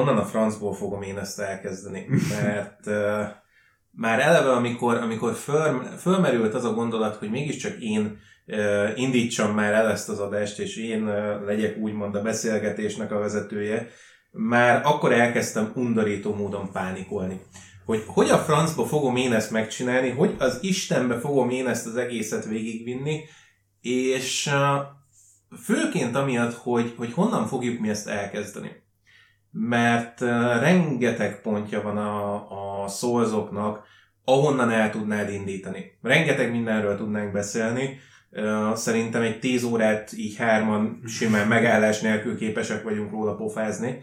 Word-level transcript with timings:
honnan 0.00 0.18
a 0.18 0.26
francból 0.26 0.74
fogom 0.74 1.02
én 1.02 1.18
ezt 1.18 1.40
elkezdeni, 1.40 2.06
mert 2.42 2.86
uh, 2.86 3.28
már 3.90 4.20
eleve, 4.20 4.52
amikor, 4.52 4.96
amikor 4.96 5.34
föl, 5.34 5.82
fölmerült 5.98 6.54
az 6.54 6.64
a 6.64 6.72
gondolat, 6.72 7.16
hogy 7.16 7.30
mégiscsak 7.30 7.80
én 7.80 8.18
uh, 8.46 8.88
indítsam 8.94 9.54
már 9.54 9.72
el 9.72 9.90
ezt 9.90 10.08
az 10.08 10.18
adást, 10.18 10.58
és 10.58 10.76
én 10.76 11.02
uh, 11.02 11.44
legyek 11.46 11.76
úgymond 11.76 12.14
a 12.14 12.22
beszélgetésnek 12.22 13.12
a 13.12 13.18
vezetője, 13.18 13.88
már 14.30 14.80
akkor 14.84 15.12
elkezdtem 15.12 15.72
undorító 15.74 16.34
módon 16.34 16.72
pánikolni. 16.72 17.40
Hogy 17.84 18.04
hogy 18.06 18.28
a 18.28 18.38
francba 18.38 18.84
fogom 18.84 19.16
én 19.16 19.32
ezt 19.32 19.50
megcsinálni, 19.50 20.10
hogy 20.10 20.34
az 20.38 20.58
Istenbe 20.62 21.18
fogom 21.18 21.50
én 21.50 21.66
ezt 21.66 21.86
az 21.86 21.96
egészet 21.96 22.44
végigvinni, 22.44 23.20
és 23.80 24.50
főként 25.64 26.16
amiatt, 26.16 26.54
hogy, 26.54 26.94
hogy 26.96 27.12
honnan 27.12 27.46
fogjuk 27.46 27.80
mi 27.80 27.88
ezt 27.88 28.08
elkezdeni. 28.08 28.70
Mert 29.50 30.20
rengeteg 30.60 31.40
pontja 31.40 31.82
van 31.82 31.96
a, 31.96 32.82
a 32.82 32.88
szózoknak, 32.88 33.84
ahonnan 34.24 34.70
el 34.70 34.90
tudnád 34.90 35.28
indítani. 35.28 35.98
Rengeteg 36.02 36.50
mindenről 36.50 36.96
tudnánk 36.96 37.32
beszélni, 37.32 37.98
Szerintem 38.74 39.22
egy 39.22 39.38
10 39.38 39.64
órát 39.64 40.12
így 40.12 40.36
hárman 40.36 41.02
simán 41.06 41.48
megállás 41.48 42.00
nélkül 42.00 42.36
képesek 42.36 42.82
vagyunk 42.82 43.10
róla 43.10 43.34
pofázni. 43.34 44.02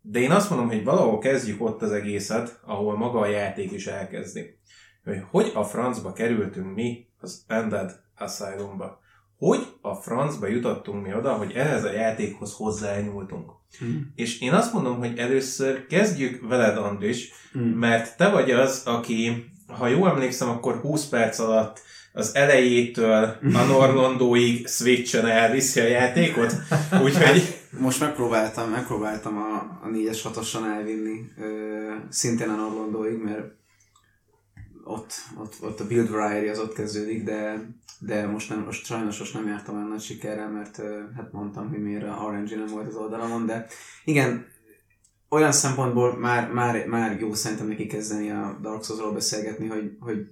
De 0.00 0.18
én 0.18 0.30
azt 0.30 0.50
mondom, 0.50 0.68
hogy 0.68 0.84
valahol 0.84 1.18
kezdjük 1.18 1.62
ott 1.62 1.82
az 1.82 1.92
egészet, 1.92 2.60
ahol 2.64 2.96
maga 2.96 3.20
a 3.20 3.26
játék 3.26 3.72
is 3.72 3.86
elkezdi. 3.86 4.58
Hogy 5.04 5.22
hogy 5.30 5.52
a 5.54 5.64
francba 5.64 6.12
kerültünk 6.12 6.74
mi 6.74 7.06
az 7.20 7.44
Ended 7.46 7.92
Asylumba. 8.16 9.00
Hogy 9.38 9.66
a 9.80 9.94
francba 9.94 10.46
jutottunk 10.46 11.06
mi 11.06 11.14
oda, 11.14 11.32
hogy 11.32 11.52
ehhez 11.52 11.84
a 11.84 11.92
játékhoz 11.92 12.52
hozzányúltunk. 12.52 13.50
Hmm. 13.78 14.12
És 14.14 14.40
én 14.40 14.52
azt 14.52 14.72
mondom, 14.72 14.98
hogy 14.98 15.18
először 15.18 15.86
kezdjük 15.86 16.48
veled, 16.48 16.76
Andris, 16.76 17.30
hmm. 17.52 17.62
mert 17.62 18.16
te 18.16 18.28
vagy 18.28 18.50
az, 18.50 18.82
aki, 18.84 19.44
ha 19.66 19.86
jól 19.86 20.08
emlékszem, 20.08 20.48
akkor 20.48 20.74
20 20.80 21.08
perc 21.08 21.38
alatt 21.38 21.80
az 22.12 22.34
elejétől 22.34 23.36
a 23.42 23.64
Norlandóig 23.72 24.66
switchen 24.66 25.26
elviszi 25.26 25.80
a 25.80 25.86
játékot, 25.86 26.54
úgyhogy... 27.02 27.54
Most 27.80 28.00
megpróbáltam, 28.00 28.70
megpróbáltam 28.70 29.36
a, 29.36 29.54
a 29.82 29.88
4-es 29.92 30.20
6 30.22 30.64
elvinni, 30.76 31.20
ö, 31.38 31.46
szintén 32.08 32.48
a 32.48 32.54
Norlandóig, 32.54 33.22
mert 33.22 33.54
ott, 34.86 35.12
ott, 35.38 35.54
ott 35.60 35.80
a 35.80 35.86
Build 35.86 36.10
Variety 36.10 36.48
az 36.48 36.58
ott 36.58 36.74
kezdődik, 36.74 37.24
de, 37.24 37.68
de 37.98 38.26
most, 38.26 38.48
nem, 38.48 38.64
most 38.64 38.84
sajnos 38.84 39.18
most 39.18 39.34
nem 39.34 39.46
jártam 39.46 39.74
olyan 39.74 39.88
nagy 39.88 40.00
sikerrel, 40.00 40.50
mert 40.50 40.76
hát 41.16 41.32
mondtam, 41.32 41.68
hogy 41.68 41.82
miért 41.82 42.04
a 42.04 42.30
RNG 42.30 42.56
nem 42.56 42.66
volt 42.66 42.86
az 42.86 42.96
oldalamon, 42.96 43.46
de 43.46 43.66
igen, 44.04 44.46
olyan 45.28 45.52
szempontból 45.52 46.18
már, 46.18 46.52
már, 46.52 46.86
már 46.86 47.20
jó 47.20 47.34
szerintem 47.34 47.66
neki 47.66 47.86
kezdeni 47.86 48.30
a 48.30 48.58
Dark 48.62 48.84
Souls-ról 48.84 49.12
beszélgetni, 49.12 49.66
hogy, 49.66 49.96
hogy 50.00 50.26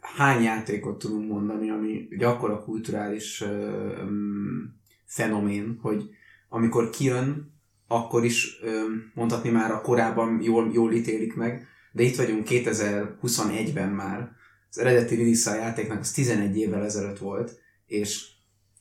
hány 0.00 0.42
játékot 0.42 0.98
tudunk 0.98 1.30
mondani, 1.30 1.70
ami 1.70 2.08
egy 2.10 2.22
akkora 2.22 2.64
kulturális 2.64 3.40
um, 3.40 4.80
fenomén, 5.06 5.78
hogy 5.82 6.10
amikor 6.48 6.90
kijön, 6.90 7.58
akkor 7.88 8.22
um, 8.22 9.10
mondhatni 9.14 9.50
már 9.50 9.70
a 9.70 9.80
korábban 9.80 10.40
jól, 10.42 10.70
jól 10.72 10.92
ítélik 10.92 11.34
meg, 11.34 11.68
de 11.92 12.02
itt 12.02 12.16
vagyunk 12.16 12.46
2021-ben 12.50 13.88
már, 13.88 14.30
az 14.70 14.78
eredeti 14.78 15.16
release 15.16 15.54
játéknak 15.54 16.00
az 16.00 16.12
11 16.12 16.56
évvel 16.56 16.84
ezelőtt 16.84 17.18
volt, 17.18 17.58
és 17.86 18.28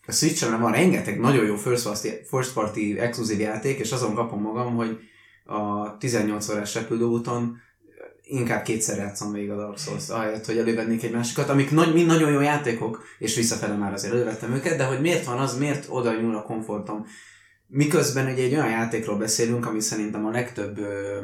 a 0.05 0.11
Switch-en 0.11 0.61
van 0.61 0.71
rengeteg 0.71 1.19
nagyon 1.19 1.45
jó 1.45 1.55
first 1.55 1.83
party, 1.83 2.07
first 2.29 2.53
party 2.53 2.97
exkluzív 2.99 3.39
játék, 3.39 3.79
és 3.79 3.91
azon 3.91 4.13
kapom 4.13 4.41
magam, 4.41 4.75
hogy 4.75 4.99
a 5.45 5.97
18 5.97 6.49
órás 6.49 6.75
repülőúton 6.75 7.57
inkább 8.23 8.63
kétszer 8.63 8.97
játszom 8.97 9.31
végig 9.31 9.49
a 9.49 9.55
Dark 9.55 9.77
Souls, 9.77 10.09
ahelyett, 10.09 10.45
hogy 10.45 10.57
elővennék 10.57 11.03
egy 11.03 11.11
másikat, 11.11 11.49
amik 11.49 11.71
nagy, 11.71 11.93
mind 11.93 12.07
nagyon 12.07 12.31
jó 12.31 12.39
játékok, 12.39 13.03
és 13.19 13.35
visszafele 13.35 13.75
már 13.75 13.93
azért 13.93 14.13
elővettem 14.13 14.53
őket, 14.53 14.77
de 14.77 14.83
hogy 14.83 15.01
miért 15.01 15.25
van 15.25 15.37
az, 15.37 15.57
miért 15.57 15.85
oda 15.89 16.13
nyúl 16.21 16.35
a 16.35 16.43
komfortom. 16.43 17.05
Miközben 17.67 18.31
ugye 18.31 18.43
egy 18.43 18.53
olyan 18.53 18.69
játékról 18.69 19.17
beszélünk, 19.17 19.65
ami 19.65 19.79
szerintem 19.79 20.25
a 20.25 20.31
legtöbb 20.31 20.77
ö, 20.77 21.19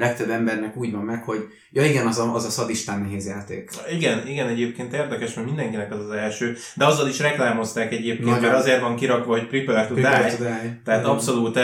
legtöbb 0.00 0.30
embernek 0.30 0.76
úgy 0.76 0.92
van 0.92 1.04
meg, 1.04 1.22
hogy 1.22 1.48
ja 1.70 1.84
igen, 1.84 2.06
az 2.06 2.18
a, 2.18 2.34
az 2.34 2.44
a 2.44 2.50
szadistán 2.50 3.00
nehéz 3.00 3.26
játék. 3.26 3.70
Igen, 3.92 4.26
igen, 4.26 4.48
egyébként 4.48 4.92
érdekes, 4.92 5.34
mert 5.34 5.46
mindenkinek 5.46 5.92
az 5.92 5.98
az 5.98 6.10
első, 6.10 6.56
de 6.74 6.86
azzal 6.86 7.08
is 7.08 7.18
reklámozták 7.18 7.92
egyébként, 7.92 8.28
Nagyon. 8.28 8.42
mert 8.42 8.54
azért 8.54 8.80
van 8.80 8.96
kirakva, 8.96 9.32
hogy 9.32 9.46
prepare 9.46 9.86
to 9.86 9.94
prepare 9.94 10.22
die. 10.22 10.36
To 10.36 10.42
die. 10.42 10.80
Tehát 10.84 11.00
Igen. 11.00 11.04
abszolút, 11.04 11.58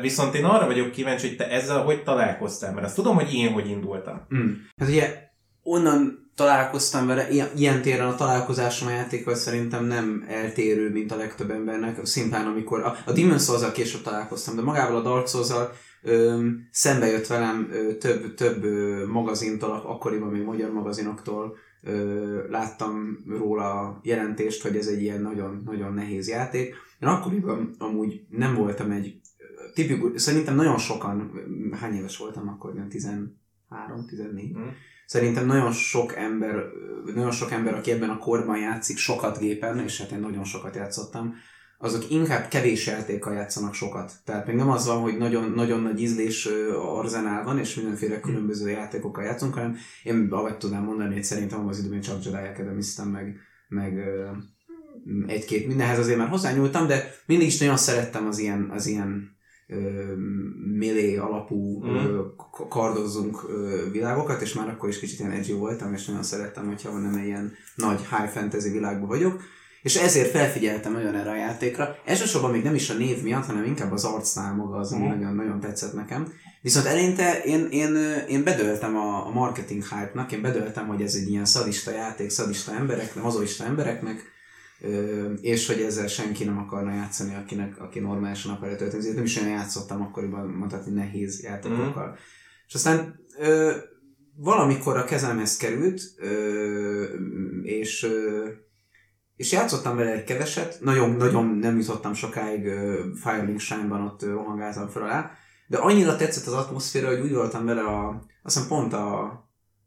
viszont 0.00 0.34
én 0.34 0.44
arra 0.44 0.66
vagyok 0.66 0.90
kíváncsi, 0.90 1.26
hogy 1.26 1.36
te 1.36 1.50
ezzel 1.50 1.82
hogy 1.82 2.02
találkoztál, 2.02 2.72
mert 2.72 2.86
azt 2.86 2.94
tudom, 2.94 3.14
hogy 3.14 3.34
én 3.34 3.52
hogy 3.52 3.68
indultam. 3.68 4.26
Mm. 4.34 4.52
Hát 4.76 4.88
ugye 4.88 5.28
onnan 5.62 6.30
találkoztam 6.34 7.06
vele, 7.06 7.30
ilyen, 7.30 7.48
ilyen 7.56 7.82
téren 7.82 8.06
a 8.06 8.14
találkozásom 8.14 8.88
a 8.88 8.90
játékkal 8.90 9.34
szerintem 9.34 9.84
nem 9.84 10.24
eltérő, 10.28 10.90
mint 10.90 11.12
a 11.12 11.16
legtöbb 11.16 11.50
embernek, 11.50 12.06
szimplán 12.06 12.46
amikor 12.46 12.80
a, 12.80 12.96
a 13.06 13.12
Demon's 13.12 13.44
souls 13.44 13.72
később 13.72 14.02
találkoztam, 14.02 14.56
de 14.56 14.62
magával 14.62 14.96
a 14.96 15.02
Dark 15.02 15.28
souls 15.28 15.48
ö, 16.02 16.46
szembe 16.70 17.06
jött 17.06 17.26
velem 17.26 17.68
ö, 17.72 17.96
több, 17.96 18.34
több 18.34 18.64
ö, 18.64 19.06
magazintól, 19.06 19.70
akkoriban 19.70 20.28
még 20.28 20.42
magyar 20.42 20.72
magazinoktól 20.72 21.56
ö, 21.82 22.48
láttam 22.48 23.18
róla 23.28 24.00
jelentést, 24.02 24.62
hogy 24.62 24.76
ez 24.76 24.86
egy 24.86 25.02
ilyen 25.02 25.22
nagyon, 25.22 25.62
nagyon 25.64 25.94
nehéz 25.94 26.28
játék. 26.28 26.74
Én 26.98 27.08
akkoriban 27.08 27.74
amúgy 27.78 28.26
nem 28.28 28.54
voltam 28.54 28.90
egy 28.90 29.20
tipikus, 29.74 30.22
szerintem 30.22 30.54
nagyon 30.54 30.78
sokan, 30.78 31.32
hány 31.80 31.94
éves 31.94 32.16
voltam 32.16 32.48
akkor, 32.48 32.86
13, 32.88 34.06
14, 34.06 34.56
mm. 34.58 34.62
Szerintem 35.06 35.46
nagyon 35.46 35.72
sok 35.72 36.16
ember, 36.16 36.64
nagyon 37.14 37.30
sok 37.30 37.50
ember, 37.50 37.74
aki 37.74 37.90
ebben 37.90 38.10
a 38.10 38.18
korban 38.18 38.58
játszik, 38.58 38.96
sokat 38.96 39.38
gépen, 39.38 39.78
és 39.78 40.00
hát 40.00 40.10
én 40.10 40.18
nagyon 40.18 40.44
sokat 40.44 40.74
játszottam, 40.74 41.34
azok 41.82 42.10
inkább 42.10 42.48
kevés 42.48 42.86
játékkal 42.86 43.34
játszanak 43.34 43.74
sokat. 43.74 44.12
Tehát 44.24 44.46
még 44.46 44.56
nem 44.56 44.70
az 44.70 44.86
van, 44.86 45.00
hogy 45.00 45.16
nagyon, 45.16 45.52
nagyon 45.52 45.80
nagy 45.80 46.00
ízlés 46.00 46.48
arzenál 46.76 47.44
van, 47.44 47.58
és 47.58 47.74
mindenféle 47.74 48.14
hm. 48.14 48.20
különböző 48.20 48.68
játékokkal 48.68 49.24
játszunk, 49.24 49.54
hanem 49.54 49.76
én 50.02 50.28
ahogy 50.30 50.56
tudnám 50.56 50.84
mondani, 50.84 51.14
hogy 51.14 51.24
szerintem 51.24 51.68
az 51.68 51.78
időben 51.78 52.00
csak 52.00 52.24
Jedi 52.24 52.46
academy 52.46 52.82
meg, 53.10 53.36
meg 53.68 53.98
egy-két 55.26 55.66
mindenhez 55.66 55.98
azért 55.98 56.18
már 56.18 56.28
hozzányúltam, 56.28 56.86
de 56.86 57.14
mindig 57.26 57.46
is 57.46 57.58
nagyon 57.58 57.76
szerettem 57.76 58.26
az 58.26 58.38
ilyen, 58.38 58.70
az 58.70 58.86
ilyen 58.86 59.38
melee 60.78 61.20
alapú 61.20 61.84
mm. 61.84 62.18
kardozunk 62.68 63.38
világokat, 63.92 64.40
és 64.40 64.54
már 64.54 64.68
akkor 64.68 64.88
is 64.88 64.98
kicsit 64.98 65.18
ilyen 65.18 65.30
edgy 65.30 65.52
voltam, 65.52 65.92
és 65.92 66.06
nagyon 66.06 66.22
szerettem, 66.22 66.66
hogyha 66.66 66.98
nem 66.98 67.24
ilyen 67.24 67.52
nagy 67.74 67.98
high 67.98 68.30
fantasy 68.30 68.70
világban 68.70 69.08
vagyok 69.08 69.42
és 69.82 69.96
ezért 69.96 70.30
felfigyeltem 70.30 70.92
nagyon 70.92 71.14
erre 71.14 71.30
a 71.30 71.36
játékra. 71.36 71.96
Elsősorban 72.04 72.50
még 72.50 72.62
nem 72.62 72.74
is 72.74 72.90
a 72.90 72.94
név 72.94 73.22
miatt, 73.22 73.46
hanem 73.46 73.64
inkább 73.64 73.92
az 73.92 74.04
arcnál 74.04 74.54
maga 74.54 74.76
az, 74.76 74.92
ami 74.92 75.06
mm. 75.06 75.08
nagyon, 75.08 75.34
nagyon 75.34 75.60
tetszett 75.60 75.94
nekem. 75.94 76.32
Viszont 76.62 76.86
eleinte 76.86 77.42
én, 77.42 77.66
én, 77.70 77.96
én 78.28 78.44
bedöltem 78.44 78.96
a, 78.96 79.26
a 79.26 79.30
marketing 79.30 79.82
hype-nak, 79.82 80.32
én 80.32 80.42
bedöltem, 80.42 80.86
hogy 80.86 81.02
ez 81.02 81.14
egy 81.14 81.28
ilyen 81.28 81.44
szadista 81.44 81.90
játék, 81.90 82.30
szadista 82.30 82.72
embereknek, 82.72 83.24
mazoista 83.24 83.64
embereknek, 83.64 84.22
és 85.40 85.66
hogy 85.66 85.80
ezzel 85.80 86.06
senki 86.06 86.44
nem 86.44 86.58
akarna 86.58 86.94
játszani, 86.94 87.34
akinek, 87.34 87.80
aki 87.80 87.98
normálisan 87.98 88.52
akarja 88.52 88.76
tölteni. 88.76 89.08
Nem 89.08 89.24
is 89.24 89.36
olyan 89.36 89.50
játszottam 89.50 90.02
akkoriban, 90.02 90.48
mondhatni 90.48 90.92
nehéz 90.92 91.42
játékokkal. 91.42 92.08
Mm. 92.08 92.14
És 92.66 92.74
aztán 92.74 93.20
ö, 93.38 93.72
valamikor 94.36 94.96
a 94.96 95.04
kezemhez 95.04 95.56
került, 95.56 96.00
ö, 96.16 97.04
és 97.62 98.02
ö, 98.02 98.48
és 99.40 99.52
játszottam 99.52 99.96
vele 99.96 100.12
egy 100.12 100.24
keveset, 100.24 100.78
nagyon, 100.80 101.10
nagyon 101.10 101.46
nem 101.46 101.78
jutottam 101.78 102.14
sokáig 102.14 102.66
uh, 102.66 102.98
Firelink 103.14 103.60
Shine-ban, 103.60 104.00
ott 104.00 104.22
uh, 104.22 104.30
rohangáltam 104.30 104.88
fel 104.88 105.02
alá, 105.02 105.30
de 105.66 105.78
annyira 105.78 106.16
tetszett 106.16 106.46
az 106.46 106.52
atmoszféra, 106.52 107.08
hogy 107.08 107.20
úgy 107.20 107.32
voltam 107.32 107.64
vele 107.64 107.80
a, 107.80 108.24
azt 108.42 108.54
hiszem 108.54 108.68
pont 108.68 108.92
a, 108.92 109.38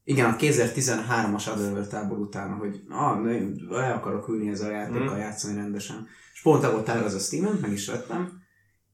igen, 0.04 0.30
a 0.30 0.36
2013-as 0.36 1.52
Otherworld 1.52 1.88
tábor 1.88 2.18
után, 2.18 2.50
hogy 2.54 2.84
ah, 2.90 3.26
le 3.70 3.94
akarok 3.94 4.28
ülni 4.28 4.50
ezzel 4.50 4.70
a 4.70 4.74
játékkal, 4.74 5.16
mm. 5.16 5.20
játszani 5.20 5.56
rendesen. 5.56 6.08
És 6.34 6.42
pont 6.42 6.64
el 6.64 6.72
volt 6.72 6.90
az 6.90 7.14
a 7.14 7.20
Steam-en, 7.20 7.58
meg 7.62 7.72
is 7.72 7.88
vettem, 7.88 8.42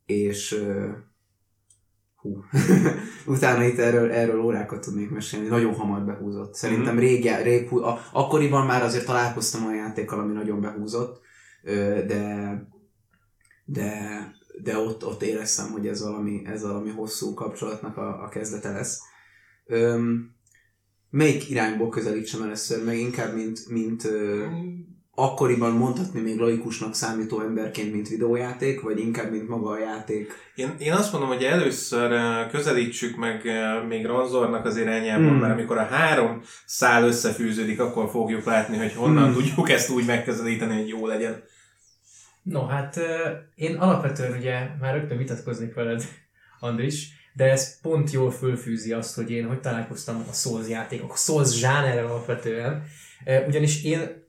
és 0.06 0.52
uh, 0.52 0.90
hú, 2.22 2.44
utána 3.34 3.64
itt 3.64 3.78
erről, 3.78 4.12
erről 4.12 4.42
órákat 4.42 4.82
tudnék 4.82 5.10
mesélni, 5.10 5.48
nagyon 5.48 5.74
hamar 5.74 6.06
behúzott. 6.06 6.54
Szerintem 6.54 6.94
mm-hmm. 6.94 7.04
rég, 7.04 7.30
rég 7.44 7.74
a, 7.74 8.00
akkoriban 8.12 8.66
már 8.66 8.84
azért 8.84 9.06
találkoztam 9.06 9.66
olyan 9.66 9.86
játékkal, 9.86 10.20
ami 10.20 10.34
nagyon 10.34 10.62
behúzott, 10.62 11.22
de, 12.08 12.54
de, 13.66 13.92
de 14.62 14.78
ott, 14.78 15.06
ott 15.06 15.22
éreztem, 15.22 15.72
hogy 15.72 15.88
ez 15.88 16.02
valami, 16.02 16.42
ez 16.46 16.62
valami 16.62 16.90
hosszú 16.90 17.34
kapcsolatnak 17.34 17.98
a, 17.98 18.24
a 18.24 18.30
kezdete 18.30 18.72
lesz. 18.72 19.00
Öm, 19.66 20.36
melyik 21.10 21.50
irányból 21.50 21.90
közelítsem 21.90 22.42
először 22.42 22.84
meg, 22.84 22.98
inkább 22.98 23.36
mint, 23.36 23.70
mint 23.70 24.06
ö, 24.06 24.46
akkoriban 25.20 25.72
mondhatni 25.72 26.22
még 26.22 26.40
laikusnak 26.40 26.96
számító 26.96 27.42
emberként, 27.42 27.94
mint 27.94 28.08
videójáték, 28.08 28.82
vagy 28.82 29.00
inkább, 29.00 29.32
mint 29.32 29.48
maga 29.48 29.70
a 29.70 29.80
játék? 29.80 30.52
Én, 30.56 30.76
én 30.80 30.94
azt 30.94 31.12
mondom, 31.12 31.30
hogy 31.30 31.44
először 31.44 32.12
közelítsük 32.52 33.18
meg 33.18 33.44
még 33.88 34.06
Ranzornak 34.06 34.66
az 34.66 34.78
irányában, 34.78 35.34
mm. 35.34 35.40
mert 35.40 35.54
amikor 35.54 35.78
a 35.78 35.86
három 35.86 36.42
szál 36.66 37.04
összefűződik, 37.04 37.80
akkor 37.80 38.10
fogjuk 38.10 38.46
látni, 38.46 38.78
hogy 38.78 38.94
honnan 38.94 39.30
mm. 39.30 39.34
tudjuk 39.34 39.70
ezt 39.70 39.90
úgy 39.90 40.06
megközelíteni, 40.06 40.76
hogy 40.76 40.88
jó 40.88 41.08
legyen. 41.08 41.44
No, 42.44 42.66
hát 42.66 43.00
én 43.56 43.76
alapvetően 43.76 44.38
ugye 44.38 44.68
már 44.82 44.94
rögtön 44.94 45.18
vitatkoznék 45.18 45.74
veled, 45.74 46.04
Andris, 46.60 47.08
de 47.34 47.46
ez 47.46 47.82
pont 47.82 48.12
jól 48.12 48.32
fölfűzi 48.32 48.92
azt, 48.92 49.16
hogy 49.16 49.32
én 49.32 49.48
hogy 49.48 49.60
találkoztam 49.60 50.26
a 50.30 50.34
Souls 50.34 50.68
játékok, 50.68 51.12
a 51.12 51.16
Souls 51.16 51.58
zsánerrel 51.58 52.06
alapvetően. 52.06 52.84
Ugyanis 53.48 53.84
én 53.84 54.28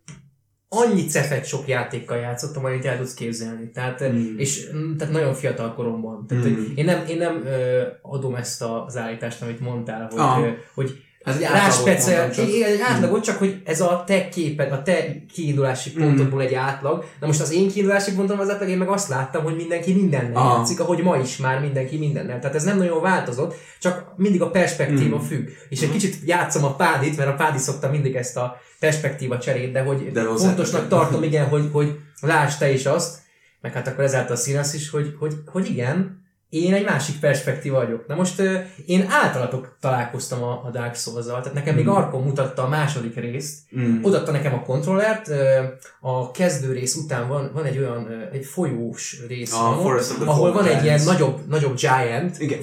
annyi 0.72 1.04
cefet 1.04 1.44
sok 1.46 1.68
játékkal 1.68 2.18
játszottam, 2.18 2.64
amit 2.64 2.84
el 2.84 2.96
tudsz 2.96 3.14
képzelni. 3.14 3.70
Tehát, 3.70 4.12
mm. 4.12 4.38
és, 4.38 4.70
tehát 4.98 5.12
nagyon 5.12 5.34
fiatal 5.34 5.74
koromban. 5.74 6.26
Tehát, 6.26 6.44
mm. 6.44 6.64
én 6.74 6.84
nem, 6.84 7.04
én 7.08 7.16
nem 7.16 7.42
ö, 7.46 7.82
adom 8.02 8.34
ezt 8.34 8.62
az 8.62 8.96
állítást, 8.96 9.42
amit 9.42 9.60
mondtál, 9.60 10.06
hogy, 10.10 10.18
ah. 10.18 10.42
ö, 10.42 10.50
hogy 10.74 11.02
ez 11.24 11.36
egy 11.36 11.42
ráspecel, 11.42 12.30
igen, 12.32 12.70
egy 12.70 12.80
átlagot, 12.80 13.22
csak 13.22 13.38
hogy 13.38 13.62
ez 13.64 13.80
a 13.80 14.04
te 14.06 14.28
képed, 14.28 14.72
a 14.72 14.82
te 14.82 15.24
kiindulási 15.32 15.92
pontodból 15.92 16.42
egy 16.42 16.54
átlag. 16.54 17.04
Na 17.20 17.26
most 17.26 17.40
az 17.40 17.52
én 17.52 17.68
kiindulási 17.68 18.14
pontom 18.14 18.40
az 18.40 18.50
átlag, 18.50 18.68
én 18.68 18.78
meg 18.78 18.88
azt 18.88 19.08
láttam, 19.08 19.42
hogy 19.42 19.56
mindenki 19.56 19.92
mindennel 19.92 20.36
Aha. 20.36 20.56
játszik, 20.56 20.80
ahogy 20.80 21.02
ma 21.02 21.16
is 21.16 21.36
már 21.36 21.60
mindenki 21.60 21.98
mindennel. 21.98 22.38
Tehát 22.38 22.56
ez 22.56 22.64
nem 22.64 22.78
nagyon 22.78 23.02
változott, 23.02 23.54
csak 23.80 24.12
mindig 24.16 24.42
a 24.42 24.50
perspektíva 24.50 25.16
mm. 25.16 25.26
függ. 25.26 25.48
És 25.68 25.80
egy 25.80 25.88
mm. 25.88 25.92
kicsit 25.92 26.16
játszom 26.24 26.64
a 26.64 26.74
pádit, 26.74 27.16
mert 27.16 27.30
a 27.30 27.34
pádi 27.34 27.58
szokta 27.58 27.90
mindig 27.90 28.14
ezt 28.14 28.36
a 28.36 28.60
perspektíva 28.78 29.38
cserét, 29.38 29.72
de 29.72 29.82
hogy 29.82 30.12
de 30.12 30.22
fontosnak 30.22 30.88
tartom, 30.88 31.22
igen, 31.22 31.46
hogy, 31.46 31.68
hogy 31.72 31.98
lásd 32.20 32.58
te 32.58 32.72
is 32.72 32.86
azt, 32.86 33.18
meg 33.60 33.72
hát 33.72 33.88
akkor 33.88 34.04
ezáltal 34.04 34.36
színasz 34.36 34.74
is, 34.74 34.90
hogy, 34.90 35.14
hogy, 35.18 35.34
hogy 35.46 35.70
igen, 35.70 36.20
én 36.50 36.74
egy 36.74 36.84
másik 36.84 37.20
perspektíva 37.20 37.76
vagyok. 37.76 38.06
Na 38.06 38.14
most 38.14 38.42
én 38.86 39.06
általatok 39.08 39.76
találkoztam 39.80 40.42
a, 40.42 40.62
a 40.64 40.70
Dark 40.72 40.94
souls 40.94 41.26
tehát 41.26 41.52
nekem 41.52 41.74
mm. 41.74 41.76
még 41.76 41.88
Arkon 41.88 42.22
mutatta 42.22 42.64
a 42.64 42.68
második 42.68 43.14
részt, 43.14 43.58
mm. 43.78 44.02
odatta 44.02 44.30
nekem 44.30 44.54
a 44.54 44.62
kontrollert, 44.62 45.30
a 46.00 46.30
kezdő 46.30 46.72
rész 46.72 46.94
után 46.94 47.28
van, 47.28 47.50
van 47.54 47.64
egy 47.64 47.78
olyan, 47.78 48.28
egy 48.32 48.44
folyós 48.44 49.20
rész, 49.28 49.52
a 49.52 49.82
van, 49.82 50.00
ahol 50.26 50.52
van 50.52 50.66
egy 50.66 50.82
ilyen 50.84 51.00
nagyobb, 51.04 51.48
nagyobb 51.48 51.76
giant. 51.76 52.40
Igen, 52.40 52.60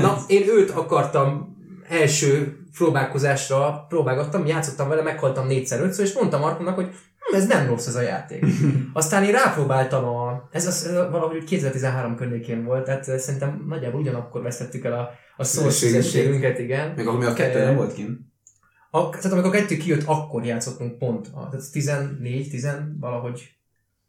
Na, 0.00 0.18
én 0.26 0.48
őt 0.48 0.70
akartam 0.70 1.56
első 1.88 2.58
próbálkozásra 2.74 3.86
próbálgattam, 3.88 4.46
játszottam 4.46 4.88
vele, 4.88 5.02
meghaltam 5.02 5.46
négyszer, 5.46 5.80
ötször, 5.80 6.04
és 6.04 6.12
mondtam 6.12 6.42
Arkonnak, 6.42 6.74
hogy 6.74 6.88
hm, 7.18 7.36
ez 7.36 7.46
nem 7.46 7.66
rossz 7.66 7.86
ez 7.86 7.94
a 7.94 8.00
játék. 8.00 8.44
Aztán 8.92 9.24
én 9.24 9.32
rápróbáltam 9.32 10.04
a, 10.04 10.29
ez, 10.50 10.66
az, 10.66 10.90
valahogy 10.92 11.44
2013 11.44 12.16
környékén 12.16 12.64
volt, 12.64 12.84
tehát 12.84 13.20
szerintem 13.20 13.64
nagyjából 13.68 14.00
ugyanakkor 14.00 14.42
vesztettük 14.42 14.84
el 14.84 14.92
a, 14.92 15.10
a 15.36 15.44
szószüzességünket, 15.44 16.58
igen. 16.58 16.92
Még 16.96 17.06
akkor 17.06 17.18
mi 17.18 17.24
a 17.24 17.32
kettő 17.32 17.58
nem 17.64 17.76
volt 17.76 17.92
kint? 17.92 18.18
A, 18.90 19.08
tehát 19.08 19.32
amikor 19.32 19.54
a 19.54 19.58
kettő 19.58 19.76
kijött, 19.76 20.02
akkor 20.06 20.44
játszottunk 20.44 20.98
pont. 20.98 21.26
A, 21.32 21.48
tehát 21.48 21.72
14, 21.72 22.50
10 22.50 22.68
valahogy 23.00 23.60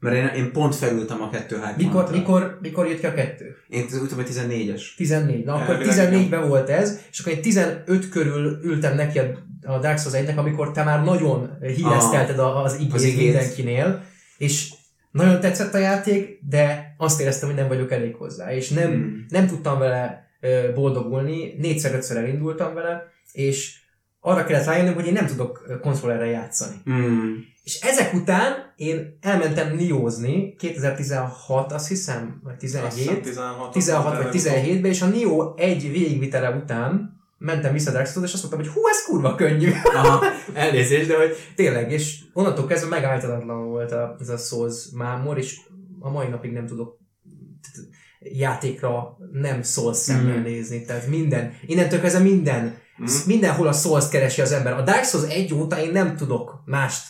mert 0.02 0.16
én, 0.16 0.44
én 0.44 0.52
pont 0.52 0.76
felültem 0.76 1.22
a 1.22 1.30
kettő 1.30 1.56
hype 1.56 1.74
mikor, 1.78 2.10
mikor, 2.12 2.58
mikor 2.62 2.88
jött 2.88 3.00
ki 3.00 3.06
a 3.06 3.14
kettő? 3.14 3.56
Én 3.68 3.84
úgy 3.84 3.90
tudom, 3.90 4.16
hogy 4.16 4.28
14-es. 4.34 4.82
14. 4.96 5.46
Na 5.46 5.54
akkor 5.54 5.78
14-ben 5.80 6.48
volt 6.48 6.70
ez, 6.70 7.00
és 7.12 7.20
akkor 7.20 7.34
én 7.34 7.42
15 7.42 8.10
körül 8.10 8.60
ültem 8.64 8.96
neki 8.96 9.20
a, 9.20 9.24
a 9.64 9.80
Dark 9.80 10.00
Souls 10.00 10.16
1 10.16 10.38
amikor 10.38 10.72
te 10.72 10.84
már 10.84 11.04
nagyon 11.04 11.58
híreztelted 11.62 12.40
ah, 12.40 12.64
az 12.64 12.76
igét, 12.80 12.94
az 12.94 13.04
igét 13.04 13.24
mindenkinél, 13.24 14.04
és 14.38 14.74
nagyon 15.12 15.40
tetszett 15.40 15.74
a 15.74 15.78
játék, 15.78 16.40
de 16.50 16.96
azt 16.98 17.22
éreztem, 17.22 17.50
hogy 17.50 17.58
nem 17.58 17.68
vagyok 17.68 17.92
elég 17.92 18.16
hozzá, 18.16 18.54
és 18.54 18.70
nem, 18.70 18.92
hmm. 18.92 19.26
nem 19.30 19.48
tudtam 19.48 19.80
vele 19.80 20.30
boldogulni, 20.74 21.56
négyszer-ötször 21.58 22.18
elindultam 22.18 22.74
vele, 22.74 23.04
és 23.32 23.80
arra 24.20 24.44
kellett 24.44 24.66
rájönnöm, 24.66 24.94
hogy 24.94 25.08
én 25.08 25.14
nem 25.14 25.26
tudok 25.26 25.80
konzolerre 25.82 26.26
játszani. 26.26 26.76
Mm. 26.90 27.34
És 27.64 27.80
ezek 27.80 28.14
után 28.14 28.74
én 28.76 29.18
elmentem 29.22 29.76
Niózni, 29.76 30.56
2016 30.56 31.72
azt 31.72 31.88
hiszem, 31.88 32.42
vagy 32.44 32.58
17, 32.58 33.22
16, 33.22 33.72
16 33.72 34.24
vagy 34.24 34.32
17-ben, 34.34 34.92
és 34.92 35.02
a 35.02 35.08
Nio 35.08 35.54
egy 35.58 35.92
végigvitele 35.92 36.50
után 36.50 37.21
mentem 37.42 37.74
vissza 37.74 37.92
Souls, 37.92 38.28
és 38.28 38.34
azt 38.34 38.42
mondtam, 38.42 38.60
hogy 38.64 38.74
hú, 38.74 38.88
ez 38.88 39.04
kurva 39.04 39.36
könnyű. 39.36 39.72
Aha, 39.84 40.26
elnézést, 40.54 41.08
de 41.08 41.18
hogy 41.18 41.36
tényleg, 41.56 41.92
és 41.92 42.20
onnantól 42.34 42.66
kezdve 42.66 42.90
megállítatlan 42.90 43.70
volt 43.70 43.92
a, 43.92 44.16
ez 44.20 44.30
a 44.30 44.38
Souls 44.38 44.86
mámor, 44.94 45.38
és 45.38 45.60
a 46.00 46.10
mai 46.10 46.28
napig 46.28 46.52
nem 46.52 46.66
tudok 46.66 47.00
játékra 48.20 49.18
nem 49.32 49.64
Souls 49.64 49.98
szemmel 49.98 50.38
mm. 50.38 50.44
nézni. 50.44 50.86
Tehát 50.86 51.08
minden, 51.08 51.54
innentől 51.66 52.00
kezdve 52.00 52.24
minden 52.24 52.80
Mm. 53.02 53.06
Mindenhol 53.26 53.68
a 53.68 53.74
souls 53.74 54.10
keresi 54.10 54.42
az 54.42 54.52
ember. 54.52 54.74
A 54.74 54.82
Dark 54.82 55.04
Souls 55.04 55.34
egy 55.34 55.54
óta 55.54 55.80
én 55.80 55.92
nem 55.92 56.16
tudok 56.16 56.62
mást 56.66 57.08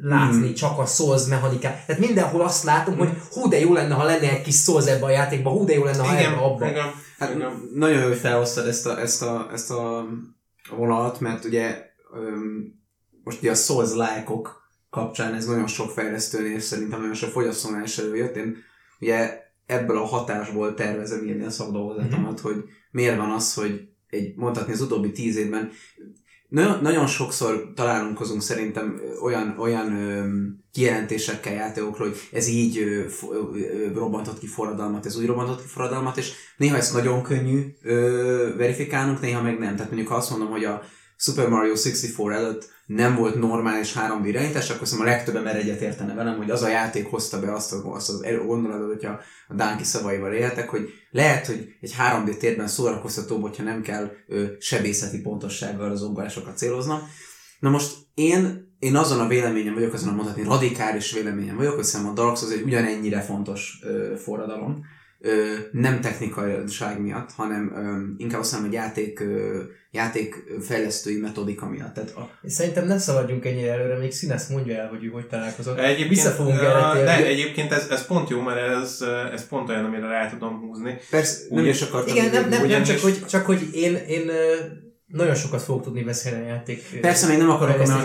látni, 0.00 0.48
mm. 0.48 0.52
csak 0.52 0.78
a 0.78 0.86
Souls 0.86 1.26
mechanikát. 1.26 1.86
Tehát 1.86 2.00
mindenhol 2.00 2.40
azt 2.40 2.64
látom, 2.64 2.96
hogy 2.96 3.10
hú 3.30 3.48
de 3.48 3.60
jó 3.60 3.72
lenne, 3.72 3.94
ha 3.94 4.04
lenne 4.04 4.30
egy 4.30 4.42
kis 4.42 4.56
Souls 4.56 4.86
ebbe 4.86 5.04
a 5.04 5.10
játékba, 5.10 5.50
hú 5.50 5.64
de 5.64 5.74
jó 5.74 5.84
lenne, 5.84 6.02
ha 6.02 6.18
igen, 6.18 6.32
ebbe 6.32 6.40
abba. 6.40 6.68
Igen. 6.68 6.86
Hát, 7.18 7.34
igen. 7.34 7.70
Nagyon 7.74 8.00
jó, 8.00 8.08
hogy 8.08 8.16
felhoztad 8.16 8.66
ezt 8.66 8.86
a, 8.86 9.00
ezt 9.00 9.22
a, 9.22 9.48
ezt 9.52 9.70
a 9.70 10.06
vonalat, 10.76 11.20
mert 11.20 11.44
ugye 11.44 11.82
öm, 12.14 12.74
most 13.24 13.38
ugye 13.38 13.50
a 13.50 13.54
Souls 13.54 13.94
lájkok 13.94 14.70
kapcsán 14.90 15.34
ez 15.34 15.46
nagyon 15.46 15.66
sok 15.66 15.90
fejlesztőnél 15.90 16.54
és 16.54 16.62
szerintem 16.62 17.00
nagyon 17.00 17.14
sok 17.14 17.30
fogyasztónál 17.30 17.84
is 17.84 17.98
előjött. 17.98 18.36
Én 18.36 18.56
ugye 19.00 19.46
ebből 19.66 19.96
a 19.96 20.04
hatásból 20.04 20.74
tervezem 20.74 21.26
írni 21.26 21.44
a 21.44 21.50
szakdolgozatomat, 21.50 22.40
mm-hmm. 22.40 22.54
hogy 22.54 22.64
miért 22.90 23.16
van 23.16 23.30
az, 23.30 23.54
hogy 23.54 23.88
egy, 24.08 24.36
mondhatni 24.36 24.72
az 24.72 24.80
utóbbi 24.80 25.12
tíz 25.12 25.36
évben 25.36 25.70
nagyon, 26.48 26.78
nagyon 26.82 27.06
sokszor 27.06 27.72
találkozunk 27.74 28.42
szerintem 28.42 29.00
olyan, 29.22 29.54
olyan 29.58 29.92
ö, 29.92 30.26
kijelentésekkel 30.72 31.52
játékokról, 31.52 32.08
hogy 32.08 32.18
ez 32.32 32.48
így 32.48 32.78
ö, 32.78 33.04
ö, 33.32 33.92
robbantott 33.94 34.38
ki 34.38 34.46
forradalmat, 34.46 35.06
ez 35.06 35.16
úgy 35.16 35.26
robbantott 35.26 35.60
ki 35.60 35.66
forradalmat, 35.66 36.16
és 36.16 36.32
néha 36.56 36.76
ezt 36.76 36.92
nagyon 36.92 37.22
könnyű 37.22 37.64
ö, 37.82 38.54
verifikálnunk, 38.56 39.20
néha 39.20 39.42
meg 39.42 39.58
nem. 39.58 39.76
Tehát 39.76 39.90
mondjuk 39.90 40.10
ha 40.10 40.16
azt 40.16 40.30
mondom, 40.30 40.50
hogy 40.50 40.64
a 40.64 40.82
Super 41.20 41.48
Mario 41.48 41.74
64 41.74 42.14
előtt 42.32 42.70
nem 42.86 43.16
volt 43.16 43.34
normális 43.34 43.92
3D 43.92 44.26
irányítás, 44.26 44.70
akkor 44.70 44.86
szerintem 44.86 45.12
a 45.12 45.16
legtöbb 45.16 45.36
ember 45.36 45.56
egyet 45.56 45.80
értene 45.80 46.14
velem, 46.14 46.36
hogy 46.36 46.50
az 46.50 46.62
a 46.62 46.68
játék 46.68 47.06
hozta 47.06 47.40
be 47.40 47.52
azt, 47.52 47.72
azt 47.84 48.08
az 48.08 48.26
gondolatot, 48.46 48.92
hogyha 48.92 49.20
a 49.48 49.54
Dánki 49.54 49.84
szavaival 49.84 50.32
éltek, 50.32 50.68
hogy 50.68 50.88
lehet, 51.10 51.46
hogy 51.46 51.68
egy 51.80 51.94
3D 51.98 52.36
térben 52.36 52.68
szórakoztatóbb, 52.68 53.42
hogyha 53.42 53.62
nem 53.62 53.82
kell 53.82 54.10
ö, 54.26 54.44
sebészeti 54.58 55.20
pontossággal 55.20 55.90
az 55.90 56.02
ugrásokat 56.02 56.56
céloznom. 56.56 57.00
Na 57.60 57.70
most 57.70 57.96
én, 58.14 58.72
én 58.78 58.96
azon 58.96 59.20
a 59.20 59.28
véleményem 59.28 59.74
vagyok, 59.74 59.92
azon 59.92 60.08
a 60.08 60.14
mondhatni 60.14 60.42
radikális 60.42 61.12
véleményem 61.12 61.56
vagyok, 61.56 61.74
hogy 61.74 61.84
szerintem 61.84 62.14
a 62.14 62.22
Dark 62.22 62.36
Souls 62.36 62.54
egy 62.54 62.62
ugyanennyire 62.62 63.20
fontos 63.20 63.78
ö, 63.82 64.14
forradalom, 64.16 64.84
ö, 65.20 65.54
nem 65.72 66.00
technikaiság 66.00 67.00
miatt, 67.00 67.32
hanem 67.32 67.72
ö, 67.74 68.22
inkább 68.22 68.40
azt 68.40 68.52
mondom, 68.52 68.70
hogy 68.70 68.78
játék, 68.78 69.20
ö, 69.20 69.62
játékfejlesztői 69.90 71.16
metodika 71.16 71.68
miatt. 71.68 71.94
Tehát 71.94 72.10
a... 72.10 72.30
Szerintem 72.46 72.86
ne 72.86 72.98
szaladjunk 72.98 73.44
ennyire 73.44 73.72
előre, 73.72 73.98
még 73.98 74.12
színes 74.12 74.46
mondja 74.46 74.76
el, 74.76 74.88
hogy 74.88 75.04
ő 75.04 75.08
hogy 75.08 75.26
találkozott. 75.26 75.78
Egyébként, 75.78 76.08
Vissza 76.08 76.30
fogunk 76.30 76.58
erre 76.58 77.02
De 77.04 77.26
egyébként 77.26 77.72
ez, 77.72 77.88
ez 77.90 78.06
pont 78.06 78.28
jó, 78.28 78.40
mert 78.40 78.82
ez, 78.82 79.04
ez 79.32 79.48
pont 79.48 79.68
olyan, 79.68 79.84
amire 79.84 80.06
rá 80.06 80.28
tudom 80.30 80.60
húzni. 80.60 80.98
Persze, 81.10 81.44
nem 81.50 81.64
is 81.64 81.82
akartam. 81.82 82.16
Igen, 82.16 82.30
nem, 82.30 82.48
nem, 82.48 82.66
nem, 82.66 82.82
csak, 82.82 82.98
hogy, 82.98 83.26
csak 83.26 83.46
hogy 83.46 83.68
én, 83.72 83.94
én 83.94 84.30
nagyon 85.08 85.34
sokat 85.34 85.62
fogok 85.62 85.82
tudni 85.82 86.02
beszélni 86.02 86.44
a 86.44 86.46
játék. 86.48 87.00
Persze, 87.00 87.26
még 87.26 87.38
nem 87.38 87.50
akarok 87.50 87.80
a. 87.80 88.02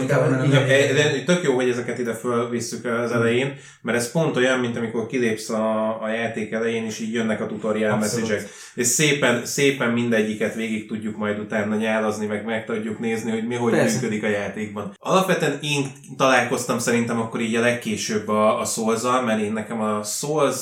De 0.47 1.23
tök 1.25 1.43
jó, 1.43 1.55
hogy 1.55 1.69
ezeket 1.69 1.99
ide 1.99 2.13
fölvisszük 2.13 2.85
az 2.85 3.11
elején, 3.11 3.55
mert 3.81 3.97
ez 3.97 4.11
pont 4.11 4.35
olyan, 4.35 4.59
mint 4.59 4.77
amikor 4.77 5.07
kilépsz 5.07 5.49
a, 5.49 6.01
a 6.03 6.09
játék 6.09 6.51
elején, 6.51 6.85
és 6.85 6.99
így 6.99 7.13
jönnek 7.13 7.41
a 7.41 7.47
tutorial 7.47 7.97
message 7.97 8.43
És 8.75 8.87
szépen, 8.87 9.45
szépen 9.45 9.89
mindegyiket 9.89 10.55
végig 10.55 10.87
tudjuk 10.87 11.17
majd 11.17 11.39
utána 11.39 11.75
nyálazni, 11.75 12.25
meg 12.25 12.45
meg 12.45 12.65
tudjuk 12.65 12.99
nézni, 12.99 13.31
hogy 13.31 13.47
mi 13.47 13.55
hogy 13.55 13.71
Persze. 13.71 13.95
működik 13.95 14.23
a 14.23 14.27
játékban. 14.27 14.95
Alapvetően 14.99 15.59
én 15.61 15.91
találkoztam 16.17 16.79
szerintem 16.79 17.19
akkor 17.19 17.41
így 17.41 17.55
a 17.55 17.61
legkésőbb 17.61 18.27
a, 18.27 18.59
a 18.59 18.65
souls 18.65 19.01
mert 19.25 19.41
én 19.41 19.53
nekem 19.53 19.81
a 19.81 20.03
Souls 20.03 20.57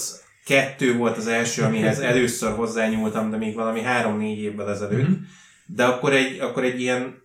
kettő 0.45 0.97
volt 0.97 1.17
az 1.17 1.27
első, 1.27 1.63
amihez 1.63 1.99
először 2.11 2.51
hozzányúltam, 2.51 3.31
de 3.31 3.37
még 3.37 3.55
valami 3.55 3.81
három-négy 3.81 4.39
évvel 4.39 4.69
ezelőtt. 4.69 5.07
Mm-hmm 5.07 5.23
de 5.75 5.85
akkor 5.85 6.13
egy, 6.13 6.39
akkor 6.39 6.63
egy 6.63 6.81
ilyen 6.81 7.21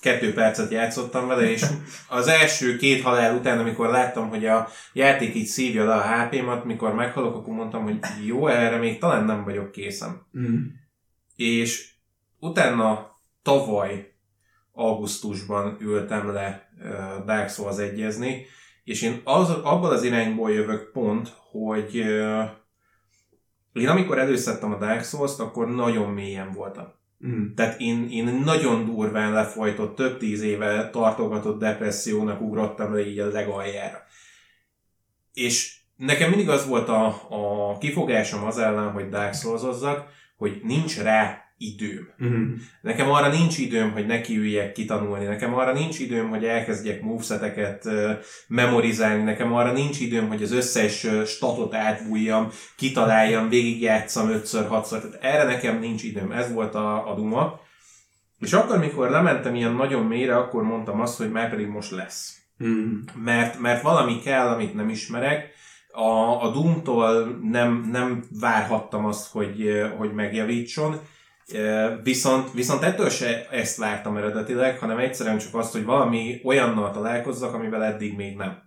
kettő 0.00 0.32
percet 0.32 0.70
játszottam 0.70 1.26
vele, 1.26 1.50
és 1.50 1.64
az 2.08 2.26
első 2.26 2.76
két 2.76 3.02
halál 3.02 3.36
után, 3.36 3.58
amikor 3.58 3.88
láttam, 3.88 4.28
hogy 4.28 4.46
a 4.46 4.68
játék 4.92 5.34
így 5.34 5.46
szívja 5.46 5.84
le 5.84 5.94
a 5.94 6.26
HP-mat, 6.26 6.64
mikor 6.64 6.94
meghalok, 6.94 7.34
akkor 7.34 7.54
mondtam, 7.54 7.82
hogy 7.82 7.98
jó, 8.24 8.46
erre 8.46 8.76
még 8.76 8.98
talán 8.98 9.24
nem 9.24 9.44
vagyok 9.44 9.70
készen. 9.70 10.26
Mm. 10.38 10.56
És 11.36 11.90
utána 12.38 13.16
tavaly 13.42 14.12
augusztusban 14.72 15.76
ültem 15.80 16.32
le 16.32 16.72
Dark 17.26 17.48
Souls 17.48 17.78
egyezni, 17.78 18.46
És 18.84 19.02
én 19.02 19.20
az, 19.24 19.50
abban 19.50 19.92
az 19.92 20.02
irányból 20.02 20.52
jövök 20.52 20.90
pont, 20.92 21.32
hogy 21.50 22.00
uh, 22.00 22.44
én 23.72 23.88
amikor 23.88 24.18
előszedtem 24.18 24.72
a 24.72 24.78
Dark 24.78 25.04
souls 25.04 25.38
akkor 25.38 25.68
nagyon 25.68 26.10
mélyen 26.10 26.52
voltam. 26.52 26.97
Mm. 27.26 27.54
Tehát 27.54 27.80
én, 27.80 28.08
én 28.10 28.24
nagyon 28.24 28.84
durván 28.84 29.32
lefolytott, 29.32 29.96
több 29.96 30.18
tíz 30.18 30.42
éve 30.42 30.90
tartogatott 30.90 31.58
depressziónak 31.58 32.40
ugrottam 32.40 32.94
le 32.94 33.06
így 33.06 33.18
a 33.18 33.26
legaljára. 33.26 34.02
És 35.32 35.76
nekem 35.96 36.28
mindig 36.28 36.48
az 36.48 36.66
volt 36.66 36.88
a, 36.88 37.06
a 37.28 37.78
kifogásom 37.78 38.44
az 38.44 38.58
ellen, 38.58 38.90
hogy 38.90 39.08
Dark 39.08 39.34
souls 39.34 39.62
hogy 40.36 40.60
nincs 40.62 40.98
rá 40.98 41.47
időm. 41.58 42.08
Mm. 42.24 42.54
Nekem 42.80 43.10
arra 43.10 43.28
nincs 43.28 43.58
időm, 43.58 43.92
hogy 43.92 44.06
nekiüljek 44.06 44.72
kitanulni, 44.72 45.24
nekem 45.24 45.54
arra 45.54 45.72
nincs 45.72 45.98
időm, 45.98 46.28
hogy 46.28 46.44
elkezdjek 46.44 47.02
moveseteket 47.02 47.84
uh, 47.84 48.10
memorizálni, 48.48 49.22
nekem 49.22 49.52
arra 49.52 49.72
nincs 49.72 50.00
időm, 50.00 50.28
hogy 50.28 50.42
az 50.42 50.52
összes 50.52 51.04
uh, 51.04 51.24
statot 51.24 51.74
átbújjam, 51.74 52.48
kitaláljam, 52.76 53.48
végigjátszam 53.48 54.30
ötször, 54.30 54.66
hatszor, 54.66 55.00
tehát 55.00 55.24
erre 55.24 55.44
nekem 55.44 55.78
nincs 55.78 56.02
időm, 56.02 56.32
ez 56.32 56.52
volt 56.52 56.74
a, 56.74 57.10
a 57.10 57.14
duma. 57.14 57.60
És 58.40 58.52
akkor, 58.52 58.78
mikor 58.78 59.10
lementem 59.10 59.54
ilyen 59.54 59.74
nagyon 59.74 60.04
mélyre, 60.04 60.36
akkor 60.36 60.62
mondtam 60.62 61.00
azt, 61.00 61.18
hogy 61.18 61.30
már 61.30 61.50
pedig 61.50 61.66
most 61.66 61.90
lesz. 61.90 62.36
Mm. 62.64 62.98
Mert, 63.14 63.58
mert 63.60 63.82
valami 63.82 64.20
kell, 64.20 64.48
amit 64.48 64.74
nem 64.74 64.88
ismerek, 64.88 65.56
a, 65.92 66.42
a 66.42 66.50
Doom-tól 66.50 67.38
nem, 67.42 67.88
nem 67.90 68.24
várhattam 68.40 69.04
azt, 69.04 69.30
hogy, 69.30 69.82
hogy 69.96 70.12
megjavítson, 70.12 71.00
Viszont, 72.02 72.52
viszont 72.52 72.82
ettől 72.82 73.10
se 73.10 73.48
ezt 73.50 73.76
vártam 73.76 74.16
eredetileg, 74.16 74.78
hanem 74.78 74.98
egyszerűen 74.98 75.38
csak 75.38 75.54
azt, 75.54 75.72
hogy 75.72 75.84
valami 75.84 76.40
olyannal 76.44 76.90
találkozzak, 76.90 77.54
amivel 77.54 77.84
eddig 77.84 78.16
még 78.16 78.36
nem. 78.36 78.62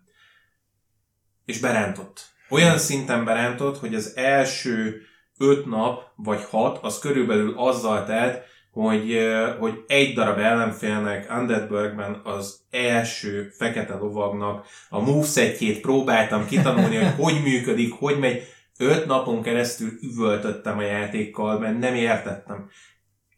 És 1.45 1.59
berántott. 1.59 2.29
Olyan 2.50 2.77
szinten 2.77 3.25
berántott, 3.25 3.79
hogy 3.79 3.95
az 3.95 4.13
első 4.15 5.01
öt 5.38 5.65
nap 5.65 6.03
vagy 6.15 6.43
hat, 6.50 6.79
az 6.81 7.00
körülbelül 7.00 7.53
azzal 7.57 8.05
telt, 8.05 8.43
hogy, 8.71 9.17
hogy 9.59 9.83
egy 9.88 10.13
darab 10.13 10.38
ellenfélnek 10.38 11.31
Undeadburgben 11.38 12.21
az 12.23 12.59
első 12.69 13.51
fekete 13.57 13.95
lovagnak 13.95 14.65
a 14.89 15.00
movesetjét 15.00 15.81
próbáltam 15.81 16.45
kitanulni, 16.45 16.95
hogy 16.95 17.13
hogy 17.17 17.41
működik, 17.43 17.93
hogy 17.93 18.19
megy, 18.19 18.47
öt 18.78 19.06
napon 19.06 19.42
keresztül 19.42 19.90
üvöltöttem 20.01 20.78
a 20.78 20.82
játékkal, 20.82 21.60
mert 21.60 21.80
nem 21.80 21.96
értettem. 21.96 22.70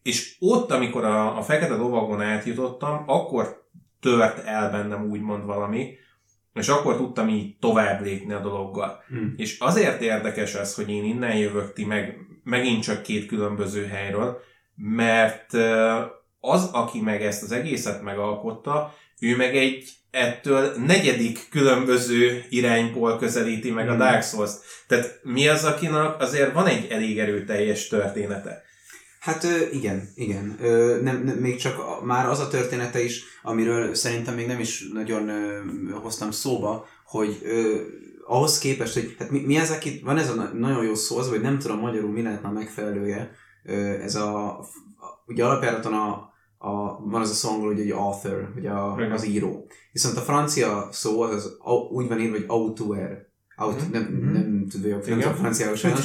És 0.01 0.35
ott, 0.39 0.71
amikor 0.71 1.03
a, 1.03 1.37
a 1.37 1.41
fekete 1.41 1.75
lovagon 1.75 2.21
átjutottam, 2.21 3.03
akkor 3.07 3.67
tört 3.99 4.45
el 4.45 4.71
bennem 4.71 5.09
úgymond 5.09 5.45
valami, 5.45 5.95
és 6.53 6.67
akkor 6.67 6.95
tudtam 6.95 7.29
így 7.29 7.57
tovább 7.57 8.01
lépni 8.01 8.33
a 8.33 8.39
dologgal. 8.39 9.03
Hmm. 9.07 9.33
És 9.37 9.59
azért 9.59 10.01
érdekes 10.01 10.53
ez, 10.55 10.75
hogy 10.75 10.89
én 10.89 11.03
innen 11.03 11.37
jövök, 11.37 11.73
ti 11.73 11.85
meg 11.85 12.17
megint 12.43 12.83
csak 12.83 13.01
két 13.01 13.25
különböző 13.25 13.85
helyről, 13.85 14.37
mert 14.75 15.53
az, 16.39 16.69
aki 16.73 17.01
meg 17.01 17.21
ezt 17.21 17.43
az 17.43 17.51
egészet 17.51 18.01
megalkotta, 18.01 18.93
ő 19.19 19.35
meg 19.35 19.55
egy 19.55 19.89
ettől 20.13 20.73
negyedik 20.85 21.47
különböző 21.49 22.43
irányból 22.49 23.17
közelíti 23.17 23.71
meg 23.71 23.87
a 23.87 23.89
Hmm. 23.89 23.99
Dark 23.99 24.23
Souls-t. 24.23 24.61
Tehát 24.87 25.19
mi 25.23 25.47
az, 25.47 25.63
akinek 25.63 26.21
azért 26.21 26.53
van 26.53 26.65
egy 26.65 26.87
elég 26.89 27.19
erőteljes 27.19 27.87
története. 27.87 28.63
Hát 29.19 29.47
igen, 29.71 30.09
igen. 30.15 30.57
Nem, 31.01 31.23
nem, 31.23 31.35
még 31.35 31.55
csak 31.55 31.79
a, 31.79 32.03
már 32.03 32.29
az 32.29 32.39
a 32.39 32.47
története 32.47 33.03
is, 33.03 33.23
amiről 33.41 33.93
szerintem 33.93 34.35
még 34.35 34.47
nem 34.47 34.59
is 34.59 34.87
nagyon 34.93 35.31
hoztam 36.01 36.31
szóba, 36.31 36.87
hogy 37.05 37.41
ahhoz 38.25 38.57
képest, 38.57 38.93
hogy 38.93 39.15
hát 39.19 39.29
mi, 39.29 39.39
mi 39.39 39.55
ez, 39.55 39.71
aki, 39.71 40.01
van 40.03 40.17
ez 40.17 40.29
a 40.29 40.33
na- 40.33 40.53
nagyon 40.53 40.83
jó 40.83 40.95
szó, 40.95 41.17
az, 41.17 41.29
hogy 41.29 41.41
nem 41.41 41.59
tudom 41.59 41.79
magyarul 41.79 42.11
mi 42.11 42.21
lehetne 42.21 42.47
a 42.47 42.51
megfelelője, 42.51 43.31
ez 44.01 44.15
a, 44.15 44.59
a 44.59 44.65
ugye 45.27 45.45
alapjáraton 45.45 45.93
a, 45.93 46.33
a, 46.57 46.99
van 47.09 47.21
az 47.21 47.29
a 47.29 47.33
szó 47.33 47.49
angol, 47.49 47.67
hogy 47.67 47.79
egy 47.79 47.91
author, 47.91 48.51
hogy 48.53 48.65
a, 48.65 48.95
az 48.95 49.25
író. 49.25 49.67
Viszont 49.93 50.17
a 50.17 50.21
francia 50.21 50.87
szó 50.91 51.21
az, 51.21 51.33
az 51.59 51.73
úgy 51.91 52.07
van 52.07 52.19
írva, 52.19 52.35
hogy 52.35 52.45
auteur. 52.47 53.31
Aut, 53.55 53.81
Mhm. 53.81 53.91
nem, 53.91 54.01
Mhm. 54.03 54.31
nem 54.33 54.67
tudja, 54.69 54.95
hogy 54.95 55.07
Igen. 55.07 55.35
franciául 55.35 55.75
sajnos. 55.75 56.01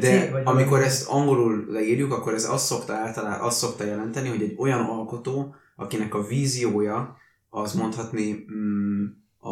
De 0.00 0.42
amikor 0.44 0.80
ezt 0.80 1.08
angolul 1.08 1.64
leírjuk, 1.68 2.12
akkor 2.12 2.34
ez 2.34 2.50
azt 2.50 2.64
szokta 2.66 2.92
általában 2.92 3.46
azt 3.46 3.58
szokta 3.58 3.84
jelenteni, 3.84 4.28
hogy 4.28 4.42
egy 4.42 4.54
olyan 4.58 4.80
alkotó, 4.80 5.54
akinek 5.76 6.14
a 6.14 6.22
víziója 6.26 7.16
az 7.50 7.72
mondhatni 7.72 8.44
mm, 8.54 9.04
a, 9.38 9.50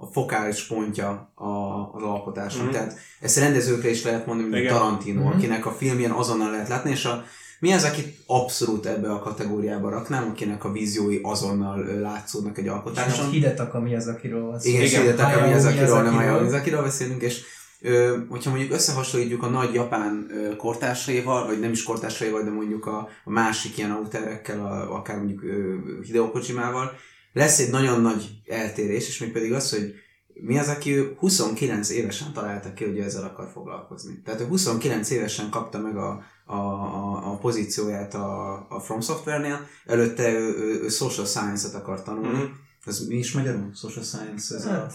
a 0.00 0.08
fokális 0.12 0.66
pontja 0.66 1.32
a, 1.34 1.46
az 1.92 2.02
alkotáson. 2.02 2.62
Mhm. 2.64 2.72
Tehát 2.72 2.94
ezt 3.20 3.38
rendezőkre 3.38 3.90
is 3.90 4.04
lehet 4.04 4.26
mondani, 4.26 4.48
mint 4.48 4.62
Igen. 4.62 4.74
Tarantino, 4.74 5.20
Mhm. 5.22 5.32
akinek 5.36 5.66
a 5.66 5.70
filmjén 5.70 6.10
azonnal 6.10 6.50
lehet 6.50 6.68
látni, 6.68 6.90
és 6.90 7.04
a, 7.04 7.24
mi 7.62 7.72
az, 7.72 7.84
akit 7.84 8.16
abszolút 8.26 8.86
ebbe 8.86 9.12
a 9.12 9.18
kategóriába 9.18 9.90
raknám, 9.90 10.28
akinek 10.30 10.64
a 10.64 10.72
víziói 10.72 11.18
azonnal 11.22 11.84
látszódnak 11.84 12.58
egy 12.58 12.68
alkotáson. 12.68 13.30
Hidetak, 13.30 13.74
ami 13.74 13.94
az, 13.94 14.06
akiről 14.06 14.42
van 14.42 14.60
szó. 14.60 14.68
Igen, 14.68 14.80
és 14.80 14.92
tehát 14.92 15.20
Hayao 15.20 15.46
Miyazakiról, 15.46 16.02
nem 16.02 16.02
Miyazakiról. 16.02 16.22
Hayao 16.22 16.38
Miyazakiról 16.38 16.82
beszélünk, 16.82 17.22
és 17.22 17.40
ö, 17.80 18.16
hogyha 18.28 18.50
mondjuk 18.50 18.72
összehasonlítjuk 18.72 19.42
a 19.42 19.48
nagy 19.48 19.74
japán 19.74 20.26
ö, 20.30 20.56
kortársaival, 20.56 21.46
vagy 21.46 21.60
nem 21.60 21.72
is 21.72 21.82
kortársaival, 21.82 22.42
de 22.42 22.50
mondjuk 22.50 22.86
a, 22.86 23.08
a 23.24 23.30
másik 23.30 23.78
ilyen 23.78 23.90
auterekkel, 23.90 24.60
a, 24.60 24.94
akár 24.94 25.16
mondjuk 25.16 25.42
ö, 25.42 25.74
Hideo 26.02 26.30
Kojimával, 26.30 26.92
lesz 27.32 27.58
egy 27.58 27.70
nagyon 27.70 28.00
nagy 28.00 28.28
eltérés, 28.46 29.08
és 29.08 29.18
még 29.18 29.32
pedig 29.32 29.52
az, 29.52 29.70
hogy 29.70 29.94
mi 30.34 30.58
az, 30.58 30.68
aki 30.68 30.96
ő 30.96 31.14
29 31.18 31.90
évesen 31.90 32.32
találta 32.32 32.72
ki, 32.72 32.84
hogy 32.84 32.98
ezzel 32.98 33.24
akar 33.24 33.48
foglalkozni. 33.52 34.20
Tehát 34.24 34.40
ő 34.40 34.46
29 34.46 35.10
évesen 35.10 35.50
kapta 35.50 35.78
meg 35.78 35.96
a, 35.96 36.22
a, 36.52 36.82
a, 36.82 37.32
a 37.32 37.36
pozícióját 37.36 38.14
a, 38.14 38.52
a 38.68 38.80
From 38.80 39.00
Software-nél, 39.00 39.66
előtte 39.86 40.30
ő, 40.32 40.56
ő, 40.56 40.80
ő 40.84 40.88
social 40.88 41.26
science-et 41.26 41.74
akar 41.74 42.02
tanulni. 42.02 42.28
Mhm. 42.38 42.42
Ez 42.86 43.06
mi 43.08 43.14
is 43.14 43.32
magyarul? 43.32 43.70
Social 43.74 44.04
science? 44.04 44.54
Ez 44.56 44.66
a... 44.66 44.70
Hát, 44.70 44.92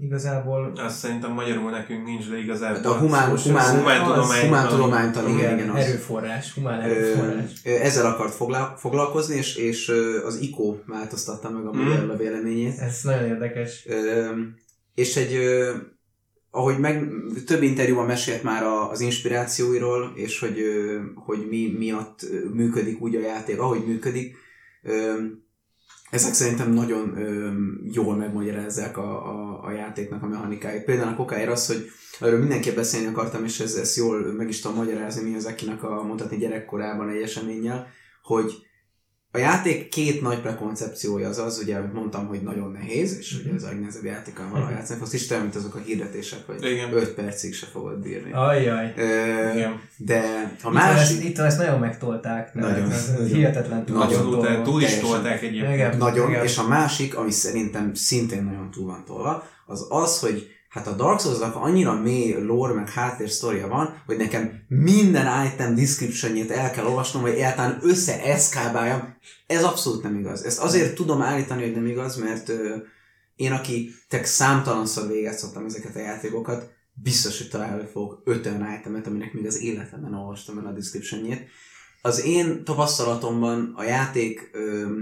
igazából 0.00 0.72
Azt 0.76 0.98
szerintem 0.98 1.32
magyarul 1.32 1.70
nekünk 1.70 2.04
nincs, 2.04 2.28
de 2.28 2.38
igazából... 2.38 2.80
De 2.80 2.88
a 2.88 2.98
humán, 2.98 3.36
humán, 3.36 3.76
humán 3.78 4.04
tudomány. 4.04 4.44
humán 4.44 4.68
tudománytan, 4.68 5.24
igen, 5.28 5.38
igen, 5.38 5.58
igen, 5.58 5.70
az. 5.70 5.84
erőforrás, 5.84 6.54
humán 6.54 6.80
erőforrás. 6.80 7.50
ö, 7.64 7.70
ezzel 7.70 8.06
akart 8.06 8.34
foglá- 8.34 8.78
foglalkozni, 8.78 9.36
és, 9.36 9.56
és 9.56 9.92
az 10.26 10.36
ICO 10.40 10.76
változtatta 10.86 11.50
meg 11.50 11.66
a 11.66 11.72
Mm. 11.72 11.78
modell 11.80 12.10
a 12.10 12.16
véleményét. 12.16 12.78
Ez 12.78 13.00
nagyon 13.02 13.24
érdekes. 13.24 13.84
Ö, 13.86 14.30
és 14.94 15.16
egy, 15.16 15.34
ö, 15.34 15.74
ahogy 16.50 16.78
meg 16.78 17.12
több 17.46 17.62
interjúban 17.62 18.06
mesélt 18.06 18.42
már 18.42 18.62
az 18.64 19.00
inspirációiról, 19.00 20.12
és 20.14 20.38
hogy, 20.38 20.62
hogy 21.14 21.46
mi 21.48 21.74
miatt 21.78 22.26
működik 22.52 23.00
úgy 23.00 23.14
a 23.14 23.20
játék, 23.20 23.60
ahogy 23.60 23.86
működik, 23.86 24.36
ezek 26.10 26.34
szerintem 26.34 26.72
nagyon 26.72 27.18
jól 27.92 28.16
megmagyarázzák 28.16 28.96
a, 28.96 29.26
a, 29.26 29.64
a 29.64 29.70
játéknak 29.70 30.22
a 30.22 30.26
mechanikáit. 30.26 30.84
Például 30.84 31.12
a 31.12 31.16
kokáért 31.16 31.50
az, 31.50 31.66
hogy 31.66 31.90
erről 32.20 32.38
mindenképp 32.38 32.76
beszélni 32.76 33.06
akartam, 33.06 33.44
és 33.44 33.60
ez, 33.60 33.74
ezt 33.74 33.96
jól 33.96 34.32
meg 34.32 34.48
is 34.48 34.60
tudom 34.60 34.76
magyarázni, 34.76 35.30
mi 35.30 35.36
az, 35.36 35.44
akinek 35.44 35.82
a 35.82 36.02
mondhatni 36.02 36.36
gyerekkorában 36.36 37.08
egy 37.08 37.22
eseménnyel, 37.22 37.86
hogy 38.22 38.52
a 39.32 39.38
játék 39.38 39.88
két 39.88 40.20
nagy 40.22 40.38
prekoncepciója 40.40 41.28
az 41.28 41.38
az, 41.38 41.58
ugye, 41.62 41.76
amit 41.76 41.92
mondtam, 41.92 42.26
hogy 42.26 42.42
nagyon 42.42 42.70
nehéz, 42.72 43.16
és 43.18 43.40
ugye 43.44 43.54
ez 43.54 43.62
a 43.62 43.66
legnehezebb 43.66 44.04
játékkal 44.04 44.48
való 44.50 44.64
Mhm. 44.64 44.72
játszani, 44.72 45.00
azt 45.02 45.14
Isten, 45.14 45.40
mint 45.40 45.54
azok 45.56 45.74
a 45.74 45.78
hirdetések, 45.78 46.46
hogy 46.46 46.64
Igen. 46.70 46.92
5 46.92 47.08
percig 47.14 47.54
se 47.54 47.66
fogod 47.66 47.98
bírni. 47.98 48.32
Ajjaj. 48.32 48.94
Ö, 48.96 49.02
Igen. 49.54 49.80
de 49.96 50.20
a 50.62 50.66
Itt, 50.68 50.72
másik... 50.74 51.16
ezt, 51.16 51.24
itt 51.24 51.38
ezt 51.38 51.58
nagyon 51.58 51.78
megtolták. 51.78 52.54
Nagyon. 52.54 52.90
ez 52.90 53.10
Nagyon. 53.10 53.26
Hihetetlen 53.26 53.84
túl. 53.84 53.96
Nagyon. 53.96 54.30
Tolva. 54.30 54.62
túl 54.62 54.82
is 54.82 54.98
tolták 54.98 55.42
egyébként. 55.42 55.74
Igen. 55.74 55.96
Nagyon, 55.96 56.28
Igen. 56.30 56.44
és 56.44 56.58
a 56.58 56.68
másik, 56.68 57.16
ami 57.16 57.30
szerintem 57.30 57.94
szintén 57.94 58.44
nagyon 58.44 58.70
túl 58.70 58.86
van 58.86 59.04
tolva, 59.06 59.44
az 59.66 59.86
az, 59.88 60.20
hogy 60.20 60.48
hát 60.70 60.86
a 60.86 60.92
Dark 60.92 61.20
Souls-nak 61.20 61.54
annyira 61.54 62.00
mély 62.00 62.32
lore 62.32 62.72
meg 62.72 62.90
háttérsztoria 62.90 63.68
van, 63.68 64.02
hogy 64.06 64.16
nekem 64.16 64.64
minden 64.68 65.46
item 65.46 65.74
descriptionjét 65.74 66.50
el 66.50 66.70
kell 66.70 66.86
olvasnom, 66.86 67.22
hogy 67.22 67.30
egyáltalán 67.30 67.78
összeeszkábáljam. 67.82 69.16
Ez 69.46 69.64
abszolút 69.64 70.02
nem 70.02 70.18
igaz. 70.18 70.44
Ezt 70.44 70.58
azért 70.58 70.94
tudom 70.94 71.22
állítani, 71.22 71.62
hogy 71.62 71.74
nem 71.74 71.86
igaz, 71.86 72.16
mert 72.16 72.48
ö, 72.48 72.76
én, 73.36 73.52
aki 73.52 73.94
tek 74.08 74.24
számtalanszor 74.24 75.08
végigszoktam 75.08 75.64
ezeket 75.64 75.96
a 75.96 76.00
játékokat, 76.00 76.70
biztos, 76.92 77.38
hogy 77.38 77.48
találni 77.48 77.86
fogok 77.92 78.22
öt 78.24 78.46
olyan 78.46 78.74
itemet, 78.78 79.06
aminek 79.06 79.32
még 79.32 79.46
az 79.46 79.60
életemben 79.60 80.14
olvastam 80.14 80.58
el 80.58 80.66
a 80.66 80.72
descriptionjét. 80.72 81.48
Az 82.02 82.24
én 82.24 82.64
tapasztalatomban 82.64 83.72
a 83.76 83.82
játék 83.82 84.50
ö, 84.52 84.98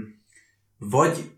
vagy, 0.77 1.31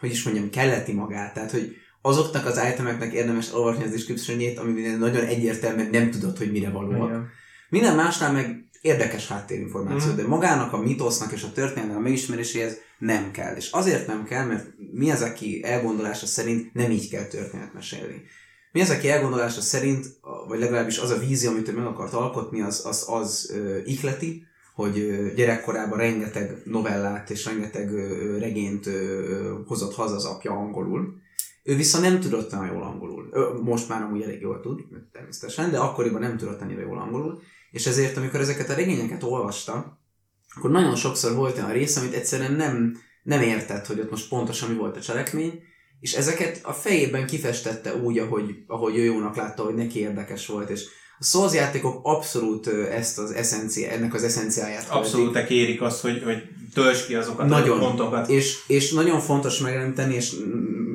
hogy 0.00 0.10
is 0.10 0.22
mondjam, 0.22 0.50
keleti 0.50 0.92
magát, 0.92 1.34
tehát, 1.34 1.50
hogy 1.50 1.76
azoknak 2.02 2.46
az 2.46 2.60
itemeknek 2.72 3.12
érdemes 3.12 3.48
elolvasni 3.50 3.84
az 3.84 3.90
descriptionjét, 3.90 4.58
ami 4.58 4.80
nagyon 4.80 5.24
egyértelműen 5.24 5.90
nem 5.90 6.10
tudod, 6.10 6.38
hogy 6.38 6.50
mire 6.52 6.70
valóak. 6.70 7.08
Igen. 7.08 7.28
Minden 7.70 7.96
másnál 7.96 8.32
meg 8.32 8.64
érdekes 8.80 9.26
háttérinformáció, 9.28 10.08
Mhm. 10.10 10.16
de 10.20 10.26
magának 10.26 10.72
a 10.72 10.78
mitosznak 10.82 11.32
és 11.32 11.42
a 11.42 11.52
történelmek 11.52 11.96
a 11.96 12.00
megismeréséhez 12.00 12.76
nem 12.98 13.30
kell. 13.30 13.56
És 13.56 13.70
azért 13.70 14.06
nem 14.06 14.24
kell, 14.24 14.44
mert 14.46 14.66
mi 14.92 15.10
az, 15.10 15.22
aki 15.22 15.60
elgondolása 15.64 16.26
szerint 16.26 16.74
nem 16.74 16.90
így 16.90 17.10
kell 17.10 17.24
történet 17.24 17.74
mesélni. 17.74 18.22
Mi 18.72 18.80
az, 18.80 18.90
aki 18.90 19.08
elgondolása 19.10 19.60
szerint, 19.60 20.06
vagy 20.48 20.58
legalábbis 20.58 20.98
az 20.98 21.10
a 21.10 21.18
vízió, 21.18 21.50
amit 21.50 21.68
ő 21.68 21.72
meg 21.72 21.86
akart 21.86 22.12
alkotni, 22.12 22.60
az, 22.60 22.82
az, 22.86 23.04
az 23.08 23.50
ö, 23.54 23.76
ihleti, 23.84 24.46
hogy 24.74 24.98
ö, 24.98 25.34
gyerekkorában 25.34 25.98
rengeteg 25.98 26.56
novellát 26.64 27.30
és 27.30 27.44
rengeteg 27.44 27.92
ö, 27.92 28.38
regényt 28.38 28.86
ö, 28.86 29.54
hozott 29.66 29.94
haza 29.94 30.14
az 30.14 30.24
apja 30.24 30.50
angolul. 30.52 31.14
Ő 31.68 31.76
viszont 31.76 32.04
nem 32.04 32.20
tudott 32.20 32.52
olyan 32.52 32.74
jól 32.74 32.82
angolul. 32.82 33.28
Ö, 33.32 33.52
Most 33.62 33.88
már 33.88 34.02
amúgy 34.02 34.22
elég 34.22 34.40
jól 34.40 34.60
tud, 34.60 34.80
természetesen, 35.12 35.70
de 35.70 35.78
akkoriban 35.78 36.20
nem 36.20 36.36
tudott 36.36 36.60
annyira 36.60 36.80
jól 36.80 36.98
angolul. 36.98 37.40
És 37.70 37.86
ezért, 37.86 38.16
amikor 38.16 38.40
ezeket 38.40 38.70
a 38.70 38.74
regényeket 38.74 39.22
olvasta, 39.22 39.98
akkor 40.56 40.70
nagyon 40.70 40.96
sokszor 40.96 41.34
volt 41.34 41.56
olyan 41.56 41.72
rész, 41.72 41.96
amit 41.96 42.14
egyszerűen 42.14 42.52
nem, 42.52 42.96
nem 43.22 43.42
értett, 43.42 43.86
hogy 43.86 44.00
ott 44.00 44.10
most 44.10 44.28
pontosan 44.28 44.70
mi 44.70 44.76
volt 44.76 44.96
a 44.96 45.00
cselekmény, 45.00 45.62
és 46.00 46.14
ezeket 46.14 46.60
a 46.62 46.72
fejében 46.72 47.26
kifestette 47.26 47.96
úgy, 47.96 48.18
ahogy, 48.18 48.64
ahogy 48.66 48.96
ő 48.96 49.04
jónak 49.04 49.36
látta, 49.36 49.62
hogy 49.62 49.74
neki 49.74 49.98
érdekes 49.98 50.46
volt, 50.46 50.70
és 50.70 50.84
a 51.18 51.24
Souls 51.24 51.54
játékok 51.54 52.00
abszolút 52.02 52.66
ezt 52.66 53.18
az 53.18 53.30
eszencia, 53.30 53.90
ennek 53.90 54.14
az 54.14 54.22
eszenciáját. 54.22 54.88
Abszolút 54.88 55.44
kérik 55.44 55.82
azt, 55.82 56.00
hogy, 56.00 56.22
hogy 56.22 56.42
tölts 56.74 57.06
ki 57.06 57.14
azokat 57.14 57.48
Nagyon. 57.48 57.78
a 57.78 57.86
pontokat. 57.86 58.28
És, 58.28 58.58
és 58.66 58.92
nagyon 58.92 59.20
fontos 59.20 59.58
megrendíteni, 59.58 60.14
és 60.14 60.34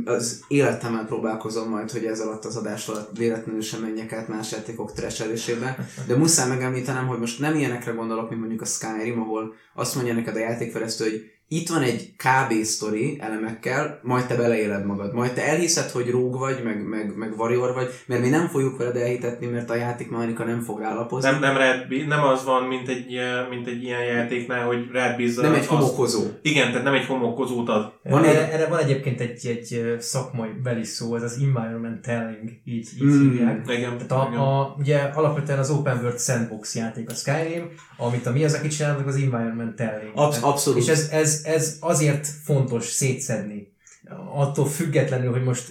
az 0.06 0.44
életemmel 0.48 1.06
próbálkozom 1.06 1.70
majd, 1.70 1.92
hogy 1.92 2.06
ez 2.06 2.20
alatt 2.20 2.46
az 2.46 2.56
adás 2.56 2.88
alatt 2.88 3.18
véletlenül 3.18 3.62
sem 3.62 3.82
menjek 3.82 4.14
át 4.14 4.28
más 4.28 4.52
játékok 4.52 4.94
treselésébe, 4.94 5.88
de 6.08 6.18
muszáj 6.18 6.50
megemlítenem, 6.50 7.08
hogy 7.08 7.20
most 7.20 7.40
nem 7.40 7.56
ilyenekre 7.56 7.92
gondolok, 7.92 8.30
mint 8.30 8.40
mondjuk 8.40 8.62
a 8.62 8.66
Skyrim, 8.66 9.22
ahol 9.22 9.54
azt 9.74 9.96
mondja 9.96 10.14
neked 10.14 10.36
a 10.36 10.40
játékfejlesztő, 10.40 11.10
hogy 11.10 11.33
itt 11.48 11.70
van 11.70 11.82
egy 11.82 12.14
KB 12.18 12.64
sztori 12.64 13.18
elemekkel, 13.22 14.00
majd 14.04 14.26
te 14.26 14.36
beleéled 14.36 14.86
magad. 14.86 15.14
Majd 15.14 15.32
te 15.34 15.48
elhiszed, 15.48 15.90
hogy 15.90 16.10
róg 16.10 16.38
vagy, 16.40 16.62
meg, 16.64 16.84
meg, 16.88 17.14
meg 17.18 17.34
warrior 17.40 17.74
vagy, 17.74 17.88
mert 18.08 18.22
mi 18.22 18.30
nem 18.30 18.48
fogjuk 18.48 18.78
veled 18.78 18.96
elhitetni, 18.96 19.48
mert 19.48 19.70
a 19.70 19.76
játékmechanika 19.76 20.44
nem 20.44 20.60
fog 20.62 20.80
rálapozni. 20.80 21.30
Nem, 21.30 21.40
nem, 21.40 21.58
rád, 21.58 22.08
nem 22.08 22.24
az 22.24 22.44
van, 22.44 22.64
mint 22.64 22.88
egy, 22.90 23.20
mint 23.50 23.68
egy 23.68 23.84
ilyen 23.84 24.04
játéknál, 24.04 24.66
hogy 24.66 24.78
rád 24.92 25.16
bízza 25.16 25.42
nem 25.42 25.54
egy 25.54 25.60
azt- 25.60 25.68
homokozó. 25.70 26.24
Igen, 26.42 26.68
tehát 26.68 26.84
nem 26.84 26.94
egy 26.94 27.06
homokozót 27.06 27.70
ad. 27.70 27.82
Van 28.04 28.12
Van 28.12 28.24
egy- 28.24 28.36
erre, 28.36 28.52
erre 28.52 28.68
van 28.68 28.80
egyébként 28.80 29.22
egy, 29.22 29.46
egy 29.48 29.96
szakmai 30.00 30.50
beli 30.64 30.84
szó, 30.84 31.16
ez 31.16 31.24
az 31.24 31.38
environment 31.42 32.02
telling, 32.02 32.50
így, 32.66 32.88
így 32.96 33.04
Mm. 33.04 33.22
hívják. 33.32 33.68
Igen, 33.68 33.98
Tehát 34.08 34.28
igen. 34.28 34.40
a, 34.40 34.60
a, 34.62 34.76
ugye 34.80 34.98
alapvetően 35.14 35.60
az 35.60 35.70
Open 35.70 35.98
World 35.98 36.20
Sandbox 36.20 36.76
játék 36.76 37.10
a 37.10 37.14
Skyrim, 37.14 37.70
amit 37.98 38.26
a 38.26 38.32
Miyazaki 38.32 38.68
csinálnak 38.68 39.08
az 39.08 39.16
environment 39.16 39.76
telling. 39.76 40.12
Absz- 40.16 40.44
abszolút. 40.44 40.80
És 40.80 40.88
ez, 40.88 41.10
ez, 41.12 41.33
ez 41.44 41.78
azért 41.80 42.28
fontos 42.44 42.86
szétszedni. 42.86 43.72
Attól 44.36 44.66
függetlenül, 44.68 45.32
hogy 45.32 45.44
most 45.44 45.68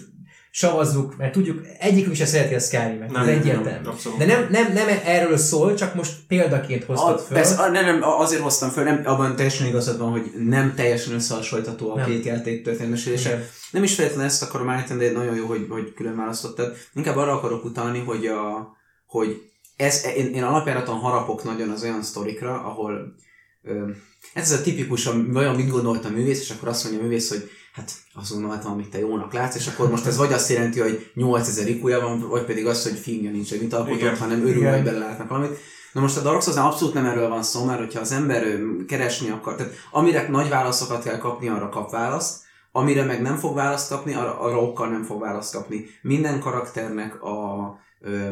savazzuk, 0.55 1.17
mert 1.17 1.31
tudjuk, 1.31 1.61
egyikünk 1.79 2.15
se 2.15 2.25
szereti 2.25 2.53
a 2.55 2.59
Skyrim-et, 2.59 3.09
ez 3.09 3.11
Nem, 3.11 3.27
egyértelmű. 3.27 3.87
nem. 3.87 4.17
De 4.17 4.25
nem, 4.25 4.47
nem, 4.49 4.73
nem 4.73 4.87
erről 5.05 5.37
szól, 5.37 5.73
csak 5.73 5.95
most 5.95 6.13
példaként 6.27 6.83
hoztad 6.83 7.13
A, 7.13 7.17
föl. 7.17 7.37
persze, 7.37 7.55
a, 7.61 7.69
nem, 7.69 7.85
nem, 7.85 8.03
azért 8.03 8.41
hoztam 8.41 8.69
föl, 8.69 8.83
nem, 8.83 9.01
abban 9.05 9.35
teljesen 9.35 9.67
igazad 9.67 9.97
van, 9.97 10.11
hogy 10.11 10.31
nem 10.37 10.73
teljesen 10.75 11.13
összehasonlítható 11.13 11.91
a 11.91 11.95
Nem. 11.95 12.05
két 12.05 12.25
játék 12.25 12.63
történetmesélése. 12.63 13.49
Nem 13.71 13.83
is 13.83 13.95
feltétlenül 13.95 14.29
ezt 14.29 14.43
akarom 14.43 14.69
állítani, 14.69 15.05
de 15.05 15.11
nagyon 15.11 15.35
jó, 15.35 15.45
hogy, 15.45 15.65
hogy 15.69 15.93
külön 15.93 16.15
választottad. 16.15 16.75
Inkább 16.93 17.17
arra 17.17 17.31
akarok 17.33 17.65
utalni, 17.65 17.99
hogy, 17.99 18.25
a, 18.25 18.71
hogy 19.05 19.41
ez, 19.75 20.05
én, 20.17 20.33
én 20.33 20.43
alapjáraton 20.43 20.97
harapok 20.97 21.43
nagyon 21.43 21.69
az 21.69 21.83
olyan 21.83 22.03
sztorikra, 22.03 22.63
ahol 22.63 23.15
ö, 23.63 23.89
ez 24.33 24.51
az 24.51 24.59
a 24.59 24.61
tipikus, 24.61 25.05
am- 25.05 25.35
olyan 25.35 25.55
mit 25.55 25.69
gondolt 25.69 26.05
a 26.05 26.09
művész, 26.09 26.41
és 26.41 26.49
akkor 26.49 26.67
azt 26.67 26.83
mondja 26.83 27.01
a 27.01 27.03
művész, 27.03 27.29
hogy 27.29 27.49
hát 27.73 27.91
azt 28.13 28.31
gondoltam, 28.31 28.71
amit 28.71 28.89
te 28.89 28.99
jónak 28.99 29.33
látsz, 29.33 29.55
és 29.55 29.67
akkor 29.67 29.89
most 29.89 30.05
ez 30.05 30.17
vagy 30.17 30.33
azt 30.33 30.49
jelenti, 30.49 30.79
hogy 30.79 31.11
8000 31.13 31.67
ikuja 31.67 31.99
van, 31.99 32.19
vagy 32.29 32.45
pedig 32.45 32.65
az, 32.65 32.83
hogy 32.83 32.99
filmje 32.99 33.31
nincs, 33.31 33.49
hogy 33.49 33.59
mit 33.59 33.73
alkotott, 33.73 33.99
Igen. 33.99 34.17
hanem 34.17 34.47
örül, 34.47 34.69
hogy 34.69 34.83
belelátnak 34.83 35.29
valamit. 35.29 35.57
Na 35.93 36.01
most 36.01 36.17
a 36.17 36.21
Dark 36.21 36.41
souls 36.41 36.57
abszolút 36.57 36.93
nem 36.93 37.05
erről 37.05 37.29
van 37.29 37.43
szó, 37.43 37.63
mert 37.63 37.79
hogyha 37.79 37.99
az 37.99 38.11
ember 38.11 38.59
keresni 38.87 39.29
akar, 39.29 39.55
tehát 39.55 39.73
amire 39.91 40.27
nagy 40.29 40.49
válaszokat 40.49 41.03
kell 41.03 41.17
kapni, 41.17 41.47
arra 41.47 41.69
kap 41.69 41.91
választ, 41.91 42.41
amire 42.71 43.03
meg 43.03 43.21
nem 43.21 43.37
fog 43.37 43.55
választ 43.55 43.89
kapni, 43.89 44.13
arra, 44.13 44.39
arra 44.39 44.61
okkal 44.61 44.89
nem 44.89 45.03
fog 45.03 45.21
választ 45.21 45.53
kapni. 45.53 45.85
Minden 46.01 46.39
karakternek 46.39 47.23
a 47.23 47.77
ö, 48.01 48.29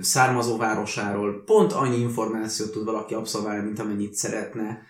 származó 0.00 0.56
városáról 0.56 1.42
pont 1.46 1.72
annyi 1.72 1.96
információt 2.00 2.70
tud 2.70 2.84
valaki 2.84 3.14
abszolválni, 3.14 3.64
mint 3.64 3.78
amennyit 3.78 4.14
szeretne, 4.14 4.82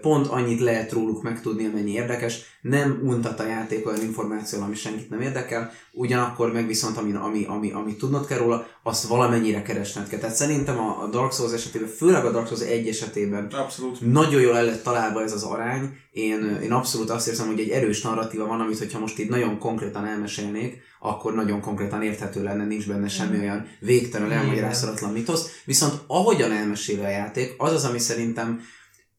pont 0.00 0.26
annyit 0.26 0.60
lehet 0.60 0.92
róluk 0.92 1.22
megtudni, 1.22 1.66
amennyi 1.66 1.92
érdekes, 1.92 2.40
nem 2.60 3.00
untat 3.04 3.40
a 3.40 3.46
játék 3.46 3.86
olyan 3.86 4.02
információ, 4.02 4.62
ami 4.62 4.74
senkit 4.74 5.10
nem 5.10 5.20
érdekel, 5.20 5.72
ugyanakkor 5.92 6.52
meg 6.52 6.66
viszont 6.66 6.96
ami, 6.96 7.12
ami, 7.12 7.44
ami, 7.44 7.70
amit 7.70 7.98
tudnod 7.98 8.26
kell 8.26 8.38
róla, 8.38 8.66
azt 8.82 9.06
valamennyire 9.06 9.62
keresned 9.62 10.08
kell. 10.08 10.18
Tehát 10.18 10.36
szerintem 10.36 10.78
a, 10.78 11.02
a 11.02 11.06
Dark 11.06 11.32
Souls 11.32 11.52
esetében, 11.52 11.88
főleg 11.88 12.24
a 12.24 12.30
Dark 12.30 12.46
Souls 12.46 12.62
1 12.62 12.88
esetében 12.88 13.46
Abszolút. 13.46 14.12
nagyon 14.12 14.40
jól 14.40 14.56
el 14.56 14.64
lett 14.64 14.82
találva 14.82 15.22
ez 15.22 15.32
az 15.32 15.42
arány. 15.42 15.96
Én, 16.10 16.58
én 16.62 16.72
abszolút 16.72 17.10
azt 17.10 17.28
érzem, 17.28 17.46
hogy 17.46 17.60
egy 17.60 17.68
erős 17.68 18.02
narratíva 18.02 18.46
van, 18.46 18.60
amit 18.60 18.78
hogyha 18.78 18.98
most 18.98 19.18
így 19.18 19.28
nagyon 19.28 19.58
konkrétan 19.58 20.06
elmesélnék, 20.06 20.82
akkor 21.00 21.34
nagyon 21.34 21.60
konkrétan 21.60 22.02
érthető 22.02 22.42
lenne, 22.42 22.64
nincs 22.64 22.88
benne 22.88 23.08
semmi 23.08 23.38
olyan 23.38 23.66
végtelen, 23.80 24.32
elmagyarázhatatlan 24.32 25.12
mitosz. 25.12 25.60
Viszont 25.64 25.94
ahogyan 26.06 26.52
elmesél 26.52 27.04
a 27.04 27.08
játék, 27.08 27.54
az 27.58 27.72
az, 27.72 27.84
ami 27.84 27.98
szerintem 27.98 28.60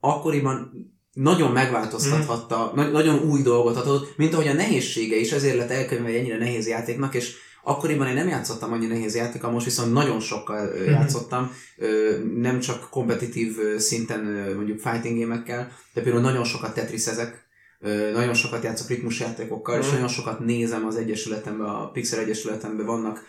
akkoriban 0.01 0.71
nagyon 1.13 1.51
megváltoztathatta, 1.51 2.71
na- 2.75 2.89
nagyon 2.89 3.19
új 3.19 3.41
dolgot 3.41 3.75
adott, 3.75 4.17
mint 4.17 4.33
ahogy 4.33 4.47
a 4.47 4.53
nehézsége 4.53 5.15
is, 5.15 5.31
ezért 5.31 5.57
lett 5.57 5.69
elkönyvelve 5.69 6.17
ennyire 6.17 6.37
nehéz 6.37 6.67
játéknak, 6.67 7.15
és 7.15 7.33
akkoriban 7.63 8.07
én 8.07 8.13
nem 8.13 8.27
játszottam 8.27 8.71
annyi 8.73 8.85
nehéz 8.85 9.15
játékkal, 9.15 9.51
most 9.51 9.65
viszont 9.65 9.93
nagyon 9.93 10.19
sokkal 10.19 10.67
ö, 10.67 10.89
játszottam, 10.89 11.51
nem 12.35 12.59
csak 12.59 12.89
kompetitív 12.89 13.57
szinten 13.77 14.53
mondjuk 14.55 14.79
fighting 14.79 15.17
gémekkel, 15.17 15.71
de 15.93 16.01
például 16.01 16.23
nagyon 16.23 16.43
sokat 16.43 16.73
tetrisezek, 16.73 17.49
nagyon 18.13 18.33
sokat 18.33 18.63
játszok 18.63 18.87
ritmusjátékokkal, 18.87 19.79
és 19.79 19.85
Mhm. 19.85 19.93
nagyon 19.93 20.07
sokat 20.09 20.39
nézem 20.39 20.85
az 20.85 20.95
Egyesületemben, 20.95 21.67
a 21.67 21.91
Pixel 21.91 22.19
Egyesületemben 22.19 22.85
vannak 22.85 23.23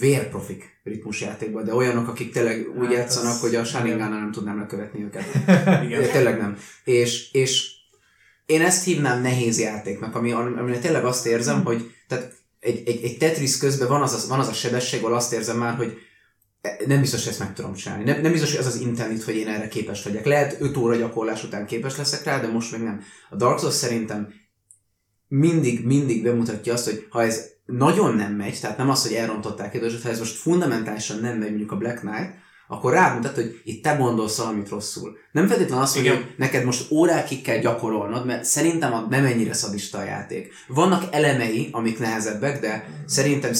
vérprofik 0.00 0.80
ritmusjátékban, 0.84 1.64
de 1.64 1.74
olyanok, 1.74 2.08
akik 2.08 2.32
tényleg 2.32 2.68
úgy 2.78 2.84
Hát 2.84 2.92
játszanak, 2.92 3.32
az- 3.32 3.40
hogy 3.40 3.54
a 3.54 3.64
sharingan 3.64 4.10
nem 4.10 4.32
tudnám 4.32 4.58
lekövetni 4.58 5.02
őket. 5.02 5.24
Igen. 5.86 6.10
Tényleg 6.10 6.38
nem. 6.38 6.56
És, 6.84 7.32
és 7.32 7.70
én 8.46 8.60
ezt 8.62 8.84
hívnám 8.84 9.22
nehéz 9.22 9.60
játéknak, 9.60 10.14
ami, 10.14 10.32
amire 10.32 10.78
tényleg 10.78 11.04
azt 11.04 11.26
érzem, 11.26 11.64
hogy 11.64 11.94
tehát 12.08 12.32
egy, 12.60 12.82
egy, 12.88 13.04
egy 13.04 13.18
Tetris 13.18 13.58
közben 13.58 13.88
van 13.88 14.02
az, 14.02 14.24
a, 14.24 14.28
van 14.28 14.40
az 14.40 14.48
a 14.48 14.52
sebesség, 14.52 15.02
ahol 15.02 15.14
azt 15.14 15.32
érzem 15.32 15.58
már, 15.58 15.74
hogy 15.76 15.98
nem 16.86 17.00
biztos, 17.00 17.20
hogy 17.22 17.30
ezt 17.30 17.38
meg 17.40 17.54
tudom 17.54 17.74
csinálni. 17.74 18.04
Nem, 18.04 18.20
nem 18.20 18.32
biztos, 18.32 18.50
hogy 18.50 18.60
az 18.60 18.66
az 18.66 18.80
internet, 18.80 19.22
hogy 19.22 19.36
én 19.36 19.48
erre 19.48 19.68
képes 19.68 20.04
legyek. 20.04 20.24
Lehet 20.24 20.60
5 20.60 20.76
óra 20.76 20.96
gyakorlás 20.96 21.44
után 21.44 21.66
képes 21.66 21.96
leszek 21.96 22.24
rá, 22.24 22.40
de 22.40 22.46
most 22.48 22.72
még 22.72 22.80
nem. 22.80 23.02
A 23.30 23.36
Dark 23.36 23.58
Souls 23.58 23.74
szerintem 23.74 24.32
mindig, 25.28 25.84
mindig 25.84 26.22
bemutatja 26.22 26.72
azt, 26.72 26.84
hogy 26.84 27.06
ha 27.10 27.22
ez 27.22 27.51
nagyon 27.66 28.14
nem 28.14 28.32
megy, 28.32 28.58
tehát 28.60 28.76
nem 28.78 28.90
az, 28.90 29.06
hogy 29.06 29.16
elrontották 29.16 29.74
időt, 29.74 30.02
ha 30.02 30.08
ez 30.08 30.18
most 30.18 30.36
fundamentálisan 30.36 31.18
nem 31.20 31.36
megy, 31.38 31.48
mondjuk 31.48 31.72
a 31.72 31.76
Black 31.76 31.98
Knight, 31.98 32.40
akkor 32.68 32.92
rámutat, 32.92 33.34
hogy 33.34 33.60
itt 33.64 33.82
te 33.82 33.96
gondolsz 33.96 34.38
valamit 34.38 34.68
rosszul. 34.68 35.16
Nem 35.32 35.46
feltétlenül 35.46 35.82
azt 35.84 35.94
mondja, 35.94 36.14
hogy 36.14 36.34
neked 36.36 36.64
most 36.64 36.90
órákig 36.90 37.42
kell 37.42 37.58
gyakorolnod, 37.58 38.26
mert 38.26 38.44
szerintem 38.44 38.92
a- 38.92 39.06
nem 39.10 39.24
ennyire 39.24 39.52
szadista 39.52 39.98
a 39.98 40.04
játék. 40.04 40.52
Vannak 40.68 41.04
elemei, 41.10 41.68
amik 41.72 41.98
nehezebbek, 41.98 42.60
de 42.60 42.88
szerintem, 43.06 43.52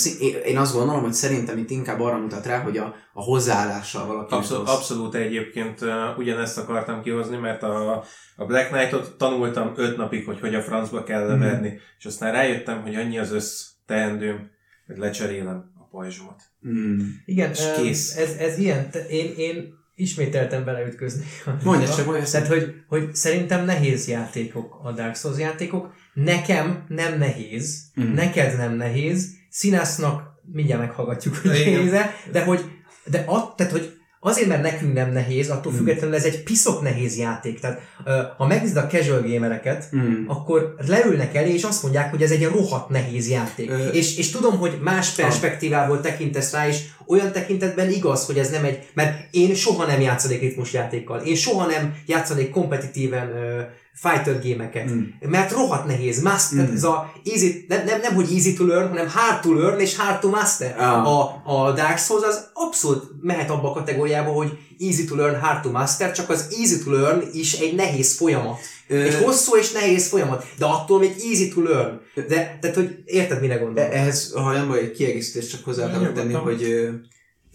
én- 0.45 0.59
azt 0.59 0.75
gondolom, 0.75 1.03
hogy 1.03 1.13
szerintem 1.13 1.59
itt 1.59 1.71
inkább 1.71 2.01
arra 2.01 2.17
mutat 2.19 2.47
rá, 2.47 2.59
hogy 2.61 2.77
a, 2.79 2.95
a 3.13 3.23
hozzáállással 3.23 4.07
valaki 4.07 4.35
rossz. 4.59 4.69
abszolút 4.77 5.15
egyébként 5.15 5.79
ugyanezt 6.17 6.59
akartam 6.59 7.03
kihozni, 7.03 7.37
mert 7.37 7.63
a, 7.63 8.05
a 8.37 8.45
Black 8.45 8.69
Knight-ot 8.71 9.13
tanultam 9.17 9.73
öt 9.77 9.97
napig, 9.97 10.25
hogy 10.25 10.41
hogy 10.41 10.55
a 10.55 10.63
francba 10.63 11.03
kell 11.05 11.27
leverni, 11.27 11.81
és 11.99 12.05
aztán 12.05 12.33
rájöttem, 12.33 12.83
hogy 12.83 12.95
annyi 12.95 13.19
az 13.19 13.33
össz 13.33 13.71
teendőm, 13.87 14.51
hogy 14.87 14.97
lecserélem 14.99 15.73
a 15.81 15.85
pajzsomat. 15.91 16.43
Mm. 16.69 17.01
Igen, 17.25 17.51
És 17.51 17.61
kész. 17.77 18.17
Ez, 18.17 18.31
ez 18.39 18.59
ilyen, 18.59 18.91
te- 18.91 19.07
én, 19.07 19.33
én 19.37 19.75
ismételten 19.95 20.65
beleütközni. 20.65 21.25
Mondja 21.63 21.89
csak, 21.97 22.07
mondja 22.07 22.25
Tehát, 22.25 22.47
hogy, 22.47 22.75
hogy 22.89 23.15
szerintem 23.15 23.65
nehéz 23.65 24.09
játékok 24.09 24.81
a 24.83 24.93
Dark 24.93 25.17
Souls 25.17 25.39
játékok. 25.39 25.95
Nekem 26.15 26.85
nem 26.89 27.19
nehéz, 27.19 27.91
Mhm. 27.95 28.13
neked 28.15 28.57
nem 28.57 28.73
nehéz, 28.75 29.41
Színásznak 29.51 30.31
mindjárt 30.53 30.81
meghallgatjuk, 30.81 31.37
hogy 31.37 31.51
nehéz 31.51 31.91
de 32.31 32.45
hogy, 32.45 32.61
de 33.05 33.25
att, 33.27 33.57
tehát, 33.57 33.73
hogy 33.73 33.97
azért, 34.25 34.49
mert 34.49 34.63
nekünk 34.63 34.93
nem 34.95 35.13
nehéz, 35.13 35.51
attól 35.51 35.73
függetlenül 35.73 36.15
ez 36.17 36.25
egy 36.25 36.43
piszok 36.43 36.83
nehéz 36.83 37.19
játék. 37.19 37.61
Tehát 37.61 37.81
ö, 38.05 38.21
ha 38.37 38.47
megnézed 38.47 38.77
a 38.77 38.87
casual 38.87 39.23
gamereket, 39.23 39.89
Mm. 39.97 40.25
akkor 40.27 40.75
leülnek 40.87 41.35
elé, 41.35 41.53
és 41.53 41.63
azt 41.63 41.83
mondják, 41.83 42.11
hogy 42.11 42.23
ez 42.23 42.31
egy 42.31 42.45
rohadt 42.45 42.89
nehéz 42.89 43.29
játék. 43.31 43.71
Ö- 43.71 43.95
és, 43.95 44.17
és 44.19 44.31
tudom, 44.31 44.59
hogy 44.59 44.79
más 44.83 45.11
perspektívából 45.11 46.01
tekintesz 46.01 46.53
rá, 46.53 46.69
és 46.69 46.79
olyan 47.07 47.33
tekintetben 47.33 47.91
igaz, 47.91 48.27
hogy 48.27 48.39
ez 48.39 48.51
nem 48.51 48.65
egy, 48.65 48.79
mert 48.95 49.27
én 49.31 49.55
soha 49.55 49.87
nem 49.87 50.01
játszanék 50.01 50.41
ritmus 50.41 50.73
játékkal, 50.73 51.21
én 51.21 51.35
soha 51.35 51.67
nem 51.67 51.95
játszanék 52.07 52.51
kompetitíven 52.51 53.29
uh, 53.29 53.61
fighter 53.95 54.41
gémeket, 54.41 54.91
Mm. 54.91 55.03
mert 55.21 55.51
rohadt 55.53 55.87
nehéz. 55.87 56.23
Master, 56.23 56.69
Mm. 56.69 56.73
ez 56.75 56.85
a 56.85 57.13
easy, 57.25 57.65
nem, 57.69 57.85
nem, 57.85 58.01
nem, 58.01 58.15
hogy 58.15 58.33
easy 58.33 58.53
to 58.55 58.65
learn, 58.67 58.89
hanem 58.89 59.09
hard 59.09 59.41
to 59.41 59.53
learn 59.53 59.81
és 59.81 59.97
hard 59.97 60.21
to 60.21 60.29
master. 60.29 60.75
Ah. 60.79 61.07
A, 61.19 61.43
a 61.45 61.73
Dark 61.73 61.99
Souls 61.99 62.25
az 62.25 62.51
abszolút 62.53 63.11
mehet 63.21 63.51
abba 63.51 63.71
a 63.71 63.75
kategóriába, 63.75 64.31
hogy 64.31 64.59
easy 64.81 65.05
to 65.05 65.15
learn, 65.17 65.41
hard 65.41 65.63
to 65.63 65.71
master, 65.71 66.13
csak 66.13 66.31
az 66.31 66.47
easy 66.59 66.79
to 66.85 66.91
learn 66.91 67.23
is 67.33 67.53
egy 67.53 67.75
nehéz 67.75 68.17
folyamat. 68.17 68.59
Ö- 68.89 69.07
Egy 69.07 69.15
hosszú 69.25 69.57
és 69.57 69.73
nehéz 69.73 70.09
folyamat, 70.09 70.45
de 70.59 70.65
attól 70.65 70.99
még 70.99 71.13
easy 71.29 71.49
to 71.49 71.61
learn. 71.63 72.01
De, 72.15 72.59
tehát, 72.61 72.77
hogy 72.77 73.03
érted, 73.05 73.41
mire 73.41 73.57
gondolok? 73.57 73.93
Ehhez, 73.93 74.33
ha 74.35 74.53
nem 74.53 74.69
baj, 74.69 74.79
egy 74.79 74.93
kiegészítést 74.93 75.51
csak 75.51 75.65
hozzá 75.65 75.87
akarok 75.87 76.13
tenni, 76.13 76.33
hogy 76.33 76.63
ö, 76.63 76.89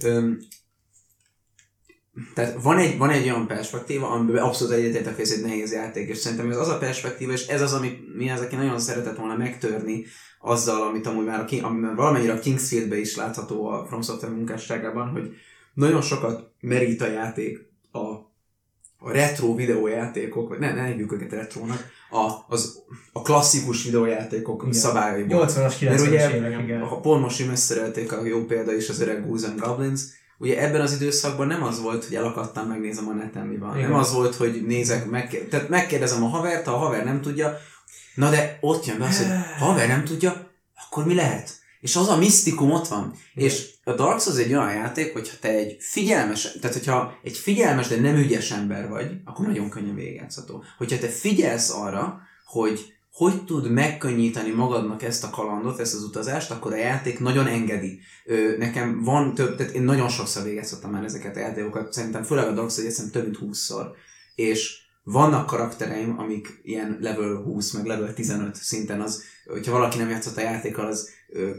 ö, 0.03 0.29
tehát 2.33 2.61
van 2.61 2.77
egy, 2.77 2.97
van 2.97 3.09
egy 3.09 3.23
olyan 3.23 3.47
perspektíva, 3.47 4.09
amiben 4.09 4.43
abszolút 4.43 4.73
egyetértek, 4.73 5.19
ez 5.19 5.31
egy 5.31 5.41
nehéz 5.41 5.71
játék, 5.73 6.09
és 6.09 6.17
szerintem 6.17 6.49
ez 6.49 6.57
az 6.57 6.67
a 6.67 6.77
perspektíva, 6.77 7.31
és 7.31 7.47
ez 7.47 7.61
az, 7.61 7.73
amit 7.73 8.15
mi 8.15 8.29
az, 8.29 8.41
aki 8.41 8.55
nagyon 8.55 8.79
szeretett 8.79 9.17
volna 9.17 9.35
megtörni 9.35 10.05
azzal, 10.39 10.87
amit 10.87 11.07
amúgy 11.07 11.25
már 11.25 11.39
a 11.39 11.45
King, 11.45 11.63
amiben 11.63 11.95
valamennyire 11.95 12.33
a 12.33 12.39
Kingsfieldbe 12.39 12.97
is 12.97 13.15
látható 13.15 13.67
a 13.67 13.85
From 13.87 14.01
Software 14.01 14.35
munkásságában, 14.35 15.09
hogy 15.09 15.35
nagyon 15.73 16.01
sokat 16.01 16.51
merít 16.59 17.01
a 17.01 17.07
játék 17.07 17.71
a, 17.91 17.99
a 18.97 19.11
retro 19.11 19.55
videójátékok, 19.55 20.49
vagy 20.49 20.59
ne, 20.59 20.73
ne 20.73 20.85
hívjuk 20.85 21.13
őket 21.13 21.31
retrónak, 21.31 21.89
a, 22.09 22.31
az, 22.47 22.83
a 23.13 23.21
klasszikus 23.21 23.83
videójátékok 23.83 24.61
Igen. 24.61 24.73
szabályaiból. 24.73 25.45
80-as, 25.45 25.55
Mert 25.55 25.79
90-es 25.79 26.07
ugye, 26.07 26.35
évek, 26.35 26.63
igen. 26.63 26.81
ha 26.81 26.99
pont 26.99 27.21
most 27.21 27.47
összerelték 27.49 28.11
a 28.11 28.25
jó 28.25 28.45
példa 28.45 28.73
is 28.73 28.89
az 28.89 29.01
öreg 29.01 29.23
Ghouls 29.23 29.43
and 29.43 29.59
Goblins, 29.59 30.01
ugye 30.37 30.61
ebben 30.61 30.81
az 30.81 30.93
időszakban 30.93 31.47
nem 31.47 31.63
az 31.63 31.81
volt, 31.81 32.05
hogy 32.05 32.15
elakadtam, 32.15 32.67
megnézem 32.67 33.07
a 33.07 33.13
neten 33.13 33.47
mi 33.47 33.57
van. 33.57 33.77
Igen. 33.77 33.89
Nem 33.89 33.99
az 33.99 34.13
volt, 34.13 34.35
hogy 34.35 34.65
nézek, 34.65 35.09
meg, 35.09 35.47
tehát 35.49 35.69
megkérdezem 35.69 36.23
a 36.23 36.27
havert, 36.27 36.65
ha 36.65 36.73
a 36.73 36.77
haver 36.77 37.03
nem 37.03 37.21
tudja, 37.21 37.57
na 38.15 38.29
de 38.29 38.57
ott 38.61 38.85
jön 38.85 38.97
be 38.97 39.05
az, 39.05 39.17
hogy 39.17 39.27
ha 39.59 39.65
a 39.65 39.69
haver 39.69 39.87
nem 39.87 40.03
tudja, 40.03 40.51
akkor 40.87 41.05
mi 41.05 41.13
lehet? 41.13 41.65
És 41.79 41.95
az 41.95 42.07
a 42.07 42.17
misztikum 42.17 42.71
ott 42.71 42.87
van. 42.87 43.13
És 43.33 43.69
a 43.83 43.93
Dark 43.93 44.21
Souls 44.21 44.39
egy 44.39 44.53
olyan 44.53 44.73
játék, 44.73 45.13
hogyha 45.13 45.35
te 45.41 45.49
egy 45.49 45.77
figyelmes, 45.79 46.51
tehát 46.61 46.75
hogyha 46.75 47.19
egy 47.23 47.37
figyelmes, 47.37 47.87
de 47.87 47.99
nem 47.99 48.15
ügyes 48.15 48.51
ember 48.51 48.89
vagy, 48.89 49.11
akkor 49.25 49.45
nagyon 49.45 49.69
könnyen 49.69 49.95
végigjátszható. 49.95 50.63
Hogyha 50.77 50.97
te 50.97 51.07
figyelsz 51.07 51.69
arra, 51.69 52.19
hogy 52.45 52.96
hogy 53.17 53.43
tud 53.43 53.71
megkönnyíteni 53.71 54.51
magadnak 54.51 55.03
ezt 55.03 55.23
a 55.23 55.29
kalandot, 55.29 55.79
ezt 55.79 55.93
az 55.93 56.03
utazást, 56.03 56.51
akkor 56.51 56.73
a 56.73 56.75
játék 56.75 57.19
nagyon 57.19 57.47
engedi. 57.47 57.99
Ö, 58.25 58.57
nekem 58.57 59.03
van 59.03 59.33
több, 59.33 59.55
tehát 59.55 59.73
én 59.73 59.83
nagyon 59.83 60.09
sokszor 60.09 60.43
végeztem 60.43 60.91
már 60.91 61.03
ezeket 61.03 61.35
a 61.35 61.39
játékokat, 61.39 61.93
szerintem 61.93 62.23
főleg 62.23 62.47
a 62.47 62.51
Dark 62.51 62.71
Souls 62.71 62.95
több 63.11 63.23
mint 63.23 63.39
20-szor, 63.41 63.85
és 64.35 64.79
vannak 65.03 65.45
karaktereim, 65.45 66.19
amik 66.19 66.59
ilyen 66.63 66.97
level 67.01 67.35
20, 67.35 67.71
meg 67.71 67.85
level 67.85 68.13
15 68.13 68.55
szinten 68.55 69.01
az, 69.01 69.23
hogyha 69.45 69.71
valaki 69.71 69.97
nem 69.97 70.09
játszott 70.09 70.37
a 70.37 70.41
játékkal, 70.41 70.85
az 70.85 71.09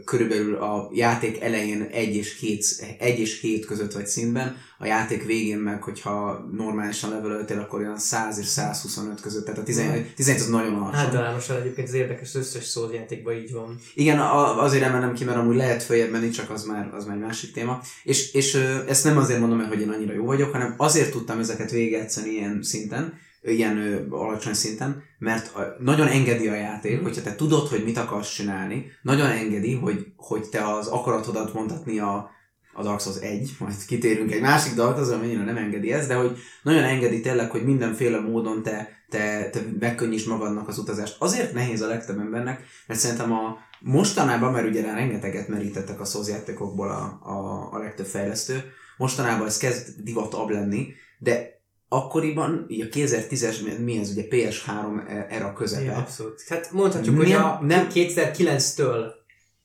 körülbelül 0.04 0.54
a 0.54 0.90
játék 0.92 1.40
elején 1.40 1.82
1 1.82 2.14
és 2.14 2.38
7, 2.40 2.64
1 2.98 3.18
és 3.18 3.40
7 3.40 3.66
között 3.66 3.92
vagy 3.92 4.06
szintben, 4.06 4.56
a 4.78 4.86
játék 4.86 5.24
végén 5.24 5.58
meg, 5.58 5.82
hogyha 5.82 6.48
normálisan 6.56 7.10
levelöltél, 7.10 7.58
akkor 7.58 7.80
olyan 7.80 7.98
100 7.98 8.38
és 8.38 8.46
125 8.46 9.20
között, 9.20 9.44
tehát 9.44 9.60
a 9.60 9.62
11, 9.62 10.14
11 10.14 10.40
az 10.40 10.48
nagyon 10.48 10.74
alacsony. 10.74 11.00
Általánosan 11.00 11.56
egyébként 11.56 11.88
az 11.88 11.94
érdekes, 11.94 12.34
összes 12.34 12.70
Souls 12.70 12.94
játékban 12.94 13.34
így 13.34 13.52
van. 13.52 13.78
Igen, 13.94 14.18
azért 14.58 14.84
emelem 14.84 15.14
ki, 15.14 15.24
mert 15.24 15.38
amúgy 15.38 15.56
lehet 15.56 15.82
följebb 15.82 16.10
menni, 16.10 16.30
csak 16.30 16.50
az 16.50 16.64
már, 16.64 16.94
az 16.94 17.04
már 17.04 17.16
egy 17.16 17.22
másik 17.22 17.52
téma. 17.52 17.80
És, 18.02 18.32
és 18.32 18.54
ezt 18.88 19.04
nem 19.04 19.18
azért 19.18 19.40
mondom 19.40 19.66
hogy 19.68 19.80
én 19.80 19.90
annyira 19.90 20.12
jó 20.12 20.24
vagyok, 20.24 20.52
hanem 20.52 20.74
azért 20.76 21.10
tudtam 21.10 21.38
ezeket 21.38 21.70
végigjátszani 21.70 22.30
ilyen 22.30 22.62
szinten, 22.62 23.18
ilyen 23.50 23.78
ö, 23.78 24.02
alacsony 24.10 24.54
szinten, 24.54 25.02
mert 25.18 25.54
a, 25.54 25.76
nagyon 25.78 26.06
engedi 26.06 26.48
a 26.48 26.54
játék, 26.54 27.02
hogyha 27.02 27.22
te 27.22 27.34
tudod, 27.34 27.68
hogy 27.68 27.84
mit 27.84 27.98
akarsz 27.98 28.34
csinálni, 28.34 28.86
nagyon 29.02 29.30
engedi, 29.30 29.74
hogy, 29.74 30.06
hogy 30.16 30.48
te 30.48 30.72
az 30.74 30.86
akaratodat 30.86 31.54
mondhatni 31.54 31.98
a, 31.98 32.30
a 32.72 32.82
Dark 32.82 33.00
Souls 33.00 33.18
1, 33.18 33.50
majd 33.58 33.74
kitérünk 33.86 34.32
egy 34.32 34.40
másik 34.40 34.74
Dark 34.74 34.96
Souls, 34.96 35.10
amennyire 35.10 35.44
nem 35.44 35.56
engedi 35.56 35.92
ez, 35.92 36.06
de 36.06 36.14
hogy 36.14 36.38
nagyon 36.62 36.82
engedi 36.82 37.20
tényleg, 37.20 37.50
hogy 37.50 37.64
mindenféle 37.64 38.20
módon 38.20 38.62
te, 38.62 38.88
te, 39.08 39.50
te 39.50 39.60
megkönnyíts 39.78 40.26
magadnak 40.26 40.68
az 40.68 40.78
utazást. 40.78 41.16
Azért 41.18 41.52
nehéz 41.52 41.80
a 41.82 41.86
legtöbb 41.86 42.18
embernek, 42.18 42.62
mert 42.86 43.00
szerintem 43.00 43.32
a 43.32 43.58
mostanában, 43.80 44.52
mert 44.52 44.68
ugye 44.68 44.82
rengeteget 44.82 45.48
merítettek 45.48 46.00
a 46.00 46.04
Souls 46.04 46.28
játékokból 46.28 46.90
a, 46.90 47.30
a, 47.30 47.68
a 47.72 47.78
legtöbb 47.78 48.06
fejlesztő, 48.06 48.62
mostanában 48.96 49.46
ez 49.46 49.56
kezd 49.56 50.02
divatabb 50.02 50.48
lenni, 50.48 50.94
de 51.18 51.57
akkoriban, 51.88 52.66
a 52.68 52.94
2010-es, 52.96 53.84
mi 53.84 53.98
ez 53.98 54.10
ugye 54.10 54.22
PS3 54.30 55.02
era 55.28 55.52
közepe. 55.52 55.82
Igen, 55.82 55.94
abszolút. 55.94 56.44
Hát 56.48 56.72
mondhatjuk, 56.72 57.16
hogy 57.16 57.28
Nem- 57.28 57.44
a 57.44 57.58
nem- 57.62 57.88
2009-től 57.94 59.16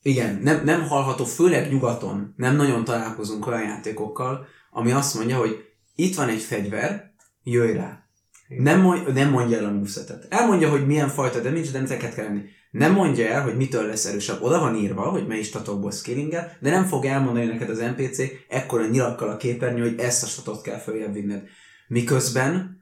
Igen, 0.02 0.40
nem, 0.44 0.64
nem 0.64 0.82
hallható, 0.88 1.26
főleg 1.26 1.72
nyugaton, 1.72 2.34
nem 2.38 2.56
nagyon 2.56 2.84
találkozunk 2.84 3.48
olyan 3.48 3.62
játékokkal, 3.62 4.46
ami 4.72 4.92
azt 4.92 5.16
mondja, 5.16 5.38
hogy 5.38 5.66
itt 5.96 6.16
van 6.16 6.30
egy 6.30 6.42
fegyver, 6.42 7.14
jöjj 7.44 7.74
rá. 7.74 8.04
Nem, 8.48 8.82
mond, 8.82 9.14
nem 9.14 9.30
mondja 9.30 9.58
el 9.58 9.66
a 9.66 9.72
movesetet. 9.72 10.26
Elmondja, 10.30 10.70
hogy 10.70 10.86
milyen 10.88 11.10
fajta 11.10 11.40
damage, 11.40 11.72
de 11.72 11.80
ezeket 11.80 12.14
kell 12.14 12.26
lenni. 12.26 12.42
Nem 12.72 12.94
mondja 12.94 13.28
el, 13.28 13.42
hogy 13.42 13.58
mitől 13.58 13.86
lesz 13.88 14.06
erősebb. 14.06 14.42
Oda 14.42 14.60
van 14.60 14.76
írva, 14.76 15.02
hogy 15.02 15.28
mely 15.28 15.42
statokból 15.42 15.92
skillingel, 15.92 16.58
de 16.60 16.70
nem 16.70 16.86
fog 16.86 17.06
elmondani 17.06 17.46
neked 17.46 17.70
az 17.70 17.80
NPC 17.80 18.20
ekkora 18.50 18.88
nyilakkal 18.88 19.30
a 19.30 19.38
képernyő, 19.38 19.82
hogy 19.82 20.00
ezt 20.00 20.24
a 20.24 20.28
statot 20.28 20.62
kell 20.62 20.78
följebb 20.78 21.14
vinned. 21.14 21.44
Miközben 21.94 22.82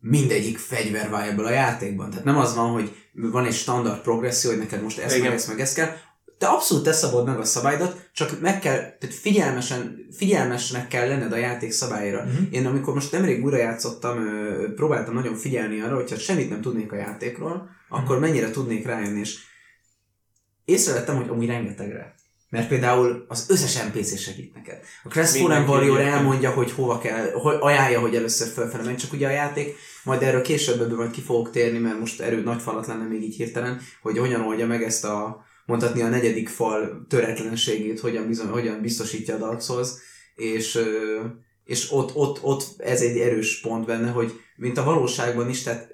mindegyik 0.00 0.58
fegyver 0.58 1.08
viable 1.08 1.46
a 1.46 1.50
játékban. 1.50 2.10
Tehát 2.10 2.24
nem 2.24 2.36
az 2.36 2.54
van, 2.54 2.70
hogy 2.70 2.96
van 3.12 3.46
egy 3.46 3.54
standard 3.54 4.00
progresszió, 4.00 4.50
hogy 4.50 4.58
neked 4.58 4.82
most 4.82 4.98
ezt 4.98 5.14
Igen. 5.14 5.26
meg 5.26 5.36
ezt 5.36 5.48
meg 5.48 5.60
ezt 5.60 5.74
kell. 5.74 5.96
Te 6.38 6.46
abszolút 6.46 6.84
te 6.84 6.92
szabod 6.92 7.26
meg 7.26 7.38
a 7.38 7.44
szabályodat, 7.44 8.08
csak 8.12 8.40
meg 8.40 8.58
kell, 8.58 8.76
tehát 8.76 9.14
figyelmesen, 9.14 10.06
figyelmesnek 10.12 10.88
kell 10.88 11.08
lenned 11.08 11.32
a 11.32 11.36
játék 11.36 11.72
szabályra. 11.72 12.24
Mhm. 12.24 12.42
Én 12.50 12.66
amikor 12.66 12.94
most 12.94 13.12
nemrég 13.12 13.44
újra 13.44 13.56
játszottam, 13.56 14.18
próbáltam 14.74 15.14
nagyon 15.14 15.34
figyelni 15.34 15.80
arra, 15.80 15.94
hogyha 15.94 16.18
semmit 16.18 16.50
nem 16.50 16.60
tudnék 16.60 16.92
a 16.92 16.96
játékról, 16.96 17.70
akkor 17.88 18.18
mennyire 18.18 18.50
tudnék 18.50 18.86
rájönni, 18.86 19.20
és 19.20 19.38
észrevettem, 20.64 21.16
hogy 21.16 21.28
amúgy 21.28 21.46
rengetegre. 21.46 22.14
Mert 22.50 22.68
például 22.68 23.24
az 23.28 23.46
összes 23.48 23.82
NPC 23.82 24.18
segít 24.18 24.54
neked. 24.54 24.80
A 25.04 25.08
Crestfallen 25.08 25.68
Warrior 25.68 26.00
elmondja, 26.00 26.50
hogy 26.50 26.70
hova 26.70 26.98
kell, 26.98 27.30
hogy 27.32 27.56
ajánlja, 27.60 28.00
hogy 28.00 28.14
először 28.14 28.48
felfelé 28.48 28.84
menj, 28.84 28.96
csak 28.96 29.12
ugye 29.12 29.26
a 29.26 29.30
játék, 29.30 29.76
majd 30.04 30.22
erről 30.22 30.42
később 30.42 30.80
ebből 30.80 30.96
majd 30.96 31.10
ki 31.10 31.20
fogok 31.20 31.50
térni, 31.50 31.78
mert 31.78 31.98
most 31.98 32.20
erő 32.20 32.42
nagy 32.42 32.60
falat 32.62 32.86
lenne 32.86 33.04
még 33.04 33.22
így 33.22 33.36
hirtelen, 33.36 33.80
hogy 34.02 34.18
hogyan 34.18 34.40
oldja 34.40 34.66
meg 34.66 34.82
ezt 34.82 35.04
a 35.04 35.46
mondhatni 35.66 36.02
a 36.02 36.08
negyedik 36.08 36.48
fal 36.48 37.06
töretlenségét, 37.08 38.00
hogyan, 38.00 38.26
bizony, 38.26 38.48
hogyan 38.48 38.80
biztosítja 38.80 39.34
a 39.34 39.38
Dark 39.38 39.62
Souls, 39.62 39.88
és, 40.34 40.78
és 41.64 41.92
ott, 41.92 42.14
ott, 42.14 42.38
ott 42.42 42.64
ez 42.78 43.00
egy 43.00 43.18
erős 43.18 43.60
pont 43.60 43.86
benne, 43.86 44.10
hogy 44.10 44.40
mint 44.56 44.78
a 44.78 44.84
valóságban 44.84 45.48
is, 45.48 45.62
tehát 45.62 45.90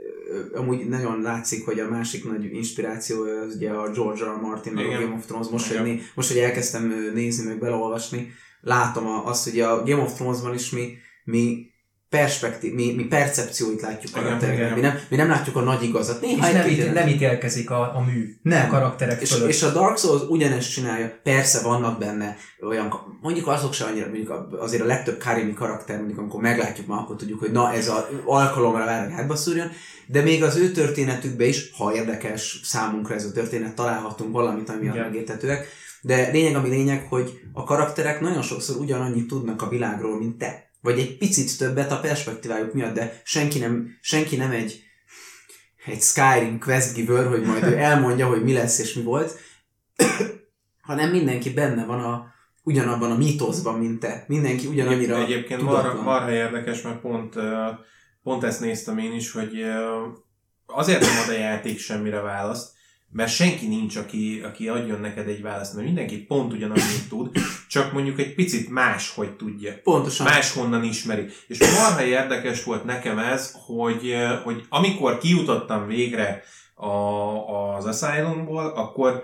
amúgy 0.55 0.88
nagyon 0.88 1.23
látszik, 1.23 1.64
hogy 1.64 1.81
a 1.81 1.88
másik 1.88 2.25
nagy 2.25 2.55
inspiráció 2.55 3.23
az 3.23 3.55
ugye 3.55 3.70
a 3.70 3.90
George 3.90 4.25
R. 4.25 4.40
Martin, 4.40 4.73
meg 4.73 4.87
a. 4.87 5.01
Game 5.01 5.14
of 5.14 5.27
Thrones, 5.27 5.49
most, 5.49 5.66
hogy, 5.66 5.77
Igen. 5.77 5.87
né, 5.87 6.03
most, 6.14 6.29
hogy 6.29 6.38
elkezdtem 6.38 7.11
nézni, 7.14 7.47
meg 7.47 7.59
beleolvasni, 7.59 8.33
látom 8.61 9.07
azt, 9.07 9.51
hogy 9.51 9.61
a 9.61 9.83
Game 9.83 10.03
of 10.03 10.14
Thrones-ban 10.14 10.55
is 10.55 10.70
mi, 10.70 10.97
mi 11.25 11.73
perspektív, 12.18 12.72
mi, 12.74 12.92
mi 12.96 13.05
percepcióit 13.05 13.81
látjuk 13.81 14.11
Igen, 14.12 14.22
karakterekben. 14.22 14.66
igen. 14.66 14.74
Mi 14.79 14.81
nem, 14.81 14.98
mi 15.11 15.16
nem 15.16 15.29
látjuk 15.29 15.57
a 15.57 15.61
nagy 15.61 15.83
igazat. 15.83 16.22
És 16.22 16.29
Néha 16.31 16.53
nem, 16.53 16.62
egyít, 16.62 16.92
nem 16.94 17.09
ítélkezik 17.09 17.70
a, 17.70 17.81
a 17.96 18.00
mű 18.07 18.35
Nem. 18.42 18.66
a 18.66 18.68
karakterek 18.70 19.20
és, 19.20 19.33
fölött. 19.33 19.48
és 19.48 19.62
a 19.62 19.72
Dark 19.72 19.98
Souls 19.98 20.22
ugyanezt 20.29 20.72
csinálja. 20.72 21.20
Persze 21.22 21.62
vannak 21.62 21.98
benne 21.98 22.37
olyan, 22.62 23.18
mondjuk 23.20 23.46
azok 23.46 23.72
se 23.72 23.85
annyira, 23.85 24.07
mondjuk 24.07 24.31
a- 24.31 24.48
azért 24.61 24.83
a 24.83 24.87
legtöbb 24.87 25.18
Karimi 25.18 25.53
karakter, 25.55 25.96
mondjuk 25.96 26.18
amikor 26.18 26.40
meglátjuk 26.40 26.87
már, 26.87 26.98
akkor 26.98 27.16
tudjuk, 27.16 27.40
hogy 27.40 27.53
na 27.53 27.72
ez 27.72 27.88
az 27.88 28.05
alkalomra 28.24 28.85
vár, 28.85 29.05
hogy 29.05 29.14
hátba 29.14 29.37
szúrjon, 29.37 29.70
de 30.07 30.22
még 30.22 30.42
az 30.42 30.57
ő 30.57 30.70
történetükbe 30.70 31.44
is, 31.44 31.70
ha 31.77 31.94
érdekes 31.94 32.61
számunkra 32.64 33.14
ez 33.14 33.24
a 33.24 33.33
történet, 33.33 33.74
találhatunk 33.74 34.33
valamit, 34.33 34.68
ami 34.68 34.83
Igen. 34.85 34.96
megérthetőek. 34.96 35.66
De 36.00 36.31
lényeg, 36.31 36.55
ami 36.57 36.68
lényeg, 36.68 37.07
hogy 37.09 37.40
a 37.53 37.64
karakterek 37.64 38.20
nagyon 38.20 38.42
sokszor 38.42 38.77
ugyanannyit 38.77 39.27
tudnak 39.29 39.62
a 39.62 39.68
világról, 39.68 40.18
mint 40.18 40.38
te. 40.38 40.72
Vagy 40.85 40.99
egy 40.99 41.16
picit 41.16 41.59
többet 41.59 41.92
a 41.92 42.01
perspektívájuk 42.01 42.73
miatt, 42.73 42.94
de 42.94 43.20
senki 43.25 43.59
nem, 43.59 43.99
senki 44.01 44.37
nem 44.37 44.51
egy, 44.51 44.83
egy 45.87 46.03
Skyrim 46.03 46.59
quest 46.59 46.94
giver, 46.94 47.27
hogy 47.27 47.42
majd 47.42 47.62
ő 47.62 47.77
elmondja, 47.90 48.27
hogy 48.27 48.42
mi 48.42 48.53
lesz 48.53 48.79
és 48.79 48.94
mi 48.94 49.03
volt, 49.03 49.38
hanem 50.88 51.11
mindenki 51.11 51.51
benne 51.51 51.85
van 51.85 52.01
a, 52.01 52.27
ugyanabban 52.62 53.11
a 53.11 53.16
mítoszban, 53.16 53.79
mint 53.79 54.01
te. 54.01 54.25
Mindenki 54.29 54.66
ugyanannyira 54.66 55.23
Egyébként 55.23 55.62
marha, 55.62 56.03
marha 56.03 56.33
érdekes, 56.33 56.83
mert 56.83 57.01
pont, 57.01 57.35
pont 58.23 58.44
ezt 58.44 58.61
néztem 58.61 58.99
én 58.99 59.12
is, 59.12 59.33
hogy 59.33 59.64
azért 60.66 61.01
nem 61.01 61.18
ad 61.25 61.29
a 61.29 61.38
játék 61.38 61.79
semmire 61.79 62.20
választ, 62.20 62.73
mert 63.14 63.35
senki 63.35 63.66
nincs, 63.66 63.96
aki, 63.96 64.40
aki 64.44 64.68
adjon 64.68 65.00
neked 65.00 65.29
egy 65.29 65.42
választ, 65.42 65.74
mert 65.74 65.87
mindenki 65.87 66.16
pont 66.16 66.53
ugyanannyit 66.53 67.09
tud, 67.09 67.31
csak 67.68 67.92
mondjuk 67.92 68.18
egy 68.18 68.35
picit 68.35 68.70
más, 68.70 69.11
hogy 69.14 69.37
tudja. 69.37 69.72
Pontosan. 69.83 70.27
máshonnan 70.27 70.85
ismeri. 70.85 71.27
És 71.46 71.59
marha 71.59 72.05
érdekes 72.05 72.64
volt 72.64 72.85
nekem 72.85 73.18
ez, 73.18 73.57
hogy, 73.66 74.14
hogy 74.44 74.64
amikor 74.68 75.18
kijutottam 75.18 75.87
végre 75.87 76.42
a, 76.74 76.88
az 77.77 77.85
Asylumból, 77.85 78.66
akkor 78.66 79.22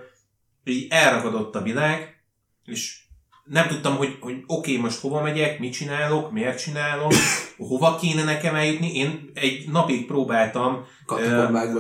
így 0.64 0.86
elragadott 0.90 1.54
a 1.54 1.62
világ, 1.62 2.22
és 2.64 2.98
nem 3.44 3.66
tudtam, 3.66 3.96
hogy, 3.96 4.16
hogy 4.20 4.34
oké, 4.46 4.70
okay, 4.70 4.76
most 4.76 5.00
hova 5.00 5.22
megyek, 5.22 5.58
mit 5.58 5.72
csinálok, 5.72 6.32
miért 6.32 6.62
csinálom, 6.62 7.10
hova 7.56 7.96
kéne 7.96 8.24
nekem 8.24 8.54
eljutni. 8.54 8.94
Én 8.94 9.30
egy 9.34 9.68
napig 9.68 10.06
próbáltam 10.06 10.84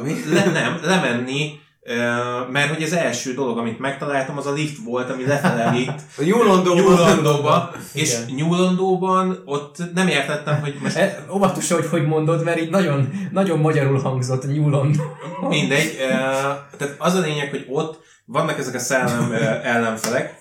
mi? 0.02 0.14
le, 0.32 0.44
nem, 0.44 0.80
lemenni, 0.82 1.60
mert 2.50 2.74
hogy 2.74 2.82
az 2.82 2.92
első 2.92 3.34
dolog, 3.34 3.58
amit 3.58 3.78
megtaláltam, 3.78 4.38
az 4.38 4.46
a 4.46 4.52
lift 4.52 4.78
volt, 4.84 5.10
ami 5.10 5.26
lefele 5.26 5.70
vitt 5.70 6.00
A 6.18 6.22
Londonba, 6.44 7.72
és 7.92 8.16
Londonban 8.36 9.42
ott 9.44 9.76
nem 9.94 10.08
értettem, 10.08 10.60
hogy 10.60 10.78
most 10.82 10.96
E, 10.96 11.24
óvatosan, 11.32 11.78
hogy 11.78 11.88
hogy 11.88 12.06
mondod, 12.06 12.44
mert 12.44 12.60
így 12.60 12.70
nagyon, 12.70 13.28
nagyon 13.30 13.58
magyarul 13.58 14.00
hangzott 14.00 14.44
London. 14.44 14.96
mindegy. 15.48 15.96
eh, 16.00 16.08
Tehát 16.76 16.94
az 16.98 17.14
a 17.14 17.20
lényeg, 17.20 17.50
hogy 17.50 17.66
ott 17.68 18.02
vannak 18.24 18.58
ezek 18.58 18.74
a 18.74 18.78
szellem 18.78 19.32
ellenfelek, 19.62 20.34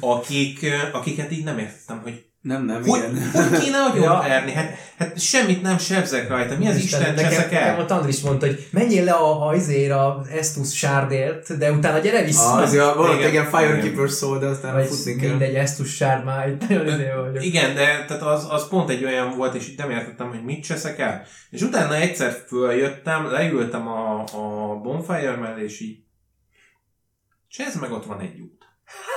akik, 0.00 0.66
akiket 0.92 1.32
így 1.32 1.44
nem 1.44 1.58
értettem, 1.58 2.00
hogy 2.02 2.24
Nem, 2.42 2.64
nem, 2.64 2.82
hogy, 2.84 2.98
igen. 2.98 3.30
hogy 3.32 3.58
kéne 3.60 3.78
agyon 3.90 4.02
Ja. 4.04 4.18
verni? 4.26 4.52
Hát, 4.52 4.74
hát 4.98 5.20
semmit 5.20 5.62
nem 5.62 5.78
sebzek 5.78 6.28
rajta. 6.28 6.56
Mi 6.56 6.68
az 6.68 6.76
Isten 6.76 7.00
nekem, 7.00 7.16
cseszek 7.16 7.50
nekem 7.50 7.68
el? 7.74 7.80
a 7.80 7.84
Tandris 7.84 8.20
mondta, 8.20 8.46
hogy 8.46 8.68
menjél 8.70 9.04
le 9.04 9.12
a, 9.12 9.46
a, 9.48 9.54
izér, 9.54 9.92
a 9.92 10.22
Estus 10.30 10.76
sárdért, 10.76 11.58
de 11.58 11.72
utána 11.72 11.98
gyere 11.98 12.24
vissza. 12.24 12.52
Az, 12.52 12.74
ja, 12.74 12.94
volt 12.96 13.12
Igen. 13.14 13.26
egy 13.26 13.32
ilyen 13.32 13.46
Igen. 13.48 13.60
Firekeeper 13.60 14.10
szó, 14.10 14.36
de 14.36 14.46
aztán 14.46 14.74
Vagy 14.74 14.86
futni 14.86 15.16
kell. 15.16 15.28
mindegy 15.30 15.54
Estus 15.54 15.94
sárd 15.94 16.24
már, 16.24 16.48
itt 16.48 16.62
izé 16.70 17.10
vagyok. 17.22 17.44
Igen, 17.44 17.74
de 17.74 18.04
tehát 18.04 18.22
az, 18.22 18.46
az 18.50 18.68
pont 18.68 18.90
egy 18.90 19.04
olyan 19.04 19.36
volt, 19.36 19.54
és 19.54 19.68
így 19.68 19.78
nem 19.78 19.90
értettem, 19.90 20.28
hogy 20.28 20.44
mit 20.44 20.64
cseszek 20.64 20.98
el. 20.98 21.24
És 21.50 21.62
utána 21.62 21.94
egyszer 21.94 22.44
följöttem, 22.46 23.30
leültem 23.30 23.88
a, 23.88 24.20
a 24.20 24.74
bonfire 24.82 25.36
mellé, 25.36 25.64
és 25.64 25.80
így 25.80 25.98
csesz 27.48 27.74
meg, 27.74 27.92
ott 27.92 28.06
van 28.06 28.20
egy 28.20 28.40
út. 28.40 28.64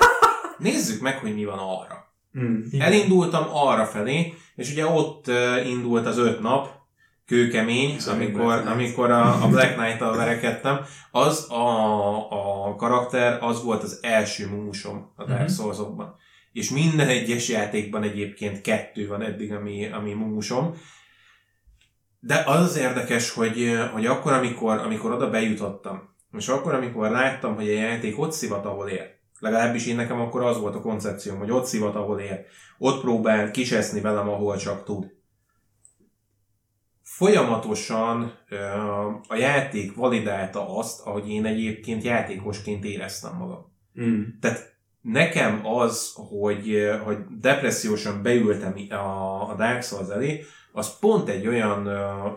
Nézzük 0.57 1.01
meg, 1.01 1.17
hogy 1.17 1.33
mi 1.35 1.45
van 1.45 1.59
arra. 1.59 2.04
Mm. 2.39 2.61
Igen. 2.71 2.87
Elindultam 2.87 3.47
arra 3.51 3.85
felé, 3.85 4.33
és 4.55 4.71
ugye 4.71 4.85
ott 4.87 5.25
indult 5.65 6.05
az 6.05 6.17
öt 6.17 6.41
nap, 6.41 6.69
kőkemény, 7.25 7.99
Sorry, 7.99 8.25
amikor, 8.25 8.53
amikor 8.67 9.11
a, 9.11 9.43
a 9.43 9.47
Black 9.47 9.77
Knight-tal 9.77 10.15
verekedtem, 10.15 10.79
az 11.11 11.51
a, 11.51 12.67
a 12.67 12.75
karakter, 12.75 13.37
az 13.43 13.63
volt 13.63 13.83
az 13.83 13.99
első 14.01 14.47
músom 14.47 15.11
a 15.15 15.23
Dark 15.23 15.39
Mhm. 15.39 15.49
Souls-okban. 15.49 16.15
És 16.51 16.69
minden 16.69 17.07
egyes 17.07 17.49
játékban 17.49 18.03
egyébként 18.03 18.61
kettő 18.61 19.07
van 19.07 19.21
eddig, 19.21 19.53
ami, 19.53 19.87
ami 19.87 20.13
músom. 20.13 20.75
De 22.19 22.43
az 22.45 22.61
az 22.61 22.77
érdekes, 22.77 23.31
hogy, 23.31 23.79
hogy 23.93 24.05
akkor, 24.05 24.33
amikor, 24.33 24.77
amikor 24.77 25.11
oda 25.11 25.29
bejutottam, 25.29 26.15
és 26.37 26.47
akkor, 26.47 26.73
amikor 26.73 27.09
láttam, 27.09 27.55
hogy 27.55 27.67
a 27.69 27.73
játék 27.73 28.19
ott 28.19 28.31
szivat, 28.31 28.65
ahol 28.65 28.87
ér, 28.87 29.14
legalábbis 29.39 29.87
én 29.87 29.95
nekem 29.95 30.19
akkor 30.19 30.43
az 30.43 30.59
volt 30.59 30.75
a 30.75 30.81
koncepcióm, 30.81 31.37
hogy 31.37 31.51
ott 31.51 31.65
szivat, 31.65 31.95
ahol 31.95 32.19
ér, 32.19 32.45
ott 32.77 33.01
próbál 33.01 33.51
kiseszni 33.51 34.01
velem, 34.01 34.29
ahol 34.29 34.57
csak 34.57 34.83
tud. 34.83 35.13
Folyamatosan 37.01 38.33
a 39.27 39.35
játék 39.35 39.95
validálta 39.95 40.77
azt, 40.77 41.01
ahogy 41.01 41.29
én 41.29 41.45
egyébként 41.45 42.03
játékosként 42.03 42.83
éreztem 42.83 43.35
magam. 43.37 43.73
Mm. 44.01 44.23
Tehát 44.41 44.75
nekem 45.01 45.65
az, 45.65 46.11
hogy, 46.13 46.89
hogy 47.03 47.17
depressziósan 47.39 48.21
beültem 48.21 48.75
a, 48.89 49.49
a 49.49 49.55
Dark 49.57 49.83
Souls 49.83 50.09
elé, 50.09 50.43
az 50.77 50.99
pont 50.99 51.29
egy 51.29 51.47
olyan 51.47 51.89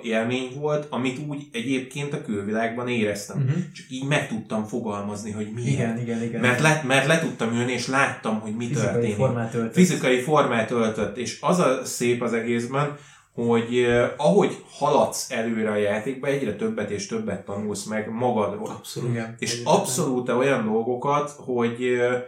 élmény 0.02 0.52
volt, 0.58 0.86
amit 0.90 1.18
úgy 1.28 1.48
egyébként 1.52 2.12
a 2.12 2.22
külvilágban 2.22 2.88
éreztem. 2.88 3.36
Uh-huh. 3.36 3.62
Csak 3.72 3.86
így 3.90 4.04
meg 4.04 4.28
tudtam 4.28 4.64
fogalmazni, 4.64 5.30
hogy 5.30 5.50
miért. 5.54 5.70
Igen, 5.70 5.98
igen, 5.98 6.22
igen. 6.22 6.40
Mert, 6.40 6.60
le, 6.60 6.82
mert 6.86 7.06
le 7.06 7.18
tudtam 7.18 7.52
ülni, 7.52 7.72
és 7.72 7.86
láttam, 7.86 8.40
hogy 8.40 8.56
mi 8.56 8.66
Fizikai 8.66 8.92
történik. 8.92 9.16
formát 9.16 9.54
öltött. 9.54 9.74
Fizikai 9.74 10.20
formát 10.20 10.70
öltött, 10.70 11.16
és 11.16 11.38
az 11.40 11.58
a 11.58 11.84
szép 11.84 12.22
az 12.22 12.32
egészben, 12.32 12.96
hogy 13.34 13.76
eh, 13.76 14.10
ahogy 14.16 14.64
haladsz 14.70 15.30
előre 15.30 15.70
a 15.70 15.76
játékba, 15.76 16.26
egyre 16.26 16.54
többet 16.54 16.90
és 16.90 17.06
többet 17.06 17.44
tanulsz 17.44 17.84
meg 17.84 18.10
magadról. 18.10 18.68
Abszolút. 18.68 19.10
Igen. 19.10 19.36
És 19.38 19.60
abszolút 19.64 20.28
olyan 20.28 20.64
dolgokat, 20.64 21.30
hogy 21.30 21.82
eh, 21.82 22.22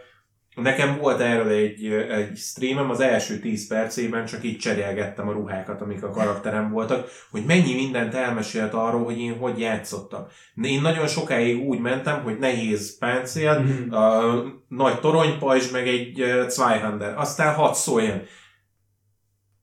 nekem 0.62 0.98
volt 0.98 1.20
erről 1.20 1.48
egy, 1.48 1.84
egy 2.10 2.36
streamem, 2.36 2.90
az 2.90 3.00
első 3.00 3.38
10 3.38 3.66
percében 3.66 4.26
csak 4.26 4.44
így 4.44 4.58
cserélgettem 4.58 5.28
a 5.28 5.32
ruhákat, 5.32 5.80
amik 5.80 6.02
a 6.02 6.10
karakterem 6.10 6.70
voltak, 6.70 7.08
hogy 7.30 7.42
mennyi 7.46 7.74
mindent 7.74 8.14
elmesélt 8.14 8.74
arról, 8.74 9.04
hogy 9.04 9.18
én 9.20 9.38
hogy 9.38 9.58
játszottam. 9.60 10.26
Én 10.62 10.80
nagyon 10.80 11.06
sokáig 11.06 11.62
úgy 11.68 11.78
mentem, 11.78 12.22
hogy 12.22 12.38
nehéz 12.38 12.98
páncél, 12.98 13.58
Mhm. 13.60 13.94
a 13.94 14.22
nagy 14.68 15.00
toronypajzs, 15.00 15.70
meg 15.70 15.88
egy 15.88 16.24
Zweihander. 16.48 17.14
Aztán 17.18 17.54
hat 17.54 17.74
szóljon. 17.74 18.22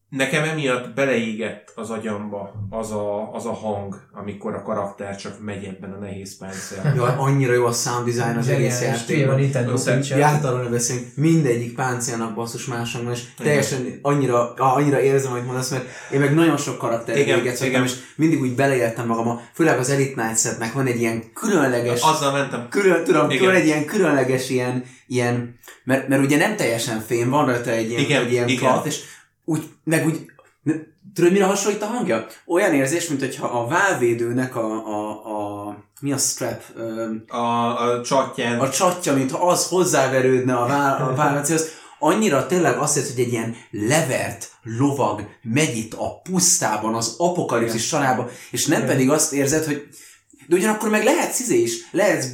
Nekem 0.09 0.43
emiatt 0.43 0.93
beleégett 0.93 1.71
az 1.75 1.89
agyamba 1.89 2.53
az 2.69 2.91
a, 2.91 3.33
az 3.33 3.45
a 3.45 3.53
hang, 3.53 3.95
amikor 4.13 4.53
a 4.53 4.61
karakter 4.61 5.15
csak 5.15 5.43
megy 5.43 5.63
ebben 5.63 5.91
a 5.91 5.97
nehéz 5.97 6.37
páncél. 6.37 6.93
Jó, 6.97 7.03
annyira 7.03 7.53
jó 7.53 7.65
a 7.65 7.71
sound 7.71 8.05
design 8.05 8.37
az 8.37 8.47
egész 8.47 8.81
Igen, 8.81 8.93
a 8.93 8.95
játékban. 8.95 9.39
Játéktalanul 10.17 10.63
ne 10.63 10.69
beszélünk, 10.69 11.05
mindegyik 11.15 11.75
páncélnak 11.75 12.33
basszus 12.35 12.65
más 12.65 12.93
hangon, 12.93 13.11
és 13.11 13.23
teljesen 13.37 13.99
annyira, 14.01 14.53
ah, 14.53 14.75
annyira 14.75 15.01
érzem, 15.01 15.31
amit 15.31 15.45
mondasz, 15.45 15.69
mert 15.71 15.85
én 16.11 16.19
meg 16.19 16.33
nagyon 16.33 16.57
sok 16.57 16.77
karakter 16.77 17.17
Igen, 17.17 17.39
igen. 17.39 17.55
szoktam, 17.55 17.83
és 17.83 17.93
mindig 18.15 18.41
úgy 18.41 18.55
beleéltem 18.55 19.07
magam, 19.07 19.41
főleg 19.53 19.79
az 19.79 19.89
Elite 19.89 20.21
Knight 20.21 20.39
setnek 20.39 20.73
van 20.73 20.85
egy 20.85 20.99
ilyen 20.99 21.23
különleges, 21.33 22.01
Azzal 22.01 22.31
mentem. 22.31 22.67
külön, 22.69 23.03
tudom, 23.03 23.29
Igen. 23.29 23.45
van 23.45 23.55
egy 23.55 23.65
ilyen 23.65 23.85
különleges 23.85 24.49
ilyen, 24.49 24.83
ilyen 25.07 25.59
mert, 25.83 26.07
mert 26.07 26.23
ugye 26.23 26.37
nem 26.37 26.55
teljesen 26.55 26.99
fém, 26.99 27.29
van 27.29 27.45
rajta 27.45 27.69
egy 27.69 27.89
ilyen, 27.89 28.01
Igen, 28.01 28.23
egy 28.23 28.31
ilyen 28.31 28.47
igen. 28.47 28.59
klat, 28.59 28.85
és 28.85 28.99
úgy, 29.49 29.69
meg 29.83 30.05
úgy, 30.05 30.25
tudod 31.13 31.31
mire 31.31 31.45
hasonlít 31.45 31.81
a 31.81 31.85
hangja? 31.85 32.25
Olyan 32.45 32.73
érzés, 32.73 33.07
mint 33.07 33.19
hogyha 33.19 33.47
a 33.47 33.67
válvédőnek 33.67 34.55
a, 34.55 34.87
a, 34.87 35.09
a 35.09 35.75
mi 36.01 36.11
a 36.11 36.17
strap? 36.17 36.61
A, 37.27 37.37
a 37.81 38.01
csatján. 38.01 38.59
a 38.59 38.69
csatja, 38.69 39.13
mintha 39.13 39.47
az 39.47 39.67
hozzáverődne 39.67 40.55
a, 40.55 40.65
vál, 40.65 41.09
a 41.09 41.15
vállalcéhoz, 41.21 41.67
annyira 41.99 42.45
tényleg 42.45 42.77
azt 42.77 42.95
jelenti, 42.95 43.15
hogy 43.15 43.25
egy 43.25 43.31
ilyen 43.31 43.55
levert 43.71 44.51
lovag 44.63 45.27
megy 45.41 45.77
itt 45.77 45.93
a 45.93 46.21
pusztában, 46.21 46.95
az 46.95 47.15
apokalipszis 47.17 47.87
sarába, 47.87 48.29
és 48.51 48.65
nem 48.65 48.85
pedig 48.85 49.09
azt 49.09 49.33
érzed, 49.33 49.65
hogy 49.65 49.87
de 50.47 50.55
ugyanakkor 50.55 50.89
meg 50.89 51.03
lehet 51.03 51.39
izé 51.39 51.57
is, 51.61 51.73
lehet 51.91 52.25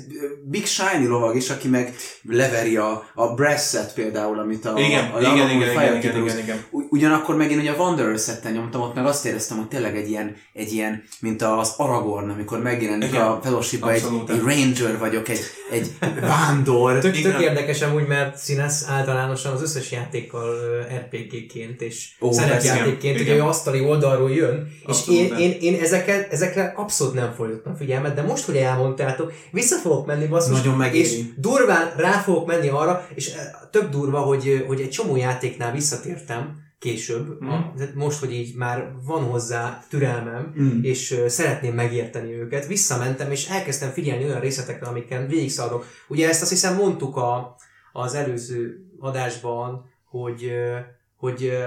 Big 0.43 0.65
Shiny 0.65 1.07
lovag 1.07 1.35
is, 1.35 1.49
aki 1.49 1.67
meg 1.67 1.95
leveri 2.29 2.75
a, 2.77 3.09
a 3.15 3.33
Brasset 3.33 3.93
például, 3.93 4.39
amit 4.39 4.65
a, 4.65 4.73
igen, 4.79 5.05
a, 5.11 5.15
a 5.15 5.19
igen, 5.19 5.33
igen, 5.33 5.49
igen, 5.49 5.71
igen, 5.71 5.97
igen, 5.97 6.23
igen, 6.23 6.37
igen. 6.37 6.63
Ugy- 6.71 6.85
Ugyanakkor 6.89 7.35
meg 7.35 7.51
én 7.51 7.59
ugye 7.59 7.71
a 7.71 7.75
Wanderer 7.75 8.19
szetten 8.19 8.51
nyomtam, 8.51 8.81
ott 8.81 8.95
meg 8.95 9.05
azt 9.05 9.25
éreztem, 9.25 9.57
hogy 9.57 9.67
tényleg 9.67 9.97
egy 9.97 10.09
ilyen, 10.09 10.35
egy 10.53 10.73
ilyen 10.73 11.03
mint 11.19 11.41
az 11.41 11.73
Aragorn, 11.77 12.29
amikor 12.29 12.61
megjelenik 12.61 13.09
Igen, 13.09 13.21
a 13.21 13.39
fellowship 13.43 13.87
egy, 13.87 14.03
egy 14.27 14.41
ranger 14.41 14.97
vagyok, 14.99 15.29
egy, 15.29 15.39
egy 15.71 15.91
vándor. 16.21 16.99
Tök, 16.99 17.21
tök 17.21 17.41
érdekes 17.41 17.81
amúgy, 17.81 18.07
mert 18.07 18.37
színesz 18.37 18.85
általánosan 18.87 19.53
az 19.53 19.61
összes 19.61 19.91
játékkal 19.91 20.55
RPG-ként 20.97 21.81
és 21.81 22.09
Ó, 22.21 22.27
oh, 22.27 22.33
szerepjátékként, 22.33 23.19
ugye 23.19 23.41
asztali 23.41 23.81
oldalról 23.81 24.31
jön, 24.31 24.67
Abszolút, 24.85 25.21
és 25.21 25.27
én, 25.27 25.37
én, 25.37 25.57
én 25.59 25.81
ezekre, 25.81 26.27
ezekre 26.31 26.73
abszolút 26.75 27.13
nem 27.13 27.33
fordítottam 27.35 27.75
figyelmet, 27.75 28.02
de 28.09 28.21
most, 28.21 28.45
hogy 28.45 28.55
elmondtátok, 28.55 29.33
vissza 29.51 29.75
fogok 29.77 30.05
menni 30.05 30.27
basszus, 30.27 30.57
Nagyon 30.57 30.77
megéri. 30.77 30.99
és 30.99 31.23
durván 31.37 31.93
rá 31.97 32.11
fogok 32.11 32.47
menni 32.47 32.67
arra, 32.67 33.07
és 33.15 33.27
eh, 33.33 33.45
tök 33.71 33.89
durva, 33.89 34.19
hogy, 34.19 34.63
hogy 34.67 34.81
egy 34.81 34.89
csomó 34.89 35.15
játéknál 35.15 35.71
visszatértem 35.71 36.61
később, 36.79 37.41
Mhm. 37.41 37.49
a, 37.51 37.73
most, 37.95 38.19
hogy 38.19 38.33
így 38.33 38.55
már 38.55 38.91
van 39.05 39.23
hozzá 39.23 39.83
türelmem, 39.89 40.53
Mm. 40.61 40.83
és 40.83 41.11
ö, 41.11 41.27
szeretném 41.27 41.73
megérteni 41.73 42.31
őket. 42.33 42.67
Visszamentem, 42.67 43.31
és 43.31 43.47
elkezdtem 43.49 43.89
figyelni 43.91 44.23
olyan 44.23 44.39
részletekre, 44.39 44.87
amiken 44.87 45.27
végigszaladok. 45.27 45.85
Ugye 46.07 46.29
ezt 46.29 46.41
azt 46.41 46.49
hiszem 46.51 46.75
mondtuk 46.75 47.15
a, 47.17 47.55
az 47.93 48.13
előző 48.13 48.85
adásban, 48.99 49.85
hogy, 50.09 50.43
ö, 50.43 50.77
hogy 51.17 51.43
ö, 51.43 51.63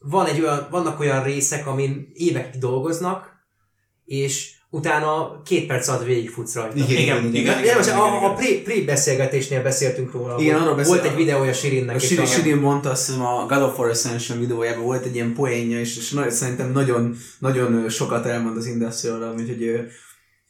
van 0.00 0.26
egy 0.26 0.40
olyan, 0.40 0.66
vannak 0.70 1.00
olyan 1.00 1.22
részek, 1.22 1.66
amin 1.66 2.10
évekig 2.14 2.60
dolgoznak, 2.60 3.36
és 4.04 4.54
utána 4.70 5.42
két 5.44 5.66
perc 5.66 5.88
alatt 5.88 6.04
végigfutsz 6.04 6.54
rajta. 6.54 6.76
Igen, 6.76 6.88
igen, 7.02 7.34
igen. 7.34 7.58
Igen, 7.62 7.76
most 7.76 7.88
igen, 7.88 7.98
a, 8.00 8.04
a 8.04 8.18
igen. 8.18 8.62
pre, 8.64 8.72
pre 8.74 8.84
beszélgetésnél 8.84 9.62
beszéltünk 9.62 10.12
róla. 10.12 10.36
Igen, 10.38 10.56
arról 10.60 10.74
beszél- 10.74 10.94
Volt 10.94 11.10
egy 11.10 11.16
videója 11.16 11.52
Sirinnek. 11.52 11.94
A 11.94 11.98
és 11.98 12.06
Siri, 12.06 12.22
a- 12.22 12.26
Siri 12.26 12.52
mondta 12.54 12.90
azt 12.90 13.06
hiszem 13.06 13.22
a 13.24 13.46
God 13.48 13.62
of 13.62 13.78
War 13.78 13.88
Ascension 13.90 14.38
videójában 14.38 14.84
volt 14.84 15.04
egy 15.04 15.14
ilyen 15.14 15.34
poénja, 15.34 15.80
és, 15.80 15.96
és 15.96 16.10
nagyon, 16.10 16.30
szerintem 16.30 16.72
nagyon, 16.72 17.16
nagyon 17.38 17.88
sokat 17.88 18.26
elmond 18.26 18.56
az 18.56 18.66
industrial 18.66 19.34
úgyhogy 19.38 19.80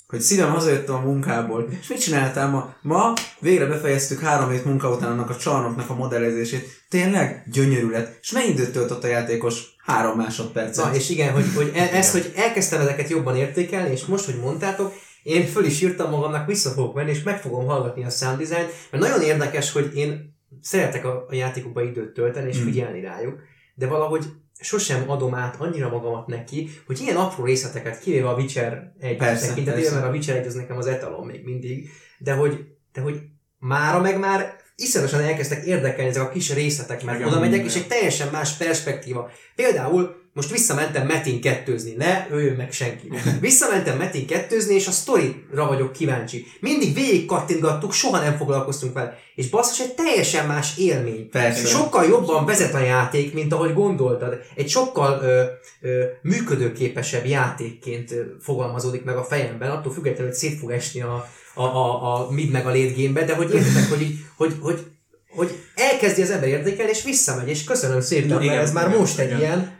hogy 0.08 0.20
szívem 0.20 0.50
hazajöttem 0.50 0.94
a 0.94 1.00
munkából, 1.00 1.68
és 1.80 1.88
mit 1.88 2.00
csináltál 2.00 2.48
ma? 2.48 2.74
Ma 2.82 3.12
végre 3.40 3.66
befejeztük 3.66 4.20
három 4.20 4.50
hét 4.50 4.64
munka 4.64 4.90
után 4.90 5.10
annak 5.10 5.30
a 5.30 5.36
csarnoknak 5.36 5.90
a 5.90 5.94
modellezését. 5.94 6.68
Tényleg? 6.88 7.44
Gyönyörű 7.52 7.90
lett. 7.90 8.18
És 8.20 8.30
mennyi 8.32 8.48
időt 8.48 8.72
töltött 8.72 9.04
a 9.04 9.06
játékos? 9.06 9.62
Három 9.84 10.16
másodpercet. 10.16 10.84
Na, 10.84 10.94
és 10.94 11.10
igen, 11.10 11.32
hogy, 11.32 11.44
hogy 11.54 11.72
e, 11.74 11.88
ez, 11.92 12.12
hogy 12.12 12.32
elkezdtem 12.36 12.80
ezeket 12.80 13.08
jobban 13.08 13.36
értékelni, 13.36 13.90
és 13.90 14.04
most, 14.04 14.24
hogy 14.24 14.38
mondtátok, 14.40 14.92
én 15.22 15.46
föl 15.46 15.64
is 15.64 15.80
írtam 15.80 16.10
magamnak, 16.10 16.46
vissza 16.46 16.70
fogok 16.70 16.94
menni, 16.94 17.10
és 17.10 17.22
meg 17.22 17.40
fogom 17.40 17.66
hallgatni 17.66 18.04
a 18.04 18.10
sound 18.10 18.38
design, 18.38 18.66
mert 18.90 19.04
nagyon 19.04 19.22
érdekes, 19.22 19.72
hogy 19.72 19.90
én 19.94 20.36
szeretek 20.62 21.04
a, 21.04 21.26
a 21.28 21.34
játékokba 21.34 21.82
időt 21.82 22.12
tölteni, 22.12 22.48
és 22.48 22.58
Mm. 22.58 22.64
figyelni 22.64 23.00
rájuk, 23.00 23.38
de 23.74 23.86
valahogy 23.86 24.24
sosem 24.60 25.10
adom 25.10 25.34
át 25.34 25.56
annyira 25.60 25.88
magamat 25.88 26.26
neki, 26.26 26.70
hogy 26.86 27.00
ilyen 27.00 27.16
apró 27.16 27.44
részleteket, 27.44 28.00
kivéve 28.00 28.28
a 28.28 28.34
Witcher 28.34 28.92
egy 29.00 29.16
tekintetében, 29.16 29.92
mert 29.92 30.06
a 30.06 30.10
Witcher 30.10 30.36
egy 30.36 30.46
az 30.46 30.54
nekem 30.54 30.76
az 30.76 30.86
etalon 30.86 31.26
még 31.26 31.44
mindig, 31.44 31.90
de 32.18 32.32
hogy, 32.32 32.64
de 32.92 33.00
hogy 33.00 33.20
mára 33.58 34.00
meg 34.00 34.18
már 34.18 34.56
iszonyatosan 34.76 35.24
elkezdtek 35.24 35.64
érdekelni 35.64 36.10
ezek 36.10 36.22
a 36.22 36.28
kis 36.28 36.54
részletek, 36.54 37.04
mert 37.04 37.18
Igen, 37.18 37.30
oda 37.30 37.40
megyek, 37.40 37.64
és 37.64 37.74
egy 37.74 37.86
teljesen 37.86 38.28
más 38.32 38.56
perspektíva. 38.56 39.30
Például 39.54 40.16
most 40.38 40.50
visszamentem 40.50 41.06
Metin 41.06 41.40
kettőzni, 41.40 41.94
ne 41.96 42.26
öljön 42.30 42.56
meg 42.56 42.72
senki. 42.72 43.08
Visszamentem 43.40 43.96
Metin 43.96 44.26
kettőzni, 44.26 44.74
és 44.74 44.86
a 44.86 44.90
sztorira 44.90 45.66
vagyok 45.66 45.92
kíváncsi. 45.92 46.46
Mindig 46.60 46.94
végig 46.94 47.26
kattintgattuk, 47.26 47.92
soha 47.92 48.20
nem 48.20 48.36
foglalkoztunk 48.36 48.92
vele. 48.94 49.18
És 49.34 49.48
basszus, 49.48 49.78
egy 49.86 49.94
teljesen 49.94 50.46
más 50.46 50.76
élmény. 50.76 51.28
Persze. 51.30 51.66
Sokkal 51.66 52.04
jobban 52.04 52.44
vezet 52.44 52.74
a 52.74 52.78
játék, 52.78 53.34
mint 53.34 53.52
ahogy 53.52 53.74
gondoltad. 53.74 54.40
Egy 54.54 54.68
sokkal 54.68 55.20
ö, 55.22 55.42
ö, 55.80 56.04
működőképesebb 56.22 57.26
játékként 57.26 58.14
fogalmazódik 58.40 59.04
meg 59.04 59.16
a 59.16 59.24
fejemben, 59.24 59.70
attól 59.70 59.92
függetlenül, 59.92 60.26
hogy 60.26 60.38
szét 60.38 60.58
fog 60.58 60.70
esni 60.70 61.00
a, 61.00 61.28
a, 61.54 61.62
a, 61.62 62.14
a 62.14 62.30
mid 62.30 62.50
meg 62.50 62.66
a 62.66 62.68
late 62.68 63.02
game 63.02 63.24
de 63.24 63.34
hogy 63.34 63.54
értitek, 63.54 63.88
hogy, 63.88 64.06
hogy, 64.36 64.54
hogy, 64.60 64.86
hogy 65.28 65.58
elkezdi 65.74 66.22
az 66.22 66.30
ember 66.30 66.48
érdekelni, 66.48 66.90
és 66.90 67.04
visszamegy, 67.04 67.48
és 67.48 67.64
köszönöm 67.64 68.00
szépen, 68.00 68.44
mert 68.44 68.62
ez 68.62 68.72
már 68.72 68.86
igen, 68.86 68.98
most 68.98 69.18
egy 69.18 69.26
igen. 69.26 69.38
ilyen, 69.38 69.77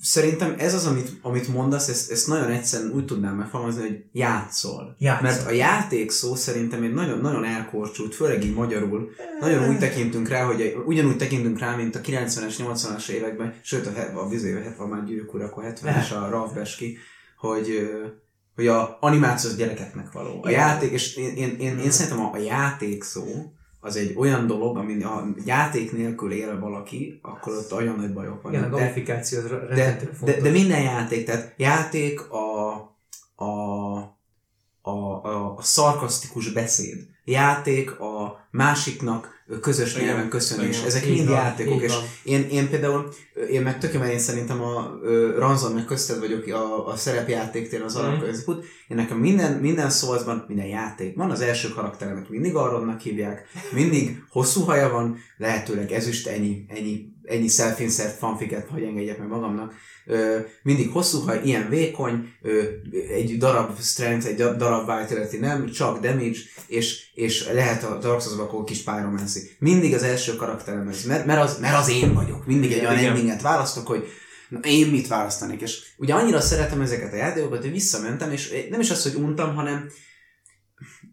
Szerintem 0.00 0.54
ez 0.58 0.74
az, 0.74 0.86
amit, 0.86 1.10
amit 1.22 1.48
mondasz, 1.48 1.88
ezt, 1.88 2.10
ezt 2.10 2.26
nagyon 2.26 2.50
egyszerűen 2.50 2.92
úgy 2.92 3.04
tudnám 3.04 3.36
megfogalmazni, 3.36 3.82
hogy 3.82 4.04
játszol. 4.12 4.96
Játszol. 4.98 5.30
Mert 5.30 5.46
a 5.46 5.50
játék 5.50 6.10
szó 6.10 6.34
szerintem 6.34 6.82
egy 6.82 6.92
nagyon-nagyon 6.92 7.44
elkorcsult, 7.44 8.14
főleg 8.14 8.44
így 8.44 8.54
magyarul. 8.54 9.10
Nagyon 9.40 9.68
úgy 9.68 9.78
tekintünk 9.78 10.28
rá, 10.28 10.44
hogy 10.44 10.76
ugyanúgy 10.86 11.16
tekintünk 11.16 11.58
rá, 11.58 11.76
mint 11.76 11.94
a 11.94 12.00
90-es, 12.00 12.54
80-as 12.58 13.08
években, 13.08 13.54
sőt 13.62 13.86
a, 13.86 14.20
a 14.20 14.28
vizé, 14.28 14.52
70 14.52 14.88
már 14.88 15.04
gyűrűk 15.04 15.34
ura, 15.34 15.44
akkor 15.44 15.64
70-es 15.66 16.22
a 16.22 16.28
Ralph 16.28 16.54
Beski, 16.54 16.98
hogy, 17.38 17.90
hogy 18.54 18.66
a 18.66 18.96
animáció 19.00 19.50
az 19.50 19.56
gyerekeknek 19.56 20.12
való. 20.12 20.40
A 20.42 20.50
játék, 20.50 20.90
és 20.90 21.16
én, 21.16 21.36
én, 21.36 21.56
én, 21.58 21.78
én 21.78 21.90
szerintem 21.90 22.24
a, 22.24 22.30
a 22.32 22.38
játék 22.38 23.02
szó, 23.02 23.52
az 23.84 23.96
egy 23.96 24.14
olyan 24.16 24.46
dolog, 24.46 24.76
ami 24.76 25.02
a 25.02 25.26
játék 25.44 25.92
nélkül 25.92 26.32
él 26.32 26.58
valaki, 26.60 27.18
akkor 27.22 27.52
ott 27.56 27.72
olyan 27.72 27.96
nagy 27.96 28.12
bajok 28.12 28.42
vannak. 28.42 28.58
igen, 28.58 28.72
a 28.72 28.76
De- 28.76 28.82
gamifikáció 28.82 29.38
az 29.38 29.48
de, 29.48 29.74
de, 29.74 29.98
fontos. 30.14 30.42
de 30.42 30.50
minden 30.50 30.82
játék, 30.82 31.26
tehát 31.26 31.54
játék 31.56 32.30
a, 32.30 32.72
a, 33.34 33.44
a, 34.80 34.90
a, 34.90 35.56
a 35.56 35.62
szarkasztikus 35.62 36.52
beszéd, 36.52 37.06
játék 37.24 38.00
a 38.00 38.46
másiknak 38.50 39.41
közös 39.60 39.96
nyelven 39.96 40.28
köszönés, 40.28 40.76
igen. 40.76 40.86
ezek 40.88 41.06
mind 41.06 41.28
van, 41.28 41.36
játékok, 41.36 41.82
és 41.82 41.92
én, 42.22 42.48
én 42.50 42.70
például, 42.70 43.08
én 43.50 43.62
meg 43.62 43.78
tökéletesen 43.78 44.14
én 44.14 44.18
szerintem 44.24 44.62
a 44.62 44.98
ö, 45.02 45.38
Ranzon 45.38 45.72
meg 45.72 45.84
közted 45.84 46.18
vagyok 46.18 46.46
a, 46.46 46.86
a 46.88 46.96
szerepjátéktér 46.96 47.82
az 47.82 47.94
Mhm. 47.94 48.04
alapközépút, 48.04 48.64
én 48.88 48.96
nekem 48.96 49.18
minden, 49.18 49.52
minden 49.52 49.90
szózban, 49.90 50.44
minden 50.48 50.66
játék 50.66 51.16
van, 51.16 51.30
az 51.30 51.40
első 51.40 51.68
karakteremet 51.68 52.28
mindig 52.28 52.54
Aronnak 52.54 53.00
hívják, 53.00 53.46
mindig 53.72 54.22
hosszú 54.28 54.60
haja 54.60 54.88
van, 54.88 55.18
lehetőleg 55.36 55.92
ezüst, 55.92 56.26
ennyi, 56.26 56.64
ennyi, 56.68 57.06
ennyi 57.24 57.48
self-insert 57.48 58.18
fanfiket, 58.18 58.68
hogy 58.68 58.82
engedjek 58.82 59.18
meg 59.18 59.28
magamnak, 59.28 59.72
mindig 60.62 60.90
hosszú 60.90 61.20
haj, 61.20 61.40
ilyen 61.44 61.68
vékony, 61.68 62.32
egy 63.08 63.36
darab 63.38 63.80
strength, 63.80 64.26
egy 64.26 64.34
da- 64.34 64.56
darab 64.56 64.90
vitality 64.98 65.36
nem, 65.36 65.70
csak 65.70 66.00
damage, 66.00 66.38
és, 66.66 67.10
és 67.14 67.48
lehet 67.52 67.84
a 67.84 67.98
Dark 67.98 68.22
akkor 68.38 68.64
kis 68.64 68.82
pyromancy. 68.82 69.40
Mindig 69.58 69.94
az 69.94 70.02
első 70.02 70.36
karakterem 70.36 70.88
ez, 70.88 71.04
mert, 71.04 71.26
mert, 71.26 71.42
az, 71.42 71.58
mert 71.58 71.76
az 71.76 71.90
én 71.90 72.14
vagyok. 72.14 72.46
Mindig 72.46 72.72
egy 72.72 72.80
olyan 72.80 72.98
Igen. 72.98 73.10
endinget 73.10 73.42
választok, 73.42 73.86
hogy 73.86 74.06
na, 74.48 74.58
én 74.58 74.86
mit 74.86 75.08
választanék. 75.08 75.60
És 75.60 75.82
ugye 75.96 76.14
annyira 76.14 76.40
szeretem 76.40 76.80
ezeket 76.80 77.12
a 77.12 77.16
játékokat, 77.16 77.60
hogy 77.60 77.70
visszamentem, 77.70 78.30
és 78.30 78.66
nem 78.70 78.80
is 78.80 78.90
az, 78.90 79.02
hogy 79.02 79.22
untam, 79.22 79.54
hanem 79.54 79.88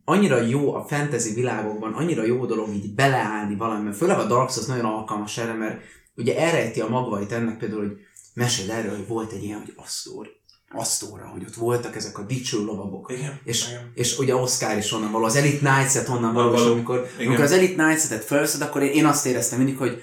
annyira 0.04 0.41
jó 0.41 0.73
a 0.73 0.86
fantasy 0.88 1.34
világokban, 1.34 1.93
annyira 1.93 2.25
jó 2.25 2.45
dolog 2.45 2.73
így 2.73 2.93
beleállni 2.93 3.56
valamiben, 3.56 3.93
főleg 3.93 4.19
a 4.19 4.25
Dark 4.25 4.52
Souls 4.52 4.67
nagyon 4.67 4.86
alkalmas 4.86 5.38
erre, 5.38 5.54
mert 5.54 5.82
ugye 6.15 6.38
elrejti 6.38 6.82
a 6.82 6.89
magvait 6.89 7.32
ennek 7.32 7.58
például, 7.58 7.88
hogy 7.88 7.97
mesél 8.33 8.71
erről, 8.71 8.95
hogy 8.95 9.07
volt 9.07 9.31
egy 9.31 9.43
ilyen, 9.43 9.59
hogy 9.59 9.73
Asztór, 9.75 10.37
Asztóra, 10.71 11.27
hogy 11.27 11.43
ott 11.47 11.55
voltak 11.55 11.95
ezek 11.95 12.17
a 12.17 12.21
dicső 12.21 12.63
lovagok. 12.63 13.11
Igen, 13.11 13.39
És, 13.43 13.67
igen. 13.67 13.91
és 13.93 14.17
ugye 14.17 14.35
Oscar 14.35 14.77
is 14.77 14.91
onnan 14.91 15.11
való, 15.11 15.25
az 15.25 15.35
Elite 15.35 15.57
Knights-et 15.57 16.09
onnan 16.09 16.33
való, 16.33 16.53
és 16.53 16.61
amikor, 16.61 17.09
Igen. 17.13 17.27
amikor 17.27 17.43
az 17.43 17.51
Elite 17.51 17.83
Knights-et 17.83 18.23
felveszed, 18.23 18.61
akkor 18.61 18.81
én, 18.81 18.91
én 18.91 19.05
azt 19.05 19.25
éreztem 19.25 19.57
mindig, 19.57 19.77
hogy 19.77 20.01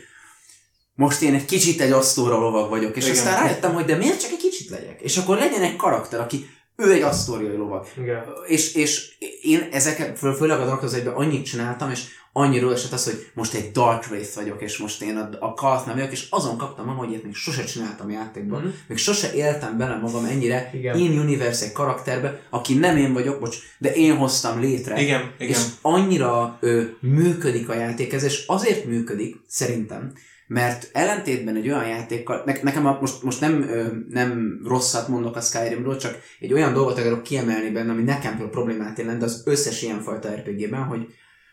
most 0.94 1.22
én 1.22 1.34
egy 1.34 1.44
kicsit 1.44 1.80
egy 1.80 1.90
asztóra 1.90 2.38
lovag 2.38 2.68
vagyok, 2.68 2.96
és 2.96 3.04
Igen. 3.04 3.16
aztán 3.16 3.42
rájöttem, 3.42 3.74
hogy 3.74 3.84
de 3.84 3.96
miért 3.96 4.20
csak 4.20 4.30
egy 4.30 4.36
kicsit 4.38 4.70
legyek? 4.70 5.00
És 5.00 5.16
akkor 5.16 5.38
legyen 5.38 5.62
egy 5.62 5.76
karakter, 5.76 6.20
aki 6.20 6.48
ő 6.76 6.92
egy 6.92 7.02
asztóriai 7.02 7.56
lovag. 7.56 7.86
Igen. 7.98 8.24
És, 8.46 8.74
és 8.74 9.16
én 9.42 9.68
ezeket, 9.72 10.18
fő, 10.18 10.32
főleg 10.32 10.60
a 10.60 10.80
1 10.94 11.06
annyit 11.06 11.44
csináltam, 11.44 11.90
és 11.90 12.04
annyira 12.36 12.72
esett 12.72 12.92
az, 12.92 13.04
hogy 13.04 13.26
most 13.34 13.54
egy 13.54 13.70
Dark 13.70 14.06
Wraith 14.10 14.34
vagyok, 14.34 14.62
és 14.62 14.78
most 14.78 15.02
én 15.02 15.16
a, 15.16 15.46
a 15.46 15.82
nem 15.86 15.94
vagyok, 15.94 16.12
és 16.12 16.26
azon 16.30 16.56
kaptam 16.56 16.84
magam, 16.84 17.00
hogy 17.00 17.10
ilyet 17.10 17.22
még 17.22 17.34
sose 17.34 17.64
csináltam 17.64 18.10
játékban. 18.10 18.60
Mhm. 18.60 18.70
Még 18.86 18.98
sose 18.98 19.34
éltem 19.34 19.78
bele 19.78 19.96
magam 19.96 20.24
ennyire 20.24 20.70
Igen. 20.74 20.98
in-universe 20.98 21.64
egy 21.64 21.72
karakterbe, 21.72 22.40
aki 22.50 22.74
nem 22.74 22.96
én 22.96 23.12
vagyok, 23.12 23.40
bocs, 23.40 23.56
de 23.78 23.92
én 23.92 24.16
hoztam 24.16 24.60
létre. 24.60 25.00
Igen, 25.00 25.34
igen. 25.38 25.50
És 25.50 25.58
annyira 25.82 26.58
ö, 26.60 26.82
működik 27.00 27.68
a 27.68 27.74
játék 27.74 28.12
ez, 28.12 28.22
és 28.22 28.44
azért 28.46 28.84
működik, 28.84 29.36
szerintem, 29.46 30.12
mert 30.46 30.90
ellentétben 30.92 31.56
egy 31.56 31.68
olyan 31.68 31.86
játékkal, 31.86 32.42
ne, 32.46 32.52
nekem 32.62 32.86
a, 32.86 32.98
most, 33.00 33.22
most 33.22 33.40
nem, 33.40 33.62
ö, 33.62 33.86
nem 34.08 34.60
rosszat 34.64 35.08
mondok 35.08 35.36
a 35.36 35.40
Skyrimről, 35.40 35.96
csak 35.96 36.18
egy 36.40 36.52
olyan 36.52 36.72
dolgot 36.72 36.98
akarok 36.98 37.22
kiemelni 37.22 37.70
benne, 37.70 37.90
ami 37.90 38.02
nekem 38.02 38.48
problémát 38.50 38.98
jelent, 38.98 39.18
de 39.18 39.24
az 39.24 39.42
összes 39.46 39.82
ilyenfajta 39.82 40.28
RPG-ben, 40.28 40.82
hogy 40.82 41.06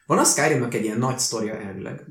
van 0.06 0.18
a 0.18 0.24
Skyrimnek 0.24 0.74
egy 0.74 0.84
ilyen 0.84 0.98
nagy 0.98 1.20
sztoria 1.20 1.60
elvileg, 1.60 2.04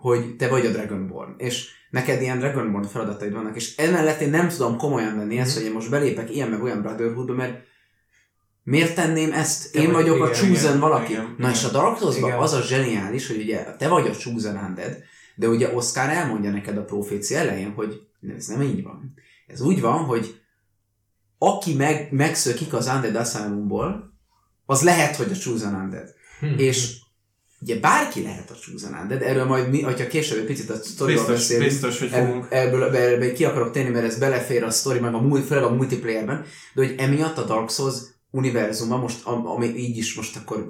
hogy 0.00 0.36
te 0.36 0.48
vagy 0.48 0.66
a 0.66 0.70
Dragonborn, 0.70 1.34
és 1.36 1.68
neked 1.90 2.20
ilyen 2.22 2.38
Dragonborn 2.38 2.84
feladataid 2.86 3.32
vannak, 3.32 3.56
és 3.56 3.76
emellett 3.76 4.20
én 4.20 4.30
nem 4.30 4.48
tudom 4.48 4.76
komolyan 4.76 5.16
venni 5.16 5.38
ezt, 5.38 5.56
hogy 5.56 5.64
én 5.66 5.72
most 5.72 5.90
belépek 5.90 6.34
ilyen 6.34 6.48
meg 6.48 6.62
olyan 6.62 6.82
Brotherhoodba, 6.82 7.32
mert 7.34 7.66
miért 8.62 8.94
tenném 8.94 9.32
ezt? 9.32 9.72
Te 9.72 9.80
Én 9.80 9.92
vagy- 9.92 9.94
vagyok 9.94 10.22
a 10.22 10.28
igen, 10.28 10.32
chosen 10.40 10.52
igen, 10.68 10.80
valaki. 10.80 11.12
igen, 11.12 11.34
Na 11.38 11.50
és 11.50 11.64
a 11.64 11.68
igen. 11.68 11.80
Dark 11.80 12.16
Igen. 12.16 12.38
az 12.38 12.52
a 12.52 12.62
zseniális, 12.62 13.26
hogy 13.26 13.40
ugye 13.40 13.64
te 13.76 13.88
vagy 13.88 14.06
a 14.06 14.16
chosen 14.16 14.56
undead, 14.56 14.96
de 15.34 15.48
ugye 15.48 15.74
Oscar 15.74 16.08
elmondja 16.08 16.50
neked 16.50 16.76
a 16.76 16.84
profécia 16.84 17.38
elején, 17.38 17.72
hogy 17.72 18.00
ez 18.36 18.46
nem 18.46 18.62
így 18.62 18.82
van. 18.82 19.14
Ez 19.46 19.60
úgy 19.60 19.80
van, 19.80 20.04
hogy 20.04 20.40
aki 21.38 21.74
meg, 21.74 22.08
megszökik 22.12 22.72
az 22.74 22.86
Undead 22.86 23.14
Asylumból, 23.14 24.12
az 24.66 24.82
lehet, 24.82 25.16
hogy 25.16 25.30
a 25.32 25.36
chosen 25.36 25.74
undead. 25.74 26.14
Hm. 26.40 26.46
És 26.56 26.96
ugye 27.60 27.80
bárki 27.80 28.22
lehet 28.22 28.50
a 28.50 28.54
chosen 28.54 28.98
undead, 29.02 29.22
erről 29.22 29.44
majd 29.44 29.70
mi, 29.70 29.82
hogyha 29.82 30.06
később 30.06 30.38
egy 30.38 30.44
picit 30.44 30.70
a 30.70 30.76
sztoriról 30.76 31.26
beszélünk, 31.26 31.68
biztos, 31.68 31.98
hogy 31.98 32.08
fogunk. 32.08 32.46
ebből, 32.50 32.82
ebből, 32.82 33.00
ebből 33.00 33.32
ki 33.32 33.44
akarok 33.44 33.72
tenni, 33.72 33.88
mert 33.88 34.04
ez 34.04 34.18
belefér 34.18 34.62
a 34.64 34.70
sztori, 34.70 34.98
meg 34.98 35.14
a, 35.14 35.36
főleg 35.46 35.64
a 35.64 35.74
multiplayerben, 35.74 36.44
de 36.74 36.86
hogy 36.86 36.94
emiatt 36.98 37.38
a 37.38 37.44
Dark 37.44 37.70
Souls 37.70 37.96
univerzuma, 38.30 38.96
most, 38.96 39.26
am- 39.26 39.46
ami 39.46 39.66
így 39.66 39.96
is 39.96 40.14
most 40.14 40.36
akkor, 40.36 40.66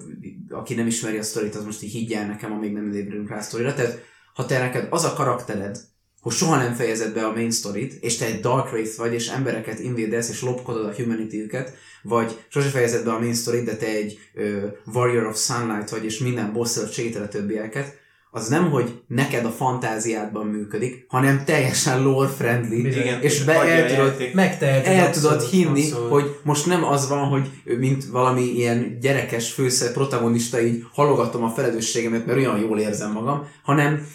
aki 0.50 0.74
nem 0.74 0.86
ismeri 0.86 1.18
a 1.18 1.22
sztorit, 1.22 1.54
az 1.54 1.64
most 1.64 1.82
így 1.82 1.92
higgyen 1.92 2.26
nekem, 2.26 2.52
amíg 2.52 2.72
nem 2.72 2.92
ébredünk 2.92 3.28
rá 3.28 3.38
a 3.38 3.42
sztorira, 3.42 3.74
tehát 3.74 3.98
ha 4.34 4.46
te 4.46 4.58
neked 4.58 4.86
az 4.90 5.04
a 5.04 5.12
karaktered, 5.12 5.78
hogy 6.20 6.32
soha 6.32 6.56
nem 6.56 6.74
fejezed 6.74 7.14
be 7.14 7.24
a 7.26 7.32
main 7.32 7.50
storyt, 7.50 7.92
és 8.00 8.16
te 8.16 8.26
egy 8.26 8.40
Dark 8.40 8.72
Wraith 8.72 8.96
vagy, 8.96 9.12
és 9.12 9.28
embereket 9.28 9.78
invédesz, 9.78 10.28
és 10.28 10.42
lopkodod 10.42 10.84
a 10.84 10.94
humanity-üket, 10.94 11.72
vagy 12.02 12.38
sose 12.48 12.68
fejezed 12.68 13.04
be 13.04 13.12
a 13.12 13.18
main 13.18 13.34
storyt, 13.34 13.64
de 13.64 13.76
te 13.76 13.86
egy 13.86 14.18
ö, 14.34 14.66
Warrior 14.92 15.26
of 15.26 15.38
Sunlight 15.38 15.90
vagy, 15.90 16.04
és 16.04 16.18
minden 16.18 16.52
bosszal 16.52 16.88
a 17.22 17.28
többieket, 17.28 17.98
az 18.30 18.48
nem, 18.48 18.70
hogy 18.70 19.02
neked 19.06 19.44
a 19.44 19.50
fantáziádban 19.50 20.46
működik, 20.46 21.04
hanem 21.08 21.44
teljesen 21.44 22.02
lore-friendly, 22.02 22.76
Igen, 22.76 23.22
és 23.22 23.44
be 23.44 23.52
el 23.52 23.88
tudod. 23.88 24.34
Megteheted 24.34 24.92
el 24.92 25.06
abszolút, 25.06 25.38
tudod 25.38 25.50
hinni, 25.50 25.82
abszolút. 25.82 26.10
hogy 26.10 26.36
most 26.42 26.66
nem 26.66 26.84
az 26.84 27.08
van, 27.08 27.28
hogy 27.28 27.50
mint 27.78 28.04
valami 28.04 28.42
ilyen 28.42 28.98
gyerekes 29.00 29.52
főszer 29.52 29.92
protagonista 29.92 30.60
így 30.60 30.84
halogatom 30.92 31.42
a 31.42 31.48
felelősségemet, 31.48 32.26
mert 32.26 32.38
olyan 32.38 32.58
jól 32.58 32.78
érzem 32.78 33.12
magam, 33.12 33.46
hanem 33.62 34.06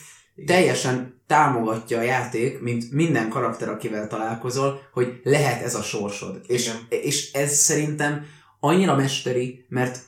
teljesen 0.45 1.12
támogatja 1.33 1.97
a 1.97 2.01
játék, 2.01 2.61
mint 2.61 2.91
minden 2.91 3.29
karakter, 3.29 3.69
akivel 3.69 4.07
találkozol, 4.07 4.81
hogy 4.91 5.19
lehet 5.23 5.63
ez 5.63 5.75
a 5.75 5.81
sorsod. 5.81 6.41
És, 6.47 6.65
Igen. 6.65 6.77
és 6.89 7.31
ez 7.31 7.53
szerintem 7.53 8.25
annyira 8.59 8.95
mesteri, 8.95 9.65
mert 9.69 9.99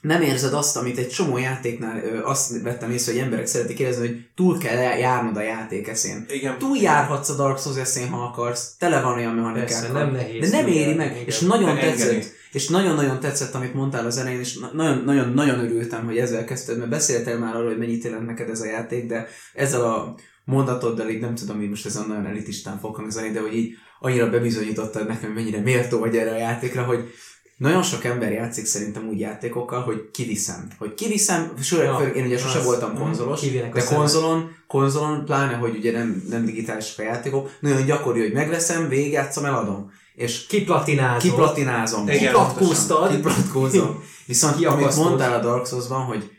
nem 0.00 0.22
érzed 0.22 0.52
azt, 0.52 0.76
amit 0.76 0.98
egy 0.98 1.08
csomó 1.08 1.38
játéknál 1.38 2.04
ö, 2.04 2.24
azt 2.24 2.62
vettem 2.62 2.90
észre, 2.90 3.12
hogy 3.12 3.20
emberek 3.20 3.46
szeretik 3.46 3.78
érezni, 3.78 4.06
hogy 4.06 4.28
túl 4.34 4.58
kell 4.58 4.76
járnod 4.98 5.36
a 5.36 5.42
játék 5.42 5.88
eszén. 5.88 6.24
Igen. 6.28 6.58
Túl 6.58 6.76
járhatsz 6.76 7.28
a 7.28 7.34
Dark 7.34 7.58
Souls 7.58 7.78
eszén, 7.78 8.08
ha 8.08 8.22
akarsz, 8.24 8.76
tele 8.78 9.00
van 9.00 9.16
olyan 9.16 9.34
mechanikákkal. 9.34 9.80
Persze, 9.80 9.92
nem 9.92 10.12
nehéz. 10.12 10.50
De 10.50 10.56
nem 10.56 10.66
éri 10.66 10.94
meg, 10.94 11.10
igen. 11.10 11.26
és 11.26 11.38
nagyon 11.38 11.74
De 11.74 11.80
engedi. 11.80 11.96
tetszett, 11.96 12.32
és 12.52 12.68
nagyon-nagyon 12.68 13.20
tetszett, 13.20 13.54
amit 13.54 13.74
mondtál 13.74 14.06
az 14.06 14.18
elején, 14.18 14.40
és 14.40 14.58
nagyon-nagyon 15.04 15.58
örültem, 15.58 16.04
hogy 16.04 16.18
ezzel 16.18 16.44
kezdted, 16.44 16.78
mert 16.78 16.90
beszéltél 16.90 17.38
már 17.38 17.54
arról, 17.54 17.68
hogy 17.68 17.78
mennyit 17.78 18.04
jelent 18.04 18.26
neked 18.26 18.48
ez 18.48 18.60
a 18.60 18.66
játék, 18.66 19.06
de 19.06 19.26
ezzel 19.54 19.84
a 19.84 20.14
mondatoddal 20.44 21.08
így 21.08 21.20
nem 21.20 21.34
tudom, 21.34 21.56
hogy 21.56 21.68
most 21.68 21.86
ez 21.86 21.94
nagyon 21.94 22.26
elitistán 22.26 22.78
fog 22.78 22.94
hangzani, 22.94 23.30
de 23.30 23.40
hogy 23.40 23.54
így 23.54 23.74
annyira 24.00 24.30
bebizonyítottad 24.30 25.06
nekem, 25.06 25.30
mennyire 25.32 25.60
méltó 25.60 25.98
vagy 25.98 26.16
erre 26.16 26.30
a 26.30 26.36
játékra, 26.36 26.82
hogy 26.82 27.12
nagyon 27.56 27.82
sok 27.82 28.04
ember 28.04 28.32
játszik 28.32 28.66
szerintem 28.66 29.08
úgy 29.08 29.18
játékokkal, 29.20 29.80
hogy 29.82 30.10
kiviszem. 30.12 30.68
Hogy 30.78 30.94
kiviszem, 30.94 31.52
sőt, 31.62 31.82
Ja, 31.82 31.98
én 32.14 32.24
ugye 32.26 32.38
sose 32.38 32.58
az- 32.58 32.64
voltam 32.64 32.90
mhm, 32.90 33.00
konzolos, 33.00 33.40
de 33.72 33.84
konzolon, 33.84 34.50
konzolon, 34.66 35.24
pláne, 35.24 35.54
hogy 35.54 35.76
ugye 35.76 35.92
nem, 35.92 36.22
nem 36.28 36.44
digitálisak 36.44 36.98
a 36.98 37.02
játékok, 37.02 37.50
nagyon 37.60 37.84
gyakori, 37.84 38.20
hogy 38.20 38.32
megveszem, 38.32 38.88
végigjátszom, 38.88 39.44
eladom. 39.44 39.90
És 40.14 40.46
kiplatinázom. 40.46 42.08
Igen. 42.08 42.18
Kiplatkóztad. 42.18 43.10
Kiplatkózom. 43.10 44.02
Viszont 44.26 44.64
amit 44.64 44.96
mondtál 44.96 45.38
a 45.38 45.42
Dark 45.42 45.66
Souls-ban, 45.66 46.04
hogy 46.04 46.30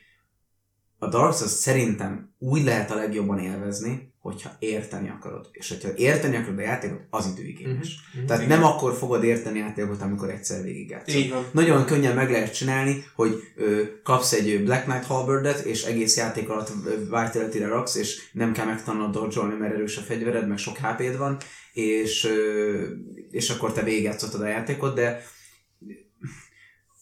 a 1.03 1.09
Dark 1.09 1.33
Souls 1.33 1.51
szerintem 1.51 2.33
úgy 2.39 2.63
lehet 2.63 2.91
a 2.91 2.95
legjobban 2.95 3.39
élvezni, 3.39 4.11
hogyha 4.21 4.51
érteni 4.59 5.09
akarod. 5.09 5.49
És 5.51 5.69
hogyha 5.69 5.89
érteni 5.95 6.35
akarod 6.35 6.59
a 6.59 6.61
játékot, 6.61 6.99
az 7.09 7.27
időigényes. 7.35 7.99
Mhm. 8.13 8.25
Tehát 8.25 8.43
Igen. 8.43 8.59
nem 8.59 8.67
akkor 8.67 8.93
fogod 8.93 9.23
érteni 9.23 9.59
a 9.59 9.63
játékot, 9.63 10.01
amikor 10.01 10.29
egyszer 10.29 10.63
végigjátszol. 10.63 11.21
Így 11.21 11.29
van. 11.29 11.45
Nagyon 11.51 11.85
könnyen 11.85 12.15
meg 12.15 12.31
lehet 12.31 12.55
csinálni, 12.55 13.05
hogy 13.15 13.41
ö, 13.55 13.81
kapsz 14.03 14.33
egy 14.33 14.63
Black 14.63 14.83
Knight 14.83 15.05
Halberdet, 15.05 15.59
és 15.59 15.83
egész 15.83 16.17
játék 16.17 16.49
alatt 16.49 16.71
ö, 16.85 16.99
Vitality-re 16.99 17.67
raksz, 17.67 17.95
és 17.95 18.29
nem 18.31 18.53
kell 18.53 18.65
megtanulnod 18.65 19.13
dodge 19.13 19.41
mert 19.41 19.73
erős 19.73 19.97
a 19.97 20.01
fegyvered, 20.01 20.47
meg 20.47 20.57
sok 20.57 20.77
HP-d 20.77 21.17
van, 21.17 21.37
és, 21.73 22.25
ö, 22.25 22.83
és 23.31 23.49
akkor 23.49 23.73
te 23.73 23.83
végigjátszottad 23.83 24.41
a 24.41 24.47
játékot, 24.47 24.95
de 24.95 25.23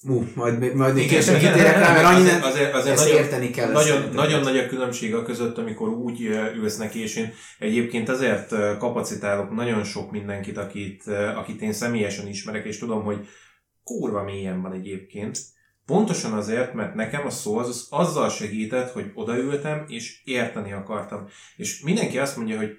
Ú, 0.08 0.24
majd, 0.36 0.76
majd 0.76 0.94
még 0.94 1.08
később 1.08 1.38
kitérek 1.38 1.78
rá, 1.80 1.94
mert 1.94 2.06
annyi 2.06 2.20
azért- 2.20 2.44
azért- 2.44 2.74
azért 2.74 2.96
ezt 2.98 3.06
nagyon- 3.06 3.24
érteni 3.24 3.50
kell. 3.50 3.72
Nagyon, 3.72 4.10
nagyon 4.14 4.42
nagy 4.42 4.58
a 4.58 4.68
különbség 4.68 5.16
a 5.16 5.24
között, 5.24 5.58
amikor 5.58 5.90
úgy 5.90 6.22
ülsz 6.56 6.78
neki, 6.78 7.02
és 7.02 7.16
én 7.16 7.34
egyébként 7.60 8.10
azért 8.10 8.78
kapacitálok 8.78 9.52
nagyon 9.56 9.84
sok 9.84 10.12
mindenkit, 10.12 10.58
akit, 10.58 11.08
akit 11.36 11.62
én 11.62 11.74
személyesen 11.74 12.28
ismerek, 12.28 12.66
és 12.66 12.78
tudom, 12.78 13.04
hogy 13.04 13.28
kurva 13.84 14.24
mélyen 14.24 14.62
van 14.62 14.74
egyébként. 14.74 15.40
Pontosan 15.86 16.34
azért, 16.34 16.74
mert 16.74 16.96
nekem 16.96 17.26
a 17.26 17.30
szó 17.30 17.58
az, 17.58 17.68
az 17.68 17.88
azzal 17.90 18.30
segített, 18.30 18.92
hogy 18.92 19.12
odaültem, 19.14 19.84
és 19.88 20.22
érteni 20.24 20.72
akartam. 20.72 21.28
És 21.56 21.82
mindenki 21.82 22.20
azt 22.20 22.38
mondja, 22.38 22.58
hogy 22.58 22.70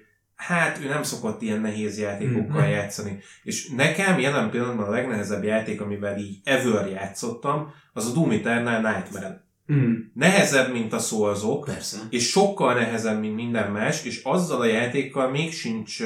hát 0.47 0.79
ő 0.83 0.87
nem 0.87 1.03
szokott 1.03 1.41
ilyen 1.41 1.59
nehéz 1.61 1.99
játékokkal 1.99 2.61
Mhm. 2.61 2.69
játszani. 2.69 3.19
És 3.43 3.69
nekem 3.69 4.19
jelen 4.19 4.49
pillanatban 4.49 4.85
a 4.87 4.91
legnehezebb 4.91 5.43
játék, 5.43 5.81
amivel 5.81 6.17
így 6.17 6.37
ever 6.43 6.87
játszottam, 6.89 7.73
az 7.93 8.07
a 8.09 8.13
Doom 8.13 8.31
Eternal 8.31 8.81
Nightmare. 8.81 9.41
Mm, 9.73 9.93
Nehezebb, 10.13 10.71
mint 10.71 10.93
a 10.93 10.99
persze. 11.65 11.97
és 12.09 12.29
sokkal 12.29 12.73
nehezebb, 12.73 13.19
mint 13.19 13.35
minden 13.35 13.71
más, 13.71 14.03
és 14.03 14.21
azzal 14.23 14.61
a 14.61 14.65
játékkal 14.65 15.29
még 15.29 15.53
sincs 15.53 16.03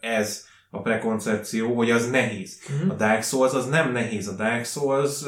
ez 0.00 0.44
a 0.70 0.80
prekoncepció, 0.80 1.74
hogy 1.74 1.90
az 1.90 2.10
nehéz. 2.10 2.58
Mhm. 2.80 2.90
A 2.90 2.94
Dark 2.94 3.22
Souls 3.22 3.52
az 3.52 3.66
nem 3.68 3.92
nehéz, 3.92 4.28
a 4.28 4.32
Dark 4.32 4.64
Souls 4.64 5.22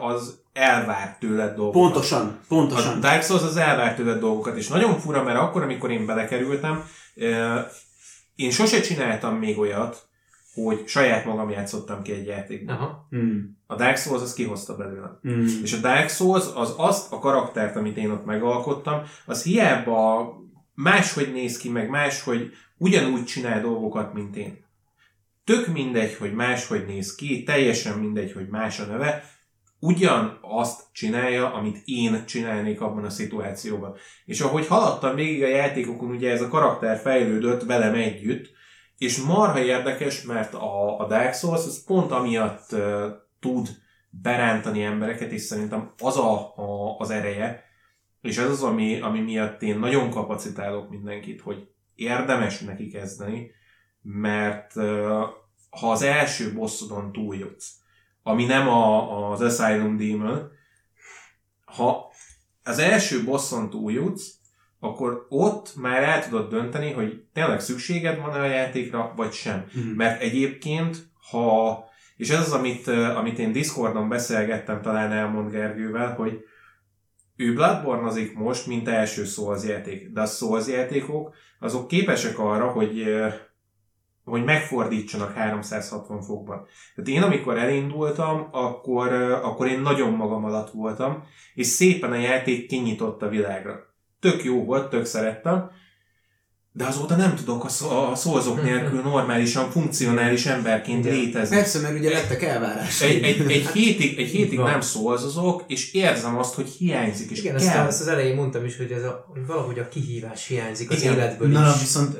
az 0.00 0.38
elvár 0.52 1.16
tőled 1.20 1.54
dolgokat. 1.54 1.80
Pontosan, 1.82 2.26
A 2.26 2.44
pontosan. 2.48 3.00
Dark 3.00 3.22
Souls 3.22 3.42
az 3.42 3.56
elvár 3.56 3.94
tőled 3.94 4.18
dolgokat, 4.20 4.56
és 4.56 4.68
nagyon 4.68 4.98
fura, 4.98 5.22
mert 5.22 5.38
akkor, 5.38 5.62
amikor 5.62 5.90
én 5.90 6.06
belekerültem, 6.06 6.84
én 8.36 8.50
sose 8.50 8.80
csináltam 8.80 9.36
még 9.36 9.58
olyat, 9.58 10.06
hogy 10.54 10.82
saját 10.86 11.24
magam 11.24 11.50
játszottam 11.50 12.02
ki 12.02 12.12
egy 12.12 12.26
játékban. 12.26 12.76
Aha. 12.76 13.08
Mm, 13.16 13.38
A 13.66 13.74
Dark 13.74 13.96
Souls 13.96 14.22
az 14.22 14.34
kihozta 14.34 14.76
belőlem. 14.76 15.18
mm, 15.28 15.46
És 15.62 15.72
a 15.72 15.76
Dark 15.80 16.08
Souls 16.08 16.44
az 16.54 16.74
azt 16.76 17.12
a 17.12 17.18
karaktert, 17.18 17.76
amit 17.76 17.96
én 17.96 18.10
ott 18.10 18.24
megalkottam, 18.24 19.02
az 19.26 19.42
hiába 19.42 20.32
máshogy 20.74 21.32
néz 21.32 21.56
ki, 21.56 21.68
meg 21.68 21.88
máshogy 21.88 22.52
ugyanúgy 22.76 23.24
csinál 23.24 23.60
dolgokat, 23.60 24.12
mint 24.12 24.36
én. 24.36 24.62
Tök 25.44 25.66
mindegy, 25.66 26.14
hogy 26.14 26.32
máshogy 26.34 26.86
néz 26.86 27.14
ki, 27.14 27.42
teljesen 27.42 27.98
mindegy, 27.98 28.32
hogy 28.32 28.48
más 28.48 28.80
a 28.80 28.84
neve, 28.84 29.24
ugyan 29.84 30.38
azt 30.40 30.82
csinálja, 30.92 31.52
amit 31.52 31.82
én 31.84 32.24
csinálnék 32.26 32.80
abban 32.80 33.04
a 33.04 33.10
szituációban. 33.10 33.96
És 34.24 34.40
ahogy 34.40 34.66
haladtam 34.66 35.14
végig 35.14 35.42
a 35.42 35.48
játékokon, 35.48 36.10
ugye 36.10 36.30
ez 36.30 36.42
a 36.42 36.48
karakter 36.48 36.98
fejlődött 36.98 37.62
velem 37.62 37.94
együtt, 37.94 38.50
és 38.98 39.22
marha 39.22 39.58
érdekes, 39.58 40.22
mert 40.22 40.54
a, 40.54 40.98
a 41.00 41.06
Dark 41.06 41.34
Souls 41.34 41.64
az 41.64 41.84
pont 41.84 42.10
amiatt 42.10 42.72
uh, 42.72 43.04
tud 43.40 43.68
berántani 44.10 44.82
embereket, 44.82 45.30
és 45.30 45.42
szerintem 45.42 45.92
az 45.98 46.16
a, 46.16 46.56
a, 46.56 46.98
az 46.98 47.10
ereje, 47.10 47.64
és 48.20 48.38
ez 48.38 48.50
az, 48.50 48.62
ami, 48.62 49.00
ami 49.00 49.20
miatt 49.20 49.62
én 49.62 49.78
nagyon 49.78 50.10
kapacitálok 50.10 50.90
mindenkit, 50.90 51.40
hogy 51.40 51.68
érdemes 51.94 52.60
neki 52.60 52.88
kezdeni, 52.88 53.50
mert 54.02 54.76
uh, 54.76 55.22
ha 55.70 55.90
az 55.90 56.02
első 56.02 56.54
bosszodon 56.54 57.12
túljutsz, 57.12 57.82
ami 58.26 58.44
nem 58.44 58.68
a, 58.68 59.32
az 59.32 59.40
Asylum 59.40 59.96
Demon, 59.96 60.50
ha 61.64 62.12
az 62.64 62.78
első 62.78 63.24
bosszon 63.24 63.70
túljutsz, 63.70 64.32
akkor 64.80 65.26
ott 65.28 65.76
már 65.76 66.02
el 66.02 66.28
tudod 66.28 66.50
dönteni, 66.50 66.92
hogy 66.92 67.22
tényleg 67.32 67.60
szükséged 67.60 68.20
van 68.20 68.30
a 68.30 68.44
játékra, 68.44 69.12
vagy 69.16 69.32
sem. 69.32 69.64
mm. 69.78 69.90
Mert 69.90 70.20
egyébként, 70.20 70.96
ha, 71.30 71.78
és 72.16 72.30
ez 72.30 72.40
az, 72.40 72.52
amit, 72.52 72.88
eh, 72.88 73.18
amit 73.18 73.38
én 73.38 73.52
Discordon 73.52 74.08
beszélgettem, 74.08 74.82
talán 74.82 75.12
elmond 75.12 75.50
Gergővel, 75.50 76.14
hogy 76.14 76.44
ő 77.36 77.54
Bloodborne-azik 77.54 78.34
most, 78.34 78.66
mint 78.66 78.88
első 78.88 79.24
Souls 79.24 79.64
játék, 79.64 80.12
de 80.12 80.20
a 80.20 80.26
Souls 80.26 80.66
játékok, 80.66 81.34
azok 81.58 81.88
képesek 81.88 82.38
arra, 82.38 82.70
hogy, 82.70 83.00
eh, 83.00 83.34
hogy 84.24 84.44
megfordítsanak 84.44 85.32
360 85.32 86.20
fokban. 86.20 86.66
Tehát 86.94 87.10
én, 87.10 87.22
amikor 87.22 87.58
elindultam, 87.58 88.48
akkor, 88.50 89.12
akkor 89.42 89.66
én 89.66 89.80
nagyon 89.80 90.12
magam 90.12 90.44
alatt 90.44 90.70
voltam, 90.70 91.24
és 91.54 91.66
szépen 91.66 92.12
a 92.12 92.16
játék 92.16 92.66
kinyitott 92.66 93.22
a 93.22 93.28
világra. 93.28 93.94
Tök 94.20 94.44
jó 94.44 94.64
volt, 94.64 94.90
tök 94.90 95.04
szerettem, 95.04 95.70
de 96.76 96.84
azóta 96.84 97.16
nem 97.16 97.34
tudok 97.34 97.64
a, 97.64 97.68
szó- 97.68 97.90
a 97.90 98.14
szózók 98.14 98.62
nélkül 98.62 99.00
normálisan, 99.00 99.70
funkcionális 99.70 100.46
emberként 100.46 101.04
Igen. 101.04 101.16
létezni. 101.16 101.56
Persze, 101.56 101.80
mert 101.80 101.98
ugye 101.98 102.10
lettek 102.10 102.42
elvárásai. 102.42 103.22
Egy, 103.22 103.24
egy, 103.24 103.50
egy 103.50 103.66
hétig, 103.66 104.18
egy 104.18 104.28
hétig 104.28 104.58
nem 104.58 104.80
szólzozok, 104.80 105.64
és 105.66 105.92
érzem 105.92 106.38
azt, 106.38 106.54
hogy 106.54 106.68
hiányzik, 106.68 107.30
és 107.30 107.38
Igen, 107.38 107.54
ezt, 107.54 107.72
kell. 107.72 107.86
ezt 107.86 108.00
az 108.00 108.06
elején 108.06 108.34
mondtam 108.34 108.64
is, 108.64 108.76
hogy, 108.76 108.92
ez 108.92 109.02
a, 109.02 109.26
hogy 109.32 109.46
valahogy 109.46 109.78
a 109.78 109.88
kihívás 109.88 110.46
hiányzik 110.46 110.90
az 110.90 111.00
Igen. 111.02 111.14
életből 111.14 111.48
Na, 111.48 111.60
is. 111.60 111.66
na, 111.66 111.78
viszont 111.80 112.16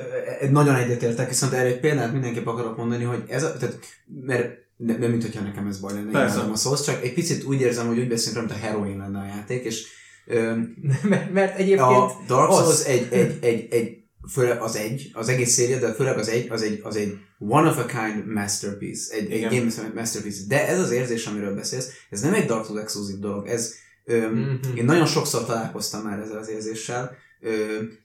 nagyon 0.51 0.75
egyetértek, 0.75 1.29
viszont 1.29 1.53
erre 1.53 1.67
egy 1.67 1.79
példát 1.79 2.11
mindenképp 2.11 2.47
akarok 2.47 2.77
mondani, 2.77 3.03
hogy 3.03 3.23
ez 3.27 3.43
a, 3.43 3.57
tehát, 3.57 3.79
mert 4.25 4.57
nem, 4.77 4.99
nem 4.99 5.09
mint 5.09 5.23
hogyha 5.23 5.41
nekem 5.41 5.67
ez 5.67 5.79
baj 5.79 5.93
lenne, 5.93 6.11
Persze. 6.11 6.39
a 6.39 6.55
szósz, 6.55 6.85
csak 6.85 7.03
egy 7.03 7.13
picit 7.13 7.43
úgy 7.43 7.61
érzem, 7.61 7.87
hogy 7.87 7.99
úgy 7.99 8.07
beszélünk, 8.07 8.47
mint 8.47 8.59
a 8.61 8.65
heroin 8.65 8.97
lenne 8.97 9.19
a 9.19 9.25
játék, 9.25 9.63
és 9.63 9.85
ö, 10.25 10.53
mert, 11.09 11.33
mert 11.33 11.57
egyébként 11.57 11.81
a 11.81 12.11
Dark 12.27 12.49
az. 12.49 12.57
Souls 12.57 12.85
egy, 12.85 13.07
egy, 13.11 13.37
egy, 13.41 13.67
egy 13.69 14.03
főleg 14.31 14.61
az 14.61 14.75
egy, 14.75 15.09
az 15.13 15.29
egész 15.29 15.53
széria, 15.53 15.79
de 15.79 15.93
főleg 15.93 16.17
az 16.17 16.27
egy, 16.29 16.47
az 16.49 16.61
egy, 16.61 16.79
az 16.83 16.95
egy 16.95 17.17
one 17.37 17.69
of 17.69 17.77
a 17.77 17.85
kind 17.85 18.25
masterpiece, 18.33 19.15
egy, 19.15 19.31
egy 19.31 19.41
game 19.41 19.91
masterpiece. 19.93 20.41
De 20.47 20.67
ez 20.67 20.79
az 20.79 20.91
érzés, 20.91 21.25
amiről 21.25 21.55
beszélsz, 21.55 21.89
ez 22.09 22.21
nem 22.21 22.33
egy 22.33 22.45
Dark 22.45 22.65
Souls 22.65 22.81
exkluzív 22.81 23.19
dolog, 23.19 23.47
ez 23.47 23.73
ö, 24.05 24.29
Mhm. 24.29 24.77
én 24.77 24.85
nagyon 24.85 25.05
sokszor 25.05 25.45
találkoztam 25.45 26.01
már 26.01 26.19
ezzel 26.19 26.37
az 26.37 26.49
érzéssel. 26.49 27.15
Ö, 27.41 27.51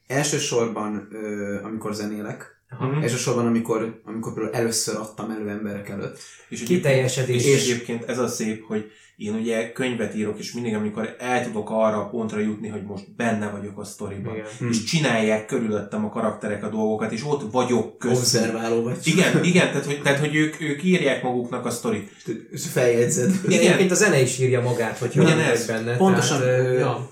elsősorban, 0.07 1.07
ö, 1.11 1.59
amikor 1.63 1.93
zenélek, 1.93 2.59
Aha. 2.69 2.87
Mhm. 2.87 3.01
Elsősorban, 3.01 3.45
amikor, 3.45 4.01
amikor 4.05 4.33
például 4.33 4.55
először 4.55 4.95
adtam 4.95 5.29
elő 5.31 5.49
emberek 5.49 5.89
előtt. 5.89 6.19
És 6.49 6.63
Kiteljesedés. 6.63 7.45
És 7.45 7.63
egyébként 7.69 8.03
ez 8.03 8.19
a 8.19 8.27
szép, 8.27 8.63
hogy 8.65 8.91
én 9.21 9.33
ugye 9.33 9.71
könyvet 9.71 10.15
írok, 10.15 10.39
és 10.39 10.53
mindig, 10.53 10.73
amikor 10.75 11.15
el 11.19 11.43
tudok 11.43 11.69
arra 11.69 11.97
a 11.97 12.09
pontra 12.09 12.39
jutni, 12.39 12.67
hogy 12.67 12.83
most 12.83 13.15
benne 13.15 13.49
vagyok 13.49 13.79
a 13.79 13.83
sztoriban, 13.83 14.33
Igen. 14.33 14.69
és 14.69 14.83
csinálják 14.83 15.45
körülöttem 15.45 16.05
a 16.05 16.09
karakterek 16.09 16.63
a 16.63 16.69
dolgokat, 16.69 17.11
és 17.11 17.25
ott 17.25 17.51
vagyok 17.51 17.97
köztük. 17.97 18.19
Obszerváló 18.19 18.83
vagy. 18.83 18.97
Igen, 19.03 19.43
igen, 19.43 19.67
tehát 19.67 19.85
hogy, 19.85 20.01
tehát, 20.01 20.19
hogy 20.19 20.35
ők, 20.35 20.61
ők 20.61 20.83
írják 20.83 21.23
maguknak 21.23 21.65
a 21.65 21.69
sztorit. 21.69 22.11
És 22.51 22.67
feljegyzed. 22.67 23.29
Igen, 23.29 23.45
Igen. 23.45 23.59
egyébként 23.59 23.91
a 23.91 23.95
zene 23.95 24.21
is 24.21 24.39
írja 24.39 24.61
magát, 24.61 24.97
hogyha 24.97 25.23
nem 25.23 25.37
Ugyanez. 25.37 25.65
benne. 25.65 25.97
Pontosan, 25.97 26.39
Tehát, 26.39 26.59
ö, 26.59 26.77
ja. 26.77 27.09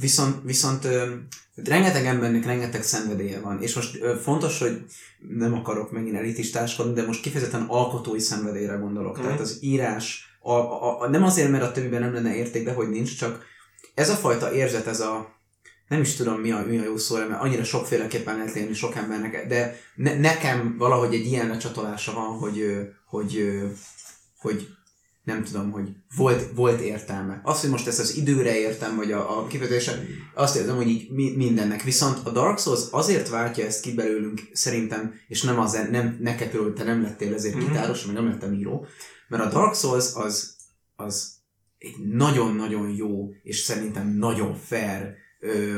viszont, 0.00 0.36
viszont 0.44 0.84
ö, 0.84 1.02
rengeteg 1.64 2.06
embernek 2.06 2.44
rengeteg 2.44 2.82
szenvedélye 2.82 3.40
van, 3.40 3.62
és 3.62 3.74
most 3.74 3.98
ö, 4.00 4.14
fontos, 4.22 4.58
hogy 4.58 4.82
nem 5.38 5.54
akarok 5.54 5.92
megint 5.92 6.16
elitistáskodni, 6.16 6.92
de 6.92 7.06
most 7.06 7.22
kifejezetten 7.22 7.64
alkotói 7.68 8.20
szenvedélyre 8.20 8.74
gondolok. 8.74 9.16
Mhm. 9.16 9.24
Tehát 9.24 9.40
az 9.40 9.58
írás, 9.60 10.27
a, 10.48 10.82
a, 10.82 11.00
a, 11.00 11.08
nem 11.08 11.22
azért, 11.22 11.50
mert 11.50 11.62
a 11.62 11.72
többiben 11.72 12.00
nem 12.00 12.14
lenne 12.14 12.34
érték, 12.34 12.64
de 12.64 12.72
hogy 12.72 12.88
nincs, 12.88 13.18
csak 13.18 13.44
ez 13.94 14.08
a 14.10 14.14
fajta 14.14 14.52
érzet, 14.52 14.86
ez 14.86 15.00
a 15.00 15.36
nem 15.88 16.00
is 16.00 16.14
tudom 16.14 16.40
mi 16.40 16.50
a, 16.50 16.64
mi 16.66 16.78
a 16.78 16.84
jó 16.84 16.96
szó, 16.96 17.16
mert 17.16 17.40
annyira 17.40 17.64
sokféleképpen 17.64 18.36
lehet 18.36 18.54
lenni 18.54 18.74
sok 18.74 18.94
embernek, 18.96 19.46
de 19.46 19.80
ne, 19.94 20.18
nekem 20.18 20.74
valahogy 20.78 21.14
egy 21.14 21.26
ilyen 21.26 21.48
lecsatolása 21.48 22.12
van, 22.12 22.38
hogy, 22.38 22.88
hogy, 23.06 23.62
hogy 24.38 24.68
nem 25.24 25.44
tudom, 25.44 25.70
hogy 25.70 25.88
volt, 26.16 26.50
volt 26.54 26.80
értelme. 26.80 27.40
Az, 27.44 27.60
hogy 27.60 27.70
most 27.70 27.86
ezt 27.86 27.98
az 27.98 28.16
időre 28.16 28.58
értem, 28.58 28.96
vagy 28.96 29.12
a, 29.12 29.38
a 29.38 29.46
kifejezése, 29.46 30.04
azt 30.34 30.56
érzem, 30.56 30.76
hogy 30.76 30.88
így 30.88 31.10
mi, 31.10 31.34
mindennek. 31.36 31.82
Viszont 31.82 32.18
a 32.24 32.30
Dark 32.30 32.58
Souls 32.58 32.80
azért 32.90 33.28
váltja 33.28 33.64
ezt 33.64 33.80
ki 33.80 33.94
belőlünk, 33.94 34.40
szerintem, 34.52 35.14
és 35.28 35.42
nem 35.42 35.58
az, 35.58 35.72
nem, 35.90 36.16
neked 36.20 36.56
te 36.74 36.84
nem 36.84 37.02
lettél 37.02 37.34
ezért 37.34 37.54
Mhm. 37.54 37.64
gitáros, 37.64 38.04
meg 38.04 38.14
nem 38.14 38.28
lettem 38.28 38.52
író, 38.52 38.86
mert 39.28 39.42
a 39.44 39.48
Dark 39.48 39.74
Souls 39.74 40.14
az, 40.14 40.56
az 40.96 41.32
egy 41.78 41.96
nagyon-nagyon 42.12 42.90
jó, 42.90 43.32
és 43.42 43.58
szerintem 43.58 44.08
nagyon 44.08 44.54
fair 44.54 45.14
ö, 45.40 45.76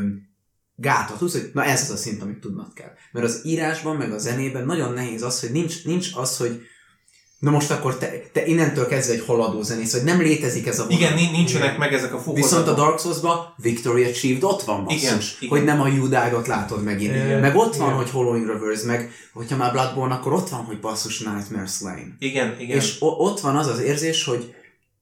gátat 0.74 1.18
húz, 1.18 1.32
hogy 1.32 1.51
na 1.55 1.64
ez 1.64 1.82
az 1.82 1.90
a 1.90 1.96
szint, 1.96 2.22
amit 2.22 2.40
tudnod 2.40 2.72
kell. 2.72 2.92
Mert 3.12 3.26
az 3.26 3.40
írásban, 3.44 3.96
meg 3.96 4.12
a 4.12 4.18
zenében 4.18 4.66
nagyon 4.66 4.92
nehéz 4.92 5.22
az, 5.22 5.40
hogy 5.40 5.51
nincs, 5.51 5.84
nincs 5.84 6.11
az, 6.14 6.36
hogy 6.36 6.62
na 7.41 7.51
most 7.51 7.70
akkor 7.70 7.97
te, 7.99 8.12
te 8.32 8.47
innentől 8.47 8.86
kezdve 8.86 9.14
egy 9.14 9.24
haladó 9.26 9.62
zenész, 9.62 9.93
vagy 9.93 10.05
nem 10.05 10.20
létezik 10.20 10.66
ez 10.66 10.78
a 10.78 10.82
vonal. 10.82 10.99
Igen, 10.99 11.14
nin- 11.14 11.30
nincsenek 11.32 11.78
meg 11.78 11.93
ezek 11.93 12.14
a 12.14 12.18
fokozatok. 12.18 12.36
Viszont 12.36 12.68
a 12.68 12.74
Dark 12.74 12.99
Souls-ban 13.01 13.55
Victory 13.57 14.05
Achieved 14.05 14.43
ott 14.45 14.62
van 14.62 14.84
basszus, 14.84 15.01
Igen, 15.03 15.18
igen. 15.41 15.49
hogy 15.57 15.64
nem 15.64 15.80
a 15.80 15.86
Judágot 15.86 16.47
látod 16.47 16.82
megint. 16.84 17.14
Igen, 17.14 17.41
Meg 17.41 17.57
ott 17.57 17.76
van, 17.76 17.86
igen. 17.86 17.99
hogy 17.99 18.11
Hollowing 18.11 18.47
Reverse, 18.47 18.86
meg 18.86 19.11
hogyha 19.32 19.57
már 19.57 19.72
Bloodborne, 19.72 20.14
akkor 20.14 20.32
ott 20.32 20.49
van, 20.49 20.61
hogy 20.64 20.80
basszus 20.80 21.18
Nightmare 21.20 21.66
Slain. 21.66 22.16
Igen, 22.18 22.57
igen. 22.59 22.76
És 22.76 22.97
o- 22.99 23.18
ott 23.20 23.41
van 23.41 23.57
az 23.57 23.66
az 23.66 23.80
érzés, 23.80 24.24
hogy 24.24 24.55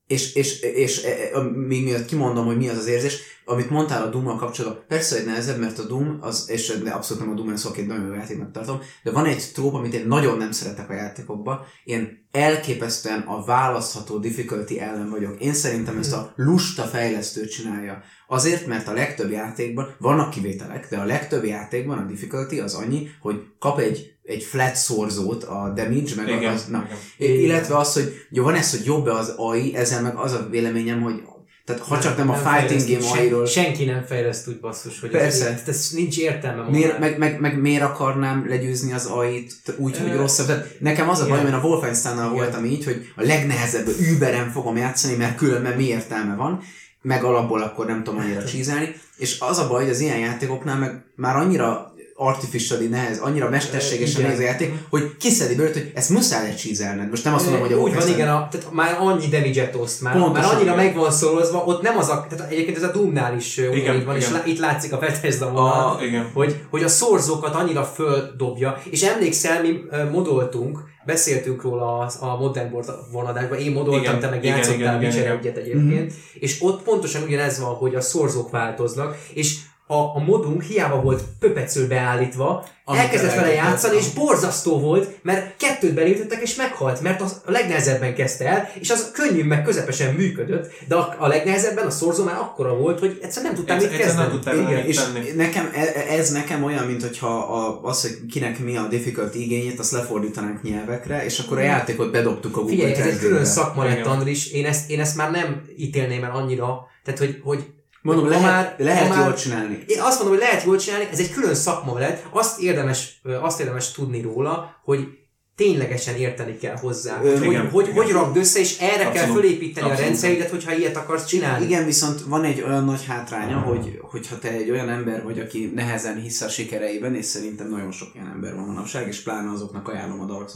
és, 0.09 0.33
és, 0.33 0.61
és, 0.61 1.03
e, 1.03 1.09
e, 1.33 1.41
még 1.41 1.83
miatt 1.83 2.05
kimondom, 2.05 2.45
hogy 2.45 2.57
mi 2.57 2.69
az 2.69 2.77
az 2.77 2.87
érzés, 2.87 3.17
amit 3.45 3.69
mondtál 3.69 4.01
a 4.01 4.09
Doom-mal 4.09 4.35
kapcsolatban, 4.35 4.83
persze, 4.87 5.15
hogy 5.15 5.25
nehezebb, 5.25 5.59
mert 5.59 5.79
a 5.79 5.83
Doom, 5.83 6.17
az, 6.21 6.49
és 6.49 6.77
de 6.83 6.89
abszolút 6.89 7.23
nem 7.23 7.31
a 7.31 7.35
Doom, 7.35 7.55
szóval 7.55 7.77
két 7.77 7.87
nagyon 7.87 8.05
jó 8.05 8.13
játéknak 8.13 8.51
tartom, 8.51 8.79
de 9.03 9.11
van 9.11 9.25
egy 9.25 9.43
tróp, 9.53 9.73
amit 9.73 9.93
én 9.93 10.07
nagyon 10.07 10.37
nem 10.37 10.51
szeretek 10.51 10.89
a 10.89 10.93
játékokban, 10.93 11.59
én 11.83 12.27
elképesztően 12.31 13.19
a 13.19 13.43
választható 13.45 14.17
difficulty 14.17 14.79
ellen 14.79 15.09
vagyok. 15.09 15.41
Én 15.41 15.53
szerintem 15.53 15.97
ezt 15.97 16.13
a 16.13 16.33
lusta 16.35 16.83
fejlesztő 16.83 17.45
csinálja. 17.45 18.01
Azért, 18.27 18.65
mert 18.65 18.87
a 18.87 18.93
legtöbb 18.93 19.31
játékban, 19.31 19.95
vannak 19.99 20.29
kivételek, 20.29 20.89
de 20.89 20.97
a 20.97 21.05
legtöbb 21.05 21.43
játékban 21.43 21.97
a 21.97 22.05
difficulty 22.05 22.59
az 22.59 22.73
annyi, 22.73 23.07
hogy 23.21 23.43
kap 23.59 23.79
egy, 23.79 24.18
egy 24.29 24.43
flat 24.43 24.75
szorzót 24.75 25.43
a 25.43 25.73
damage, 25.75 26.15
meg 26.15 26.27
igen, 26.27 26.53
az, 26.53 26.65
na, 26.65 26.87
igen. 27.17 27.35
Illetve 27.35 27.77
az, 27.77 27.93
hogy 27.93 28.25
jó, 28.29 28.43
van 28.43 28.55
ez, 28.55 28.71
hogy 28.71 28.85
jobb-e 28.85 29.13
az 29.13 29.33
AI, 29.37 29.75
ezzel 29.75 30.01
meg 30.01 30.15
az 30.15 30.31
a 30.31 30.47
véleményem, 30.49 31.01
hogy 31.01 31.21
tehát 31.65 31.81
ha 31.83 31.99
csak 31.99 32.17
nem 32.17 32.29
a 32.29 32.33
fighting 32.33 32.89
game 32.89 33.13
sen- 33.13 33.19
AI-ról, 33.19 33.45
Senki 33.45 33.85
nem 33.85 34.03
fejleszt 34.03 34.47
úgy 34.47 34.59
basszus, 34.59 34.99
hogy 34.99 35.09
Persze. 35.09 35.49
Ez, 35.49 35.61
ez 35.67 35.89
nincs 35.93 36.17
értelme 36.17 36.69
miért, 36.69 36.99
meg, 36.99 37.17
meg, 37.17 37.39
meg, 37.39 37.59
miért 37.61 37.83
akarnám 37.83 38.45
legyőzni 38.47 38.93
az 38.93 39.05
AI-t 39.05 39.53
úgy, 39.77 39.97
hogy 39.97 40.15
rosszabb. 40.15 40.45
Tehát 40.45 40.79
nekem 40.79 41.09
az 41.09 41.19
a 41.19 41.25
igen. 41.25 41.35
baj, 41.35 41.51
mert 41.51 41.63
a 41.63 41.67
Wolfenstein-nal 41.67 42.25
Igen. 42.25 42.37
voltam 42.43 42.65
így, 42.65 42.85
hogy 42.85 43.11
a 43.15 43.23
legnehezebb 43.23 43.87
überen 43.99 44.51
fogom 44.51 44.77
játszani, 44.77 45.15
mert 45.15 45.35
különben 45.35 45.75
mi 45.75 45.83
értelme 45.83 46.35
van, 46.35 46.61
meg 47.01 47.23
alapból 47.23 47.61
akkor 47.61 47.85
nem 47.85 48.03
tudom 48.03 48.19
annyira 48.19 48.43
csízelni. 48.51 48.95
És 49.17 49.39
az 49.39 49.57
a 49.57 49.67
baj, 49.67 49.81
hogy 49.81 49.91
az 49.91 49.99
ilyen 49.99 50.19
játékoknál 50.19 50.77
meg 50.77 51.03
már 51.15 51.35
annyira 51.35 51.88
artificially 52.21 52.87
nehez, 52.87 53.19
annyira 53.19 53.49
mesterségesen 53.49 54.19
igen. 54.19 54.31
nehéz 54.31 54.39
a 54.39 54.43
játék, 54.43 54.73
hogy 54.89 55.17
kiszedi 55.17 55.55
belőle, 55.55 55.73
hogy 55.73 55.91
ezt 55.95 56.09
muszáj 56.09 56.47
lecsízelned. 56.47 57.09
Most 57.09 57.23
nem 57.23 57.33
azt 57.33 57.43
mondom, 57.43 57.61
hogy 57.61 57.73
a 57.73 57.77
Úgy 57.77 57.93
van, 57.93 58.07
igen, 58.07 58.27
a, 58.27 58.47
tehát 58.51 58.71
már 58.71 58.97
annyi 58.99 59.27
damage-et 59.27 59.75
oszt 59.75 60.01
már, 60.01 60.13
Pontosan, 60.13 60.49
már 60.49 60.55
annyira 60.55 60.73
igen. 60.73 60.85
meg 60.85 60.95
van 60.95 61.11
szorozva, 61.11 61.63
ott 61.65 61.81
nem 61.81 61.97
az 61.97 62.09
a, 62.09 62.25
tehát 62.29 62.51
egyébként 62.51 62.77
ez 62.77 62.83
a 62.83 62.91
Doomnál 62.91 63.35
is 63.35 63.57
Igen, 63.57 63.71
ugyanígy 63.71 64.05
van, 64.05 64.15
és 64.15 64.27
igen. 64.27 64.37
lá, 64.37 64.45
itt 64.45 64.59
látszik 64.59 64.93
a 64.93 64.97
Bethesda 64.97 65.51
vonal, 65.51 65.97
A- 65.97 66.03
igen. 66.03 66.29
hogy, 66.33 66.55
hogy 66.69 66.83
a 66.83 66.87
szorzókat 66.87 67.55
annyira 67.55 67.83
földobja, 67.83 68.81
és 68.89 69.01
emlékszel, 69.01 69.61
mi 69.61 69.79
modoltunk, 70.11 70.79
beszéltünk 71.05 71.61
róla 71.61 71.97
a, 71.97 72.25
a 72.25 72.37
Modern 72.37 72.71
Board 72.71 72.89
vonadásban, 73.11 73.57
én 73.57 73.71
modoltam, 73.71 74.01
Igen, 74.01 74.19
te 74.19 74.29
meg 74.29 74.43
igen, 74.43 74.55
játszottál 74.55 74.77
igen, 74.79 74.95
igen, 74.95 75.11
Witcher 75.13 75.37
egyet 75.37 75.57
egyébként, 75.57 76.13
és 76.39 76.61
ott 76.61 76.83
pontosan 76.83 77.23
ugyanez 77.23 77.59
van, 77.59 77.73
hogy 77.73 77.95
a 77.95 78.01
szorzók 78.01 78.51
változnak, 78.51 79.17
és 79.33 79.57
a, 79.91 80.15
a 80.15 80.19
modunk 80.25 80.63
hiába 80.63 81.01
volt 81.01 81.23
pöpecül 81.39 81.87
beállítva, 81.87 82.65
Amit 82.85 83.01
elkezdett 83.01 83.35
vele 83.35 83.53
játszani, 83.53 83.97
és 83.97 84.09
borzasztó 84.09 84.79
volt, 84.79 85.19
mert 85.21 85.57
kettőt 85.57 85.93
beléptettek, 85.93 86.41
és 86.41 86.55
meghalt, 86.55 87.01
mert 87.01 87.21
az 87.21 87.41
a 87.45 87.51
legnehezebben 87.51 88.15
kezdte 88.15 88.47
el, 88.47 88.69
és 88.79 88.89
az 88.89 89.11
könnyű, 89.13 89.43
meg 89.43 89.63
közepesen 89.63 90.13
működött, 90.13 90.71
de 90.87 90.95
a, 90.95 91.15
a 91.19 91.27
legnehezebben 91.27 91.85
a 91.85 91.89
szorzó 91.89 92.23
már 92.23 92.35
akkora 92.35 92.75
volt, 92.75 92.99
hogy 92.99 93.19
egyszerűen 93.21 93.51
nem 93.53 93.61
tudtam 93.61 93.75
Egyszer- 93.75 93.91
mit 93.91 93.99
nem 93.99 94.07
kezdeni. 94.07 94.31
tudtál 94.31 94.55
vele 94.55 94.69
Igen, 94.71 94.85
és 94.85 94.95
tenni. 94.97 95.31
nekem, 95.35 95.69
e- 95.73 96.13
ez 96.17 96.31
nekem 96.31 96.63
olyan, 96.63 96.85
mint 96.85 97.01
hogyha 97.01 97.37
a, 97.37 97.79
az, 97.83 98.01
hogy 98.01 98.25
kinek 98.31 98.59
mi 98.59 98.77
a 98.77 98.87
difficult 98.87 99.35
igényét, 99.35 99.79
azt 99.79 99.91
lefordítanánk 99.91 100.61
nyelvekre, 100.61 101.25
és 101.25 101.39
akkor 101.39 101.57
a 101.57 101.61
játékot 101.61 102.11
bedobtuk 102.11 102.57
a 102.57 102.59
Google 102.59 102.75
Figyelj, 102.75 102.93
ez 102.93 103.05
egy 103.13 103.19
külön 103.19 103.45
szakma 103.45 103.83
lett. 103.83 104.05
Andris, 104.05 104.51
én 104.51 104.65
ezt, 104.65 104.89
én 104.89 104.99
ezt 104.99 105.15
már 105.15 105.31
nem 105.31 105.61
ítélném 105.77 106.23
el 106.23 106.31
annyira, 106.31 106.87
tehát 107.03 107.19
hogy, 107.19 107.39
hogy 107.43 107.65
Mondom, 108.01 108.27
lehet, 108.27 108.43
már- 108.43 108.75
lehet 108.77 109.09
már- 109.09 109.23
jól 109.25 109.33
csinálni. 109.33 109.83
Én 109.87 109.99
azt 110.01 110.19
mondom, 110.19 110.37
hogy 110.37 110.47
lehet 110.47 110.63
jól 110.65 110.77
csinálni, 110.77 111.07
ez 111.11 111.19
egy 111.19 111.31
külön 111.31 111.55
szakma 111.55 111.99
lett, 111.99 112.25
azt 112.31 112.59
érdemes, 112.59 113.21
azt 113.41 113.59
érdemes 113.59 113.91
tudni 113.91 114.21
róla, 114.21 114.79
hogy 114.83 115.07
ténylegesen 115.55 116.15
érteni 116.15 116.57
kell 116.57 116.75
hozzá. 116.77 117.21
Ö, 117.23 117.37
hogy, 117.37 117.45
igen, 117.47 117.69
hogy, 117.69 117.83
igen. 117.87 117.95
hogy 118.03 118.11
rakd 118.11 118.37
össze, 118.37 118.59
és 118.59 118.77
erre 118.79 118.95
kell 119.03 119.07
Abszolút. 119.07 119.35
fölépíteni 119.35 119.85
a 119.87 119.89
Abszolút. 119.89 120.09
rendszeridet, 120.09 120.49
hogyha 120.49 120.73
ilyet 120.73 120.95
akarsz 120.97 121.25
csinálni. 121.25 121.65
Igen, 121.65 121.85
viszont 121.85 122.21
van 122.21 122.43
egy 122.43 122.61
olyan 122.61 122.85
nagy 122.85 123.05
hátránya, 123.05 123.57
hogy, 123.57 123.99
hogyha 124.01 124.39
te 124.39 124.49
egy 124.51 124.69
olyan 124.69 124.89
ember 124.89 125.23
vagy, 125.23 125.39
aki 125.39 125.71
nehezen 125.75 126.21
hisz 126.21 126.41
a 126.41 126.49
sikereiben, 126.49 127.15
és 127.15 127.25
szerintem 127.25 127.69
nagyon 127.69 127.91
sok 127.91 128.07
ilyen 128.13 128.27
ember 128.27 128.55
van 128.55 128.65
manapság, 128.65 129.07
és 129.07 129.21
pláne 129.23 129.51
azoknak 129.51 129.87
ajánlom 129.87 130.19
a 130.21 130.25
Dark 130.25 130.49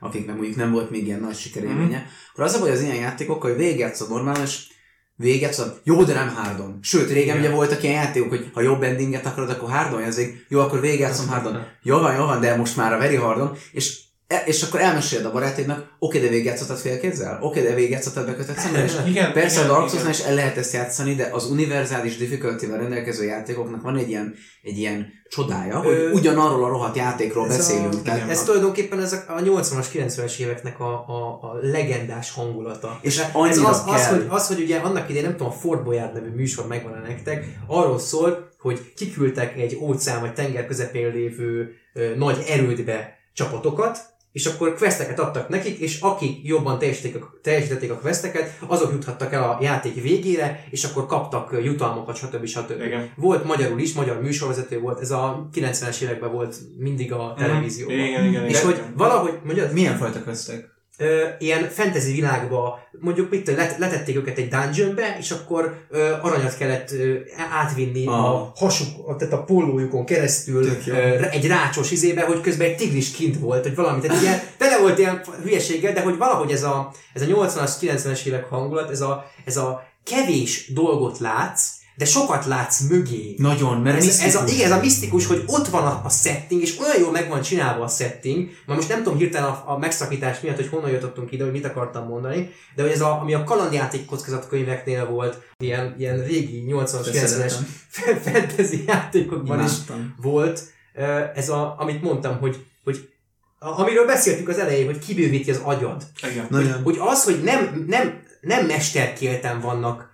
akiknek 0.00 0.34
mondjuk 0.36 0.56
nem 0.56 0.72
volt 0.72 0.90
még 0.90 1.06
ilyen 1.06 1.20
nagy 1.20 1.36
sikerélménye, 1.36 1.96
Mhm. 1.96 2.06
akkor 2.32 2.44
az 2.44 2.54
a 2.54 2.58
baj 2.60 2.70
az 2.70 2.80
ilyen 2.82 2.94
játékokkal, 2.96 3.50
hogy 3.50 3.58
végigjátszod 3.60 4.08
normál, 4.08 4.42
és 4.42 4.58
végigjátszod, 5.16 5.80
jó, 5.84 6.04
de 6.04 6.14
nem 6.14 6.34
hardon. 6.34 6.78
Sőt, 6.82 7.08
régen 7.08 7.36
Igen. 7.36 7.38
ugye 7.38 7.50
voltak 7.50 7.82
ilyen 7.82 8.02
játékok, 8.02 8.28
hogy 8.28 8.50
ha 8.52 8.60
jobb 8.60 8.82
endinget 8.82 9.26
akarod, 9.26 9.50
akkor 9.50 9.70
hardon 9.70 10.02
ezek, 10.02 10.46
jó, 10.48 10.60
akkor 10.60 10.80
végigjátszom 10.80 11.28
hardon. 11.28 11.66
Jó 11.82 11.98
van, 11.98 12.14
jó 12.14 12.24
van, 12.24 12.40
de 12.40 12.56
most 12.56 12.76
már 12.76 12.92
a 12.92 12.98
very 12.98 13.16
hardon, 13.16 13.56
és 13.72 14.02
és 14.46 14.62
akkor 14.62 14.80
elmeséled 14.80 15.24
a 15.24 15.32
barátidnak, 15.32 15.96
oké, 15.98 16.20
de 16.20 16.28
végigjátszottad 16.28 16.76
félkézzel? 16.78 17.38
Oké, 17.42 17.62
de 17.62 17.74
végigjátszottad 17.74 18.26
bekötött 18.26 18.56
szemmel? 18.58 18.84
És 18.84 18.92
Igen, 19.06 19.32
Persze 19.32 19.58
igen, 19.60 19.70
a 19.70 19.74
Dark 19.74 19.88
igen. 19.92 20.02
souls 20.04 20.18
is 20.18 20.24
el 20.24 20.34
lehet 20.34 20.56
ezt 20.56 20.72
játszani, 20.72 21.14
de 21.14 21.28
az 21.32 21.44
univerzális 21.50 22.16
difficulty-vel 22.16 22.78
rendelkező 22.78 23.24
játékoknak 23.24 23.82
van 23.82 23.96
egy 23.96 24.08
ilyen, 24.08 24.34
egy 24.62 24.78
ilyen 24.78 25.06
csodája, 25.28 25.78
hogy 25.78 25.92
Ö, 25.94 26.10
ugyanarról 26.10 26.64
a 26.64 26.68
rohadt 26.68 26.96
játékról 26.96 27.48
ez 27.48 27.56
beszélünk. 27.56 27.92
A, 27.94 28.02
tehát 28.02 28.30
ez 28.30 28.40
a- 28.40 28.44
tulajdonképpen 28.44 29.00
ez 29.00 29.12
a, 29.12 29.24
a 29.28 29.40
80-as, 29.40 29.86
90-es 29.94 30.38
éveknek 30.38 30.80
a, 30.80 30.92
a, 30.92 31.38
a 31.42 31.58
legendás 31.62 32.30
hangulata. 32.30 32.98
És 33.02 33.18
ez 33.18 33.58
az, 33.58 33.82
az, 33.86 34.06
kell. 34.06 34.18
hogy, 34.18 34.26
az, 34.28 34.46
hogy 34.46 34.60
ugye 34.60 34.78
annak 34.78 35.08
idején, 35.08 35.28
nem 35.28 35.36
tudom, 35.36 35.52
a 35.52 35.56
Fort 35.56 35.84
Boyard 35.84 36.12
nevű 36.14 36.28
műsor 36.34 36.66
megvan 36.66 37.02
nektek, 37.06 37.44
arról 37.66 37.98
szól, 37.98 38.52
hogy 38.58 38.92
kiküldtek 38.96 39.56
egy 39.56 39.78
óceán 39.80 40.20
vagy 40.20 40.34
tenger 40.34 40.66
közepén 40.66 41.12
lévő 41.12 41.70
ö, 41.94 42.14
nagy 42.16 42.44
erődbe 42.48 43.18
csapatokat, 43.32 43.98
és 44.34 44.46
akkor 44.46 44.74
questeket 44.74 45.18
adtak 45.18 45.48
nekik, 45.48 45.78
és 45.78 46.00
akik 46.00 46.46
jobban 46.46 46.78
teljesítették 46.78 47.22
a, 47.22 47.34
teljesítették 47.42 47.90
a 47.90 47.98
questeket, 47.98 48.58
azok 48.66 48.92
juthattak 48.92 49.32
el 49.32 49.42
a 49.42 49.58
játék 49.60 50.02
végére, 50.02 50.64
és 50.70 50.84
akkor 50.84 51.06
kaptak 51.06 51.56
jutalmakat, 51.62 52.16
stb. 52.16 52.44
stb. 52.44 52.82
Igen. 52.82 53.12
Volt 53.16 53.44
magyarul 53.44 53.80
is, 53.80 53.92
magyar 53.92 54.22
műsorvezető 54.22 54.80
volt, 54.80 55.00
ez 55.00 55.10
a 55.10 55.48
90-es 55.54 56.00
években 56.00 56.32
volt 56.32 56.56
mindig 56.78 57.12
a 57.12 57.34
televízióban. 57.38 57.98
Igen, 57.98 58.24
igen, 58.24 58.44
És 58.44 58.60
igen. 58.60 58.64
hogy 58.64 58.82
valahogy, 58.96 59.38
mondjad, 59.44 59.72
Milyen 59.72 59.96
fajta 59.96 60.22
questek? 60.22 60.73
Ö, 60.98 61.24
ilyen 61.38 61.68
fantasy 61.68 62.12
világba, 62.12 62.78
mondjuk 63.00 63.30
mit 63.30 63.42
tudom, 63.44 63.58
let, 63.60 63.78
letették 63.78 64.16
őket 64.16 64.38
egy 64.38 64.48
dungeonbe, 64.48 65.16
és 65.18 65.30
akkor 65.30 65.86
ö, 65.90 66.12
aranyat 66.22 66.56
kellett 66.56 66.92
ö, 66.92 67.14
átvinni 67.52 68.06
Ah. 68.06 68.24
a 68.24 68.52
hasuk, 68.56 69.16
tehát 69.18 69.34
a 69.34 69.42
pólójukon 69.44 70.04
keresztül 70.04 70.66
ö, 70.86 70.92
egy 71.30 71.46
rácsos 71.46 71.90
izébe, 71.90 72.22
hogy 72.24 72.40
közben 72.40 72.66
egy 72.66 72.76
tigris 72.76 73.10
kint 73.10 73.38
volt, 73.38 73.62
vagy 73.62 73.74
valami. 73.74 74.00
Tehát 74.00 74.22
ilyen, 74.22 74.40
tele 74.58 74.78
volt 74.78 74.98
ilyen 74.98 75.20
hülyeséggel, 75.42 75.92
de 75.92 76.00
hogy 76.00 76.16
valahogy 76.16 76.50
ez 76.50 76.62
a, 76.62 76.92
ez 77.12 77.22
a 77.22 77.26
80-as, 77.26 77.70
90-es 77.80 78.24
évek 78.24 78.44
hangulat, 78.44 78.90
ez 78.90 79.00
a, 79.00 79.30
ez 79.44 79.56
a 79.56 79.86
kevés 80.04 80.72
dolgot 80.72 81.18
látsz, 81.18 81.68
de 81.96 82.04
sokat 82.04 82.46
látsz 82.46 82.80
mögé. 82.80 83.34
Nagyon, 83.38 83.80
mert 83.80 83.96
Ez, 83.96 84.06
ez, 84.06 84.20
a, 84.20 84.22
misztikus. 84.22 84.52
igen, 84.52 84.72
ez 84.72 84.78
a 84.78 84.80
misztikus, 84.80 85.26
hogy 85.26 85.42
ott 85.46 85.68
van 85.68 85.86
a, 85.86 86.00
a 86.04 86.08
setting, 86.10 86.62
és 86.62 86.78
olyan 86.78 87.00
jól 87.00 87.10
meg 87.10 87.28
van 87.28 87.42
csinálva 87.42 87.84
a 87.84 87.88
setting, 87.88 88.50
már 88.66 88.76
most 88.76 88.88
nem 88.88 89.02
tudom 89.02 89.18
hirtelen 89.18 89.48
a, 89.48 89.62
a 89.66 89.78
megszakítás 89.78 90.40
miatt, 90.40 90.56
hogy 90.56 90.68
honnan 90.68 90.90
jutottunk 90.90 91.32
ide, 91.32 91.42
hogy 91.44 91.52
mit 91.52 91.64
akartam 91.64 92.06
mondani, 92.06 92.50
de 92.74 92.82
hogy 92.82 92.90
ez 92.90 93.00
a, 93.00 93.20
ami 93.20 93.34
a 93.34 93.44
kalandjáték 93.44 94.04
kockázatkönyveknél 94.04 95.06
volt, 95.06 95.40
ilyen, 95.58 95.94
ilyen 95.98 96.24
régi 96.24 96.64
80-as, 96.68 97.06
90-es 97.12 97.26
Szeretem. 97.26 97.66
fantasy 98.32 98.84
játékokban 98.86 99.64
is 99.64 99.70
Imádtam. 99.72 100.14
volt, 100.22 100.62
ö, 100.94 101.20
ez 101.34 101.48
a, 101.48 101.74
amit 101.78 102.02
mondtam, 102.02 102.38
hogy, 102.40 102.64
hogy 102.84 103.08
amiről 103.58 104.06
beszéltünk 104.06 104.48
az 104.48 104.58
elején, 104.58 104.86
hogy 104.86 104.98
kibővíti 104.98 105.50
az 105.50 105.60
agyad. 105.62 106.02
Igen. 106.30 106.46
Nagyon. 106.50 106.82
Hogy 106.82 106.96
az, 107.00 107.24
hogy 107.24 107.42
nem, 107.42 107.84
nem, 107.88 108.22
nem 108.40 108.66
mesterkélten 108.66 109.60
vannak, 109.60 110.12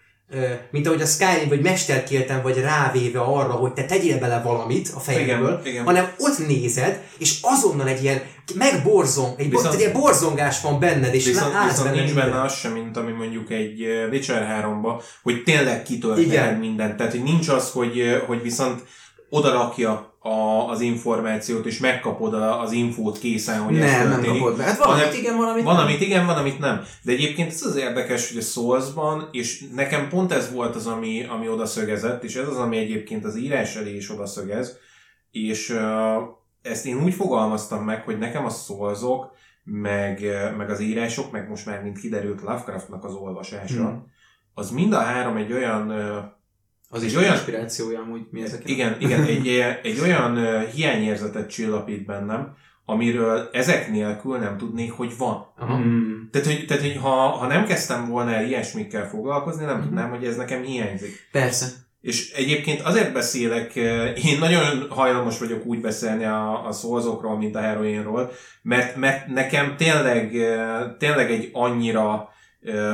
mint 0.71 0.87
ahogy 0.87 1.01
a 1.03 1.07
Skyrim, 1.07 1.49
vagy 1.49 1.61
mesterkélten 1.61 2.43
vagy 2.43 2.61
rávéve 2.61 3.21
arra, 3.21 3.53
hogy 3.53 3.73
te 3.73 3.85
tegyél 3.85 4.19
bele 4.19 4.41
valamit 4.45 4.91
a 4.95 5.01
fejedből, 5.01 5.49
Igen, 5.61 5.73
igen. 5.73 5.85
hanem 5.85 6.13
ott 6.19 6.47
nézed, 6.47 7.01
és 7.19 7.39
azonnal 7.43 7.89
egy 7.89 8.03
ilyen 8.03 8.23
megborzong, 8.55 9.35
egy, 9.41 9.51
Viszont- 9.51 9.75
egy 9.75 9.81
ilyen 9.81 9.93
borzongás 9.93 10.61
van 10.61 10.79
benned, 10.81 11.15
és 11.15 11.25
Viszont, 11.25 11.55
állsz 11.55 11.71
viszont 11.71 11.95
nincs 11.95 12.05
minden. 12.07 12.31
benne 12.31 12.43
az 12.43 12.55
sem, 12.55 12.73
mint 12.73 12.97
ami 12.97 13.13
mondjuk 13.13 13.51
egy 13.51 13.81
Witcher 14.11 14.63
3-ba, 14.63 15.03
hogy 15.23 15.43
tényleg 15.43 15.83
kitölt 15.83 16.19
Igen. 16.19 16.45
el 16.45 16.59
mindent. 16.59 16.97
Tehát, 16.97 17.13
hogy 17.13 17.23
nincs 17.23 17.49
az, 17.49 17.71
hogy, 17.71 18.23
hogy 18.27 18.43
viszont 18.43 18.81
odarakja 19.31 20.15
a, 20.19 20.31
az 20.71 20.81
információt, 20.81 21.67
és 21.67 21.79
megkapod 21.79 22.35
a, 22.35 22.61
az 22.61 22.73
infót 22.73 23.19
készen, 23.19 23.61
hogy 23.61 23.79
ez 23.79 23.91
Nem, 23.91 24.09
nem 24.09 24.15
történik. 24.21 24.41
kapod 24.41 24.57
be. 24.57 24.63
Hát 24.63 24.79
valamit 24.79 25.03
Hanem- 25.05 25.19
igen, 25.19 25.37
valamit 25.37 25.65
Van, 25.65 25.75
nem. 25.75 25.85
amit 25.85 26.01
igen, 26.01 26.27
van, 26.27 26.37
amit 26.37 26.59
nem. 26.59 26.83
De 27.03 27.13
egyébként 27.13 27.53
ez 27.53 27.63
az 27.63 27.77
érdekes, 27.77 28.29
hogy 28.29 28.39
a 28.39 28.45
Soulsban, 28.45 29.29
és 29.33 29.65
nekem 29.75 30.09
pont 30.09 30.33
ez 30.33 30.53
volt 30.53 30.75
az, 30.75 30.87
ami, 30.87 31.25
ami 31.25 31.49
odaszögezett, 31.49 32.25
és 32.25 32.35
ez 32.35 32.49
az, 32.49 32.57
ami 32.57 32.77
egyébként 32.77 33.25
az 33.25 33.37
írás 33.37 33.77
elé 33.77 33.97
is 33.97 34.11
odaszögez, 34.11 34.77
és 35.31 35.69
uh, 35.71 36.23
ezt 36.63 36.87
én 36.87 37.03
úgy 37.03 37.15
fogalmaztam 37.15 37.85
meg, 37.85 38.03
hogy 38.05 38.19
nekem 38.19 38.45
a 38.45 38.51
Soulsok, 38.51 39.31
meg, 39.65 40.21
meg 40.57 40.71
az 40.71 40.81
írások, 40.81 41.31
meg 41.31 41.49
most 41.49 41.67
már 41.67 41.83
mint 41.83 41.99
kiderült 42.01 42.41
Lovecraftnak 42.41 43.05
az 43.05 43.15
olvasása, 43.15 43.83
Hmm. 43.85 44.07
az 44.55 44.71
mind 44.71 44.93
a 44.93 44.99
három 44.99 45.37
egy 45.37 45.53
olyan 45.53 45.91
uh, 45.91 46.17
Az 46.93 47.03
Egy 47.03 47.09
is 47.09 47.17
olyan- 47.17 47.33
inspirációja 47.33 48.01
amúgy 48.01 48.27
mi 48.31 48.43
ezek. 48.43 48.69
igen, 48.69 48.97
igen 48.99 49.25
egy, 49.25 49.49
egy 49.91 50.01
olyan 50.03 50.37
ö, 50.37 50.61
hiányérzetet 50.75 51.51
csillapít 51.51 52.05
bennem, 52.07 52.55
amiről 52.85 53.49
ezek 53.53 53.91
nélkül 53.91 54.39
nem 54.39 54.57
tudnék, 54.57 54.93
hogy 54.93 55.13
van. 55.19 55.47
Aha. 55.59 55.75
Hmm. 55.77 56.29
Tehát, 56.33 56.47
hogy, 56.47 56.65
tehát, 56.67 56.83
hogy 56.83 56.97
ha, 57.01 57.09
ha 57.11 57.47
nem 57.47 57.65
kezdtem 57.67 58.09
volna 58.09 58.31
el 58.35 58.45
ilyesmikkel 58.45 59.09
foglalkozni, 59.09 59.65
nem 59.65 59.77
Mhm. 59.77 59.85
tudnám, 59.85 60.11
hogy 60.11 60.25
ez 60.25 60.37
nekem 60.37 60.63
hiányzik. 60.63 61.29
Persze. 61.33 61.67
És 62.01 62.33
egyébként 62.33 62.81
azért 62.81 63.13
beszélek, 63.13 63.75
én 64.25 64.39
nagyon 64.39 64.87
hajlamos 64.89 65.39
vagyok 65.39 65.65
úgy 65.67 65.81
beszélni 65.81 66.25
a, 66.25 66.67
a 66.67 66.73
szózokról, 66.73 67.37
mint 67.37 67.57
a 67.57 67.61
heroinról, 67.61 68.31
mert, 68.63 68.97
mert 68.97 69.27
nekem 69.27 69.75
tényleg, 69.77 70.31
tényleg 70.99 71.31
egy 71.31 71.49
annyira 71.53 72.29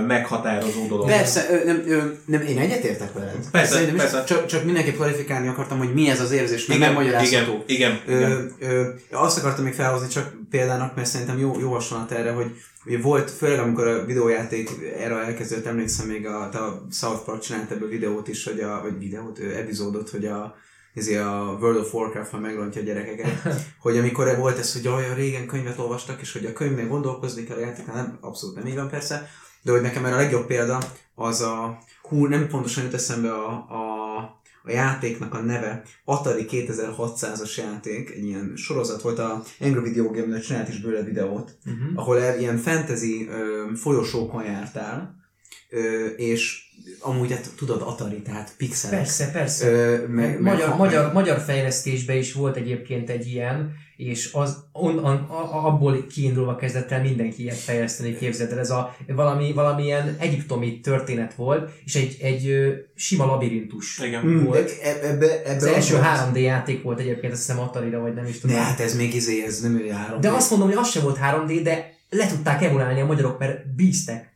meghatározó 0.07 0.87
dolog. 0.87 1.07
Persze, 1.07 1.47
ö, 1.51 1.64
nem, 1.64 1.83
ö, 1.87 2.03
nem, 2.25 2.41
én 2.41 2.59
egyetértek 2.59 3.12
veled. 3.12 3.49
Persze, 3.51 3.73
Szerintem 3.73 3.97
persze. 3.97 4.25
Csak, 4.25 4.47
csak 4.47 4.64
mindenképp 4.64 4.95
kvalifikálni 4.95 5.49
akartam, 5.49 5.79
hogy 5.79 5.95
mi 5.95 6.09
ez 6.09 6.21
az 6.21 6.31
érzés, 6.31 6.67
nem 6.67 6.77
igen, 6.77 6.93
magyarázható. 6.93 7.64
igen, 7.67 8.01
igen, 8.07 8.19
igen. 8.19 8.55
Ö, 8.61 8.67
ö, 8.69 8.89
azt 9.11 9.39
akartam 9.39 9.64
még 9.64 9.75
felhozni 9.75 10.09
csak 10.09 10.33
példának, 10.51 10.95
mert 10.95 11.09
szerintem 11.09 11.39
jó, 11.39 11.61
jó 11.61 11.73
hasonlat 11.73 12.12
erre, 12.12 12.31
hogy 12.31 12.51
ugye 12.87 12.99
volt, 12.99 13.31
főleg 13.31 13.59
amikor 13.59 13.87
a 13.87 14.05
videójáték 14.05 14.71
erre 14.99 15.14
elkezdődött, 15.14 15.67
emlékszem 15.67 16.07
még 16.07 16.27
a, 16.27 16.43
a 16.43 16.87
South 16.91 17.25
Park 17.25 17.41
csinált 17.41 17.71
ebből 17.71 17.89
videót 17.89 18.29
is, 18.29 18.45
hogy 18.45 18.61
a, 18.61 18.81
vagy 18.83 18.99
videót, 18.99 19.39
ö, 19.39 19.57
epizódot, 19.57 20.11
hogy 20.11 20.27
a, 20.27 20.55
ezért 20.95 21.25
a 21.25 21.57
World 21.61 21.77
of 21.77 21.95
Warcraft 21.95 22.33
már 22.33 22.41
megrontja 22.41 22.81
a 22.81 22.85
gyerekeket, 22.85 23.59
hogy 23.85 23.99
amikor 23.99 24.37
volt 24.37 24.59
ez, 24.59 24.73
hogy 24.73 24.89
olyan 24.89 25.14
régen 25.14 25.47
könyvet 25.47 25.79
olvastak, 25.79 26.21
és 26.21 26.33
hogy 26.33 26.45
a 26.45 26.53
könyvnél 26.53 26.89
gondolkozni 26.89 27.45
kell 27.45 27.57
a 27.57 27.61
játéknál, 27.61 27.97
nem, 27.97 28.19
abszolút 28.21 28.57
nem 28.57 28.67
így 28.67 28.75
van 28.75 28.89
persze, 28.89 29.29
de 29.63 29.73
hogy 29.73 29.81
nekem 29.81 30.05
erre 30.05 30.15
a 30.15 30.19
legjobb 30.19 30.47
példa 30.47 30.79
az 31.15 31.41
a, 31.41 31.79
hú, 32.03 32.27
nem 32.27 32.49
pontosan 32.49 32.85
jut 32.85 32.95
eszembe 32.95 33.33
a, 33.33 33.49
a, 33.53 34.17
a 34.65 34.71
játéknak 34.71 35.35
a 35.35 35.41
neve, 35.41 35.83
Atari 36.05 36.47
2600-as 36.51 37.57
játék, 37.57 38.11
egy 38.11 38.25
ilyen 38.25 38.53
sorozat 38.57 39.03
volt, 39.03 39.19
a 39.19 39.43
Angry 39.61 39.81
Video 39.81 40.11
Game-nől 40.11 40.41
csinált 40.41 40.69
is 40.69 40.81
bőle 40.81 41.03
videót, 41.03 41.57
Mhm. 41.65 41.97
ahol 41.99 42.19
ilyen 42.39 42.57
fantasy 42.57 43.29
ö, 43.29 43.65
folyosókon 43.75 44.45
jártál, 44.45 45.25
ö, 45.71 46.07
és 46.07 46.64
amúgy 47.01 47.31
hát 47.33 47.51
tudod 47.57 47.83
Atari, 47.83 48.23
tehát 48.23 48.55
pixelek. 48.57 48.97
Persze, 48.99 49.31
persze. 49.31 49.67
Ö, 49.71 50.07
meg, 50.07 50.41
magyar, 50.41 50.69
meg, 50.69 50.79
magyar, 50.79 51.12
magyar 51.12 51.41
fejlesztésben 51.41 52.17
is 52.17 52.33
volt 52.33 52.57
egyébként 52.57 53.11
egy 53.11 53.27
ilyen, 53.27 53.75
és 53.97 54.31
az 54.33 54.57
on, 54.73 54.99
on, 54.99 55.17
a, 55.17 55.67
abból 55.67 56.07
kiindulva 56.07 56.57
kezdett 56.57 56.91
el 56.91 57.03
mindenki 57.03 57.43
ilyet 57.43 57.57
fejleszteni, 57.57 58.17
képzeld 58.17 58.53
el. 58.53 58.59
Ez 58.59 58.71
a 58.71 58.97
valami, 59.07 59.53
valamilyen 59.53 60.17
egyiptomi 60.19 60.81
történet 60.81 61.35
volt, 61.35 61.71
és 61.85 61.95
egy, 61.95 62.17
egy 62.21 62.49
ö, 62.49 62.73
sima 62.95 63.25
labirintus 63.27 63.99
igen. 63.99 64.25
Mm, 64.25 64.45
volt. 64.45 64.64
de 64.64 64.91
e- 64.91 65.07
ebbe, 65.09 65.43
ebbe 65.43 65.55
Az 65.57 65.64
első 65.64 65.95
volt- 65.95 66.07
3D 66.07 66.41
játék 66.43 66.83
volt 66.83 67.01
egyébként, 67.01 67.33
azt 67.33 67.47
hiszem 67.47 67.62
Atari-ra, 67.62 68.01
vagy 68.01 68.14
nem 68.14 68.27
is 68.27 68.39
tudom. 68.41 68.57
De 68.57 68.62
hát 68.62 68.81
ez 68.81 68.97
még 68.97 69.14
izé, 69.14 69.45
ez 69.45 69.61
nem 69.61 69.79
ő 69.79 69.89
három. 69.91 70.21
De 70.21 70.31
azt 70.31 70.51
mondom, 70.51 70.69
hogy 70.69 70.77
az 70.79 70.89
sem 70.91 71.03
volt 71.03 71.19
3D, 71.23 71.61
de 71.62 71.95
le 72.11 72.27
tudták 72.27 72.62
emulálni 72.62 73.01
a 73.01 73.07
magyarok, 73.07 73.39
mert 73.39 73.75
bíztek. 73.75 74.35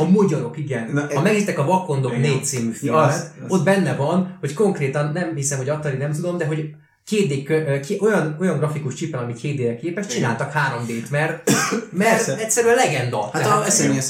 A 0.00 0.04
magyarok, 0.08 0.58
igen. 0.58 0.90
Na, 0.92 1.06
ha 1.14 1.22
megnéztek 1.22 1.58
a 1.58 1.64
Vakondok 1.64 2.10
Igen. 2.16 2.30
4 2.30 2.44
című 2.44 2.68
Ja, 2.68 2.72
filmet, 2.74 3.04
azt- 3.08 3.26
azt- 3.42 3.52
ott 3.52 3.64
benne 3.64 3.94
van, 3.96 4.36
hogy 4.40 4.54
konkrétan 4.54 5.12
nem 5.12 5.34
hiszem, 5.34 5.58
hogy 5.58 5.68
Atari 5.68 5.96
nem 5.96 6.12
tudom, 6.12 6.36
de 6.38 6.46
hogy 6.46 6.70
2D, 7.10 7.42
kö- 7.44 7.80
ki, 7.86 7.98
olyan, 8.00 8.36
olyan 8.40 8.58
grafikus 8.58 8.94
csipen, 8.94 9.20
ami 9.22 9.32
2D-re 9.42 9.76
képes, 9.76 10.06
csináltak 10.06 10.52
3D-t, 10.52 11.10
mert, 11.10 11.50
mert 11.90 12.10
Persze. 12.10 12.36
egyszerűen 12.38 12.74
legenda. 12.74 13.22
Hát 13.32 13.42
Tehát- 13.42 13.62
a 13.62 13.66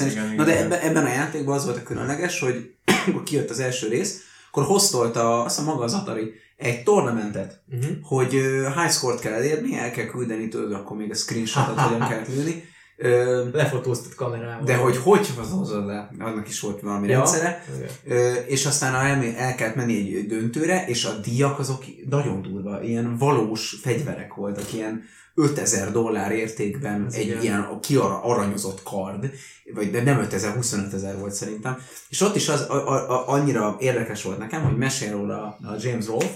is. 0.07 0.13
igen, 0.13 0.35
Na 0.37 0.45
de 0.45 0.59
ebben, 0.65 0.79
ebben 0.81 1.05
a 1.05 1.09
játékban 1.09 1.55
az 1.57 1.65
volt 1.65 1.77
a 1.77 1.83
különleges, 1.83 2.41
hogy 2.41 2.71
amikor 3.07 3.23
kijött 3.23 3.51
az 3.51 3.61
első 3.61 3.89
rész, 3.89 4.21
akkor 4.51 4.65
hoztolta 4.65 5.43
azt 5.45 5.57
hiszem 5.59 5.73
maga 5.73 5.85
az 5.85 5.95
Atari 5.95 6.33
egy 6.57 6.83
tornamentet, 6.83 7.61
Mhm. 7.71 7.85
hogy 8.03 8.31
high 8.77 8.91
score-t 8.91 9.21
kell 9.21 9.33
elérni, 9.33 9.77
el 9.79 9.91
kell 9.91 10.07
küldeni, 10.07 10.49
tudod, 10.49 10.73
akkor 10.73 10.97
még 10.97 11.11
a 11.11 11.15
screenshotot 11.15 11.81
hogyan 11.81 12.09
kell 12.09 12.23
küldeni. 12.23 12.65
Ö, 13.01 13.45
Lefotóztat 13.53 14.15
kamerával. 14.15 14.65
de 14.65 14.77
hogy 14.77 14.97
hogy 14.97 15.29
hozod 15.51 15.87
le, 15.87 16.11
annak 16.19 16.49
is 16.49 16.61
volt 16.61 16.81
valami 16.81 17.09
Ja. 17.09 17.17
rendszere. 17.17 17.65
Ö, 18.05 18.33
és 18.33 18.67
aztán 18.67 18.95
el, 18.95 19.25
el 19.37 19.55
kellett 19.55 19.75
menni 19.75 20.17
egy 20.17 20.27
döntőre, 20.27 20.85
és 20.87 21.05
a 21.05 21.13
díjak 21.13 21.59
azok 21.59 21.85
nagyon 22.11 22.43
durva, 22.43 22.83
ilyen 22.83 23.17
valós 23.17 23.77
fegyverek 23.83 24.35
voltak, 24.35 24.73
ilyen 24.73 25.03
5000 25.35 25.93
dollár 25.93 26.33
értékben 26.33 27.05
Ez 27.07 27.15
egy 27.15 27.27
igen. 27.27 27.43
ilyen 27.43 27.79
kiaranyozott 27.81 28.83
kard, 28.83 29.31
vagy 29.75 29.91
de 29.91 30.03
nem 30.03 30.19
5000, 30.19 30.55
25 30.55 30.93
ezer 30.95 31.19
volt 31.19 31.33
szerintem. 31.33 31.79
És 32.09 32.21
ott 32.21 32.37
is 32.37 32.49
az 32.49 32.61
a, 32.61 32.75
a, 32.89 33.11
a, 33.11 33.29
annyira 33.29 33.77
érdekes 33.81 34.23
volt 34.23 34.39
nekem, 34.39 34.63
hogy 34.63 34.77
mesél 34.77 35.11
róla 35.13 35.43
a 35.63 35.77
James 35.81 36.07
Rolfe, 36.07 36.29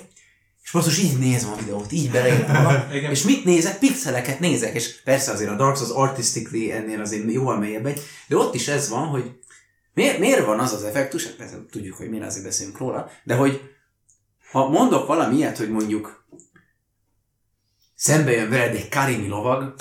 és 0.62 0.70
most 0.70 1.02
így 1.02 1.18
nézem 1.18 1.52
a 1.52 1.56
videót, 1.56 1.92
így 1.92 2.10
magam, 2.48 2.90
Igen. 2.92 3.10
és 3.10 3.22
mit 3.22 3.44
nézek? 3.44 3.78
Pixeleket 3.78 4.40
nézek, 4.40 4.74
és 4.74 5.02
persze 5.02 5.32
azért 5.32 5.50
a 5.50 5.56
Dark 5.56 5.76
Souls 5.76 5.90
artistically 5.90 6.72
ennél 6.72 7.00
azért 7.00 7.32
jóval 7.32 7.58
mélyebb 7.58 7.86
egy, 7.86 8.00
de 8.28 8.36
ott 8.36 8.54
is 8.54 8.68
ez 8.68 8.88
van, 8.88 9.06
hogy 9.06 9.32
miért, 9.94 10.18
miért 10.18 10.44
van 10.44 10.58
az 10.58 10.72
az 10.72 10.84
effektus, 10.84 11.24
hát 11.24 11.34
persze 11.34 11.56
tudjuk, 11.70 11.96
hogy 11.96 12.08
miért 12.10 12.26
azért 12.26 12.44
beszélünk 12.44 12.78
róla, 12.78 13.10
de 13.24 13.34
hogy 13.34 13.60
ha 14.50 14.68
mondok 14.68 15.06
valami 15.06 15.36
ilyet, 15.36 15.56
hogy 15.58 15.70
mondjuk 15.70 16.24
szembe 17.94 18.30
jön 18.30 18.50
veled 18.50 18.74
egy 18.74 18.88
Karimi 18.88 19.28
lovag, 19.28 19.74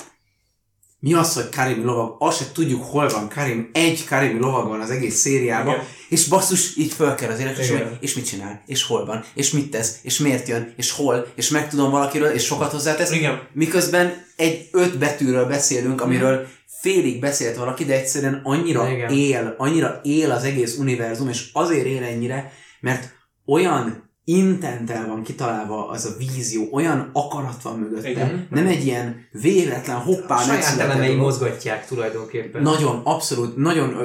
mi 1.04 1.14
az, 1.14 1.34
hogy 1.34 1.50
Karimi 1.50 1.84
lovag? 1.84 2.16
Azt 2.20 2.38
se 2.38 2.52
tudjuk, 2.54 2.84
hol 2.84 3.10
van 3.10 3.30
Karim. 3.30 3.70
Egy 3.74 4.06
Karimi 4.06 4.40
lovag 4.40 4.68
van 4.68 4.82
az 4.82 4.90
egész 4.90 5.16
szériában, 5.20 5.74
Igen. 5.74 5.86
és 6.10 6.28
basszus, 6.28 6.78
így 6.78 6.92
föl 6.94 7.16
kell 7.16 7.32
az 7.32 7.40
életre, 7.40 7.64
és, 7.64 7.70
Igen. 7.70 7.88
hogy- 7.88 7.98
és 8.00 8.14
mit 8.14 8.26
csinál, 8.28 8.62
és 8.66 8.84
hol 8.84 9.06
van, 9.06 9.24
és 9.34 9.52
mit 9.52 9.72
tesz, 9.72 10.00
és 10.02 10.20
miért 10.20 10.48
jön, 10.48 10.74
és 10.78 10.92
hol, 10.92 11.28
és 11.36 11.50
megtudom 11.50 11.92
valakiről, 11.92 12.30
és 12.30 12.44
sokat 12.46 12.72
hozzátesz. 12.72 13.12
Igen. 13.12 13.42
Miközben 13.54 14.14
egy 14.36 14.68
öt 14.72 14.98
betűről 14.98 15.46
beszélünk, 15.46 16.02
amiről 16.02 16.48
félig 16.82 17.20
beszélt 17.20 17.56
valaki, 17.58 17.86
de 17.86 17.94
egyszerűen 17.94 18.42
annyira 18.44 18.90
Igen. 18.90 19.12
él, 19.12 19.56
annyira 19.58 20.00
él 20.04 20.32
az 20.32 20.44
egész 20.44 20.78
univerzum, 20.78 21.30
és 21.30 21.50
azért 21.54 21.86
él 21.86 22.04
ennyire, 22.04 22.52
mert 22.80 23.10
olyan 23.46 24.10
intentel 24.24 25.08
van 25.08 25.24
kitalálva 25.24 25.88
az 25.90 26.06
a 26.06 26.16
vízió, 26.18 26.68
olyan 26.72 27.10
akarat 27.14 27.62
van 27.62 27.80
mögötte, 27.80 28.10
Igen. 28.10 28.48
nem 28.50 28.68
egy 28.68 28.86
ilyen 28.86 29.28
véletlen 29.32 29.98
hoppá 29.98 30.36
A 30.36 30.42
saját 30.42 30.80
elemei 30.80 31.16
mozgatják 31.16 31.86
tulajdonképpen. 31.86 32.62
Nagyon, 32.62 33.02
abszolút, 33.04 33.56
nagyon, 33.58 33.96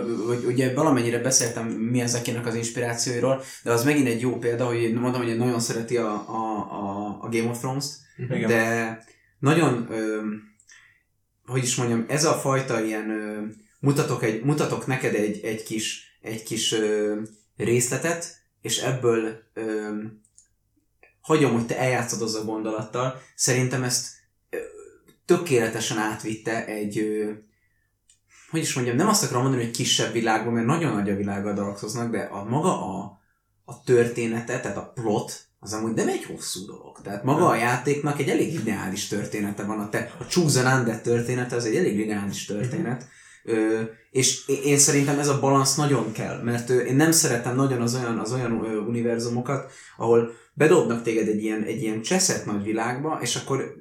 ugye 0.46 0.74
valamennyire 0.74 1.18
beszéltem 1.18 1.66
mi 1.66 2.00
ezeknek 2.00 2.46
az 2.46 2.54
inspirációiról, 2.54 3.42
de 3.62 3.72
az 3.72 3.84
megint 3.84 4.06
egy 4.06 4.20
jó 4.20 4.38
példa, 4.38 4.66
hogy 4.66 4.92
mondom, 4.94 5.22
hogy 5.22 5.36
nagyon 5.36 5.60
szereti 5.60 5.96
a, 5.96 6.12
a, 6.12 6.66
a, 6.70 7.18
a 7.20 7.28
Game 7.28 7.50
of 7.50 7.58
Thrones-t, 7.58 7.94
Igen. 8.16 8.48
de 8.48 9.04
nagyon, 9.38 9.86
ö, 9.90 10.20
hogy 11.46 11.62
is 11.62 11.76
mondjam, 11.76 12.04
ez 12.08 12.24
a 12.24 12.32
fajta 12.32 12.80
ilyen, 12.80 13.10
ö, 13.10 13.40
mutatok, 13.80 14.22
egy, 14.22 14.42
mutatok 14.44 14.86
neked 14.86 15.14
egy, 15.14 15.40
egy 15.44 15.62
kis, 15.62 16.18
egy 16.22 16.42
kis 16.42 16.72
ö, 16.72 17.14
részletet, 17.56 18.44
és 18.66 18.78
ebből 18.78 19.42
ö, 19.54 19.88
hagyom, 21.20 21.52
hogy 21.52 21.66
te 21.66 21.78
eljátszod 21.78 22.22
az 22.22 22.34
a 22.34 22.44
gondolattal. 22.44 23.22
Szerintem 23.34 23.82
ezt 23.82 24.08
ö, 24.50 24.56
tökéletesen 25.24 25.98
átvitte 25.98 26.66
egy, 26.66 26.98
ö, 26.98 27.30
hogy 28.50 28.60
is 28.60 28.74
mondjam, 28.74 28.96
nem 28.96 29.08
azt 29.08 29.24
akarom 29.24 29.42
mondani, 29.42 29.64
hogy 29.64 29.72
kisebb 29.76 30.12
világban, 30.12 30.52
mert 30.52 30.66
nagyon 30.66 30.94
nagy 30.94 31.10
a 31.10 31.16
világ 31.16 31.46
a 31.46 31.52
Dark 31.52 32.10
de 32.10 32.20
a 32.20 32.44
maga 32.44 32.98
a, 32.98 33.20
a 33.64 33.82
története, 33.82 34.60
tehát 34.60 34.76
a 34.76 34.92
plot, 34.94 35.44
az 35.60 35.72
amúgy 35.72 35.94
nem 35.94 36.08
egy 36.08 36.24
hosszú 36.24 36.64
dolog. 36.64 37.00
Tehát 37.02 37.24
maga 37.24 37.48
a 37.48 37.54
játéknak 37.54 38.20
egy 38.20 38.28
elég 38.28 38.56
lineáris 38.56 39.06
története 39.06 39.64
van. 39.64 39.80
A, 39.80 39.88
te, 39.88 40.14
a 40.18 40.24
Choose 40.24 40.76
Undead 40.76 41.00
története 41.00 41.56
az 41.56 41.64
egy 41.64 41.76
elég 41.76 41.96
lineáris 41.96 42.44
történet. 42.44 43.08
Ö, 43.46 43.80
és 44.10 44.48
én- 44.64 44.78
szerintem 44.78 45.18
ez 45.18 45.28
a 45.28 45.40
balansz 45.40 45.74
nagyon 45.76 46.12
kell, 46.12 46.42
mert 46.42 46.70
ö, 46.70 46.78
én 46.78 46.96
nem 46.96 47.10
szeretem 47.10 47.56
nagyon 47.56 47.80
az 47.80 47.94
olyan, 47.94 48.18
az 48.18 48.32
olyan 48.32 48.64
ö, 48.64 48.76
univerzumokat, 48.76 49.72
ahol 49.96 50.30
bedobnak 50.54 51.02
téged 51.02 51.28
egy 51.28 51.42
ilyen, 51.42 51.62
egy 51.62 51.82
ilyen 51.82 52.02
cseszett 52.02 52.46
nagy 52.46 52.62
világba, 52.62 53.18
és 53.22 53.36
akkor 53.36 53.74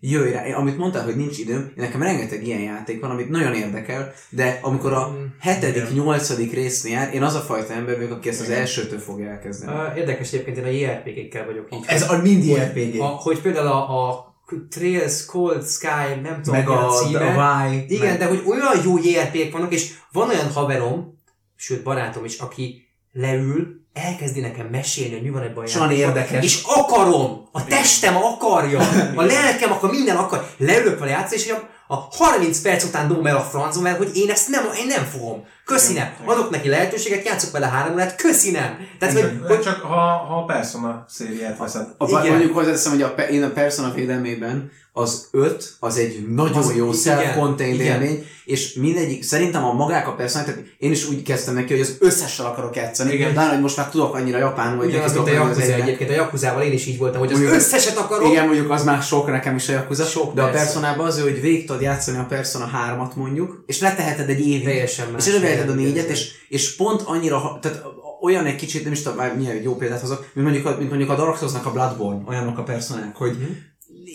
jöjj 0.00 0.30
rá. 0.32 0.54
Amit 0.54 0.76
mondtál, 0.78 1.04
hogy 1.04 1.16
nincs 1.16 1.38
időm, 1.38 1.72
nekem 1.76 2.02
rengeteg 2.02 2.46
ilyen 2.46 2.60
játék 2.60 3.00
van, 3.00 3.10
amit 3.10 3.28
nagyon 3.28 3.54
érdekel, 3.54 4.12
de 4.30 4.58
amikor 4.62 4.92
a 4.92 5.16
hetedik, 5.40 5.82
Igen. 5.82 5.92
nyolcadik 5.92 6.52
résznél 6.52 6.92
jár, 6.92 7.14
én 7.14 7.22
az 7.22 7.34
a 7.34 7.40
fajta 7.40 7.72
ember 7.72 7.96
vagyok, 7.96 8.10
aki 8.12 8.28
ezt 8.28 8.40
az 8.40 8.46
Igen. 8.48 8.60
elsőtől 8.60 8.98
fogja 8.98 9.28
elkezdeni. 9.30 9.72
Érdekes 9.96 10.32
egyébként, 10.32 10.56
én 10.56 10.64
a 10.64 10.68
JRPG-kkel 10.68 11.44
vagyok 11.46 11.68
így. 11.74 11.84
Ez 11.86 12.10
a 12.10 12.22
mindig 12.22 12.56
RPG. 12.56 13.00
A, 13.00 13.04
hogy 13.06 13.40
például 13.40 13.66
a, 13.66 14.08
a 14.08 14.33
Trails, 14.70 15.24
Cold 15.24 15.66
Sky, 15.66 16.20
nem 16.22 16.42
tudom 16.42 16.58
meg 16.58 16.68
a 16.68 16.88
a, 16.88 16.90
címe. 16.90 17.42
a 17.42 17.68
Y. 17.68 17.84
Igen, 17.88 18.08
meg, 18.08 18.18
de 18.18 18.26
hogy 18.26 18.42
olyan 18.46 18.82
jó 18.84 18.98
JRPG-k 18.98 19.52
vannak, 19.52 19.72
és 19.72 19.92
van 20.12 20.28
olyan 20.28 20.52
haverom, 20.52 21.20
sőt 21.56 21.82
barátom 21.82 22.24
is, 22.24 22.38
aki 22.38 22.88
leül, 23.12 23.82
elkezdi 23.92 24.40
nekem 24.40 24.66
mesélni, 24.66 25.12
hogy 25.12 25.22
mi 25.22 25.30
van 25.30 25.42
ebben 25.42 25.56
a 25.56 25.66
játékban, 25.66 25.90
érdekes. 25.90 26.44
És 26.44 26.62
akarom! 26.62 27.48
A 27.52 27.64
testem 27.64 28.16
akarja! 28.16 28.80
A 29.14 29.22
lelkem 29.22 29.72
akar, 29.72 29.90
minden 29.90 30.16
akar. 30.16 30.50
Leülök 30.56 30.98
vele 30.98 31.10
játszani, 31.10 31.40
és 31.40 31.50
a, 31.50 31.68
a 31.86 31.94
30 32.10 32.60
perc 32.60 32.84
után 32.84 33.08
dobom 33.08 33.26
el 33.26 33.36
a 33.36 33.40
francom, 33.40 33.82
mert 33.82 33.96
hogy 33.98 34.16
én 34.16 34.30
ezt 34.30 34.48
nem, 34.48 34.64
én 34.78 34.86
nem 34.86 35.04
fogom. 35.04 35.44
Köszi 35.64 35.92
Igen. 35.92 36.12
nem. 36.18 36.28
Adok 36.28 36.50
neki 36.50 36.68
lehetőséget, 36.68 37.26
játszok 37.26 37.50
vele 37.50 37.66
három 37.66 37.92
órát, 37.92 38.16
köszi 38.16 38.50
nem. 38.50 38.76
Tehát, 38.98 39.14
hogy, 39.14 39.22
Csak, 39.22 39.46
hogy 39.46 39.60
csak 39.60 39.80
ha, 39.80 39.96
ha 39.96 40.36
a 40.36 40.44
Persona 40.44 41.04
szériát 41.08 41.58
veszed. 41.58 41.86
a, 41.98 42.08
igen. 42.08 42.26
mondjuk 42.26 42.54
hozzáteszem, 42.54 42.92
hogy 42.92 43.02
a, 43.02 43.08
én 43.08 43.42
a 43.42 43.50
Persona 43.50 43.92
védelmében 43.92 44.70
az 44.96 45.28
5 45.30 45.76
az 45.80 45.96
egy 45.96 46.26
nagyon 46.28 46.56
Az- 46.56 46.76
jó 46.76 46.92
self-contained 46.92 47.80
élmény, 47.80 48.26
és 48.44 48.74
mindegyik, 48.74 49.22
szerintem 49.22 49.64
a 49.64 49.72
magák 49.72 50.08
a 50.08 50.12
Persona, 50.14 50.44
tehát 50.44 50.60
én 50.78 50.90
is 50.90 51.08
úgy 51.08 51.22
kezdtem 51.22 51.54
neki, 51.54 51.72
hogy 51.72 51.80
az 51.82 51.96
összessel 52.00 52.46
akarok 52.46 52.76
játszani, 52.76 53.12
Igen. 53.12 53.34
de 53.34 53.48
hogy 53.48 53.60
most 53.60 53.76
már 53.76 53.88
tudok 53.90 54.14
annyira 54.14 54.38
japánul, 54.38 54.78
hogy 54.78 54.86
ugyanaz, 54.86 55.12
mint 55.14 55.28
a 55.28 55.32
Yakuza 55.32 55.60
egyébként. 55.62 56.10
A 56.10 56.12
Yakuzával 56.12 56.62
én 56.62 56.72
is 56.72 56.86
így 56.86 56.98
voltam, 56.98 57.18
hogy 57.20 57.32
az 57.32 57.38
Mondjuk- 57.38 57.60
összeset 57.60 57.96
akarok. 57.96 58.28
Igen, 58.30 58.46
mondjuk 58.46 58.70
az 58.70 58.84
már 58.84 59.02
sok 59.02 59.26
nekem 59.30 59.54
is 59.56 59.68
a 59.68 59.72
Yakuza, 59.72 60.04
Sok, 60.04 60.34
de 60.34 60.42
a 60.42 60.44
persze. 60.44 60.64
Personában 60.64 61.06
az, 61.06 61.20
hogy 61.20 61.40
végig 61.40 61.66
tudod 61.66 61.82
játszani 61.82 62.18
a 62.18 62.26
Persona 62.28 62.70
3-at 62.74 63.14
mondjuk, 63.14 63.62
és 63.66 63.80
leteheted 63.80 64.28
egy 64.28 64.40
évig, 64.46 64.64
Teljesen 64.64 65.06
és 65.18 65.26
előveheted 65.26 65.68
a 65.68 65.74
négyet, 65.74 66.08
és, 66.08 66.30
és 66.48 66.76
pont 66.76 67.02
annyira, 67.06 67.58
tehát 67.62 67.82
olyan 68.22 68.46
egy 68.46 68.56
kicsit, 68.56 68.82
nem 68.84 68.92
is 68.92 69.02
tudom, 69.02 69.26
milyen 69.36 69.62
jó 69.62 69.76
példát 69.76 70.00
hozok, 70.00 70.26
mint 70.34 70.46
mondjuk 70.46 70.66
a, 70.66 70.76
mint 70.78 70.88
mondjuk 70.88 71.10
a 71.10 71.14
Dark 71.16 71.36
Souls-nak 71.38 71.66
a 71.66 71.72
Bloodborne, 71.72 72.22
olyanok 72.28 72.58
a 72.58 72.62
personák, 72.62 73.16
hogy 73.16 73.36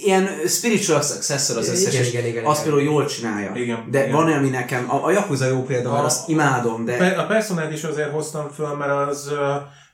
ilyen 0.03 0.29
spiritual 0.47 1.01
successor 1.01 1.57
az 1.57 1.69
összes, 1.69 1.93
Igen, 1.93 2.05
és 2.05 2.11
igen, 2.11 2.25
igen, 2.25 2.45
azt 2.45 2.61
igen. 2.61 2.73
például 2.73 2.93
jól 2.93 3.05
csinálja. 3.05 3.51
Igen, 3.55 3.87
De 3.91 3.99
igen. 4.03 4.11
van 4.11 4.31
ami 4.31 4.49
nekem, 4.49 4.85
a, 4.91 5.05
a 5.05 5.11
Yakuza 5.11 5.47
jó 5.47 5.63
példa, 5.63 5.91
mert 5.91 6.05
azt 6.05 6.29
imádom, 6.29 6.85
de 6.85 7.05
A 7.17 7.25
Personát 7.25 7.73
is 7.73 7.83
azért 7.83 8.11
hoztam 8.11 8.49
föl, 8.49 8.75
mert 8.75 9.09
az, 9.09 9.31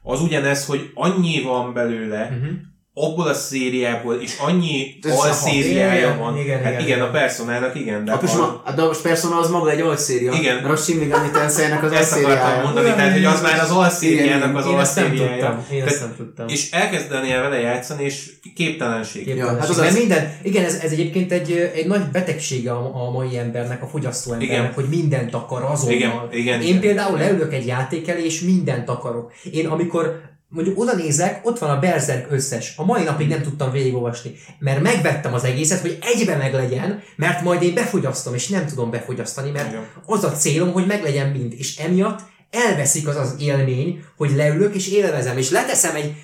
az 0.03 0.22
ugyanez, 0.22 0.66
hogy 0.66 0.91
annyi 0.93 1.41
van 1.41 1.74
belőle, 1.74 2.30
Mhm. 2.30 2.53
Abból 2.97 3.27
a 3.27 3.33
szériából, 3.33 4.15
és 4.21 4.35
annyi 4.39 4.95
a 5.01 5.09
alszériája 5.09 6.17
van. 6.19 6.37
igen, 6.37 6.63
hát 6.63 6.71
igen, 6.71 6.81
igen, 6.81 6.97
igen. 6.97 7.07
a 7.07 7.11
Personának 7.11 7.75
igen, 7.75 8.05
de 8.05 8.11
a, 8.11 8.17
Persona, 8.17 8.61
a, 8.65 8.71
de 8.71 8.83
most 8.83 9.01
Persona 9.01 9.39
az 9.39 9.49
maga 9.49 9.69
egy 9.69 9.79
alszéria, 9.81 10.31
Igen. 10.33 10.55
mert 10.55 10.73
a 10.73 10.75
Shin 10.75 10.97
Megami 10.97 11.31
Tensei-nek 11.31 11.83
az 11.83 11.91
ezt 11.91 12.17
akartam 12.17 12.61
mondani, 12.61 12.87
tehát 12.87 13.13
hogy 13.13 13.25
az 13.25 13.41
már 13.41 13.59
az 13.59 13.71
alszériának 13.71 14.57
az 14.57 14.65
alszériája. 14.65 15.65
Én 15.71 15.83
ezt 15.83 15.99
nem 15.99 16.13
tudtam. 16.17 16.47
És 16.47 16.71
elkezdenél 16.71 17.41
vele 17.41 17.59
játszani, 17.59 18.03
és 18.03 18.31
képtelenség. 18.55 19.27
Ja, 19.27 19.47
hát 19.47 19.69
az 19.69 19.77
az- 19.77 19.97
minden, 19.97 20.37
igen, 20.43 20.63
ez, 20.65 20.79
ez 20.83 20.91
egyébként 20.91 21.31
egy, 21.31 21.71
egy 21.75 21.87
nagy 21.87 22.01
betegsége 22.11 22.71
a, 22.71 23.05
a 23.07 23.11
mai 23.11 23.37
embernek, 23.37 23.83
a 23.83 23.87
fogyasztó 23.87 24.33
embernek, 24.33 24.57
Igen. 24.57 24.73
hogy 24.73 24.85
mindent 24.89 25.33
akar 25.33 25.63
azonnal. 25.63 25.95
Igen, 25.95 26.11
igen, 26.31 26.61
Én 26.61 26.67
igen. 26.67 26.79
például 26.79 27.17
leülök 27.17 27.53
egy 27.53 27.65
játék 27.65 28.07
elé, 28.07 28.25
és 28.25 28.41
mindent 28.41 28.89
akarok. 28.89 29.33
Én 29.51 29.67
amikor 29.67 30.33
mondjuk 30.56 30.80
oda 30.80 30.95
nézek, 30.95 31.39
ott 31.43 31.60
van 31.60 31.70
a 31.70 31.80
Berserk 31.80 32.32
összes. 32.32 32.74
A 32.78 32.86
mai 32.86 33.03
napig 33.03 33.28
nem 33.28 33.41
tudtam 33.41 33.72
végigolvasni, 33.72 34.36
mert 34.60 34.82
megvettem 34.82 35.34
az 35.34 35.43
egészet, 35.43 35.82
hogy 35.82 35.97
egybe 36.01 36.36
meglegyen, 36.36 37.03
mert 37.16 37.41
majd 37.41 37.62
én 37.62 37.74
befogyasztom, 37.74 38.34
és 38.34 38.47
nem 38.47 38.66
tudom 38.66 38.91
befogyasztani, 38.91 39.51
mert 39.51 39.70
Igen. 39.70 39.88
az 40.06 40.24
a 40.24 40.32
célom, 40.32 40.72
hogy 40.72 40.86
meglegyen 40.86 41.30
mind, 41.30 41.53
és 41.58 41.78
emiatt 41.78 42.20
elveszik 42.51 43.08
az 43.08 43.16
az 43.16 43.36
élmény, 43.39 44.03
hogy 44.18 44.36
leülök 44.36 44.76
és 44.76 44.88
élvezem, 44.88 45.38
és 45.38 45.49
leteszem 45.49 45.95
egy 45.95 46.16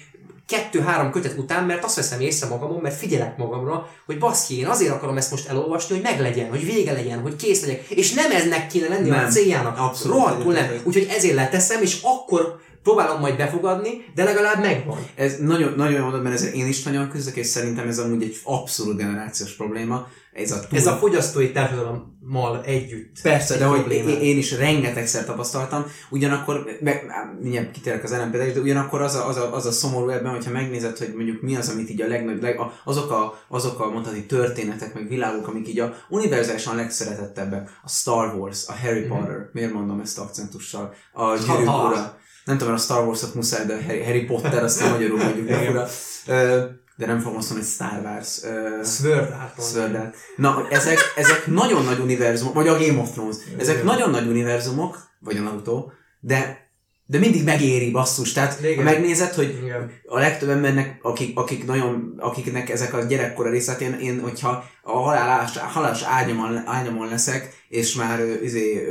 kettő-három 0.47 1.11
kötet 1.11 1.37
után, 1.37 1.63
mert 1.63 1.83
azt 1.83 1.95
veszem 1.95 2.19
észre 2.19 2.47
magamon, 2.47 2.79
mert 2.81 2.97
figyelek 2.97 3.37
magamra, 3.37 3.87
hogy 4.05 4.17
baszki, 4.17 4.59
én 4.59 4.65
azért 4.67 4.91
akarom 4.91 5.17
ezt 5.17 5.31
most 5.31 5.49
elolvasni, 5.49 5.93
hogy 5.93 6.03
meglegyen, 6.03 6.49
hogy 6.49 6.65
vége 6.65 6.91
legyen, 6.91 7.19
hogy 7.19 7.35
kész 7.35 7.61
legyek. 7.61 7.89
És 7.89 8.13
nem 8.13 8.31
eznek 8.31 8.67
kéne 8.67 8.87
lenni 8.87 9.09
Nem. 9.09 9.25
a 9.25 9.27
céljának. 9.27 9.77
Abszolút 9.77 10.17
Rohadtul 10.17 10.53
nem. 10.53 10.69
Úgyhogy 10.83 11.07
ezért 11.09 11.35
leteszem, 11.35 11.81
és 11.81 11.99
akkor 12.01 12.59
próbálom 12.83 13.19
majd 13.19 13.37
befogadni, 13.37 14.05
de 14.15 14.23
legalább 14.23 14.59
megvan. 14.59 14.97
Ez 15.15 15.37
nagyon, 15.39 15.73
nagyon 15.77 15.93
jól 15.93 16.01
mondod, 16.01 16.23
mert 16.23 16.35
ezzel 16.35 16.53
én 16.53 16.67
is 16.67 16.83
nagyon 16.83 17.09
küzdök, 17.09 17.35
és 17.35 17.47
szerintem 17.47 17.87
ez 17.87 17.99
amúgy 17.99 18.23
egy 18.23 18.39
abszolút 18.43 18.97
generációs 18.97 19.55
probléma. 19.55 20.07
Ez 20.33 20.51
a, 20.51 20.59
túl... 20.59 20.79
Ez 20.79 20.87
a 20.87 20.91
fogyasztói 20.91 21.51
társadalommal 21.51 22.63
együtt. 22.65 23.21
Persze, 23.21 23.57
de 23.57 23.65
hogy 23.65 23.91
én, 23.91 24.07
én 24.07 24.37
is 24.37 24.57
rengetegszer 24.57 25.25
tapasztaltam, 25.25 25.85
ugyanakkor, 26.09 26.65
meg, 26.81 27.05
mindjárt 27.41 27.71
kitérek 27.71 28.03
az 28.03 28.11
ellenpéldára 28.11 28.49
is, 28.49 28.55
de 28.55 28.61
ugyanakkor 28.61 29.01
az 29.01 29.15
a, 29.15 29.27
az, 29.27 29.37
a, 29.37 29.55
az 29.55 29.65
a 29.65 29.71
szomorú 29.71 30.09
ebben, 30.09 30.31
hogyha 30.31 30.51
megnézed, 30.51 30.97
hogy 30.97 31.13
mondjuk 31.15 31.41
mi 31.41 31.55
az, 31.55 31.69
amit 31.69 31.89
így 31.89 32.01
a 32.01 32.07
legnagyobb, 32.07 32.41
leg, 32.41 32.59
azok, 32.83 33.11
a, 33.11 33.39
azok 33.47 33.79
a 33.79 33.89
mondhatni 33.89 34.25
történetek, 34.25 34.93
meg 34.93 35.07
világok, 35.07 35.47
amik 35.47 35.67
így 35.67 35.79
a 35.79 35.95
univerzálisan 36.09 36.75
legszeretettebbek, 36.75 37.79
a 37.83 37.89
Star 37.89 38.35
Wars, 38.35 38.67
a 38.67 38.73
Harry 38.73 39.01
Potter, 39.01 39.49
miért 39.53 39.73
mondom 39.73 39.99
ezt 39.99 40.19
akcentussal, 40.19 40.93
a 41.13 41.35
Gyűrűk 41.35 41.67
ura, 41.67 42.19
nem 42.45 42.57
tudom, 42.57 42.73
a 42.73 42.77
Star 42.77 43.05
Wars-ot 43.05 43.35
muszáj, 43.35 43.65
de 43.65 43.83
Harry, 43.83 44.03
Harry 44.03 44.25
Potter, 44.25 44.63
azt 44.63 44.89
magyarul 44.89 45.17
mondjuk 45.17 45.49
meg 45.49 45.69
ura. 45.69 45.87
Ö, 46.27 46.65
de 46.95 47.05
nem 47.05 47.19
fogom 47.19 47.37
azt 47.37 47.49
mondani, 47.49 47.69
hogy 47.69 47.87
Star 47.87 48.01
Wars. 48.03 48.43
Ö, 48.43 48.83
Sword 48.85 49.35
Art 49.41 49.71
Sword 49.71 49.95
Art. 49.95 50.15
Na, 50.35 50.67
ezek, 50.69 50.99
ezek 51.15 51.47
nagyon 51.47 51.83
nagy 51.83 51.99
univerzumok, 51.99 52.53
vagy 52.53 52.67
a 52.67 52.77
Game 52.77 52.99
of 53.01 53.11
Thrones, 53.11 53.35
ezek 53.57 53.83
nagyon 53.83 54.09
nagy 54.09 54.27
univerzumok, 54.27 54.97
vagy 55.19 55.37
a 55.37 55.41
Naruto, 55.41 55.87
de, 56.19 56.69
de 57.05 57.17
mindig 57.17 57.43
megéri 57.43 57.91
basszus. 57.91 58.31
Tehát 58.31 58.59
ha 58.75 58.81
megnézed, 58.81 59.33
hogy 59.33 59.59
Igen. 59.63 59.91
a 60.05 60.19
legtöbb 60.19 60.49
embernek, 60.49 60.99
akik, 61.01 61.39
akik 61.39 61.65
nagyon, 61.65 62.15
akiknek 62.17 62.69
ezek 62.69 62.93
a 62.93 63.03
gyerekkora 63.03 63.49
részlet, 63.49 63.81
én, 63.81 63.93
én 63.93 64.19
hogyha 64.19 64.63
a 64.83 64.91
halálás, 64.91 65.57
halálos 65.57 66.01
ágyamon, 66.01 66.67
ágyamon 66.67 67.07
leszek, 67.07 67.65
és 67.69 67.95
már 67.95 68.19
izé, 68.43 68.87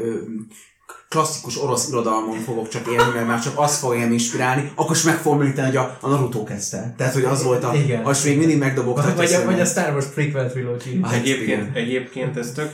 klasszikus 1.14 1.62
orosz 1.62 1.88
irodalmon 1.88 2.38
fogok 2.38 2.68
csak 2.68 2.86
élni, 2.86 3.12
mert 3.14 3.26
már 3.26 3.40
csak 3.40 3.58
az 3.58 3.78
fog 3.78 3.92
engem 3.92 4.12
inspirálni, 4.12 4.72
akkor 4.74 4.96
is 4.96 5.02
meg 5.02 5.14
fogom 5.14 5.40
említeni, 5.40 5.66
hogy 5.66 5.76
a, 5.76 5.98
a 6.00 6.08
Naruto 6.08 6.44
kezdte. 6.44 6.94
Tehát, 6.96 7.12
hogy 7.12 7.24
az 7.24 7.42
volt 7.42 7.64
a, 7.64 7.74
Igen. 7.74 8.04
az 8.04 8.24
még 8.24 8.38
mindig 8.38 8.58
megdobogtatja 8.58 9.14
Vagy, 9.14 9.32
a, 9.32 9.44
vagy 9.44 9.60
a 9.60 9.64
Star 9.64 9.92
Wars 9.92 10.06
prequel 10.06 10.50
trilogy. 10.50 10.98
Hát 11.02 11.12
Egyébként, 11.12 11.48
igen. 11.48 11.70
egyébként 11.74 12.36
ez 12.36 12.52
tök 12.52 12.72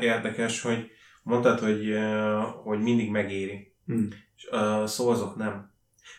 érdekes, 0.00 0.62
hogy 0.62 0.90
mondtad, 1.22 1.58
hogy, 1.60 1.94
hogy 2.64 2.80
mindig 2.80 3.10
megéri. 3.10 3.74
Hmm. 3.86 4.08
És 4.36 4.46
a 4.46 4.86
szózok 4.86 5.36
nem. 5.36 5.70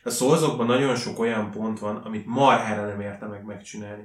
A 0.04 0.10
szózokban 0.10 0.66
nagyon 0.66 0.96
sok 0.96 1.20
olyan 1.20 1.52
pont 1.52 1.80
van, 1.80 1.96
amit 1.96 2.26
marhára 2.26 2.88
nem 2.88 3.02
érte 3.02 3.26
meg 3.26 3.46
megcsinálni. 3.46 4.04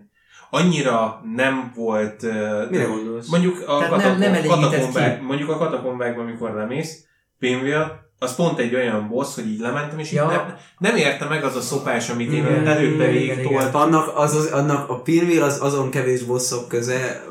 Annyira 0.50 1.20
nem 1.34 1.72
volt... 1.74 2.22
Mire 2.70 2.84
gondolsz? 2.84 3.28
Mondjuk 3.28 3.68
a, 3.68 3.78
Tehát 3.78 3.80
nem- 3.80 3.90
katakom, 3.90 4.18
nem 4.18 4.32
elégített 4.32 4.60
katakombák, 4.60 5.22
mondjuk 5.22 5.50
a 5.50 5.56
katakombákban, 5.56 6.24
amikor 6.24 6.54
lemész, 6.54 7.08
Pinville, 7.40 8.08
az 8.18 8.34
pont 8.34 8.58
egy 8.58 8.74
olyan 8.74 9.08
boss, 9.08 9.34
hogy 9.34 9.46
így 9.46 9.58
lementem, 9.60 9.98
és 9.98 10.12
Ja. 10.12 10.22
így 10.24 10.30
nem, 10.30 10.56
nem 10.78 10.96
érte 10.96 11.24
meg 11.24 11.44
az 11.44 11.56
a 11.56 11.60
szopás, 11.60 12.10
amit 12.10 12.32
én 12.32 12.44
Igen, 12.44 12.66
előtte 12.66 13.06
végig 13.06 13.42
toltam. 13.42 13.80
Annak, 13.80 14.12
az, 14.16 14.34
az, 14.34 14.46
annak 14.46 14.88
a 14.88 15.00
Pinwheel 15.02 15.42
az 15.42 15.60
azon 15.62 15.90
kevés 15.90 16.22
bosszok 16.22 16.68
köze, 16.68 17.22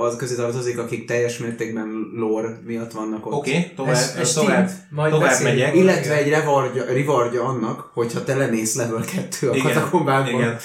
az 0.00 0.16
közé 0.16 0.34
tartozik, 0.34 0.78
akik 0.78 1.06
teljes 1.06 1.38
mértékben 1.38 2.10
lore 2.14 2.58
miatt 2.64 2.92
vannak 2.92 3.26
ott. 3.26 3.32
Oké, 3.32 3.50
okay, 3.50 3.72
tovább, 3.76 3.94
Ez- 3.94 4.16
ez 4.18 4.32
tovább, 4.32 4.70
majd 4.90 5.12
tovább 5.12 5.28
beszélünk. 5.28 5.56
megyek. 5.58 5.74
Illetve 5.74 6.14
egy 6.16 6.28
rewardja, 6.28 6.84
rewardja 6.84 7.44
annak, 7.44 7.90
hogyha 7.94 8.24
te 8.24 8.34
lemész 8.36 8.76
level 8.76 9.04
2 9.04 9.50
a 9.50 9.54
Igen, 9.54 9.72
katakombákban. 9.74 10.40
Igen. 10.40 10.56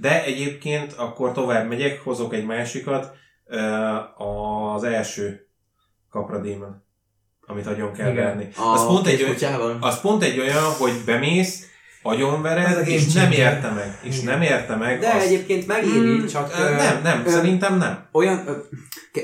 De 0.00 0.24
egyébként 0.24 0.92
akkor 0.92 1.32
tovább 1.32 1.68
megyek, 1.68 2.00
hozok 2.04 2.34
egy 2.34 2.46
másikat. 2.46 3.10
Az 4.74 4.84
első 4.84 5.46
Capra 6.10 6.40
Demon, 6.40 6.84
amit 7.46 7.66
agyon 7.66 7.92
kell 7.92 8.12
Igen. 8.12 8.24
verni. 8.24 8.48
A 8.56 8.62
Az 8.72 8.86
pont, 8.86 9.06
egy, 9.06 9.24
kutyával? 9.24 9.76
az 9.80 10.00
pont 10.00 10.22
egy 10.22 10.38
olyan, 10.38 10.62
hogy 10.64 10.92
bemész, 11.04 11.64
a 12.02 12.08
agyonvered, 12.12 12.88
és 12.88 13.12
nem 13.12 13.30
érte 13.32 13.70
meg. 13.70 13.98
És 14.02 14.20
nem 14.20 14.42
érte 14.42 14.76
meg 14.76 14.98
De 15.00 15.12
azt. 15.14 15.26
egyébként 15.26 15.66
megéri, 15.66 15.98
Mm, 16.20 16.26
csak... 16.26 16.52
Ö, 16.58 16.74
Nem, 16.74 17.00
nem, 17.02 17.22
ö, 17.26 17.30
szerintem 17.30 17.78
nem. 17.78 18.06
olyan, 18.12 18.44
ö, 18.46 18.52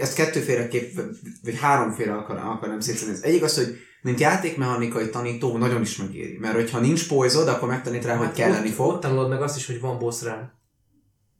ezt 0.00 0.14
kettőféleképp, 0.14 0.96
vagy 1.44 1.58
háromféle 1.60 2.12
akar, 2.12 2.36
akarnám 2.36 2.80
szétszedni. 2.80 3.14
Az 3.14 3.24
egyik 3.24 3.42
az, 3.42 3.56
hogy 3.56 3.76
mint 4.02 4.20
játékmechanikai 4.20 5.10
tanító 5.10 5.56
nagyon 5.58 5.80
is 5.80 5.96
megéri. 5.96 6.38
Mert 6.40 6.54
hogyha 6.54 6.78
nincs 6.78 7.08
poizod, 7.08 7.48
akkor 7.48 7.68
megtanít 7.68 8.04
rá, 8.04 8.14
hogy 8.16 8.26
hát 8.26 8.34
kelleni 8.34 8.68
ott, 8.68 8.74
fog. 8.74 8.86
Ott 8.86 9.00
tanulod 9.00 9.28
meg 9.28 9.42
azt 9.42 9.56
is, 9.56 9.66
hogy 9.66 9.80
van 9.80 9.98
boss 9.98 10.22
rá. 10.22 10.52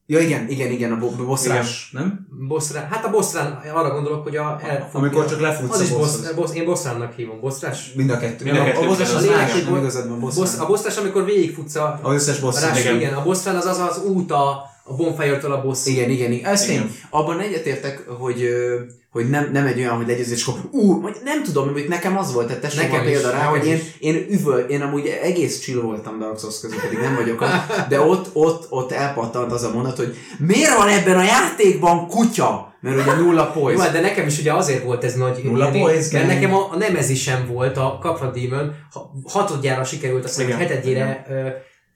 Ja 0.07 0.21
igen, 0.21 0.49
igen, 0.49 0.71
igen, 0.71 0.93
a 0.93 0.99
bo- 0.99 1.27
bosszrás, 1.27 1.91
nem? 1.93 2.27
Boss 2.49 2.73
rá. 2.73 2.89
Hát 2.91 3.05
a 3.05 3.11
boss 3.11 3.35
rá, 3.35 3.61
arra 3.75 3.91
gondolok, 3.91 4.23
hogy 4.23 4.37
a... 4.37 4.61
El, 4.63 4.89
Amikor 4.93 5.27
csak 5.29 5.41
lefutsz 5.41 5.75
Az 5.75 5.81
a 5.81 5.83
is 5.83 5.91
boss, 5.91 5.99
bosshoz. 6.01 6.35
boss, 6.35 6.55
én 6.55 6.65
boss 6.65 6.85
rának 6.85 7.13
hívom, 7.15 7.41
boss 7.41 7.61
rás. 7.61 7.93
Mind 7.97 8.11
a 8.11 8.19
kettő. 8.19 8.45
Mind 8.45 8.57
a 8.57 8.65
kettő 8.65 8.79
a 8.79 8.87
bosszrás 8.87 9.15
az 9.15 9.27
más, 9.27 9.53
A 9.53 9.71
nem 9.71 9.77
igazad 9.79 10.09
van 10.09 10.21
Boss, 10.21 10.35
bosszrás. 10.35 10.61
a 10.65 10.67
boss 10.67 10.85
rás, 10.85 10.97
amikor 10.97 11.25
végigfutsz 11.25 11.75
a... 11.75 12.01
Az 12.03 12.15
összes 12.15 12.39
a 12.39 12.41
bosszrás. 12.41 12.71
rás, 12.71 12.81
igen. 12.85 12.97
igen. 12.97 13.13
A 13.15 13.23
boss 13.23 13.45
rán 13.45 13.57
az 13.57 13.67
az 13.67 13.79
az 13.79 14.03
út 14.05 14.31
a, 14.31 14.63
a 14.85 14.95
bonfire-től 14.97 15.53
a 15.53 15.63
boss. 15.63 15.87
Igen, 15.87 16.11
igen, 16.11 16.33
igen. 16.33 16.51
Ez 16.53 16.69
Igen. 16.69 16.83
tény. 16.83 16.91
Abban 17.11 17.41
egyetértek, 17.41 18.07
hogy, 18.09 18.43
ö, 18.43 18.81
hogy 19.13 19.31
nem, 19.31 19.49
nem 19.53 19.67
egy 19.67 19.79
olyan, 19.79 19.97
hogy 19.97 20.07
legyőzés, 20.07 20.39
és 20.39 20.47
akkor 20.47 20.61
ú, 20.71 21.01
vagy 21.01 21.17
nem 21.25 21.43
tudom, 21.43 21.73
hogy 21.73 21.87
nekem 21.89 22.19
az 22.19 22.33
volt, 22.33 22.47
tehát 22.47 22.75
Nekem 22.77 23.05
példa 23.05 23.31
rá, 23.31 23.45
hogy 23.45 23.67
én, 23.67 23.81
én 23.99 24.27
üvöl, 24.31 24.59
én 24.59 24.83
amúgy 24.83 25.07
egész 25.07 25.61
chill 25.61 25.81
voltam 25.81 26.19
Dark 26.19 26.39
Souls 26.39 26.61
között, 26.61 26.81
pedig 26.81 26.99
nem 26.99 27.15
vagyok 27.15 27.41
ott, 27.41 27.89
de 27.89 28.01
ott, 28.01 28.31
ott, 28.33 28.67
ott 28.71 28.93
elpattant 28.93 29.53
az 29.53 29.63
a 29.63 29.73
mondat, 29.73 29.97
hogy 29.97 30.17
miért 30.39 30.77
van 30.77 30.89
ebben 30.89 31.19
a 31.19 31.23
játékban 31.23 32.09
kutya? 32.09 32.75
Mert 32.81 33.01
ugye 33.01 33.15
nulla 33.15 33.51
poise. 33.51 33.91
de 33.91 34.01
nekem 34.01 34.27
is 34.27 34.39
ugye 34.39 34.53
azért 34.53 34.85
volt 34.85 35.05
ez 35.05 35.15
nagy 35.15 35.41
Nulla 35.45 35.71
points, 35.71 36.11
mert 36.11 36.27
nekem 36.27 36.55
a, 36.55 36.69
a 36.71 36.77
Nemezi 36.77 37.15
sem 37.15 37.47
volt 37.47 37.77
a 37.77 37.99
Capra 38.03 38.31
Demon, 38.31 38.75
ha, 38.93 39.13
hatodjára 39.25 39.85
sikerült, 39.85 40.25
azt 40.25 40.41
hiszem, 40.41 40.59
hetedjére 40.59 41.27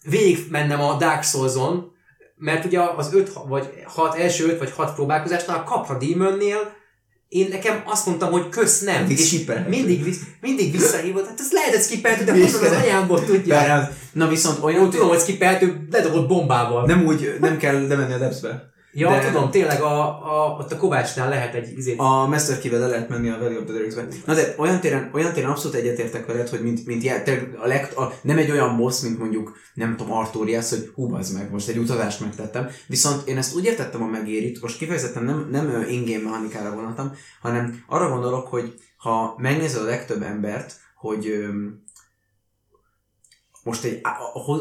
végig 0.03 0.39
mennem 0.51 0.81
a 0.81 0.97
Dark 0.97 1.23
Souls-on, 1.23 1.93
mert 2.37 2.65
ugye 2.65 2.81
az 2.97 3.15
öt 3.15 3.33
vagy 3.49 3.69
hat, 3.85 4.15
első 4.15 4.49
öt 4.49 4.59
vagy 4.59 4.73
hat 4.77 4.95
próbálkozásnál 4.95 5.63
a 5.67 5.71
Capra 5.71 5.99
Demonnél 5.99 6.75
én 7.37 7.49
nekem 7.51 7.83
azt 7.85 8.07
mondtam, 8.07 8.31
hogy 8.31 8.49
kösz 8.49 8.81
nem. 8.81 8.99
Mindig 8.99 9.19
és 9.19 9.27
skippelhető. 9.27 9.69
mindig, 9.69 10.05
visz- 10.05 10.23
mindig 10.41 10.73
visszahívott, 10.73 11.27
hát 11.27 11.41
ez 11.41 11.53
lehetett 11.53 11.83
skippelhető, 11.83 12.25
de 12.25 12.33
honnan 12.33 12.65
az 12.77 12.83
anyámból 12.83 13.25
tudja. 13.25 13.55
Bár, 13.55 13.93
na 14.13 14.29
viszont 14.29 14.63
olyan, 14.63 14.83
Jó, 14.83 14.89
tudom, 14.89 15.09
hogy 15.09 15.21
skippelhető, 15.21 15.87
ledobott 15.91 16.29
bombával. 16.29 16.87
nem 16.87 17.07
úgy, 17.07 17.37
nem 17.41 17.57
kell 17.59 17.87
lemenni 17.87 18.13
a 18.13 18.19
depthbe. 18.19 18.75
Ja, 18.99 19.11
de- 19.11 19.27
tudom, 19.27 19.51
tényleg 19.51 19.81
a, 19.81 20.01
a, 20.09 20.57
ott 20.59 20.73
a 20.73 20.77
Kovácsnál 20.77 21.29
lehet 21.29 21.55
egy 21.55 21.79
izét. 21.79 21.99
A 21.99 22.27
Master 22.27 22.59
Key-vel 22.59 22.81
le 22.81 22.87
lehet 22.87 23.09
menni 23.09 23.29
a 23.29 23.39
Valley 23.39 23.57
of 23.57 23.65
the 23.65 23.73
Druids-be. 23.73 24.07
Na 24.25 24.35
de 24.35 24.55
olyan 24.59 24.81
téren, 24.81 25.11
olyan 25.13 25.33
téren 25.33 25.51
abszolút 25.51 25.77
egyetértek 25.77 26.27
veled, 26.27 26.49
hogy 26.49 26.63
mint, 26.63 26.87
mint 26.87 27.03
jel, 27.03 27.23
a 27.57 27.67
legt, 27.67 27.97
a, 27.97 28.13
nem 28.23 28.39
egy 28.39 28.51
olyan 28.51 28.77
boss, 28.77 29.01
mint 29.01 29.19
mondjuk, 29.19 29.57
nem 29.75 29.97
tudom, 29.97 30.13
Arturias, 30.13 30.71
hogy 30.71 30.91
hú, 30.95 31.15
az 31.15 31.33
meg, 31.33 31.51
most 31.51 31.69
egy 31.69 31.79
utazást 31.79 32.21
megtettem. 32.21 32.69
Viszont 32.87 33.29
én 33.29 33.37
ezt 33.37 33.57
úgy 33.57 33.65
értettem 33.65 34.03
a 34.03 34.07
megérit, 34.07 34.63
most 34.63 34.79
kifejezetten 34.79 35.25
nem, 35.25 35.49
nem 35.51 35.85
in-game 35.89 36.23
mechanikára 36.23 36.75
vonaltam, 36.75 37.13
hanem 37.41 37.85
arra 37.89 38.09
gondolok, 38.09 38.47
hogy 38.47 38.75
ha 38.97 39.35
megnézed 39.39 39.83
a 39.83 39.87
legtöbb 39.87 40.23
embert, 40.23 40.75
hogy 40.97 41.29
öm, 41.29 41.85
most 43.63 43.85
egy, 43.85 44.01
a, 44.03 44.09
a, 44.09 44.39
hogy, 44.39 44.61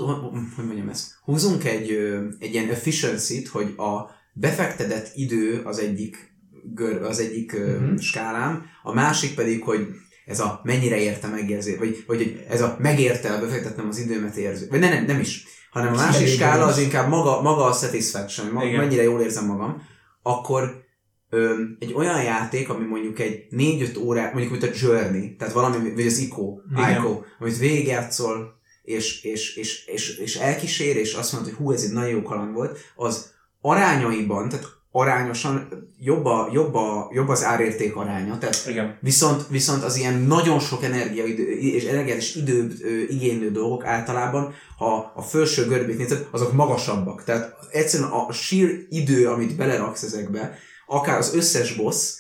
hogy 0.55 0.65
mondjam 0.65 0.89
ezt, 0.89 1.19
húzunk 1.23 1.63
egy, 1.65 1.91
ö, 1.91 2.27
egy 2.39 2.53
ilyen 2.53 2.69
efficiency-t, 2.69 3.47
hogy 3.47 3.73
a 3.77 4.09
befektetett 4.38 5.11
idő 5.13 5.61
az 5.63 5.79
egyik 5.79 6.33
gör, 6.73 7.01
az 7.01 7.19
egyik 7.19 7.53
uh-huh. 7.53 7.81
Mhm. 7.81 7.97
skálám, 7.97 8.65
a 8.83 8.93
másik 8.93 9.36
pedig, 9.36 9.63
hogy 9.63 9.88
ez 10.25 10.39
a 10.39 10.61
mennyire 10.63 10.97
érte 10.97 11.27
megérzé, 11.27 11.75
vagy, 11.75 12.03
vagy 12.07 12.45
ez 12.49 12.61
a 12.61 12.75
megérte 12.79 13.39
befektetnem 13.39 13.88
az 13.88 13.97
időmet 13.97 14.36
érző, 14.36 14.67
vagy 14.69 14.79
ne, 14.79 14.89
nem, 14.89 15.05
nem 15.05 15.19
is, 15.19 15.45
hanem 15.71 15.93
a 15.93 15.95
másik 15.95 16.27
skála 16.27 16.65
az 16.65 16.79
inkább 16.79 17.09
maga, 17.09 17.41
maga 17.41 17.63
a 17.63 17.73
satisfaction, 17.73 18.51
maga, 18.51 18.65
Igen. 18.65 18.79
mennyire 18.79 19.03
jól 19.03 19.21
érzem 19.21 19.45
magam, 19.45 19.81
akkor 20.21 20.83
öm, 21.29 21.77
egy 21.79 21.93
olyan 21.93 22.23
játék, 22.23 22.69
ami 22.69 22.86
mondjuk 22.86 23.19
egy 23.19 23.45
4-5 23.51 23.99
órá, 23.99 24.31
mondjuk 24.33 24.51
mint 24.51 24.63
a 24.63 24.77
Journey, 24.81 25.36
tehát 25.36 25.53
valami, 25.53 25.93
vagy 25.93 26.05
az 26.05 26.17
ICO, 26.17 26.57
Igen. 26.71 26.91
ICO, 26.91 27.21
amit 27.39 27.57
végigjátszol, 27.57 28.53
és, 28.83 29.23
és, 29.23 29.55
és, 29.55 29.86
és, 29.86 30.17
és 30.17 30.36
elkísér, 30.36 30.95
és 30.95 31.13
azt 31.13 31.33
mondod, 31.33 31.49
hogy 31.49 31.59
hú, 31.59 31.71
ez 31.71 31.83
egy 31.83 31.93
nagyon 31.93 32.09
jó 32.09 32.21
kaland 32.21 32.53
volt, 32.53 32.77
az 32.95 33.33
arányaiban, 33.66 34.49
tehát 34.49 34.66
arányosan 34.91 35.68
jobb, 35.99 36.26
a, 36.26 36.49
jobb, 36.53 36.76
a, 36.76 37.09
jobb 37.11 37.30
az 37.30 37.43
árérték 37.43 37.95
aránya, 37.95 38.38
tehát 38.38 38.63
Igen. 38.68 38.97
Viszont, 39.01 39.47
viszont 39.49 39.84
az 39.84 39.95
ilyen 39.95 40.13
nagyon 40.13 40.59
sok 40.59 40.84
energia 40.84 41.26
idő, 41.26 41.43
és 41.51 41.84
energiát 41.84 42.18
és 42.18 42.36
időt 42.36 42.84
ö, 42.84 43.01
igénylő 43.07 43.51
dolgok 43.51 43.86
általában, 43.86 44.53
ha 44.78 45.11
a 45.16 45.22
felső 45.22 45.68
görbét 45.68 45.97
nézed, 45.97 46.28
azok 46.32 46.53
magasabbak. 46.53 47.24
Tehát 47.24 47.55
egyszerűen 47.72 48.09
a 48.09 48.32
sheer 48.32 48.70
idő, 48.89 49.28
amit 49.28 49.55
beleraksz 49.55 50.03
ezekbe, 50.03 50.57
akár 50.88 51.18
az 51.18 51.34
összes 51.34 51.74
boss, 51.74 52.13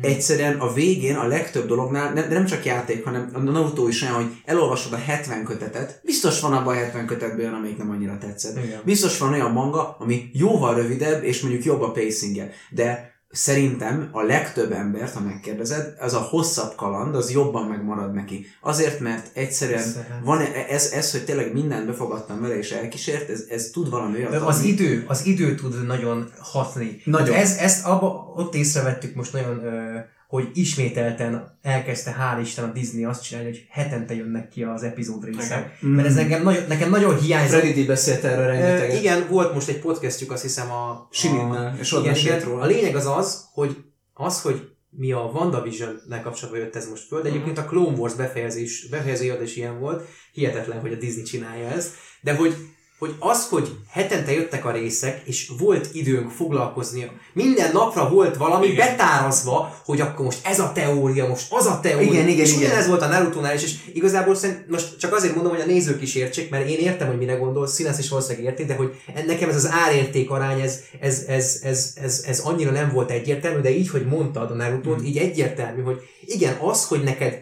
egyszerűen 0.00 0.58
a 0.58 0.72
végén 0.72 1.16
a 1.16 1.26
legtöbb 1.26 1.66
dolognál, 1.66 2.12
nem, 2.12 2.28
de 2.28 2.34
nem 2.34 2.46
csak 2.46 2.64
játék, 2.64 3.04
hanem 3.04 3.30
a 3.32 3.38
Naruto 3.38 3.88
is 3.88 4.02
olyan, 4.02 4.14
hogy 4.14 4.30
elolvasod 4.44 4.92
a 4.92 4.96
70 4.96 5.44
kötetet, 5.44 6.00
biztos 6.04 6.40
van 6.40 6.52
abban 6.52 6.74
a 6.74 6.78
70 6.78 7.06
kötetben 7.06 7.38
olyan, 7.38 7.54
amelyik 7.54 7.78
nem 7.78 7.90
annyira 7.90 8.18
tetszett. 8.18 8.64
Igen. 8.64 8.80
Biztos 8.84 9.18
van 9.18 9.32
olyan 9.32 9.50
manga, 9.50 9.96
ami 9.98 10.30
jóval 10.32 10.74
rövidebb, 10.74 11.24
és 11.24 11.40
mondjuk 11.40 11.64
jobb 11.64 11.80
a 11.80 11.90
pacingje. 11.90 12.50
De 12.70 13.11
szerintem 13.32 14.08
a 14.12 14.22
legtöbb 14.22 14.72
embert, 14.72 15.14
ha 15.14 15.20
megkérdezed, 15.20 15.94
az 16.00 16.14
a 16.14 16.18
hosszabb 16.20 16.74
kaland, 16.76 17.14
az 17.14 17.30
jobban 17.30 17.66
megmarad 17.66 18.12
neki. 18.14 18.46
Azért, 18.60 19.00
mert 19.00 19.36
egyszerűen 19.36 19.78
Persze. 19.78 20.20
van 20.24 20.40
e- 20.40 20.66
ez, 20.68 20.90
ez, 20.92 21.10
hogy 21.12 21.24
tényleg 21.24 21.52
mindent 21.52 21.86
befogadtam 21.86 22.40
vele 22.40 22.56
és 22.58 22.70
elkísért, 22.70 23.28
ez, 23.30 23.44
ez 23.48 23.70
tud 23.72 23.90
valami 23.90 24.16
olyat 24.18 24.30
De 24.30 24.38
az 24.38 24.56
adni. 24.56 24.68
idő, 24.68 25.04
az 25.08 25.26
idő 25.26 25.54
tud 25.54 25.86
nagyon 25.86 26.30
hatni. 26.40 27.00
Nagyon. 27.04 27.34
Ez, 27.36 27.56
ezt 27.56 27.84
abba, 27.86 28.32
ott 28.36 28.54
észrevettük 28.54 29.14
most 29.14 29.32
nagyon, 29.32 29.64
ö, 29.64 29.98
hogy 30.32 30.50
ismételten 30.54 31.58
elkezdte, 31.62 32.16
hál' 32.20 32.40
Isten 32.40 32.64
a 32.64 32.72
Disney 32.72 33.04
azt 33.04 33.22
csinálni, 33.22 33.48
hogy 33.48 33.66
hetente 33.70 34.14
jönnek 34.14 34.48
ki 34.48 34.62
az 34.62 34.82
epizód 34.82 35.24
részek. 35.24 35.76
Igen. 35.80 35.94
Mert 35.94 36.08
ez 36.08 36.14
nekem 36.14 36.42
nagyon, 36.42 36.62
nekem 36.68 36.90
nagyon 36.90 37.18
hiányzott. 37.18 37.60
Freddy 37.60 37.82
D 37.82 37.86
beszélt 37.86 38.24
erről 38.24 38.46
rengeteget. 38.46 38.98
igen, 38.98 39.26
volt 39.30 39.54
most 39.54 39.68
egy 39.68 39.78
podcastjuk, 39.78 40.30
azt 40.30 40.42
hiszem 40.42 40.70
a... 40.70 41.08
Siminnel, 41.10 41.76
és 41.80 41.92
ott 41.92 42.00
igen, 42.00 42.12
mesélt 42.12 42.36
igen. 42.36 42.48
róla. 42.48 42.62
A 42.62 42.66
lényeg 42.66 42.96
az 42.96 43.06
az, 43.06 43.44
hogy 43.52 43.76
az, 44.14 44.42
hogy 44.42 44.68
mi 44.90 45.12
a 45.12 45.30
WandaVision-nel 45.34 46.22
kapcsolatban 46.22 46.62
jött 46.62 46.76
ez 46.76 46.88
most 46.88 47.06
föl, 47.06 47.22
de 47.22 47.28
egyébként 47.28 47.58
a 47.58 47.64
Clone 47.64 47.96
Wars 47.96 48.14
befejezés, 48.14 48.88
befejező 48.88 49.42
is 49.42 49.56
ilyen 49.56 49.80
volt, 49.80 50.08
hihetetlen, 50.32 50.80
hogy 50.80 50.92
a 50.92 50.96
Disney 50.96 51.22
csinálja 51.22 51.68
ezt, 51.68 51.94
de 52.20 52.34
hogy 52.34 52.56
hogy 53.02 53.14
az, 53.18 53.48
hogy 53.48 53.76
hetente 53.90 54.32
jöttek 54.32 54.64
a 54.64 54.70
részek, 54.70 55.22
és 55.24 55.50
volt 55.58 55.88
időnk 55.92 56.30
foglalkozni, 56.30 57.10
minden 57.32 57.72
napra 57.72 58.08
volt 58.08 58.36
valami 58.36 58.66
Igen. 58.66 58.76
betárazva, 58.86 59.80
hogy 59.84 60.00
akkor 60.00 60.24
most 60.24 60.46
ez 60.46 60.60
a 60.60 60.72
teória, 60.72 61.28
most 61.28 61.52
az 61.52 61.66
a 61.66 61.80
teória. 61.80 62.12
Igen, 62.12 62.28
igen, 62.28 62.44
és 62.44 62.52
igen. 62.52 62.62
ugyanez 62.62 62.86
volt 62.86 63.02
a 63.02 63.06
Naruto-nál 63.06 63.54
is, 63.54 63.62
és 63.62 63.74
igazából 63.92 64.34
szerint, 64.34 64.68
most 64.68 64.98
csak 64.98 65.14
azért 65.14 65.34
mondom, 65.34 65.52
hogy 65.52 65.60
a 65.60 65.66
nézők 65.66 66.02
is 66.02 66.14
értsék, 66.14 66.50
mert 66.50 66.68
én 66.68 66.78
értem, 66.78 67.06
hogy 67.08 67.18
mire 67.18 67.34
gondolsz, 67.34 67.72
Színász 67.72 67.98
is 67.98 68.08
valószínűleg 68.08 68.46
érti, 68.46 68.64
de 68.64 68.74
hogy 68.74 69.02
nekem 69.26 69.48
ez 69.48 69.56
az 69.56 69.70
árérték 69.70 70.30
arány, 70.30 70.60
ez, 70.60 70.80
ez, 71.00 71.24
ez, 71.26 71.60
ez, 71.62 71.92
ez, 72.02 72.24
ez, 72.26 72.40
annyira 72.40 72.70
nem 72.70 72.92
volt 72.92 73.10
egyértelmű, 73.10 73.60
de 73.60 73.70
így, 73.70 73.88
hogy 73.88 74.06
mondtad 74.06 74.50
a 74.50 74.54
naruto 74.54 74.94
Hmm. 74.94 75.04
így 75.04 75.16
egyértelmű, 75.16 75.82
hogy 75.82 76.00
igen, 76.24 76.56
az, 76.60 76.86
hogy 76.86 77.02
neked 77.02 77.38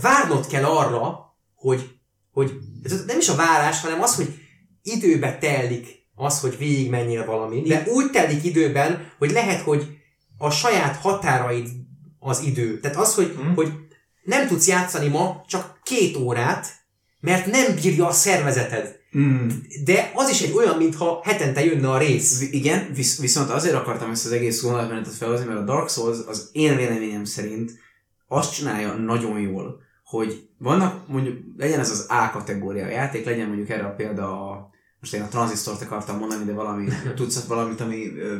várnod 0.00 0.46
kell 0.46 0.64
arra, 0.64 1.34
hogy, 1.54 1.90
hogy 2.32 2.52
ez 2.84 3.04
nem 3.06 3.18
is 3.18 3.28
a 3.28 3.34
várás, 3.34 3.80
hanem 3.80 4.02
az, 4.02 4.14
hogy 4.14 4.46
időbe 4.88 5.38
telik 5.38 5.86
az, 6.14 6.40
hogy 6.40 6.58
végigmenjél 6.58 7.24
valamin, 7.24 7.64
de 7.64 7.84
úgy 7.86 8.10
telik 8.10 8.44
időben, 8.44 9.10
hogy 9.18 9.30
lehet, 9.30 9.60
hogy 9.60 9.86
a 10.38 10.50
saját 10.50 10.96
határaid 10.96 11.68
az 12.18 12.42
idő. 12.42 12.80
Tehát 12.80 12.96
az, 12.96 13.14
hogy, 13.14 13.34
Mhm. 13.38 13.54
hogy 13.54 13.72
nem 14.22 14.46
tudsz 14.46 14.68
játszani 14.68 15.08
ma 15.08 15.44
csak 15.48 15.80
két 15.82 16.16
órát, 16.16 16.66
mert 17.20 17.46
nem 17.46 17.74
bírja 17.82 18.06
a 18.06 18.12
szervezeted. 18.12 18.96
Mm. 19.18 19.48
De 19.84 20.10
az 20.14 20.28
is 20.30 20.40
egy 20.40 20.52
olyan, 20.52 20.76
mintha 20.76 21.20
hetente 21.24 21.64
jönne 21.64 21.90
a 21.90 21.98
rész. 21.98 22.38
Vi- 22.38 22.52
Igen, 22.54 22.88
visz, 22.94 23.20
viszont 23.20 23.50
azért 23.50 23.74
akartam 23.74 24.10
ezt 24.10 24.24
az 24.26 24.32
egész 24.32 24.62
gondolatmenetet 24.62 25.14
felhozni, 25.14 25.46
mert 25.46 25.58
a 25.58 25.64
Dark 25.64 25.88
Souls 25.88 26.18
az 26.26 26.48
én 26.52 26.76
véleményem 26.76 27.24
szerint 27.24 27.72
azt 28.28 28.54
csinálja 28.54 28.92
nagyon 28.94 29.40
jól, 29.40 29.80
hogy 30.04 30.48
vannak 30.58 31.08
mondjuk, 31.08 31.38
legyen 31.56 31.80
ez 31.80 31.90
az 31.90 32.06
A 32.08 32.30
kategória 32.30 32.84
a 32.84 32.88
játék, 32.90 33.24
legyen 33.24 33.46
mondjuk 33.46 33.68
erre 33.70 33.84
a 33.84 33.94
példa 33.94 34.24
a, 34.50 34.70
most 35.00 35.14
én 35.14 35.22
a 35.22 35.28
tranzisztort 35.28 35.82
akartam 35.82 36.18
mondani, 36.18 36.44
de 36.44 36.52
valami, 36.52 36.88
tudsz 37.16 37.46
valamit, 37.46 37.80
ami 37.80 38.16
ö, 38.16 38.36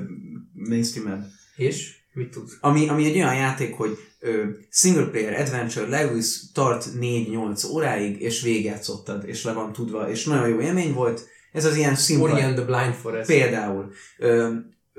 mainstream 0.53 1.27
És? 1.57 1.97
Mit 2.13 2.31
tudsz? 2.31 2.57
ami, 2.61 2.89
ami 2.89 3.05
egy 3.05 3.17
olyan 3.17 3.35
játék, 3.35 3.75
hogy 3.75 3.99
ö, 4.21 4.45
single 4.71 5.07
player 5.07 5.41
adventure, 5.41 5.87
leülsz, 5.87 6.53
tart 6.53 6.89
4-8 7.01 7.71
óráig, 7.71 8.21
és 8.21 8.43
végigjátszottad, 8.43 9.25
és 9.27 9.45
le 9.45 9.53
van 9.53 9.73
tudva, 9.73 10.11
és 10.11 10.25
nagyon 10.25 10.49
jó 10.49 10.61
élmény 10.61 10.93
volt. 10.93 11.27
Ez 11.53 11.65
az 11.65 11.77
ilyen 11.77 11.95
szimpla... 11.95 12.33
Ori 12.33 12.43
and 12.43 12.55
the 12.55 12.65
Blind 12.65 12.95
Forest. 12.95 13.27
Például. 13.27 13.93
Ö, 14.19 14.55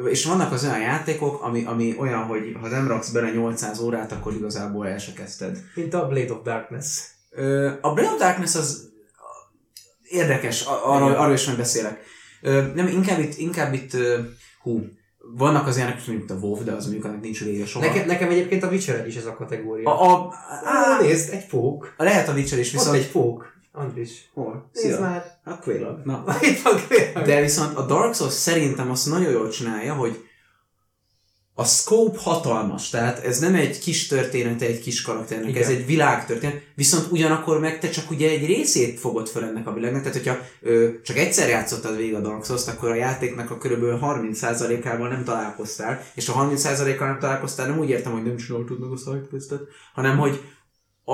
és 0.08 0.26
vannak 0.26 0.52
az 0.52 0.64
olyan 0.64 0.80
játékok, 0.80 1.42
ami, 1.42 1.64
ami 1.66 1.96
olyan, 1.98 2.24
hogy 2.24 2.56
ha 2.60 2.68
nem 2.68 2.88
raksz 2.88 3.10
bele 3.10 3.32
800 3.32 3.80
órát, 3.80 4.12
akkor 4.12 4.34
igazából 4.34 4.88
el 4.88 4.98
se 4.98 5.14
kezdted. 5.14 5.64
Mint 5.76 5.94
a 5.94 6.08
Blade 6.08 6.34
of 6.34 6.44
Darkness. 6.44 7.00
Ö, 7.30 7.72
a 7.82 7.94
Blade 7.94 8.10
of 8.10 8.20
Darkness 8.20 8.56
az 8.56 8.89
érdekes, 10.10 10.66
a- 10.66 10.94
arról, 10.94 11.12
arról 11.16 11.34
is 11.34 11.46
majd 11.46 11.58
beszélek. 11.58 12.00
Nem, 12.74 12.88
inkább 12.88 13.20
itt, 13.20 13.38
inkább 13.38 13.74
itt 13.74 13.98
hú, 14.62 14.84
vannak 15.36 15.68
az 15.68 15.78
ilyenek, 15.78 16.08
mint 16.08 16.32
a 16.32 16.34
WoW, 16.34 16.64
de 16.64 16.72
az 16.72 16.84
mondjuk 16.84 17.06
annak 17.06 17.22
nincs 17.22 17.44
vége 17.44 17.66
soha. 17.66 17.86
Nekem, 17.86 18.06
nekem 18.08 18.30
egyébként 18.30 18.64
a 18.64 18.68
Witcher 18.68 19.08
is 19.08 19.16
ez 19.16 19.26
a 19.26 19.34
kategória. 19.36 19.90
a, 20.00 20.12
a, 20.14 20.34
Á, 20.64 20.96
á, 20.96 21.02
nézd, 21.02 21.34
egy 21.34 21.44
fók. 21.50 21.94
lehet 21.98 22.28
a 22.28 22.34
Witcher 22.34 22.60
is, 22.60 22.72
Viszont 22.72 22.90
viszont... 22.96 23.06
egy 23.06 23.12
fók. 23.12 23.58
Andris. 23.72 24.30
Hol? 24.34 24.70
Nézd 24.74 24.88
Szia. 24.88 25.00
már. 25.00 25.26
A 25.46 25.60
Quailag. 25.60 26.02
Na. 26.04 26.24
Itt 26.42 26.62
van 26.62 26.74
kérem. 26.90 27.24
De 27.24 27.42
viszont 27.42 27.78
a 27.78 27.86
Dark 27.86 28.16
Souls 28.16 28.34
szerintem 28.34 28.92
azt 28.92 29.10
nagyon 29.10 29.32
jól 29.32 29.50
csinálja, 29.50 29.94
hogy 29.94 30.29
a 31.60 31.66
scope 31.66 32.20
hatalmas, 32.20 32.90
tehát 32.90 33.26
ez 33.26 33.40
nem 33.40 33.56
egy 33.56 33.80
kis 33.80 34.08
történet 34.08 34.62
egy 34.62 34.80
kis 34.80 35.02
karakternek, 35.02 35.50
Igen. 35.50 35.62
ez 35.62 35.70
egy 35.70 35.86
világtörténet, 35.86 36.62
viszont 36.76 37.12
ugyanakkor 37.12 37.60
meg 37.60 37.80
te 37.80 37.90
csak 37.90 38.12
ugye 38.12 38.30
egy 38.30 38.46
részét 38.46 39.00
fogod 39.00 39.28
fel 39.28 39.44
ennek 39.44 39.68
a 39.68 39.74
világnak, 39.74 40.02
tehát 40.02 40.18
hogyha 40.18 40.38
ö, 40.62 40.90
csak 41.04 41.18
egyszer 41.18 41.50
játszottad 41.50 41.98
végig 41.98 42.16
a 42.16 42.20
Dark 42.20 42.46
Souls-t, 42.46 42.68
akkor 42.68 42.90
a 42.90 42.96
játéknak 42.96 43.52
a 43.52 43.58
kb. 43.58 43.84
30%-ával 44.02 45.08
nem 45.08 45.24
találkoztál, 45.24 46.04
és 46.16 46.30
a 46.30 46.34
30%-kal 46.34 47.08
nem 47.08 47.20
találkoztál, 47.20 47.68
nem 47.68 47.80
úgy 47.80 47.90
értem, 47.90 48.12
hogy 48.12 48.24
nem 48.24 48.38
csináltad 48.38 48.80
meg 48.80 48.92
a 48.92 48.98
sidequestet, 48.98 49.62
hanem 49.94 50.18
hogy 50.18 50.42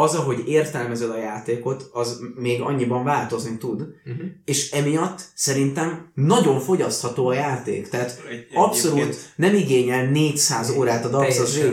az, 0.01 0.15
ahogy 0.15 0.43
értelmezed 0.47 1.09
a 1.09 1.17
játékot, 1.17 1.89
az 1.93 2.19
még 2.35 2.61
annyiban 2.61 3.03
változni 3.03 3.57
tud, 3.57 3.81
Uh-huh. 3.81 4.25
és 4.45 4.71
emiatt 4.71 5.21
szerintem 5.33 6.11
nagyon 6.13 6.59
fogyasztható 6.59 7.27
a 7.27 7.33
játék. 7.33 7.89
Tehát 7.89 8.21
Egy- 8.29 8.47
abszolút 8.53 8.97
egyébként- 8.97 9.33
nem 9.35 9.53
igényel 9.55 10.05
400 10.09 10.69
órát 10.69 11.05
a 11.05 11.09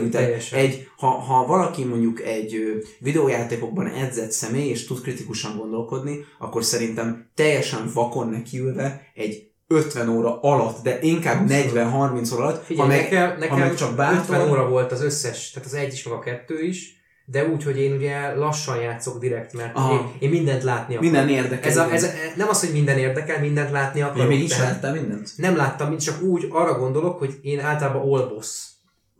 teljesen. 0.09 0.59
Egy, 0.59 0.87
ha, 0.97 1.07
ha 1.07 1.45
valaki 1.45 1.83
mondjuk 1.83 2.21
egy 2.21 2.55
videójátékokban 2.99 3.87
edzett 3.87 4.31
személy, 4.31 4.69
és 4.69 4.85
tud 4.85 5.01
kritikusan 5.01 5.57
gondolkodni, 5.57 6.25
akkor 6.39 6.63
szerintem 6.63 7.29
teljesen 7.35 7.89
vakon 7.93 8.29
nekiülve 8.29 9.01
egy 9.15 9.51
50 9.67 10.09
óra 10.09 10.39
alatt, 10.39 10.83
de 10.83 10.99
inkább 11.01 11.49
40-30 11.49 12.33
óra 12.33 12.43
alatt, 12.43 12.65
Figyelj, 12.65 12.87
ha 12.89 12.95
meg, 12.95 13.03
nekem, 13.03 13.37
nekem 13.39 13.49
ha 13.49 13.57
meg 13.65 13.75
csak 13.75 13.95
bátor, 13.95 14.19
50 14.35 14.49
óra 14.49 14.69
volt 14.69 14.91
az 14.91 15.01
összes, 15.01 15.51
tehát 15.51 15.67
az 15.67 15.73
egy 15.75 15.93
is, 15.93 16.03
meg 16.03 16.13
a 16.13 16.19
kettő 16.19 16.63
is, 16.63 17.01
de 17.25 17.47
úgy, 17.47 17.63
hogy 17.63 17.79
én 17.79 17.95
ugye 17.95 18.35
lassan 18.35 18.77
játszok 18.81 19.19
direkt, 19.19 19.53
mert 19.53 19.75
Aha. 19.75 19.93
én, 19.93 19.99
én 20.19 20.29
mindent 20.29 20.63
látni 20.63 20.95
akarok. 20.95 21.11
minden 21.11 21.29
érdekel. 21.29 21.69
Ez, 21.69 21.77
a, 21.77 21.91
ez 21.91 22.03
a, 22.03 22.07
nem 22.35 22.47
az, 22.49 22.59
hogy 22.59 22.71
minden 22.71 22.97
érdekel, 22.97 23.39
mindent 23.39 23.71
látni 23.71 24.01
akarok. 24.01 24.27
még 24.27 24.43
is 24.43 24.57
láttál 24.57 24.93
mindent? 24.93 25.31
Nem 25.35 25.55
láttam, 25.55 25.89
mint 25.89 26.03
csak 26.03 26.21
úgy 26.21 26.47
arra 26.49 26.79
gondolok, 26.79 27.19
hogy 27.19 27.39
én 27.41 27.59
általában 27.59 28.29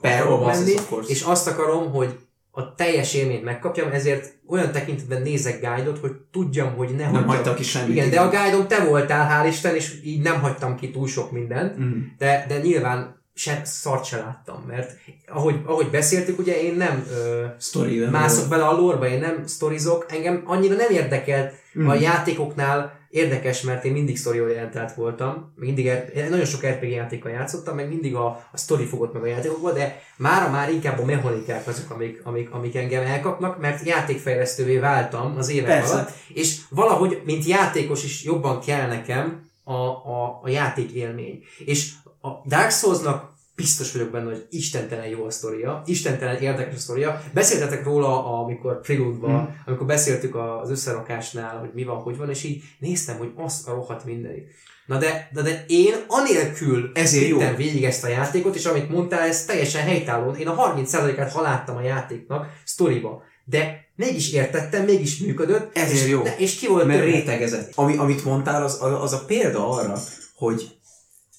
Per, 0.01 0.21
akarok 0.21 0.45
menni, 0.45 0.73
és 1.07 1.21
azt 1.21 1.47
akarom, 1.47 1.91
hogy 1.91 2.17
a 2.55 2.75
teljes 2.75 3.13
élményt 3.13 3.43
megkapjam, 3.43 3.91
ezért 3.91 4.33
olyan 4.47 4.71
tekintetben 4.71 5.21
nézek 5.21 5.59
guide-ot, 5.59 5.99
hogy 5.99 6.11
tudjam, 6.31 6.75
hogy 6.75 6.95
ne 6.95 7.11
Nem 7.11 7.27
hagytak 7.27 7.55
ki 7.55 7.63
semmit. 7.63 7.95
Igen, 7.95 8.09
de 8.09 8.19
a 8.19 8.29
guide 8.29 8.65
te 8.67 8.83
voltál, 8.83 9.43
hál' 9.43 9.47
Isten, 9.47 9.75
és 9.75 9.99
így 10.03 10.21
nem 10.21 10.41
hagytam 10.41 10.75
ki 10.75 10.91
túl 10.91 11.07
sok 11.07 11.31
mindent, 11.31 11.79
Mm. 11.79 11.99
de, 12.17 12.45
de 12.47 12.57
nyilván 12.57 13.22
se, 13.33 13.61
szart 13.63 14.05
se 14.05 14.17
láttam, 14.17 14.63
mert 14.67 14.97
ahogy, 15.27 15.61
ahogy 15.65 15.89
beszéltük, 15.89 16.39
ugye 16.39 16.61
én 16.61 16.75
nem 16.75 17.07
ö, 17.11 17.45
Story, 17.59 17.97
nem 17.97 18.09
mászok 18.09 18.49
bele 18.49 18.65
a 18.67 18.71
lore 18.77 19.09
én 19.09 19.19
nem 19.19 19.47
sztorizok, 19.47 20.05
engem 20.09 20.43
annyira 20.45 20.75
nem 20.75 20.91
érdekelt 20.91 21.53
Mm. 21.79 21.87
a 21.87 21.93
játékoknál 21.93 23.01
érdekes, 23.09 23.61
mert 23.61 23.85
én 23.85 23.91
mindig 23.91 24.17
story 24.17 24.41
orientált 24.41 24.93
voltam, 24.93 25.53
mindig 25.55 25.87
er, 25.87 26.29
nagyon 26.29 26.45
sok 26.45 26.65
RPG 26.65 26.89
játékkal 26.89 27.31
játszottam, 27.31 27.75
meg 27.75 27.87
mindig 27.87 28.15
a, 28.15 28.25
a 28.51 28.57
story 28.57 28.85
fogott 28.85 29.13
meg 29.13 29.21
a 29.23 29.25
játékokba, 29.25 29.71
de 29.71 30.01
mára 30.17 30.49
már 30.49 30.71
inkább 30.71 30.99
a 30.99 31.05
mechanikák 31.05 31.67
azok, 31.67 31.89
amik, 31.89 32.21
amik, 32.23 32.51
amik 32.51 32.75
engem 32.75 33.03
elkapnak, 33.03 33.59
mert 33.59 33.85
játékfejlesztővé 33.85 34.77
váltam 34.77 35.35
az 35.37 35.49
évek 35.49 35.69
Persze. 35.69 35.93
alatt, 35.93 36.11
és 36.33 36.57
valahogy, 36.69 37.21
mint 37.25 37.45
játékos 37.45 38.03
is 38.03 38.23
jobban 38.23 38.59
kell 38.59 38.87
nekem 38.87 39.49
a, 39.63 39.73
a, 39.73 40.39
a 40.43 40.49
játék 40.49 40.91
élmény. 40.91 41.43
És 41.65 41.91
a 42.27 42.47
Dark 42.47 42.71
Souls-nak 42.71 43.31
biztos 43.55 43.91
vagyok 43.91 44.09
benne, 44.09 44.29
hogy 44.29 44.47
istentelen 44.49 45.07
jó 45.07 45.25
a 45.25 45.31
sztoria, 45.31 45.81
istentelen 45.85 46.35
érdekes 46.41 46.75
a 46.75 46.77
sztoria. 46.79 47.21
Beszéltetek 47.33 47.83
róla, 47.83 48.25
amikor 48.39 48.81
Prelude-ban, 48.81 49.31
Mhm. 49.31 49.41
mm. 49.41 49.53
amikor 49.65 49.85
beszéltük 49.85 50.35
az 50.35 50.69
összerakásnál, 50.69 51.57
hogy 51.59 51.69
mi 51.73 51.83
van, 51.83 51.95
hogy 51.97 52.17
van, 52.17 52.29
és 52.29 52.43
így 52.43 52.63
néztem, 52.79 53.17
hogy 53.17 53.31
az 53.35 53.63
a 53.67 53.71
rohadt 53.71 54.05
mindenit. 54.05 54.47
Na 54.85 54.97
de, 54.97 55.29
de, 55.33 55.41
de 55.41 55.65
én 55.67 55.93
anélkül 56.07 56.91
Ezért 56.93 57.27
jó. 57.27 57.39
végig 57.57 57.83
ezt 57.83 58.03
a 58.03 58.07
játékot, 58.07 58.55
és 58.55 58.65
amit 58.65 58.89
mondtál, 58.89 59.27
ez 59.27 59.45
teljesen 59.45 59.81
helytálló. 59.81 60.31
Én 60.31 60.47
a 60.47 60.73
30%-át 60.75 61.31
haláttam 61.31 61.75
a 61.75 61.81
játéknak 61.81 62.47
sztoriba. 62.65 63.21
De 63.45 63.85
mégis 63.95 64.31
értettem, 64.33 64.83
mégis 64.85 65.19
működött. 65.19 65.77
Ezért 65.77 66.03
és, 66.03 66.09
jó. 66.09 66.21
De, 66.21 66.35
és 66.37 66.55
ki 66.55 66.67
volt 66.67 66.85
mert 66.85 67.03
rétegezett. 67.03 67.71
Ami, 67.75 67.97
amit 67.97 68.25
mondtál, 68.25 68.63
az, 68.63 68.77
az 68.81 69.13
a 69.13 69.23
példa 69.25 69.69
arra, 69.69 69.97
hogy 70.35 70.77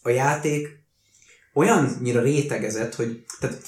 a 0.06 0.10
játék 0.10 0.68
olyannyira 1.54 2.20
rétegezett, 2.20 2.94
hogy 2.94 3.24
tehát 3.40 3.62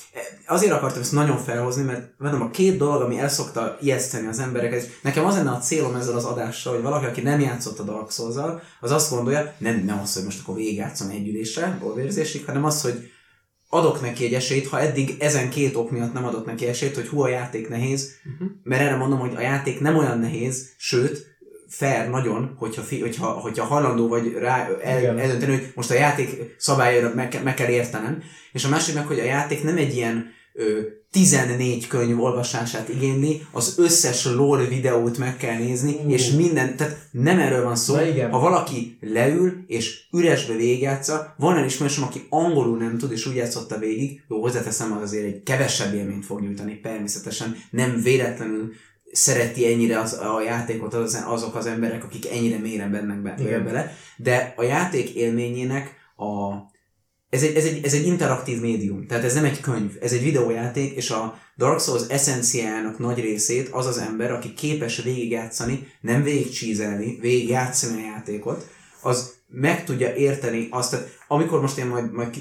azért 0.46 0.72
akartam 0.72 1.00
ezt 1.00 1.12
nagyon 1.12 1.38
felhozni, 1.38 1.82
mert 1.82 2.08
mondom, 2.18 2.42
a 2.42 2.50
két 2.50 2.76
dolog, 2.76 3.02
ami 3.02 3.18
el 3.18 3.28
szokta 3.28 3.78
ijeszteni 3.80 4.26
az 4.26 4.38
embereket, 4.38 4.98
nekem 5.02 5.24
az 5.24 5.34
lenne 5.34 5.50
a 5.50 5.58
célom 5.58 5.94
ezzel 5.94 6.16
az 6.16 6.24
adással, 6.24 6.74
hogy 6.74 6.82
valaki, 6.82 7.04
aki 7.04 7.20
nem 7.20 7.40
játszott 7.40 7.78
a 7.78 7.82
Dark 7.82 8.10
souls 8.10 8.36
az 8.80 8.90
azt 8.90 9.10
gondolja, 9.10 9.54
nem, 9.58 9.84
nem 9.84 9.98
az, 10.00 10.14
hogy 10.14 10.24
most 10.24 10.40
akkor 10.42 10.54
végigjátszom 10.54 11.10
egy 11.10 11.28
ülésre, 11.28 11.78
bolvérzésig, 11.80 12.44
hanem 12.44 12.64
az, 12.64 12.82
hogy 12.82 13.10
adok 13.68 14.00
neki 14.00 14.24
egy 14.24 14.34
esélyt, 14.34 14.68
ha 14.68 14.80
eddig 14.80 15.16
ezen 15.18 15.50
két 15.50 15.76
ok 15.76 15.90
miatt 15.90 16.12
nem 16.12 16.24
adott 16.24 16.46
neki 16.46 16.66
esélyt, 16.66 16.94
hogy 16.94 17.08
hú 17.08 17.20
a 17.20 17.28
játék 17.28 17.68
nehéz, 17.68 18.12
Mhm. 18.22 18.44
mert 18.62 18.82
erre 18.82 18.96
mondom, 18.96 19.18
hogy 19.18 19.34
a 19.36 19.40
játék 19.40 19.80
nem 19.80 19.96
olyan 19.96 20.18
nehéz, 20.18 20.68
sőt, 20.76 21.35
fair 21.68 22.10
nagyon, 22.10 22.54
hogyha, 22.58 22.82
fi, 22.82 23.00
hogyha, 23.00 23.26
hogyha 23.26 23.64
hajlandó 23.64 24.08
vagy 24.08 24.32
rá 24.32 24.68
el, 24.82 25.18
eldönteni, 25.18 25.52
hogy 25.52 25.72
most 25.74 25.90
a 25.90 25.94
játék 25.94 26.54
szabályára 26.58 27.12
meg, 27.14 27.40
meg 27.44 27.54
kell 27.54 27.68
értenem. 27.68 28.22
És 28.52 28.64
a 28.64 28.68
másik 28.68 28.94
meg, 28.94 29.06
hogy 29.06 29.18
a 29.18 29.24
játék 29.24 29.62
nem 29.62 29.76
egy 29.76 29.94
ilyen 29.94 30.26
ö, 30.52 30.80
14 31.10 31.86
könyv 31.86 32.22
olvasását 32.22 32.88
igényli, 32.88 33.42
az 33.52 33.74
összes 33.78 34.24
lore 34.24 34.64
videót 34.64 35.18
meg 35.18 35.36
kell 35.36 35.58
nézni, 35.58 35.96
Ú. 36.04 36.10
és 36.10 36.30
minden, 36.30 36.76
tehát 36.76 37.08
nem 37.10 37.38
erről 37.38 37.64
van 37.64 37.76
szó. 37.76 37.94
Na 37.94 38.06
igen. 38.06 38.30
Ha 38.30 38.38
valaki 38.38 38.98
leül, 39.00 39.64
és 39.66 40.00
üresbe 40.12 40.54
végigjátsza, 40.54 41.34
van 41.38 41.52
olyan 41.52 41.66
ismerősöm, 41.66 42.04
aki 42.04 42.26
angolul 42.28 42.78
nem 42.78 42.98
tud, 42.98 43.12
és 43.12 43.26
úgy 43.26 43.34
játszotta 43.34 43.78
végig, 43.78 44.22
jó, 44.28 44.40
hozzáteszem, 44.40 44.92
az 44.92 45.02
azért 45.02 45.26
egy 45.26 45.42
kevesebb 45.42 45.94
élményt 45.94 46.24
fog 46.24 46.40
nyújtani, 46.40 46.80
természetesen 46.80 47.56
nem 47.70 48.00
véletlenül 48.02 48.72
szereti 49.16 49.72
ennyire 49.72 50.00
az, 50.00 50.12
a 50.12 50.42
játékot 50.42 50.94
az, 50.94 51.24
azok 51.26 51.54
az 51.54 51.66
emberek, 51.66 52.04
akik 52.04 52.30
ennyire 52.30 52.58
mélyre 52.58 52.86
bennek 52.86 53.22
be, 53.22 53.34
Igen. 53.38 53.64
bele, 53.64 53.92
de 54.16 54.54
a 54.56 54.62
játék 54.62 55.14
élményének 55.14 55.94
a 56.16 56.54
ez 57.30 57.42
egy, 57.42 57.56
ez, 57.56 57.64
egy, 57.64 57.84
ez 57.84 57.94
egy 57.94 58.06
interaktív 58.06 58.60
médium, 58.60 59.06
tehát 59.06 59.24
ez 59.24 59.34
nem 59.34 59.44
egy 59.44 59.60
könyv, 59.60 59.92
ez 60.00 60.12
egy 60.12 60.22
videójáték, 60.22 60.96
és 60.96 61.10
a 61.10 61.38
Dark 61.56 61.80
Souls 61.80 62.02
eszenciájának 62.08 62.98
nagy 62.98 63.20
részét 63.20 63.68
az 63.68 63.86
az 63.86 63.98
ember, 63.98 64.30
aki 64.30 64.54
képes 64.54 65.02
végigjátszani, 65.02 65.86
nem 66.00 66.22
végigcsízelni, 66.22 67.18
végigjátszani 67.20 68.02
a 68.02 68.04
játékot, 68.04 68.66
az 69.02 69.34
meg 69.48 69.84
tudja 69.84 70.14
érteni 70.14 70.68
azt, 70.70 70.90
tehát 70.90 71.08
amikor 71.28 71.60
most 71.60 71.78
én 71.78 71.86
majd, 71.86 72.12
majd 72.12 72.34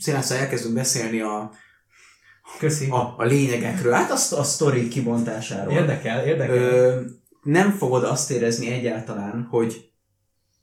Szilásszal 0.00 0.38
elkezdünk 0.38 0.74
beszélni 0.74 1.20
a, 1.20 1.52
Köszi. 2.58 2.88
a, 2.90 3.14
a 3.16 3.24
lényegekről, 3.24 3.92
hát 3.92 4.10
azt 4.10 4.32
a 4.32 4.42
sztori 4.42 4.88
kibontásáról. 4.88 5.72
Érdekel, 5.72 6.24
érdekel. 6.24 6.56
Ö, 6.56 7.00
nem 7.42 7.70
fogod 7.70 8.04
azt 8.04 8.30
érezni 8.30 8.72
egyáltalán, 8.72 9.46
hogy 9.50 9.90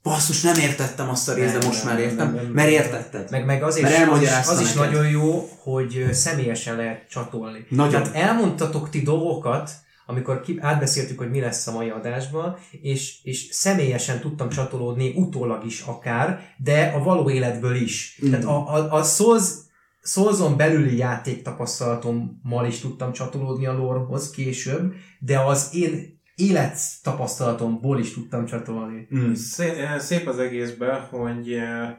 basszus, 0.04 0.42
nem 0.42 0.56
értettem 0.56 1.10
azt 1.10 1.30
a 1.30 1.34
részt, 1.34 1.54
de 1.54 1.58
Nem, 1.58 1.68
most 1.68 1.84
nem, 1.84 1.94
már 1.94 2.02
nem, 2.02 2.10
értem, 2.10 2.34
nem, 2.34 2.44
nem. 2.44 2.52
mert 2.52 2.70
értetted. 2.70 3.32
Meg, 3.32 3.46
meg 3.46 3.64
az 3.64 3.78
is, 3.78 3.84
az 3.84 4.22
is, 4.22 4.30
az 4.48 4.60
is 4.60 4.74
nagyon 4.74 5.10
jó, 5.10 5.50
hogy 5.64 6.08
személyesen 6.12 6.76
lehet 6.76 7.08
csatolni. 7.10 7.66
Nagyon. 7.70 8.04
Tehát 8.04 8.16
elmondtatok 8.16 8.90
ti 8.90 9.02
dolgokat, 9.02 9.72
amikor 10.06 10.42
ki, 10.42 10.58
átbeszéltük, 10.62 11.18
hogy 11.18 11.30
mi 11.30 11.40
lesz 11.40 11.68
a 11.68 11.72
mai 11.72 11.90
adásban, 11.90 12.58
és, 12.82 13.24
és 13.24 13.48
személyesen 13.52 14.20
tudtam 14.20 14.50
csatolódni 14.50 15.14
utólag 15.16 15.66
is 15.66 15.82
akár, 15.82 16.40
de 16.58 16.94
a 16.96 17.04
való 17.04 17.30
életből 17.30 17.76
is. 17.76 18.20
Mm. 18.26 18.30
Tehát 18.30 18.46
a, 18.46 18.74
a, 18.74 18.94
a 18.94 19.04
Souls, 19.04 19.44
Soulson 20.04 20.58
belüli 20.58 20.98
játék 20.98 21.42
tapasztalatommal 21.42 22.66
is 22.68 22.80
tudtam 22.80 23.12
csatolódni 23.12 23.66
a 23.66 23.74
lore-hoz 23.74 24.30
később, 24.30 24.94
de 25.20 25.40
az 25.40 25.70
én 25.74 26.20
élettapasztalatomból 26.36 28.00
is 28.00 28.14
tudtam 28.14 28.46
csatolni. 28.46 29.08
Mm. 29.16 29.34
Szé- 29.34 30.00
Szép 30.00 30.28
az 30.28 30.40
egészben, 30.40 31.02
hogy 31.02 31.54
eh, 31.54 31.98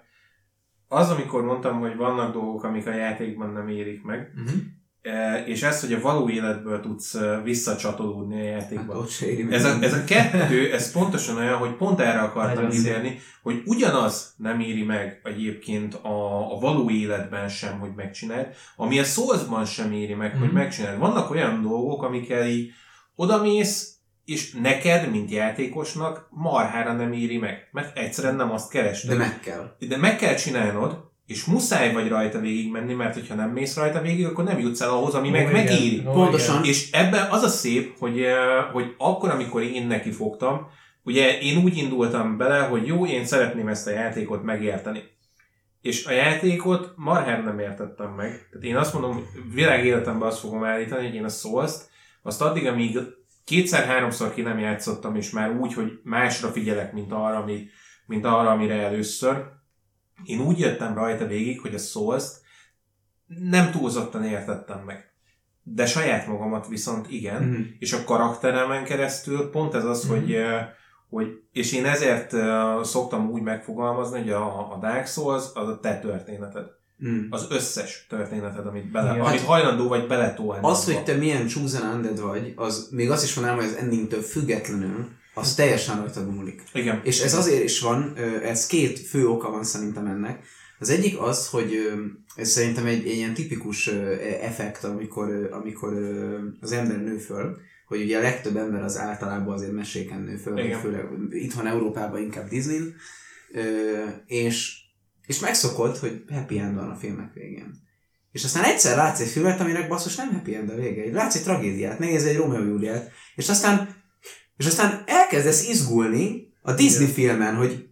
az, 0.89 1.11
amikor 1.11 1.43
mondtam, 1.43 1.81
hogy 1.81 1.97
vannak 1.97 2.33
dolgok, 2.33 2.65
amik 2.65 2.87
a 2.87 2.95
játékban 2.95 3.53
nem 3.53 3.69
érik 3.69 4.03
meg, 4.03 4.33
Uh-huh. 4.37 4.61
Eh, 5.03 5.49
és 5.49 5.63
ez, 5.63 5.81
hogy 5.81 5.93
a 5.93 6.01
való 6.01 6.29
életből 6.29 6.81
tudsz 6.81 7.15
eh, 7.15 7.43
visszacsatolódni 7.43 8.49
a 8.55 8.61
Hát 8.61 8.73
éri 9.21 9.43
meg. 9.43 9.53
Ez 9.53 9.65
a, 9.65 9.77
ez 9.81 9.93
a 9.93 10.05
kettő, 10.05 10.73
ez 10.73 10.93
pontosan 10.93 11.37
olyan, 11.37 11.57
hogy 11.59 11.75
pont 11.77 12.01
erre 12.01 12.21
akartam 12.21 12.71
ítélni, 12.71 13.19
hogy 13.43 13.63
ugyanaz 13.65 14.35
nem 14.37 14.61
éri 14.61 14.83
meg 14.83 15.21
egyébként 15.25 15.95
a, 15.95 16.53
a 16.55 16.59
való 16.59 16.91
életben 16.91 17.49
sem, 17.49 17.79
hogy 17.79 17.91
megcsináld, 17.97 18.47
ami 18.77 18.99
a 18.99 19.05
Soulsban 19.05 19.65
sem 19.65 19.93
éri 19.93 20.15
meg, 20.15 20.37
hogy 20.37 20.47
Mhm. 20.49 20.57
megcsináld. 20.57 20.99
Vannak 20.99 21.31
olyan 21.31 21.63
dolgok, 21.63 22.03
amikkel 22.03 22.47
így 22.47 22.71
odamész, 23.15 23.97
és 24.25 24.53
neked, 24.53 25.11
mint 25.11 25.31
játékosnak 25.31 26.27
marhára 26.31 26.93
nem 26.93 27.13
éri 27.13 27.39
meg, 27.39 27.69
mert 27.73 27.99
egyszerűen 27.99 28.35
nem 28.37 28.51
azt 28.53 28.71
kerested. 28.71 29.11
De 29.11 29.17
meg 29.17 29.41
kell. 29.41 29.77
De 29.89 29.97
meg 29.97 30.17
kell 30.17 30.35
csinálnod, 30.35 31.11
és 31.33 31.45
muszáj 31.45 31.93
vagy 31.93 32.09
rajta 32.09 32.41
végig 32.41 32.71
menni, 32.71 32.95
mert 32.95 33.15
hogyha 33.15 33.35
nem 33.35 33.51
mész 33.51 33.77
rajta 33.77 34.01
végig, 34.01 34.27
akkor 34.27 34.45
nem 34.45 34.59
jutsz 34.59 34.81
el 34.81 34.91
ahhoz, 34.91 35.15
ami 35.15 35.29
Ó, 35.29 35.31
meg 35.31 35.41
igen. 35.41 35.53
megéri. 35.53 36.03
Ó, 36.07 36.13
Pontosan. 36.13 36.55
igen. 36.55 36.69
És 36.69 36.91
ebben 36.91 37.31
az 37.31 37.43
a 37.43 37.49
szép, 37.49 37.99
hogy, 37.99 38.21
eh, 38.21 38.65
hogy 38.73 38.95
akkor, 38.99 39.31
amikor 39.31 39.63
én 39.63 39.87
neki 39.87 40.11
fogtam, 40.11 40.67
ugye 41.05 41.39
én 41.39 41.63
úgy 41.65 41.77
indultam 41.77 42.37
bele, 42.37 42.59
hogy 42.59 42.87
jó, 42.87 43.07
én 43.07 43.25
szeretném 43.25 43.69
ezt 43.69 43.87
a 43.87 43.91
játékot 43.91 44.43
megérteni. 44.43 45.03
És 45.81 46.07
a 46.07 46.13
játékot 46.13 46.93
marhán 46.97 47.45
nem 47.45 47.59
értettem 47.59 48.11
meg. 48.11 48.49
Tehát 48.51 48.67
én 48.67 48.77
azt 48.77 48.93
mondom, 48.93 49.27
világ 49.55 49.85
életemben 49.85 50.29
azt 50.29 50.39
fogom 50.39 50.65
állítani, 50.65 51.07
hogy 51.07 51.15
én 51.15 51.25
a 51.25 51.29
souls 51.29 51.73
azt 52.23 52.43
addig, 52.43 52.67
amíg 52.67 52.99
kétszer-háromszor 53.45 54.35
ki 54.35 54.43
nem 54.43 54.59
játszottam, 54.59 55.17
és 55.17 55.31
már 55.31 55.51
úgy, 55.51 55.75
hogy 55.75 56.01
másra 56.05 56.49
figyelek, 56.49 56.93
mint 56.93 57.13
arra, 57.13 57.37
ami, 57.37 57.69
mint 58.07 58.25
arra 58.25 58.51
amire 58.51 58.75
először, 58.75 59.45
én 60.25 60.41
úgy 60.41 60.59
jöttem 60.59 60.95
rajta 60.95 61.27
végig, 61.27 61.61
hogy 61.61 61.75
a 61.75 61.79
souls 61.79 62.25
nem 63.27 63.71
túlzottan 63.71 64.25
értettem 64.25 64.79
meg. 64.87 65.11
De 65.63 65.87
saját 65.87 66.27
magamat 66.27 66.69
viszont 66.69 67.11
igen, 67.11 67.43
Mhm. 67.43 67.61
és 67.79 67.93
a 67.93 68.05
karakteremen 68.05 68.85
keresztül 68.85 69.51
pont 69.51 69.75
ez 69.75 69.85
az, 69.85 70.05
Mhm. 70.05 70.13
hogy, 70.15 70.35
eh, 70.35 70.67
hogy 71.09 71.27
és 71.53 71.73
én 71.73 71.85
ezért 71.85 72.35
eh, 72.35 72.85
szoktam 72.85 73.31
úgy 73.31 73.43
megfogalmazni, 73.43 74.19
hogy 74.19 74.31
a, 74.31 74.73
a 74.73 74.79
Dark 74.81 75.07
Souls 75.07 75.45
az 75.55 75.69
a 75.69 75.79
te 75.81 75.99
történeted. 75.99 76.67
Mm. 77.07 77.27
Az 77.31 77.47
összes 77.51 78.07
történeted, 78.09 78.67
amit, 78.67 78.91
bele, 78.91 79.11
Igen. 79.13 79.25
amit 79.27 79.39
Hát- 79.39 79.47
hajlandó 79.49 79.89
vagy 79.89 80.07
beletolni. 80.07 80.61
Az, 80.67 80.85
hogy 80.85 81.05
te 81.05 81.15
milyen 81.15 81.47
chosen 81.47 81.95
undead 81.95 82.21
vagy, 82.21 82.53
az 82.57 82.89
még 82.93 83.11
azt 83.11 83.25
is 83.25 83.35
mondanám, 83.35 83.59
hogy 83.61 83.69
az 83.69 83.75
endingtől 83.77 84.21
függetlenül, 84.21 85.09
az 85.35 85.55
teljesen 85.55 85.97
rajtad 85.97 86.35
múlik. 86.35 86.63
Igen. 86.73 87.01
És 87.05 87.21
ez 87.21 87.35
azért 87.35 87.63
is 87.63 87.81
van, 87.81 88.17
ez 88.43 88.67
két 88.67 88.99
fő 88.99 89.29
oka 89.29 89.51
van 89.51 89.65
szerintem 89.65 90.07
ennek. 90.07 90.45
Az 90.79 90.91
egyik 90.91 91.21
az, 91.21 91.49
hogy 91.49 91.93
ez 92.37 92.49
szerintem 92.49 92.87
egy, 92.87 93.07
egy 93.07 93.17
ilyen 93.17 93.35
tipikus 93.35 93.87
effekt, 94.41 94.85
amikor, 94.85 95.49
amikor 95.53 95.93
az 96.61 96.73
ember 96.73 97.03
nő 97.03 97.19
föl, 97.19 97.57
hogy 97.87 98.03
ugye 98.03 98.19
a 98.19 98.23
legtöbb 98.23 98.57
ember 98.57 98.83
az 98.83 98.99
általában 98.99 99.55
azért 99.55 99.73
meséken 99.73 100.21
nő 100.21 100.37
föl, 100.37 100.59
Igen. 100.59 100.81
főleg 100.81 101.07
itthon 101.31 101.67
Európában 101.67 102.23
inkább 102.23 102.49
Disney, 102.49 102.79
és, 104.27 104.77
és 105.27 105.39
megszokott, 105.41 105.99
hogy 105.99 106.25
happy 106.29 106.59
end 106.59 106.75
van 106.75 106.91
a 106.91 106.97
filmek 106.97 107.33
végén. 107.33 107.81
És 108.33 108.45
aztán 108.45 108.65
egyszer 108.65 108.97
látsz 108.97 109.21
egy 109.21 109.29
filmet, 109.29 109.61
aminek 109.61 109.89
basszus 109.89 110.17
nem 110.17 110.33
happy 110.33 110.55
end 110.55 110.71
a 110.71 110.75
vége. 110.75 111.13
Látsz 111.13 111.35
egy 111.35 111.43
tragédiát, 111.43 111.99
megnéz 111.99 112.25
egy 112.25 112.37
Romeo 112.37 112.65
Juliet, 112.65 113.11
és 113.35 113.49
aztán, 113.49 114.02
és 114.63 114.69
aztán 114.69 115.03
elkezdesz 115.07 115.69
izgulni 115.69 116.53
a 116.61 116.73
Disney 116.73 117.03
Igen. 117.03 117.15
filmen, 117.15 117.55
hogy 117.55 117.87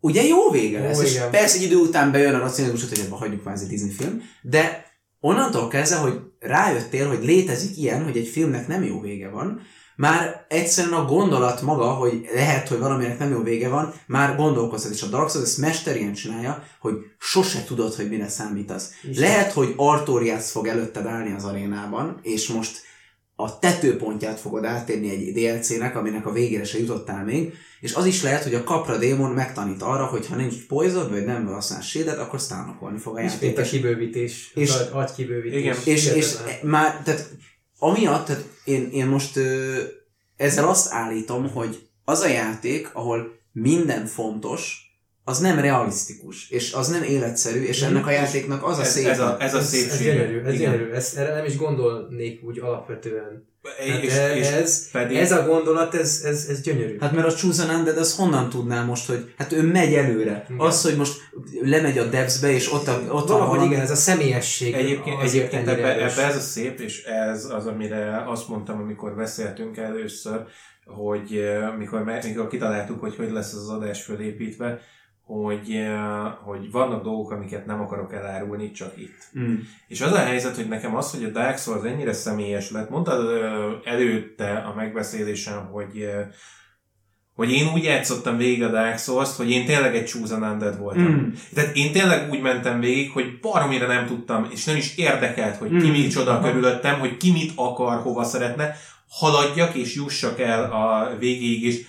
ugye 0.00 0.22
jó 0.22 0.50
vége 0.50 0.80
Ó, 0.80 0.82
lesz, 0.82 1.02
és 1.02 1.14
igen. 1.14 1.30
persze 1.30 1.56
egy 1.56 1.62
idő 1.62 1.76
után 1.76 2.12
bejön 2.12 2.34
a 2.34 2.38
racionalizmus, 2.38 2.88
hogy 2.88 2.98
ebben 2.98 3.18
hagyjuk 3.18 3.44
már 3.44 3.54
ez 3.54 3.60
egy 3.60 3.68
Disney 3.68 3.90
film, 3.90 4.22
de 4.42 4.84
onnantól 5.20 5.68
kezdve, 5.68 5.98
hogy 5.98 6.20
rájöttél, 6.40 7.08
hogy 7.08 7.24
létezik 7.24 7.76
ilyen, 7.76 8.04
hogy 8.04 8.16
egy 8.16 8.26
filmnek 8.26 8.66
nem 8.66 8.84
jó 8.84 9.00
vége 9.00 9.28
van, 9.28 9.60
már 9.96 10.44
egyszerűen 10.48 10.94
a 10.94 11.04
gondolat 11.04 11.62
maga, 11.62 11.84
hogy 11.84 12.28
lehet, 12.34 12.68
hogy 12.68 12.78
valaminek 12.78 13.18
nem 13.18 13.30
jó 13.30 13.42
vége 13.42 13.68
van, 13.68 13.92
már 14.06 14.36
gondolkoztat, 14.36 14.92
és 14.92 15.02
a 15.02 15.06
Dark 15.06 15.30
Souls 15.30 15.46
ezt 15.46 15.58
mesterien 15.58 16.12
csinálja, 16.12 16.62
hogy 16.80 16.94
sose 17.18 17.64
tudod, 17.64 17.94
hogy 17.94 18.08
mire 18.08 18.28
számítasz. 18.28 18.90
És 19.02 19.18
Lehet, 19.18 19.52
hogy 19.52 19.74
Artorias 19.76 20.50
fog 20.50 20.66
előtted 20.66 21.06
állni 21.06 21.32
az 21.32 21.44
arénában, 21.44 22.18
és 22.22 22.48
most 22.48 22.80
a 23.38 23.58
tetőpontját 23.58 24.40
fogod 24.40 24.64
átérni 24.64 25.10
egy 25.10 25.32
DLC-nek, 25.32 25.96
aminek 25.96 26.26
a 26.26 26.32
végére 26.32 26.64
se 26.64 26.78
jutottál 26.78 27.24
még, 27.24 27.52
és 27.80 27.94
az 27.94 28.06
is 28.06 28.22
lehet, 28.22 28.42
hogy 28.42 28.54
a 28.54 28.64
kapra 28.64 28.98
démon 28.98 29.30
megtanít 29.30 29.82
arra, 29.82 30.04
hogy 30.04 30.26
ha 30.26 30.36
nincs 30.36 30.66
poison, 30.66 31.10
vagy 31.10 31.24
nem 31.24 31.46
használsz 31.46 31.86
shieldet, 31.86 32.18
akkor 32.18 32.40
stánokolni 32.40 32.98
fog 32.98 33.16
a 33.16 33.20
És 33.20 33.32
játék. 33.32 33.50
itt 33.50 33.58
a 33.58 33.62
kibővítés, 33.62 34.50
És- 34.54 34.68
és, 34.68 34.74
agy 34.92 35.12
kibővítés. 35.12 35.60
Igen. 35.60 35.76
És, 35.84 35.86
és 35.86 36.12
Hihetetlen. 36.12 36.70
már, 36.70 37.02
tehát 37.04 37.30
amiatt, 37.78 38.26
tehát 38.26 38.44
én, 38.64 38.88
én 38.92 39.06
most 39.06 39.36
ö, 39.36 39.82
ezzel 40.36 40.68
azt 40.68 40.92
állítom, 40.92 41.50
hogy 41.50 41.88
az 42.04 42.20
a 42.20 42.28
játék, 42.28 42.90
ahol 42.92 43.38
minden 43.52 44.06
fontos, 44.06 44.85
az 45.28 45.38
nem 45.38 45.58
realisztikus, 45.58 46.50
és 46.50 46.72
az 46.72 46.88
nem 46.88 47.02
életszerű, 47.02 47.62
és 47.62 47.82
ennek 47.82 48.06
a 48.06 48.10
játéknak 48.10 48.64
az 48.64 48.78
a 48.78 48.80
ez, 48.80 48.88
szép. 48.90 49.06
ez, 49.06 49.20
a, 49.20 49.36
ez 49.40 49.54
a 49.54 49.58
ez, 49.58 49.62
ez 49.62 49.68
szépség. 49.68 50.06
gyönyörű, 50.06 50.40
ez 50.44 50.54
Igen. 50.54 50.72
gyönyörű. 50.72 50.90
Ez, 50.92 51.14
erre 51.16 51.34
nem 51.34 51.44
is 51.44 51.56
gondolnék 51.56 52.42
úgy 52.44 52.58
alapvetően. 52.58 53.48
Hát 53.78 54.02
És, 54.02 54.12
ez, 54.14 54.36
és 54.36 54.46
ez, 54.48 54.90
pedig- 54.90 55.16
ez 55.16 55.32
a 55.32 55.46
gondolat, 55.46 55.94
ez, 55.94 56.20
ez, 56.24 56.46
ez 56.50 56.60
gyönyörű. 56.60 56.96
Hát 57.00 57.12
mert 57.12 57.26
a 57.26 57.34
Chosen 57.34 57.74
Undead 57.74 57.96
az 57.98 58.16
honnan 58.16 58.48
tudná 58.50 58.84
most, 58.84 59.06
hogy 59.06 59.32
hát 59.38 59.52
ő 59.52 59.62
megy 59.62 59.94
előre. 59.94 60.46
Igen. 60.48 60.60
Az, 60.66 60.82
hogy 60.82 60.96
most 60.96 61.20
lemegy 61.62 61.98
a 61.98 62.04
devsbe, 62.04 62.50
és 62.50 62.72
ott, 62.72 62.86
a, 62.88 62.92
ott 62.92 63.08
van 63.08 63.26
Valahogy 63.26 63.48
valami- 63.48 63.66
igen, 63.70 63.80
ez 63.80 63.90
a 63.90 63.94
személyesség. 63.94 64.74
Egyébként, 64.74 65.22
egyébként 65.22 65.68
ebbe, 65.68 65.82
erős. 65.94 66.12
ebbe 66.16 66.26
ez 66.26 66.36
a 66.36 66.40
szép, 66.40 66.80
és 66.80 67.04
ez 67.04 67.44
az, 67.44 67.66
amire 67.66 68.24
azt 68.26 68.48
mondtam, 68.48 68.80
amikor 68.80 69.14
beszéltünk 69.16 69.76
először, 69.76 70.40
hogy 70.84 71.36
eh, 71.36 71.76
mikor, 71.78 72.04
mikor 72.24 72.48
kitaláltuk, 72.48 73.00
hogy 73.00 73.16
hogy 73.16 73.30
lesz 73.30 73.52
az 73.52 73.68
adás 73.68 74.02
fölépítve, 74.02 74.80
hogy, 75.26 75.86
hogy 76.44 76.70
vannak 76.70 77.02
dolgok, 77.02 77.30
amiket 77.30 77.66
nem 77.66 77.80
akarok 77.80 78.14
elárulni, 78.14 78.70
csak 78.70 78.92
itt. 78.96 79.38
Mm. 79.38 79.54
És 79.88 80.00
az 80.00 80.12
a 80.12 80.18
helyzet, 80.18 80.56
hogy 80.56 80.68
nekem 80.68 80.96
az, 80.96 81.10
hogy 81.10 81.24
a 81.24 81.28
Dark 81.28 81.58
Souls 81.58 81.84
ennyire 81.84 82.12
személyes 82.12 82.70
lett, 82.70 82.90
mondtad 82.90 83.42
előtte 83.84 84.52
a 84.52 84.74
megbeszélésen, 84.74 85.64
hogy 85.64 86.08
hogy 87.36 87.52
én 87.52 87.72
úgy 87.74 87.84
játszottam 87.84 88.36
végig 88.36 88.62
a 88.62 88.70
Dark 88.70 88.98
souls 88.98 89.36
hogy 89.36 89.50
én 89.50 89.66
tényleg 89.66 89.96
egy 89.96 90.06
Chosen 90.06 90.42
Undead 90.42 90.78
voltam. 90.78 91.02
Mm. 91.02 91.28
Tehát 91.54 91.76
én 91.76 91.92
tényleg 91.92 92.30
úgy 92.30 92.40
mentem 92.40 92.80
végig, 92.80 93.10
hogy 93.10 93.40
baromira 93.40 93.86
nem 93.86 94.06
tudtam, 94.06 94.48
és 94.50 94.64
nem 94.64 94.76
is 94.76 94.96
érdekelt, 94.96 95.56
hogy 95.56 95.68
ki 95.68 95.88
Mm. 95.88 95.90
micsoda 95.90 96.40
körülöttem, 96.40 96.98
hogy 96.98 97.16
ki 97.16 97.32
mit 97.32 97.52
akar, 97.54 98.02
hova 98.02 98.24
szeretne, 98.24 98.76
haladjak 99.08 99.74
és 99.74 99.94
jussak 99.94 100.40
el 100.40 100.72
a 100.72 101.16
végéig, 101.18 101.62
és 101.62 101.86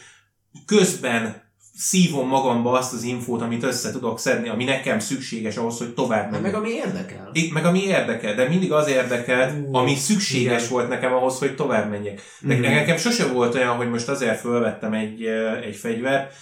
közben 0.66 1.47
szívom 1.80 2.28
magamba 2.28 2.72
azt 2.72 2.94
az 2.94 3.04
infót, 3.04 3.42
amit 3.42 3.64
össze 3.64 3.92
tudok 3.92 4.20
szedni, 4.20 4.50
ami 4.50 4.64
nekem 4.64 5.00
szükséges 5.00 5.58
ahhoz, 5.58 5.78
hogy 5.78 5.94
tovább 5.94 6.22
Hát 6.22 6.32
menjek. 6.32 6.52
meg 6.52 6.62
ami 6.62 6.70
érdekel. 6.70 7.30
Itt 7.34 7.54
meg 7.54 7.66
ami 7.66 7.84
érdekel, 7.84 8.36
de 8.36 8.48
mindig 8.48 8.72
az 8.72 8.88
érdekel, 8.90 9.64
Ú, 9.68 9.76
ami 9.76 9.96
szükséges 9.96 10.60
igen. 10.62 10.72
volt 10.74 10.88
nekem 10.90 11.14
ahhoz, 11.14 11.40
hogy 11.40 11.56
tovább 11.56 11.90
menjek. 11.90 12.22
De 12.42 12.54
Mhm. 12.54 12.62
nekem 12.64 12.98
sose 12.98 13.28
volt 13.28 13.56
olyan, 13.56 13.76
hogy 13.76 13.90
most 13.90 14.08
azért 14.10 14.40
fölvettem 14.40 14.94
egy, 14.94 15.24
egy 15.66 15.76
fegyvert, 15.76 16.34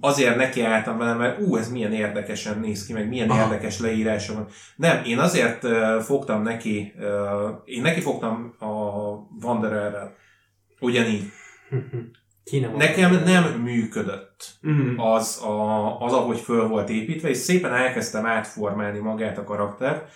azért 0.00 0.36
nekiálltam 0.36 0.98
vele, 0.98 1.14
mert 1.14 1.40
ú, 1.40 1.56
ez 1.56 1.70
milyen 1.70 1.92
érdekesen 1.92 2.60
néz 2.60 2.86
ki, 2.86 2.92
meg 2.92 3.08
milyen 3.08 3.30
Aha. 3.30 3.42
érdekes 3.42 3.78
leírása 3.80 4.34
van. 4.34 4.46
Nem, 4.76 5.04
én 5.04 5.18
azért 5.18 5.64
uh, 5.64 6.00
fogtam 6.00 6.42
neki, 6.42 6.92
uh, 6.98 7.06
én 7.64 7.82
neki 7.82 8.00
fogtam 8.00 8.54
a 8.58 8.66
Wandererrel. 9.46 10.14
Ugyanígy. 10.80 11.22
Ki 12.44 12.58
nem 12.58 12.76
Nekem 12.76 13.22
nem 13.24 13.44
működött 13.44 14.52
Mm. 14.66 14.98
az, 14.98 15.40
a, 15.42 16.00
az, 16.00 16.12
ahogy 16.12 16.38
föl 16.38 16.68
volt 16.68 16.88
építve, 16.88 17.28
és 17.28 17.36
szépen 17.36 17.74
elkezdtem 17.74 18.26
átformálni 18.26 18.98
magát 18.98 19.38
a 19.38 19.44
karaktert, 19.44 20.12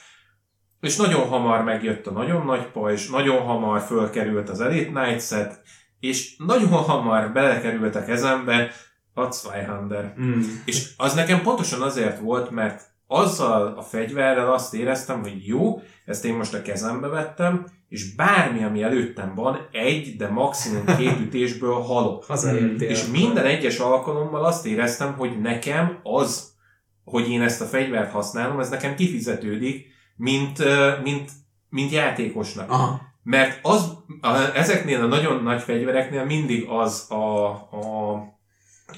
és 0.81 0.97
nagyon 0.97 1.29
hamar 1.29 1.65
megjött 1.65 2.07
a 2.07 2.11
nagyon 2.11 2.45
nagy 2.45 2.67
pajzs, 2.67 3.11
nagyon 3.11 3.43
hamar 3.43 3.81
fölkerült 3.81 4.49
az 4.49 4.61
Elite 4.61 4.91
Knight 4.91 5.27
set, 5.27 5.63
és 6.01 6.37
nagyon 6.37 6.69
hamar 6.69 7.33
belekerült 7.33 7.95
a 7.95 8.05
kezembe 8.05 8.71
a 9.15 9.31
Zweihander. 9.31 10.15
Mm. 10.21 10.41
És 10.65 10.91
az 10.97 11.15
nekem 11.15 11.43
pontosan 11.43 11.83
azért 11.83 12.21
volt, 12.21 12.51
mert 12.51 12.83
azzal 13.07 13.75
a 13.77 13.83
fegyverrel 13.83 14.53
azt 14.53 14.75
éreztem, 14.75 15.21
hogy 15.21 15.47
jó, 15.47 15.83
ezt 16.05 16.25
én 16.25 16.35
most 16.35 16.55
a 16.55 16.63
kezembe 16.63 17.07
vettem, 17.07 17.67
és 17.89 18.15
bármi, 18.15 18.65
ami 18.65 18.83
előttem 18.83 19.35
van, 19.35 19.69
egy, 19.73 20.17
de 20.17 20.29
maximum 20.29 20.85
két 20.97 21.21
ütésből 21.27 21.75
halok. 21.75 22.25
Hazaértél. 22.25 22.89
És 22.89 23.07
minden 23.07 23.45
egyes 23.45 23.79
alkalommal 23.79 24.45
azt 24.45 24.67
éreztem, 24.67 25.15
hogy 25.17 25.41
nekem 25.41 25.99
az, 26.03 26.53
hogy 27.05 27.31
én 27.31 27.43
ezt 27.43 27.61
a 27.61 27.65
fegyvert 27.65 28.11
használom, 28.11 28.61
ez 28.61 28.69
nekem 28.69 28.95
kifizetődik, 28.95 29.87
mint, 30.17 30.63
mint, 31.03 31.31
mint 31.69 31.91
játékosnak. 31.91 32.71
Aha. 32.71 33.01
Mert 33.23 33.59
az, 33.63 33.93
ezeknél 34.55 35.01
a 35.01 35.07
nagyon 35.07 35.43
nagy 35.43 35.63
fegyvereknél 35.63 36.25
mindig 36.25 36.67
az 36.69 37.07
a, 37.11 37.49
a, 37.51 38.13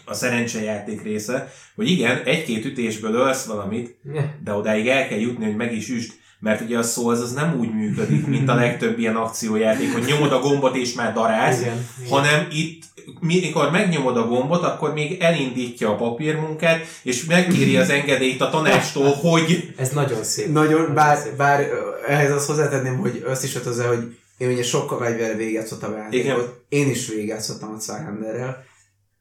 a 0.04 0.14
szerencsejáték 0.14 1.02
része, 1.02 1.52
hogy 1.74 1.90
igen, 1.90 2.22
egy-két 2.24 2.64
ütésből 2.64 3.14
ölsz 3.14 3.46
valamit, 3.46 3.96
de 4.42 4.52
odáig 4.52 4.88
el 4.88 5.08
kell 5.08 5.18
jutni, 5.18 5.44
hogy 5.44 5.56
meg 5.56 5.72
is 5.72 5.88
üst. 5.88 6.19
Mert 6.40 6.60
ugye 6.60 6.78
a 6.78 6.82
Souls 6.82 7.20
az 7.20 7.32
nem 7.32 7.56
úgy 7.58 7.74
működik, 7.74 8.26
mint 8.26 8.48
a 8.48 8.54
legtöbb 8.54 8.98
ilyen 8.98 9.16
akciójáték, 9.16 9.92
hogy 9.92 10.04
nyomod 10.04 10.32
a 10.32 10.38
gombot 10.38 10.76
és 10.76 10.92
már 10.92 11.12
darálsz, 11.12 11.60
Igen. 11.60 11.86
hanem 12.08 12.46
itt, 12.52 12.82
mikor 13.20 13.70
megnyomod 13.70 14.16
a 14.16 14.26
gombot, 14.26 14.62
akkor 14.62 14.92
még 14.92 15.20
elindítja 15.20 15.90
a 15.90 15.96
papírmunkát, 15.96 16.86
és 17.02 17.24
megkéri 17.24 17.76
az 17.76 17.90
engedélyt 17.90 18.40
a 18.40 18.50
tanácstól, 18.50 19.12
hogy 19.12 19.74
Ez 19.76 19.88
nagyon 19.88 20.24
szép. 20.24 20.52
Nagyon, 20.52 20.94
bár, 20.94 21.18
bár 21.36 21.60
ö, 21.60 22.12
ehhez 22.12 22.32
azt 22.32 22.46
hozzátenném, 22.46 22.98
hogy 22.98 23.24
azt 23.28 23.44
is 23.44 23.58
hozzá, 23.64 23.86
hogy 23.86 24.16
én 24.36 24.50
ugye 24.50 24.62
sokkal 24.62 24.98
fegyverre 24.98 25.34
végigjátszottam 25.36 25.92
a 25.92 25.96
játékot. 25.96 26.60
Én 26.68 26.90
is 26.90 27.08
végigjátszottam 27.08 27.74
a 27.76 27.80
Zweihanderrel, 27.80 28.64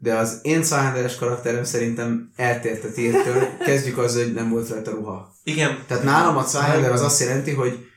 de 0.01 0.15
az 0.15 0.39
én 0.41 0.63
Zweihanderes 0.63 1.15
karakterem 1.15 1.63
szerintem 1.63 2.29
eltért 2.35 2.83
a 2.83 2.91
tírtől. 2.91 3.47
Kezdjük 3.65 3.97
azzal, 3.97 4.23
hogy 4.23 4.33
nem 4.33 4.49
volt 4.49 4.69
rajta 4.69 4.91
ruha. 4.91 5.31
igen, 5.43 5.77
Tehát 5.87 6.03
nálam 6.03 6.37
a 6.37 6.43
Zweihander 6.43 6.91
az 6.91 7.01
azt 7.01 7.19
jelenti, 7.19 7.51
hogy 7.51 7.87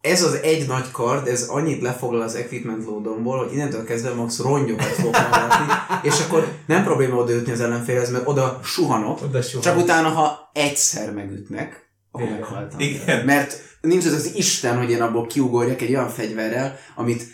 ez 0.00 0.22
az 0.22 0.34
egy 0.42 0.66
nagy 0.66 0.90
kard, 0.90 1.26
ez 1.28 1.42
annyit 1.42 1.82
lefoglal 1.82 2.22
az 2.22 2.34
equipment 2.34 2.84
loadomból, 2.84 3.38
hogy 3.44 3.52
innentől 3.52 3.84
kezdve 3.84 4.14
max 4.14 4.38
rongyokat 4.38 4.86
fogok 4.86 5.16
hallgatni, 5.16 5.72
és 6.02 6.20
akkor 6.20 6.48
nem 6.66 6.84
probléma 6.84 7.16
odaütni 7.16 7.52
az 7.52 7.60
ellenfélhez, 7.60 8.10
mert 8.10 8.28
oda 8.28 8.60
suhanok, 8.62 9.22
Oda 9.22 9.42
suhan. 9.42 9.62
csak 9.62 9.76
utána, 9.76 10.08
ha 10.08 10.50
egyszer 10.52 11.12
megütnek, 11.12 11.88
akkor 12.12 12.28
meghaltam. 12.28 12.80
Igen. 12.80 13.24
Mert 13.24 13.60
nincs 13.80 14.06
az 14.06 14.12
az 14.12 14.34
Isten, 14.34 14.78
hogy 14.78 14.90
én 14.90 15.02
abból 15.02 15.26
kiugorjak 15.26 15.80
egy 15.80 15.90
olyan 15.94 16.08
fegyverrel, 16.08 16.76
amit 16.94 17.24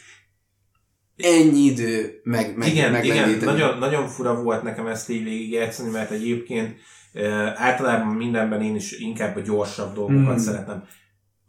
ennyi 1.23 1.59
idő 1.65 2.21
meg, 2.25 2.57
meg, 2.57 2.69
igen, 2.69 2.77
igen, 2.77 2.93
meglendíteni. 2.93 3.53
nagyon, 3.53 3.79
nagyon 3.79 4.09
fura 4.09 4.43
volt 4.43 4.63
nekem 4.63 4.87
ezt 4.87 5.11
így 5.11 5.25
végigjátszani, 5.25 5.91
mert 5.91 6.11
egyébként 6.11 6.77
általában 7.55 8.15
mindenben 8.15 8.63
én 8.63 8.75
is 8.75 8.93
inkább 8.93 9.37
a 9.37 9.41
gyorsabb 9.41 9.95
dolgokat 9.95 10.35
Mm. 10.35 10.39
szeretem. 10.39 10.85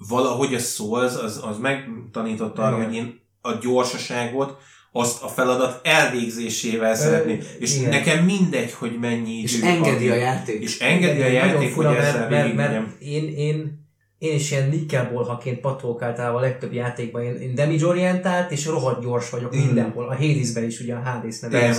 Valahogy 0.09 0.53
a 0.53 0.59
Souls 0.59 1.15
az, 1.15 1.41
az 1.43 1.57
megtanította 1.57 2.63
arra, 2.63 2.75
Igen. 2.75 2.87
hogy 2.87 2.95
én 2.95 3.19
a 3.41 3.51
gyorsaságot 3.61 4.57
azt 4.91 5.23
a 5.23 5.27
feladat 5.27 5.87
elvégzésével 5.87 6.95
szeretném. 6.95 7.39
És 7.59 7.77
igen. 7.77 7.89
nekem 7.89 8.25
mindegy, 8.25 8.71
hogy 8.73 8.97
mennyi 8.99 9.31
idő 9.33 9.43
És 9.43 9.61
engedi 9.61 10.09
a 10.09 10.15
játék. 10.15 10.61
És 10.61 10.79
engedi 10.79 11.21
a 11.21 11.27
Igen, 11.27 11.47
játék, 11.47 11.75
hogy 11.75 11.85
mert, 11.85 11.97
ezzel 11.99 12.19
mert, 12.19 12.29
mert 12.29 12.41
végigmegyem. 12.43 12.95
én, 12.99 13.37
én, 13.37 13.80
én 14.21 14.35
is 14.35 14.51
ilyen 14.51 14.69
nikkelbolhaként 14.69 15.59
pattolok 15.59 16.01
általában 16.01 16.37
a 16.37 16.41
legtöbb 16.41 16.73
játékban. 16.73 17.21
Én, 17.23 17.35
én 17.35 17.55
damage 17.55 17.85
orientált 17.85 18.51
és 18.51 18.65
rohadt 18.65 19.01
gyors 19.03 19.29
vagyok 19.29 19.55
Mm. 19.55 19.59
mindenhol. 19.59 20.09
A 20.09 20.15
Hadesben 20.15 20.63
is 20.63 20.79
ugye 20.79 20.93
a 20.93 20.99
Hades 20.99 21.35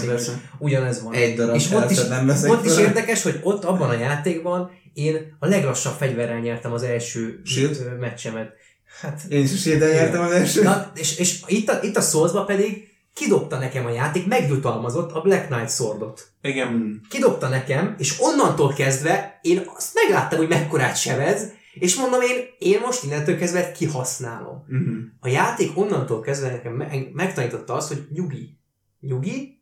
persze. 0.06 0.40
ugyanez 0.59 1.02
van. 1.02 1.12
Egy 1.12 1.35
darab 1.35 1.55
és 1.55 1.70
ott 1.70 1.90
is, 1.90 2.05
nem 2.09 2.28
ott 2.48 2.64
is 2.64 2.78
érdekes, 2.78 3.23
hogy 3.23 3.40
ott 3.43 3.64
abban 3.64 3.89
a 3.89 3.98
játékban 3.98 4.70
én 4.94 5.36
a 5.39 5.47
leglassabb 5.47 5.94
fegyverrel 5.98 6.39
nyertem 6.40 6.73
az 6.73 6.82
első 6.82 7.40
Shield? 7.44 7.98
meccsemet. 8.01 8.52
Hát, 9.01 9.20
Én 9.28 9.43
is 9.43 9.52
a 9.52 9.56
shield 9.56 9.81
nyertem 9.81 10.23
az 10.23 10.31
első. 10.32 10.62
na, 10.62 10.93
és, 10.94 11.19
és 11.19 11.40
itt 11.47 11.69
a, 11.69 11.78
itt 11.82 11.97
a 11.97 12.01
Soulsba 12.01 12.44
pedig 12.44 12.89
kidobta 13.14 13.59
nekem 13.59 13.86
a 13.86 13.90
játék, 13.90 14.27
megjutalmazott 14.27 15.12
a 15.12 15.20
Black 15.20 15.47
Knight 15.47 15.70
Swordot. 15.70 16.27
Igen. 16.43 17.01
Kidobta 17.10 17.48
nekem, 17.48 17.94
és 17.98 18.14
onnantól 18.19 18.73
kezdve 18.73 19.39
én 19.43 19.62
azt 19.77 19.90
megláttam, 19.94 20.39
hogy 20.39 20.48
mekkorát 20.48 20.97
sebez, 20.97 21.52
és 21.73 21.97
mondom 21.97 22.20
én, 22.20 22.44
én 22.59 22.81
most 22.81 23.05
innentől 23.05 23.39
kezdve 23.39 23.73
kihasználom. 23.73 24.65
Mhm. 24.69 24.99
A 25.20 25.28
játék 25.28 25.78
onnantól 25.78 26.20
kezdve 26.20 26.51
nekem 26.51 26.73
me- 26.73 27.12
megtanította 27.12 27.74
azt, 27.74 27.89
hogy 27.89 28.07
nyugi. 28.11 28.59
Nyugi, 29.01 29.61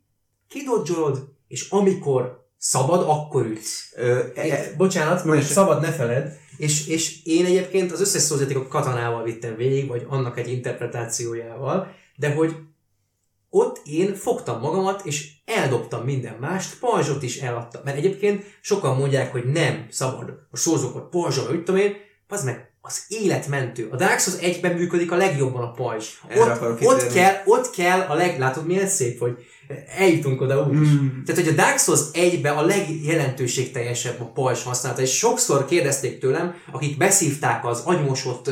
kidodzsolod, 0.48 1.32
és 1.48 1.68
amikor 1.70 2.48
szabad, 2.56 3.04
akkor 3.08 3.46
ütsz. 3.46 3.92
Ö, 3.96 4.22
e- 4.34 4.40
e- 4.40 4.74
bocsánat, 4.76 5.24
csak. 5.24 5.42
szabad 5.42 5.80
ne 5.80 5.92
feled, 5.92 6.38
és, 6.56 6.86
és 6.86 7.24
én 7.24 7.44
egyébként 7.44 7.92
az 7.92 8.00
összes 8.00 8.22
szózatékot 8.22 8.68
katanával 8.68 9.22
vittem 9.22 9.56
végig, 9.56 9.88
vagy 9.88 10.06
annak 10.08 10.38
egy 10.38 10.52
interpretációjával, 10.52 11.94
de 12.16 12.34
hogy 12.34 12.56
ott 13.50 13.80
én 13.84 14.14
fogtam 14.14 14.60
magamat, 14.60 15.04
és 15.04 15.28
eldobtam 15.44 16.04
minden 16.04 16.36
mást, 16.40 16.78
pajzsot 16.78 17.22
is 17.22 17.36
eladtam. 17.36 17.82
Mert 17.84 17.96
egyébként 17.96 18.44
sokan 18.60 18.96
mondják, 18.96 19.32
hogy 19.32 19.44
nem 19.44 19.86
szabad 19.90 20.32
a 20.50 20.56
sózókat 20.56 21.08
pajzsol, 21.08 21.44
vagy 21.44 21.54
mit 21.54 21.64
tudom 21.64 21.80
én, 21.80 21.94
az 22.28 22.44
meg 22.44 22.70
az 22.82 23.04
életmentő. 23.08 23.88
A 23.90 23.96
Dark 23.96 24.18
Souls 24.18 24.40
1-ben 24.40 24.74
működik 24.74 25.12
a 25.12 25.16
legjobban 25.16 25.62
a 25.62 25.70
pajzs. 25.70 26.06
Erre 26.28 26.58
Ott, 26.60 26.80
ott, 26.82 27.12
kell, 27.12 27.34
ott 27.44 27.70
kell 27.70 28.00
a 28.00 28.14
leg... 28.14 28.38
Látod 28.38 28.66
milyen 28.66 28.88
szép, 28.88 29.18
hogy 29.18 29.38
eljutunk 29.96 30.40
oda 30.40 30.66
úgy. 30.66 30.76
Mm. 30.76 31.24
Tehát, 31.24 31.44
hogy 31.44 31.52
a 31.52 31.56
Dark 31.56 31.78
Souls 31.78 32.00
1-ben 32.12 32.56
a 32.56 32.62
legjelentőségteljesebb 32.62 34.20
a 34.20 34.24
pajzs 34.24 34.62
használata, 34.62 35.02
és 35.02 35.16
sokszor 35.16 35.64
kérdezték 35.64 36.18
tőlem, 36.18 36.54
akik 36.72 36.96
beszívták 36.96 37.66
az 37.66 37.82
agymosott 37.84 38.50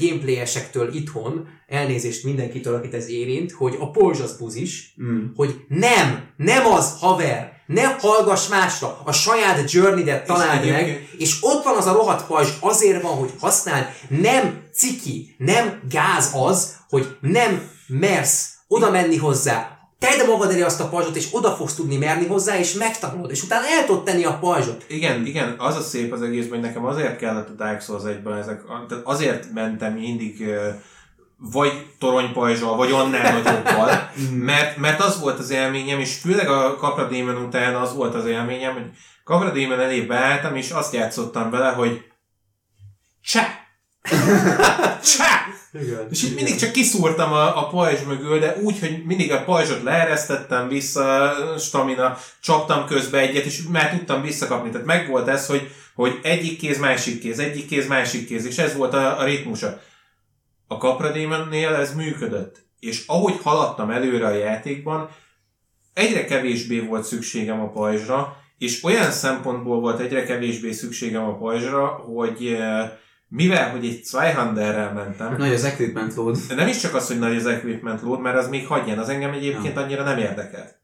gameplayesektől 0.00 0.94
itthon, 0.94 1.48
elnézést 1.66 2.24
mindenkitől, 2.24 2.74
akit 2.74 2.94
ez 2.94 3.08
érint, 3.08 3.52
hogy 3.52 3.76
a 3.80 3.90
pajzs 3.90 4.20
az 4.20 4.36
buzis, 4.38 4.94
Mm. 5.02 5.24
hogy 5.34 5.54
nem, 5.68 6.24
nem 6.36 6.66
az, 6.66 6.94
haver, 7.00 7.56
ne 7.66 7.84
hallgass 7.84 8.48
másra, 8.48 9.00
a 9.04 9.12
saját 9.12 9.72
journey-det 9.72 10.24
találd 10.26 10.64
És 10.64 10.70
meg, 10.70 10.82
egyébként- 10.82 11.20
és 11.20 11.36
ott 11.40 11.64
van 11.64 11.76
az 11.76 11.86
a 11.86 11.92
rohadt 11.92 12.26
pajzs, 12.26 12.48
azért 12.60 13.02
van, 13.02 13.12
hogy 13.16 13.30
használd, 13.38 13.86
nem 14.08 14.62
ciki, 14.72 15.34
nem 15.38 15.80
gáz 15.90 16.30
az, 16.34 16.76
hogy 16.88 17.16
nem 17.20 17.70
mersz 17.86 18.54
oda 18.68 18.90
menni 18.90 19.16
hozzá, 19.16 19.77
tedd 19.98 20.26
magad 20.26 20.50
elé 20.50 20.60
azt 20.60 20.80
a 20.80 20.88
pajzsot, 20.88 21.16
és 21.16 21.28
oda 21.30 21.50
fogsz 21.50 21.74
tudni 21.74 21.96
merni 21.96 22.26
hozzá, 22.26 22.58
és 22.58 22.72
megtanulod, 22.72 23.30
és 23.30 23.42
utána 23.42 23.66
el 23.66 23.84
tudod 23.84 24.04
tenni 24.04 24.24
a 24.24 24.38
pajzsot. 24.38 24.84
Igen, 24.88 25.26
igen, 25.26 25.54
az 25.58 25.76
a 25.76 25.80
szép 25.80 26.12
az 26.12 26.22
egészben, 26.22 26.58
hogy 26.58 26.68
nekem 26.68 26.84
azért 26.84 27.18
kellett 27.18 27.48
a 27.48 27.52
Dark 27.52 27.82
Souls 27.82 28.04
1 28.04 28.26
ezek, 28.40 28.62
tehát 28.88 29.06
azért 29.06 29.52
mentem 29.52 29.92
mindig 29.92 30.48
vagy 31.38 31.86
toronypajzsal, 31.98 32.76
vagy 32.76 32.92
annál 32.92 33.32
nagyobbal, 33.42 34.10
mert, 34.32 34.76
mert 34.76 35.00
az 35.00 35.20
volt 35.20 35.38
az 35.38 35.50
élményem, 35.50 35.98
és 35.98 36.18
főleg 36.18 36.48
a 36.48 36.76
Capra 36.80 37.08
Demon 37.08 37.36
után 37.36 37.74
az 37.74 37.94
volt 37.94 38.14
az 38.14 38.26
élményem, 38.26 38.72
hogy 38.72 38.90
Capra 39.24 39.50
Demon 39.50 39.80
elé 39.80 40.00
beálltam, 40.00 40.56
és 40.56 40.70
azt 40.70 40.94
játszottam 40.94 41.50
vele, 41.50 41.68
hogy 41.68 42.04
csá! 43.22 43.67
Csá! 45.16 45.48
Igen. 45.72 46.06
És 46.10 46.24
így 46.24 46.34
mindig 46.34 46.56
csak 46.56 46.72
kiszúrtam 46.72 47.32
a, 47.32 47.58
a 47.58 47.68
pajzs 47.68 48.02
mögül, 48.02 48.38
de 48.38 48.56
úgy, 48.62 48.78
hogy 48.78 49.02
mindig 49.04 49.32
a 49.32 49.44
pajzsot 49.44 49.82
leeresztettem 49.82 50.68
vissza, 50.68 51.34
stamina, 51.58 52.18
csaptam 52.40 52.86
közbe 52.86 53.18
egyet, 53.18 53.44
és 53.44 53.62
már 53.70 53.90
tudtam 53.90 54.22
visszakapni. 54.22 54.70
Tehát 54.70 54.86
megvolt 54.86 55.28
ez, 55.28 55.46
hogy, 55.46 55.70
hogy 55.94 56.18
egyik 56.22 56.58
kéz, 56.58 56.78
másik 56.78 57.20
kéz, 57.20 57.38
egyik 57.38 57.66
kéz, 57.66 57.86
másik 57.88 58.26
kéz, 58.26 58.46
és 58.46 58.58
ez 58.58 58.76
volt 58.76 58.94
a, 58.94 59.18
a 59.18 59.24
ritmusa. 59.24 59.80
A 60.66 60.74
Capra 60.74 61.12
Demonnél 61.12 61.74
ez 61.74 61.94
működött. 61.94 62.66
És 62.80 63.04
ahogy 63.06 63.34
haladtam 63.42 63.90
előre 63.90 64.26
a 64.26 64.34
játékban, 64.34 65.10
egyre 65.94 66.24
kevésbé 66.24 66.80
volt 66.80 67.04
szükségem 67.04 67.60
a 67.60 67.70
pajzsra, 67.70 68.36
és 68.58 68.84
olyan 68.84 69.10
szempontból 69.10 69.80
volt 69.80 70.00
egyre 70.00 70.24
kevésbé 70.24 70.72
szükségem 70.72 71.24
a 71.24 71.36
pajzsra, 71.36 71.86
hogy 71.86 72.46
eh, 72.46 72.90
mivel, 73.28 73.70
hogy 73.70 73.84
egy 73.84 74.04
Zweihanderrel 74.04 74.92
mentem, 74.92 75.36
Nagy 75.36 75.52
az 75.52 75.64
equipment 75.64 76.14
load. 76.14 76.38
de 76.48 76.54
nem 76.54 76.68
is 76.68 76.78
csak 76.78 76.94
az, 76.94 77.06
hogy 77.06 77.18
nagy 77.18 77.36
az 77.36 77.46
equipment 77.46 78.02
load, 78.02 78.20
mert 78.20 78.36
az 78.36 78.48
még 78.48 78.66
hagyján, 78.66 78.98
az 78.98 79.08
engem 79.08 79.32
egyébként 79.32 79.76
annyira 79.76 80.02
nem 80.02 80.18
érdekelt. 80.18 80.76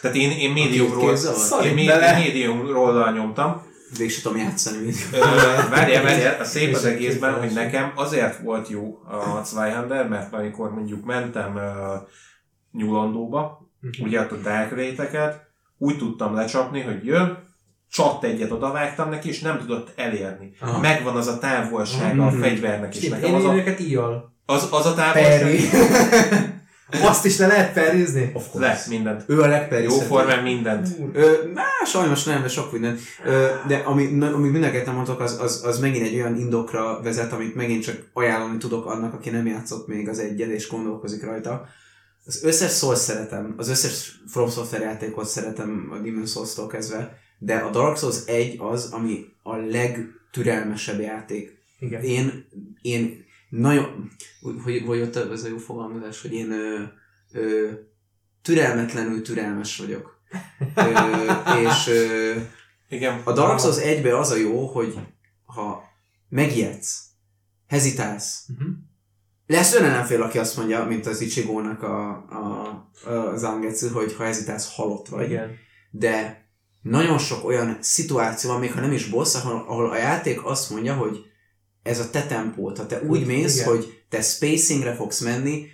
Tehát 0.00 0.16
én, 0.16 0.30
én 0.30 0.52
médiumról, 0.52 1.16
én, 1.64 1.74
médiumról 2.16 3.10
nyomtam. 3.10 3.70
Végig 3.96 4.12
sem 4.12 4.22
tudom 4.22 4.38
játszani. 4.38 4.92
Várjál, 5.70 6.02
várjál, 6.02 6.40
a 6.40 6.44
szép 6.44 6.74
az 6.74 6.84
egészben, 6.84 7.34
hogy 7.34 7.52
nekem 7.52 7.92
azért 7.94 8.42
volt 8.42 8.68
jó 8.68 8.98
a 9.04 9.42
Zweihander, 9.44 10.08
mert 10.08 10.32
amikor 10.32 10.72
mondjuk 10.74 11.04
mentem 11.04 11.54
uh, 11.54 11.62
nyulandóba, 12.72 13.70
ugye 14.02 14.20
ott 14.20 14.32
a 14.32 14.36
dark 14.36 14.72
úgy 15.78 15.98
tudtam 15.98 16.34
lecsapni, 16.34 16.80
hogy 16.80 17.04
jön, 17.04 17.38
csat 17.92 18.24
egyet 18.24 18.50
odavágtam 18.50 19.08
neki, 19.10 19.28
és 19.28 19.40
nem 19.40 19.58
tudott 19.58 19.92
elérni. 19.96 20.52
Aha. 20.60 20.80
Megvan 20.80 21.16
az 21.16 21.26
a 21.26 21.38
távolsága 21.38 22.26
a 22.26 22.30
Mhm. 22.30 22.40
fegyvernek, 22.40 22.96
és 22.96 23.02
Én, 23.02 23.10
nekem 23.10 23.34
az 23.34 23.44
a, 23.44 23.54
őket 23.54 23.80
íjjal. 23.80 24.34
az, 24.46 24.68
az 24.70 24.86
a 24.86 24.94
távolság... 24.94 25.58
Azt 27.02 27.24
is 27.24 27.38
le 27.38 27.46
lehet 27.46 27.72
perrizni? 27.72 28.30
Of 28.34 28.46
Lesz 28.54 28.86
mindent. 28.86 29.24
Ő 29.26 29.40
a 29.42 29.46
legperry. 29.46 29.84
Jó 29.84 29.98
formán 29.98 30.42
mindent. 30.42 30.88
Ö, 31.12 31.32
má, 31.54 31.62
sajnos 31.86 32.24
nem, 32.24 32.42
de 32.42 32.48
sok 32.48 32.72
minden. 32.72 32.98
Ö, 33.24 33.46
de 33.66 33.76
ami, 33.76 34.18
ami 34.32 34.48
mindenket 34.48 34.92
mondok, 34.92 35.20
az, 35.20 35.38
az, 35.40 35.62
az 35.64 35.78
megint 35.78 36.06
egy 36.06 36.14
olyan 36.14 36.38
indokra 36.38 37.00
vezet, 37.02 37.32
amit 37.32 37.54
megint 37.54 37.82
csak 37.82 38.10
ajánlani 38.12 38.56
tudok 38.56 38.86
annak, 38.86 39.14
aki 39.14 39.30
nem 39.30 39.46
játszott 39.46 39.86
még 39.86 40.08
az 40.08 40.18
egyet, 40.18 40.48
és 40.50 40.68
gondolkozik 40.68 41.24
rajta. 41.24 41.64
Az 42.24 42.44
összes 42.44 42.76
Souls 42.76 42.98
szeretem, 42.98 43.54
az 43.56 43.68
összes 43.68 44.20
From 44.30 44.48
Software 44.50 44.84
játékot 44.84 45.26
szeretem 45.26 45.88
a 45.92 45.96
Demon 45.96 46.26
Souls-tól 46.26 46.66
kezdve, 46.66 47.18
de 47.44 47.56
a 47.56 47.70
Dark 47.70 47.96
Souls 47.98 48.24
1 48.26 48.56
az, 48.60 48.92
ami 48.92 49.24
a 49.42 49.56
legtürelmesebb 49.56 51.00
játék. 51.00 51.58
Igen. 51.78 52.02
Én, 52.02 52.46
én 52.82 53.24
nagyon, 53.48 54.10
hogy, 54.64 54.82
hogy 54.86 55.00
ott 55.00 55.16
ez 55.16 55.44
a 55.44 55.48
jó 55.48 55.56
fogalmazás, 55.56 56.20
hogy 56.22 56.32
én 56.32 56.50
ö, 56.50 56.82
ö, 57.32 57.70
türelmetlenül 58.42 59.22
türelmes 59.22 59.76
vagyok. 59.78 60.20
Ö, 60.74 60.82
és 61.68 61.86
ö, 61.88 62.32
Igen. 62.88 63.20
a 63.24 63.32
Dark 63.32 63.58
Souls 63.60 63.78
1 63.78 64.06
az 64.06 64.30
a 64.30 64.36
jó, 64.36 64.66
hogy 64.66 64.98
ha 65.44 65.82
megijedsz, 66.28 67.04
hezitálsz, 67.68 68.46
Mhm. 68.58 68.70
lesz 69.46 69.74
olyan 69.74 69.90
ellenfél, 69.90 70.22
aki 70.22 70.38
azt 70.38 70.56
mondja, 70.56 70.84
mint 70.84 71.06
az 71.06 71.20
Ichigónak 71.20 71.82
a, 71.82 72.08
a, 72.10 72.68
a 73.10 73.36
Zangetsu, 73.36 73.88
hogy 73.88 74.14
ha 74.14 74.24
hezitálsz, 74.24 74.74
halott 74.74 75.08
vagy. 75.08 75.30
Igen. 75.30 75.50
De 75.90 76.41
nagyon 76.82 77.18
sok 77.18 77.44
olyan 77.44 77.78
szituáció 77.80 78.50
van, 78.50 78.60
még 78.60 78.72
ha 78.72 78.80
nem 78.80 78.92
is 78.92 79.08
boss, 79.08 79.34
ahol, 79.34 79.64
ahol 79.68 79.90
a 79.90 79.96
játék 79.96 80.44
azt 80.44 80.70
mondja, 80.70 80.94
hogy 80.94 81.24
ez 81.82 81.98
a 81.98 82.10
te 82.10 82.26
tempót, 82.26 82.78
ha 82.78 82.86
te 82.86 83.02
úgy 83.06 83.26
mész, 83.26 83.54
Igen. 83.54 83.68
hogy 83.68 84.02
te 84.08 84.22
spacingre 84.22 84.94
fogsz 84.94 85.20
menni, 85.20 85.66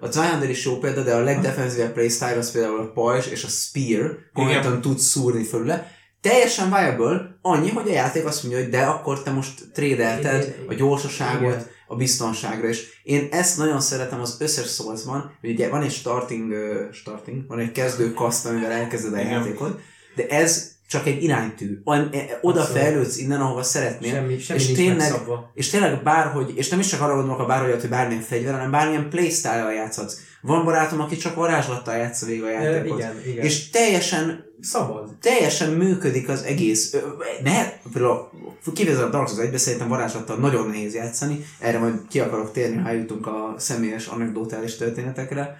a 0.00 0.06
Zweihander 0.10 0.50
is 0.50 0.64
jó 0.64 0.78
példa, 0.78 1.02
de 1.02 1.14
a 1.14 1.20
legdefenzívebb 1.20 1.92
playstyle 1.92 2.36
az 2.36 2.50
például 2.50 2.80
a 2.80 2.92
pajzs 2.92 3.26
és 3.26 3.44
a 3.44 3.48
spear, 3.48 4.18
konkrétan 4.32 4.80
tudsz 4.80 5.04
szúrni 5.04 5.44
fölüle, 5.44 5.90
teljesen 6.20 6.68
viable, 6.68 7.38
annyi, 7.42 7.70
hogy 7.70 7.88
a 7.88 7.92
játék 7.92 8.24
azt 8.24 8.42
mondja, 8.42 8.60
hogy 8.60 8.70
de 8.70 8.82
akkor 8.82 9.22
te 9.22 9.30
most 9.30 9.72
tradelted 9.72 10.42
Igen. 10.42 10.68
a 10.68 10.74
gyorsaságot, 10.74 11.52
Igen. 11.52 11.66
a 11.86 11.96
biztonságra, 11.96 12.68
és 12.68 13.00
én 13.02 13.28
ezt 13.30 13.58
nagyon 13.58 13.80
szeretem 13.80 14.20
az 14.20 14.36
összes 14.38 14.74
Soulsban, 14.74 15.36
hogy 15.40 15.50
ugye 15.50 15.68
van 15.68 15.82
egy 15.82 15.92
starting, 15.92 16.54
starting 16.92 17.46
van 17.48 17.58
egy 17.58 17.72
kezdő 17.72 18.12
kaszt, 18.12 18.46
amivel 18.46 18.70
elkezded 18.70 19.12
a 19.12 19.18
Igen. 19.18 19.30
játékot, 19.30 19.80
de 20.14 20.26
ez 20.26 20.70
csak 20.88 21.06
egy 21.06 21.22
iránytű. 21.22 21.80
An- 21.84 22.14
e- 22.14 22.38
Oda 22.40 22.62
fejlődsz 22.62 23.18
innen, 23.18 23.40
ahova 23.40 23.62
szeretnél, 23.62 24.14
Semmi, 24.14 24.38
semmi 24.38 24.58
és 24.60 24.66
nincs 24.66 24.78
tényleg, 24.78 24.96
megszabva. 24.96 25.50
és 25.54 25.70
tényleg 25.70 26.02
bárhogy, 26.02 26.52
és 26.56 26.68
nem 26.68 26.78
is 26.78 26.86
csak 26.86 27.00
arra 27.00 27.14
gondolok 27.14 27.40
a 27.40 27.46
bárhogy, 27.46 27.80
hogy 27.80 27.90
bármilyen 27.90 28.22
fegyver, 28.22 28.52
hanem 28.52 28.70
bármilyen 28.70 29.08
playstyle-al 29.10 29.72
játszhatsz. 29.72 30.20
Van 30.40 30.64
barátom, 30.64 31.00
aki 31.00 31.16
csak 31.16 31.34
varázslattal 31.34 31.96
játsza 31.96 32.26
végig 32.26 32.42
a 32.42 32.50
játékot. 32.50 32.98
igen, 32.98 33.12
igen. 33.26 33.44
És 33.44 33.70
teljesen 33.70 34.44
szabad. 34.60 35.16
teljesen 35.20 35.70
működik 35.72 36.28
az 36.28 36.42
egész. 36.42 36.96
Ne, 37.42 37.68
például 37.92 38.30
kivézel 38.74 39.04
a 39.04 39.10
Dark 39.10 39.28
Souls 39.28 39.46
1 39.46 39.58
szerintem 39.58 39.88
varázslattal 39.88 40.36
nagyon 40.36 40.68
nehéz 40.68 40.94
játszani, 40.94 41.44
erre 41.60 41.78
majd 41.78 41.94
ki 42.08 42.20
akarok 42.20 42.52
térni, 42.52 42.76
ha 42.76 42.88
eljutunk 42.88 43.26
a 43.26 43.54
személyes 43.58 44.06
anekdotális 44.06 44.76
történetekre. 44.76 45.58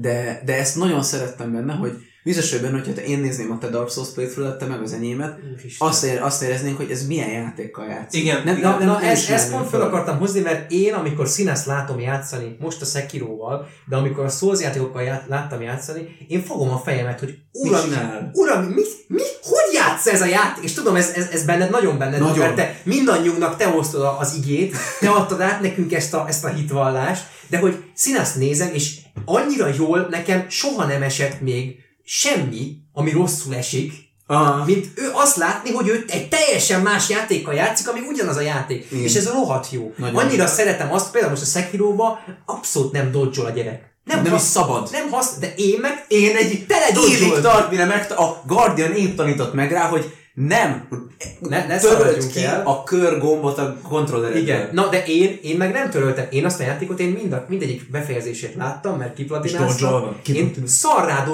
De, 0.00 0.42
de 0.44 0.58
ezt 0.58 0.76
nagyon 0.76 1.02
szerettem 1.02 1.52
benne, 1.52 1.72
hogy 1.72 1.92
biztos 2.24 2.50
vagy 2.50 2.60
benne, 2.60 2.78
hogyha 2.84 3.02
én 3.02 3.18
nézném 3.18 3.50
a 3.50 3.58
te 3.58 3.68
Dark 3.68 3.90
Souls 3.90 4.08
playthrough 4.14 4.56
te 4.56 4.66
meg 4.66 4.82
az 4.82 4.92
enyémet, 4.92 5.38
Úristen. 5.52 5.88
azt, 5.88 6.04
ér, 6.04 6.22
azt 6.22 6.42
éreznénk, 6.42 6.76
hogy 6.76 6.90
ez 6.90 7.06
milyen 7.06 7.30
játékkal 7.30 7.86
játszik. 7.86 8.22
Igen, 8.22 8.42
nem, 8.44 8.56
igen. 8.56 8.70
nem, 8.70 8.78
nem, 8.78 8.88
Na, 8.88 8.98
nem 9.00 9.08
ezt, 9.10 9.50
pont 9.50 9.68
fel. 9.68 9.80
akartam 9.80 10.18
hozni, 10.18 10.40
mert 10.40 10.70
én, 10.70 10.92
amikor 10.94 11.28
színeszt 11.28 11.66
látom 11.66 12.00
játszani, 12.00 12.56
most 12.60 12.80
a 12.80 12.84
Sekiroval, 12.84 13.66
de 13.88 13.96
amikor 13.96 14.24
a 14.24 14.28
Souls 14.28 14.60
játékokkal 14.60 15.02
ját, 15.02 15.24
láttam 15.28 15.62
játszani, 15.62 16.16
én 16.28 16.42
fogom 16.42 16.70
a 16.70 16.78
fejemet, 16.78 17.18
hogy 17.20 17.38
uram, 17.52 17.82
uram, 18.32 18.64
mi, 18.64 18.82
mi, 19.06 19.22
hogy 19.42 19.72
játsz 19.74 20.06
ez 20.06 20.20
a 20.20 20.26
játék? 20.26 20.64
És 20.64 20.72
tudom, 20.72 20.96
ez, 20.96 21.12
ez, 21.14 21.28
ez 21.32 21.44
benned 21.44 21.70
nagyon 21.70 21.98
benned 21.98 22.20
Nagyon. 22.20 22.38
mert 22.38 22.54
te 22.54 22.80
mindannyiunknak 22.82 23.56
te 23.56 23.64
a- 23.64 24.18
az 24.20 24.34
igét, 24.36 24.76
te 25.00 25.08
adtad 25.10 25.40
át 25.40 25.60
nekünk 25.60 25.92
ezt 25.92 26.14
a, 26.14 26.24
ezt 26.28 26.44
a 26.44 26.48
hitvallást, 26.48 27.24
de 27.48 27.58
hogy 27.58 27.82
színászt 27.94 28.36
nézem, 28.36 28.68
és 28.72 28.96
annyira 29.24 29.68
jól 29.78 30.06
nekem 30.10 30.46
soha 30.48 30.84
nem 30.84 31.02
esett 31.02 31.40
még 31.40 31.82
semmi, 32.04 32.76
ami 32.92 33.10
rosszul 33.10 33.54
esik, 33.54 34.02
Ah, 34.26 34.66
mint 34.66 34.86
ő 34.94 35.10
azt 35.12 35.36
látni, 35.36 35.70
hogy 35.72 35.88
ő 35.88 36.04
egy 36.08 36.28
teljesen 36.28 36.80
más 36.80 37.08
játékkal 37.08 37.54
játszik, 37.54 37.88
ami 37.88 38.00
ugyanaz 38.08 38.36
a 38.36 38.40
játék. 38.40 38.86
Igen. 38.90 39.04
És 39.04 39.14
ez 39.14 39.28
rohadt 39.28 39.70
jó. 39.70 39.92
Nagyon. 39.96 40.16
Annyira 40.16 40.46
szeretem 40.46 40.92
azt, 40.92 41.10
például 41.10 41.32
most 41.32 41.42
a 41.42 41.58
Sekiroba 41.58 42.18
abszolút 42.44 42.92
nem 42.92 43.10
dodge 43.10 43.42
a 43.42 43.50
gyerek. 43.50 43.96
nem, 44.04 44.22
nem 44.22 44.34
is 44.34 44.40
szabad. 44.40 44.88
Nem 44.92 45.10
hasz, 45.10 45.38
de 45.38 45.54
én 45.56 45.78
meg 45.80 46.04
Én 46.08 46.36
egy 46.36 46.66
Tele 46.66 46.86
évig 47.12 47.40
tart, 47.40 47.70
mire 47.70 47.84
meg 47.84 48.12
a 48.16 48.42
Guardian 48.46 48.92
épp 48.92 49.16
tanított 49.16 49.54
meg 49.54 49.72
rá, 49.72 49.88
hogy 49.88 50.14
nem, 50.34 50.88
ne, 51.40 51.66
ne 51.66 51.78
töröld 51.78 52.26
ki 52.26 52.44
el. 52.44 52.66
a 52.66 52.82
kör 52.82 53.18
gombot 53.18 53.58
a 53.58 53.76
kontrolleredből. 53.82 54.42
Igen. 54.42 54.68
Na, 54.72 54.88
de 54.88 55.04
én, 55.04 55.38
én 55.42 55.56
meg 55.56 55.72
nem 55.72 55.90
töröltem. 55.90 56.26
Én 56.30 56.44
azt 56.44 56.60
a 56.60 56.62
játékot, 56.62 57.00
én 57.00 57.08
mind 57.08 57.32
a, 57.32 57.44
mindegyik 57.48 57.90
befejezését 57.90 58.54
láttam, 58.54 58.98
mert 58.98 59.14
kiplatináztam. 59.14 60.16
Én 60.24 60.52
szarrá 60.66 61.26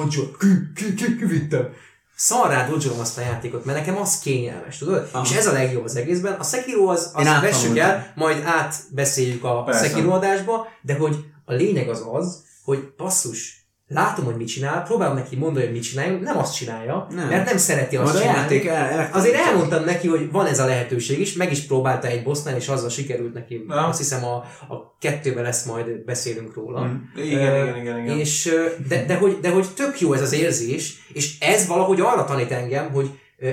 ki, 0.75 0.95
kivittem. 1.19 1.69
Szarrá 2.17 2.69
dodge 2.69 2.89
azt 3.01 3.19
a 3.19 3.21
játékot, 3.21 3.65
mert 3.65 3.79
nekem 3.79 3.97
az 3.97 4.19
kényelmes, 4.19 4.79
tudod? 4.79 5.09
Aha. 5.13 5.25
És 5.25 5.37
ez 5.37 5.47
a 5.47 5.53
legjobb 5.53 5.85
az 5.85 5.97
egészben. 5.97 6.33
A 6.33 6.45
Sekiro 6.45 6.87
az, 6.87 7.11
azt 7.15 7.41
vessük 7.41 7.79
el, 7.79 8.13
majd 8.15 8.43
átbeszéljük 8.45 9.45
a 9.45 9.63
Persze. 9.63 9.89
Sekiro 9.89 10.11
adásba, 10.11 10.67
de 10.83 10.95
hogy 10.95 11.25
a 11.45 11.53
lényeg 11.53 11.89
az 11.89 12.05
az, 12.13 12.43
hogy 12.65 12.93
basszus, 12.97 13.67
látom, 13.93 14.25
hogy 14.25 14.37
mit 14.37 14.49
csinál, 14.49 14.83
próbálom 14.83 15.17
neki 15.17 15.37
mondani, 15.37 15.65
hogy 15.65 15.75
mit 15.75 15.83
csináljon, 15.83 16.21
nem 16.21 16.39
azt 16.39 16.55
csinálja, 16.55 17.07
Nem. 17.11 17.29
mert 17.29 17.45
nem 17.45 17.57
szereti 17.57 17.97
azt 17.97 18.05
Majd 18.05 18.17
a 18.17 18.21
csinálni. 18.21 18.41
játék 18.55 18.67
el, 18.67 18.89
el, 18.89 19.11
Azért 19.13 19.35
elmondtam 19.35 19.85
neki, 19.85 20.09
hogy 20.09 20.31
van 20.31 20.47
ez 20.47 20.59
a 20.59 20.67
lehetőség 20.67 21.21
is, 21.21 21.33
meg 21.33 21.51
is 21.51 21.61
próbálta 21.61 22.07
egy 22.07 22.23
bossnál, 22.23 22.57
és 22.57 22.69
azzal 22.69 22.89
sikerült 22.89 23.35
neki. 23.35 23.65
Ja. 23.69 23.87
Azt 23.87 23.99
hiszem 23.99 24.25
a, 24.25 24.35
a 24.75 24.97
kettőben 25.01 25.43
lesz 25.43 25.65
majd 25.65 26.05
beszélünk 26.05 26.55
róla. 26.55 26.85
Mm. 26.85 27.23
Igen, 27.23 27.53
Ö, 27.53 27.63
igen, 27.63 27.77
igen, 27.77 27.99
igen. 27.99 28.19
És, 28.19 28.55
de, 28.89 29.05
de, 29.05 29.17
hogy, 29.17 29.39
de 29.41 29.51
hogy 29.51 29.67
tök 29.75 30.01
jó 30.01 30.13
ez 30.13 30.23
az 30.23 30.33
érzés, 30.33 31.07
és 31.13 31.39
ez 31.41 31.67
valahogy 31.67 32.01
arra 32.01 32.25
tanít 32.25 32.53
engem, 32.53 32.91
hogy 32.91 33.11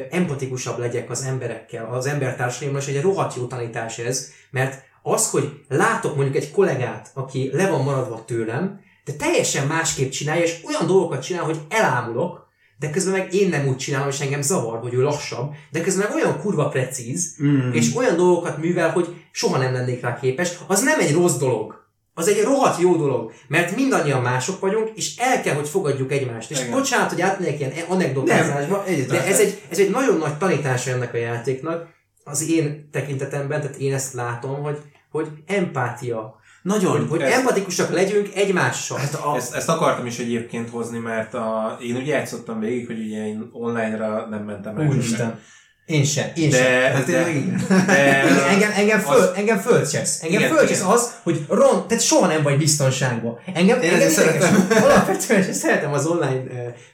empatikusabb 0.10 0.80
legyek 0.80 1.10
az 1.10 1.24
emberekkel, 1.24 1.90
az 1.92 2.06
embertársaimmal, 2.06 2.82
és 2.82 2.88
egy 2.88 3.02
rohadt 3.02 3.36
jó 3.36 3.46
tanítás 3.46 3.98
ez, 3.98 4.32
mert 4.52 4.84
az, 5.02 5.30
hogy 5.30 5.52
látok 5.68 6.16
mondjuk 6.16 6.36
egy 6.36 6.52
kollégát, 6.52 7.12
aki 7.14 7.50
le 7.54 7.70
van 7.70 7.84
maradva 7.84 8.24
tőlem, 8.26 8.80
de 9.08 9.14
teljesen 9.14 9.68
másképp 9.68 10.10
csinálja, 10.10 10.44
és 10.44 10.56
olyan 10.66 10.88
dolgokat 10.88 11.24
csinál, 11.24 11.44
hogy 11.44 11.60
elámulok, 11.70 12.48
de 12.80 12.90
közben 12.90 13.14
meg 13.14 13.34
én 13.34 13.50
nem 13.50 13.68
úgy 13.68 13.78
csinálom, 13.78 14.08
és 14.08 14.20
engem 14.20 14.42
zavar, 14.42 14.80
hogy 14.80 14.94
ő 14.94 15.02
lassabb, 15.02 15.52
de 15.72 15.82
közben 15.82 16.08
meg 16.08 16.16
olyan 16.16 16.40
kurva 16.40 16.68
precíz, 16.68 17.36
Mm. 17.44 17.72
és 17.72 17.96
olyan 17.96 18.16
dolgokat 18.16 18.58
művel, 18.58 18.92
hogy 18.92 19.16
soha 19.32 19.58
nem 19.58 19.74
lennék 19.74 20.02
rá 20.02 20.20
képes, 20.20 20.58
az 20.68 20.82
nem 20.82 21.00
egy 21.00 21.14
rossz 21.14 21.38
dolog. 21.38 21.86
Az 22.14 22.28
egy 22.28 22.42
rohadt 22.44 22.82
jó 22.82 22.96
dolog, 22.96 23.32
mert 23.48 23.76
mindannyian 23.76 24.22
mások 24.22 24.60
vagyunk, 24.60 24.90
és 24.96 25.16
el 25.18 25.42
kell, 25.42 25.56
hogy 25.56 25.70
fogadjuk 25.70 26.12
egymást. 26.12 26.52
És 26.52 26.60
Igen. 26.60 26.72
bocsánat, 26.72 27.10
hogy 27.10 27.22
átmegyek 27.22 27.60
ilyen 27.60 27.74
anekdotázásba, 27.88 28.84
de 29.08 29.26
ez 29.26 29.40
egy, 29.40 29.62
ez 29.70 29.80
egy 29.80 29.90
nagyon 29.90 30.18
nagy 30.18 30.38
tanítása 30.38 30.92
ennek 30.92 31.14
a 31.14 31.18
játéknak, 31.18 31.88
az 32.24 32.50
én 32.50 32.90
tekintetemben, 32.92 33.62
tehát 33.62 33.78
én 33.78 33.94
ezt 33.94 34.14
látom, 34.14 34.62
hogy, 34.62 34.78
hogy 35.12 35.28
empátia, 35.46 36.40
Nagyon. 36.68 36.92
hogy, 36.92 37.10
hogy 37.10 37.22
ez- 37.22 37.32
empatikusak 37.32 37.90
legyünk 37.92 38.30
egymással. 38.36 38.98
Hát 38.98 39.14
a, 39.14 39.36
Ezt, 39.36 39.54
ezt 39.54 39.70
akartam 39.70 40.06
is 40.06 40.18
egyébként 40.20 40.70
hozni, 40.70 40.98
mert 41.00 41.34
a, 41.34 41.78
én 41.82 41.96
úgy 41.96 42.08
játszottam 42.08 42.60
végig, 42.60 42.86
hogy 42.86 43.00
ugye 43.00 43.28
én 43.28 43.50
online-ra 43.52 44.28
nem 44.30 44.44
mentem 44.44 44.78
rá. 44.78 44.86
Úristen. 44.88 45.40
Én 45.86 46.04
sem, 46.04 46.30
én 46.36 46.52
sem. 46.52 46.62
De, 46.64 46.90
hát 46.90 47.06
de, 47.06 47.30
igen. 47.30 47.62
de, 47.86 48.24
Engem, 48.48 48.72
engem, 48.76 49.00
föl, 49.00 49.20
az- 49.22 49.32
engem 49.36 49.58
fölcsesz. 49.58 50.24
Engem 50.24 50.40
Igen, 50.42 50.56
fölcsesz 50.56 50.80
igen. 50.80 50.92
az, 50.92 51.14
hogy 51.24 51.46
ron, 51.50 51.88
tehát 51.88 52.04
soha 52.04 52.28
nem 52.28 52.44
vagy 52.44 52.58
biztonságban. 52.58 53.40
Engem, 53.54 53.82
Én 53.82 53.94
engem 53.94 54.10
szeretem. 54.10 54.68
Alapvetően 54.84 55.54
szeretem 55.54 55.94
az 55.94 56.06
online 56.06 56.44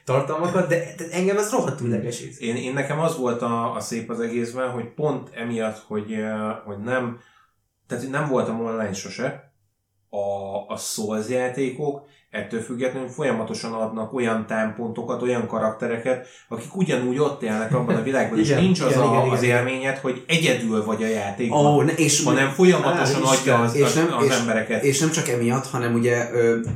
tartalmakat, 0.04 0.68
de, 0.68 0.76
de 0.96 1.04
engem 1.12 1.36
ez 1.38 1.50
rohadtul 1.50 1.86
idegesít. 1.86 2.38
Én, 2.38 2.56
én 2.56 2.72
nekem 2.72 3.00
az 3.00 3.16
volt 3.16 3.42
a, 3.42 3.74
a 3.74 3.80
szép 3.80 4.10
az 4.10 4.20
egészben, 4.20 4.70
hogy 4.70 4.84
pont 4.94 5.28
emiatt, 5.34 5.82
hogy, 5.86 6.16
hogy 6.64 6.78
nem, 6.84 7.18
tehát 7.88 8.10
nem 8.10 8.28
voltam 8.28 8.64
online 8.64 8.92
sose, 8.92 9.52
a, 10.14 10.72
a 10.72 10.76
Souls 10.76 11.28
játékok 11.28 12.06
ettől 12.30 12.60
függetlenül 12.60 13.08
folyamatosan 13.08 13.72
adnak 13.72 14.12
olyan 14.12 14.46
támpontokat, 14.46 15.22
olyan 15.22 15.46
karaktereket, 15.46 16.26
akik 16.48 16.76
ugyanúgy 16.76 17.18
ott 17.18 17.42
élnek 17.42 17.74
abban 17.74 17.94
a 17.94 18.02
világban, 18.10 18.38
és 18.38 18.48
Igen, 18.48 18.62
nincs 18.62 18.80
az, 18.80 18.90
igen, 18.90 19.02
a, 19.02 19.18
igen, 19.20 19.28
az 19.28 19.42
igen. 19.42 19.56
élményed, 19.56 19.98
hogy 19.98 20.24
egyedül 20.26 20.84
vagy 20.84 21.02
a 21.02 21.06
játékban, 21.06 21.66
Ó, 21.66 21.82
ne, 21.82 21.92
és, 21.92 22.24
hanem 22.24 22.50
folyamatosan 22.50 23.22
Á, 23.24 23.30
adja 23.38 23.58
az, 23.60 23.74
és 23.74 23.92
nem- 23.92 24.12
az 24.12 24.24
és- 24.24 24.38
embereket. 24.38 24.82
és 24.84 25.00
nem 25.00 25.10
csak 25.10 25.28
emiatt, 25.28 25.66
hanem 25.66 25.94
ugye, 25.94 26.26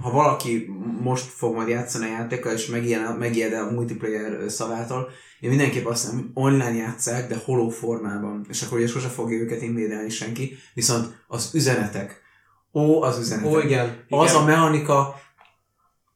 ha 0.02 0.10
valaki 0.10 0.66
most 1.02 1.24
fog 1.24 1.54
majd 1.54 1.68
játszani 1.68 2.04
a 2.04 2.08
játékkal, 2.18 2.52
és 2.52 2.66
megijed, 2.66 3.18
megijed 3.18 3.52
a 3.52 3.70
multiplayer 3.70 4.50
szavától, 4.50 5.08
én 5.40 5.48
mindenképp 5.48 5.86
azt 5.86 6.10
hogy 6.10 6.20
online 6.34 6.74
játszák, 6.74 7.28
de 7.28 7.36
holó 7.44 7.68
formában, 7.68 8.46
és 8.48 8.62
akkor 8.62 8.78
ugye 8.78 8.86
sose 8.86 9.08
fogja 9.08 9.38
őket 9.38 9.62
invédelni 9.62 10.08
senki, 10.08 10.56
viszont 10.74 11.06
az 11.26 11.50
üzenetek, 11.54 12.26
ó, 12.72 13.02
az 13.02 13.18
üzenetek. 13.18 13.52
Ó, 13.52 13.58
igen. 13.58 14.04
az 14.08 14.30
igen. 14.30 14.42
a 14.42 14.44
mechanika, 14.44 15.14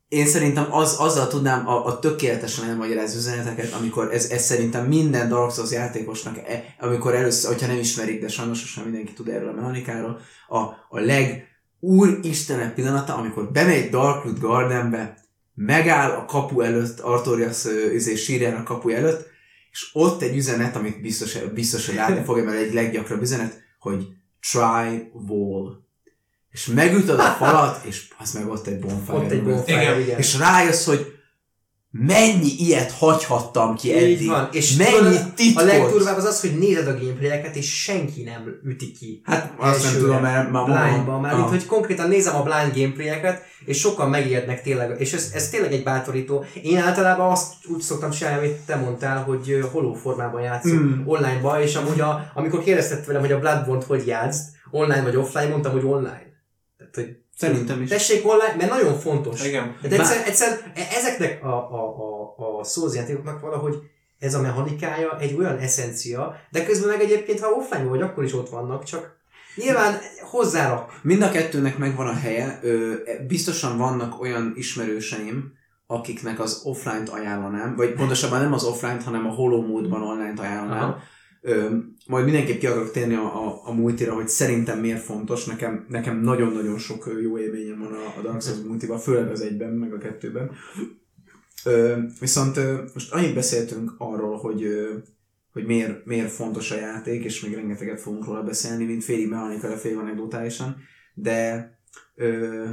én 0.09 0.27
szerintem 0.27 0.73
az, 0.73 0.97
azzal 0.99 1.29
tudnám 1.29 1.69
a, 1.69 1.87
a 1.87 1.99
tökéletesen 1.99 2.69
elmagyarázni 2.69 3.19
üzeneteket, 3.19 3.73
amikor 3.73 4.13
ez, 4.13 4.31
ez 4.31 4.43
szerintem 4.43 4.87
minden 4.87 5.29
Dark 5.29 5.53
Souls 5.53 5.71
játékosnak, 5.71 6.37
e, 6.37 6.65
amikor 6.81 7.15
először, 7.15 7.53
hogyha 7.53 7.67
nem 7.67 7.79
ismerik, 7.79 8.21
de 8.21 8.29
sajnos 8.29 8.59
sem 8.59 8.85
mindenki 8.85 9.13
tud 9.13 9.29
erről 9.29 9.49
a 9.49 9.53
mechanikáról, 9.53 10.21
a, 10.49 10.59
a 10.89 11.01
leg 11.01 11.47
úristenek 11.81 12.75
pillanata, 12.75 13.15
amikor 13.17 13.51
bemegy 13.51 13.91
Darkwood 13.91 14.39
Gardenbe, 14.39 15.17
megáll 15.55 16.11
a 16.11 16.25
kapu 16.25 16.61
előtt, 16.61 17.01
Artorias 17.01 17.65
izé, 17.95 18.15
sírján 18.15 18.55
a 18.55 18.63
kapu 18.63 18.89
előtt, 18.89 19.27
és 19.71 19.91
ott 19.93 20.23
egy 20.23 20.37
üzenet, 20.37 20.77
amit 20.77 21.01
biztos, 21.01 21.39
biztos 21.55 21.87
hogy 21.87 21.95
látni 21.95 22.25
fogja, 22.25 22.45
mert 22.45 22.59
egy 22.59 22.75
leggyakrabb 22.75 23.23
üzenet, 23.23 23.63
hogy 23.79 24.07
try 24.41 25.11
wall. 25.13 25.82
És 26.53 26.67
megütöd 26.67 27.19
a 27.19 27.23
falat, 27.23 27.85
és 27.85 28.09
az 28.19 28.33
meg 28.33 28.49
ott 28.49 28.67
egy 28.67 28.79
bonfire. 28.79 29.17
Ott 29.17 29.31
egy 29.31 29.43
bonfire, 29.43 29.83
Igen. 29.83 30.01
igen. 30.01 30.19
És 30.19 30.39
rájössz, 30.39 30.87
hogy 30.87 31.07
mennyi 31.91 32.49
ilyet 32.59 32.91
hagyhattam 32.93 33.77
ki 33.77 33.95
eddig. 33.95 34.21
Így 34.21 34.27
van. 34.27 34.49
És 34.53 34.77
mennyi 34.77 35.17
titkot. 35.35 35.63
A 35.63 35.67
legdurvább 35.67 36.17
az 36.17 36.25
az, 36.25 36.41
hogy 36.41 36.59
nézed 36.59 36.87
a 36.87 36.99
gameplayeket, 36.99 37.57
és 37.57 37.83
senki 37.83 38.23
nem 38.23 38.61
üti 38.65 38.93
ki. 38.93 39.21
Hát 39.25 39.53
azt 39.59 39.83
nem 39.83 39.93
tudom, 39.93 40.21
mert 40.21 40.51
már 40.51 40.65
Blindban, 40.65 41.21
már 41.21 41.35
Ah. 41.35 41.49
hogy 41.49 41.67
konkrétan 41.67 42.09
nézem 42.09 42.37
a 42.37 42.43
blind 42.43 42.75
gameplayeket, 42.77 43.43
és 43.65 43.79
sokan 43.79 44.11
megijednek 44.11 44.63
tényleg, 44.63 45.01
és 45.01 45.13
ez, 45.13 45.31
ez 45.35 45.49
tényleg 45.49 45.73
egy 45.73 45.83
bátorító. 45.83 46.45
Én 46.63 46.79
általában 46.79 47.31
azt 47.31 47.53
úgy 47.69 47.81
szoktam 47.81 48.11
csinálni, 48.11 48.39
amit 48.39 48.57
te 48.67 48.77
mondtál, 48.77 49.23
hogy 49.23 49.65
holó 49.73 49.95
formában 49.95 50.41
játszok 50.43 50.73
Mm. 50.73 51.03
online-ba, 51.07 51.63
és 51.63 51.75
amúgy 51.75 52.01
a, 52.01 52.31
amikor 52.35 52.63
kérdezted 52.63 53.07
velem, 53.07 53.21
hogy 53.21 53.33
a 53.33 53.39
Bloodborne-t 53.39 53.87
hogy 53.87 54.07
játszd, 54.07 54.43
online 54.71 55.03
vagy 55.03 55.17
offline, 55.17 55.49
mondtam, 55.49 55.73
hogy 55.73 55.85
online. 55.85 56.31
Tehát, 56.93 57.09
hogy 57.11 57.21
Szerintem 57.37 57.83
is. 57.83 57.89
tessék 57.89 58.29
online, 58.29 58.55
mert 58.57 58.71
nagyon 58.71 58.99
fontos. 58.99 59.45
Igen. 59.47 59.77
De 59.83 59.89
egyszer, 59.99 60.27
egyszer 60.27 60.73
e- 60.75 60.97
ezeknek 60.97 61.45
a, 61.45 61.49
a, 61.49 61.83
a, 62.37 62.59
a 62.59 62.65
Souls 62.65 62.95
játékoknak 62.95 63.41
valahogy 63.41 63.79
ez 64.19 64.35
a 64.35 64.41
mechanikája 64.41 65.19
egy 65.21 65.35
olyan 65.35 65.59
eszencia, 65.59 66.37
de 66.51 66.65
közben 66.65 66.89
meg 66.89 67.01
egyébként, 67.01 67.41
ha 67.41 67.51
offline 67.51 67.85
vagy, 67.85 68.03
akkor 68.03 68.25
is 68.25 68.35
ott 68.35 68.49
vannak, 68.49 68.85
csak 68.85 69.17
nyilván 69.55 69.99
hozzárak. 70.21 71.01
Mind 71.03 71.23
a 71.23 71.31
kettőnek 71.31 71.79
megvan 71.79 72.07
a 72.07 72.15
helye. 72.15 72.59
Ö, 72.63 72.95
biztosan 73.27 73.79
vannak 73.79 74.21
olyan 74.21 74.53
ismerőseim, 74.57 75.53
akiknek 75.87 76.41
az 76.41 76.61
offline-t 76.65 77.09
ajánlanám, 77.09 77.77
vagy 77.77 77.93
pontosabban 77.93 78.41
nem 78.41 78.53
az 78.53 78.65
offline-t, 78.65 79.03
hanem 79.05 79.27
a 79.27 79.31
hollow 79.35 79.67
módban 79.67 80.03
online-t 80.03 80.41
ajánlanám. 80.41 80.83
Aha. 80.83 80.99
Ö, 81.45 81.77
majd 82.07 82.25
mindenképp 82.25 82.59
ki 82.59 82.67
akarok 82.67 82.91
térni 82.91 83.15
a, 83.15 83.47
a, 83.47 83.61
a 83.65 83.73
multira, 83.73 84.15
hogy 84.15 84.29
szerintem 84.29 84.79
miért 84.79 85.03
fontos. 85.03 85.45
Nekem, 85.45 85.87
nekem 85.89 86.21
nagyon-nagyon 86.21 86.79
sok 86.79 87.11
jó 87.23 87.39
élményem 87.39 87.79
van 87.79 87.93
a, 87.93 88.19
a 88.19 88.23
Dark 88.23 88.43
Souls 88.43 88.59
multival, 88.67 88.99
főleg 88.99 89.31
az 89.31 89.41
egyben, 89.41 89.73
meg 89.73 89.93
a 89.93 89.99
kettőben. 89.99 90.51
Ö, 91.65 91.99
viszont 92.21 92.57
ö, 92.57 92.83
most 92.95 93.13
annyit 93.13 93.35
beszéltünk 93.35 93.95
arról, 93.99 94.37
hogy 94.37 94.63
ö, 94.63 94.95
hogy 95.53 95.65
miért, 95.65 96.05
miért 96.05 96.31
fontos 96.31 96.71
a 96.71 96.77
játék, 96.77 97.25
és 97.25 97.41
még 97.41 97.55
rengeteget 97.55 98.01
fogunk 98.01 98.25
róla 98.25 98.43
beszélni, 98.43 98.85
mint 98.85 99.05
félig 99.05 99.29
mechanikai, 99.29 99.77
félig 99.77 99.99
anekdotálisan, 99.99 100.77
de 101.15 101.71
ö, 102.15 102.65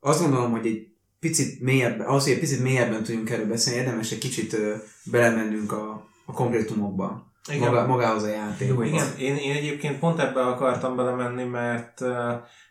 azt 0.00 0.20
gondolom, 0.20 0.50
hogy 0.50 0.66
egy 0.66 0.88
picit 1.20 1.60
mélyebben, 1.60 2.06
ahhoz, 2.06 2.22
hogy 2.22 2.32
egy 2.32 2.38
picit 2.38 2.62
mélyebben 2.62 3.02
tudjunk 3.02 3.30
erről 3.30 3.46
beszélni, 3.46 3.80
érdemes 3.80 4.12
egy 4.12 4.18
kicsit 4.18 4.52
ö, 4.52 4.74
belemennünk 5.10 5.72
a, 5.72 6.08
a 6.26 6.32
konkrétumokba, 6.32 7.33
Igen. 7.52 7.68
maga, 7.68 7.86
magához 7.86 8.22
a 8.22 8.28
játékhoz. 8.28 8.86
Igen, 8.86 9.06
én, 9.18 9.36
én 9.36 9.56
egyébként 9.56 9.98
pont 9.98 10.18
ebbe 10.20 10.40
akartam 10.46 10.96
belemenni, 10.96 11.44
mert, 11.44 12.00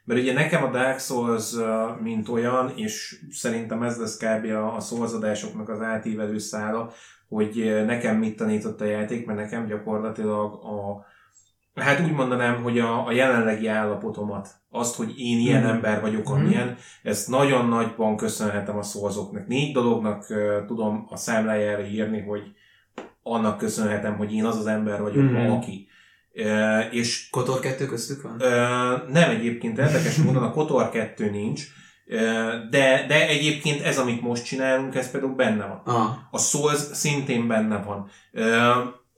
mert 0.04 0.20
ugye 0.20 0.34
nekem 0.34 0.64
a 0.64 0.70
Dark 0.72 1.00
Souls 1.00 1.54
mint 2.02 2.30
olyan, 2.30 2.72
és 2.76 3.22
szerintem 3.32 3.84
ez 3.84 3.98
lesz 4.00 4.18
kb. 4.18 4.46
a, 4.52 4.76
a 4.76 4.80
Souls 4.80 5.14
adásoknak 5.14 5.70
az 5.70 5.82
átívelő 5.82 6.38
szála, 6.38 6.92
hogy 7.30 7.84
nekem 7.86 8.18
mit 8.18 8.36
tanított 8.38 8.82
a 8.82 8.86
játék, 8.86 9.26
mert 9.26 9.40
nekem 9.40 9.68
gyakorlatilag 9.68 10.54
a 10.54 11.06
Hát 11.82 12.00
úgy 12.00 12.12
mondanám, 12.12 12.64
hogy 12.64 12.80
a, 12.80 13.08
a 13.08 13.12
jelenlegi 13.12 13.68
állapotomat, 13.68 14.50
azt, 14.70 14.96
hogy 14.96 15.20
én 15.20 15.40
ilyen 15.40 15.62
Mhm. 15.62 15.70
ember 15.72 16.02
vagyok, 16.02 16.24
Mhm. 16.30 16.34
amilyen, 16.34 16.78
ezt 17.04 17.28
nagyon 17.30 17.68
nagyban 17.68 18.18
köszönhetem 18.18 18.78
a 18.78 18.82
szózoknak. 18.84 19.48
Négy 19.48 19.74
dolognak 19.74 20.26
uh, 20.30 20.66
tudom 20.66 21.06
a 21.10 21.16
számlájára 21.16 21.86
írni, 21.86 22.22
hogy 22.22 22.42
annak 23.24 23.58
köszönhetem, 23.58 24.18
hogy 24.18 24.34
én 24.34 24.46
az 24.46 24.58
az 24.58 24.66
ember 24.66 25.02
vagyok, 25.02 25.24
mm. 25.24 25.50
aki. 25.50 25.88
E, 26.34 26.80
és 26.92 27.30
Kotor 27.30 27.60
2 27.60 27.86
köztük 27.86 28.22
van? 28.22 28.42
e, 28.42 28.58
nem 29.12 29.30
egyébként 29.30 29.78
érdekes 29.78 30.16
módon 30.16 30.44
a 30.44 30.52
Kotor 30.52 30.90
2 30.90 31.30
nincs, 31.30 31.62
e, 32.08 32.18
de, 32.70 33.06
de 33.08 33.28
egyébként 33.28 33.82
ez, 33.82 33.98
amit 33.98 34.22
most 34.22 34.46
csinálunk, 34.46 34.96
ez 34.96 35.12
például 35.12 35.36
benne 35.36 35.66
van. 35.66 35.96
Ah, 35.96 36.12
A 36.32 36.38
Souls 36.38 36.80
szintén 36.92 37.48
benne 37.48 37.78
van. 37.78 38.10
E, 38.32 38.68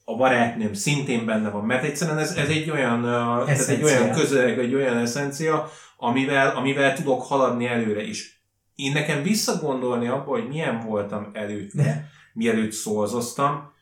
a 0.05 0.15
barátnőm 0.15 0.73
szintén 0.73 1.25
benne 1.25 1.49
van, 1.49 1.65
mert 1.65 1.83
egyszerűen 1.83 2.17
ez, 2.17 2.31
ez 2.31 2.49
egy 2.49 2.69
olyan, 2.69 3.01
tehát 3.45 3.67
egy 3.67 3.83
olyan 3.83 4.11
közeg, 4.11 4.59
egy 4.59 4.73
olyan 4.73 4.97
eszencia, 4.97 5.69
amivel, 5.97 6.55
amivel 6.55 6.93
tudok 6.93 7.23
haladni 7.23 7.67
előre 7.67 8.03
is. 8.03 8.43
Én 8.75 8.91
nekem 8.91 9.23
visszagondolni 9.23 10.07
abba, 10.07 10.31
hogy 10.31 10.47
milyen 10.47 10.79
voltam 10.79 11.29
előtte, 11.33 12.09
mielőtt 12.33 12.71
szólzoztam, 12.71 13.51
ö, 13.53 13.73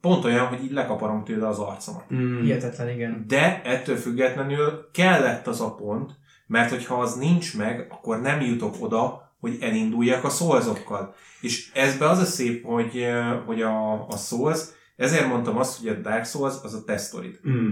pont 0.00 0.24
olyan, 0.24 0.46
hogy 0.46 0.64
így 0.64 0.72
lekaparom 0.72 1.24
tőle 1.24 1.48
az 1.48 1.58
arcomat. 1.58 2.04
mm, 2.14 2.40
Hihetetlen, 2.42 2.88
igen. 2.88 3.24
De 3.28 3.62
ettől 3.62 3.96
függetlenül 3.96 4.88
kellett 4.92 5.46
az 5.46 5.60
a 5.60 5.74
pont, 5.74 6.12
mert 6.46 6.70
hogyha 6.70 6.94
az 7.00 7.14
nincs 7.14 7.56
meg, 7.56 7.86
akkor 7.90 8.20
nem 8.20 8.40
jutok 8.40 8.74
oda, 8.80 9.32
hogy 9.40 9.58
elinduljak 9.60 10.24
a 10.24 10.28
szolzokkal. 10.28 11.14
És 11.40 11.70
ezbe 11.74 12.08
az 12.08 12.18
a 12.18 12.24
szép, 12.24 12.64
hogy, 12.64 13.06
hogy 13.46 13.62
a, 13.62 14.06
a 14.08 14.16
Souls, 14.16 14.60
ezért 14.96 15.26
mondtam 15.28 15.58
azt, 15.58 15.78
hogy 15.78 15.88
a 15.88 15.94
Dark 16.00 16.24
Souls 16.24 16.54
az 16.62 16.74
a 16.74 16.84
tesztorid. 16.84 17.40
mm, 17.48 17.70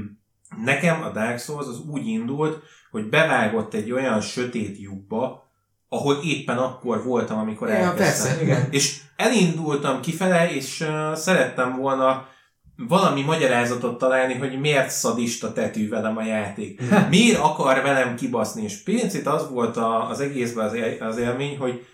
Nekem 0.64 1.02
a 1.02 1.10
Dark 1.10 1.38
Souls 1.38 1.66
az 1.66 1.80
úgy 1.90 2.06
indult, 2.06 2.62
hogy 2.90 3.08
bevágott 3.08 3.74
egy 3.74 3.92
olyan 3.92 4.20
sötét 4.20 4.80
lyukba, 4.80 5.41
ahol 5.92 6.16
éppen 6.24 6.58
akkor 6.58 7.04
voltam, 7.04 7.38
amikor 7.38 7.68
Ja, 7.68 7.74
elkezdtem. 7.74 8.04
persze, 8.28 8.42
igen. 8.42 8.68
És 8.70 9.00
elindultam 9.16 10.00
kifele, 10.00 10.54
és 10.54 10.80
uh, 10.80 11.14
szerettem 11.14 11.76
volna 11.76 12.26
valami 12.88 13.22
magyarázatot 13.22 13.98
találni, 13.98 14.34
hogy 14.34 14.60
miért 14.60 14.90
szadista 14.90 15.52
tetű 15.52 15.88
velem 15.88 16.16
a 16.16 16.22
játék. 16.24 16.82
Miért 17.08 17.38
akar 17.38 17.82
velem 17.82 18.16
kibaszni? 18.16 18.62
És 18.62 18.82
picit 18.82 19.26
az 19.26 19.50
volt 19.50 19.76
a, 19.76 20.08
az 20.08 20.20
egészben 20.20 20.66
az, 20.66 20.74
él, 20.74 20.96
az 21.02 21.18
élmény, 21.18 21.58
hogy 21.58 21.86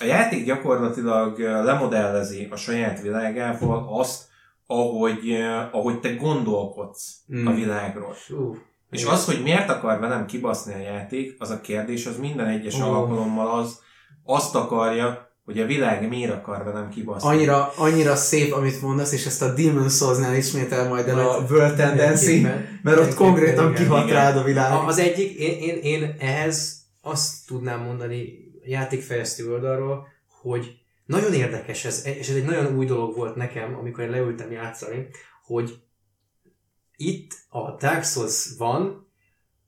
a 0.00 0.04
játék 0.04 0.44
gyakorlatilag 0.44 1.38
lemodellezi 1.38 2.48
a 2.50 2.56
saját 2.56 3.00
világával 3.00 3.88
azt, 3.98 4.22
ahogy, 4.66 5.36
ahogy 5.72 6.00
te 6.00 6.14
gondolkodsz 6.14 7.12
Mm. 7.34 7.46
a 7.46 7.52
világról. 7.54 8.16
Ú, 8.30 8.56
És 8.94 9.00
igen. 9.00 9.12
az, 9.12 9.24
hogy 9.24 9.42
miért 9.42 9.70
akar 9.70 10.00
velem 10.00 10.26
kibaszni 10.26 10.74
a 10.74 10.78
játék, 10.78 11.36
az 11.38 11.50
a 11.50 11.60
kérdés, 11.60 12.06
az 12.06 12.16
minden 12.18 12.46
egyes 12.46 12.80
Ó. 12.80 12.82
alkalommal 12.82 13.58
az, 13.58 13.78
azt 14.24 14.54
akarja, 14.54 15.32
hogy 15.44 15.60
a 15.60 15.66
világ 15.66 16.08
miért 16.08 16.32
akar 16.32 16.64
velem 16.64 16.88
kibaszni. 16.88 17.28
Annyira, 17.28 17.72
annyira 17.76 18.16
szép, 18.16 18.52
amit 18.52 18.82
mondasz, 18.82 19.12
és 19.12 19.26
ezt 19.26 19.42
a 19.42 19.54
Demon 19.54 19.88
Souls-nál 19.88 20.34
ismétel 20.34 20.88
majd 20.88 21.08
el 21.08 21.18
a 21.18 21.46
World 21.50 21.76
Tendency, 21.76 22.46
mert 22.82 22.98
ott 22.98 23.14
konkrétan 23.14 23.70
igen, 23.70 23.82
kihat 23.82 24.04
igen. 24.04 24.16
rád 24.16 24.36
a 24.36 24.42
világ. 24.42 24.72
Az 24.86 24.98
egyik, 24.98 25.38
én, 25.38 25.58
én, 25.58 25.78
én 25.82 26.14
ehhez 26.18 26.82
azt 27.02 27.46
tudnám 27.46 27.80
mondani 27.80 28.44
játékfejlesztő 28.64 29.52
oldalról, 29.52 30.06
hogy 30.42 30.78
nagyon 31.06 31.32
érdekes 31.32 31.84
ez, 31.84 32.06
és 32.06 32.28
ez 32.28 32.36
egy 32.36 32.44
nagyon 32.44 32.76
új 32.76 32.86
dolog 32.86 33.16
volt 33.16 33.36
nekem, 33.36 33.76
amikor 33.80 34.04
én 34.04 34.10
leültem 34.10 34.52
játszani, 34.52 35.08
hogy 35.44 35.78
itt 36.96 37.32
a 37.48 37.70
Dark 37.70 38.04
Souls 38.04 38.48
van, 38.58 39.08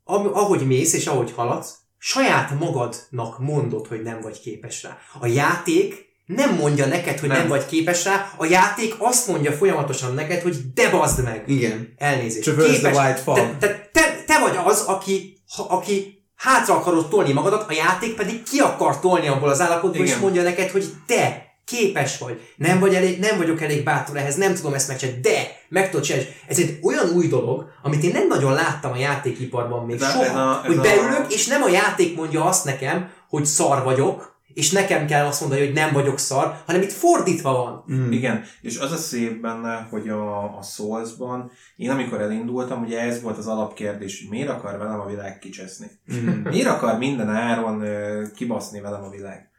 ahogy 0.05 0.66
mész 0.66 0.93
és 0.93 1.07
ahogy 1.07 1.32
haladsz, 1.32 1.74
saját 1.98 2.59
magadnak 2.59 3.39
mondod, 3.39 3.86
hogy 3.86 4.03
nem 4.03 4.20
vagy 4.20 4.40
képes 4.40 4.82
rá. 4.82 4.98
A 5.20 5.27
játék 5.27 6.07
nem 6.27 6.55
mondja 6.55 6.86
neked, 6.86 7.19
hogy 7.19 7.28
nem, 7.28 7.39
Nem. 7.39 7.48
vagy 7.48 7.66
képes 7.66 8.05
rá, 8.05 8.32
a 8.36 8.44
játék 8.44 8.94
azt 8.98 9.27
mondja 9.27 9.53
folyamatosan 9.53 10.15
neked, 10.15 10.43
hogy 10.43 10.73
de 10.74 10.90
bazd 10.90 11.23
meg. 11.23 11.44
Igen. 11.47 11.94
Elnézést. 11.97 12.43
Traverse 12.43 12.90
the 12.90 13.03
white 13.03 13.20
fog. 13.20 13.35
Te, 13.35 13.57
te, 13.59 13.90
te, 13.93 14.24
te 14.27 14.39
vagy 14.39 14.59
az, 14.65 14.81
aki, 14.81 15.39
ha, 15.57 15.62
aki 15.62 16.24
hátra 16.35 16.74
akarod 16.74 17.09
tolni 17.09 17.32
magadat, 17.32 17.70
a 17.70 17.73
játék 17.73 18.15
pedig 18.15 18.43
ki 18.43 18.59
akar 18.59 19.01
tolni 19.01 19.28
abból 19.28 19.48
az 19.48 19.61
állapotból, 19.61 20.05
és 20.05 20.16
mondja 20.16 20.43
neked, 20.43 20.70
hogy 20.70 20.85
te 21.07 21.45
képes 21.66 22.18
vagy. 22.18 22.40
Nem, 22.56 22.78
vagy 22.80 22.94
elég, 22.94 23.18
nem 23.18 23.36
vagyok 23.36 23.60
elég 23.62 23.84
bátor 23.84 24.16
ehhez, 24.16 24.36
nem 24.36 24.55
tudom 24.55 24.74
ezt 24.74 24.88
megcsinálni, 24.88 25.20
de 25.20 25.32
meg 25.68 25.90
tudod 25.90 26.05
csinálni. 26.06 26.28
Ez 26.48 26.59
egy 26.59 26.78
olyan 26.82 27.09
új 27.09 27.26
dolog, 27.28 27.66
amit 27.82 28.02
én 28.02 28.10
nem 28.12 28.26
nagyon 28.26 28.52
láttam 28.52 28.93
a 28.93 28.97
játékiparban 28.97 29.86
még 29.86 29.98
De 29.98 30.06
soha, 30.06 30.24
ez 30.24 30.34
a- 30.34 30.60
ez 30.62 30.66
hogy 30.66 30.76
a- 30.78 30.80
beülök, 30.80 31.32
és 31.32 31.47
nem 31.47 31.62
a 31.62 31.68
játék 31.68 32.16
mondja 32.16 32.44
azt 32.44 32.64
nekem, 32.64 33.10
hogy 33.28 33.44
szar 33.47 33.82
vagyok, 33.84 34.34
és 34.55 34.70
nekem 34.70 35.06
kell 35.06 35.26
azt 35.26 35.40
mondani, 35.40 35.64
hogy 35.64 35.72
nem 35.74 35.93
vagyok 35.93 36.18
szar, 36.18 36.56
hanem 36.66 36.82
itt 36.82 36.93
fordítva 36.93 37.52
van. 37.52 37.84
Mm. 37.97 38.10
Igen, 38.12 38.44
és 38.60 38.78
az 38.78 38.93
a 38.93 38.97
szép 38.97 39.40
benne, 39.40 39.86
hogy 39.90 40.09
a, 40.09 40.43
a 40.59 40.62
Souls-ban, 40.62 41.51
én 41.76 41.90
amikor 41.90 42.20
elindultam, 42.20 42.82
ugye 42.82 43.01
ez 43.01 43.22
volt 43.22 43.38
az 43.38 43.47
alapkérdés, 43.47 44.20
hogy 44.20 44.30
miért 44.30 44.48
akar 44.48 44.78
velem 44.78 45.01
a 45.01 45.06
világ 45.06 45.38
kicseszni? 45.38 45.86
Mm. 46.14 46.28
Miért 46.28 46.68
akar 46.68 46.98
minden 46.98 47.28
áron 47.28 47.80
ö, 47.80 48.22
kibaszni 48.34 48.80
velem 48.80 49.05
a 49.05 49.10
világ? 49.10 49.51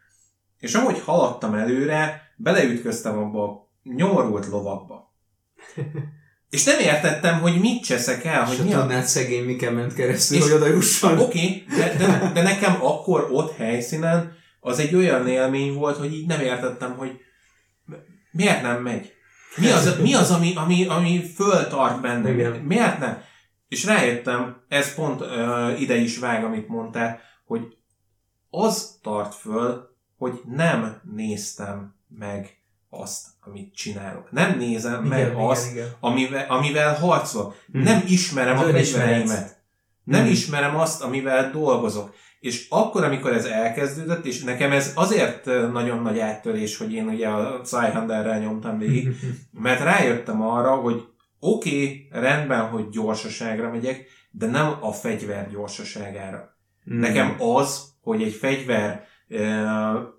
És 0.59 0.73
ahogy 0.73 0.99
haladtam 0.99 1.53
előre, 1.53 2.31
beleütköztem 2.35 3.17
abba 3.17 3.43
a 3.43 3.69
nyomorult 3.84 4.47
lovakba. 4.47 5.13
És 6.49 6.63
nem 6.63 6.79
értettem, 6.79 7.39
hogy 7.39 7.59
mit 7.59 7.84
cseszek 7.84 8.23
el, 8.25 8.43
hogy 8.45 8.59
mi 8.63 8.73
a... 8.73 9.01
szegény 9.01 9.43
miken 9.43 9.73
ment 9.73 9.93
keresztül, 9.93 10.38
És- 10.38 10.43
hogy 10.43 10.51
oda 10.51 10.67
jusson. 10.67 11.19
Oké, 11.19 11.39
okay, 11.39 11.65
de, 11.77 11.95
de, 11.97 12.31
de 12.34 12.41
nekem 12.41 12.85
akkor 12.85 13.27
ott 13.31 13.55
helyszínen 13.55 14.35
az 14.59 14.79
egy 14.79 14.95
olyan 14.95 15.27
élmény 15.27 15.73
volt, 15.73 15.97
hogy 15.97 16.13
így 16.13 16.27
nem 16.27 16.39
értettem, 16.39 16.95
hogy 16.97 17.19
miért 18.31 18.61
nem 18.61 18.81
megy. 18.81 19.13
Mi 19.55 19.69
az, 19.69 19.95
mi 20.01 20.13
az 20.13 20.31
ami, 20.31 20.55
ami, 20.55 20.85
ami 20.85 21.31
föltart 21.35 22.01
bennem? 22.01 22.34
Igen. 22.34 22.51
Miért 22.51 22.99
nem? 22.99 23.21
És 23.67 23.85
rájöttem, 23.85 24.63
ez 24.67 24.95
pont 24.95 25.21
ö, 25.21 25.71
ide 25.77 25.95
is 25.95 26.17
vág, 26.19 26.43
amit 26.43 26.67
mondtál, 26.67 27.19
hogy 27.45 27.61
az 28.49 28.99
tart 29.01 29.35
föl, 29.35 29.97
hogy 30.18 30.41
nem 30.45 31.02
néztem 31.15 31.95
meg 32.07 32.57
azt, 32.89 33.27
amit 33.41 33.76
csinálok. 33.76 34.31
Nem 34.31 34.57
nézem 34.57 35.06
igen, 35.06 35.07
meg 35.07 35.19
igen, 35.19 35.35
azt, 35.35 35.72
igen. 35.72 35.88
Amivel, 35.99 36.45
amivel 36.49 36.95
harcolok. 36.95 37.56
Mhm. 37.68 37.84
Nem 37.84 38.03
ismerem 38.07 38.57
Az 38.57 38.68
a 38.68 38.72
fegyvereimet. 38.72 39.61
Nem 40.03 40.22
Mhm. 40.22 40.31
ismerem 40.31 40.76
azt, 40.76 41.02
amivel 41.02 41.52
dolgozok. 41.52 42.15
És 42.39 42.65
akkor, 42.69 43.03
amikor 43.03 43.34
ez 43.34 43.45
elkezdődött, 43.45 44.26
és 44.26 44.44
nekem 44.44 44.72
ez 44.72 44.91
azért 44.95 45.45
nagyon 45.45 46.02
nagy 46.02 46.19
áttörés, 46.19 46.77
hogy 46.77 46.94
én 46.94 47.07
ugye 47.07 47.27
a 47.27 47.61
Cyhanderrel 47.61 48.39
nyomtam 48.39 48.77
végig, 48.77 49.15
mert 49.52 49.81
rájöttem 49.81 50.41
arra, 50.41 50.76
hogy 50.76 51.03
oké, 51.39 51.84
okay, 51.84 52.07
rendben, 52.11 52.68
hogy 52.69 52.89
gyorsaságra 52.89 53.69
megyek, 53.69 54.06
de 54.31 54.45
nem 54.45 54.77
a 54.81 54.91
fegyver 54.91 55.49
gyorsaságára. 55.52 56.57
Mm. 56.94 56.99
Nekem 56.99 57.35
az, 57.41 57.84
hogy 58.02 58.22
egy 58.23 58.34
fegyver 58.34 59.06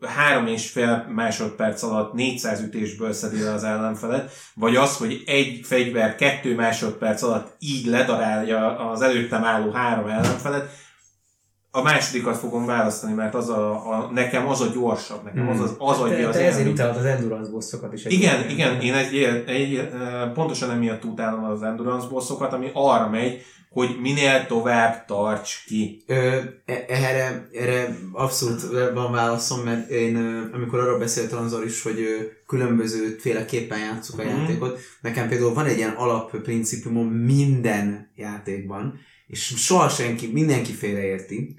három 0.07 0.47
és 0.47 0.71
fél 0.71 1.07
másodperc 1.15 1.83
alatt 1.83 2.13
400 2.13 2.61
ütésből 2.61 3.13
szedi 3.13 3.43
le 3.43 3.53
az 3.53 3.65
ellenfelet, 3.65 4.33
vagy 4.55 4.77
az, 4.77 4.97
hogy 4.97 5.23
egy 5.27 5.61
fegyver 5.63 6.15
kettő 6.15 6.55
másodperc 6.55 7.23
alatt 7.23 7.57
így 7.59 7.87
ledarálja 7.87 8.91
az 8.91 9.03
előttem 9.03 9.45
álló 9.45 9.71
három 9.71 10.09
ellenfelet, 10.09 10.71
a 11.71 11.83
másodikat 11.83 12.37
fogom 12.37 12.67
választani, 12.67 13.13
mert 13.13 13.35
az 13.35 13.49
a, 13.49 13.91
a, 13.91 14.11
nekem 14.13 14.49
az 14.49 14.61
a 14.61 14.67
gyorsabb, 14.75 15.25
nekem 15.25 15.49
az, 15.49 15.61
az, 15.61 15.75
az 15.79 15.99
adja 15.99 16.17
Te, 16.17 16.29
az 16.29 16.37
te 16.37 16.45
ezért 16.45 16.69
utálod 16.69 16.97
az 16.97 17.05
endurance 17.05 17.51
bosszokat 17.51 17.93
is. 17.93 18.05
Igen, 18.05 18.49
igen, 18.49 18.81
én 18.81 18.95
egy, 18.95 19.17
egy, 19.17 19.45
egy, 19.47 19.89
pontosan 20.35 20.71
emiatt 20.71 21.05
utálom 21.05 21.45
az 21.45 21.63
endurance 21.63 22.09
bossokat, 22.09 22.53
ami 22.53 22.71
arra 22.73 23.09
megy, 23.09 23.43
hogy 23.71 23.99
minél 24.01 24.47
tovább 24.47 25.05
tarts 25.05 25.65
ki. 25.67 26.03
Ö, 26.07 26.41
e- 26.65 26.85
erre, 26.89 27.49
erre 27.53 27.97
abszolút 28.13 28.61
van 28.95 29.13
válaszom, 29.13 29.61
mert 29.61 29.91
én 29.91 30.17
amikor 30.53 30.79
arról 30.79 30.99
beszélt 30.99 31.33
Ranzor 31.33 31.65
is, 31.65 31.83
hogy 31.83 31.99
különböző 32.47 33.17
féleképpen 33.21 33.79
játszuk 33.79 34.19
a 34.19 34.23
Mhm. 34.25 34.37
játékot, 34.37 34.79
nekem 35.01 35.29
például 35.29 35.55
van 35.55 35.67
egy 35.67 35.77
ilyen 35.77 35.95
alapprincipumom 35.95 37.09
minden 37.09 38.13
játékban, 38.15 38.99
és 39.27 39.43
soha 39.57 39.89
senki, 39.89 40.27
mindenki 40.33 40.73
félreérti, 40.73 41.59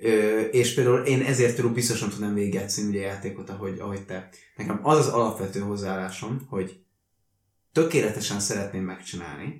Ö, 0.00 0.40
és 0.40 0.74
például 0.74 0.98
én 1.00 1.22
ezért 1.22 1.52
például 1.54 1.74
biztosan 1.74 2.08
tudnám 2.08 2.34
végigjátszani 2.34 2.88
ugye 2.88 3.00
a 3.00 3.06
játékot, 3.06 3.50
ahogy, 3.50 3.78
ahogy 3.78 4.02
te. 4.02 4.28
Nekem 4.56 4.80
az 4.82 4.98
az 4.98 5.08
alapvető 5.08 5.60
hozzáállásom, 5.60 6.46
hogy 6.48 6.80
tökéletesen 7.72 8.40
szeretném 8.40 8.82
megcsinálni. 8.84 9.58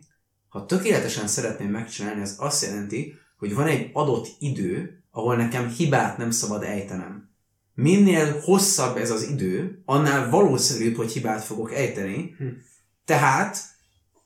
Ha 0.48 0.66
tökéletesen 0.66 1.26
szeretném 1.26 1.70
megcsinálni, 1.70 2.20
az 2.20 2.36
azt 2.38 2.62
jelenti, 2.62 3.18
hogy 3.38 3.54
van 3.54 3.66
egy 3.66 3.90
adott 3.92 4.26
idő, 4.38 5.02
ahol 5.10 5.36
nekem 5.36 5.68
hibát 5.68 6.18
nem 6.18 6.30
szabad 6.30 6.62
ejtenem. 6.62 7.30
Minél 7.74 8.40
hosszabb 8.40 8.96
ez 8.96 9.10
az 9.10 9.22
idő, 9.22 9.82
annál 9.84 10.30
valószínűbb, 10.30 10.96
hogy 10.96 11.12
hibát 11.12 11.44
fogok 11.44 11.74
ejteni. 11.74 12.34
Hm. 12.38 12.44
Tehát 13.04 13.58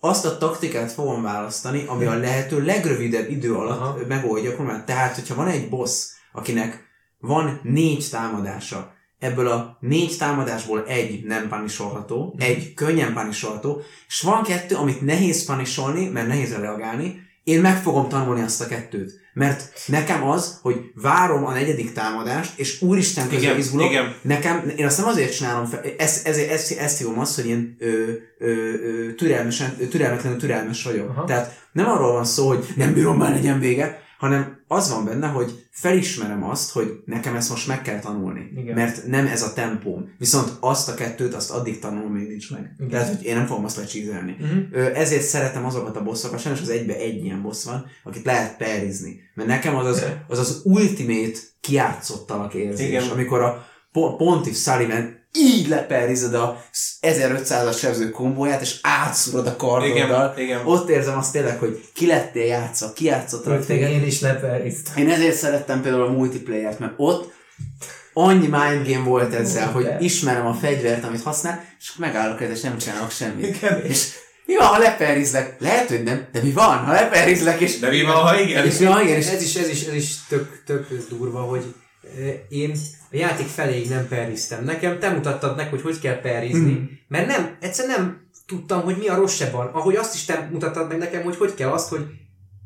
azt 0.00 0.24
a 0.24 0.38
taktikát 0.38 0.92
fogom 0.92 1.22
választani, 1.22 1.84
ami 1.86 2.04
a 2.04 2.18
lehető 2.18 2.64
legrövidebb 2.64 3.30
idő 3.30 3.54
alatt. 3.54 3.80
Aha. 3.80 3.98
megoldja 4.08 4.50
a 4.50 4.54
problémát. 4.54 4.86
Tehát, 4.86 5.14
hogyha 5.14 5.34
van 5.34 5.48
egy 5.48 5.68
boss, 5.68 6.06
akinek 6.32 6.84
van 7.18 7.60
négy 7.62 8.08
támadása, 8.10 8.91
ebből 9.22 9.48
a 9.48 9.76
négy 9.80 10.16
támadásból 10.18 10.84
egy 10.86 11.24
nem 11.24 11.48
panisolható, 11.48 12.34
egy 12.38 12.74
könnyen 12.74 13.12
panisolható, 13.12 13.82
és 14.08 14.20
van 14.20 14.42
kettő, 14.42 14.74
amit 14.74 15.00
nehéz 15.00 15.44
panisolni, 15.44 16.08
mert 16.08 16.26
nehéz 16.26 16.56
reagálni, 16.56 17.20
én 17.44 17.60
meg 17.60 17.82
fogom 17.82 18.08
tanulni 18.08 18.42
azt 18.42 18.60
a 18.60 18.66
kettőt. 18.66 19.20
Mert 19.34 19.72
nekem 19.86 20.28
az, 20.28 20.58
hogy 20.62 20.76
várom 20.94 21.44
a 21.44 21.52
negyedik 21.52 21.92
támadást, 21.92 22.58
és 22.58 22.82
úristen 22.82 23.24
közben 23.28 23.42
Igen, 23.42 23.58
izgulok, 23.58 23.90
igen. 23.90 24.14
nekem, 24.22 24.72
én 24.76 24.86
azt 24.86 24.98
nem 24.98 25.06
azért 25.08 25.36
csinálom 25.36 25.66
fel, 25.66 25.80
ezt, 25.98 26.26
ezért, 26.26 26.50
ezt, 26.50 26.72
ezt 26.78 26.98
hívom 26.98 27.18
azt, 27.18 27.34
hogy 27.34 27.46
én 27.46 27.76
ö, 27.78 27.86
ö, 28.38 28.46
ö, 28.48 29.14
türelmesen, 29.14 29.76
türelmetlenül 29.90 30.38
türelmes 30.38 30.82
vagyok. 30.82 31.08
Aha. 31.08 31.24
Tehát 31.24 31.68
nem 31.72 31.86
arról 31.86 32.12
van 32.12 32.24
szó, 32.24 32.48
hogy 32.48 32.66
nem 32.76 32.94
bírom 32.94 33.16
már 33.16 33.30
legyen 33.30 33.60
vége, 33.60 34.00
hanem 34.18 34.61
az 34.72 34.90
van 34.90 35.04
benne, 35.04 35.26
hogy 35.26 35.66
felismerem 35.70 36.44
azt, 36.44 36.72
hogy 36.72 37.02
nekem 37.04 37.34
ezt 37.34 37.50
most 37.50 37.66
meg 37.66 37.82
kell 37.82 37.98
tanulni. 37.98 38.50
Igen. 38.56 38.74
Mert 38.74 39.06
nem 39.06 39.26
ez 39.26 39.42
a 39.42 39.52
tempóm. 39.52 40.14
Viszont 40.18 40.52
azt 40.60 40.88
a 40.88 40.94
kettőt, 40.94 41.34
azt 41.34 41.50
addig 41.50 41.78
tanulom, 41.78 42.12
még 42.12 42.28
nincs 42.28 42.50
meg. 42.50 42.74
Igen. 42.78 42.90
Tehát, 42.90 43.16
hogy 43.16 43.24
én 43.26 43.36
nem 43.36 43.46
fogom 43.46 43.64
azt 43.64 43.76
lecsízelni. 43.76 44.36
Mhm. 44.38 44.58
Ö, 44.72 44.94
ezért 44.94 45.22
szeretem 45.22 45.64
azokat 45.64 45.96
a 45.96 46.02
bosszokat, 46.02 46.40
sajnos 46.40 46.60
az 46.60 46.68
egybe 46.68 46.96
egy 46.96 47.24
ilyen 47.24 47.42
boss 47.42 47.64
van, 47.64 47.86
akit 48.04 48.24
lehet 48.24 48.56
perizni. 48.56 49.20
Mert 49.34 49.48
nekem 49.48 49.76
az 49.76 49.86
az, 49.86 50.04
az, 50.28 50.38
az 50.38 50.60
ultimate 50.64 51.38
kiátszottalak 51.60 52.54
érzés, 52.54 52.88
Igen. 52.88 53.08
Amikor 53.08 53.40
a 53.40 53.66
Po- 53.92 54.16
Pontiff 54.16 54.56
Sullivan 54.56 55.20
így 55.32 55.68
leperized 55.68 56.34
a 56.34 56.64
1500-as 57.00 57.78
sebző 57.78 58.10
kombóját, 58.10 58.60
és 58.60 58.78
átszúrod 58.82 59.46
a 59.46 59.56
kardoddal. 59.56 60.34
Igen, 60.36 60.44
igen. 60.46 60.66
Ott 60.66 60.88
érzem 60.88 61.18
azt 61.18 61.32
tényleg, 61.32 61.58
hogy 61.58 61.84
ki 61.94 62.06
lettél 62.06 62.44
játszva, 62.44 62.92
ki 62.92 63.08
Rögtön 63.08 63.60
téged. 63.66 63.90
én 63.90 64.06
is 64.06 64.20
leperiztem. 64.20 64.96
Én 64.96 65.10
ezért 65.10 65.36
szerettem 65.36 65.82
például 65.82 66.02
a 66.02 66.10
multiplayer-t, 66.12 66.78
mert 66.78 66.92
ott 66.96 67.32
annyi 68.12 68.46
mind 68.46 68.88
game 68.88 69.04
volt 69.04 69.34
ezzel, 69.34 69.66
hogy 69.70 69.84
De. 69.84 69.96
ismerem 70.00 70.46
a 70.46 70.54
fegyvert, 70.54 71.04
amit 71.04 71.22
használ, 71.22 71.64
és 71.80 71.92
megállok 71.96 72.40
ezzel, 72.40 72.54
és 72.54 72.60
nem 72.60 72.78
csinálok 72.78 73.10
semmit. 73.10 73.56
Igen. 73.56 73.84
És 73.84 74.08
mi 74.46 74.56
van, 74.56 74.66
ha 74.66 74.78
leperizlek? 74.78 75.56
Lehet, 75.60 75.88
hogy 75.88 76.02
nem, 76.02 76.26
de 76.32 76.40
mi 76.42 76.50
van, 76.50 76.78
ha 76.78 76.92
leperizlek, 76.92 77.60
és... 77.60 77.78
De 77.78 77.88
mi 77.88 78.02
van, 78.02 78.16
ha 78.16 78.40
igen? 78.40 78.66
És, 78.66 78.78
ja, 78.80 79.00
igen, 79.02 79.16
és 79.16 79.26
Ez 79.26 79.42
is, 79.42 79.54
ez 79.54 79.68
is, 79.68 79.84
ez 79.84 79.94
is 79.94 80.14
tök, 80.28 80.62
tök 80.66 81.08
durva, 81.08 81.40
hogy 81.40 81.74
eh, 82.18 82.34
én 82.48 82.76
a 83.12 83.16
játék 83.16 83.46
feléig 83.46 83.88
nem 83.88 84.08
periztem. 84.08 84.64
Nekem 84.64 84.98
te 84.98 85.10
mutattad 85.10 85.56
meg, 85.56 85.68
hogy 85.68 85.80
hogy 85.82 85.98
kell 85.98 86.20
perizni, 86.20 86.72
Mhm. 86.72 86.82
mert 87.08 87.26
nem, 87.26 87.56
egyszerűen 87.60 87.98
nem 88.00 88.20
tudtam, 88.46 88.82
hogy 88.82 88.96
mi 88.98 89.08
a 89.08 89.14
rossz 89.14 89.42
van. 89.52 89.66
Ahogy 89.66 89.96
azt 89.96 90.14
is 90.14 90.24
te 90.24 90.48
mutattad 90.52 90.88
meg 90.88 90.98
nekem, 90.98 91.22
hogy 91.22 91.36
hogy 91.36 91.54
kell 91.54 91.70
azt, 91.70 91.88
hogy 91.88 92.06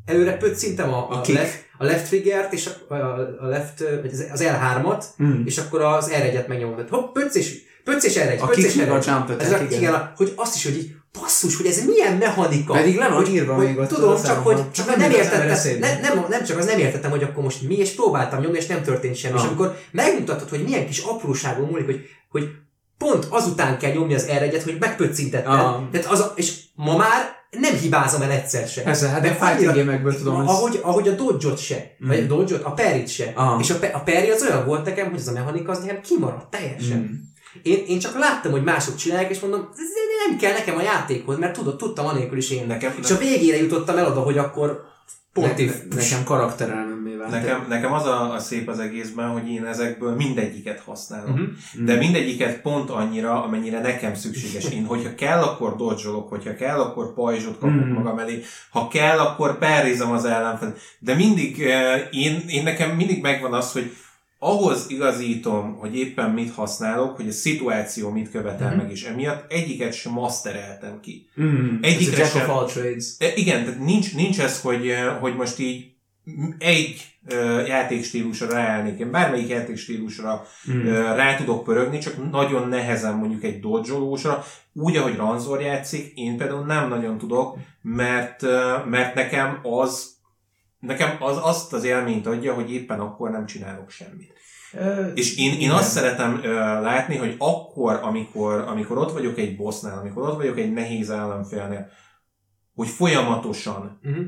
előre 0.05 0.36
pöccintem 0.36 0.93
a, 0.93 1.10
A 1.10 1.14
a, 1.14 1.32
left, 1.32 1.64
a 1.78 1.85
left 1.85 2.06
triggert, 2.06 2.52
és 2.52 2.68
a, 2.89 2.94
a, 2.94 3.18
a 3.40 3.47
left, 3.47 3.78
vagy 3.78 4.10
az- 4.12 4.27
az 4.32 4.43
L3-at, 4.44 5.05
Mm. 5.23 5.44
és 5.44 5.59
akkor 5.59 5.81
az 5.81 6.10
R1-et 6.10 6.47
megnyomom. 6.47 6.74
Tehát 6.74 6.90
Hopp, 6.90 7.12
pöcc 7.14 7.35
és, 7.35 7.62
pöcc 7.85 8.05
és 8.05 8.14
R1, 8.16 8.40
A 8.40 8.47
pöcc 8.47 8.64
és 8.64 8.74
meg 8.74 8.90
a 8.90 8.98
R1. 8.98 9.06
jump 9.06 9.40
Ez 9.40 9.52
a, 9.52 9.59
igen. 9.70 9.94
a, 9.94 10.12
hogy 10.16 10.32
azt 10.36 10.55
is, 10.56 10.64
hogy 10.64 10.77
így, 10.77 10.94
basszus, 11.20 11.56
hogy 11.56 11.66
ez 11.66 11.84
milyen 11.84 12.16
mechanika. 12.16 12.72
Pedig 12.72 12.97
le 12.97 13.09
van 13.09 13.16
hogy, 13.16 13.28
írva 13.34 13.55
hogy, 13.55 13.66
még 13.66 13.78
ott 13.78 13.88
Tudom, 13.88 14.22
csak 14.22 14.44
hogy 14.44 14.56
Csak 14.56 14.72
csak 14.72 14.86
nem 14.86 14.98
nem, 14.98 15.10
értettem, 15.10 15.78
ne, 15.78 16.01
nem, 16.01 16.26
nem 16.28 16.44
csak 16.44 16.59
az 16.59 16.66
nem 16.66 16.78
értettem, 16.78 17.10
hogy 17.10 17.22
akkor 17.22 17.43
most 17.43 17.62
mi, 17.62 17.76
és 17.76 17.90
próbáltam 17.94 18.40
nyomni, 18.40 18.56
és 18.59 18.66
nem 18.66 18.82
történt 18.82 19.16
semmi. 19.16 19.34
És 19.34 19.40
Ah. 19.40 19.47
amikor 19.47 19.78
megmutatod, 19.90 20.48
hogy 20.48 20.62
milyen 20.64 20.86
kis 20.86 20.98
apróságon 20.98 21.68
múlik, 21.68 21.86
hogy, 21.86 22.01
hogy 22.30 22.48
pont 22.98 23.26
azután 23.30 23.78
kell 23.78 23.93
nyomni 23.93 24.14
az 24.14 24.26
r 24.26 24.62
hogy 24.62 24.76
megpöccintetted. 24.80 25.52
Ah. 25.52 25.80
Tehát 25.90 26.06
az 26.06 26.30
és 26.34 26.52
ma 26.74 26.97
már 26.97 27.34
nem 27.51 27.74
hibázom 27.74 28.22
el 28.22 28.30
egyszer 28.30 28.68
se. 28.68 28.82
Persze, 28.82 29.09
hát 29.09 29.20
de 29.22 29.34
fighting 29.34 29.74
game-ekből 29.74 30.16
tudom, 30.16 30.34
hogy... 30.34 30.47
ahogy, 30.48 30.80
ahogy 30.82 31.09
a 31.09 31.12
dodge 31.12 31.56
se, 31.56 31.94
Mm. 32.05 32.09
vagy 32.09 32.18
a 32.18 32.22
dodge 32.26 32.56
a 32.62 32.70
perit 32.72 33.09
se. 33.09 33.32
Aha. 33.34 33.60
És 33.60 33.70
a, 33.70 33.78
pe- 33.78 33.94
a 33.94 33.98
peri 33.98 34.30
az 34.30 34.43
olyan 34.43 34.66
volt 34.66 34.84
nekem, 34.84 35.10
hogy 35.10 35.18
az 35.18 35.28
a 35.28 35.32
mechanika 35.32 35.72
az 35.72 35.78
nekem 35.78 36.01
kimaradt 36.01 36.51
teljesen. 36.51 36.98
Mm. 36.98 37.14
Én, 37.62 37.84
én 37.86 37.98
csak 37.98 38.18
láttam, 38.18 38.52
hogy 38.52 38.62
mások 38.62 38.96
csinálják, 38.96 39.30
és 39.30 39.40
mondom, 39.40 39.68
ez 39.72 39.88
nem 40.28 40.38
kell 40.38 40.52
nekem 40.52 40.76
a 40.76 40.82
játékhoz, 40.82 41.38
mert 41.38 41.52
tudod, 41.56 41.76
tudtam 41.76 42.06
anélkül 42.06 42.38
is 42.38 42.50
én. 42.50 42.66
Nekem, 42.66 42.94
És 43.02 43.10
a 43.10 43.18
végére 43.18 43.56
jutottam 43.56 43.96
el 43.96 44.06
oda, 44.06 44.20
hogy 44.20 44.38
akkor 44.38 44.84
pont 45.32 45.56
ne, 45.56 45.62
így- 45.62 45.72
nekem 45.94 46.24
karakterelmemmé 46.24 47.14
vált. 47.14 47.30
Nekem, 47.30 47.66
nekem 47.68 47.92
az 47.92 48.04
a, 48.06 48.32
a 48.32 48.38
szép 48.38 48.68
az 48.68 48.78
egészben, 48.78 49.28
hogy 49.28 49.48
én 49.48 49.64
ezekből 49.64 50.14
mindegyiket 50.14 50.80
használom. 50.80 51.30
Mhm. 51.32 51.40
Uh-huh. 51.40 51.84
De 51.84 51.96
mindegyiket 51.96 52.60
pont 52.60 52.90
annyira, 52.90 53.42
amennyire 53.44 53.80
nekem 53.80 54.14
szükséges. 54.14 54.64
Én, 54.70 54.84
hogyha 54.84 55.14
kell, 55.14 55.42
akkor 55.42 55.76
dodge 55.76 56.08
hogyha 56.28 56.54
kell, 56.54 56.80
akkor 56.80 57.14
pajzsot 57.14 57.58
kapok 57.58 57.70
Mhm. 57.70 57.78
uh-huh. 57.78 57.96
magam 57.96 58.18
elé, 58.18 58.42
ha 58.70 58.88
kell, 58.88 59.18
akkor 59.18 59.58
perrézem 59.58 60.10
az 60.12 60.24
ellenfelet. 60.24 60.78
De 60.98 61.14
mindig, 61.14 61.62
eh, 61.62 62.08
én, 62.10 62.44
én 62.48 62.62
nekem 62.62 62.90
mindig 62.90 63.22
megvan 63.22 63.54
az, 63.54 63.72
hogy 63.72 63.96
ahhoz 64.38 64.84
igazítom, 64.88 65.76
hogy 65.78 65.96
éppen 65.96 66.30
mit 66.30 66.54
használok, 66.54 67.16
hogy 67.16 67.28
a 67.28 67.32
szituáció 67.32 68.10
mit 68.10 68.30
követel 68.30 68.68
Mhm. 68.68 68.76
meg, 68.76 68.90
és 68.90 69.04
emiatt 69.04 69.52
egyiket 69.52 69.92
sem 69.92 70.12
mastereltem 70.12 71.00
ki. 71.00 71.28
Mm. 71.40 71.76
Egyikre 71.82 72.22
Ez 72.22 72.30
sem. 72.30 72.50
all 72.50 72.66
trades. 72.66 73.14
E, 73.18 73.32
Igen, 73.34 73.64
tehát 73.64 73.80
nincs, 73.80 74.14
nincs 74.14 74.40
ez, 74.40 74.60
hogy, 74.60 74.88
eh, 74.88 75.16
hogy 75.20 75.36
most 75.36 75.58
így 75.58 75.90
egy 76.58 77.16
ö, 77.28 77.66
játékstílusra 77.66 78.48
ráállnék. 78.50 78.98
Én 78.98 79.10
bármelyik 79.10 79.48
játékstílusra 79.48 80.46
Mm. 80.72 80.86
rá 80.92 81.36
tudok 81.36 81.64
pörögni, 81.64 81.98
csak 81.98 82.30
nagyon 82.30 82.68
nehezen 82.68 83.14
mondjuk 83.14 83.42
egy 83.44 83.60
dodge 83.60 83.92
úgy, 84.72 84.96
ahogy 84.96 85.16
Ranzor 85.16 85.60
játszik, 85.60 86.12
én 86.14 86.36
például 86.36 86.64
nem 86.64 86.88
nagyon 86.88 87.18
tudok, 87.18 87.56
mert, 87.82 88.42
mert 88.86 89.14
nekem 89.14 89.58
az 89.62 90.15
nekem 90.78 91.16
az 91.20 91.38
azt 91.42 91.72
az 91.72 91.84
élményt 91.84 92.26
adja, 92.26 92.54
hogy 92.54 92.72
éppen 92.72 93.00
akkor 93.00 93.30
nem 93.30 93.46
csinálok 93.46 93.90
semmit. 93.90 94.32
Ö, 94.72 95.06
És 95.14 95.36
én, 95.36 95.52
én 95.52 95.60
igen. 95.60 95.70
azt 95.74 95.90
szeretem 95.90 96.40
ö, 96.42 96.52
látni, 96.80 97.16
hogy 97.16 97.34
akkor, 97.38 98.00
amikor, 98.02 98.58
amikor 98.60 98.98
ott 98.98 99.12
vagyok 99.12 99.38
egy 99.38 99.56
bossnál, 99.56 99.98
amikor 99.98 100.28
ott 100.28 100.36
vagyok 100.36 100.58
egy 100.58 100.72
nehéz 100.72 101.10
ellenfélnél, 101.10 101.88
hogy 102.74 102.88
folyamatosan 102.88 103.98
Mhm. 104.02 104.20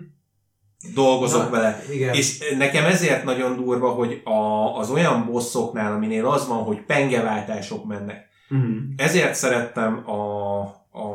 dolgozok 0.95 1.43
Na, 1.43 1.51
vele. 1.51 1.83
igen. 1.93 2.15
És 2.15 2.55
nekem 2.59 2.85
ezért 2.85 3.25
nagyon 3.25 3.57
durva, 3.57 3.89
hogy 3.91 4.21
a, 4.25 4.77
az 4.79 4.91
olyan 4.91 5.27
bosszoknál, 5.27 5.93
aminél 5.93 6.27
az 6.27 6.47
van, 6.49 6.63
hogy 6.63 6.85
pengeváltások 6.85 7.85
mennek. 7.87 8.27
Mm. 8.55 8.77
Ezért 8.97 9.35
szerettem 9.35 10.11
a, 10.11 10.61
a 10.91 11.09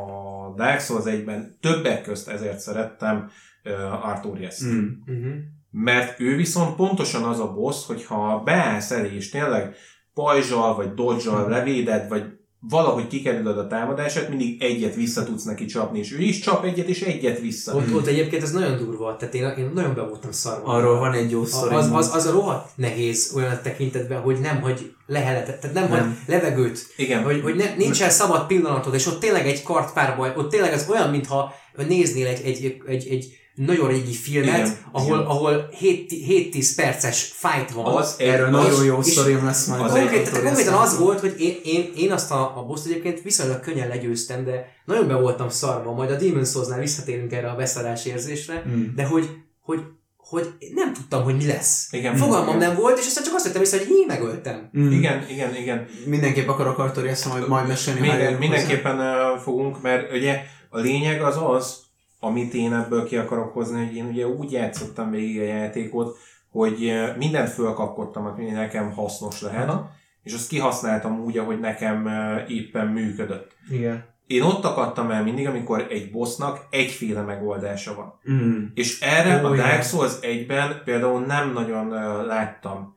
Dark 0.56 0.80
Souls 0.80 1.04
1-ben, 1.06 1.56
többek 1.60 2.02
közt 2.02 2.28
ezért 2.28 2.58
szerettem 2.58 3.30
uh, 3.64 4.08
Arturias-t. 4.08 4.64
Mm. 4.64 4.86
Uh-huh. 5.06 5.32
Mert 5.70 6.20
ő 6.20 6.36
viszont 6.36 6.76
pontosan 6.76 7.22
az 7.22 7.40
a 7.40 7.52
boss, 7.52 7.86
hogyha 7.86 8.42
beállsz 8.44 8.90
elé, 8.90 9.14
és 9.14 9.30
tényleg 9.30 9.74
pajzsal, 10.14 10.74
vagy 10.74 10.94
dodge 10.94 11.30
levéded, 11.30 12.08
vagy 12.08 12.24
valahogy 12.68 13.06
kikerülöd 13.06 13.58
a 13.58 13.66
támadását, 13.66 14.28
mindig 14.28 14.62
egyet 14.62 14.94
vissza 14.94 15.24
tudsz 15.24 15.44
neki 15.44 15.64
csapni, 15.64 15.98
és 15.98 16.12
ő 16.12 16.18
is 16.18 16.38
csap 16.38 16.64
egyet, 16.64 16.88
és 16.88 17.00
egyet 17.00 17.40
vissza. 17.40 17.74
Ott, 17.74 17.94
ott 17.94 18.06
egyébként 18.06 18.42
ez 18.42 18.52
nagyon 18.52 18.76
durva, 18.76 19.16
tehát 19.16 19.34
én, 19.34 19.48
én 19.58 19.70
nagyon 19.74 19.94
be 19.94 20.02
voltam 20.02 20.32
szarva. 20.32 20.72
Arról 20.72 20.98
van 20.98 21.12
egy 21.12 21.30
jó 21.30 21.44
sztori. 21.44 21.74
az, 21.74 21.90
az, 21.92 22.14
az 22.14 22.26
a 22.26 22.32
rohadt 22.32 22.70
nehéz 22.76 23.32
olyan 23.36 23.58
tekintetben, 23.62 24.20
hogy 24.20 24.38
nem 24.40 24.60
hagy 24.60 24.94
leheletet, 25.06 25.60
tehát 25.60 25.76
nem, 25.76 25.88
Nem. 25.88 26.00
hagy 26.00 26.14
levegőt, 26.26 26.86
Igen. 26.96 27.22
hogy, 27.22 27.40
hogy 27.42 27.54
ne, 27.54 27.74
nincsen 27.76 28.10
szabad 28.10 28.46
pillanatod, 28.46 28.94
és 28.94 29.06
ott 29.06 29.20
tényleg 29.20 29.46
egy 29.46 29.62
kartpárbaj, 29.62 30.32
ott 30.36 30.50
tényleg 30.50 30.72
ez 30.72 30.88
olyan, 30.90 31.10
mintha 31.10 31.52
néznél 31.88 32.26
egy, 32.26 32.40
egy, 32.44 32.80
egy, 32.86 33.06
egy 33.08 33.43
nagyon 33.54 33.88
régi 33.88 34.12
filmet, 34.12 34.56
Igen, 34.58 34.76
ahol, 34.92 35.16
igen. 35.16 35.26
ahol 35.28 35.68
7-10 35.80 36.72
perces 36.76 37.22
fight 37.36 37.70
van. 37.70 37.84
Az 37.96 38.14
Erről 38.18 38.48
nagyon 38.48 38.84
jó 38.84 39.02
sztorim 39.02 39.44
lesz 39.44 39.66
majd. 39.66 39.80
az 39.82 39.92
a 39.92 39.96
egy- 39.96 40.00
Konkrét, 40.02 40.22
tehát 40.22 40.34
Arturias 40.34 40.54
konkrétan 40.54 40.82
az 40.82 40.98
volt, 40.98 41.20
hogy 41.20 41.34
én, 41.38 41.56
én, 41.64 41.90
én 41.96 42.12
azt 42.12 42.30
a, 42.30 42.58
a 42.58 42.62
boss 42.62 42.84
egyébként 42.84 43.22
viszonylag 43.22 43.60
könnyen 43.60 43.88
legyőztem, 43.88 44.44
de 44.44 44.66
nagyon 44.84 45.06
be 45.08 45.14
voltam 45.14 45.48
szarva, 45.48 45.92
majd 45.92 46.10
a 46.10 46.16
Demon's 46.16 46.50
Souls-nál 46.50 46.78
visszatérünk 46.80 47.32
erre 47.32 47.50
a 47.50 47.56
beszarás 47.56 48.04
érzésre, 48.06 48.62
Mm. 48.68 48.82
de 48.94 49.04
hogy, 49.04 49.28
hogy, 49.60 49.80
hogy 50.16 50.48
nem 50.74 50.92
tudtam, 50.92 51.22
hogy 51.22 51.36
mi 51.36 51.46
lesz. 51.46 51.88
Igen. 51.90 52.16
Fogalmam 52.16 52.56
Igen. 52.56 52.68
nem 52.68 52.76
volt, 52.80 52.98
és 52.98 53.06
aztán 53.06 53.24
csak 53.24 53.34
azt 53.34 53.44
vettem 53.44 53.62
észre, 53.62 53.78
hogy 53.78 53.86
én 53.90 54.06
megöltem. 54.06 54.70
Mm. 54.78 54.90
Igen, 54.92 55.26
igen, 55.30 55.54
igen. 55.56 55.86
Mindenképp 56.06 56.48
akarok 56.48 56.78
Arturias 56.78 57.24
majd, 57.24 57.48
majd 57.48 57.66
mesélni. 57.66 58.00
Minden, 58.00 58.32
mindenképpen 58.34 58.98
uh, 58.98 59.40
fogunk, 59.42 59.82
mert 59.82 60.12
ugye 60.12 60.40
a 60.70 60.78
lényeg 60.78 61.22
az 61.22 61.36
az, 61.46 61.82
amit 62.24 62.54
én 62.54 62.72
ebből 62.72 63.04
ki 63.04 63.16
akarok 63.16 63.52
hozni, 63.52 63.86
hogy 63.86 63.96
én 63.96 64.06
ugye 64.06 64.26
úgy 64.26 64.52
játszottam 64.52 65.10
végig 65.10 65.40
a 65.40 65.44
játékot, 65.44 66.16
hogy 66.50 66.84
uh, 66.84 67.16
mindent 67.16 67.48
fölkapkodtam, 67.48 68.26
ami 68.26 68.44
nekem 68.44 68.92
hasznos 68.92 69.40
lehet, 69.40 69.68
Aha. 69.68 69.90
és 70.22 70.34
azt 70.34 70.48
kihasználtam 70.48 71.20
úgy, 71.20 71.38
ahogy 71.38 71.60
nekem 71.60 72.04
uh, 72.04 72.50
éppen 72.50 72.86
működött. 72.86 73.56
Igen. 73.70 74.04
Én 74.26 74.42
ott 74.42 74.64
akadtam 74.64 75.10
el 75.10 75.22
mindig, 75.22 75.46
amikor 75.46 75.86
egy 75.90 76.10
bossnak 76.10 76.66
egyféle 76.70 77.20
megoldása 77.20 77.94
van. 77.94 78.34
Mm. 78.34 78.64
És 78.74 79.00
erre 79.00 79.42
Ó, 79.42 79.46
a. 79.46 79.56
Dark 79.56 79.82
Souls 79.82 80.12
1-ben 80.20 80.82
például 80.84 81.20
nem 81.20 81.52
nagyon 81.52 81.86
uh, 81.86 82.26
láttam. 82.26 82.96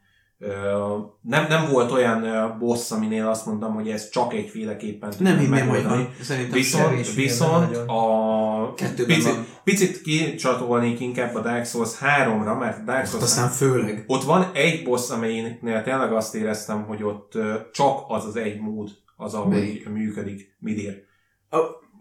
Nem, 1.22 1.46
nem 1.50 1.70
volt 1.72 1.92
olyan 1.92 2.56
boss, 2.60 2.92
aminél 2.92 3.28
azt 3.28 3.46
mondtam, 3.46 3.74
hogy 3.74 3.90
ez 3.90 4.10
csak 4.10 4.34
egyféleképpen 4.34 5.14
Nem 5.20 5.38
hinném, 5.38 5.68
hogy 5.68 5.84
van. 5.84 6.10
Szerintem 6.22 6.52
Viszont, 6.54 7.14
viszont 7.14 7.76
a 7.76 8.74
picit, 9.06 9.24
van. 9.24 9.46
picit 9.64 10.02
kicsatolnék 10.02 11.00
inkább 11.00 11.36
a 11.36 11.42
Dark 11.42 11.66
Souls 11.66 11.90
3-ra, 12.02 12.60
mert 12.60 12.80
a 12.80 12.84
Dark 12.86 13.04
Ott 13.04 13.10
Souls 13.10 13.24
aztán 13.24 13.50
főleg. 13.50 14.04
ott 14.08 14.24
van 14.24 14.52
egy 14.54 14.84
boss, 14.84 15.10
amelyiknél 15.10 15.84
tényleg 15.84 16.14
azt 16.14 16.36
éreztem, 16.36 16.84
hogy 16.86 17.04
ott 17.04 17.32
csak 17.72 18.04
az 18.08 18.26
az 18.26 18.36
egy 18.36 18.60
mód 18.60 18.90
az, 19.16 19.34
ahogy 19.34 19.50
Melyik? 19.50 19.90
működik 19.90 20.56
Midir. 20.60 21.06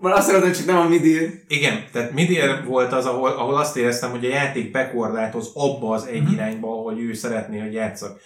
Már 0.01 0.13
azt 0.13 0.27
mondod, 0.31 0.47
hogy 0.49 0.57
csak 0.57 0.67
nem 0.67 0.77
a 0.77 0.89
midi. 0.89 1.43
Igen, 1.49 1.85
tehát 1.93 2.13
Midir 2.13 2.65
volt 2.65 2.93
az, 2.93 3.07
ahol, 3.07 3.31
ahol 3.31 3.57
azt 3.57 3.77
éreztem, 3.77 4.11
hogy 4.11 4.25
a 4.25 4.29
játék 4.29 4.71
bekorlátoz 4.71 5.51
abba 5.55 5.95
az 5.95 6.07
egy 6.07 6.23
Mhm. 6.23 6.33
irányba, 6.33 6.69
ahogy 6.69 7.01
ő 7.01 7.13
szeretné, 7.13 7.59
hogy 7.59 7.73
játszak. 7.73 8.21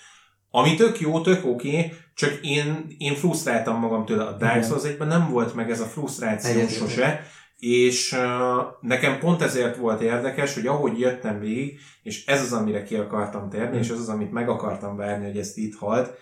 Ami 0.51 0.75
tök 0.75 1.01
jó, 1.01 1.21
tök 1.21 1.47
oké, 1.47 1.69
okay, 1.69 1.93
csak 2.15 2.39
én, 2.43 2.87
én 2.99 3.15
frusztráltam 3.15 3.79
magam 3.79 4.05
tőle. 4.05 4.25
A 4.25 4.37
Dark. 4.37 4.65
Souls 4.65 4.85
1 4.85 4.99
nem 4.99 5.29
volt 5.31 5.55
meg 5.55 5.71
ez 5.71 5.81
a 5.81 5.85
frusztráció 5.85 6.51
Egyetértek. 6.51 6.89
sose, 6.89 7.23
és 7.59 8.13
uh, 8.13 8.65
nekem 8.81 9.19
pont 9.19 9.43
ezért 9.43 9.77
volt 9.77 10.01
érdekes, 10.01 10.55
hogy 10.55 10.67
ahogy 10.67 10.99
jöttem 11.01 11.41
végig, 11.41 11.81
és 12.03 12.27
ez 12.27 12.41
az, 12.41 12.53
amire 12.53 12.83
ki 12.83 12.95
akartam 12.95 13.49
térni, 13.49 13.79
és 13.79 13.89
ez 13.89 13.99
az, 13.99 14.09
amit 14.09 14.33
meg 14.33 14.49
akartam 14.49 14.97
várni, 14.97 15.27
hogy 15.27 15.39
ezt 15.39 15.57
itt 15.57 15.75
halt, 15.75 16.19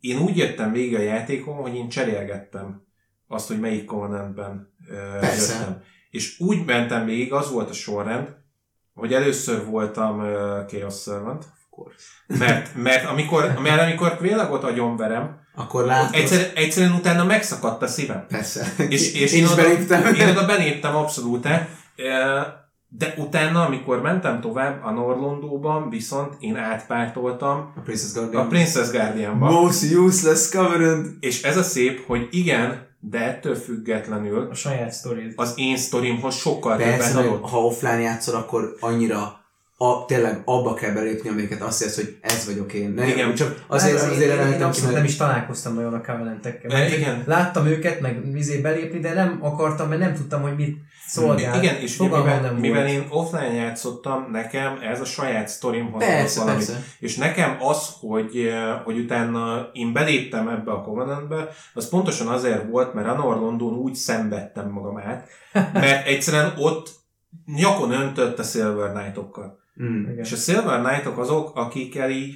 én 0.00 0.18
úgy 0.18 0.36
jöttem 0.36 0.72
végig 0.72 0.94
a 0.94 1.00
játékon, 1.00 1.54
hogy 1.54 1.74
én 1.74 1.88
cserélgettem 1.88 2.85
azt, 3.28 3.48
hogy 3.48 3.60
melyik 3.60 3.84
Covenantben 3.84 4.72
jöttem. 5.22 5.82
És 6.10 6.40
úgy 6.40 6.64
mentem 6.64 7.04
végig, 7.04 7.32
az 7.32 7.50
volt 7.50 7.70
a 7.70 7.72
sorrend, 7.72 8.28
hogy 8.94 9.12
először 9.12 9.64
voltam 9.64 10.18
uh, 10.18 10.26
Chaos 10.66 11.02
Servant, 11.02 11.44
mert, 12.26 12.74
mert 12.74 13.04
amikor, 13.04 13.58
mert 13.62 13.80
amikor 13.80 14.16
ott 14.50 14.62
agyonverem, 14.62 15.40
Akkor 15.54 15.84
látod. 15.84 16.14
egyszer, 16.14 16.52
egyszerűen 16.54 16.92
utána 16.92 17.24
megszakadt 17.24 17.82
a 17.82 17.86
szívem. 17.86 18.26
Persze. 18.28 18.74
És, 18.88 19.14
és 19.14 19.32
én 19.32 19.44
is 19.44 19.52
oda, 19.52 19.62
beléptem. 19.62 20.14
Én 20.14 20.28
oda 20.28 20.46
beléptem 20.46 20.96
abszolút 20.96 21.46
de 22.88 23.14
utána, 23.16 23.64
amikor 23.64 24.02
mentem 24.02 24.40
tovább 24.40 24.84
a 24.84 24.90
Norlondóban, 24.90 25.90
viszont 25.90 26.34
én 26.40 26.56
átpártoltam 26.56 27.72
A 27.76 27.80
Princess 27.80 28.12
a. 28.12 28.48
Princess 28.48 28.90
Guardianba. 28.90 29.50
Most 29.50 29.92
useless 29.94 30.50
Covenant. 30.50 31.08
És 31.20 31.42
ez 31.42 31.56
a 31.56 31.62
szép, 31.62 32.06
hogy 32.06 32.28
igen, 32.30 32.85
de 33.00 33.18
ettől 33.18 33.54
függetlenül 33.54 34.48
A 34.50 34.54
saját 34.54 34.90
sztorid. 34.92 35.32
az 35.36 35.52
én 35.56 35.76
sztorimhoz 35.76 36.34
sokkal 36.34 36.76
többet 36.76 36.96
Persze, 36.96 37.16
hogy 37.16 37.26
adott. 37.26 37.48
ha 37.48 37.64
offline 37.64 38.00
játszol, 38.00 38.34
akkor 38.34 38.76
annyira 38.80 39.40
a, 39.78 40.04
tényleg 40.04 40.42
abba 40.44 40.74
kell 40.74 40.92
belépni, 40.92 41.28
amiket 41.28 41.60
azt 41.60 41.82
érsz, 41.82 41.94
hogy 41.96 42.16
ez 42.20 42.46
vagyok 42.46 42.72
én. 42.72 42.90
Nem, 42.90 43.08
Igen. 43.08 43.34
csak 43.34 43.64
azért, 43.66 44.00
Hát, 44.00 44.10
azért 44.10 44.40
én, 44.46 44.52
én, 44.52 44.62
abszolút 44.62 44.94
nem 44.94 45.04
is 45.04 45.16
találkoztam 45.16 45.74
nagyon 45.74 45.94
a 45.94 46.00
Covenantekkel. 46.00 46.70
E, 46.70 46.96
igen. 46.96 47.22
Láttam 47.26 47.66
őket, 47.66 48.00
meg 48.00 48.32
vizé 48.32 48.58
belépni, 48.58 48.98
de 48.98 49.14
nem 49.14 49.38
akartam, 49.42 49.88
mert 49.88 50.00
nem 50.00 50.14
tudtam, 50.14 50.42
hogy 50.42 50.56
mit 50.56 50.78
szolgál. 51.06 51.62
Igen, 51.62 51.74
és 51.76 51.98
ugye, 51.98 52.08
Fogalmam 52.08 52.26
mivel, 52.34 52.40
nem 52.50 52.60
mivel 52.60 52.82
volt. 52.82 52.92
én 52.94 53.06
offline 53.10 53.52
játszottam, 53.52 54.28
nekem 54.30 54.78
ez 54.82 55.00
a 55.00 55.04
saját 55.04 55.48
sztorimhoz 55.48 56.04
persze, 56.04 56.40
valamit. 56.40 56.66
persze. 56.66 56.82
És 56.98 57.16
nekem 57.16 57.56
az, 57.60 57.88
hogy, 58.00 58.36
eh, 58.36 58.80
hogy 58.84 58.98
utána 58.98 59.70
én 59.72 59.92
beléptem 59.92 60.48
ebbe 60.48 60.70
a 60.70 60.82
Covenantbe, 60.82 61.48
az 61.74 61.88
pontosan 61.88 62.28
azért 62.28 62.68
volt, 62.70 62.94
mert 62.94 63.08
Anor 63.08 63.36
London 63.36 63.74
úgy 63.74 63.94
szenvedtem 63.94 64.70
magam 64.70 64.98
át, 64.98 65.28
mert 65.72 66.06
egyszerűen 66.06 66.52
ott 66.58 66.90
nyakon 67.46 67.90
öntött 67.92 68.38
a 68.38 68.42
Silver 68.42 68.92
Knight-okkal. 68.92 69.64
Mm. 69.82 70.00
Igen. 70.00 70.18
És 70.18 70.32
a 70.32 70.36
Silver 70.36 70.80
Knight-ok 70.80 71.18
azok, 71.18 71.56
akikkel 71.56 72.10
így, 72.10 72.34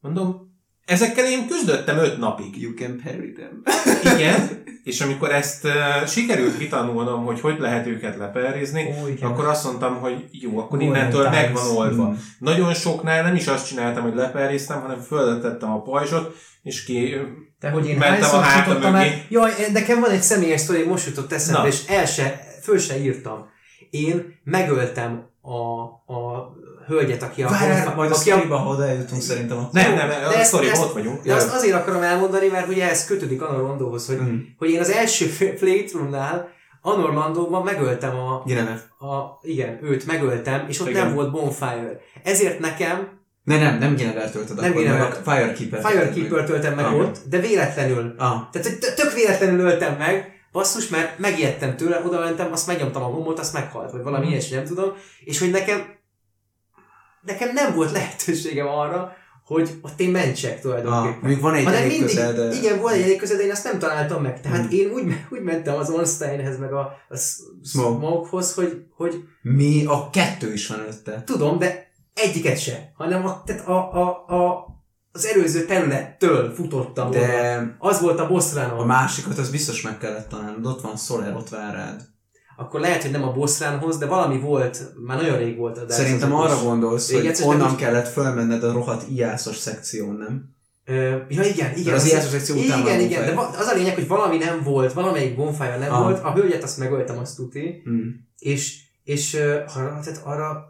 mondom, 0.00 0.54
ezekkel 0.86 1.26
én 1.26 1.46
küzdöttem 1.48 1.98
öt 1.98 2.18
napig. 2.18 2.60
You 2.60 2.74
can 2.74 3.00
parry 3.04 3.32
them. 3.32 3.62
Igen, 4.14 4.64
és 4.84 5.00
amikor 5.00 5.32
ezt 5.32 5.64
uh, 5.64 6.06
sikerült 6.08 6.58
kitanulnom, 6.58 7.24
hogy 7.24 7.40
hogy 7.40 7.58
lehet 7.58 7.86
őket 7.86 8.16
leperrizni, 8.16 8.94
igen. 9.08 9.30
akkor 9.30 9.44
azt 9.44 9.64
mondtam, 9.64 9.96
hogy 10.00 10.24
jó, 10.30 10.58
akkor 10.58 10.78
Golden 10.78 10.88
innentől 10.88 11.22
Times. 11.22 11.40
meg 11.40 11.52
van 11.52 11.76
oldva. 11.76 12.08
Mm. 12.08 12.14
Nagyon 12.38 12.74
soknál 12.74 13.22
nem 13.22 13.34
is 13.34 13.46
azt 13.46 13.66
csináltam, 13.66 14.02
hogy 14.02 14.14
leperriztem, 14.14 14.80
hanem 14.80 15.00
föltettem 15.00 15.70
a 15.70 15.82
pajzsot, 15.82 16.36
és 16.62 16.84
ki... 16.84 17.14
De 17.58 17.70
hogy 17.70 17.88
én 17.88 17.96
Mentem 17.96 18.34
a 18.34 18.40
hátam 18.40 18.92
mögé. 18.92 19.22
Jaj, 19.28 19.52
nekem 19.72 20.00
van 20.00 20.10
egy 20.10 20.22
személyes 20.22 20.60
sztori, 20.60 20.84
most 20.84 21.06
jutott 21.06 21.32
eszembe, 21.32 21.60
Na. 21.60 21.66
és 21.66 21.86
el 21.86 22.06
se, 22.06 22.40
föl 22.62 22.78
se 22.78 22.98
írtam. 23.00 23.46
Én 23.90 24.40
megöltem 24.44 25.30
a, 25.54 25.82
a 26.14 26.52
hölgyet, 26.86 27.22
aki 27.22 27.42
a... 27.42 27.48
Várjál, 27.48 27.94
majd 27.94 28.10
a 28.10 28.14
a, 28.14 28.16
sztoriba, 28.16 28.56
ha 28.56 28.70
oda 28.70 28.86
eljutunk 28.88 29.22
szerintem. 29.22 29.56
akkor- 29.58 29.72
Nem, 29.72 29.94
nem, 29.94 30.08
de 30.08 30.14
a 30.14 30.32
ezt- 30.34 30.44
sztoriban 30.48 30.72
ezt- 30.74 30.82
ott 30.84 30.92
vagyunk. 30.92 31.22
de 31.22 31.34
azt 31.34 31.54
azért 31.54 31.74
akarom 31.74 32.02
elmondani, 32.02 32.46
mert 32.48 32.68
ugye 32.68 32.90
ez 32.90 33.04
kötődik 33.06 33.42
Anor 33.42 33.62
Landóhoz, 33.62 34.06
hogy, 34.06 34.20
Mm. 34.20 34.36
hogy 34.58 34.70
én 34.70 34.80
az 34.80 34.90
első 34.90 35.26
playthrough-nál 35.60 36.48
Anor 36.82 37.12
Landóban 37.14 37.62
megöltem 37.62 38.16
a, 38.16 38.42
Gyere, 38.46 38.82
a, 38.98 39.38
igen, 39.42 39.78
őt 39.82 40.06
megöltem, 40.06 40.64
és 40.68 40.80
ott 40.80 40.88
Igen. 40.88 41.04
nem 41.06 41.14
volt 41.14 41.30
bonfire. 41.30 42.00
Ezért 42.24 42.58
nekem 42.58 43.14
Ne, 43.44 43.58
nem, 43.58 43.78
nem 43.78 43.96
General 43.96 44.30
töltöd 44.30 44.56
Nem 44.60 44.70
akkor, 44.70 44.82
General. 44.82 45.10
Firekeeper. 45.24 45.84
Firekeeper 45.90 46.44
töltem 46.44 46.74
meg 46.74 46.84
Ah. 46.84 46.94
ott, 46.94 47.16
de 47.28 47.38
véletlenül. 47.38 48.14
Ah, 48.18 48.40
Tehát 48.52 48.94
tök 48.96 49.12
véletlenül 49.14 49.60
öltem 49.66 49.96
meg, 49.98 50.35
basszus, 50.56 50.88
mert 50.88 51.18
megijedtem 51.18 51.76
tőle, 51.76 52.02
oda 52.06 52.20
mentem, 52.20 52.52
azt 52.52 52.66
megnyomtam 52.66 53.02
a 53.02 53.10
gombot, 53.10 53.38
azt 53.38 53.52
meghalt, 53.52 53.90
vagy 53.92 54.02
valami 54.02 54.24
Mhm. 54.24 54.32
ilyesmi, 54.32 54.56
nem 54.56 54.64
tudom. 54.64 54.92
És 55.24 55.38
hogy 55.38 55.50
nekem, 55.50 55.82
nekem 57.22 57.52
nem 57.52 57.74
volt 57.74 57.90
lehetőségem 57.92 58.66
arra, 58.68 59.12
hogy 59.44 59.70
ott 59.82 60.00
én 60.00 60.10
mentsek 60.10 60.54
ah, 60.54 60.60
tulajdonképpen. 60.60 61.28
még 61.30 61.40
van 61.40 61.54
egy 61.54 61.64
Hanem 61.64 61.80
mindig, 61.86 62.00
közel, 62.02 62.32
de... 62.32 62.54
igen, 62.54 62.78
volt 62.80 62.94
egy 62.94 63.02
elég 63.02 63.18
közel, 63.18 63.36
de 63.36 63.42
én 63.42 63.50
azt 63.50 63.64
nem 63.64 63.78
találtam 63.78 64.22
meg. 64.22 64.40
Tehát 64.40 64.62
Mhm. 64.64 64.72
én 64.74 64.90
úgy, 64.90 65.04
úgy 65.30 65.42
mentem 65.42 65.76
az 65.76 65.90
Ornsteinhez, 65.90 66.58
meg 66.58 66.72
a, 66.72 66.78
a. 67.08 67.16
Smokehoz, 67.64 68.54
hogy, 68.54 68.84
hogy 68.96 69.14
Mi? 69.42 69.84
A 69.84 70.10
kettő 70.10 70.52
is 70.52 70.66
van 70.66 70.80
előtte. 70.80 71.22
tudom, 71.26 71.58
de 71.58 71.90
egyiket 72.14 72.58
se, 72.60 72.92
hanem 72.96 73.26
a, 73.26 73.42
tehát 73.46 73.66
a, 73.66 73.92
a, 73.92 74.24
a, 74.28 74.66
az 75.16 75.26
előző 75.26 75.64
területtől 75.64 76.54
futottam. 76.54 77.10
De 77.10 77.76
Az 77.78 78.00
volt 78.00 78.18
a 78.20 78.26
boss 78.26 78.52
run 78.54 78.62
a 78.64 78.84
másikat 78.84 79.38
az 79.38 79.50
biztos 79.50 79.82
meg 79.82 79.98
kellett 79.98 80.28
találnod. 80.28 80.66
Ott 80.66 80.80
van 80.80 80.96
Soler, 80.96 81.34
ott 81.34 81.48
vár 81.48 81.74
rád. 81.74 82.00
akkor 82.56 82.80
lehet, 82.80 83.02
hogy 83.02 83.10
nem 83.10 83.22
a 83.22 83.32
bosszránhoz, 83.32 83.98
de 83.98 84.06
valami 84.06 84.38
volt, 84.40 84.92
már 85.06 85.16
nagyon 85.22 85.36
rég 85.38 85.56
volt 85.56 85.76
a 85.76 85.80
Dark 85.80 85.90
Szerintem 85.90 86.34
arra 86.34 86.62
gondolsz, 86.62 87.08
Még 87.10 87.18
hogy 87.20 87.28
egyszer, 87.28 87.46
de 87.46 87.52
onnan 87.52 87.70
úgy- 87.70 87.76
kellett 87.76 88.08
fölmenned 88.08 88.62
a 88.64 88.72
rohadt 88.72 89.08
ijászos 89.10 89.56
szekción, 89.56 90.14
nem? 90.16 90.54
Ja, 91.28 91.42
igen, 91.42 91.76
igen. 91.76 91.94
az 91.94 92.02
az- 92.02 92.08
ijászos 92.10 92.30
szekció 92.30 92.56
után 92.56 92.80
Igen, 92.80 93.00
igen, 93.00 93.24
de 93.34 93.40
az 93.58 93.66
a 93.66 93.74
lényeg, 93.74 93.94
hogy 93.94 94.06
valami 94.06 94.36
nem 94.36 94.62
volt, 94.62 94.92
valamelyik 94.92 95.36
bonfire 95.36 95.78
nem 95.78 95.92
Ah. 95.92 96.02
volt, 96.02 96.24
a 96.24 96.32
hölgyet 96.32 96.62
azt 96.62 96.78
megöltem, 96.78 97.18
azt 97.18 97.36
tuti, 97.36 97.80
Hmm. 97.84 98.28
és, 98.38 98.78
és 99.04 99.34
arra, 99.76 100.00
tehát 100.04 100.20
arra 100.24 100.66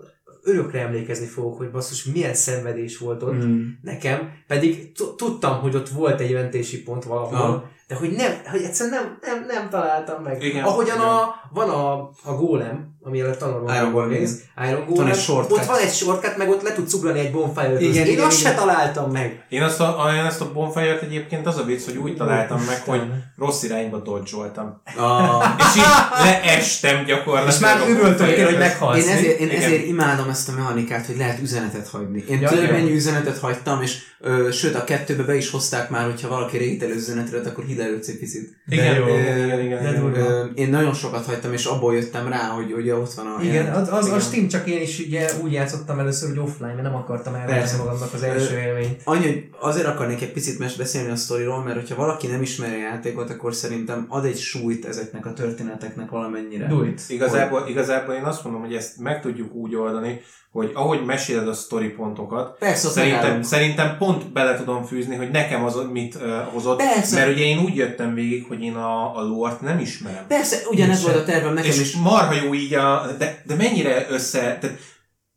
örökre 0.46 0.80
emlékezni 0.80 1.26
fogok, 1.26 1.56
hogy 1.56 1.70
basszus, 1.70 2.04
milyen 2.04 2.34
szenvedés 2.34 2.98
volt 2.98 3.22
ott 3.22 3.42
Hmm. 3.42 3.78
nekem, 3.82 4.30
pedig 4.46 4.92
tu- 4.92 5.16
tudtam, 5.16 5.60
hogy 5.60 5.74
ott 5.74 5.88
volt 5.88 6.20
egy 6.20 6.32
mentési 6.32 6.82
pont 6.82 7.04
valahol, 7.04 7.36
Ah. 7.54 7.62
De 7.88 7.94
hogy 7.94 8.10
nem, 8.10 8.32
hogy 8.50 8.62
egyszerűen 8.62 8.94
nem, 8.94 9.18
nem, 9.20 9.44
nem 9.46 9.68
találtam 9.70 10.22
meg. 10.22 10.42
Igen, 10.42 10.64
Ahogyan 10.64 10.96
igen. 10.96 11.08
a, 11.08 11.34
van 11.52 11.70
a, 11.70 12.10
a 12.22 12.34
gólem, 12.36 12.96
ami 13.02 13.20
előtt 13.20 13.38
tanulom, 13.38 13.74
Iron 13.74 13.92
Golem, 13.92 14.08
néz, 14.08 14.42
Iron 14.68 14.84
Golem, 14.86 15.12
ott 15.48 15.64
van 15.64 15.78
egy 15.78 15.92
shortcut, 15.92 16.36
meg 16.36 16.48
ott 16.48 16.62
le 16.62 16.72
tudsz 16.72 16.92
ugrani 16.92 17.18
egy 17.18 17.32
bonfire 17.32 17.80
Igen, 17.80 18.06
Én 18.06 18.12
igen, 18.12 18.24
azt 18.26 18.40
igen. 18.40 18.52
se 18.52 18.58
találtam 18.58 19.10
meg. 19.10 19.46
Én 19.48 19.62
azt 19.62 19.80
a, 19.80 20.10
én 20.16 20.24
ezt 20.24 20.40
a 20.40 20.52
bonfire 20.52 20.98
egyébként 20.98 21.46
az 21.46 21.56
a 21.56 21.64
vicc, 21.64 21.84
hogy 21.84 21.96
úgy 21.96 22.16
találtam 22.16 22.60
meg, 22.60 22.82
hogy 22.84 23.02
rossz 23.36 23.62
irányba 23.62 23.98
dodge-oltam. 23.98 24.82
A... 24.96 25.42
És 25.62 25.76
így 25.76 25.82
leestem 26.22 27.04
gyakorlatilag. 27.04 27.54
És 27.54 27.58
már 27.58 27.78
bonfire-hez. 27.78 28.48
hogy 28.48 28.58
meghalsz. 28.58 29.04
Én 29.04 29.12
ezért, 29.12 29.38
én 29.38 29.48
ezért 29.48 29.86
imádom 29.86 30.28
ezt 30.28 30.48
a 30.48 30.52
mechanikát, 30.52 31.06
hogy 31.06 31.16
lehet 31.16 31.40
üzenetet 31.40 31.88
hagyni. 31.88 32.24
Én 32.28 32.40
Ja, 32.40 32.48
több 32.48 32.70
mennyi 32.70 32.92
üzenetet 32.92 33.38
hagytam, 33.38 33.82
és 33.82 33.98
ö, 34.20 34.50
sőt 34.50 34.74
a 34.74 34.84
kettőbe 34.84 35.22
be 35.22 35.36
is 35.36 35.50
hozták 35.50 35.90
már, 35.90 36.04
hogyha 36.04 36.28
valaki 36.28 36.56
rételő 36.56 36.94
üzenetre, 36.94 37.38
ad, 37.38 37.46
akkor 37.46 37.64
előtt 37.80 38.06
egy 38.06 38.18
picit. 38.18 38.56
Igen, 38.68 38.94
jó. 38.94 39.06
igen, 39.06 39.44
igen, 39.44 39.60
igen, 39.60 39.82
De 39.82 39.88
igen. 39.88 40.00
durva. 40.00 40.18
Ö, 40.18 40.44
én 40.54 40.68
nagyon 40.68 40.94
sokat 40.94 41.24
hagytam, 41.24 41.52
és 41.52 41.64
abból 41.64 41.94
jöttem 41.94 42.28
rá, 42.28 42.48
hogy 42.48 42.72
ugye 42.72 42.94
ott 42.94 43.12
van 43.12 43.26
a... 43.26 43.42
Igen, 43.42 43.72
az, 43.72 43.92
az, 43.92 44.06
Igen. 44.06 44.18
az 44.18 44.26
Steam, 44.26 44.48
csak 44.48 44.66
én 44.68 44.80
is 44.80 44.98
ugye 44.98 45.28
úgy 45.42 45.52
játszottam 45.52 45.98
először, 45.98 46.28
hogy 46.28 46.38
offline, 46.38 46.72
mert 46.72 46.82
nem 46.82 46.94
akartam 46.94 47.34
elvenni 47.34 47.76
magamnak 47.78 48.14
az 48.14 48.22
első 48.22 48.58
élményt. 48.58 49.00
Annyi, 49.04 49.26
hogy 49.26 49.48
azért 49.60 49.86
akarnék 49.86 50.22
egy 50.22 50.32
picit 50.32 50.58
mes 50.58 50.76
beszélni 50.76 51.10
a 51.10 51.16
sztoriról, 51.16 51.62
mert 51.62 51.76
hogyha 51.76 51.94
valaki 51.94 52.26
nem 52.26 52.42
ismeri 52.42 52.74
a 52.74 52.78
játékot, 52.78 53.30
akkor 53.30 53.54
szerintem 53.54 54.06
ad 54.08 54.24
egy 54.24 54.38
súlyt 54.38 54.84
ezeknek 54.84 55.26
a 55.26 55.32
történeteknek 55.32 56.10
valamennyire. 56.10 56.66
Do 56.66 56.84
it. 56.84 57.02
Igazából, 57.08 57.64
igazából 57.68 58.14
én 58.14 58.24
azt 58.24 58.44
mondom, 58.44 58.62
hogy 58.62 58.74
ezt 58.74 58.98
meg 58.98 59.20
tudjuk 59.20 59.54
úgy 59.54 59.74
oldani, 59.74 60.20
hogy 60.56 60.70
ahogy 60.74 61.04
meséled 61.04 61.48
a 61.48 61.52
sztori 61.52 61.88
pontokat, 61.88 62.58
Persze, 62.58 62.88
szerintem, 62.88 63.42
szerintem 63.42 63.96
pont 63.98 64.32
bele 64.32 64.56
tudom 64.56 64.84
fűzni, 64.84 65.16
hogy 65.16 65.30
nekem 65.30 65.64
az 65.64 65.78
mit 65.92 66.14
uh, 66.14 66.22
hozott, 66.52 66.78
Persze. 66.78 67.16
mert 67.16 67.30
ugye 67.30 67.44
én 67.44 67.58
úgy 67.66 67.76
jöttem 67.76 68.14
végig, 68.14 68.44
hogy 68.48 68.62
én 68.62 68.74
a, 68.74 69.16
a 69.16 69.22
lore-t 69.22 69.60
nem 69.60 69.78
ismerem. 69.78 70.26
Persze, 70.28 70.56
ugyanez 70.70 71.02
volt 71.02 71.16
a 71.16 71.24
tervem 71.24 71.54
nekem 71.54 71.70
és 71.70 71.80
is. 71.80 71.96
marha 71.96 72.34
jó 72.44 72.54
így 72.54 72.74
a, 72.74 73.06
de, 73.18 73.42
de 73.46 73.54
mennyire 73.54 74.06
össze, 74.10 74.40
tehát 74.60 74.76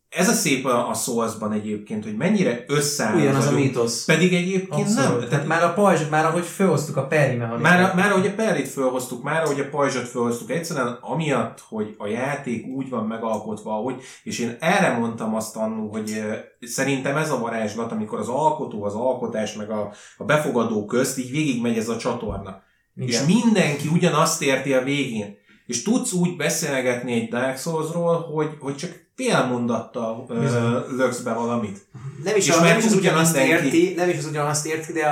ez 0.10 0.30
a 0.30 0.34
szép 0.34 0.66
a, 0.66 0.90
a 0.90 1.52
egyébként, 1.52 2.04
hogy 2.04 2.18
mennyire 2.18 2.64
összeáll 2.68 3.16
Ugyanaz 3.16 3.46
a 3.48 3.52
mítosz. 3.52 4.06
Pedig 4.06 4.34
egyébként 4.34 4.88
Abszolút. 4.88 5.20
nem. 5.20 5.30
Tehát 5.30 5.48
már 5.48 5.64
a 5.64 5.74
pajzs, 5.74 6.10
már 6.10 6.26
ahogy 6.26 6.46
felhoztuk 6.46 6.98
a 6.98 7.08
Perry 7.08 7.36
mechanikát. 7.36 7.78
Már, 7.78 7.96
már 7.96 8.12
ahogy 8.12 8.28
a 8.28 8.34
Perrit 8.34 8.68
fölhoztuk, 8.68 9.24
már 9.24 9.44
ahogy 9.44 9.60
a 9.60 9.70
pajzsot 9.70 10.08
fölhoztuk, 10.08 10.50
egyszerűen 10.50 10.98
amiatt, 11.02 11.64
hogy 11.70 11.96
a 11.98 12.08
játék 12.08 12.66
úgy 12.66 12.90
van 12.90 13.06
megalkotva, 13.06 13.72
ahogy, 13.72 14.02
és 14.24 14.40
én 14.40 14.58
erre 14.60 14.98
mondtam 14.98 15.36
azt 15.36 15.56
annó, 15.56 15.90
hogy 15.92 16.24
szerintem 16.60 17.18
ez 17.18 17.32
a 17.32 17.40
varázslat, 17.40 17.92
amikor 17.92 18.20
az 18.20 18.28
alkotó, 18.28 18.84
az 18.84 18.94
alkotás, 18.94 19.54
meg 19.54 19.70
a, 19.70 19.92
a 20.18 20.24
befogadó 20.24 20.86
közt 20.86 21.18
így 21.18 21.32
végigmegy 21.32 21.78
ez 21.78 21.90
a 21.90 21.98
csatorna. 21.98 22.62
Igen. 22.96 23.08
És 23.08 23.36
mindenki 23.36 23.88
ugyanazt 23.88 24.42
érti 24.42 24.74
a 24.74 24.84
végén. 24.84 25.38
És 25.66 25.84
tudsz 25.84 26.12
úgy 26.12 26.36
beszélgetni 26.36 27.14
egy 27.14 27.30
Dark 27.30 27.58
Souls-ról, 27.58 28.16
hogy, 28.16 28.50
hogy 28.60 28.76
csak 28.76 29.09
fél 29.20 29.46
mondattal 29.46 30.26
ö, 30.30 30.80
löksz 30.96 31.20
be 31.20 31.34
valamit. 31.34 31.88
Nem 32.24 32.36
is, 32.36 32.48
És 32.48 32.54
a, 32.54 32.62
nem 32.62 32.78
is 32.78 32.86
az 32.86 32.94
ugyanazt 32.94 33.36
mindenki. 33.36 33.66
érti, 33.66 33.94
nem 33.96 34.10
is 34.10 34.18
az 34.18 34.26
ugyanazt 34.26 34.66
érti, 34.66 34.92
de 34.94 35.06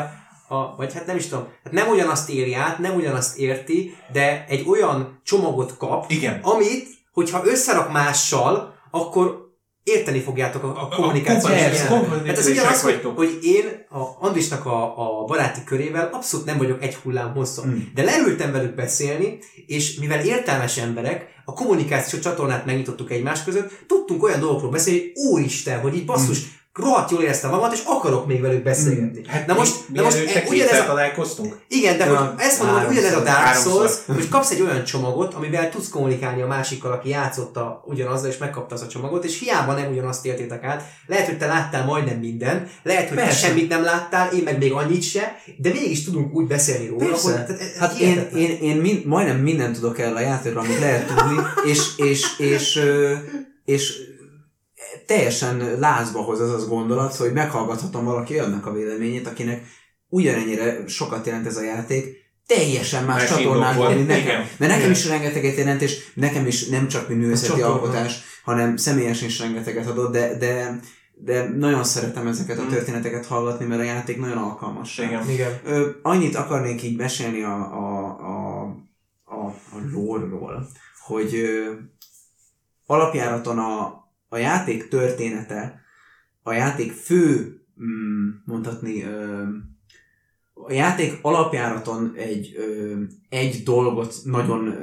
a, 0.47 0.55
a, 0.55 0.75
vagy 0.77 0.93
hát 0.93 1.05
nem 1.05 1.15
is 1.15 1.27
tudom, 1.27 1.47
hát 1.63 1.73
nem 1.73 1.87
ugyanazt 1.87 2.29
éri 2.29 2.53
át, 2.53 2.79
nem 2.79 2.95
ugyanazt 2.95 3.37
érti, 3.37 3.95
de 4.11 4.45
egy 4.47 4.65
olyan 4.67 5.21
csomagot 5.23 5.77
kap, 5.77 6.11
Igen. 6.11 6.39
amit, 6.41 6.87
hogyha 7.13 7.41
összerak 7.45 7.91
mással, 7.91 8.73
akkor 8.91 9.47
érteni 9.83 10.19
fogjátok 10.19 10.63
a, 10.63 10.67
a 10.67 10.87
kompatibilisek 10.95 11.87
Hát 12.25 12.37
ez 12.37 12.47
ugyanaz, 12.47 12.81
hogy, 12.81 13.11
hogy 13.15 13.39
én 13.41 13.85
a 13.89 14.25
Andrisnak 14.25 14.65
a, 14.65 15.21
a 15.21 15.23
baráti 15.25 15.63
körével 15.63 16.09
abszolút 16.11 16.45
nem 16.45 16.57
vagyok 16.57 16.83
egy 16.83 16.95
hullám 16.95 17.33
hosszon. 17.33 17.67
Mm. 17.67 17.79
De 17.93 18.03
leültem 18.03 18.51
velük 18.51 18.75
beszélni, 18.75 19.39
és 19.65 19.97
mivel 19.99 20.25
értelmes 20.25 20.77
emberek, 20.77 21.36
a 21.49 21.53
kommunikációs 21.53 22.21
csatornát 22.21 22.65
megnyitottuk 22.65 23.11
egymás 23.11 23.43
között, 23.43 23.83
tudtunk 23.87 24.23
olyan 24.23 24.39
dolgokról 24.39 24.71
beszélni, 24.71 24.99
hogy 24.99 25.11
úristen, 25.15 25.79
hogy 25.79 25.95
így 25.95 26.05
basszus, 26.05 26.56
rohadt 26.77 27.11
jól 27.11 27.21
éreztem 27.21 27.49
magamat, 27.49 27.73
és 27.73 27.81
akarok 27.85 28.27
még 28.27 28.41
velük 28.41 28.63
beszélgetni. 28.63 29.21
Hát 29.27 29.47
na 29.47 29.53
most, 29.53 29.75
na 29.93 30.03
most 30.03 30.17
e, 30.17 30.43
ugyanez 30.47 30.79
a, 30.79 30.85
találkoztunk? 30.85 31.57
igen, 31.67 31.97
de 31.97 32.05
Ja, 32.05 32.17
hogy 32.17 32.29
ezt 32.37 32.63
mondom, 32.63 32.83
hogy 32.83 32.97
ugyanez 32.97 33.13
a. 33.13 33.23
Dark. 33.23 33.55
Souls, 33.55 33.91
hogy 34.05 34.29
kapsz 34.29 34.51
egy 34.51 34.61
olyan 34.61 34.83
csomagot, 34.83 35.33
amivel 35.33 35.69
tudsz 35.69 35.89
kommunikálni 35.89 36.41
a 36.41 36.47
másikkal, 36.47 36.91
aki 36.91 37.09
játszotta 37.09 37.83
ugyanazzal, 37.85 38.29
és 38.29 38.37
megkapta 38.37 38.75
azt 38.75 38.83
a 38.83 38.87
csomagot, 38.87 39.25
és 39.25 39.39
hiába 39.39 39.73
nem 39.73 39.91
ugyanazt 39.91 40.25
éltétek 40.25 40.63
át. 40.63 40.83
Lehet, 41.07 41.25
hogy 41.25 41.37
te 41.37 41.47
láttál 41.47 41.85
majdnem 41.85 42.17
mindent, 42.19 42.69
lehet, 42.83 43.07
hogy 43.07 43.17
Persze. 43.17 43.41
te 43.41 43.47
semmit 43.47 43.69
nem 43.69 43.83
láttál, 43.83 44.33
én 44.33 44.43
meg 44.43 44.57
még 44.57 44.71
annyit 44.71 45.03
se, 45.03 45.35
de 45.57 45.69
mégis 45.69 46.03
tudunk 46.03 46.33
úgy 46.33 46.47
beszélni 46.47 46.87
róla, 46.87 47.05
Persze. 47.05 47.31
hogy 47.31 47.55
tehát, 47.55 47.75
Hát 47.79 47.99
én, 47.99 48.29
én, 48.35 48.57
én 48.61 48.75
mind, 48.77 49.05
majdnem 49.05 49.37
mindent 49.37 49.75
tudok 49.75 49.99
erről 49.99 50.15
a 50.15 50.19
játékról, 50.19 50.63
amit 50.63 50.79
lehet 50.79 51.07
tudni, 51.07 51.41
és, 51.65 51.97
és, 51.97 52.37
és, 52.37 52.75
ö, 52.75 53.13
és 53.65 53.93
teljesen 55.05 55.79
lázba 55.79 56.21
hoz 56.21 56.39
az 56.39 56.51
az 56.51 56.67
gondolat, 56.67 57.15
hogy 57.15 57.33
meghallgathatom 57.33 58.05
valaki 58.05 58.39
annak 58.39 58.65
a 58.65 58.73
véleményét, 58.73 59.27
akinek 59.27 59.65
ugyanennyire 60.09 60.87
sokat 60.87 61.25
jelent 61.25 61.45
ez 61.45 61.57
a 61.57 61.63
játék, 61.63 62.25
teljesen 62.47 63.03
más 63.03 63.27
csatornákból, 63.27 63.91
indokból. 63.91 63.95
mint 63.95 64.07
nekem. 64.07 64.23
Igen. 64.23 64.39
Mert 64.39 64.71
nekem 64.71 64.77
Igen. 64.77 64.91
is 64.91 65.07
rengeteget 65.07 65.57
jelent, 65.57 65.81
és 65.81 66.11
nekem 66.13 66.47
is 66.47 66.67
nem 66.67 66.87
csak 66.87 67.07
mint 67.07 67.19
művészeti 67.19 67.61
alkotás, 67.61 68.19
hanem 68.43 68.77
személyesen 68.77 69.27
is 69.27 69.39
rengeteget 69.39 69.87
adott, 69.87 70.11
de, 70.11 70.37
de, 70.37 70.79
de 71.15 71.49
nagyon 71.49 71.83
szeretem 71.83 72.27
ezeket 72.27 72.59
a 72.59 72.63
Mm. 72.63 72.69
történeteket 72.69 73.25
hallgatni, 73.25 73.65
mert 73.65 73.81
a 73.81 73.83
játék 73.83 74.19
nagyon 74.19 74.37
alkalmas. 74.37 74.97
Igen. 74.97 75.29
Igen. 75.29 75.59
Ö, 75.65 75.89
annyit 76.01 76.35
akarnék 76.35 76.83
így 76.83 76.97
mesélni 76.97 77.43
a, 77.43 77.55
a, 77.55 78.05
a, 78.05 78.61
a, 79.23 79.45
a 79.47 79.77
lore-ról, 79.93 80.67
hogy 81.05 81.35
ö, 81.35 81.71
alapjáraton 82.85 83.59
a, 83.59 84.06
a 84.29 84.37
játék 84.37 84.87
története, 84.87 85.81
a 86.43 86.51
játék 86.51 86.91
fő, 86.91 87.59
mm, 87.81 88.29
mondhatni, 88.45 89.03
a 90.53 90.71
játék 90.71 91.19
alapjáraton 91.21 92.13
egy, 92.15 92.55
egy 93.29 93.63
dolgot 93.63 94.15
nagyon 94.23 94.73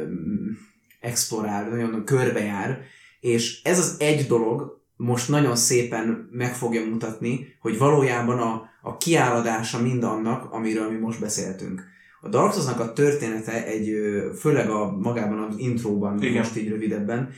explorál, 1.01 1.69
nagyon 1.69 2.05
körbejár, 2.05 2.83
és 3.21 3.63
ez 3.63 3.79
az 3.79 3.97
egy 3.99 4.27
dolog 4.27 4.83
most 4.97 5.29
nagyon 5.29 5.57
szépen 5.57 6.29
meg 6.31 6.55
fogja 6.55 6.85
mutatni, 6.85 7.57
hogy 7.61 7.79
valójában 7.79 8.39
a, 8.39 8.69
a 8.83 8.97
kiálladása 8.97 9.83
mindannak, 9.83 10.53
amiről 10.53 10.91
mi 10.91 10.99
most 10.99 11.21
beszéltünk. 11.21 11.93
A 12.25 12.29
Dark 12.29 12.53
Souls-nak 12.53 12.81
a 12.81 12.93
története 12.93 13.67
egy, 13.67 13.93
főleg 14.39 14.71
a 14.71 14.97
magában 15.01 15.39
az 15.39 15.59
intróban, 15.59 16.23
Igen. 16.23 16.37
most 16.37 16.57
így 16.57 16.69
rövidebben, 16.69 17.31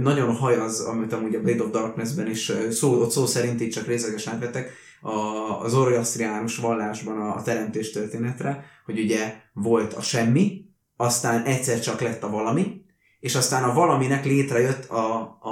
nagyon 0.00 0.34
hajaz, 0.34 0.80
amit 0.80 1.12
amúgy 1.12 1.34
a 1.34 1.40
Blade 1.40 1.62
of 1.62 1.70
Darkness-ben 1.70 2.30
is 2.30 2.52
szó, 2.70 3.00
ott 3.00 3.10
szó 3.10 3.26
szerint 3.26 3.60
így 3.60 3.70
csak 3.70 3.86
részlegesen 3.86 4.34
átvettek, 4.34 4.70
a, 5.00 5.10
az 5.60 5.70
Zoroastriánus 5.70 6.56
vallásban 6.56 7.20
a, 7.20 7.36
a 7.36 7.42
teremtés 7.42 7.90
történetre, 7.90 8.64
hogy 8.84 8.98
ugye 8.98 9.34
volt 9.52 9.92
a 9.92 10.00
semmi, 10.00 10.64
aztán 10.96 11.42
egyszer 11.42 11.80
csak 11.80 12.00
lett 12.00 12.22
a 12.22 12.30
valami, 12.30 12.84
és 13.20 13.34
aztán 13.34 13.64
a 13.64 13.74
valaminek 13.74 14.24
létrejött 14.24 14.90
a, 14.90 15.20
a, 15.40 15.50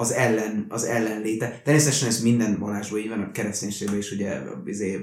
az 0.00 0.12
ellen, 0.12 0.66
az 0.68 0.84
ellenléte. 0.84 1.60
Természetesen 1.64 2.08
ez 2.08 2.22
minden 2.22 2.58
vallásban 2.58 2.98
így 2.98 3.08
van, 3.08 3.20
a 3.20 3.30
kereszténységben 3.30 3.98
is 3.98 4.12
ugye 4.12 4.30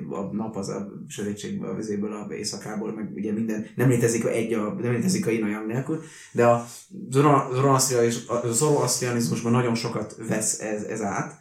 a, 0.10 0.16
a 0.16 0.30
nap 0.32 0.56
az 0.56 0.70
a 0.70 0.92
sötétségből, 1.08 1.70
a 1.70 1.76
vizéből, 1.76 2.14
a 2.14 2.34
éjszakából, 2.34 2.94
meg 2.94 3.12
ugye 3.14 3.32
minden, 3.32 3.68
nem 3.76 3.90
létezik 3.90 4.26
a 4.26 4.30
egy, 4.30 4.54
a, 4.54 4.74
nem 4.74 4.92
létezik 4.92 5.28
a 5.28 5.30
yin 5.30 5.64
nélkül, 5.68 6.04
de 6.32 6.46
a 6.46 6.66
zoro- 7.10 7.54
zoroasztrianizmus- 7.54 8.30
a 8.30 8.52
zoroasztrianizmusban 8.52 9.52
nagyon 9.52 9.76
sokat 9.76 10.16
vesz 10.28 10.60
ez, 10.62 10.84
ez 10.84 11.02
át, 11.02 11.40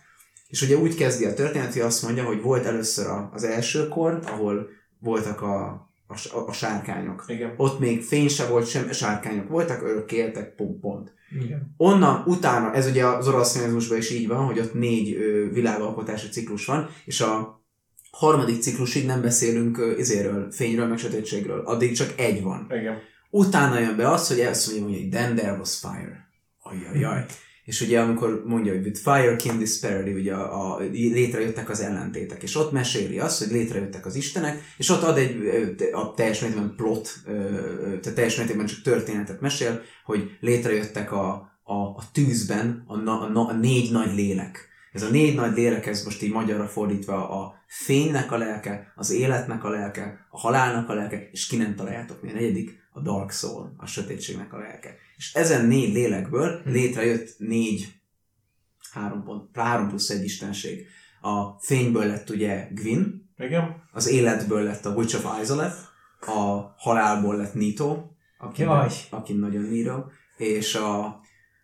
és 0.49 0.63
ugye 0.63 0.77
úgy 0.77 0.95
kezdi 0.95 1.25
a 1.25 1.35
történet, 1.35 1.73
hogy 1.73 1.83
azt 1.83 2.03
mondja, 2.03 2.25
hogy 2.25 2.43
volt 2.43 2.65
először 2.65 3.07
a, 3.07 3.31
az 3.33 3.45
első 3.45 3.89
kor, 3.89 4.21
ahol 4.27 4.69
voltak 4.99 5.43
a, 5.43 5.67
a, 6.07 6.39
a 6.47 6.53
sárkányok. 6.53 7.25
Igen. 7.27 7.55
Ott 7.57 7.79
még 7.79 8.03
fény 8.03 8.29
se 8.29 8.47
volt, 8.47 8.67
sem 8.69 8.93
sárkányok 8.93 9.49
voltak, 9.49 9.83
örökké 9.83 10.17
éltek, 10.17 10.55
pont, 10.55 10.81
pont. 10.81 11.15
Igen. 11.43 11.75
Onnan, 11.77 12.23
utána, 12.27 12.73
ez 12.75 12.87
ugye 12.87 13.07
az 13.07 13.29
oroszlánizmusban 13.29 13.99
is 13.99 14.11
így 14.11 14.27
van, 14.27 14.45
hogy 14.45 14.59
ott 14.59 14.75
négy 14.75 15.15
ö, 15.15 15.51
világalkotási 15.53 16.29
ciklus 16.29 16.67
van, 16.67 16.89
és 17.05 17.21
a 17.21 17.63
harmadik 18.11 18.63
ciklusig 18.63 19.07
nem 19.07 19.23
beszélünk 19.23 19.79
ö, 19.79 19.97
izéről, 19.99 20.53
fényről, 20.53 20.87
meg 20.87 20.99
sötétségről. 20.99 21.61
Addig 21.65 21.97
csak 21.97 22.13
egy 22.17 22.43
van. 22.43 22.67
Igen. 22.71 22.99
Utána 23.31 23.79
jön 23.79 23.97
be 23.97 24.11
az, 24.11 24.29
hogy 24.29 24.41
ezt 24.41 24.81
mondja, 24.81 24.99
hogy 24.99 25.09
then 25.09 25.35
there 25.35 25.57
was 25.59 25.79
fire. 25.79 26.29
Ajajaj. 26.63 27.25
És 27.67 27.81
ugye 27.81 28.01
amikor 28.01 28.43
mondja, 28.45 28.73
hogy 28.73 28.85
with 28.85 29.01
fire 29.01 29.37
came 29.37 29.59
disparity, 29.59 30.15
ugye 30.15 30.35
a, 30.35 30.75
a, 30.75 30.79
létrejöttek 30.91 31.71
az 31.71 31.81
ellentétek, 31.81 32.43
és 32.43 32.57
ott 32.57 32.73
meséli 32.73 33.19
azt, 33.19 33.39
hogy 33.39 33.53
létrejöttek 33.53 34.07
az 34.07 34.15
istenek, 34.15 34.63
és 34.77 34.89
ott 34.89 35.03
ad 35.03 35.19
egy 35.19 35.37
a 35.93 36.15
teljes 36.15 36.41
mértékben 36.41 36.75
plot, 36.77 37.11
tehát 38.01 38.15
teljes 38.15 38.37
mértékben 38.37 38.67
csak 38.67 38.83
történetet 38.83 39.41
mesél, 39.41 39.83
hogy 40.05 40.37
létrejöttek 40.41 41.13
a, 41.13 41.29
a, 41.63 41.75
a 41.75 42.11
tűzben 42.13 42.85
a, 42.87 42.97
na, 42.97 43.21
a, 43.21 43.29
na, 43.29 43.47
a 43.47 43.53
négy 43.53 43.93
nagy 43.93 44.15
lélek. 44.15 44.69
Ez 44.93 45.03
a 45.03 45.11
négy 45.11 45.35
nagy 45.35 45.57
lélek, 45.57 45.87
ez 45.87 46.05
most 46.05 46.23
így 46.23 46.33
magyarra 46.33 46.67
fordítva 46.67 47.31
a 47.31 47.55
fénynek 47.67 48.33
a 48.33 48.39
lelke, 48.39 48.93
az 48.97 49.11
életnek 49.11 49.65
a 49.65 49.69
lelke, 49.69 50.27
a 50.31 50.39
halálnak 50.39 50.89
a 50.89 50.95
lelke, 50.95 51.29
és 51.33 51.47
ki 51.47 51.57
nem 51.57 51.75
találjátok 51.75 52.23
mi 52.23 52.31
a 52.31 52.35
negyedik, 52.35 52.85
a 52.93 53.01
Dark 53.01 53.33
Soul, 53.33 53.75
a 53.77 53.87
sötétségnek 53.87 54.53
a 54.53 54.59
lelke. 54.59 54.95
És 55.17 55.35
ezen 55.35 55.67
négy 55.67 55.93
lélekből 55.93 56.61
létrejött 56.65 57.39
négy, 57.39 57.89
három, 58.91 59.25
pont, 59.25 59.57
három 59.57 59.89
plusz 59.89 60.11
egy 60.11 60.25
istenség. 60.25 60.87
A 61.21 61.59
fényből 61.59 62.07
lett 62.07 62.31
ugye 62.31 62.69
Gwyn, 62.73 63.31
Igen? 63.39 63.83
az 63.93 64.09
életből 64.09 64.63
lett 64.63 64.85
a 64.85 64.95
Witch 64.95 65.17
of 65.17 65.41
Izaleth, 65.43 65.77
a 66.21 66.75
halálból 66.77 67.37
lett 67.37 67.55
Nito, 67.55 68.05
aki, 68.39 68.63
Jaj. 68.63 68.89
aki 69.11 69.33
nagyon 69.33 69.63
Nito, 69.63 70.05
és 70.37 70.75
a, 70.75 71.05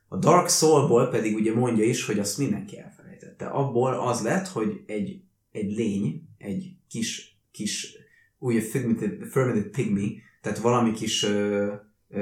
a 0.09 0.17
Dark 0.17 0.49
Soulból 0.49 1.09
pedig 1.09 1.35
ugye 1.35 1.55
mondja 1.55 1.85
is, 1.85 2.07
hogy 2.07 2.19
azt 2.19 2.39
mindenki 2.39 2.79
elfelejtette. 2.79 3.47
Abból 3.47 3.95
az 3.95 4.23
lett, 4.23 4.49
hogy 4.49 4.83
egy, 4.87 5.23
egy 5.53 5.77
lény, 5.77 6.29
egy 6.39 6.77
kis, 6.89 7.39
kis 7.51 7.97
úgy 8.39 8.63
fermented, 8.63 9.27
fermented 9.31 9.71
pygmy, 9.71 10.21
tehát 10.41 10.59
valami 10.59 10.93
kis 10.93 11.23
ö, 11.23 11.73
ö, 12.13 12.21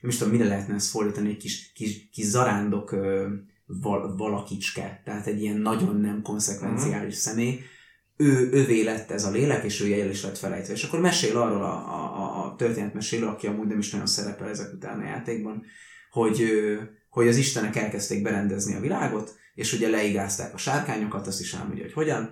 nem 0.00 0.10
is 0.10 0.16
tudom, 0.16 0.32
mire 0.32 0.44
lehetne 0.44 0.74
ezt 0.74 0.90
fordítani, 0.90 1.28
egy 1.28 1.36
kis, 1.36 1.72
kis, 1.74 2.08
kis 2.12 2.24
zarándok 2.24 2.92
ö, 2.92 3.26
val, 3.66 4.16
valakicske, 4.16 5.02
tehát 5.04 5.26
egy 5.26 5.42
ilyen 5.42 5.56
nagyon 5.56 6.00
nem 6.00 6.22
konszekvenciális 6.22 7.14
személy, 7.14 7.60
ő, 8.16 8.48
ővé 8.52 8.82
lett 8.82 9.10
ez 9.10 9.24
a 9.24 9.30
lélek, 9.30 9.64
és 9.64 9.80
ő 9.80 10.00
el 10.00 10.10
is 10.10 10.22
lett 10.22 10.38
felejtve. 10.38 10.72
És 10.72 10.84
akkor 10.84 11.00
mesél 11.00 11.36
arról 11.36 11.62
a, 11.62 11.74
a, 11.74 12.44
a, 12.44 12.54
történetmesélő, 12.56 13.26
aki 13.26 13.46
amúgy 13.46 13.66
nem 13.66 13.78
is 13.78 13.90
nagyon 13.90 14.06
szerepel 14.06 14.48
ezek 14.48 14.72
után 14.72 15.00
a 15.00 15.04
játékban, 15.04 15.64
hogy, 16.10 16.44
hogy 17.10 17.28
az 17.28 17.36
istenek 17.36 17.76
elkezdték 17.76 18.22
berendezni 18.22 18.74
a 18.74 18.80
világot, 18.80 19.34
és 19.54 19.72
ugye 19.72 19.88
leigázták 19.88 20.54
a 20.54 20.58
sárkányokat, 20.58 21.26
azt 21.26 21.40
is 21.40 21.54
elmondja, 21.54 21.82
hogy 21.82 21.92
hogyan, 21.92 22.30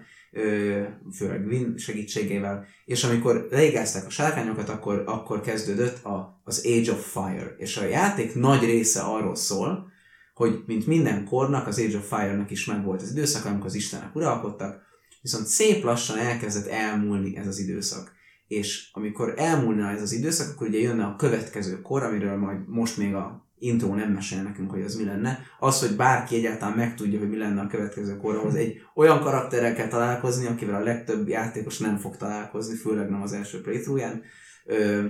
főleg 1.12 1.44
Gwyn 1.44 1.77
segítségével, 1.77 2.66
és 2.85 3.05
amikor 3.05 3.48
leigázták 3.51 4.06
a 4.06 4.11
sárkányokat, 4.11 4.69
akkor, 4.69 5.02
akkor 5.06 5.40
kezdődött 5.40 6.05
a, 6.05 6.40
az 6.44 6.66
Age 6.66 6.93
of 6.93 7.12
Fire, 7.12 7.55
és 7.59 7.77
a 7.77 7.85
játék 7.85 8.35
nagy 8.35 8.65
része 8.65 9.01
arról 9.01 9.35
szól, 9.35 9.93
hogy 10.35 10.62
mint 10.66 10.86
minden 10.86 11.24
kornak, 11.24 11.66
az 11.66 11.78
Age 11.78 11.97
of 11.97 12.09
Fire-nak 12.09 12.51
is 12.51 12.65
megvolt 12.65 13.02
az 13.02 13.11
időszak, 13.11 13.44
amikor 13.44 13.66
az 13.66 13.74
istenek 13.74 14.15
uralkodtak, 14.15 14.82
viszont 15.23 15.47
szép 15.47 15.85
lassan 15.85 16.19
elkezdett 16.19 16.66
elmúlni 16.66 17.36
ez 17.36 17.47
az 17.47 17.59
időszak. 17.59 18.12
És 18.47 18.89
amikor 18.93 19.35
elmúlna 19.36 19.90
ez 19.90 20.02
az 20.02 20.12
időszak, 20.12 20.55
akkor 20.55 20.66
ugye 20.66 20.78
jönne 20.78 21.05
a 21.05 21.16
következő 21.16 21.81
kor, 21.81 22.02
amiről 22.02 22.36
majd 22.36 22.69
most 22.69 22.97
még 22.97 23.15
a 23.15 23.43
intro 23.59 23.94
nem 23.94 24.12
mesél 24.12 24.43
nekünk, 24.43 24.70
hogy 24.70 24.82
az 24.82 24.94
mi 24.94 25.05
lenne. 25.05 25.39
Az, 25.59 25.81
hogy 25.81 25.97
bárki 25.97 26.36
egyáltalán 26.36 26.76
megtudja, 26.76 27.18
hogy 27.18 27.28
mi 27.28 27.36
lenne 27.36 27.60
a 27.60 27.66
következő 27.66 28.16
kor, 28.16 28.36
ahhoz 28.36 28.55
egy 28.55 28.81
olyan 28.94 29.20
karakterrel 29.20 29.74
kell 29.74 29.89
találkozni, 29.89 30.47
akivel 30.47 30.74
a 30.74 30.85
legtöbb 30.85 31.28
játékos 31.28 31.78
nem 31.78 31.97
fog 31.97 32.16
találkozni, 32.16 32.74
főleg 32.74 33.10
nem 33.10 33.22
az 33.22 33.32
első 33.32 33.60
playthrough-ján. 33.60 34.22
Ö, 34.64 35.05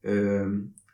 ö, 0.00 0.46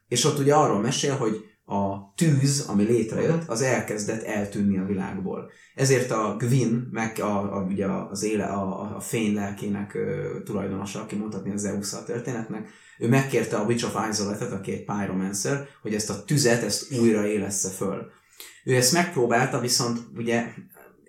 és 0.09 0.25
ott 0.25 0.39
ugye 0.39 0.55
arról 0.55 0.81
mesél, 0.81 1.17
hogy 1.17 1.45
a 1.67 2.13
tűz, 2.15 2.61
ami 2.69 2.83
létrejött, 2.83 3.49
az 3.49 3.63
elkezdett 3.63 4.23
eltűnni 4.23 4.79
a 4.79 4.85
világból. 4.85 5.51
Ezért 5.75 6.11
a 6.11 6.37
Gwyn, 6.39 6.89
meg 6.91 7.19
a, 7.21 7.57
a, 7.57 7.63
ugye 7.63 7.87
az 7.87 8.23
éle, 8.23 8.45
a, 8.45 8.97
a 8.97 9.01
fény 9.01 9.35
lelkének 9.35 9.95
ö, 9.95 10.37
tulajdonosa, 10.45 11.01
aki 11.01 11.17
mondhatni 11.17 11.53
az 11.53 11.61
Zeus 11.61 11.93
a 11.93 12.05
történetnek, 12.05 12.69
ő 12.99 13.09
megkérte 13.09 13.57
a 13.57 13.65
Witch 13.65 13.85
of 13.85 14.09
Isolet-et, 14.11 14.53
aki 14.53 14.73
egy 14.73 14.85
pyromancer, 14.85 15.69
hogy 15.83 15.95
ezt 15.95 16.11
a 16.11 16.25
tüzet, 16.25 16.63
ezt 16.63 16.93
újra 17.01 17.27
élessze 17.27 17.69
föl. 17.69 18.11
Ő 18.65 18.75
ezt 18.75 18.93
megpróbálta, 18.93 19.61
viszont 19.61 19.99
ugye 20.17 20.47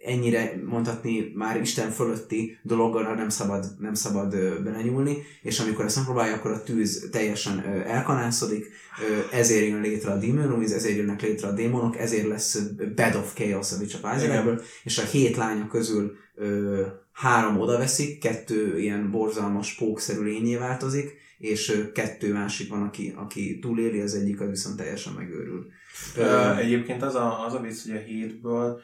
ennyire 0.06 0.62
mondhatni 0.66 1.32
már 1.36 1.62
Isten 1.62 1.92
fölötti 1.92 2.58
dologgal 2.62 3.16
nem 3.16 3.30
szabad, 3.30 3.66
nem 3.80 3.94
szabad 3.94 4.30
belenyúlni, 4.64 5.18
és 5.42 5.60
amikor 5.60 5.86
ezt 5.86 5.96
megpróbálja, 5.96 6.36
akkor 6.36 6.52
a 6.52 6.64
tűz 6.64 7.08
teljesen 7.12 7.60
elkanászodik, 7.86 8.72
ezért 9.32 9.68
jön 9.68 9.82
létre 9.82 10.12
a 10.12 10.18
Demon 10.18 10.48
Ruins, 10.48 10.72
ezért 10.72 10.98
jönnek 10.98 11.22
létre 11.22 11.48
a 11.48 11.52
démonok, 11.52 11.98
ezért 11.98 12.28
lesz 12.28 12.60
Bed 12.96 13.16
of 13.16 13.34
Chaos 13.34 13.72
a 13.72 13.76
Witch 13.80 14.04
of 14.04 14.16
Isolet-ből, 14.18 14.62
és 14.84 14.98
a 14.98 15.06
hét 15.06 15.36
lánya 15.36 15.68
közül 15.68 16.16
három 17.12 17.60
oda 17.60 17.78
veszik, 17.78 18.20
kettő 18.20 18.80
ilyen 18.80 19.12
borzalmas 19.12 19.76
pókszerű 19.76 20.24
lényé 20.24 20.56
változik, 20.56 21.24
és 21.38 21.90
kettő 21.94 22.34
másik 22.34 22.70
van, 22.70 22.82
aki, 22.82 23.14
aki 23.16 23.60
túléli, 23.60 24.00
az 24.00 24.16
egyik 24.16 24.42
az 24.42 24.50
viszont 24.50 24.78
teljesen 24.78 25.14
megőrül. 25.14 25.68
Ö, 26.18 26.56
egyébként 26.56 27.04
az 27.04 27.16
a, 27.16 27.46
az 27.46 27.54
a 27.54 27.60
vicc, 27.60 27.84
hogy 27.84 27.96
a 27.96 28.00
hétből 28.00 28.82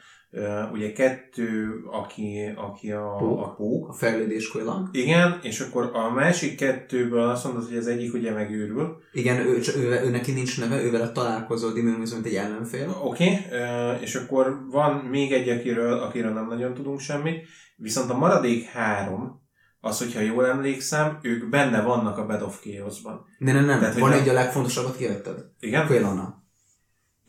ugye 0.72 0.92
kettő, 0.92 1.68
aki, 1.90 2.52
aki 2.56 2.90
a, 2.92 3.16
Pók. 3.18 3.40
a 3.46 3.54
pók, 3.54 3.88
A 3.88 3.92
fejlődés 3.92 4.48
kojlang. 4.48 4.88
igen, 4.92 5.38
és 5.42 5.60
akkor 5.60 5.90
a 5.94 6.10
másik 6.10 6.56
kettőből 6.56 7.28
azt 7.28 7.44
mondod, 7.44 7.66
hogy 7.68 7.76
az 7.76 7.86
egyik 7.86 8.14
ugye 8.14 8.32
megőrül. 8.32 8.96
Igen, 9.12 9.46
ő, 9.46 9.60
csak- 9.60 9.76
ő, 9.76 10.00
ő, 10.04 10.10
neki 10.10 10.32
nincs 10.32 10.60
neve, 10.60 10.82
ővel 10.82 11.12
találkozol 11.12 11.72
Demon 11.72 11.92
Ruins, 11.92 12.12
mint 12.12 12.26
egy 12.26 12.34
ellenfél. 12.34 12.96
Oké, 13.02 13.24
okay, 13.24 14.00
és 14.00 14.14
akkor 14.14 14.60
van 14.70 14.94
még 14.96 15.32
egy, 15.32 15.48
akiről, 15.48 15.92
akiről 15.98 16.32
nem 16.32 16.46
nagyon 16.48 16.74
tudunk 16.74 17.00
semmit, 17.00 17.46
viszont 17.76 18.10
a 18.10 18.18
maradék 18.18 18.64
három, 18.64 19.40
az, 19.80 19.98
hogyha 19.98 20.20
jól 20.20 20.46
emlékszem, 20.46 21.18
ők 21.22 21.48
benne 21.48 21.82
vannak 21.82 22.18
a 22.18 22.26
Bed 22.26 22.42
of 22.42 22.60
Chaos-ban. 22.62 23.24
Nem, 23.38 23.54
nem, 23.54 23.64
nem. 23.64 23.78
Tehát, 23.78 23.98
Van 23.98 24.12
egy 24.12 24.28
a 24.28 24.32
legfontosabbat 24.32 24.96
kihagytad. 24.96 25.50
Igen? 25.60 25.86
Quailana. 25.86 26.41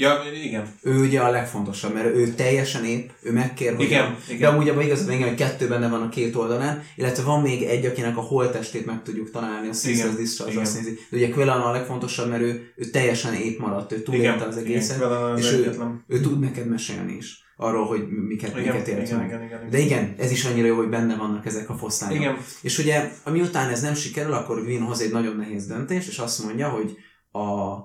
Ja, 0.04 0.22
igen. 0.44 0.68
Ő 0.82 1.00
ugye 1.00 1.20
a 1.20 1.30
legfontosabb, 1.30 1.94
mert 1.94 2.06
ő 2.16 2.28
teljesen 2.28 2.86
épp, 2.86 3.10
ő 3.22 3.32
megkér, 3.32 3.76
hogy 3.76 3.86
Igen, 3.86 4.16
De 4.28 4.34
igen. 4.34 4.54
amúgy 4.54 4.70
abban 4.70 4.84
igazad, 4.84 5.12
igen, 5.12 5.28
hogy 5.28 5.38
kettő 5.38 5.68
benne 5.68 5.90
van 5.90 6.02
a 6.02 6.10
két 6.10 6.36
oldalán, 6.36 6.84
illetve 6.96 7.24
van 7.24 7.42
még 7.42 7.64
egy, 7.64 7.86
akinek 7.86 8.18
a 8.18 8.22
holttestét 8.22 8.86
meg 8.86 9.04
tudjuk 9.04 9.32
találni, 9.32 9.68
a 9.68 9.72
Caesar's 9.72 10.16
Discharge 10.18 10.60
azt 10.60 10.76
nézi. 10.76 11.00
De 11.10 11.18
ugye 11.18 11.30
Quillan 11.30 11.62
a 11.62 11.72
legfontosabb, 11.72 12.30
mert 12.30 12.42
ő, 12.42 12.74
ő 12.76 12.86
teljesen 12.86 13.34
épp 13.34 13.60
maradt, 13.60 13.92
ő 13.92 14.02
túlélte 14.02 14.46
az 14.46 14.58
egészet, 14.58 14.98
igen, 14.98 15.38
és 15.38 15.52
ő, 15.52 15.76
ő 16.08 16.20
tud 16.20 16.40
neked 16.40 16.68
mesélni 16.68 17.14
is 17.14 17.42
arról, 17.58 17.86
hogy 17.86 18.08
miket, 18.28 18.50
Igen, 18.50 18.74
miket 18.74 18.88
élt 18.88 19.08
igen, 19.08 19.18
meg. 19.18 19.28
igen, 19.28 19.44
igen, 19.44 19.58
igen. 19.58 19.70
De 19.70 19.78
igen, 19.78 20.16
ez 20.18 20.32
is 20.32 20.46
annyira 20.46 20.68
jó, 20.68 20.76
hogy 20.76 20.90
benne 20.90 21.16
vannak 21.16 21.46
ezek 21.46 21.70
a 21.70 21.76
foszlányok. 21.78 22.18
Igen, 22.18 22.38
És 22.62 22.78
ugye, 22.78 23.12
miután 23.32 23.70
ez 23.70 23.82
nem 23.82 23.94
sikerül, 23.94 24.34
akkor 24.34 24.64
Gwyn 24.64 24.82
hoz 24.82 25.02
egy 25.02 25.12
nagyon 25.12 25.36
nehéz 25.36 25.68
döntés, 25.68 26.08
és 26.08 26.18
azt 26.18 26.44
mondja, 26.44 26.70
hogy 26.70 26.96
a 27.32 27.76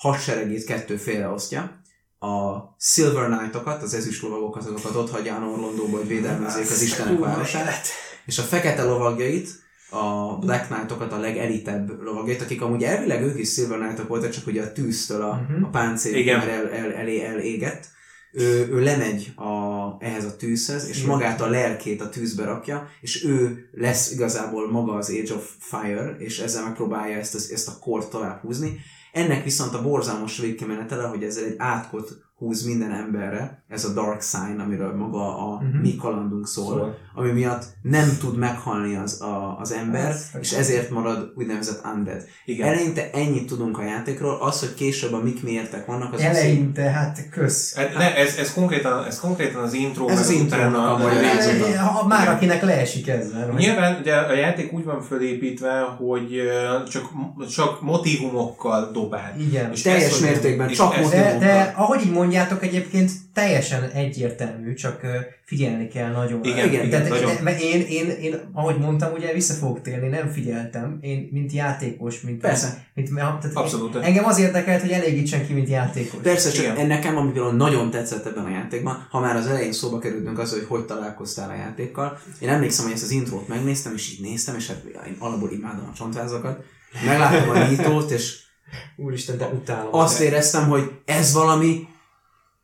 hadseregét 0.00 0.64
kettő 0.64 0.96
félreosztja, 0.96 1.78
a 2.18 2.58
Silver 2.78 3.26
Knight-okat, 3.26 3.82
az 3.82 3.94
ezüst 3.94 4.22
lovagokat, 4.22 4.64
azokat 4.64 4.94
ott 4.94 5.10
hagyja 5.10 5.34
Anor 5.36 5.58
Londóba, 5.58 5.96
hogy 5.96 6.06
védelmezzék 6.08 6.70
az 6.70 6.82
Istenek 6.82 7.18
városát, 7.18 7.86
és 8.26 8.38
a 8.38 8.42
fekete 8.42 8.82
lovagjait, 8.84 9.48
a 9.90 10.36
Black 10.38 10.66
Knight-okat, 10.66 11.12
a 11.12 11.18
legelitebb 11.18 12.02
lovagjait, 12.02 12.40
akik 12.42 12.62
amúgy 12.62 12.82
elvileg 12.84 13.22
ők 13.22 13.38
is 13.38 13.52
Silver 13.52 13.78
Knight-ok 13.78 14.08
voltak, 14.08 14.30
csak 14.30 14.46
ugye 14.46 14.62
a 14.62 14.72
tűztől 14.72 15.22
a, 15.22 15.46
Mhm. 15.48 15.64
a 15.64 15.68
páncél 15.68 16.36
már 16.36 16.48
el, 16.48 16.68
el, 16.70 16.92
elé 16.92 17.24
elégett, 17.24 17.86
ő, 18.32 18.68
ő 18.72 18.80
lemegy 18.82 19.32
a, 19.36 19.96
ehhez 19.98 20.24
a 20.24 20.36
tűzhez, 20.36 20.88
és 20.88 20.96
Igen. 20.96 21.08
magát 21.08 21.40
a 21.40 21.48
lelkét 21.48 22.00
a 22.00 22.08
tűzbe 22.08 22.44
rakja, 22.44 22.88
és 23.00 23.24
ő 23.24 23.68
lesz 23.72 24.10
igazából 24.12 24.70
maga 24.70 24.92
az 24.92 25.10
Age 25.10 25.34
of 25.34 25.50
Fire, 25.58 26.16
és 26.18 26.38
ezzel 26.38 26.64
megpróbálja 26.64 27.16
ezt, 27.18 27.52
ezt 27.52 27.68
a 27.68 27.78
kort 27.80 28.10
tovább 28.10 28.40
húzni. 28.40 28.80
Ennek 29.12 29.44
viszont 29.44 29.74
a 29.74 29.82
borzalmas 29.82 30.38
végkimenetele, 30.38 31.06
hogy 31.06 31.22
ezzel 31.22 31.44
egy 31.44 31.54
átkot 31.58 32.29
húz 32.40 32.62
minden 32.64 32.92
emberre, 32.92 33.62
ez 33.68 33.84
a 33.84 33.92
Dark 33.92 34.22
Sign, 34.22 34.58
amiről 34.60 34.94
maga 34.96 35.38
a 35.52 35.60
Mhm. 35.62 35.76
mi 35.76 35.96
kalandunk 35.96 36.46
szól, 36.46 36.66
Szól. 36.66 36.96
ami 37.14 37.30
miatt 37.30 37.64
nem 37.82 38.08
tud 38.20 38.36
meghalni 38.38 38.96
az, 38.96 39.20
a, 39.22 39.56
az 39.60 39.72
ember, 39.72 40.10
Ez 40.10 40.28
és 40.40 40.52
ezért 40.52 40.90
marad 40.90 41.32
úgynevezett 41.36 41.84
undead. 41.94 42.22
igen. 42.44 42.68
Eleinte 42.68 43.10
ennyit 43.12 43.46
tudunk 43.46 43.78
a 43.78 43.82
játékról, 43.82 44.38
az, 44.40 44.60
hogy 44.60 44.74
később 44.74 45.12
a 45.12 45.22
mik 45.22 45.42
miértek 45.42 45.86
vannak, 45.86 46.12
az 46.12 46.20
Eleinte, 46.20 46.82
hát 46.82 47.28
kösz. 47.30 47.74
Hát 47.74 47.94
ne, 47.94 48.16
ez, 48.16 48.36
ez, 48.36 48.52
konkrétan, 48.52 49.04
ez 49.04 49.20
konkrétan 49.20 49.62
az 49.62 49.72
intro, 49.72 50.08
Ez 50.08 50.18
az 50.18 50.30
intrónak 50.30 50.70
utána- 50.70 50.94
a 50.94 50.98
magyarázata. 50.98 51.78
Ha 51.82 52.06
már 52.06 52.28
akinek 52.28 52.62
leesik 52.62 53.08
ezzel. 53.08 53.50
hogy- 53.50 53.60
Nyilván 53.60 53.96
ugye 54.00 54.14
a 54.14 54.34
játék 54.34 54.72
úgy 54.72 54.84
van 54.84 55.00
fölépítve, 55.02 55.80
hogy 55.80 56.40
csak, 56.88 57.02
csak 57.50 57.82
motivumokkal 57.82 58.90
dobál. 58.92 59.34
Igen. 59.38 59.72
És 59.72 59.82
teljes 59.82 60.10
ez, 60.10 60.20
mértékben 60.20 60.68
és 60.68 60.76
csak 60.76 60.94
ez- 60.94 61.02
motiv- 61.04 61.20
De, 61.20 61.38
de 61.38 61.74
ahogy 61.76 62.00
így 62.00 62.10
mondja, 62.12 62.28
mondjátok 62.30 62.62
egyébként 62.62 63.10
teljesen 63.34 63.82
egyértelmű, 63.82 64.74
csak 64.74 65.00
figyelni 65.44 65.88
kell 65.88 66.12
nagyon. 66.12 66.44
Igen, 66.44 66.66
igen, 66.72 66.90
Tehát 66.90 67.08
nagyon. 67.08 67.46
én, 67.46 67.58
én, 67.58 67.86
én, 67.86 68.10
én, 68.10 68.50
ahogy 68.52 68.78
mondtam, 68.78 69.12
ugye 69.12 69.32
vissza 69.32 69.54
fogok 69.54 69.82
térni, 69.82 70.08
nem 70.08 70.28
figyeltem, 70.28 70.98
én 71.00 71.28
mint 71.32 71.52
játékos, 71.52 72.20
mint... 72.20 72.40
Persze. 72.40 72.86
Mint, 72.94 73.14
tehát 73.14 73.50
Abszolút. 73.54 73.96
Engem 73.96 74.24
az 74.24 74.38
érdekelt, 74.38 74.80
hogy 74.80 74.90
elégítsen 74.90 75.46
ki, 75.46 75.52
mint 75.52 75.68
játékos. 75.68 76.20
Persze, 76.22 76.50
csak 76.50 76.62
Igen. 76.64 76.74
Igen. 76.74 76.86
nekem, 76.86 77.16
ami 77.16 77.32
például 77.32 77.56
nagyon 77.56 77.90
tetszett 77.90 78.26
ebben 78.26 78.44
a 78.44 78.50
játékban, 78.50 79.06
ha 79.10 79.20
már 79.20 79.36
az 79.36 79.46
elején 79.46 79.72
szóba 79.72 79.98
kerültünk 79.98 80.38
az, 80.38 80.50
hogy 80.52 80.64
hogy 80.68 80.84
találkoztál 80.84 81.50
a 81.50 81.54
játékkal. 81.54 82.18
Én 82.38 82.48
emlékszem, 82.48 82.84
hogy 82.84 82.94
ezt 82.94 83.02
az 83.02 83.10
intrót 83.10 83.48
megnéztem, 83.48 83.92
és 83.94 84.12
így 84.12 84.20
néztem, 84.20 84.54
és 84.56 84.66
hát 84.66 84.84
én 85.06 85.16
alapból 85.18 85.50
imádom 85.50 85.88
a 85.92 85.96
csontvázakat. 85.96 86.64
Megláttam 87.06 87.50
a 87.50 87.68
nyitót, 87.68 88.10
és 88.10 88.48
Úristen, 88.96 89.38
de 89.38 89.46
utálom. 89.46 89.94
azt 89.94 90.20
éreztem, 90.20 90.68
hogy 90.68 90.90
ez 91.04 91.32
valami, 91.32 91.88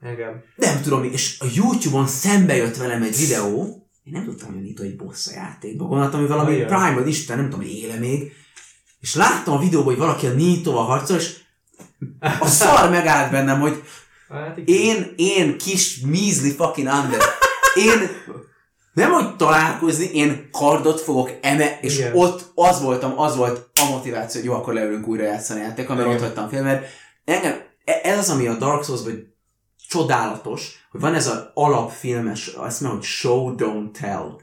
Engem. 0.00 0.42
nem 0.56 0.82
tudom, 0.82 1.04
és 1.04 1.36
a 1.40 1.46
YouTube-on 1.54 2.06
szembe 2.06 2.56
jött 2.56 2.76
velem 2.76 3.02
egy 3.02 3.16
videó, 3.16 3.86
én 4.04 4.12
nem 4.12 4.24
tudtam, 4.24 4.48
hogy 4.48 4.56
a 4.56 4.60
Nito 4.60 4.82
egy 4.82 4.96
boss 4.96 5.26
a 5.26 5.32
játékban. 5.32 5.88
Gondoltam, 5.88 6.20
hogy 6.20 6.28
valami 6.28 6.54
Olyan. 6.54 6.66
Primal 6.66 7.06
Isten, 7.06 7.36
nem 7.36 7.50
tudom, 7.50 7.66
éle 7.66 7.94
még. 7.98 8.32
És 9.00 9.14
láttam 9.14 9.54
a 9.54 9.58
videóban, 9.58 9.86
hogy 9.88 10.02
valaki 10.02 10.26
a 10.26 10.32
Nito-val 10.32 10.84
harcol, 10.84 11.16
és 11.16 11.36
a 12.40 12.46
szar 12.46 12.90
megállt 12.90 13.30
bennem, 13.30 13.60
hogy 13.60 13.82
Hát 14.28 14.56
igen. 14.56 14.76
én, 14.76 15.12
én 15.16 15.58
kis 15.58 16.00
measly 16.00 16.48
fucking 16.48 16.86
under. 16.88 17.20
Én 17.74 18.08
nem 18.92 19.12
hogy 19.12 19.36
találkozni, 19.36 20.04
én 20.04 20.48
kardot 20.52 21.00
fogok 21.00 21.30
eme, 21.42 21.78
és 21.80 21.98
Igen. 21.98 22.16
ott 22.16 22.52
az 22.54 22.82
voltam, 22.82 23.18
az 23.18 23.36
volt 23.36 23.70
a 23.80 23.90
motiváció, 23.90 24.40
hogy 24.40 24.50
jó, 24.50 24.56
akkor 24.56 24.74
leülünk 24.74 25.06
újra 25.06 25.24
játszani 25.24 25.60
a 25.60 25.62
játékkal, 25.62 25.96
mert 25.96 26.08
Igen. 26.08 26.18
ott 26.20 26.26
hagytam 26.26 26.48
fél, 26.48 26.62
mert 26.62 26.86
engem, 27.24 27.60
e- 27.84 28.00
ez 28.02 28.18
az, 28.18 28.30
ami 28.30 28.46
a 28.46 28.54
Dark 28.54 28.84
souls 28.84 29.02
hogy 29.02 29.26
csodálatos, 29.88 30.86
hogy 30.90 31.00
van 31.00 31.14
ez 31.14 31.26
az 31.26 31.50
alapfilmes, 31.54 32.46
azt 32.46 32.80
mondom, 32.80 32.98
hogy 32.98 33.08
show, 33.08 33.54
don't 33.56 33.90
tell. 34.00 34.36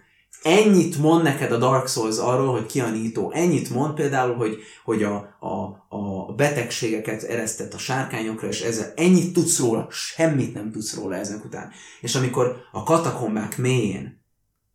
Ennyit 0.44 0.98
mond 0.98 1.24
neked 1.24 1.52
a 1.52 1.58
Dark 1.58 1.88
Souls 1.88 2.18
arról, 2.18 2.52
hogy 2.52 2.66
ki 2.66 2.80
a 2.80 2.90
Nito. 2.90 3.30
Ennyit 3.32 3.70
mond 3.70 3.94
például, 3.94 4.36
hogy, 4.36 4.58
hogy 4.84 5.04
a, 5.04 5.16
a, 5.40 5.86
a 5.90 6.34
betegségeket 6.36 7.24
eresztett 7.24 7.74
a 7.74 7.78
sárkányokra, 7.78 8.48
és 8.48 8.62
ezzel 8.62 8.94
ennyit 8.96 9.34
tudsz 9.34 9.60
róla, 9.60 9.88
semmit 9.90 10.54
nem 10.54 10.72
tudsz 10.72 10.96
róla 10.96 11.16
ezek 11.16 11.46
után. 11.46 11.72
És 12.02 12.16
amikor 12.16 12.56
a 12.72 12.84
katakombák 12.84 13.58
mélyén 13.58 14.22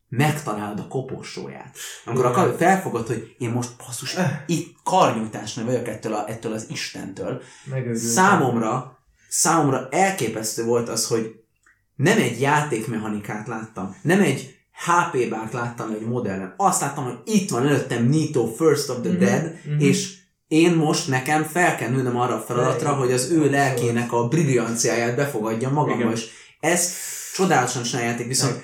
megtalálod 0.08 0.78
a 0.78 0.88
koporsóját, 0.88 1.76
amikor 2.04 2.24
a 2.24 2.30
kar- 2.30 2.56
felfogod, 2.56 3.06
hogy 3.06 3.34
én 3.38 3.50
most 3.50 3.70
basszus, 3.86 4.16
itt 4.46 4.76
karnyújtásnál 4.84 5.64
vagyok 5.64 5.88
ettől, 5.88 6.14
a, 6.14 6.28
ettől 6.28 6.52
az 6.52 6.66
Istentől, 6.70 7.42
Megőrültem. 7.64 8.08
Számomra, 8.08 8.97
számomra 9.28 9.88
elképesztő 9.90 10.64
volt 10.64 10.88
az, 10.88 11.06
hogy 11.06 11.40
nem 11.96 12.18
egy 12.18 12.40
játékmechanikát 12.40 13.46
láttam, 13.46 13.96
nem 14.02 14.20
egy 14.20 14.56
HP 14.72 15.28
bárt 15.28 15.52
láttam 15.52 15.90
egy 15.90 16.06
modellen. 16.06 16.54
Azt 16.56 16.80
láttam, 16.80 17.04
hogy 17.04 17.18
itt 17.24 17.50
van 17.50 17.66
előttem 17.66 18.04
Nito 18.04 18.46
First 18.46 18.88
of 18.88 19.00
the 19.02 19.10
Mhm, 19.10 19.18
Dead, 19.18 19.54
mhm. 19.64 19.80
és 19.80 20.16
én 20.48 20.74
most 20.74 21.08
nekem 21.08 21.42
fel 21.42 21.76
kell 21.76 21.88
nőnöm 21.90 22.16
arra 22.16 22.34
a 22.34 22.40
feladatra, 22.40 22.94
hogy 22.94 23.12
az 23.12 23.30
ő 23.30 23.50
lelkének 23.50 24.12
a 24.12 24.28
brillianciáját 24.28 25.16
befogadja 25.16 25.70
magamba, 25.70 26.12
és 26.12 26.26
ez 26.60 26.92
csodálatosan 27.34 27.82
csinál 27.82 28.04
a 28.04 28.06
játék, 28.06 28.26
viszont 28.26 28.60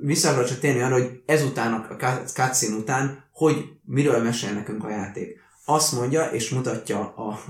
vissza 0.00 0.30
akarok 0.30 0.48
csak 0.48 0.58
térni 0.58 0.80
arra, 0.80 0.94
hogy 0.94 1.20
ezután 1.26 1.72
a 1.72 1.96
cut- 1.96 2.32
cutscene 2.32 2.76
után, 2.76 3.24
hogy 3.32 3.64
miről 3.84 4.22
mesél 4.22 4.52
nekünk 4.52 4.84
a 4.84 4.90
játék. 4.90 5.40
Azt 5.70 5.92
mondja, 5.92 6.24
és 6.24 6.50
mutatja 6.50 7.14
a, 7.14 7.40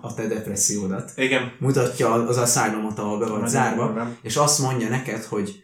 a 0.00 0.14
te 0.14 0.26
depressziódat 0.26 1.12
Igen. 1.16 1.56
mutatja 1.58 2.12
az 2.12 2.36
asylumot, 2.36 2.98
ahol 2.98 3.18
be 3.18 3.26
vagy 3.26 3.48
zárva, 3.48 4.16
és 4.22 4.36
azt 4.36 4.58
mondja 4.58 4.88
neked, 4.88 5.24
hogy 5.24 5.62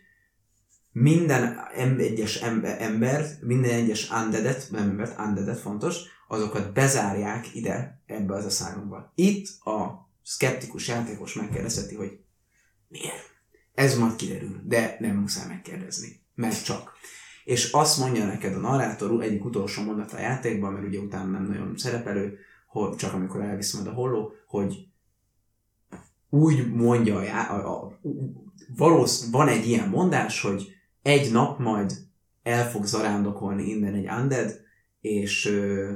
minden 0.93 1.59
egyes 1.99 2.37
ember, 2.37 2.83
ember, 2.83 3.27
minden 3.41 3.71
egyes 3.71 4.11
undeadet, 4.11 4.69
nem 4.71 4.89
embert, 4.89 5.19
undeadet 5.19 5.61
fontos, 5.61 5.97
azokat 6.29 6.73
bezárják 6.73 7.55
ide, 7.55 8.03
ebbe 8.07 8.35
az 8.35 8.45
asylumba. 8.45 9.13
Itt 9.15 9.65
a 9.65 10.09
skeptikus 10.23 10.89
játékos 10.89 11.35
megkérdezheti, 11.35 11.95
hogy 11.95 12.19
miért? 12.89 13.31
Ez 13.75 13.99
majd 13.99 14.17
kiderül, 14.17 14.61
de 14.65 14.97
nem 14.99 15.17
muszáj 15.17 15.47
megkérdezni, 15.47 16.21
mert 16.35 16.65
csak. 16.65 16.93
És 17.49 17.73
azt 17.73 17.99
mondja 17.99 18.25
neked 18.25 18.55
a 18.55 18.59
narrátor 18.59 19.23
egyik 19.23 19.45
utolsó 19.45 19.83
mondat 19.83 20.13
a 20.13 20.19
játékban, 20.19 20.73
mert 20.73 20.87
ugye 20.87 20.99
utána 20.99 21.31
nem 21.31 21.47
nagyon 21.47 21.77
szerepelő, 21.77 22.39
hogy 22.67 22.97
csak 22.97 23.13
amikor 23.13 23.41
elvisz 23.41 23.75
majd 23.75 23.87
a 23.87 23.93
holló, 23.93 24.33
hogy 24.47 24.87
úgy 26.31 26.73
mondja 26.73 27.17
a, 27.17 27.23
já- 27.23 27.51
a, 27.51 27.85
a 27.85 27.99
valósz, 28.77 29.31
van 29.31 29.49
egy 29.49 29.67
ilyen 29.67 29.89
mondás, 29.89 30.41
hogy 30.41 30.69
egy 31.03 31.33
nap 31.33 31.59
majd 31.59 31.93
el 32.43 32.71
fog 32.71 32.85
zarándokolni 32.85 33.69
innen 33.69 33.95
egy 33.95 34.09
undead, 34.21 34.61
és 35.01 35.47
ö, 35.47 35.93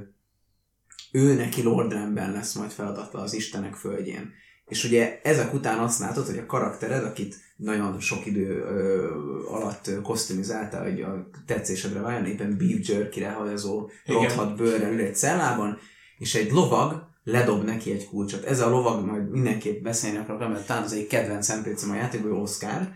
ő 1.13 1.35
neki 1.35 1.63
Lordrenben 1.63 2.33
lesz 2.33 2.55
majd 2.55 2.71
feladatla 2.71 3.21
az 3.21 3.35
Istenek 3.35 3.75
földjén. 3.75 4.33
És 4.65 4.85
ugye 4.85 5.21
ezek 5.23 5.55
után 5.55 5.79
azt 5.79 5.99
látod, 5.99 6.27
hogy 6.27 6.39
a 6.39 6.47
karaktered, 6.47 7.05
akit 7.05 7.37
nagyon 7.63 8.01
sok 8.01 8.27
idő 8.27 8.61
ö, 8.61 9.11
alatt 9.49 9.87
ö, 9.87 10.01
kosztümizáltál, 10.01 10.83
hogy 10.83 11.01
a 11.01 11.29
tetszésedre 11.47 12.01
váljon, 12.01 12.27
éppen 12.27 12.57
beef 12.59 12.89
jerky-re 12.89 13.31
hajazó, 13.31 13.91
rothadt 14.07 14.57
bőrrel 14.57 14.93
ül 14.93 15.01
egy 15.01 15.17
cellában, 15.17 15.79
és 16.19 16.35
egy 16.35 16.53
lovag 16.53 17.11
ledob 17.25 17.65
neki 17.65 17.91
egy 17.93 18.09
kulcsot. 18.09 18.45
Ez 18.45 18.61
a 18.61 18.69
lovag 18.69 19.05
majd 19.05 19.31
mindenképp 19.31 19.83
beszélni 19.83 20.17
akarok, 20.19 20.49
mert 20.49 20.67
talán 20.67 20.83
az 20.83 20.93
egy 20.93 21.07
kedvenc 21.07 21.49
NPC-m 21.49 21.91
a 21.91 21.95
játékban, 21.95 22.31
ő 22.31 22.35
Oscar, 22.35 22.89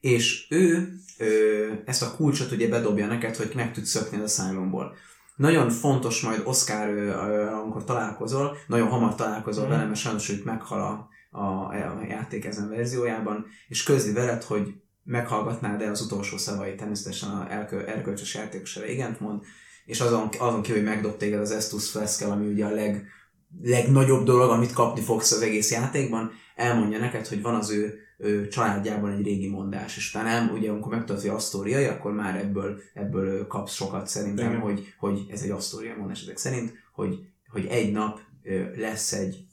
és 0.00 0.46
ő 0.50 0.92
ö, 1.18 1.66
ezt 1.84 2.02
a 2.02 2.14
kulcsot 2.16 2.50
ugye 2.52 2.68
bedobja 2.68 3.06
neked, 3.06 3.36
hogy 3.36 3.50
meg 3.54 3.72
tudsz 3.72 3.88
szökni 3.88 4.20
az 4.20 4.38
asylumból. 4.40 4.94
Nagyon 5.36 5.70
fontos 5.70 6.20
majd 6.20 6.42
Oscar, 6.44 6.88
ö, 6.88 7.06
ö, 7.06 7.46
amikor 7.46 7.84
találkozol, 7.84 8.56
nagyon 8.66 8.88
hamar 8.88 9.14
találkozol 9.14 9.64
Mhm. 9.64 9.72
vele, 9.72 9.84
mert 9.84 9.98
sajnos 10.00 10.26
hogy 10.26 10.42
meghal 10.44 10.80
a, 10.80 11.08
a, 11.30 11.44
a 11.68 12.04
játék 12.08 12.44
ezen 12.44 12.68
verziójában, 12.68 13.46
és 13.68 13.82
közli 13.82 14.12
veled, 14.12 14.42
hogy 14.42 14.74
meghallgatnád-e 15.04 15.90
az 15.90 16.00
utolsó 16.00 16.36
szavait, 16.36 16.76
természetesen 16.76 17.30
a 17.30 17.50
elkö, 17.50 17.86
erkölcsös 17.86 18.34
játékos 18.34 18.78
igent 18.88 19.20
mond, 19.20 19.42
és 19.84 20.00
azon, 20.00 20.28
azon 20.38 20.62
kívül, 20.62 20.80
hogy 20.80 20.90
megdob 20.90 21.16
téged 21.16 21.40
az 21.40 21.50
Estus 21.50 21.90
Flaskel, 21.90 22.30
ami 22.30 22.46
ugye 22.46 22.64
a 22.64 22.70
leg, 22.70 23.06
legnagyobb 23.62 24.24
dolog, 24.24 24.50
amit 24.50 24.72
kapni 24.72 25.00
fogsz 25.00 25.32
az 25.32 25.40
egész 25.40 25.70
játékban, 25.70 26.30
elmondja 26.56 26.98
neked, 26.98 27.26
hogy 27.26 27.42
van 27.42 27.54
az 27.54 27.70
ő, 27.70 27.98
ő 28.18 28.48
családjában 28.48 29.10
egy 29.10 29.24
régi 29.24 29.48
mondás, 29.48 29.96
és 29.96 30.14
utána 30.14 30.28
el, 30.28 30.50
ugye 30.52 30.70
amikor 30.70 30.92
megtudod, 30.92 31.20
hogy 31.20 31.30
asztóriai, 31.30 31.84
akkor 31.84 32.12
már 32.12 32.36
ebből, 32.36 32.80
ebből 32.94 33.46
kapsz 33.46 33.72
sokat 33.72 34.06
szerintem, 34.06 34.48
Igen. 34.48 34.60
hogy, 34.60 34.94
hogy 34.98 35.26
ez 35.30 35.42
egy 35.42 35.50
asztória 35.50 35.96
mondás 35.96 36.22
ezek 36.22 36.36
szerint, 36.36 36.72
hogy, 36.92 37.18
hogy 37.48 37.66
egy 37.66 37.92
nap 37.92 38.20
lesz 38.76 39.12
egy 39.12 39.44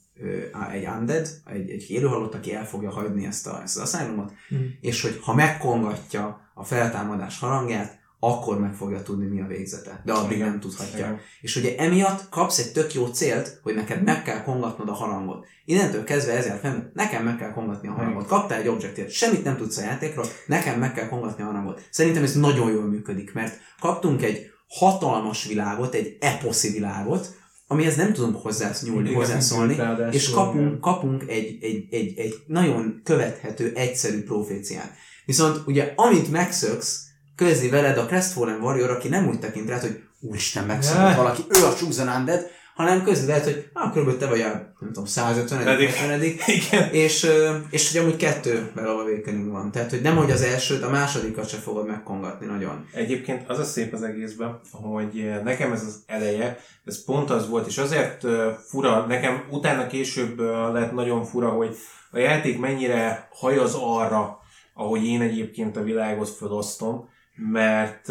egy 0.72 0.86
undead, 0.98 1.28
egy, 1.46 1.70
egy 1.70 1.86
élőhalott, 1.90 2.34
aki 2.34 2.54
el 2.54 2.66
fogja 2.66 2.90
hagyni 2.90 3.26
ezt, 3.26 3.46
a, 3.46 3.60
ezt 3.62 3.78
az 3.78 3.94
asylumot, 3.94 4.32
Mhm. 4.48 4.62
és 4.80 5.02
hogy 5.02 5.18
ha 5.22 5.34
megkongatja 5.34 6.50
a 6.54 6.64
feltámadás 6.64 7.38
harangját, 7.38 7.96
akkor 8.20 8.60
meg 8.60 8.74
fogja 8.74 9.02
tudni, 9.02 9.26
mi 9.26 9.40
a 9.40 9.46
végzete. 9.46 10.02
De 10.04 10.12
addig 10.12 10.36
Igen. 10.36 10.48
nem 10.48 10.60
tudhatja. 10.60 10.98
Igen. 10.98 11.18
És 11.40 11.56
ugye 11.56 11.76
emiatt 11.76 12.28
kapsz 12.28 12.58
egy 12.58 12.72
tök 12.72 12.94
jó 12.94 13.06
célt, 13.06 13.60
hogy 13.62 13.74
neked 13.74 14.02
meg 14.02 14.22
kell 14.22 14.42
kongatnod 14.42 14.88
a 14.88 14.92
harangot. 14.92 15.46
Innentől 15.64 16.04
kezdve 16.04 16.32
ezért 16.36 16.60
fel, 16.60 16.90
nekem 16.94 17.24
meg 17.24 17.36
kell 17.36 17.52
kongatni 17.52 17.88
a 17.88 17.92
harangot. 17.92 18.26
Kaptál 18.26 18.60
egy 18.60 18.68
objektívet, 18.68 19.10
semmit 19.10 19.44
nem 19.44 19.56
tudsz 19.56 19.76
a 19.78 19.82
játékról, 19.82 20.24
nekem 20.46 20.78
meg 20.78 20.92
kell 20.94 21.08
kongatni 21.08 21.42
a 21.42 21.46
harangot. 21.46 21.82
Szerintem 21.90 22.22
ez 22.22 22.34
nagyon 22.34 22.70
jól 22.72 22.84
működik, 22.86 23.32
mert 23.34 23.58
kaptunk 23.80 24.22
egy 24.22 24.50
hatalmas 24.68 25.44
világot, 25.46 25.94
egy 25.94 26.16
eposzi 26.20 26.70
világot, 26.72 27.36
amihez 27.70 27.96
nem 27.96 28.12
tudunk 28.12 28.42
hozzásznyúlni, 28.42 29.14
hozzászólni, 29.14 29.76
és 30.10 30.30
kapunk, 30.30 30.80
kapunk 30.80 31.24
egy, 31.28 31.58
egy, 31.60 31.86
egy, 31.90 32.18
egy 32.18 32.34
nagyon 32.46 33.00
követhető, 33.04 33.72
egyszerű 33.74 34.22
proféciát. 34.22 34.92
Viszont 35.24 35.60
ugye, 35.66 35.92
amint 35.96 36.30
megszöksz, 36.30 37.06
közli 37.36 37.68
veled 37.68 37.98
a 37.98 38.06
Crestfallen 38.06 38.60
Warrior, 38.60 38.90
aki 38.90 39.08
nem 39.08 39.28
úgy 39.28 39.38
tekint 39.38 39.68
rád, 39.68 39.80
hogy 39.80 40.02
úristen, 40.20 40.64
megszökött 40.64 41.14
valaki, 41.14 41.44
ő 41.48 41.64
a 41.64 41.74
Chosen 41.74 42.08
Undead, 42.08 42.46
hanem 42.78 43.04
veled, 43.04 43.44
hogy 43.44 43.68
ah, 43.72 43.90
körülbelül 43.92 44.20
te 44.20 44.26
vagy 44.26 44.40
a, 44.40 44.52
nem 44.78 44.92
tudom, 44.92 45.04
150 45.04 45.64
Pedig. 45.64 45.88
50 45.88 46.22
Igen. 46.46 46.92
és, 46.92 47.24
ö, 47.24 47.56
és 47.70 47.92
hogy 47.92 48.00
amúgy 48.00 48.16
kettő 48.16 48.70
Bell 48.74 48.86
Awakening 48.86 49.50
van. 49.50 49.70
Tehát, 49.70 49.90
hogy 49.90 50.00
nem 50.00 50.16
hogy 50.16 50.30
az 50.30 50.42
elsőt, 50.42 50.82
a 50.82 50.90
másodikat 50.90 51.48
se 51.48 51.56
fogod 51.56 51.86
megkongatni 51.86 52.46
nagyon. 52.46 52.86
Egyébként 52.92 53.48
az 53.48 53.58
a 53.58 53.64
szép 53.64 53.92
az 53.92 54.02
egészben, 54.02 54.60
hogy 54.70 55.30
nekem 55.44 55.72
ez 55.72 55.82
az 55.82 56.02
eleje, 56.06 56.58
ez 56.84 57.04
pont 57.04 57.30
az 57.30 57.48
volt, 57.48 57.66
és 57.66 57.78
azért 57.78 58.24
fura, 58.68 59.06
nekem 59.06 59.44
utána 59.50 59.86
később 59.86 60.38
lett 60.72 60.92
nagyon 60.92 61.24
fura, 61.24 61.48
hogy 61.48 61.76
a 62.10 62.18
játék 62.18 62.58
mennyire 62.58 63.28
hajaz 63.32 63.74
arra, 63.80 64.38
ahogy 64.74 65.04
én 65.04 65.20
egyébként 65.20 65.76
a 65.76 65.82
világot 65.82 66.28
felosztom, 66.28 67.08
mert, 67.38 68.08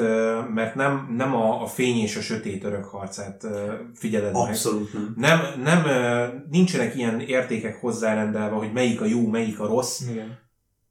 mert 0.53 0.75
nem, 0.75 1.13
nem 1.17 1.35
a, 1.35 1.61
a 1.61 1.67
fény 1.67 1.97
és 1.97 2.15
a 2.15 2.21
sötét 2.21 2.63
örök 2.63 2.85
harcát 2.85 3.47
figyeled 3.95 4.33
meg. 4.33 4.41
Abszolút 4.41 4.93
nem. 4.93 5.13
Nem, 5.17 5.61
nem, 5.63 5.85
eh, 5.85 6.29
nincsenek 6.49 6.95
ilyen 6.95 7.19
értékek 7.19 7.79
hozzárendelve, 7.79 8.55
hogy 8.55 8.71
melyik 8.73 9.01
a 9.01 9.05
jó, 9.05 9.27
melyik 9.27 9.59
a 9.59 9.67
rossz, 9.67 10.01
Igen. 10.01 10.39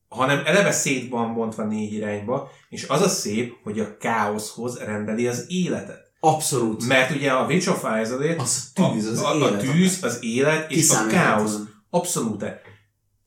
hanem 0.08 0.42
eleve 0.44 0.72
szét 0.72 1.10
van 1.10 1.34
bontva 1.34 1.64
négy 1.64 1.92
irányba, 1.92 2.50
és 2.68 2.88
az 2.88 3.02
a 3.02 3.08
szép, 3.08 3.54
hogy 3.62 3.80
a 3.80 3.96
káoszhoz 3.96 4.78
rendeli 4.78 5.26
az 5.26 5.44
életet. 5.48 6.04
Abszolút. 6.20 6.86
Mert 6.86 7.10
ugye 7.10 7.30
a 7.30 7.46
Witch 7.46 7.68
of 7.68 7.84
Isolate, 8.02 8.42
Az 8.42 8.70
a 8.74 8.90
tűz, 8.92 9.06
az 9.06 9.22
a, 9.22 9.30
a, 9.30 9.36
élet. 9.36 9.52
a 9.52 9.56
tűz, 9.56 10.02
az 10.02 10.18
élet 10.20 10.70
és 10.70 10.90
a 10.90 11.06
káosz. 11.06 11.58
Abszolút. 11.90 12.44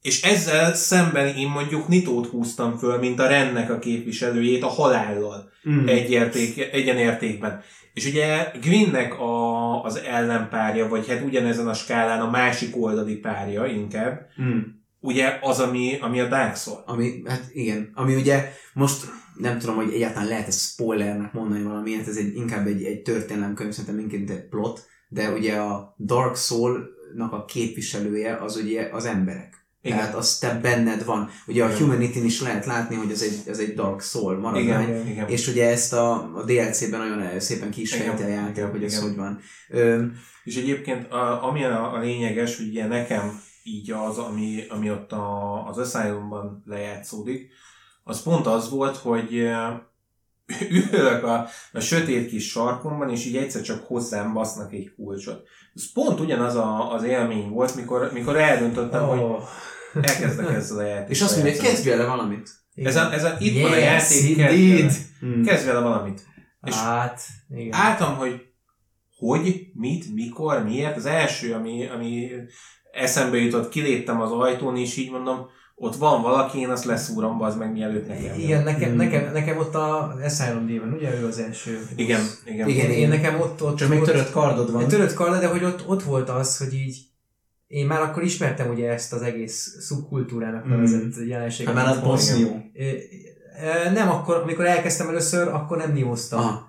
És 0.02 0.22
ezzel 0.22 0.74
szemben 0.74 1.28
én 1.36 1.48
mondjuk 1.50 1.88
Nitót 1.88 2.28
húztam 2.28 2.78
föl, 2.78 2.98
mint 2.98 3.20
a 3.20 3.28
Rennek 3.28 3.70
a 3.70 3.80
képviselőjét 3.80 4.64
a 4.64 4.68
halállal 4.68 5.48
Mm. 5.70 5.88
egy 5.88 6.12
érték, 6.12 6.74
egyenértékben. 6.74 7.62
És 7.94 8.06
ugye 8.06 8.52
Gwynnek 8.62 9.20
a, 9.20 9.84
az 9.84 9.96
ellenpárja, 9.98 10.88
vagy 10.88 11.08
hát 11.08 11.22
ugyanezen 11.26 11.68
a 11.68 11.74
skálán 11.74 12.22
a 12.22 12.30
másik 12.30 12.78
oldali 12.78 13.16
párja 13.16 13.66
inkább, 13.66 14.28
Mm. 14.42 14.60
ugye 15.00 15.38
az, 15.42 15.60
ami, 15.60 15.98
ami 16.02 16.20
a 16.20 16.28
Dark 16.28 16.56
Soul. 16.56 16.84
Ami, 16.86 17.22
hát 17.26 17.44
igen, 17.52 17.92
ami 17.94 18.16
ugye 18.16 18.52
most 18.74 19.06
nem 19.38 19.60
tudom, 19.60 19.76
hogy 19.76 19.94
egyáltalán 19.94 20.28
lehet 20.28 20.48
ez 20.48 20.62
spoilernek 20.62 21.34
mondani 21.34 21.64
valamiért, 21.64 22.08
ez 22.08 22.18
egy, 22.18 22.36
inkább 22.36 22.68
egy, 22.68 22.84
egy 22.84 23.02
történelemkönyv, 23.02 23.72
szerintem 23.72 24.10
inkább 24.10 24.38
egy 24.38 24.48
plot, 24.50 24.86
de 25.10 25.30
ugye 25.32 25.56
a 25.56 25.96
Dark 25.98 26.36
Soul-nak 26.36 27.34
a 27.34 27.46
képviselője 27.46 28.36
az 28.38 28.56
ugye 28.56 28.90
az 28.92 29.06
emberek. 29.06 29.59
Igen. 29.82 29.98
Tehát 29.98 30.16
az 30.16 30.38
te 30.38 30.60
benned 30.60 31.06
van. 31.06 31.30
Ugye 31.48 31.64
a 31.64 31.68
Igen. 31.68 31.80
humanity 31.80 32.16
is 32.16 32.42
lehet 32.42 32.66
látni, 32.66 32.96
hogy 32.96 33.12
ez 33.12 33.22
egy, 33.22 33.42
ez 33.46 33.60
egy 33.60 33.74
Dark 33.74 34.02
Soul 34.02 34.38
maradvány. 34.38 34.84
Igen, 34.84 35.08
igen. 35.08 35.28
És 35.28 35.48
ugye 35.48 35.70
ezt 35.70 35.94
a, 35.94 36.14
a 36.36 36.44
DLC-ben 36.44 37.00
nagyon 37.00 37.40
szépen 37.40 37.72
ki 37.72 37.82
is 37.82 37.94
Igen, 37.94 38.06
fejti 38.06 38.24
a 38.24 38.28
játék, 38.28 38.56
igen, 38.58 38.72
hogy 38.72 38.84
ez 38.84 38.92
igen. 38.92 39.04
hogy 39.04 39.16
van. 39.16 39.40
Ö, 39.70 40.06
És 40.44 40.56
egyébként 40.58 41.12
a, 41.12 41.48
ami 41.48 41.64
a, 41.64 41.94
a 41.94 42.00
lényeges, 42.00 42.58
hogy 42.58 42.68
ugye 42.68 42.88
nekem 42.88 43.42
így 43.64 43.92
az, 43.92 44.18
ami, 44.18 44.64
ami 44.70 44.92
ott 44.92 45.12
a, 45.12 45.68
az 45.68 45.78
Asylumban 45.78 46.64
lejátszódik, 46.66 47.52
az 48.04 48.24
pont 48.24 48.46
az 48.48 48.70
volt, 48.70 48.98
hogy 48.98 49.34
ülök 50.92 51.24
a, 51.24 51.48
a 51.72 51.80
sötét 51.80 52.30
kis 52.30 52.50
sarkomban, 52.50 53.10
és 53.10 53.26
így 53.26 53.38
egyszer 53.38 53.62
csak 53.62 53.84
hozzám 53.88 54.34
basznak 54.34 54.74
egy 54.74 54.94
kulcsot. 54.96 55.48
Ez 55.80 55.92
pont 55.92 56.20
ugyanaz 56.20 56.56
a, 56.56 56.94
az 56.94 57.04
élmény 57.04 57.50
volt, 57.50 57.76
mikor, 57.76 58.10
mikor 58.14 58.38
eldöntöttem, 58.38 59.04
oh. 59.04 59.10
hogy 59.10 59.44
elkezdek 60.04 60.56
ezzel 60.56 60.78
a 60.78 60.82
játékkal 60.82 61.10
és 61.10 61.22
azt 61.22 61.44
mondja, 61.44 61.62
kezdj 61.62 61.90
vele 61.90 62.06
valamit. 62.06 62.50
Ez 62.76 62.96
a, 62.96 63.14
ez 63.14 63.24
a, 63.24 63.36
itt 63.40 63.62
van 63.62 63.72
a 63.72 63.76
Yes, 63.76 63.86
játék, 63.86 64.36
kezdj 64.36 64.36
vele. 64.36 64.92
Mm. 65.26 65.44
Kezdj 65.44 65.66
vele 65.66 65.80
valamit. 65.80 66.28
És 66.64 66.76
Hát, 66.76 67.22
igen. 67.50 67.74
álltam, 67.74 68.16
hogy 68.16 68.48
hogy, 69.18 69.68
mit, 69.74 70.14
mikor, 70.14 70.64
miért. 70.64 70.98
Az 70.98 71.06
első, 71.06 71.54
ami, 71.54 71.86
ami 71.86 72.32
eszembe 72.92 73.38
jutott, 73.38 73.70
kiléptem 73.70 74.22
az 74.22 74.32
ajtón, 74.32 74.78
és 74.78 74.98
így 74.98 75.12
mondom, 75.12 75.48
ott 75.82 75.96
van 75.96 76.22
valaki, 76.22 76.60
én 76.60 76.70
azt 76.70 76.86
leszúrom, 76.86 77.42
az 77.42 77.56
meg 77.56 77.72
mielőtt 77.72 78.08
nekem. 78.08 78.40
Igen, 78.40 78.64
nekem, 78.64 78.92
Mm. 78.92 78.96
nekem, 78.96 79.32
nekem 79.34 79.58
ott 79.58 79.76
a 79.76 80.16
Asylum 80.24 80.68
Demon, 80.68 80.94
ugye 80.94 81.20
ő 81.20 81.26
az 81.26 81.40
első. 81.40 81.80
Igen, 81.96 82.22
igen. 82.46 82.68
Igen, 82.70 82.90
Én, 82.90 82.98
én 82.98 83.10
nekem 83.10 83.40
ott, 83.40 83.64
ott 83.64 83.76
Csak 83.78 83.90
még 83.90 84.00
ott- 84.00 84.06
törött 84.06 84.32
kardod 84.32 84.72
van. 84.72 84.88
Törött 84.88 85.14
karda, 85.14 85.40
de 85.40 85.48
hogy 85.48 85.64
ott, 85.64 85.88
ott 85.88 86.04
volt 86.04 86.30
az, 86.30 86.58
hogy 86.58 86.74
így 86.74 86.98
én 87.68 87.86
már 87.86 88.02
akkor 88.02 88.24
ismertem 88.24 88.70
ugye 88.70 88.90
ezt 88.92 89.14
az 89.14 89.22
egész 89.22 89.76
szubkultúrának 89.80 90.66
Mm. 90.66 90.70
nevezett 90.70 91.28
jelenséget. 91.28 91.74
Hát 91.74 91.84
már 91.86 91.96
az 91.98 92.02
boss 92.04 92.32
Nem, 93.94 94.10
akkor, 94.10 94.36
amikor 94.36 94.66
elkezdtem 94.66 95.08
először, 95.08 95.48
akkor 95.48 95.78
nem 95.78 95.94
nióztam. 95.94 96.40
Aha. 96.40 96.68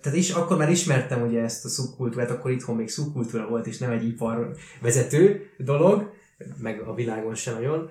Tehát 0.00 0.14
is, 0.14 0.30
akkor 0.30 0.56
már 0.56 0.70
ismertem 0.70 1.22
ugye 1.22 1.40
ezt 1.42 1.64
a 1.64 1.68
szubkultúrát, 1.68 2.30
akkor 2.30 2.50
itthon 2.50 2.76
még 2.76 2.88
szubkultúra 2.88 3.48
volt, 3.48 3.66
és 3.66 3.78
nem 3.78 3.90
egy 3.90 4.06
iparvezető 4.06 5.40
dolog, 5.58 6.10
meg 6.62 6.80
a 6.80 6.94
világon 6.94 7.34
sem 7.34 7.54
nagyon. 7.54 7.90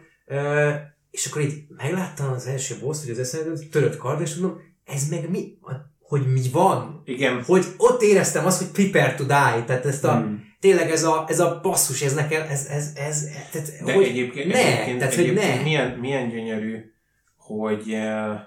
És 1.11 1.25
akkor 1.25 1.41
így 1.41 1.65
megláttam 1.77 2.31
az 2.31 2.47
első 2.47 2.75
boss, 2.81 3.01
hogy 3.01 3.09
az 3.09 3.19
eszembe 3.19 3.59
törött 3.71 3.97
kard, 3.97 4.21
és 4.21 4.35
mondom, 4.35 4.61
ez 4.85 5.09
meg 5.09 5.29
mi? 5.29 5.57
Hogy 5.99 6.33
mi 6.33 6.49
van? 6.51 7.01
Igen, 7.05 7.43
Hogy 7.43 7.65
ott 7.77 8.01
éreztem 8.01 8.45
azt, 8.45 8.57
hogy 8.57 8.71
prepare 8.71 9.15
to 9.15 9.23
die, 9.23 9.63
tehát 9.65 9.85
ezt 9.85 10.03
a, 10.03 10.19
Mm. 10.19 10.35
tényleg 10.59 10.91
ez 10.91 11.03
a, 11.03 11.25
ez 11.27 11.39
a 11.39 11.59
basszus, 11.63 12.01
ez 12.01 12.13
nekem, 12.13 12.47
ez, 12.49 12.65
ez, 12.65 12.91
ez, 12.95 13.23
tehát, 13.51 13.83
de 13.85 13.93
hogy 13.93 14.03
egyébként, 14.03 14.51
ne, 14.51 14.73
egyébként, 14.73 14.97
tehát, 14.99 15.15
hogy 15.15 15.23
egyébként 15.23 15.55
ne. 15.55 15.61
milyen, 15.63 15.99
milyen 15.99 16.29
gyönyörű, 16.29 16.93
hogy 17.37 17.91
eh, 17.91 18.39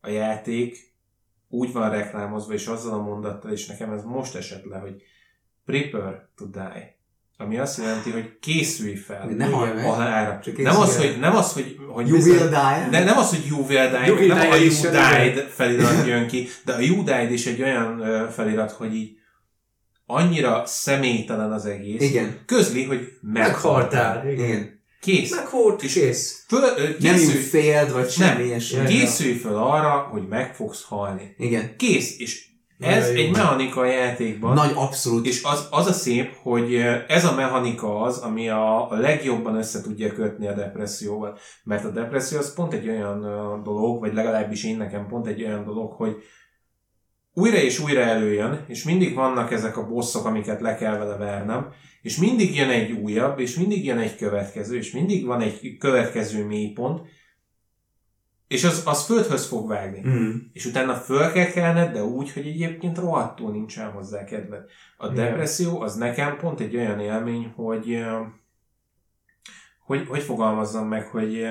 a 0.00 0.08
játék 0.08 0.92
úgy 1.48 1.72
van 1.72 1.90
reklámozva, 1.90 2.52
és 2.52 2.66
azzal 2.66 2.92
a 2.98 3.02
mondattal, 3.02 3.52
és 3.52 3.66
nekem 3.66 3.92
ez 3.92 4.04
most 4.04 4.34
esett 4.34 4.64
le, 4.64 4.78
hogy 4.78 5.02
prepare 5.64 6.28
to 6.36 6.46
die. 6.46 6.93
Ami 7.36 7.58
azt 7.58 7.78
jelenti, 7.78 8.10
hogy 8.10 8.38
készülj 8.40 8.94
fel 8.94 9.26
Ne 9.26 9.46
a 9.46 9.92
halálra. 9.92 10.40
Csak 10.44 10.56
Nem 10.56 10.76
az, 10.76 10.96
hogy, 10.96 11.16
nem 11.20 11.36
az, 11.36 11.52
hogy, 11.52 11.76
hogy 11.88 12.08
You 12.08 12.16
bizony- 12.16 12.36
will 12.36 12.48
die. 12.48 12.88
de 12.90 13.04
nem 13.04 13.18
az, 13.18 13.28
hogy 13.30 13.46
you 13.48 13.58
will 13.66 13.88
die, 13.88 14.06
You 14.06 14.16
will 14.16 14.26
nem 14.26 14.38
die 14.38 14.50
a 14.50 14.56
you 14.56 14.90
died 14.90 15.48
felirat 15.50 16.06
jön 16.06 16.26
ki, 16.26 16.48
de 16.64 16.72
a 16.72 16.78
you 16.80 17.02
died 17.04 17.30
is 17.32 17.46
egy 17.46 17.62
olyan 17.62 18.02
felirat, 18.30 18.70
hogy 18.70 18.94
így 18.94 19.10
annyira 20.06 20.62
személytelen 20.66 21.52
az 21.52 21.66
egész. 21.66 22.02
Igen. 22.02 22.38
Közli, 22.46 22.84
hogy 22.84 23.08
meghaltál. 23.20 24.14
meghaltál. 24.14 24.32
Igen. 24.32 24.82
Kész. 25.00 25.30
Meghalt, 25.34 25.82
és 25.82 25.96
ész. 25.96 26.44
Föl, 26.48 26.62
ö, 26.76 26.88
Nem 26.98 27.16
failed, 27.50 27.92
vagy 27.92 28.10
semmi 28.10 28.48
Nem. 28.72 28.86
készülj 28.86 29.32
föl 29.34 29.56
arra, 29.56 29.90
hogy 30.12 30.28
meg 30.28 30.54
fogsz 30.54 30.82
halni. 30.82 31.34
Igen. 31.38 31.76
Kész. 31.76 32.18
És 32.18 32.46
ez 32.84 33.12
jó. 33.12 33.20
egy 33.20 33.30
mechanika 33.30 33.80
a 33.80 33.84
játékban. 33.84 34.54
Nagy 34.54 34.72
abszolút. 34.74 35.26
És 35.26 35.42
az, 35.42 35.68
az 35.70 35.86
a 35.86 35.92
szép, 35.92 36.34
hogy 36.42 36.74
ez 37.08 37.24
a 37.24 37.34
mechanika 37.34 38.00
az, 38.00 38.18
ami 38.18 38.48
a, 38.48 38.90
a 38.90 38.94
legjobban 38.94 39.56
össze 39.56 39.82
tudja 39.82 40.12
kötni 40.12 40.46
a 40.46 40.54
depresszióval. 40.54 41.38
Mert 41.64 41.84
a 41.84 41.90
depresszió 41.90 42.38
az 42.38 42.54
pont 42.54 42.72
egy 42.72 42.88
olyan 42.88 43.20
dolog, 43.62 44.00
vagy 44.00 44.14
legalábbis 44.14 44.64
én 44.64 44.76
nekem 44.76 45.06
pont 45.06 45.26
egy 45.26 45.44
olyan 45.44 45.64
dolog, 45.64 45.92
hogy 45.92 46.16
újra 47.34 47.56
és 47.56 47.80
újra 47.80 48.00
előjön, 48.00 48.64
és 48.68 48.84
mindig 48.84 49.14
vannak 49.14 49.52
ezek 49.52 49.76
a 49.76 49.86
bosszok, 49.86 50.24
amiket 50.24 50.60
le 50.60 50.76
kell 50.76 50.98
vele 50.98 51.16
vernem, 51.16 51.72
és 52.02 52.16
mindig 52.16 52.56
jön 52.56 52.68
egy 52.68 52.92
újabb, 52.92 53.38
és 53.38 53.56
mindig 53.56 53.84
jön 53.84 53.98
egy 53.98 54.16
következő, 54.16 54.76
és 54.76 54.92
mindig 54.92 55.26
van 55.26 55.40
egy 55.40 55.76
következő 55.78 56.46
mélypont, 56.46 57.00
és 58.54 58.64
az, 58.64 58.82
az 58.86 59.04
földhöz 59.04 59.46
fog 59.46 59.68
vágni 59.68 60.02
Mm. 60.08 60.30
és 60.52 60.64
utána 60.64 60.94
föl 60.94 61.32
kell 61.32 61.46
kelned, 61.50 61.92
de 61.92 62.02
úgy, 62.04 62.32
hogy 62.32 62.46
egyébként 62.46 62.98
rohadtul 62.98 63.50
nincsen 63.52 63.90
hozzá 63.90 64.24
kedved. 64.24 64.64
A 64.96 65.04
Igen. 65.06 65.14
depresszió 65.24 65.80
az 65.80 65.94
nekem 65.94 66.36
pont 66.36 66.60
egy 66.60 66.76
olyan 66.76 67.00
élmény, 67.00 67.52
hogy 67.56 68.04
hogy, 69.84 70.06
hogy 70.08 70.22
fogalmazzam 70.22 70.88
meg, 70.88 71.06
hogy 71.06 71.46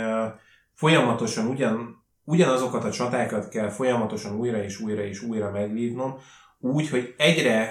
folyamatosan 0.73 1.45
ugyan, 1.47 2.03
ugyanazokat 2.23 2.83
a 2.83 2.91
csatákat 2.91 3.49
kell 3.49 3.69
folyamatosan 3.69 4.35
újra 4.35 4.63
és 4.63 4.79
újra 4.79 5.01
és 5.03 5.21
újra 5.21 5.51
megvívnom, 5.51 6.15
úgy, 6.59 6.89
hogy 6.89 7.13
egyre 7.17 7.69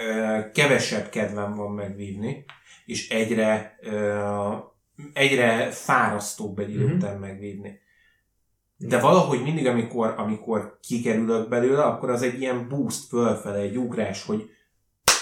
kevesebb 0.54 1.08
kedvem 1.08 1.54
van 1.54 1.70
megvívni, 1.72 2.44
és 2.86 3.10
egyre, 3.10 3.78
egyre 5.12 5.70
fárasztóbb 5.70 6.58
egy 6.58 6.70
idő 6.70 6.86
Mhm. 6.86 6.94
után 6.96 7.18
megvívni. 7.18 7.80
De 8.88 9.00
valahogy 9.00 9.42
mindig, 9.42 9.66
amikor, 9.66 10.14
amikor 10.16 10.78
kikerülök 10.88 11.48
belőle, 11.48 11.82
akkor 11.82 12.10
az 12.10 12.22
egy 12.22 12.40
ilyen 12.40 12.68
boost 12.68 13.06
fölfele, 13.08 13.58
egy 13.58 13.76
ugrás, 13.76 14.24
hogy 14.24 14.50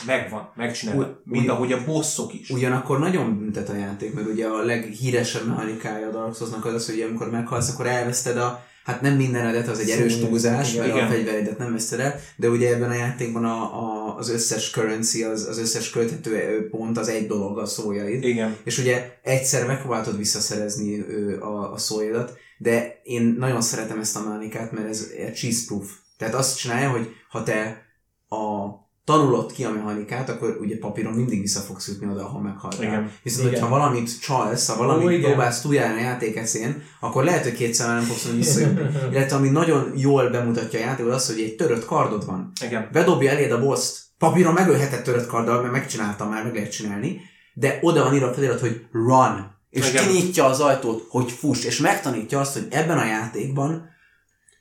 megvan, 0.06 0.52
megcsinálom. 0.56 1.00
Úgy- 1.00 1.16
Mint 1.24 1.44
úgy- 1.44 1.50
ahogy 1.50 1.72
a 1.72 1.84
bosszok 1.86 2.34
is. 2.34 2.50
Ugyanakkor 2.50 2.98
nagyon 2.98 3.38
büntet 3.38 3.68
a 3.68 3.74
játék, 3.74 4.14
mert 4.14 4.26
ugye 4.26 4.46
a 4.46 4.62
leghíresebb 4.62 5.46
mechanikája 5.46 6.06
a 6.08 6.10
Dark 6.10 6.34
Souls-nak 6.36 6.64
az 6.64 6.74
az, 6.74 6.86
hogy 6.86 7.00
amikor 7.00 7.30
meghalsz, 7.30 7.72
akkor 7.72 7.86
elveszted 7.86 8.36
a 8.36 8.62
hát 8.84 9.00
nem 9.00 9.14
mindenedet, 9.16 9.68
az 9.68 9.78
egy 9.78 9.90
erős 9.90 10.18
túlzás, 10.18 10.72
igen. 10.72 10.82
mert 10.84 10.94
a 10.94 10.96
Igen. 10.96 11.10
fegyveredet 11.10 11.58
nem 11.58 11.72
veszted 11.72 12.00
el, 12.00 12.14
de 12.36 12.48
ugye 12.48 12.74
ebben 12.74 12.90
a 12.90 12.94
játékban 12.94 13.44
a, 13.44 13.62
a, 13.62 13.99
az 14.16 14.28
összes 14.28 14.70
currency, 14.70 15.22
az, 15.22 15.46
az 15.46 15.58
összes 15.58 15.90
költhető 15.90 16.68
pont 16.70 16.98
az 16.98 17.08
egy 17.08 17.26
dolog 17.26 17.58
a 17.58 17.66
szójaid. 17.66 18.24
Igen. 18.24 18.56
És 18.64 18.78
ugye 18.78 19.18
egyszer 19.22 19.66
megpróbáltad 19.66 20.16
visszaszerezni 20.16 21.00
a, 21.40 21.72
a 21.72 21.78
szóidat, 21.78 22.38
de 22.58 23.00
én 23.02 23.34
nagyon 23.38 23.60
szeretem 23.60 24.00
ezt 24.00 24.16
a 24.16 24.20
mechanikát, 24.20 24.72
mert 24.72 24.88
ez 24.88 25.10
egy 25.16 25.34
cheese 25.34 25.64
proof. 25.66 25.90
Tehát 26.18 26.34
azt 26.34 26.58
csinálja, 26.58 26.90
hogy 26.90 27.08
ha 27.28 27.42
te 27.42 27.82
a 28.28 28.68
tanulod 29.04 29.52
ki 29.52 29.64
a 29.64 29.70
mechanikát, 29.70 30.28
akkor 30.28 30.58
ugye 30.60 30.78
papíron 30.78 31.12
mindig 31.12 31.40
vissza 31.40 31.60
fogsz 31.60 31.88
jutni 31.88 32.06
oda, 32.06 32.26
ha 32.26 32.40
meghaltál. 32.40 32.82
Igen. 32.82 33.10
Viszont, 33.22 33.48
Igen. 33.48 33.60
hogyha 33.60 33.76
valamit 33.78 34.20
csalsz, 34.20 34.68
ha 34.68 34.76
valamit 34.76 35.06
Ó, 35.06 35.10
igen. 35.10 35.30
próbálsz 35.30 35.60
túljárni 35.60 36.00
a 36.00 36.04
játék 36.04 36.36
eszén, 36.36 36.82
akkor 37.00 37.24
lehet, 37.24 37.42
hogy 37.42 37.52
kétszer 37.52 37.86
már 37.86 37.96
nem 37.96 38.04
fogsz 38.04 38.22
tudni 38.22 38.38
visszajutni. 38.38 38.88
Illetve 39.12 39.36
ami 39.36 39.48
nagyon 39.48 39.92
jól 39.96 40.30
bemutatja 40.30 40.78
a 40.78 40.82
játékot, 40.82 41.12
az, 41.12 41.26
hogy 41.26 41.40
egy 41.40 41.56
törött 41.56 41.84
kardod 41.84 42.26
van. 42.26 42.52
Igen. 42.64 42.88
Bedobja 42.92 43.30
eléd 43.30 43.52
a 43.52 43.60
boss 43.60 43.98
papíron 44.18 44.52
megölhetett 44.52 45.04
törött 45.04 45.26
karddal, 45.26 45.60
mert 45.60 45.72
megcsináltam 45.72 46.28
már, 46.28 46.44
meg 46.44 46.54
lehet 46.54 46.70
csinálni, 46.70 47.20
de 47.54 47.78
oda 47.82 48.04
van 48.04 48.14
írva 48.14 48.26
a 48.26 48.32
felirat, 48.32 48.60
hogy 48.60 48.86
run. 48.92 49.58
És 49.70 49.90
Igen. 49.90 50.06
kinyitja 50.06 50.44
az 50.44 50.60
ajtót, 50.60 51.06
hogy 51.08 51.30
fuss, 51.30 51.64
és 51.64 51.78
megtanítja 51.78 52.40
azt, 52.40 52.52
hogy 52.52 52.66
ebben 52.70 52.98
a 52.98 53.04
játékban 53.04 53.89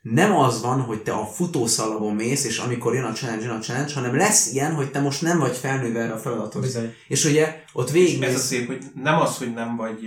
nem 0.02 0.36
az 0.36 0.62
van, 0.62 0.82
hogy 0.82 1.02
te 1.02 1.12
a 1.12 1.26
futószalagon 1.26 2.16
mész, 2.16 2.46
és 2.46 2.58
amikor 2.58 2.94
jön 2.94 3.04
a 3.04 3.12
challenge, 3.12 3.46
jön 3.46 3.56
a 3.56 3.60
challenge, 3.60 3.94
hanem 3.94 4.16
lesz 4.16 4.54
ilyen, 4.54 4.74
hogy 4.74 4.92
te 4.92 5.00
most 5.00 5.22
nem 5.22 5.40
vagy 5.40 5.58
felnőve 5.58 6.00
erre 6.00 6.14
a 6.14 6.18
feladathoz. 6.18 6.64
Bizony. 6.64 6.94
És 7.08 7.26
ugye 7.26 7.64
ott 7.74 7.88
És 7.88 7.94
végig 7.94 8.24
ez 8.24 8.36
a 8.36 8.38
szép, 8.38 8.68
hogy 8.68 8.84
nem 8.96 9.20
az, 9.20 9.38
hogy 9.38 9.54
nem 9.54 9.76
vagy, 9.76 10.00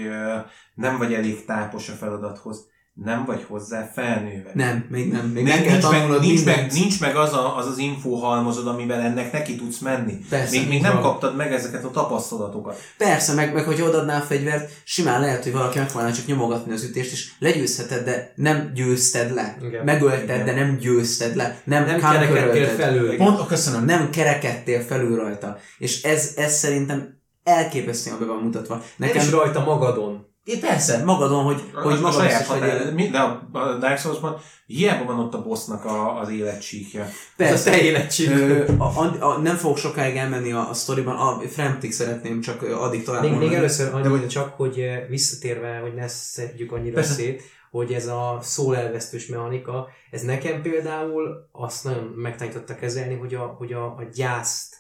nem 0.75 0.99
vagy 0.99 1.15
elég 1.15 1.45
tápos 1.45 1.89
a 1.89 1.93
feladathoz. 1.93 2.71
Nem 2.95 3.25
vagy 3.25 3.45
hozzá 3.49 3.91
felnőve. 3.95 4.51
Nem, 4.55 4.87
még 4.89 5.13
nem. 5.13 5.27
Még 5.27 5.45
Nincs, 5.45 5.57
meg 5.57 5.65
kell 5.65 5.91
nincs, 5.91 6.09
meg, 6.09 6.21
nincs, 6.21 6.45
meg, 6.45 6.73
nincs 6.73 7.01
meg 7.01 7.17
az, 7.17 7.33
a, 7.33 7.57
az 7.57 7.67
az 7.67 7.79
infóhalmozod, 7.79 8.67
amivel 8.67 9.01
ennek 9.01 9.33
neki 9.33 9.57
tudsz 9.57 9.79
menni. 9.79 10.19
Persze, 10.29 10.59
még, 10.59 10.69
még 10.69 10.81
nem 10.81 10.93
van. 10.93 11.03
kaptad 11.03 11.37
meg 11.37 11.53
ezeket 11.53 11.85
a 11.85 11.91
tapasztalatokat. 11.91 12.81
Persze, 12.99 13.35
meg, 13.35 13.55
meg 13.55 13.65
hogy 13.65 13.81
odaadnál 13.81 14.21
a 14.21 14.25
fegyvert, 14.25 14.71
simán 14.85 15.21
lehet, 15.21 15.43
hogy 15.43 15.53
valaki 15.53 15.79
megpróbálná 15.79 16.13
csak 16.13 16.27
nyomogatni 16.27 16.73
az 16.73 16.83
ütést, 16.83 17.13
és 17.13 17.33
legyőzheted, 17.39 18.05
de 18.05 18.33
nem 18.37 18.71
győzted 18.75 19.35
le. 19.35 19.57
Igen. 19.63 19.85
Megölted, 19.85 20.25
Igen. 20.25 20.45
de 20.45 20.55
nem 20.55 20.77
győzted 20.77 21.37
le. 21.37 21.61
Nem, 21.65 21.85
Nem 21.85 22.01
kerekedtél 22.01 22.67
felül. 22.67 23.17
Pont, 23.17 23.41
oh, 23.41 23.47
köszönöm, 23.47 23.85
nem 23.85 24.11
kerekedtél 24.11 24.81
felül 24.81 25.17
rajta. 25.17 25.59
És 25.79 26.03
ez, 26.03 26.33
ez 26.37 26.53
szerintem 26.53 27.21
elképesztően 27.43 28.19
be 28.19 28.25
van 28.25 28.43
mutatva. 28.43 28.75
Nem 28.75 29.09
Nekem, 29.09 29.23
is 29.23 29.31
rajta 29.31 29.65
magadon. 29.65 30.31
É, 30.45 30.59
persze, 30.59 31.05
magadon, 31.05 31.45
hogy, 31.45 31.63
hogy 31.75 31.83
hogy 31.83 31.93
a 31.93 32.01
magad 32.01 32.21
saját 32.21 32.47
határ, 32.47 32.95
de 32.95 33.19
a, 33.19 33.49
a 33.53 33.79
Dark 33.79 33.99
Souls-ban 33.99 34.37
hiába 34.67 35.05
van 35.05 35.19
ott 35.19 35.35
a 35.35 35.43
bossnak 35.43 35.85
a, 35.85 36.21
az 36.21 36.29
életsíkja. 36.31 37.03
Ez 37.03 37.09
a 37.09 37.13
Persze. 37.37 37.71
te 37.71 37.81
életség. 37.81 38.31
Ö, 38.31 38.65
a, 38.79 38.85
a, 38.85 39.17
a, 39.21 39.39
nem 39.39 39.57
fogok 39.57 39.77
sokáig 39.77 40.17
elmenni 40.17 40.53
a, 40.53 40.69
a 40.69 40.75
sztoriban, 40.75 41.17
a 41.17 41.41
Fremtig 41.49 41.93
szeretném 41.93 42.41
csak 42.41 42.63
addig 42.63 43.05
tovább 43.05 43.21
Még, 43.21 43.31
még 43.31 43.39
mondani. 43.39 43.61
először 43.61 43.95
annyira 43.95 44.27
csak, 44.27 44.55
hogy 44.57 44.85
visszatérve, 45.09 45.79
hogy 45.79 45.95
ne 45.95 46.09
szedjük 46.09 46.73
annyira 46.73 46.95
Persze. 46.95 47.13
szét, 47.13 47.43
hogy 47.71 47.93
ez 47.93 48.07
a 48.07 48.39
szólelvesztős 48.41 49.27
mechanika, 49.27 49.89
ez 50.11 50.23
nekem 50.23 50.63
például 50.63 51.49
azt 51.53 51.85
nagyon 51.85 52.05
megtanította 52.17 52.75
kezelni, 52.75 53.15
hogy 53.15 53.35
a, 53.35 53.55
hogy 53.59 53.73
a, 53.73 53.85
a 53.85 54.03
gyászt 54.15 54.72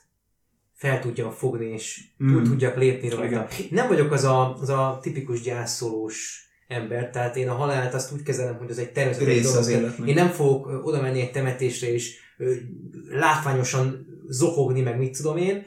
fel 0.82 1.00
tudjam 1.00 1.30
fogni, 1.30 1.66
és 1.66 2.00
Mm. 2.24 2.36
mm. 2.36 2.42
tudjak 2.42 2.76
lépni 2.76 3.09
rajta. 3.09 3.46
Nem 3.70 3.88
vagyok 3.88 4.12
az 4.12 4.24
a, 4.24 4.54
az 4.60 4.68
a 4.68 4.98
tipikus 5.02 5.40
gyászolós 5.40 6.46
ember, 6.68 7.10
tehát 7.10 7.36
én 7.36 7.48
a 7.48 7.54
halált 7.54 7.94
azt 7.94 8.12
úgy 8.12 8.22
kezelem, 8.22 8.56
hogy 8.56 8.70
az 8.70 8.78
egy 8.78 8.92
természetes 8.92 9.42
dolog. 9.42 9.59
az 9.59 9.68
életnek. 9.68 10.09
Én 10.09 10.14
nem 10.14 10.28
fogok 10.28 10.86
oda 10.86 11.00
menni 11.00 11.20
egy 11.20 11.30
temetésre 11.30 11.92
és 11.92 12.18
látványosan 13.10 14.06
zokogni, 14.28 14.80
meg 14.80 14.98
mit 14.98 15.16
tudom 15.16 15.36
én, 15.36 15.64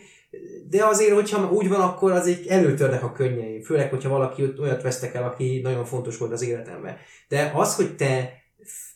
de 0.70 0.86
azért, 0.86 1.14
hogyha 1.14 1.52
úgy 1.52 1.68
van, 1.68 1.82
akkor 1.82 2.12
azért 2.12 2.48
előtörnek 2.48 3.04
a 3.04 3.12
könnyeim. 3.12 3.62
Főleg, 3.62 3.90
hogyha 3.90 4.10
valaki 4.10 4.54
olyat 4.60 4.82
vesztek 4.82 5.14
el, 5.14 5.24
aki 5.24 5.60
nagyon 5.64 5.86
fontos 5.86 6.18
volt 6.18 6.32
az 6.32 6.44
életemben. 6.44 6.98
De 7.28 7.52
az, 7.56 7.76
hogy 7.76 7.96
te 7.96 8.34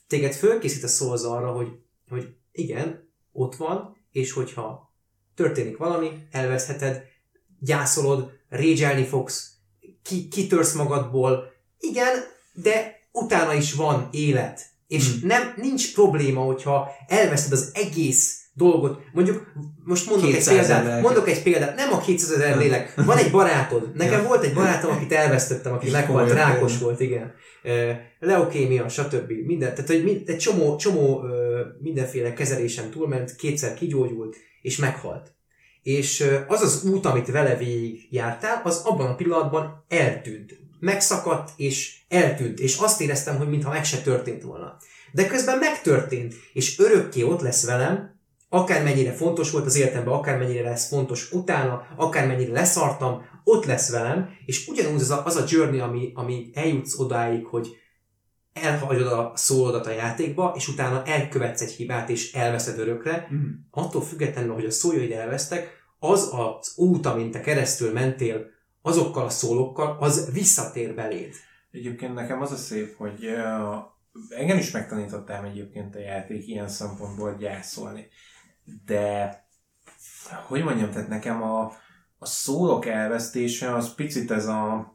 téged 0.08 0.34
fölkészít 0.34 0.84
a 0.84 0.88
Souls 0.88 1.24
arra, 1.24 1.52
hogy, 1.52 1.68
hogy 2.10 2.28
igen, 2.52 3.10
ott 3.32 3.56
van, 3.56 3.96
és 4.12 4.32
hogyha 4.32 4.89
történik 5.40 5.78
valami, 5.78 6.12
elveszheted, 6.32 7.04
gyászolod, 7.60 8.32
régyelni 8.50 9.04
fogsz, 9.06 9.52
ki, 10.04 10.28
kitörsz 10.28 10.74
magadból, 10.74 11.52
igen, 11.80 12.24
de 12.54 13.00
utána 13.12 13.54
is 13.54 13.74
van 13.74 14.10
élet. 14.12 14.66
És 14.88 15.08
Hmm. 15.08 15.28
nem, 15.28 15.54
nincs 15.56 15.94
probléma, 15.94 16.42
hogyha 16.42 16.92
elveszed 17.08 17.52
az 17.52 17.72
egész 17.74 18.39
dolgot. 18.54 19.02
Mondjuk, 19.14 19.52
most 19.84 20.10
mondok 20.10 20.28
egy 20.28 20.34
200 20.34 20.58
ezer 20.58 20.66
példát, 20.66 20.86
lelket. 20.86 21.04
mondok 21.04 21.30
egy 21.30 21.44
példát, 21.44 21.76
nem 21.76 21.94
a 21.94 22.00
200 22.00 22.32
ezer 22.32 22.58
lélek, 22.58 22.94
van 22.96 23.18
egy 23.18 23.32
barátod. 23.32 23.92
Nekem 23.96 24.22
Ja. 24.22 24.28
volt 24.28 24.44
egy 24.44 24.54
barátom, 24.54 24.92
akit 24.92 25.12
elvesztettem, 25.14 25.74
aki 25.74 25.90
meghalt, 25.90 26.32
rákos 26.32 26.72
példa. 26.72 26.86
volt, 26.86 27.00
igen. 27.00 27.34
Leukémia, 28.20 28.90
stb. 28.90 29.32
Minden, 29.46 29.70
tehát 29.74 29.88
hogy 29.88 30.24
egy 30.26 30.38
csomó, 30.38 30.76
csomó 30.76 31.24
mindenféle 31.80 32.34
kezelésen 32.34 32.90
túlment, 32.90 33.36
kétszer 33.36 33.74
kigyógyult, 33.74 34.36
és 34.62 34.78
meghalt. 34.78 35.34
És 35.84 36.26
az 36.48 36.62
az 36.62 36.84
út, 36.84 37.06
amit 37.06 37.32
vele 37.32 37.56
végig 37.58 38.08
jártál, 38.10 38.62
az 38.64 38.82
abban 38.86 39.08
a 39.08 39.16
pillanatban 39.16 39.86
eltűnt. 39.88 40.58
Megszakadt, 40.80 41.52
és 41.56 41.98
eltűnt. 42.10 42.60
És 42.60 42.78
azt 42.78 43.02
éreztem, 43.02 43.38
hogy 43.38 43.50
mintha 43.50 43.72
meg 43.72 43.86
se 43.86 43.98
történt 44.02 44.44
volna. 44.44 44.78
De 45.12 45.28
közben 45.28 45.58
megtörtént, 45.58 46.34
és 46.54 46.80
örökké 46.80 47.22
ott 47.22 47.42
lesz 47.42 47.66
velem, 47.66 48.19
akármennyire 48.50 49.12
fontos 49.12 49.52
volt 49.52 49.66
az 49.66 49.78
életemben, 49.78 50.14
akármennyire 50.14 50.70
lesz 50.70 50.88
fontos 50.88 51.32
utána, 51.32 51.88
akármennyire 51.96 52.52
leszartam, 52.52 53.22
ott 53.44 53.66
lesz 53.66 53.92
velem, 53.92 54.30
és 54.46 54.68
ugyanúgy 54.68 55.00
az 55.00 55.10
a, 55.10 55.26
az 55.26 55.36
a 55.36 55.44
journey, 55.48 55.80
ami, 55.80 56.12
ami 56.16 56.50
eljutsz 56.54 57.00
odáig, 57.00 57.46
hogy 57.46 57.68
elhagyod 58.54 59.08
a 59.08 59.32
szólodat 59.36 59.86
a 59.86 59.92
játékba, 59.92 60.54
és 60.56 60.68
utána 60.68 61.04
elkövetsz 61.06 61.62
egy 61.62 61.72
hibát, 61.72 62.10
és 62.10 62.34
elveszed 62.34 62.80
örökre, 62.80 63.28
Mm. 63.34 63.50
attól 63.72 64.02
függetlenül, 64.02 64.54
hogy 64.54 64.66
a 64.66 64.72
szójaid 64.72 65.12
elvesztek, 65.12 65.78
az 66.00 66.30
az 66.34 66.74
út, 66.76 67.06
amin 67.06 67.32
te 67.32 67.42
keresztül 67.42 67.92
mentél, 67.92 68.46
azokkal 68.82 69.26
a 69.26 69.30
szólókkal, 69.30 69.98
az 70.00 70.30
visszatér 70.34 70.96
beléd. 70.96 71.34
Egyébként 71.72 72.14
nekem 72.14 72.42
az 72.42 72.52
a 72.52 72.56
szép, 72.56 72.96
hogy 72.98 73.26
uh, 73.26 74.38
engem 74.38 74.58
is 74.58 74.72
megtanítottam 74.72 75.46
egyébként 75.46 75.96
a 75.96 76.00
játék 76.00 76.48
ilyen 76.48 76.68
szempontból 76.68 77.36
gyászolni. 77.40 78.08
De 78.86 79.38
hogy 80.48 80.64
mondjam, 80.64 80.92
tehát 80.92 81.08
nekem 81.08 81.44
a, 81.44 81.62
a 82.18 82.26
szólok 82.26 82.86
elvesztése 82.86 83.76
az 83.76 83.94
picit 83.96 84.32
ez 84.32 84.46
a 84.46 84.94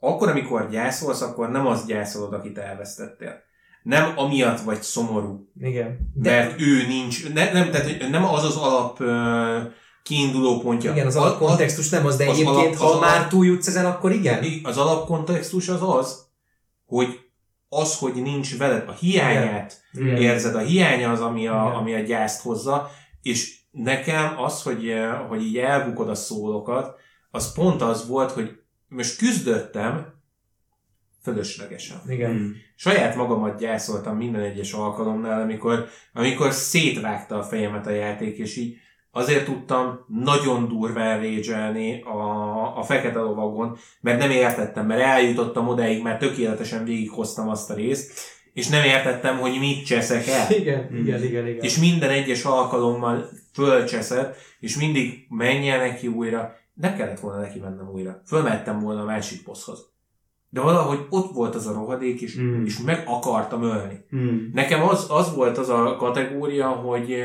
akkor, 0.00 0.28
amikor 0.28 0.68
gyászolsz, 0.70 1.20
akkor 1.20 1.50
nem 1.50 1.66
az 1.66 1.86
gyászolod, 1.86 2.32
akit 2.32 2.58
elvesztettél. 2.58 3.42
Nem 3.82 4.18
amiatt 4.18 4.60
vagy 4.60 4.82
szomorú, 4.82 5.48
Igen. 5.60 5.98
de... 6.14 6.30
mert 6.30 6.60
ő 6.60 6.86
nincs, 6.86 7.32
ne, 7.32 7.52
nem, 7.52 7.70
tehát 7.70 8.10
nem 8.10 8.24
az 8.24 8.44
az 8.44 8.56
alap 8.56 9.00
uh, 9.00 9.72
kiinduló 10.02 10.60
pontja. 10.60 10.92
Igen, 10.92 11.06
az 11.06 11.16
alapkontextus 11.16 11.88
nem 11.88 12.06
az, 12.06 12.16
de 12.16 12.28
az 12.28 12.30
egyébként, 12.30 12.56
alap- 12.56 12.76
ha 12.76 12.84
az 12.84 12.90
alap- 12.90 13.04
már 13.04 13.28
túljutsz 13.28 13.66
ezen, 13.66 13.86
akkor 13.86 14.12
igen. 14.12 14.44
Az 14.62 14.78
alapkontextus 14.78 15.68
az 15.68 15.82
az, 15.82 16.26
hogy 16.86 17.29
az, 17.72 17.98
hogy 17.98 18.14
nincs 18.14 18.58
veled, 18.58 18.88
a 18.88 18.92
hiányát 18.92 19.82
Igen. 19.92 20.16
érzed, 20.16 20.54
a 20.54 20.58
hiánya 20.58 21.10
az, 21.10 21.20
ami 21.20 21.46
a, 21.46 21.64
Igen. 21.66 21.78
ami 21.78 21.94
a 21.94 22.00
gyászt 22.00 22.42
hozza, 22.42 22.90
és 23.22 23.58
nekem 23.70 24.38
az, 24.38 24.62
hogy, 24.62 24.88
eh, 24.88 25.28
hogy 25.28 25.42
így 25.42 25.58
elbukod 25.58 26.08
a 26.08 26.14
szólokat, 26.14 26.98
az 27.30 27.52
pont 27.52 27.82
az 27.82 28.08
volt, 28.08 28.30
hogy 28.30 28.58
most 28.88 29.18
küzdöttem 29.18 30.06
fölöslegesen. 31.22 32.00
Igen. 32.08 32.30
Mm. 32.30 32.50
Saját 32.74 33.16
magamat 33.16 33.58
gyászoltam 33.58 34.16
minden 34.16 34.40
egyes 34.40 34.72
alkalomnál, 34.72 35.40
amikor, 35.40 35.88
amikor 36.12 36.52
szétvágta 36.52 37.38
a 37.38 37.42
fejemet 37.42 37.86
a 37.86 37.90
játék, 37.90 38.38
és 38.38 38.56
így 38.56 38.76
azért 39.10 39.44
tudtam 39.44 40.04
nagyon 40.08 40.68
durván 40.68 41.20
régyelni 41.20 42.02
a, 42.02 42.78
a 42.78 42.82
fekete 42.82 43.18
lovagon, 43.18 43.76
mert 44.00 44.18
nem 44.18 44.30
értettem, 44.30 44.86
mert 44.86 45.00
eljutottam 45.00 45.68
odáig, 45.68 46.02
mert 46.02 46.18
tökéletesen 46.18 46.84
végighoztam 46.84 47.48
azt 47.48 47.70
a 47.70 47.74
részt, 47.74 48.12
és 48.52 48.68
nem 48.68 48.84
értettem, 48.84 49.38
hogy 49.38 49.56
mit 49.58 49.84
cseszek 49.86 50.26
el. 50.26 50.50
Igen, 50.60 50.88
Mm. 50.92 50.96
igen, 50.98 51.22
igen, 51.22 51.46
igen. 51.46 51.62
És 51.64 51.78
minden 51.78 52.10
egyes 52.10 52.44
alkalommal 52.44 53.28
fölcseszett, 53.52 54.36
és 54.60 54.76
mindig 54.76 55.26
menjen 55.28 55.78
neki 55.78 56.06
újra. 56.06 56.54
Nem 56.74 56.96
kellett 56.96 57.20
volna 57.20 57.40
neki 57.40 57.58
mennem 57.58 57.88
újra. 57.94 58.22
Fölmettem 58.26 58.78
volna 58.78 59.00
a 59.00 59.04
másik 59.04 59.44
bosshoz. 59.44 59.88
De 60.48 60.60
valahogy 60.60 61.06
ott 61.10 61.32
volt 61.32 61.54
az 61.54 61.66
a 61.66 61.72
rohadék, 61.72 62.20
és, 62.20 62.36
Mm. 62.40 62.64
és 62.64 62.78
meg 62.78 63.02
akartam 63.06 63.62
ölni. 63.62 64.04
Mm. 64.16 64.36
Nekem 64.52 64.82
az, 64.82 65.06
az 65.10 65.34
volt 65.34 65.58
az 65.58 65.68
a 65.68 65.96
kategória, 65.98 66.68
hogy 66.68 67.16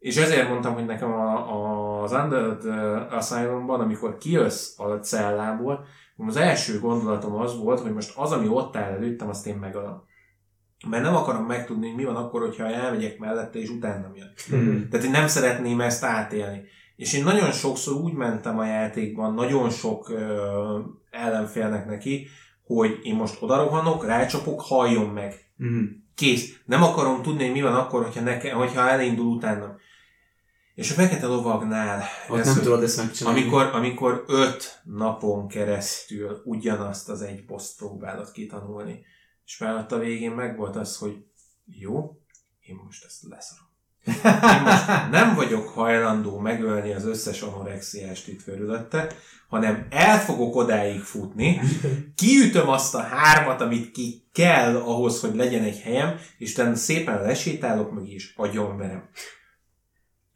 és 0.00 0.16
ezért 0.16 0.48
mondtam, 0.48 0.74
hogy 0.74 0.86
nekem 0.86 1.12
a, 1.12 1.52
a, 1.52 2.02
az 2.02 2.12
Undead 2.12 2.64
Asylumban, 3.10 3.80
amikor 3.80 4.18
kijössz 4.18 4.78
a 4.78 4.98
cellából, 4.98 5.84
az 6.16 6.36
első 6.36 6.78
gondolatom 6.78 7.34
az 7.34 7.58
volt, 7.58 7.80
hogy 7.80 7.92
most 7.92 8.16
az, 8.16 8.32
ami 8.32 8.48
ott 8.48 8.76
áll 8.76 8.92
előttem, 8.92 9.28
azt 9.28 9.46
én 9.46 9.56
megölöm. 9.56 10.02
Mert 10.88 11.02
nem 11.02 11.16
akarom 11.16 11.44
megtudni, 11.44 11.86
hogy 11.86 11.96
mi 11.96 12.04
van 12.04 12.16
akkor, 12.16 12.40
hogyha 12.40 12.66
elmegyek 12.66 13.18
mellette, 13.18 13.58
és 13.58 13.68
utána 13.68 14.10
jön. 14.14 14.32
Mm. 14.60 14.88
Tehát 14.88 15.06
én 15.06 15.12
nem 15.12 15.26
szeretném 15.26 15.80
ezt 15.80 16.04
átélni. 16.04 16.62
És 16.96 17.14
én 17.14 17.24
nagyon 17.24 17.52
sokszor 17.52 17.94
úgy 17.94 18.12
mentem 18.12 18.58
a 18.58 18.64
játékban, 18.64 19.34
nagyon 19.34 19.70
sok 19.70 20.08
ö, 20.08 20.78
ellenfélnek 21.10 21.86
neki, 21.86 22.26
hogy 22.64 22.98
én 23.02 23.14
most 23.14 23.42
odarohanok, 23.42 24.06
rácsapok, 24.06 24.60
halljon 24.60 25.08
meg. 25.08 25.34
Mm. 25.64 25.84
Kész. 26.14 26.60
Nem 26.64 26.82
akarom 26.82 27.22
tudni, 27.22 27.44
hogy 27.44 27.52
mi 27.52 27.62
van 27.62 27.74
akkor, 27.74 28.02
hogyha, 28.02 28.20
neke, 28.20 28.52
hogyha 28.52 28.88
elindul 28.88 29.26
utána. 29.26 29.76
És 30.80 30.90
a 30.90 30.94
fekete 30.94 31.26
lovagnál, 31.26 32.04
Ott 32.28 32.38
ez, 32.38 32.46
nem 32.46 32.62
tudod 32.62 32.82
ezt 32.82 32.96
megcsinálni. 32.96 33.40
amikor, 33.40 33.62
amikor 33.62 34.24
öt 34.26 34.80
napon 34.84 35.48
keresztül 35.48 36.42
ugyanazt 36.44 37.08
az 37.08 37.22
egy 37.22 37.44
poszt 37.44 37.76
próbálod 37.76 38.32
kitanulni, 38.32 39.04
és 39.44 39.60
ott 39.60 39.92
a 39.92 39.98
végén 39.98 40.30
megvolt 40.30 40.76
az, 40.76 40.96
hogy 40.96 41.16
jó, 41.64 42.20
én 42.60 42.80
most 42.84 43.04
ezt 43.04 43.22
leszarom. 43.28 43.68
Én 44.56 44.62
most 44.62 45.10
nem 45.10 45.34
vagyok 45.34 45.68
hajlandó 45.68 46.38
megölni 46.38 46.92
az 46.92 47.04
összes 47.04 47.42
anorexiást 47.42 48.28
itt 48.28 48.44
körülötte, 48.44 49.12
hanem 49.48 49.86
el 49.90 50.18
fogok 50.18 50.56
odáig 50.56 51.00
futni, 51.00 51.60
kiütöm 52.14 52.68
azt 52.68 52.94
a 52.94 53.00
hármat, 53.00 53.60
amit 53.60 53.90
ki 53.90 54.28
kell 54.32 54.76
ahhoz, 54.76 55.20
hogy 55.20 55.34
legyen 55.34 55.62
egy 55.62 55.80
helyem, 55.80 56.16
és 56.38 56.52
utána 56.52 56.74
szépen 56.74 57.22
lesétálok 57.22 57.92
meg 57.92 58.08
és 58.08 58.32
agyonverem. 58.36 59.08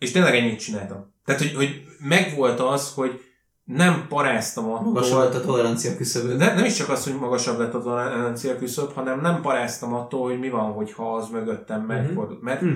És 0.04 0.10
tényleg 0.10 0.34
ennyit 0.34 0.58
csináltam. 0.58 1.12
Tehát, 1.24 1.40
hogy, 1.40 1.54
hogy 1.54 1.84
megvolt 1.98 2.60
az, 2.60 2.92
hogy 2.94 3.20
nem 3.64 4.06
paráztam 4.08 4.70
attól, 4.70 4.92
Magas 4.92 5.10
volt 5.10 5.34
a 5.34 5.40
tolerancia 5.40 5.96
küszöbő. 5.96 6.36
de 6.36 6.54
nem 6.54 6.64
is 6.64 6.74
csak 6.74 6.88
az, 6.88 7.04
hogy 7.04 7.14
magasabb 7.14 7.58
lett 7.58 7.74
a 7.74 7.82
tolerancia 7.82 8.56
küszöb, 8.56 8.92
hanem 8.92 9.20
nem 9.20 9.40
paráztam 9.40 9.94
attól, 9.94 10.28
hogy 10.28 10.38
mi 10.38 10.50
van, 10.50 10.72
hogyha 10.72 11.14
az 11.14 11.28
mögöttem 11.28 11.82
megfordul. 11.82 12.38
Mert 12.40 12.60
Hm. 12.60 12.70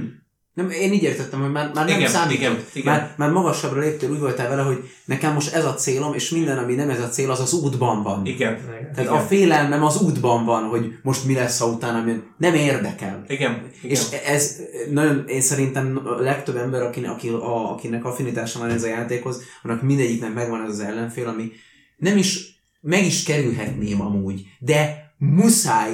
Nem, 0.58 0.70
én 0.70 0.92
így 0.92 1.02
értettem, 1.02 1.40
hogy 1.40 1.50
már, 1.50 1.70
már 1.74 1.86
nem 1.86 1.98
Igen, 1.98 2.10
számít. 2.10 2.36
igen, 2.36 2.64
igen. 2.72 2.94
Már, 2.94 3.14
már 3.16 3.30
magasabbra 3.30 3.80
léptél, 3.80 4.10
úgy 4.10 4.18
voltál 4.18 4.48
vele, 4.48 4.62
hogy 4.62 4.90
nekem 5.04 5.32
most 5.32 5.54
ez 5.54 5.64
a 5.64 5.74
célom, 5.74 6.14
és 6.14 6.30
minden, 6.30 6.58
ami 6.58 6.74
nem 6.74 6.90
ez 6.90 7.00
a 7.00 7.08
cél, 7.08 7.30
az 7.30 7.40
az 7.40 7.52
útban 7.52 8.02
van. 8.02 8.26
igen, 8.26 8.58
Tehát 8.66 8.98
igen. 8.98 9.12
a 9.12 9.20
félelmem 9.20 9.84
az 9.84 10.00
útban 10.02 10.44
van, 10.44 10.62
hogy 10.62 10.98
most 11.02 11.24
mi 11.24 11.34
lesz, 11.34 11.58
ha 11.58 11.66
utána 11.66 12.02
mi 12.04 12.22
Nem 12.36 12.54
érdekel. 12.54 13.24
igen, 13.28 13.52
igen. 13.82 13.90
És 13.96 14.00
ez 14.26 14.56
nagyon, 14.90 15.24
én 15.26 15.40
szerintem 15.40 16.00
a 16.04 16.20
legtöbb 16.20 16.56
ember, 16.56 16.82
akinek, 16.82 17.10
aki, 17.10 17.28
a, 17.28 17.70
akinek 17.72 18.04
affinitása 18.04 18.58
van 18.58 18.70
ez 18.70 18.82
a 18.82 18.88
játékhoz, 18.88 19.42
annak 19.62 19.82
mindegyiknek 19.82 20.34
megvan 20.34 20.62
ez 20.62 20.70
az 20.70 20.80
ellenfél, 20.80 21.28
ami 21.28 21.50
nem 21.96 22.16
is, 22.16 22.60
meg 22.80 23.04
is 23.04 23.22
kerülhetném 23.22 24.00
amúgy, 24.00 24.42
de 24.58 25.12
muszáj, 25.18 25.92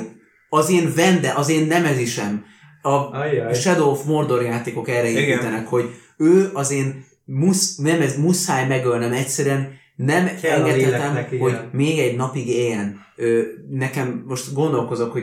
az 0.48 0.70
én 0.70 0.92
vende, 0.94 1.32
az 1.36 1.48
én 1.48 1.66
nemezisem, 1.66 2.44
a 2.84 3.10
Ajjaj. 3.12 3.54
Shadow 3.54 3.90
of 3.90 4.04
Mordor 4.04 4.42
játékok 4.42 4.88
erre 4.88 5.08
építenek, 5.08 5.66
hogy 5.66 5.90
ő 6.16 6.50
az 6.52 6.70
én 6.70 7.04
musz, 7.24 7.76
nem 7.76 8.00
ez 8.00 8.16
muszáj 8.16 8.66
megölnem, 8.66 9.12
egyszerűen 9.12 9.72
nem 9.96 10.30
Kell 10.42 10.64
engedhetem, 10.64 11.26
hogy 11.38 11.58
még 11.72 11.98
egy 11.98 12.16
napig 12.16 12.48
éljen. 12.48 13.02
Ö, 13.16 13.42
nekem 13.70 14.24
most 14.26 14.52
gondolkozok, 14.54 15.12
hogy 15.12 15.22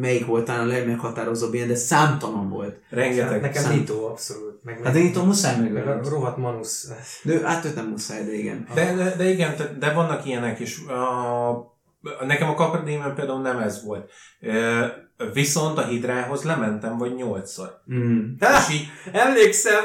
melyik 0.00 0.26
volt 0.26 0.44
talán 0.44 0.60
a 0.60 0.66
legmeghatározóbb 0.72 1.54
ilyen, 1.54 1.68
de 1.68 1.74
számtalan 1.74 2.48
volt. 2.48 2.76
Rengeteg. 2.90 3.40
Nekem 3.40 3.62
szám- 3.62 3.74
Nito, 3.74 4.04
abszolút. 4.06 4.60
Meg, 4.62 4.80
Hát 4.84 4.94
én 4.96 5.04
itt 5.04 5.24
muszáj 5.24 5.60
meg 5.60 5.72
megölni. 5.72 6.06
a 6.06 6.10
rohadt 6.10 6.36
Manus. 6.36 6.84
De 7.22 7.40
hát 7.48 7.64
őt 7.64 7.74
nem 7.74 7.86
muszáj, 7.88 8.24
de 8.24 8.32
igen. 8.34 8.66
De, 8.74 8.94
de, 8.94 9.14
de 9.16 9.30
igen, 9.30 9.54
de, 9.56 9.76
de 9.78 9.92
vannak 9.92 10.26
ilyenek 10.26 10.60
is. 10.60 10.78
A, 10.86 12.24
nekem 12.26 12.48
a 12.48 12.54
Capradémen 12.54 13.14
például 13.14 13.40
nem 13.40 13.58
ez 13.58 13.84
volt. 13.84 14.10
Ö, 14.40 14.84
Viszont 15.32 15.78
a 15.78 15.86
hidrához 15.86 16.42
lementem 16.42 16.98
vagy 16.98 17.14
nyolcszor. 17.14 17.80
Mm. 17.94 18.18
És 18.40 18.74
így, 18.74 18.88
Emlékszem, 19.12 19.84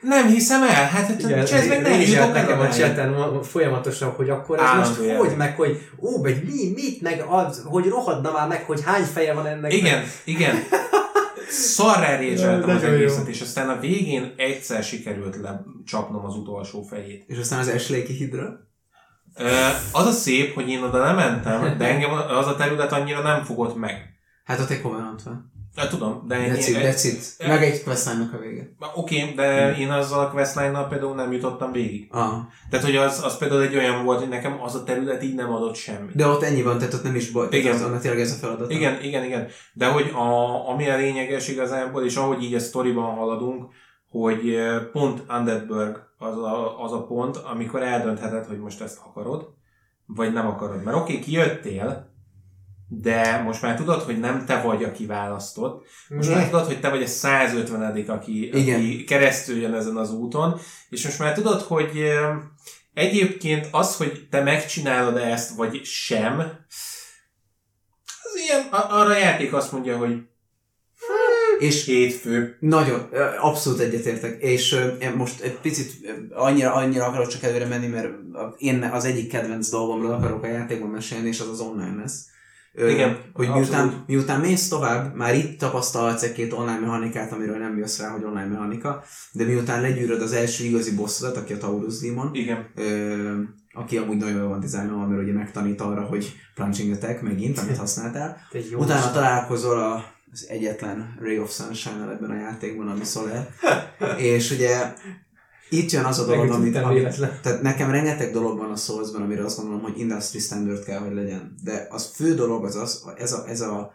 nem 0.00 0.26
hiszem 0.26 0.62
el, 0.62 0.68
hát 0.68 0.88
hát 0.88 1.20
igen, 1.20 1.38
ez 1.38 1.66
meg 1.66 1.82
nem 1.82 2.00
is 2.00 2.12
nekem 2.12 2.60
a 2.60 3.16
ma- 3.16 3.42
folyamatosan, 3.42 4.10
hogy 4.10 4.30
akkor 4.30 4.58
ez 4.58 4.88
most 4.88 5.06
jel. 5.06 5.16
hogy, 5.16 5.36
meg 5.36 5.56
hogy 5.56 5.88
ó, 6.00 6.22
meg 6.22 6.44
mi, 6.44 6.72
mit, 6.74 7.02
meg 7.02 7.24
az, 7.28 7.62
hogy 7.64 7.86
rohadna 7.86 8.32
már 8.32 8.48
meg, 8.48 8.64
hogy 8.64 8.82
hány 8.84 9.04
feje 9.04 9.32
van 9.32 9.46
ennek. 9.46 9.72
Igen, 9.72 10.04
igen. 10.24 10.54
Szarrá 11.48 12.16
rézseltem 12.18 12.76
az 12.76 12.82
egészet, 12.82 13.28
és 13.28 13.40
aztán 13.40 13.68
a 13.68 13.80
végén 13.80 14.34
egyszer 14.36 14.82
sikerült 14.82 15.36
lecsapnom 15.36 16.24
az 16.24 16.34
utolsó 16.34 16.82
fejét. 16.82 17.24
És 17.26 17.38
aztán 17.38 17.58
az 17.58 17.68
Esléki 17.68 18.12
hidra. 18.12 18.65
Az 19.92 20.06
a 20.06 20.10
szép, 20.10 20.54
hogy 20.54 20.68
én 20.68 20.82
oda 20.82 20.98
lementem, 20.98 21.78
de 21.78 21.84
engem 21.84 22.10
az 22.12 22.46
a 22.46 22.56
terület 22.56 22.92
annyira 22.92 23.20
nem 23.22 23.44
fogott 23.44 23.76
meg. 23.76 24.14
Hát 24.44 24.60
ott 24.60 24.70
egy 24.70 24.80
Covenant 24.80 25.22
van. 25.22 25.54
Hát 25.76 25.90
tudom, 25.90 26.24
de 26.28 26.48
Decid, 26.48 26.74
én, 26.74 26.82
decid. 26.82 27.18
Meg 27.46 27.62
egy 27.62 27.82
questline 27.82 28.30
a 28.32 28.38
vége. 28.38 28.68
Oké, 28.94 29.32
de 29.36 29.76
én 29.76 29.90
azzal 29.90 30.20
a 30.20 30.30
questline 30.30 30.86
például 30.88 31.14
nem 31.14 31.32
jutottam 31.32 31.72
végig. 31.72 32.08
Ah. 32.10 32.32
Tehát, 32.70 32.84
hogy 32.84 32.96
az, 32.96 33.24
az 33.24 33.38
például 33.38 33.62
egy 33.62 33.76
olyan 33.76 34.04
volt, 34.04 34.18
hogy 34.18 34.28
nekem 34.28 34.60
az 34.62 34.74
a 34.74 34.84
terület 34.84 35.22
így 35.22 35.34
nem 35.34 35.52
adott 35.52 35.74
semmit. 35.74 36.16
De 36.16 36.26
ott 36.26 36.42
ennyi 36.42 36.62
van, 36.62 36.78
tehát 36.78 36.94
ott 36.94 37.02
nem 37.02 37.14
is 37.14 37.30
baj. 37.30 37.46
Igen. 37.50 37.74
Az, 37.74 37.82
annak 37.82 38.00
tényleg 38.00 38.20
ez 38.20 38.32
a 38.32 38.34
feladat. 38.34 38.70
Igen, 38.70 39.02
igen, 39.02 39.24
igen. 39.24 39.48
De 39.72 39.86
hogy 39.86 40.10
a, 40.14 40.68
ami 40.68 40.88
a 40.88 40.96
lényeges 40.96 41.48
igazából, 41.48 42.04
és 42.04 42.16
ahogy 42.16 42.42
így 42.42 42.54
a 42.54 42.58
sztoriban 42.58 43.14
haladunk, 43.14 43.64
hogy 44.20 44.56
pont 44.92 45.22
Undeadburg 45.28 46.06
az 46.18 46.36
a, 46.36 46.84
az 46.84 46.92
a 46.92 47.06
pont, 47.06 47.36
amikor 47.36 47.82
eldöntheted, 47.82 48.46
hogy 48.46 48.58
most 48.58 48.80
ezt 48.80 49.00
akarod, 49.04 49.54
vagy 50.06 50.32
nem 50.32 50.46
akarod. 50.46 50.82
Mert 50.82 50.96
oké, 50.96 51.12
okay, 51.12 51.24
kijöttél, 51.24 52.14
de 52.88 53.42
most 53.42 53.62
már 53.62 53.76
tudod, 53.76 54.02
hogy 54.02 54.20
nem 54.20 54.44
te 54.44 54.60
vagy, 54.60 54.84
aki 54.84 55.06
választott. 55.06 55.86
Most 56.08 56.30
már 56.30 56.48
tudod, 56.48 56.66
hogy 56.66 56.80
te 56.80 56.90
vagy 56.90 57.02
a 57.02 57.06
150 57.06 58.08
aki, 58.08 58.46
Igen. 58.46 58.78
aki 58.78 59.04
keresztül 59.04 59.56
jön 59.56 59.74
ezen 59.74 59.96
az 59.96 60.12
úton, 60.12 60.58
és 60.88 61.04
most 61.04 61.18
már 61.18 61.34
tudod, 61.34 61.60
hogy 61.60 62.04
egyébként 62.94 63.68
az, 63.70 63.96
hogy 63.96 64.26
te 64.30 64.42
megcsinálod 64.42 65.16
ezt, 65.16 65.56
vagy 65.56 65.84
sem, 65.84 66.38
az 68.22 68.40
ilyen, 68.46 68.66
arra 68.70 69.10
a 69.10 69.18
játék 69.18 69.52
azt 69.52 69.72
mondja, 69.72 69.96
hogy 69.96 70.26
És 71.58 71.84
hétfő. 71.84 72.56
Nagyon, 72.60 73.08
abszolút 73.40 73.80
egyetértek, 73.80 74.42
és 74.42 74.76
most 75.16 75.40
egy 75.40 75.58
picit 75.58 75.92
annyira, 76.34 76.72
annyira 76.72 77.06
akarok 77.06 77.28
csak 77.28 77.42
előre 77.42 77.66
menni, 77.66 77.86
mert 77.86 78.08
én 78.56 78.82
az 78.82 79.04
egyik 79.04 79.28
kedvenc 79.28 79.68
dolgomról 79.68 80.12
akarok 80.12 80.42
a 80.42 80.46
játékban 80.46 80.90
mesélni, 80.90 81.28
és 81.28 81.40
az 81.40 81.48
az 81.48 81.60
online 81.60 81.96
lesz. 82.00 82.26
Igen, 82.76 83.16
hogy 83.32 83.46
abszolút. 83.46 83.68
miután, 83.68 84.04
miután 84.06 84.40
mész 84.40 84.68
tovább, 84.68 85.14
már 85.14 85.34
itt 85.34 85.58
tapasztalhatsz 85.58 86.22
egy-két 86.22 86.52
online 86.52 86.78
mechanikát, 86.78 87.32
amiről 87.32 87.58
nem 87.58 87.78
jössz 87.78 88.00
rá, 88.00 88.08
hogy 88.08 88.24
online 88.24 88.46
mechanika, 88.46 89.04
de 89.32 89.44
miután 89.44 89.80
legyűröd 89.80 90.22
az 90.22 90.32
első 90.32 90.64
igazi 90.64 90.94
bossodat, 90.94 91.36
aki 91.36 91.52
a 91.52 91.58
Taurus 91.58 91.98
Demon, 91.98 92.30
Igen. 92.32 92.66
ö, 92.74 93.40
aki 93.72 93.96
amúgy 93.96 94.16
nagyon 94.16 94.38
jól 94.38 94.48
van 94.48 94.60
dizájnolva, 94.60 95.06
mert 95.06 95.22
ugye 95.22 95.32
megtanít 95.32 95.80
arra, 95.80 96.02
hogy 96.02 96.32
plunging 96.54 96.92
attack 96.92 97.22
megint, 97.22 97.58
amit 97.58 97.76
használtál, 97.76 98.36
Utána 98.76 99.12
találkozol 99.12 99.78
a, 99.78 100.04
az 100.32 100.46
egyetlen 100.48 101.16
Ray 101.20 101.38
of 101.38 101.54
Sunshine-nal 101.54 102.10
ebben 102.10 102.30
a 102.30 102.34
játékban, 102.34 102.88
ami 102.88 103.04
Soler. 103.04 103.48
és 104.18 104.50
ugye 104.50 104.94
itt 105.70 105.90
jön 105.90 106.04
az 106.04 106.18
a 106.18 106.24
dolog, 106.24 106.50
amit, 106.50 106.76
amit 106.76 107.18
tehát 107.42 107.62
nekem 107.62 107.90
rengeteg 107.90 108.32
dolog 108.32 108.58
van 108.58 108.70
a 108.70 108.76
Soulsban, 108.76 109.22
amire 109.22 109.44
azt 109.44 109.56
gondolom, 109.56 109.82
hogy 109.82 109.98
industry 109.98 110.38
standard 110.38 110.84
kell, 110.84 110.98
hogy 110.98 111.14
legyen. 111.14 111.54
De 111.64 111.86
az 111.90 112.10
fő 112.14 112.34
dolog 112.34 112.64
az 112.64 112.76
az, 112.76 113.02
ez 113.16 113.32
a, 113.32 113.48
ez 113.48 113.60
a 113.60 113.92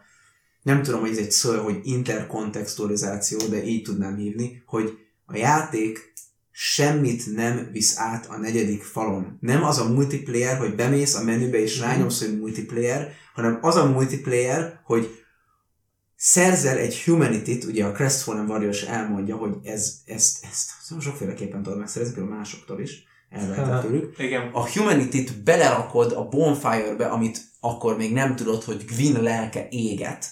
nem 0.62 0.84
tudom, 0.84 1.00
hogy 1.00 1.10
ez 1.10 1.18
egy 1.18 1.32
szó, 1.32 1.64
hogy 1.64 1.80
interkontextualizáció, 1.84 3.40
de 3.50 3.64
így 3.64 3.84
tudnám 3.84 4.16
hívni, 4.16 4.64
hogy 4.66 4.98
a 5.26 5.38
játék 5.38 6.14
semmit 6.52 7.36
nem 7.36 7.70
visz 7.72 7.98
át 7.98 8.26
a 8.30 8.38
negyedik 8.38 8.84
falon. 8.84 9.38
Nem 9.40 9.64
az 9.64 9.78
a 9.78 9.94
multiplayer, 9.94 10.58
hogy 10.58 10.76
bemész 10.76 11.16
a 11.16 11.24
menübe 11.24 11.58
és 11.58 11.80
rányomsz, 11.80 12.26
hogy 12.26 12.40
multiplayer, 12.40 13.12
hanem 13.34 13.58
az 13.62 13.76
a 13.76 13.92
multiplayer, 13.92 14.80
hogy 14.84 15.21
szerzel 16.24 16.78
egy 16.78 17.04
humanity-t, 17.04 17.64
ugye 17.64 17.86
a 17.86 17.92
Crestfallen 17.92 18.50
Warriors 18.50 18.82
elmondja, 18.82 19.36
hogy 19.36 19.54
ez, 19.64 19.94
ezt, 20.06 20.46
ezt 20.52 20.72
sokféleképpen 21.00 21.64
tudod 21.64 21.80
megszerezni, 21.80 22.14
például 22.14 22.36
másoktól 22.36 22.80
is, 22.80 23.04
elveheted 23.30 23.72
Aha. 23.72 23.82
tőlük. 23.82 24.16
Igen. 24.18 24.50
A 24.54 24.70
humanity-t 24.70 25.44
belerakod 25.44 26.12
a 26.12 26.28
bonfire-be, 26.28 27.06
amit 27.06 27.42
akkor 27.60 27.98
még 27.98 28.14
nem 28.14 28.36
tudod, 28.36 28.64
hogy 28.64 28.86
Gwyn 28.86 29.22
lelke 29.22 29.68
éget. 29.70 30.26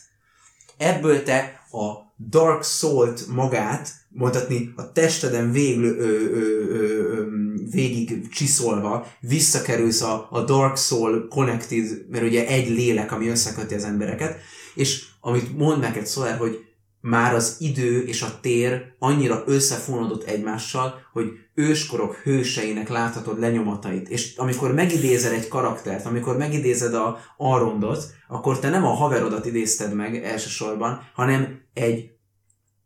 Ebből 0.77 1.23
te 1.23 1.63
a 1.71 2.13
Dark 2.29 2.63
Soul-t 2.63 3.27
magát, 3.27 3.91
mondhatni 4.09 4.73
a 4.75 4.91
testeden 4.91 5.51
véglő, 5.51 5.97
ö, 5.97 6.07
ö, 6.07 6.39
ö, 6.69 7.13
ö, 7.13 7.25
végig 7.71 8.29
csiszolva 8.29 9.07
visszakerülsz 9.19 10.01
a, 10.01 10.27
a 10.31 10.41
Dark 10.41 10.77
Soul 10.77 11.27
Connected, 11.27 12.05
mert 12.09 12.23
ugye 12.23 12.47
egy 12.47 12.69
lélek, 12.69 13.11
ami 13.11 13.27
összeköti 13.27 13.73
az 13.73 13.83
embereket, 13.83 14.39
és 14.75 15.08
amit 15.19 15.57
mond 15.57 15.79
neked 15.79 16.07
Solar, 16.07 16.37
hogy 16.37 16.69
már 17.01 17.33
az 17.33 17.55
idő 17.59 18.03
és 18.03 18.21
a 18.21 18.39
tér 18.41 18.93
annyira 18.99 19.43
összefonódott 19.45 20.23
egymással, 20.23 20.93
hogy 21.11 21.31
őskorok 21.53 22.15
hőseinek 22.15 22.89
láthatod 22.89 23.39
lenyomatait. 23.39 24.09
És 24.09 24.35
amikor 24.37 24.73
megidézel 24.73 25.33
egy 25.33 25.47
karaktert, 25.47 26.05
amikor 26.05 26.37
megidézed 26.37 26.93
a 26.93 27.19
Arondot, 27.37 28.03
akkor 28.27 28.59
te 28.59 28.69
nem 28.69 28.85
a 28.85 28.93
haverodat 28.93 29.45
idézted 29.45 29.93
meg 29.93 30.23
elsősorban, 30.23 31.09
hanem 31.13 31.61
egy 31.73 32.11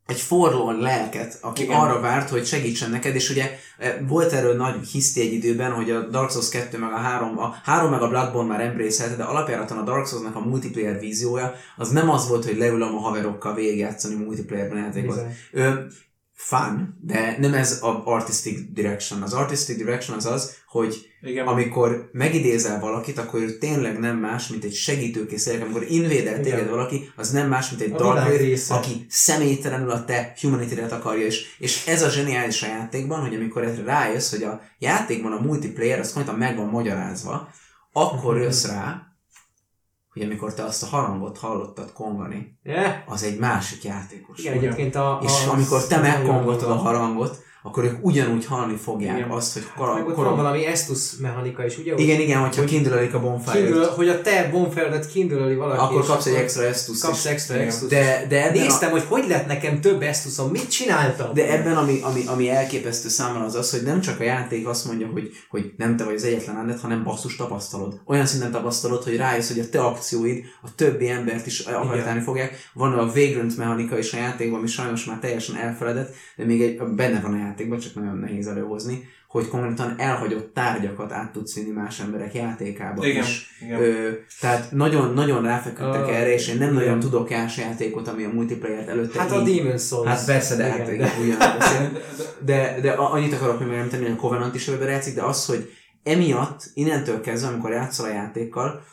egy 0.08 0.20
forlorn 0.20 0.80
lelket, 0.80 1.38
aki 1.42 1.64
Igen. 1.64 1.80
Arra 1.80 2.00
várt, 2.00 2.30
hogy 2.30 2.46
segítsen 2.46 2.90
neked, 2.90 3.16
és 3.16 3.30
ugye 3.30 3.60
eh, 3.78 3.96
volt 4.08 4.32
erről 4.32 4.56
nagy 4.56 4.88
hiszti 4.88 5.22
egy 5.22 5.34
időben, 5.34 5.72
hogy 5.72 5.92
a 5.92 6.08
Dark 6.10 6.32
Souls 6.32 6.50
2 6.50 6.78
meg 6.78 6.92
a 6.92 6.98
3, 6.98 7.40
a 7.40 7.56
3 7.64 7.92
meg 7.92 8.02
a 8.02 8.08
Bloodborne 8.08 8.50
már 8.50 8.62
embrace 8.62 9.16
de 9.16 9.24
alapjáraton 9.24 9.78
a 9.78 9.84
Dark 9.84 10.08
Souls-nak 10.08 10.36
a 10.36 10.40
multiplayer 10.40 11.00
víziója 11.00 11.56
az 11.78 11.90
nem 11.90 12.10
az 12.10 12.28
volt, 12.28 12.46
hogy 12.46 12.58
leülöm 12.58 12.96
a 12.96 13.00
haverokkal 13.00 13.54
végigjátszani 13.54 14.16
multiplayerben 14.16 14.78
játékot. 14.78 15.16
Bizony. 15.52 15.84
Fun, 16.44 16.98
de 17.02 17.36
nem 17.40 17.54
ez 17.54 17.80
a 17.82 18.02
artistic 18.06 18.60
direction. 18.74 19.22
Az 19.22 19.34
artistic 19.34 19.78
direction 19.78 20.18
az 20.18 20.26
az, 20.26 20.56
hogy 20.68 21.12
Igen. 21.22 21.48
amikor 21.48 22.10
megidézel 22.12 22.80
valakit, 22.80 23.18
akkor 23.18 23.42
ő 23.42 23.58
tényleg 23.58 24.00
nem 24.00 24.18
más, 24.18 24.48
mint 24.48 24.64
egy 24.64 24.74
segítőkész 24.74 25.46
lélek. 25.46 25.62
Amikor 25.62 25.86
invédel 25.90 26.40
téged 26.40 26.58
Igen. 26.60 26.70
valaki, 26.70 27.12
az 27.16 27.32
nem 27.32 27.48
más, 27.50 27.70
mint 27.70 27.82
egy 27.82 27.92
dark 27.92 28.28
aki 28.70 29.06
személytelenül 29.10 29.90
a 29.90 30.06
te 30.06 30.34
humanity 30.42 30.80
akarja. 30.90 31.26
És, 31.26 31.56
és 31.58 31.86
ez 31.88 32.02
a 32.02 32.10
zseniális 32.10 32.64
a 32.64 32.68
játékban, 32.68 33.20
hogy 33.22 33.36
amikor 33.36 33.64
erre 33.64 33.84
rájössz, 33.84 34.32
hogy 34.32 34.44
a 34.44 34.62
játékban 34.80 35.32
a 35.32 35.42
multiplayer, 35.42 36.00
az 36.00 36.14
konkrétan 36.14 36.40
meg 36.40 36.58
van 36.58 36.68
magyarázva, 36.68 37.50
akkor 37.94 38.34
Mhm. 38.34 38.44
jössz 38.44 38.66
rá, 38.66 39.13
hogy 40.14 40.22
amikor 40.22 40.54
te 40.54 40.64
azt 40.64 40.84
a 40.84 40.86
harangot 40.86 41.38
hallottad 41.38 41.94
kongani, 41.94 42.58
Yeah? 42.64 42.94
az 43.06 43.24
egy 43.24 43.40
másik 43.40 43.84
játékos. 43.84 44.40
Igen, 44.40 44.54
egyébként 44.54 44.96
a... 44.96 45.20
És 45.24 45.46
a 45.48 45.52
amikor 45.52 45.88
te 45.88 45.98
megkongatod 45.98 46.70
a 46.70 46.76
harangot, 46.76 47.44
akkor 47.66 47.84
ők 47.84 48.06
ugyanúgy 48.06 48.46
hallani 48.46 48.76
fogják 48.76 49.18
Igen. 49.18 49.30
azt, 49.30 49.54
hogy 49.54 49.64
Hát 49.64 49.76
kora, 49.76 50.04
van 50.16 50.36
valami 50.36 50.66
Estus 50.66 51.12
mechanika 51.20 51.66
is, 51.66 51.78
ugye? 51.78 51.94
igen, 51.96 52.20
igen, 52.20 52.40
hogyha 52.40 52.62
Hogy- 52.62 52.70
kindlelik 52.70 53.14
a 53.14 53.20
bonfire 53.20 53.64
Kindle, 53.66 53.86
hogy 53.88 54.10
a 54.10 54.22
te 54.22 54.50
bonfire-et 54.52 55.08
kindleli 55.12 55.56
valaki. 55.56 55.80
akkor 55.80 56.06
kapsz 56.06 56.26
egy 56.26 56.34
extra 56.34 56.64
estus 56.64 57.00
Kapsz 57.00 57.26
extra. 57.26 57.56
Estus. 57.56 57.90
De, 57.90 58.26
de 58.30 58.52
Néztem, 58.52 58.90
a, 58.90 58.92
hogy 58.92 59.04
hogy 59.08 59.28
lett 59.28 59.48
nekem 59.48 59.82
több 59.82 60.02
Estusom, 60.02 60.50
mit 60.52 60.70
csináltam? 60.70 61.34
de 61.34 61.52
ebben 61.52 61.78
ami, 61.78 62.00
ami, 62.02 62.22
ami 62.28 62.50
elképesztő 62.50 63.10
számomra 63.10 63.46
az 63.46 63.56
az, 63.56 63.72
hogy 63.72 63.84
nem 63.84 64.02
csak 64.02 64.20
a 64.20 64.24
játék 64.24 64.68
azt 64.68 64.86
mondja, 64.86 65.08
hogy, 65.08 65.30
hogy 65.50 65.74
nem 65.78 65.96
te 65.98 66.04
vagy 66.04 66.16
az 66.16 66.24
egyetlen 66.24 66.56
rendet, 66.56 66.80
hanem 66.80 67.04
basszus 67.04 67.36
tapasztalod. 67.36 68.02
Olyan 68.06 68.26
szinten 68.26 68.52
tapasztalod, 68.52 69.04
hogy 69.04 69.18
rájössz, 69.18 69.48
hogy 69.48 69.60
a 69.60 69.70
te 69.70 69.82
akcióid 69.82 70.44
a 70.62 70.76
többi 70.76 71.10
embert 71.10 71.46
is 71.46 71.60
akartálni 71.60 72.22
fogják. 72.22 72.70
Van 72.74 72.94
a 72.94 73.06
Vagrant 73.06 73.58
mechanika 73.58 73.98
is 73.98 74.14
a 74.14 74.18
játékban, 74.18 74.60
ami 74.60 74.68
sajnos 74.68 75.06
már 75.06 75.18
teljesen 75.20 75.56
elfeledett, 75.56 76.14
de 76.36 76.46
még 76.46 76.62
egy, 76.62 76.78
benne 76.96 77.20
van 77.22 77.34
a 77.34 77.38
játékban, 77.54 77.80
csak 77.80 77.96
nagyon 77.96 78.18
nehéz 78.18 78.48
előhozni, 78.48 79.08
hogy 79.28 79.48
konkrétan 79.48 79.94
elhagyott 79.98 80.54
tárgyakat 80.54 81.12
át 81.12 81.32
tudsz 81.32 81.56
vinni 81.56 81.70
más 81.72 82.00
emberek 82.00 82.34
játékába 82.34 83.06
Igen, 83.06 83.24
is. 83.24 83.48
igen. 83.62 83.82
Ö, 83.82 84.10
tehát 84.40 84.72
nagyon, 84.72 85.14
nagyon 85.14 85.44
ráfeküdtek 85.44 86.06
A- 86.06 86.14
erre, 86.14 86.34
és 86.34 86.48
én 86.48 86.58
nem 86.58 86.72
igen. 86.72 86.84
nagyon 86.84 87.00
tudok 87.00 87.30
más 87.30 87.58
játékot, 87.58 88.08
ami 88.08 88.24
a 88.24 88.30
multiplayer 88.34 88.90
előtte 88.90 89.20
Hát 89.20 89.32
a 89.32 89.42
így- 89.48 89.58
Demon 89.58 89.78
Souls. 89.78 90.08
Hát 90.08 90.26
persze, 90.26 90.56
de 90.56 90.66
Igen, 90.68 90.78
hát 90.78 90.86
de- 90.88 91.24
igen, 91.24 91.38
beszélünk. 91.60 91.98
De, 92.46 92.80
de 92.82 92.92
a- 92.92 93.12
annyit 93.14 93.34
akarok 93.34 93.60
még 93.60 93.68
megemlíteni, 93.68 94.04
hogy 94.04 94.12
a 94.12 94.16
Covenant 94.16 94.56
is 94.56 94.68
ebben 94.68 94.90
játszik, 94.90 95.16
de 95.16 95.22
az, 95.24 95.46
hogy 95.46 95.70
emiatt, 96.04 96.70
innentől 96.74 97.22
kezdve, 97.22 97.48
amikor 97.50 97.72
játszol 97.72 98.06
a 98.06 98.14
játékkal, 98.14 98.84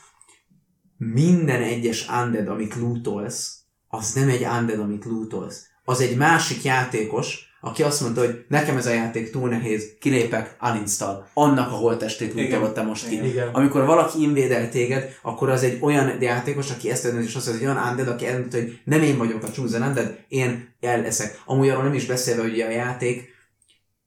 minden 0.97 1.63
egyes 1.63 2.09
undead, 2.23 2.49
amit 2.49 2.75
lootolsz, 2.75 3.59
az 3.89 4.13
nem 4.13 4.29
egy 4.29 4.47
undead, 4.59 4.81
amit 4.81 5.05
lootolsz. 5.05 5.67
Az 5.85 6.01
egy 6.01 6.17
másik 6.17 6.63
játékos, 6.65 7.49
aki 7.61 7.83
azt 7.83 8.01
mondta, 8.01 8.21
hogy 8.21 8.45
nekem 8.49 8.77
ez 8.77 8.87
a 8.87 8.93
játék 8.93 9.31
túl 9.31 9.49
nehéz, 9.49 9.97
kilépek, 9.99 10.57
uninstall. 10.61 11.27
Annak 11.35 11.73
a 11.73 11.75
holtestét 11.75 12.73
te 12.73 12.83
most 12.83 13.09
ki. 13.09 13.27
Igen. 13.27 13.49
Amikor 13.53 13.85
valaki 13.85 14.23
invédel 14.23 14.69
téged, 14.69 15.19
akkor 15.23 15.49
az 15.49 15.63
egy 15.63 15.79
olyan 15.81 16.23
játékos, 16.23 16.71
aki 16.71 16.91
ezt 16.91 17.05
és 17.05 17.35
azt 17.35 17.51
hogy 17.51 17.65
olyan 17.65 17.89
undead, 17.91 18.09
aki 18.09 18.27
eldönti, 18.27 18.59
hogy 18.59 18.81
nem 18.85 19.03
én 19.03 19.19
vagyok 19.19 19.43
a 19.43 19.51
chosen 19.51 19.83
undead, 19.83 20.19
én 20.29 20.75
elleszek. 20.81 21.43
Amúgy 21.45 21.69
arról 21.69 21.83
nem 21.83 21.95
is 21.95 22.07
beszélve, 22.07 22.43
hogy 22.43 22.61
a 22.61 22.71
játék 22.71 23.29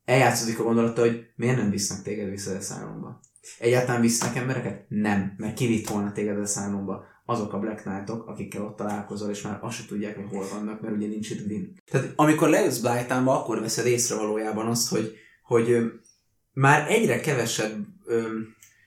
eljátszódik 0.06 0.60
a 0.60 0.64
gondolata, 0.64 1.02
hogy 1.02 1.26
miért 1.36 1.58
nem 1.58 1.70
visznek 1.70 2.02
téged 2.02 2.30
vissza 2.30 2.56
a 2.56 2.62
szálomba. 2.62 3.20
Egyáltalán 3.60 4.02
visznek 4.02 4.36
embereket? 4.36 4.86
Nem, 4.88 5.34
mert 5.38 5.54
kivitt 5.54 5.90
volna 5.90 6.12
téged 6.12 6.40
a 6.40 6.46
szálomba. 6.46 7.06
Azok 7.26 7.54
a 7.54 7.60
Black 7.60 7.82
Knightok, 7.82 8.28
akikkel 8.28 8.62
ott 8.62 8.76
találkozol, 8.76 9.30
és 9.30 9.42
már 9.42 9.58
azt 9.62 9.78
se 9.78 9.86
tudják, 9.88 10.16
hogy 10.16 10.26
hol 10.30 10.46
vannak, 10.54 10.82
mert 10.82 10.96
ugye 10.96 11.08
nincs 11.08 11.30
itt 11.30 11.48
win. 11.48 11.74
Tehát 11.92 12.14
amikor 12.16 12.50
leülsz 12.50 12.80
Blightánba, 12.80 13.40
akkor 13.40 13.60
veszed 13.60 13.86
észre 13.86 14.16
valójában 14.16 14.68
azt, 14.68 14.90
hogy, 14.90 15.16
hogy 15.44 15.92
már 16.54 16.92
egyre 16.92 17.20
kevesebb 17.20 17.86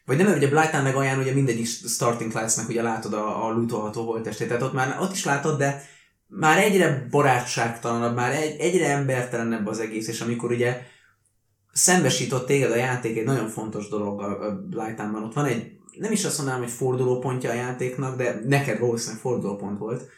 vagy 0.07 0.17
nem, 0.17 0.27
mert 0.27 0.39
ugye 0.39 0.49
Blightán 0.49 0.83
meg 0.83 0.95
alján 0.95 1.19
ugye 1.19 1.33
mindegyik 1.33 1.67
starting 1.67 2.31
classnek 2.31 2.69
ugye 2.69 2.83
látod 2.83 3.13
a, 3.13 3.47
a 3.47 3.53
lootolható 3.53 4.05
holttestét, 4.05 4.49
tehát 4.49 4.63
ott 4.63 4.73
már 4.73 4.97
ott 5.01 5.13
is 5.13 5.25
látod, 5.25 5.59
de 5.59 5.83
már 6.27 6.59
egyre 6.59 7.07
barátságtalanabb, 7.11 8.15
már 8.15 8.33
egy, 8.33 8.61
egyre 8.61 8.89
embertelenebb 8.89 9.67
az 9.67 9.79
egész, 9.79 10.09
és 10.09 10.21
amikor 10.21 10.51
ugye 10.51 10.83
szembesított 11.73 12.47
téged 12.47 12.71
a 12.71 12.77
játék 12.77 13.19
egy 13.19 13.25
nagyon 13.25 13.49
fontos 13.49 13.89
dolog 13.89 14.21
a, 14.21 14.47
a 14.47 14.63
Blightánban, 14.71 15.23
ott 15.23 15.35
van 15.35 15.45
egy, 15.45 15.76
nem 15.98 16.12
is 16.12 16.24
azt 16.24 16.36
mondanám, 16.36 16.62
hogy 16.62 16.70
fordulópontja 16.70 17.51
a 17.51 17.55
játéknak, 17.55 18.16
de 18.16 18.40
neked 18.47 18.78
valószínűleg 18.78 19.20
fordulópont 19.20 19.78
volt, 19.78 20.09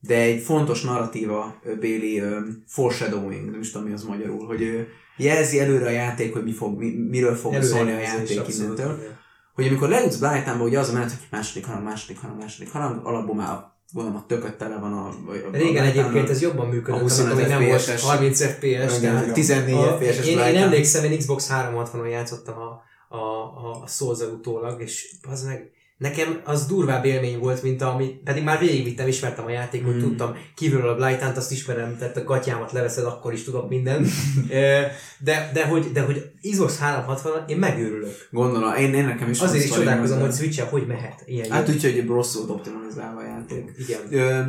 de 0.00 0.14
egy 0.14 0.42
fontos 0.42 0.82
narratíva 0.82 1.60
Béli 1.80 2.22
foreshadowing, 2.66 3.50
nem 3.50 3.60
is 3.60 3.70
tudom 3.70 3.86
mi 3.86 3.92
az 3.92 4.02
magyarul, 4.02 4.46
hogy 4.46 4.86
jelzi 5.16 5.60
előre 5.60 5.86
a 5.86 5.90
játék, 5.90 6.32
hogy 6.32 6.44
mi 6.44 6.52
fog, 6.52 6.78
mi, 6.78 6.90
miről 7.10 7.34
fog 7.34 7.62
szólni 7.62 7.92
a 7.92 7.98
játék 7.98 8.40
abszolút, 8.40 8.78
innentől 8.78 8.98
igen. 8.98 9.18
hogy 9.54 9.66
amikor 9.66 9.88
leülsz 9.88 10.16
Blightánba, 10.16 10.64
ugye 10.64 10.78
az 10.78 10.88
a 10.88 10.92
menet, 10.92 11.08
hogy 11.08 11.26
második 11.30 11.66
harang, 11.66 11.84
második 11.84 12.20
harang, 12.20 12.38
második 12.40 12.72
harang, 12.72 13.06
alapból 13.06 13.34
már 13.34 13.74
gondolom 13.92 14.18
a 14.18 14.26
tököt 14.26 14.54
tele 14.54 14.78
van 14.78 14.92
a... 14.92 15.06
a 15.06 15.12
Régen 15.28 15.50
Blightánnak. 15.50 15.86
egyébként 15.86 16.30
ez 16.30 16.42
jobban 16.42 16.68
működött, 16.68 17.00
a 17.00 17.02
25 17.02 17.32
amikor 17.32 17.48
még 17.48 17.58
nem 17.58 17.68
volt 17.68 17.80
FPS-es 17.80 18.02
30 18.02 18.44
FPS. 18.44 18.98
Igen, 18.98 19.00
tehát 19.00 19.32
14 19.32 19.74
a- 19.74 19.96
FPS-es 19.96 20.26
én, 20.26 20.38
én 20.38 20.56
emlékszem, 20.56 21.04
én 21.04 21.18
Xbox 21.18 21.50
360-on 21.52 22.10
játszottam 22.10 22.58
a, 22.58 22.82
a, 23.16 23.42
a, 23.66 23.80
a 23.82 23.86
souls 23.86 24.20
utólag, 24.20 24.80
és 24.80 25.14
az 25.30 25.44
meg 25.44 25.70
nekem 25.96 26.40
az 26.44 26.66
durvább 26.66 27.04
élmény 27.04 27.38
volt, 27.38 27.62
mint 27.62 27.82
ami, 27.82 28.20
pedig 28.24 28.42
már 28.42 28.58
végigvittem, 28.58 29.08
ismertem 29.08 29.44
a 29.44 29.50
játékot, 29.50 29.94
Mm. 29.94 30.00
tudtam 30.00 30.34
kívülről 30.54 30.88
a 30.88 30.94
Blightant, 30.94 31.36
azt 31.36 31.52
ismerem, 31.52 31.96
tehát 31.98 32.16
a 32.16 32.24
gatyámat 32.24 32.72
leveszed, 32.72 33.04
akkor 33.04 33.32
is 33.32 33.44
tudok 33.44 33.68
mindent. 33.68 34.06
Ö, 34.50 34.80
de, 35.18 35.50
de, 35.52 35.66
hogy, 35.66 35.92
de 35.92 36.00
hogy 36.00 36.30
Xbox 36.50 36.78
360 36.78 37.44
én 37.48 37.56
megőrülök. 37.56 38.28
Gondolom, 38.30 38.74
én, 38.74 38.94
én 38.94 39.04
nekem 39.04 39.30
is 39.30 39.40
Azért 39.40 39.64
is 39.64 39.70
csodálkozom, 39.70 40.20
hogy 40.20 40.32
switch 40.32 40.62
hogy 40.62 40.86
mehet. 40.86 41.22
Ilyen 41.26 41.50
Hát 41.50 41.68
úgy, 41.68 41.82
hogy 41.82 42.06
rosszul 42.06 42.50
optimalizálva 42.50 43.20
a 43.20 43.24
játék. 43.24 43.70
Igen. 43.78 44.00
Ö, 44.10 44.40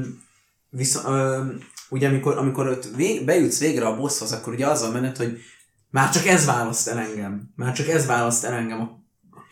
viszont, 0.69 1.07
ö, 1.07 1.41
ugye 1.89 2.07
amikor, 2.07 2.37
amikor 2.37 2.67
ott 2.67 2.87
vég, 2.95 3.25
bejutsz 3.25 3.59
végre 3.59 3.85
a 3.85 3.95
bosshoz, 3.95 4.31
akkor 4.31 4.53
ugye 4.53 4.67
az 4.67 4.81
a 4.81 4.91
menet, 4.91 5.17
hogy 5.17 5.39
már 5.89 6.09
csak 6.09 6.25
ez 6.27 6.45
választ 6.45 6.87
el 6.87 6.97
engem. 6.97 7.53
Már 7.55 7.73
csak 7.73 7.87
ez 7.87 8.05
választ 8.05 8.43
el 8.43 8.53
engem 8.53 8.79
a 8.81 8.95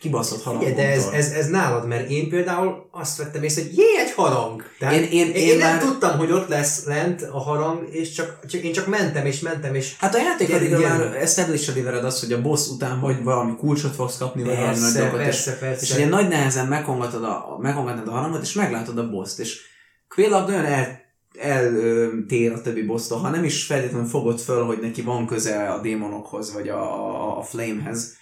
kibaszott 0.00 0.38
Figyelj, 0.42 0.56
harangomtól. 0.56 0.84
de 0.84 0.90
ez, 0.92 1.06
ez, 1.26 1.32
ez 1.32 1.48
nálad, 1.48 1.86
mert 1.86 2.10
én 2.10 2.28
például 2.28 2.88
azt 2.90 3.16
vettem 3.16 3.42
észre, 3.42 3.62
hogy 3.62 3.76
jé, 3.76 3.84
egy 3.98 4.12
harang. 4.12 4.62
Tehát 4.78 4.94
Én- 4.94 5.02
én- 5.02 5.34
én, 5.34 5.46
én 5.48 5.58
nem 5.58 5.70
már- 5.72 5.80
tudtam, 5.80 6.18
hogy 6.18 6.30
ott 6.30 6.48
lesz 6.48 6.84
lent 6.84 7.22
a 7.22 7.38
harang, 7.38 7.88
és 7.94 8.10
csak, 8.12 8.46
csak 8.46 8.60
én 8.62 8.72
csak 8.72 8.86
mentem 8.86 9.26
és 9.26 9.40
mentem, 9.40 9.74
és 9.74 9.96
Hát 9.98 10.14
a 10.14 10.18
játék 10.18 10.48
Igen, 10.48 10.60
addig 10.60 10.70
igen. 10.78 10.96
már 10.98 11.16
establish 11.16 11.66
delivered 11.66 12.04
az, 12.04 12.20
hogy 12.20 12.32
a 12.32 12.40
boss 12.42 12.68
után 12.68 13.00
vagy 13.00 13.22
valami 13.22 13.56
kulcsot 13.56 13.94
fogsz 13.94 14.18
kapni, 14.18 14.42
vagy 14.42 14.56
valami 14.56 14.72
nagy 14.78 14.92
persze, 14.92 14.98
dolgot, 15.00 15.18
és, 15.20 15.24
persze, 15.26 15.58
persze. 15.58 15.82
és 15.82 15.94
ugye 15.94 16.08
nagy 16.08 16.28
nehezen 16.28 16.66
megkongatod 16.66 17.24
a, 17.24 17.56
megkongatod 17.60 18.08
a 18.08 18.10
harangot, 18.10 18.42
és 18.42 18.52
meglátod 18.52 18.98
a 18.98 19.10
boss-t, 19.10 19.38
és 19.38 19.60
Quillag 20.08 20.48
nagyon 20.48 20.64
el, 20.64 21.00
eltér 21.38 22.52
a 22.52 22.60
többi 22.60 22.82
bossztól, 22.82 23.18
ha 23.18 23.30
nem 23.30 23.44
is 23.44 23.66
feltétlenül 23.66 24.08
fogod 24.08 24.38
föl, 24.38 24.64
hogy 24.64 24.78
neki 24.80 25.02
van 25.02 25.26
köze 25.26 25.70
a 25.70 25.80
démonokhoz, 25.80 26.52
vagy 26.52 26.68
a, 26.68 26.82
a, 26.82 27.38
a 27.38 27.42
flamehez, 27.42 28.16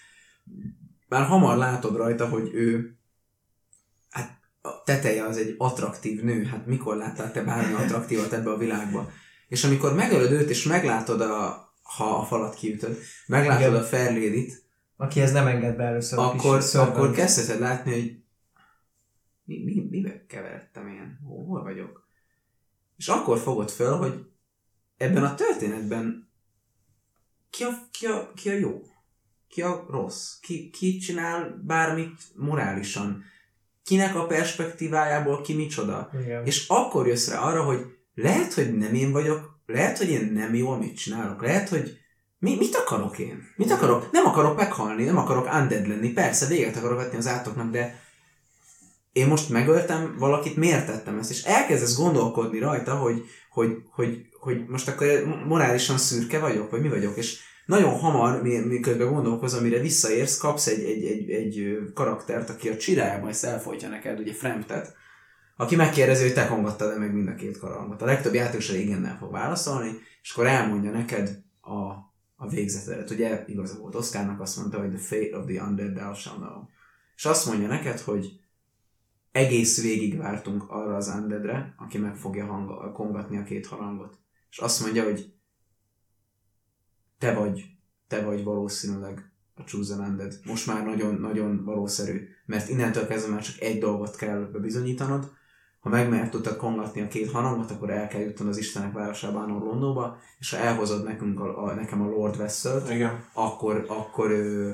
már 1.09 1.27
hamar 1.27 1.57
látod 1.57 1.97
rajta, 1.97 2.29
hogy 2.29 2.51
ő 2.53 2.97
hát 4.11 4.39
a 4.63 4.83
teteje 4.85 5.25
az 5.25 5.37
egy 5.37 5.55
attraktív 5.59 6.23
nő, 6.23 6.45
hát 6.45 6.67
mikor 6.67 6.97
láttál 6.97 7.33
te 7.33 7.43
bármi 7.43 7.75
attraktívat 7.75 8.33
ebbe 8.33 8.51
a 8.51 8.57
világba? 8.57 9.11
És 9.49 9.65
amikor 9.65 9.95
megölöd 9.95 10.31
őt, 10.31 10.51
és 10.51 10.65
meglátod 10.65 11.21
a, 11.21 11.69
ha 11.83 12.17
a 12.17 12.25
falat 12.25 12.55
kiütöd, 12.55 12.99
meglátod 13.27 13.69
Igen. 13.69 13.83
a 13.83 13.85
Fairlady-t, 13.85 14.65
Akihez 14.97 15.33
nem 15.33 15.47
enged 15.47 15.77
be 15.77 15.85
először 15.85 16.19
akkor, 16.19 16.63
akkor 16.75 17.11
kezdheted 17.11 17.61
látni, 17.61 17.93
hogy 17.93 18.23
mi, 19.45 19.65
mi, 19.65 19.87
mibe 19.91 20.27
keveredtem 20.27 20.89
én? 20.89 21.19
Hol 21.25 21.63
vagyok? 21.63 22.04
És 22.97 23.09
akkor 23.09 23.39
fogod 23.39 23.71
föl, 23.71 23.97
hogy 23.97 24.27
ebben 24.97 25.25
a 25.25 25.35
történetben 25.35 26.33
ki 27.51 27.65
a, 27.65 27.71
ki 27.91 28.07
a, 28.07 28.33
ki 28.35 28.49
a 28.49 28.53
jó? 28.53 28.83
Ki 29.49 29.63
a 29.63 29.87
rossz? 29.91 30.39
Ki, 30.41 30.71
ki 30.71 30.99
csinál 30.99 31.63
bármit 31.67 32.21
morálisan? 32.35 33.25
Kinek 33.85 34.15
a 34.15 34.27
perspektívájából 34.27 35.41
ki 35.41 35.55
micsoda? 35.55 36.11
Igen. 36.23 36.47
És 36.47 36.69
akkor 36.69 37.07
jössz 37.07 37.29
rá 37.29 37.39
arra, 37.39 37.63
hogy 37.63 37.87
lehet, 38.15 38.53
hogy 38.53 38.77
nem 38.77 38.95
én 38.95 39.13
vagyok, 39.13 39.61
lehet, 39.67 39.99
hogy 39.99 40.09
én 40.09 40.33
nem 40.33 40.55
jó, 40.55 40.71
amit 40.71 40.97
csinálok, 40.97 41.43
lehet, 41.43 41.69
hogy 41.69 41.99
mi, 42.39 42.57
mit 42.57 42.75
akarok 42.75 43.19
én? 43.19 43.43
Mit 43.57 43.71
akarok? 43.71 44.11
Nem 44.13 44.27
akarok 44.27 44.57
meghalni, 44.57 45.05
nem 45.05 45.19
akarok 45.19 45.53
undead 45.53 45.89
lenni, 45.89 46.13
persze 46.13 46.47
véget 46.47 46.77
akarok 46.77 46.99
vetni 46.99 47.17
az 47.17 47.27
átoknak, 47.27 47.71
de 47.71 48.03
én 49.15 49.27
most 49.27 49.49
megöltem 49.49 50.15
valakit, 50.19 50.57
miért 50.57 50.87
tettem 50.87 51.19
ezt? 51.19 51.31
És 51.31 51.43
elkezdesz 51.43 51.97
gondolkodni 51.97 52.59
rajta, 52.59 52.95
hogy, 52.95 53.25
hogy, 53.51 53.77
hogy, 53.91 54.27
hogy 54.41 54.65
most 54.67 54.89
akkor 54.89 55.07
morálisan 55.47 55.99
szürke 55.99 56.39
vagyok, 56.39 56.71
vagy 56.71 56.81
mi 56.81 56.89
vagyok, 56.89 57.17
és 57.17 57.41
nagyon 57.67 57.99
hamar, 57.99 58.43
mi- 58.43 58.59
miközben 58.59 59.13
gondolkozom, 59.13 59.63
mire 59.63 59.81
visszaérsz, 59.81 60.37
kapsz 60.37 60.67
egy, 60.67 60.85
egy, 60.85 61.05
egy, 61.05 61.31
egy 61.31 61.79
karaktert, 61.95 62.51
aki 62.51 62.69
a 62.69 62.77
csirájában 62.77 63.29
ezt 63.29 63.45
elfolytja 63.45 63.89
neked, 63.89 64.19
ugye 64.19 64.33
Fremtet, 64.33 64.95
aki 65.57 65.77
megkérdezi, 65.77 66.23
hogy 66.23 66.35
te 66.35 66.47
kongattad-e 66.47 66.99
meg 66.99 67.13
mind 67.13 67.29
a 67.29 67.35
két 67.35 67.59
karangot. 67.59 68.03
A 68.03 68.05
legtöbb 68.05 68.35
játékos 68.35 68.69
igennel 68.69 69.17
fog 69.21 69.33
válaszolni, 69.33 69.99
és 70.23 70.31
akkor 70.33 70.47
elmondja 70.47 70.91
neked 70.91 71.39
a, 71.61 71.79
a 72.37 72.49
végzetedet. 72.51 73.11
Ugye 73.11 73.45
igaza 73.47 73.79
volt 73.79 73.95
Oszkárnak, 73.95 74.41
azt 74.41 74.57
mondta, 74.57 74.79
hogy 74.79 74.89
the 74.89 74.99
fate 74.99 75.39
of 75.39 75.47
the 75.47 75.63
undead 75.63 75.95
thou 75.95 76.15
shall 76.15 76.37
know. 76.37 76.63
És 77.17 77.25
azt 77.25 77.47
mondja 77.47 77.69
neked, 77.69 78.01
hogy 78.01 78.43
egész 79.35 79.83
végig 79.83 80.19
vártunk 80.19 80.71
arra 80.71 80.97
az 80.97 81.09
undeadre, 81.09 81.75
aki 81.79 81.99
meg 81.99 82.17
fogja 82.17 82.47
hang- 82.47 82.93
kongatni 82.93 83.37
a 83.37 83.43
két 83.43 83.67
harangot. 83.67 84.19
És 84.51 84.59
azt 84.59 84.81
mondja, 84.81 85.05
hogy 85.05 85.33
te 87.19 87.35
vagy, 87.35 87.65
te 88.09 88.25
vagy 88.25 88.45
valószínűleg 88.45 89.33
a 89.55 89.63
Chosen 89.65 90.01
Undead. 90.01 90.41
Most 90.45 90.67
már 90.67 90.85
nagyon-nagyon 90.85 91.65
valószerű, 91.65 92.29
mert 92.47 92.69
innentől 92.69 93.07
kezdve 93.07 93.33
már 93.33 93.43
csak 93.43 93.61
egy 93.61 93.79
dolgot 93.79 94.17
kell 94.17 94.41
bebizonyítanod, 94.53 95.33
ha 95.81 95.89
meg 95.89 96.09
meg 96.09 96.31
tudtad 96.31 96.57
kongatni 96.57 97.01
a 97.01 97.09
két 97.09 97.31
harangot, 97.31 97.71
akkor 97.71 97.91
el 97.91 98.09
kell 98.09 98.21
jutnod 98.21 98.49
az 98.49 98.57
Istenek 98.57 98.93
városába, 98.93 99.47
Londóba, 99.47 100.19
és 100.39 100.51
ha 100.51 100.57
elhozod 100.57 101.05
nekünk 101.05 101.41
a, 101.41 101.65
a, 101.65 101.75
nekem 101.75 102.03
a 102.03 102.09
Lord 102.09 102.37
vessel 102.37 102.83
akkor, 103.33 103.85
akkor 103.89 104.31
ö, 104.31 104.73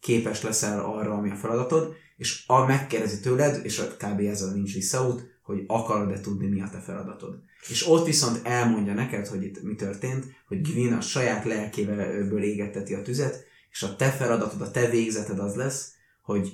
képes 0.00 0.42
leszel 0.42 0.84
arra, 0.84 1.12
ami 1.12 1.30
a 1.30 1.34
feladatod, 1.34 1.94
és 2.16 2.44
a 2.46 2.66
megkérdezi 2.66 3.20
tőled, 3.20 3.64
és 3.64 3.82
kb. 3.98 4.20
ezzel 4.20 4.52
nincs 4.52 4.74
visszaút, 4.74 5.32
hogy 5.42 5.64
akarod-e 5.66 6.20
tudni, 6.20 6.46
mi 6.46 6.60
a 6.60 6.68
te 6.72 6.78
feladatod. 6.78 7.38
És 7.68 7.88
ott 7.88 8.06
viszont 8.06 8.40
elmondja 8.46 8.94
neked, 8.94 9.26
hogy 9.26 9.42
itt 9.42 9.62
mi 9.62 9.74
történt, 9.74 10.24
hogy 10.46 10.60
Gwyn 10.60 10.92
a 10.92 11.00
saját 11.00 11.44
lelkéből 11.44 12.42
égetteti 12.42 12.94
a 12.94 13.02
tüzet, 13.02 13.44
és 13.70 13.82
a 13.82 13.96
te 13.96 14.10
feladatod, 14.10 14.60
a 14.60 14.70
te 14.70 14.90
végzeted 14.90 15.38
az 15.38 15.54
lesz, 15.54 15.92
hogy 16.22 16.52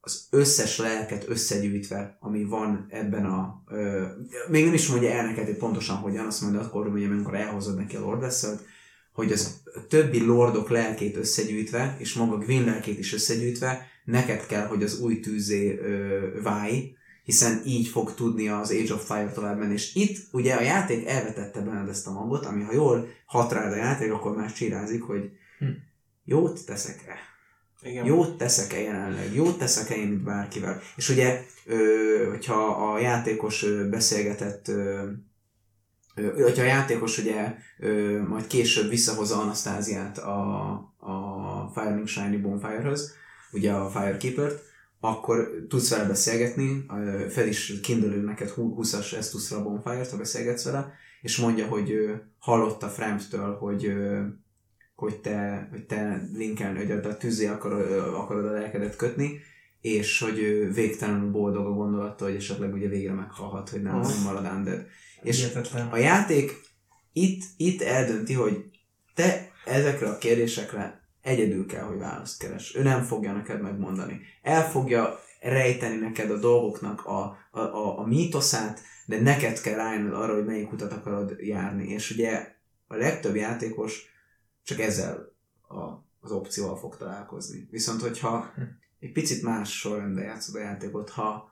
az 0.00 0.26
összes 0.30 0.78
lelket 0.78 1.28
összegyűjtve, 1.28 2.16
ami 2.20 2.44
van 2.44 2.86
ebben 2.90 3.24
a... 3.24 3.62
Ö, 3.66 4.06
még 4.48 4.64
nem 4.64 4.74
is 4.74 4.88
mondja 4.88 5.10
el 5.10 5.26
neked, 5.26 5.46
hogy 5.46 5.56
pontosan 5.56 5.96
hogyan, 5.96 6.26
azt 6.26 6.40
mondja 6.40 6.60
akkor, 6.60 6.90
hogy 6.90 7.04
amikor 7.04 7.34
elhozod 7.34 7.76
neki 7.76 7.96
a 7.96 8.00
Lord 8.00 8.20
vessel 8.20 8.60
hogy 9.18 9.32
az 9.32 9.60
többi 9.88 10.24
lordok 10.24 10.68
lelkét 10.68 11.16
összegyűjtve, 11.16 11.96
és 11.98 12.14
maga 12.14 12.36
Gwyn 12.38 12.64
lelkét 12.64 12.98
is 12.98 13.12
összegyűjtve, 13.12 13.86
neked 14.04 14.46
kell, 14.46 14.66
hogy 14.66 14.82
az 14.82 15.00
új 15.00 15.20
tűzé 15.20 15.78
ö, 15.78 16.18
válj, 16.42 16.94
hiszen 17.24 17.62
így 17.66 17.88
fog 17.88 18.14
tudni 18.14 18.48
az 18.48 18.70
Age 18.70 18.94
of 18.94 19.06
Fire 19.06 19.30
tovább 19.30 19.58
menni. 19.58 19.72
És 19.72 19.94
itt 19.94 20.26
ugye 20.32 20.54
a 20.54 20.60
játék 20.62 21.06
elvetette 21.06 21.60
benned 21.60 21.88
ezt 21.88 22.06
a 22.06 22.12
magot, 22.12 22.46
ami 22.46 22.62
ha 22.62 22.72
jól 22.72 23.08
hat 23.26 23.52
rád 23.52 23.72
a 23.72 23.76
játék, 23.76 24.12
akkor 24.12 24.36
már 24.36 24.52
csirázik, 24.52 25.02
hogy 25.02 25.30
Hm. 25.58 25.66
jót 26.24 26.64
teszek-e? 26.66 27.14
Igen. 27.82 28.04
Jót 28.04 28.36
teszek-e 28.36 28.80
jelenleg? 28.80 29.34
Jót 29.34 29.58
teszek-e 29.58 29.94
én 29.94 30.12
itt 30.12 30.22
bárkivel? 30.22 30.80
És 30.96 31.08
ugye, 31.08 31.44
ö, 31.66 31.76
hogyha 32.28 32.66
a 32.92 32.98
játékos 32.98 33.66
beszélgetett, 33.90 34.68
ö, 34.68 35.02
hogyha 36.42 36.62
a 36.62 36.66
játékos 36.66 37.18
ugye 37.18 37.54
ö, 37.78 38.22
majd 38.28 38.46
később 38.46 38.88
visszahozza 38.88 39.40
Anasztáziát 39.40 40.18
a, 40.18 40.70
a 40.98 41.70
Firing 41.74 42.06
Shiny 42.06 42.40
Bonfire-höz, 42.40 43.14
ugye 43.52 43.72
a 43.72 43.88
Firekeeper-t, 43.88 44.62
akkor 45.00 45.50
tudsz 45.68 45.90
vele 45.90 46.04
beszélgetni, 46.04 46.86
fel 47.28 47.46
is 47.46 47.80
kindelő 47.80 48.20
neked 48.20 48.52
20-as 48.56 49.14
Estusra 49.16 49.56
a 49.56 49.62
Bonfire-t, 49.62 50.10
ha 50.10 50.16
beszélgetsz 50.16 50.64
vele, 50.64 50.92
és 51.22 51.36
mondja, 51.36 51.66
hogy 51.66 51.90
ö, 51.90 52.14
hallotta 52.38 52.88
Fremtől, 52.88 53.56
hogy 53.56 53.92
hogy 54.98 55.20
te, 55.20 55.68
hogy 55.70 55.86
te 55.86 56.28
linkelni, 56.34 56.78
hogy 56.78 56.90
a 56.90 57.16
tűzé 57.16 57.46
akarod, 57.46 57.90
akarod 58.14 58.44
a 58.44 58.50
lelkedet 58.50 58.96
kötni, 58.96 59.40
és 59.80 60.20
hogy 60.20 60.68
végtelenül 60.74 61.30
boldog 61.30 61.66
a 61.66 61.72
gondolattól, 61.72 62.28
hogy 62.28 62.36
esetleg 62.36 62.72
ugye 62.72 62.88
végre 62.88 63.12
meghalhat, 63.12 63.68
hogy 63.68 63.82
nem, 63.82 64.00
nem 64.00 64.22
marad 64.24 64.52
undead. 64.56 64.86
És 65.22 65.36
Hihetetlen. 65.36 65.88
a 65.88 65.96
játék 65.96 66.60
itt, 67.12 67.42
itt 67.56 67.82
eldönti, 67.82 68.32
hogy 68.32 68.64
te 69.14 69.50
ezekre 69.64 70.08
a 70.08 70.18
kérdésekre 70.18 71.08
egyedül 71.22 71.66
kell, 71.66 71.84
hogy 71.84 71.98
választ 71.98 72.38
keres. 72.38 72.76
Ő 72.76 72.82
nem 72.82 73.02
fogja 73.02 73.32
neked 73.32 73.60
megmondani. 73.60 74.20
El 74.42 74.70
fogja 74.70 75.18
rejteni 75.40 75.96
neked 75.96 76.30
a 76.30 76.38
dolgoknak 76.38 77.04
a, 77.06 77.36
a, 77.50 77.60
a, 77.60 77.98
a 77.98 78.06
mítoszát, 78.06 78.80
de 79.06 79.20
neked 79.20 79.60
kell 79.60 79.74
rájönöd 79.74 80.12
arra, 80.12 80.34
hogy 80.34 80.44
melyik 80.44 80.72
utat 80.72 80.92
akarod 80.92 81.36
járni. 81.38 81.88
És 81.88 82.10
ugye 82.10 82.56
a 82.86 82.96
legtöbb 82.96 83.34
játékos 83.34 84.02
csak 84.62 84.80
ezzel 84.80 85.32
a, 85.68 85.82
az 86.20 86.30
opcióval 86.30 86.76
fog 86.76 86.96
találkozni. 86.96 87.68
Viszont, 87.70 88.00
hogyha 88.00 88.52
egy 89.00 89.12
picit 89.12 89.42
más 89.42 89.78
sorrendben 89.78 90.24
játszod 90.24 90.54
a 90.54 90.58
játékot, 90.58 91.10
ha 91.10 91.50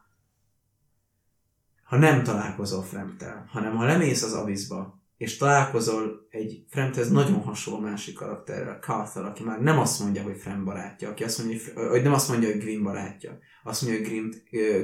ha 1.86 1.96
nem 1.96 2.22
találkozol 2.22 2.82
Fremtel, 2.82 3.46
hanem 3.52 3.76
ha 3.76 3.84
lemész 3.84 4.22
az 4.22 4.32
abyssba, 4.32 5.00
és 5.16 5.36
találkozol 5.36 6.26
egy 6.30 6.64
Fremthez 6.68 7.10
nagyon 7.10 7.40
hasonló 7.40 7.80
másik 7.80 8.14
karakterrel, 8.14 8.78
Carthel, 8.78 9.24
aki 9.24 9.42
már 9.42 9.60
nem 9.60 9.78
azt 9.78 10.00
mondja, 10.00 10.22
hogy 10.22 10.36
Frem 10.36 10.64
barátja, 10.64 11.08
aki 11.08 11.24
azt 11.24 11.38
mondja, 11.38 11.88
hogy, 11.88 12.02
nem 12.02 12.12
azt 12.12 12.28
mondja, 12.28 12.48
hogy 12.48 12.60
Gwyn 12.60 12.82
barátja, 12.82 13.38
azt 13.64 13.82
mondja, 13.82 14.00
hogy 14.00 14.08
Gwyn, 14.08 14.34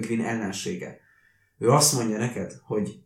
Gwyn 0.00 0.24
ellensége. 0.24 1.00
Ő 1.58 1.70
azt 1.70 1.94
mondja 1.94 2.18
neked, 2.18 2.52
hogy 2.64 3.02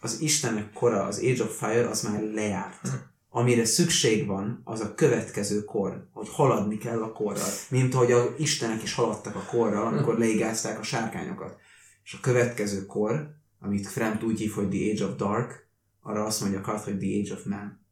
az 0.00 0.20
Istenek 0.20 0.72
kora, 0.72 1.04
az 1.04 1.18
Age 1.18 1.42
of 1.42 1.58
Fire, 1.58 1.88
az 1.88 2.02
már 2.02 2.22
lejárt. 2.22 2.88
Amire 3.30 3.64
szükség 3.64 4.26
van, 4.26 4.60
az 4.64 4.80
a 4.80 4.94
következő 4.94 5.64
kor, 5.64 6.08
hogy 6.12 6.28
haladni 6.30 6.78
kell 6.78 7.02
a 7.02 7.12
korral. 7.12 7.48
Mint 7.68 7.94
ahogy 7.94 8.12
a 8.12 8.34
Istenek 8.38 8.82
is 8.82 8.94
haladtak 8.94 9.34
a 9.34 9.44
korral, 9.50 9.86
amikor 9.86 10.18
leigázták 10.18 10.78
a 10.78 10.82
sárkányokat. 10.82 11.56
És 12.06 12.12
a 12.12 12.20
következő 12.20 12.86
kor, 12.86 13.34
amit 13.60 13.86
Fremt 13.86 14.22
úgy 14.22 14.38
hív, 14.38 14.52
hogy 14.52 14.68
The 14.68 14.90
Age 14.90 15.04
of 15.04 15.16
Dark, 15.16 15.68
arra 16.00 16.24
azt 16.24 16.40
mondja 16.40 16.60
Kart, 16.60 16.84
hogy 16.84 16.98
The 16.98 17.20
Age 17.20 17.32
of 17.32 17.44
Man. 17.44 17.84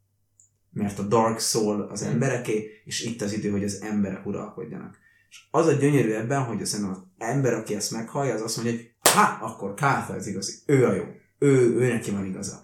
Mert 0.70 0.98
a 0.98 1.02
Dark 1.02 1.40
Soul 1.40 1.82
az 1.82 2.02
embereké, 2.02 2.82
és 2.84 3.04
itt 3.04 3.22
az 3.22 3.32
idő, 3.32 3.50
hogy 3.50 3.64
az 3.64 3.80
emberek 3.82 4.26
uralkodjanak. 4.26 4.98
És 5.30 5.46
az 5.50 5.66
a 5.66 5.72
gyönyörű 5.72 6.10
ebben, 6.10 6.42
hogy 6.42 6.62
az 6.62 6.74
az 6.90 7.02
ember, 7.18 7.52
aki 7.52 7.74
ezt 7.74 7.90
meghallja, 7.90 8.34
az 8.34 8.42
azt 8.42 8.56
mondja, 8.56 8.74
hogy 8.74 8.94
ha, 9.12 9.44
akkor 9.46 9.74
Kártha 9.74 10.12
az 10.12 10.26
igazi. 10.26 10.52
Ő 10.66 10.86
a 10.86 10.92
jó. 10.92 11.04
Ő, 11.38 11.74
ő 11.74 11.88
neki 11.88 12.10
van 12.10 12.24
igaza. 12.24 12.62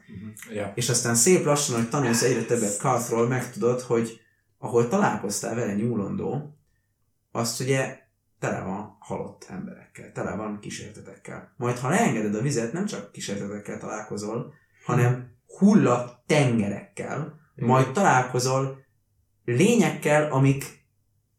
Ja. 0.53 0.73
És 0.75 0.89
aztán 0.89 1.15
szép 1.15 1.45
lassan, 1.45 1.77
hogy 1.77 1.89
tanulsz 1.89 2.23
egyre 2.23 2.45
többet 2.45 2.79
Karthról, 2.79 3.29
megtudod, 3.29 3.81
hogy 3.81 4.21
ahol 4.59 4.89
találkoztál 4.89 5.55
vele 5.55 5.75
nyúlondó, 5.75 6.59
azt 7.33 7.61
ugye 7.61 8.00
tele 8.41 8.61
van 8.61 8.97
halott 8.99 9.47
emberekkel, 9.49 10.13
tele 10.13 10.35
van 10.37 10.59
kísértetekkel. 10.61 11.55
Majd 11.57 11.79
ha 11.79 11.89
leengeded 11.89 12.35
a 12.35 12.41
vizet, 12.41 12.73
nem 12.73 12.87
csak 12.87 13.13
kísértetekkel 13.13 13.79
találkozol, 13.79 14.55
hanem 14.85 15.31
hulla 15.59 16.23
tengerekkel, 16.27 17.41
majd 17.55 17.93
találkozol 17.93 18.85
lényekkel, 19.45 20.33
amik 20.33 20.65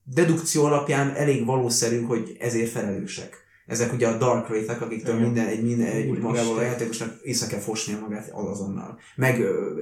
dedukció 0.03 0.65
alapján 0.65 1.15
elég 1.15 1.45
valószerű, 1.45 2.01
hogy 2.01 2.37
ezért 2.39 2.71
felelősek. 2.71 3.39
Ezek 3.65 3.93
ugye 3.93 4.07
a 4.07 4.17
Dark 4.17 4.49
Wraith-ek, 4.49 4.81
akiktől 4.81 5.19
minden, 5.19 5.47
egy, 5.47 5.63
minden, 5.63 5.87
egy 5.87 6.19
magával 6.19 6.57
a 6.57 6.61
játékosnak 6.61 7.19
észre 7.21 7.47
kell 7.47 7.59
fosnia 7.59 7.99
magát 7.99 8.29
azonnal. 8.29 8.99
Meg 9.15 9.39
ö, 9.39 9.81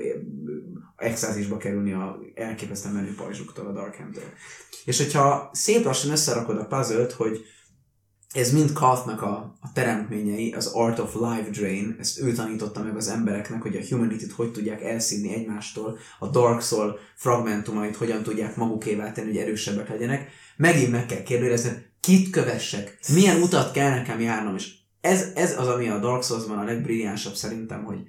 extázisba 1.00 1.58
kerülni 1.58 1.92
a 1.92 2.20
elképesztően 2.36 2.94
menő 2.94 3.16
pajzsuktól, 3.16 3.68
a 3.68 3.72
Darkham-től. 3.72 4.24
És 4.86 4.98
hogyha 4.98 5.50
szép 5.54 5.84
lassan 5.84 6.12
összerakod 6.12 6.58
a 6.58 6.66
puzzle 6.66 7.08
hogy 7.18 7.46
ez 8.34 8.52
mind 8.52 8.74
Kathnak 8.74 9.22
a, 9.22 9.58
a 9.62 9.72
teremtményei, 9.74 10.54
az 10.54 10.68
Art 10.74 11.00
of 11.00 11.14
Life 11.14 11.50
Drain, 11.52 11.96
ezt 12.00 12.22
ő 12.22 12.32
tanította 12.34 12.84
meg 12.84 12.96
az 12.96 13.08
embereknek, 13.08 13.62
hogy 13.62 13.76
a 13.76 13.86
Humanity-t 13.90 14.32
hogy 14.32 14.52
tudják 14.52 14.84
elszívni 14.84 15.34
egymástól, 15.34 15.98
a 16.20 16.28
Dark 16.28 16.62
Soul 16.62 17.00
fragmentumait 17.16 17.96
hogyan 17.96 18.24
tudják 18.24 18.56
magukévá 18.56 19.12
tenni, 19.12 19.28
hogy 19.28 19.38
erősebbek 19.38 19.90
legyenek. 19.90 20.30
Megint 20.58 20.92
meg 20.92 21.06
kell 21.06 21.24
kérdezni, 21.24 21.86
kit 22.00 22.30
kövessek, 22.30 22.98
milyen 23.14 23.42
utat 23.42 23.72
kell 23.72 23.90
nekem 23.90 24.20
járnom, 24.20 24.56
és 24.56 24.74
ez, 25.02 25.32
ez 25.36 25.60
az, 25.60 25.68
ami 25.68 25.90
a 25.90 26.00
Dark 26.00 26.24
Souls-ban 26.24 26.58
a 26.58 26.64
legbrilliánsabb 26.64 27.34
szerintem, 27.34 27.84
hogy 27.84 28.00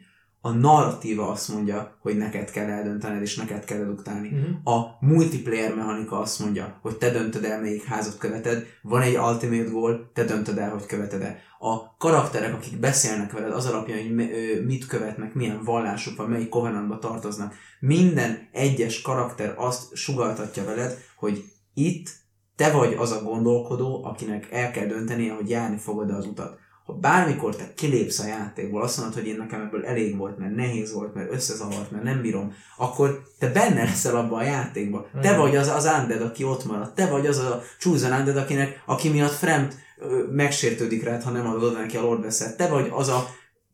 a 0.42 0.50
narratíva 0.50 1.28
azt 1.28 1.48
mondja, 1.48 1.96
hogy 2.00 2.16
neked 2.16 2.50
kell 2.50 2.68
eldöntened, 2.68 3.22
és 3.22 3.36
neked 3.36 3.64
kell 3.64 3.80
eduktálni. 3.80 4.28
Mhm. 4.28 4.74
A 4.74 4.96
multiplayer 5.00 5.74
mechanika 5.74 6.18
azt 6.18 6.38
mondja, 6.38 6.78
hogy 6.82 6.96
te 6.96 7.10
döntöd 7.10 7.44
el, 7.44 7.60
melyik 7.60 7.84
házat 7.84 8.18
követed, 8.18 8.66
van 8.82 9.02
egy 9.02 9.16
ultimate 9.16 9.70
goal, 9.70 10.10
te 10.14 10.24
döntöd 10.24 10.58
el, 10.58 10.70
hogy 10.70 10.86
követed-e. 10.86 11.38
A 11.58 11.96
karakterek, 11.96 12.54
akik 12.54 12.80
beszélnek 12.80 13.32
veled, 13.32 13.52
az 13.52 13.66
alapján, 13.66 14.02
hogy 14.02 14.30
mit 14.66 14.86
követnek, 14.86 15.34
milyen 15.34 15.64
vallásuk 15.64 16.16
van, 16.16 16.28
melyik 16.28 16.48
covenantba 16.48 16.98
tartoznak, 16.98 17.54
minden 17.80 18.48
egyes 18.52 19.02
karakter 19.02 19.54
azt 19.56 19.94
sugaltatja 19.94 20.64
veled, 20.64 20.98
hogy 21.16 21.44
itt 21.74 22.08
te 22.56 22.70
vagy 22.70 22.94
az 22.98 23.12
a 23.12 23.22
gondolkodó, 23.22 24.04
akinek 24.04 24.48
el 24.50 24.70
kell 24.70 24.86
döntenie, 24.86 25.32
hogy 25.32 25.50
járni 25.50 25.76
fogod 25.76 26.10
az 26.10 26.26
utat. 26.26 26.58
Ha 26.90 26.96
bármikor 26.96 27.56
te 27.56 27.72
kilépsz 27.74 28.18
a 28.18 28.26
játékból, 28.26 28.82
azt 28.82 28.98
mondod, 28.98 29.14
hogy 29.14 29.26
én 29.26 29.36
nekem 29.36 29.60
ebből 29.60 29.84
elég 29.84 30.16
volt, 30.16 30.38
mert 30.38 30.54
nehéz 30.54 30.92
volt, 30.92 31.14
mert 31.14 31.32
összezavart, 31.32 31.90
mert 31.90 32.04
nem 32.04 32.20
bírom, 32.20 32.54
akkor 32.76 33.22
te 33.38 33.48
benne 33.48 33.82
leszel 33.82 34.16
abban 34.16 34.38
a 34.38 34.44
játékban. 34.44 35.06
Te 35.12 35.18
Igen. 35.18 35.38
vagy 35.38 35.56
az 35.56 35.68
az 35.68 35.90
undead, 36.00 36.22
aki 36.22 36.44
ott 36.44 36.64
marad. 36.64 36.92
Te 36.92 37.06
vagy 37.06 37.26
az 37.26 37.38
a 37.38 37.62
chosen 37.78 38.18
undead, 38.18 38.36
akinek, 38.36 38.82
aki 38.86 39.08
miatt 39.08 39.32
Fremt 39.32 39.74
megsértődik 40.30 41.04
rád, 41.04 41.22
ha 41.22 41.30
nem 41.30 41.46
adod 41.46 41.72
neki 41.72 41.96
a 41.96 42.00
Lord 42.02 42.22
Vessel. 42.22 42.56
Te 42.56 42.68
vagy 42.68 42.88
az 42.90 43.08
a 43.08 43.28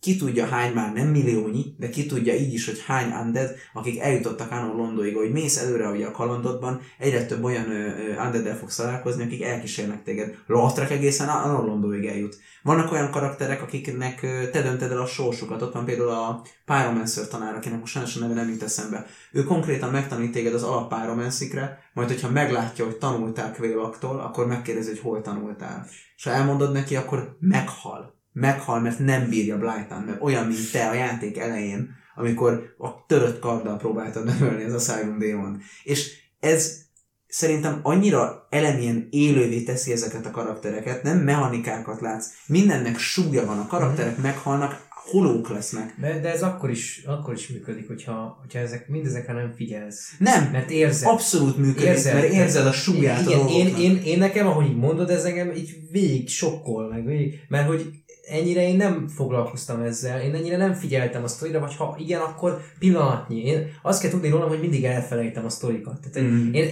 ki 0.07 0.17
tudja 0.17 0.47
hány 0.47 0.73
már, 0.73 0.93
nem 0.93 1.09
milliónyi, 1.09 1.75
de 1.79 1.89
ki 1.89 2.07
tudja 2.07 2.35
így 2.35 2.53
is, 2.53 2.67
hogy 2.67 2.83
hány 2.87 3.13
undead, 3.13 3.55
akik 3.73 4.01
eljutottak 4.01 4.51
Anor 4.51 4.75
Londóig, 4.75 5.17
hogy 5.17 5.33
mész 5.33 5.57
előre 5.57 5.89
ugye 5.89 6.07
a 6.07 6.11
kalandodban, 6.11 6.81
egyre 6.99 7.27
több 7.27 7.45
olyan 7.45 7.71
ö, 7.71 7.87
ö, 7.87 8.25
undead 8.25 8.57
fogsz 8.57 8.77
találkozni, 8.77 9.25
akik 9.25 9.43
elkísérnek 9.43 10.03
téged. 10.03 10.35
Lothrak 10.47 10.91
egészen 10.91 11.29
Anor 11.29 11.65
Londóig 11.65 12.07
eljut. 12.07 12.39
Vannak 12.63 12.93
olyan 12.93 13.11
karakterek, 13.11 13.63
akiknek 13.63 14.21
te 14.53 14.63
dönted 14.63 14.91
el 14.91 15.01
a 15.01 15.07
sorsukat, 15.07 15.63
ott 15.63 15.73
van 15.73 15.85
például 15.85 16.09
a 16.09 16.43
Pyromancer 16.65 17.29
tanár, 17.29 17.55
akinek 17.55 17.81
most 17.81 17.93
sajnos 17.93 18.17
a 18.17 18.21
neve 18.21 18.35
nem 18.35 18.49
jut 18.49 18.63
eszembe. 18.63 19.07
Ő 19.33 19.45
konkrétan 19.45 19.91
megtanít 19.91 20.33
téged 20.33 20.55
az 20.55 20.63
alap 20.63 20.95
Pyromancy-kre, 20.95 21.79
majd 21.95 22.09
hogyha 22.09 22.31
meglátja, 22.31 22.85
hogy 22.85 22.97
tanultál 22.97 23.53
Kvélaktól, 23.53 24.21
akkor 24.21 24.47
megkérdezi, 24.47 24.89
hogy 24.89 25.01
hol 25.01 25.23
tanultál. 25.23 25.87
És 26.17 26.25
ha 26.25 26.31
elmondod 26.31 26.73
neki, 26.73 26.97
akkor 26.97 27.37
meghal 27.41 28.16
meghal, 28.37 28.81
mert 28.81 28.99
nem 28.99 29.29
bírja 29.29 29.59
Blyton, 29.59 30.03
mert 30.03 30.23
olyan, 30.23 30.47
mint 30.47 30.73
te 30.73 30.89
a 30.89 30.95
játék 30.95 31.39
elején, 31.39 31.91
amikor 32.15 32.75
a 32.79 33.07
törött 33.07 33.39
karddal 33.39 33.77
próbáltad 33.77 34.25
megölni 34.25 34.65
az 34.65 34.89
Asylum 34.89 35.19
Demon. 35.19 35.61
És 35.83 36.13
ez 36.41 36.85
szerintem 37.27 37.81
annyira 37.83 38.47
elemien 38.51 39.09
élővé 39.11 39.63
teszi 39.63 39.93
ezeket 39.93 40.27
a 40.27 40.31
karaktereket, 40.31 41.03
nem 41.03 41.19
mechanikákat 41.19 42.01
látsz, 42.01 42.29
mindennek 42.47 42.99
súlya 42.99 43.47
van, 43.47 43.59
a 43.59 43.67
karakterek 43.67 44.17
meghalnak, 44.17 44.87
holók 45.11 45.49
lesznek. 45.49 45.95
De, 46.01 46.21
de 46.21 46.33
ez 46.33 46.43
akkor 46.43 46.71
is, 46.71 47.03
akkor 47.07 47.35
is 47.35 47.49
működik, 47.49 47.87
hogyha, 47.87 48.39
hogyha 48.41 48.59
ezek, 48.59 48.89
mindezekre 48.89 49.33
nem 49.33 49.53
figyelsz. 49.57 50.15
Nem, 50.19 50.51
Mert 50.53 50.71
érzed. 50.71 51.09
abszolút 51.09 51.57
működik, 51.57 51.89
érzed, 51.89 52.15
mert 52.15 52.33
érzed 52.33 52.67
a 52.67 52.73
súlyát 52.73 53.27
Igen, 53.27 53.41
a 53.41 53.49
én, 53.49 53.77
én, 53.77 53.97
én, 53.97 54.19
nekem, 54.19 54.47
ahogy 54.47 54.67
így 54.67 54.77
mondod, 54.77 55.11
ez 55.11 55.25
engem 55.25 55.53
így 55.53 55.77
végig 55.91 56.29
sokkol 56.29 56.89
meg, 56.89 57.05
végig, 57.05 57.41
mert 57.49 57.67
hogy 57.67 58.05
ennyire 58.29 58.69
én 58.69 58.77
nem 58.77 59.09
foglalkoztam 59.09 59.81
ezzel, 59.81 60.21
én 60.21 60.35
ennyire 60.35 60.57
nem 60.57 60.73
figyeltem 60.75 61.23
a 61.25 61.29
sztorira, 61.29 61.61
vagy 61.61 61.77
ha 61.77 61.97
igen, 61.99 62.21
akkor 62.21 62.61
pillanatnyi. 62.79 63.41
Én 63.45 63.67
azt 63.83 64.01
kell 64.01 64.11
tudni 64.11 64.29
rólam, 64.29 64.49
hogy 64.49 64.61
mindig 64.61 64.85
elfelejtem 64.85 65.45
a 65.45 65.49
sztorikat. 65.49 66.01
Tehát 66.13 66.29
Mm. 66.31 66.53
én, 66.53 66.69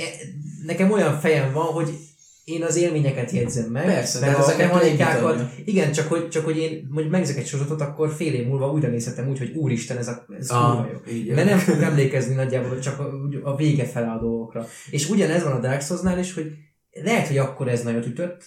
nekem 0.67 0.91
olyan 0.93 1.19
fejem 1.21 1.53
van, 1.53 1.67
hogy 1.67 1.89
én 2.45 2.63
az 2.63 2.77
élményeket 2.77 3.31
jegyzem 3.31 3.71
meg, 3.71 3.85
Persze, 3.85 4.21
de 4.21 4.27
meg 4.27 4.35
a 4.35 4.39
ezeket 4.39 4.73
mechanikákat. 4.73 5.39
együtt 5.39 5.69
Igen, 5.69 5.93
csak 5.93 6.09
hogy, 6.09 6.29
csak 6.29 6.45
hogy 6.45 6.57
én 6.57 6.87
mondjuk 6.91 7.13
megnézek 7.13 7.37
egy 7.37 7.47
sorozatot, 7.47 7.81
akkor 7.81 8.13
fél 8.13 8.33
év 8.35 8.47
múlva 8.47 8.73
újra 8.73 8.89
nézhetem 8.89 9.29
úgy, 9.29 9.39
hogy 9.39 9.53
úristen, 9.55 9.97
ez, 9.97 10.09
a, 10.09 10.27
ez 10.39 10.51
Ah, 10.51 10.87
jó. 11.27 11.35
Mert 11.35 11.49
nem 11.49 11.59
fog 11.59 11.83
emlékezni 11.83 12.35
nagyjából 12.35 12.79
csak 12.79 12.99
a, 12.99 13.11
a 13.43 13.57
vége 13.57 13.85
fele 13.85 14.11
a 14.11 14.19
dolgokra. 14.21 14.67
És 14.91 15.09
ugyanez 15.09 15.43
van 15.43 15.53
a 15.53 15.61
Dark 15.61 15.83
Souls-nál 15.83 16.19
is, 16.19 16.35
hogy 16.35 16.53
lehet, 17.03 17.27
hogy 17.27 17.39
akkor 17.39 17.69
ez 17.69 17.83
nagyot 17.83 18.07
ütött, 18.07 18.45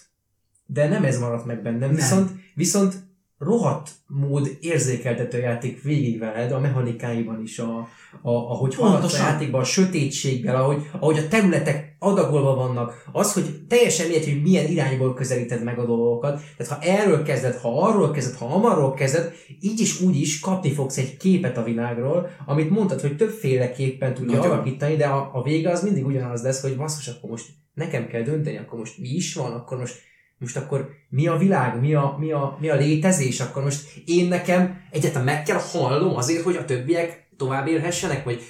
de 0.70 0.88
nem 0.88 1.04
ez 1.04 1.18
maradt 1.18 1.46
meg 1.46 1.62
bennem. 1.62 1.78
Nem. 1.78 1.94
Viszont, 1.94 2.30
viszont 2.54 2.94
rohadt 3.38 3.90
mód 4.06 4.56
érzékeltető 4.60 5.38
játék 5.38 5.82
végig 5.82 6.18
veled, 6.18 6.52
a 6.52 6.60
mechanikáiban 6.60 7.42
is, 7.42 7.58
a, 7.58 7.78
a, 8.22 8.30
ahogy 8.30 8.74
haladsz 8.74 9.14
a 9.14 9.16
játékban, 9.16 9.60
a 9.60 9.64
sötétséggel, 9.64 10.56
ahogy, 10.56 10.90
ahogy 11.00 11.18
a 11.18 11.28
területek 11.28 11.96
adagolva 11.98 12.54
vannak, 12.54 13.04
az, 13.12 13.32
hogy 13.32 13.60
teljesen 13.68 14.06
mindegy, 14.06 14.28
hogy 14.28 14.42
milyen 14.42 14.66
irányból 14.66 15.14
közelíted 15.14 15.64
meg 15.64 15.78
a 15.78 15.86
dolgokat, 15.86 16.40
tehát 16.56 16.72
ha 16.72 16.90
erről 16.90 17.22
kezded, 17.22 17.54
ha 17.54 17.82
arról 17.82 18.10
kezded, 18.10 18.34
ha 18.34 18.46
amarról 18.46 18.94
kezded, 18.94 19.32
így 19.60 19.80
is 19.80 20.00
úgy 20.00 20.20
is 20.20 20.40
kapni 20.40 20.72
fogsz 20.72 20.98
egy 20.98 21.16
képet 21.16 21.56
a 21.56 21.64
világról, 21.64 22.30
amit 22.46 22.70
mondtad, 22.70 23.00
hogy 23.00 23.16
többféleképpen 23.16 24.14
tudja 24.14 24.36
Nagyon. 24.36 24.52
alakítani, 24.52 24.96
de 24.96 25.06
a, 25.06 25.30
a 25.32 25.42
vége 25.42 25.70
az 25.70 25.82
mindig 25.82 26.06
ugyanaz 26.06 26.42
lesz, 26.42 26.62
hogy 26.62 26.76
basszus, 26.76 27.08
akkor 27.08 27.30
most 27.30 27.46
nekem 27.74 28.06
kell 28.06 28.22
dönteni, 28.22 28.56
akkor 28.56 28.78
most 28.78 28.98
mi 28.98 29.08
is 29.08 29.34
van, 29.34 29.52
akkor 29.52 29.78
most 29.78 30.06
most 30.38 30.56
akkor 30.56 30.88
mi 31.08 31.26
a 31.26 31.36
világ, 31.36 31.80
mi 31.80 31.94
a, 31.94 32.16
mi 32.18 32.32
a, 32.32 32.56
mi 32.60 32.68
a 32.68 32.76
létezés, 32.76 33.40
akkor 33.40 33.62
most 33.62 34.02
én 34.04 34.28
nekem 34.28 34.80
egyáltalán 34.90 35.24
meg 35.24 35.42
kell 35.42 35.58
halnom 35.58 36.16
azért, 36.16 36.42
hogy 36.42 36.56
a 36.56 36.64
többiek 36.64 37.26
tovább 37.36 37.66
élhessenek, 37.66 38.24
vagy 38.24 38.42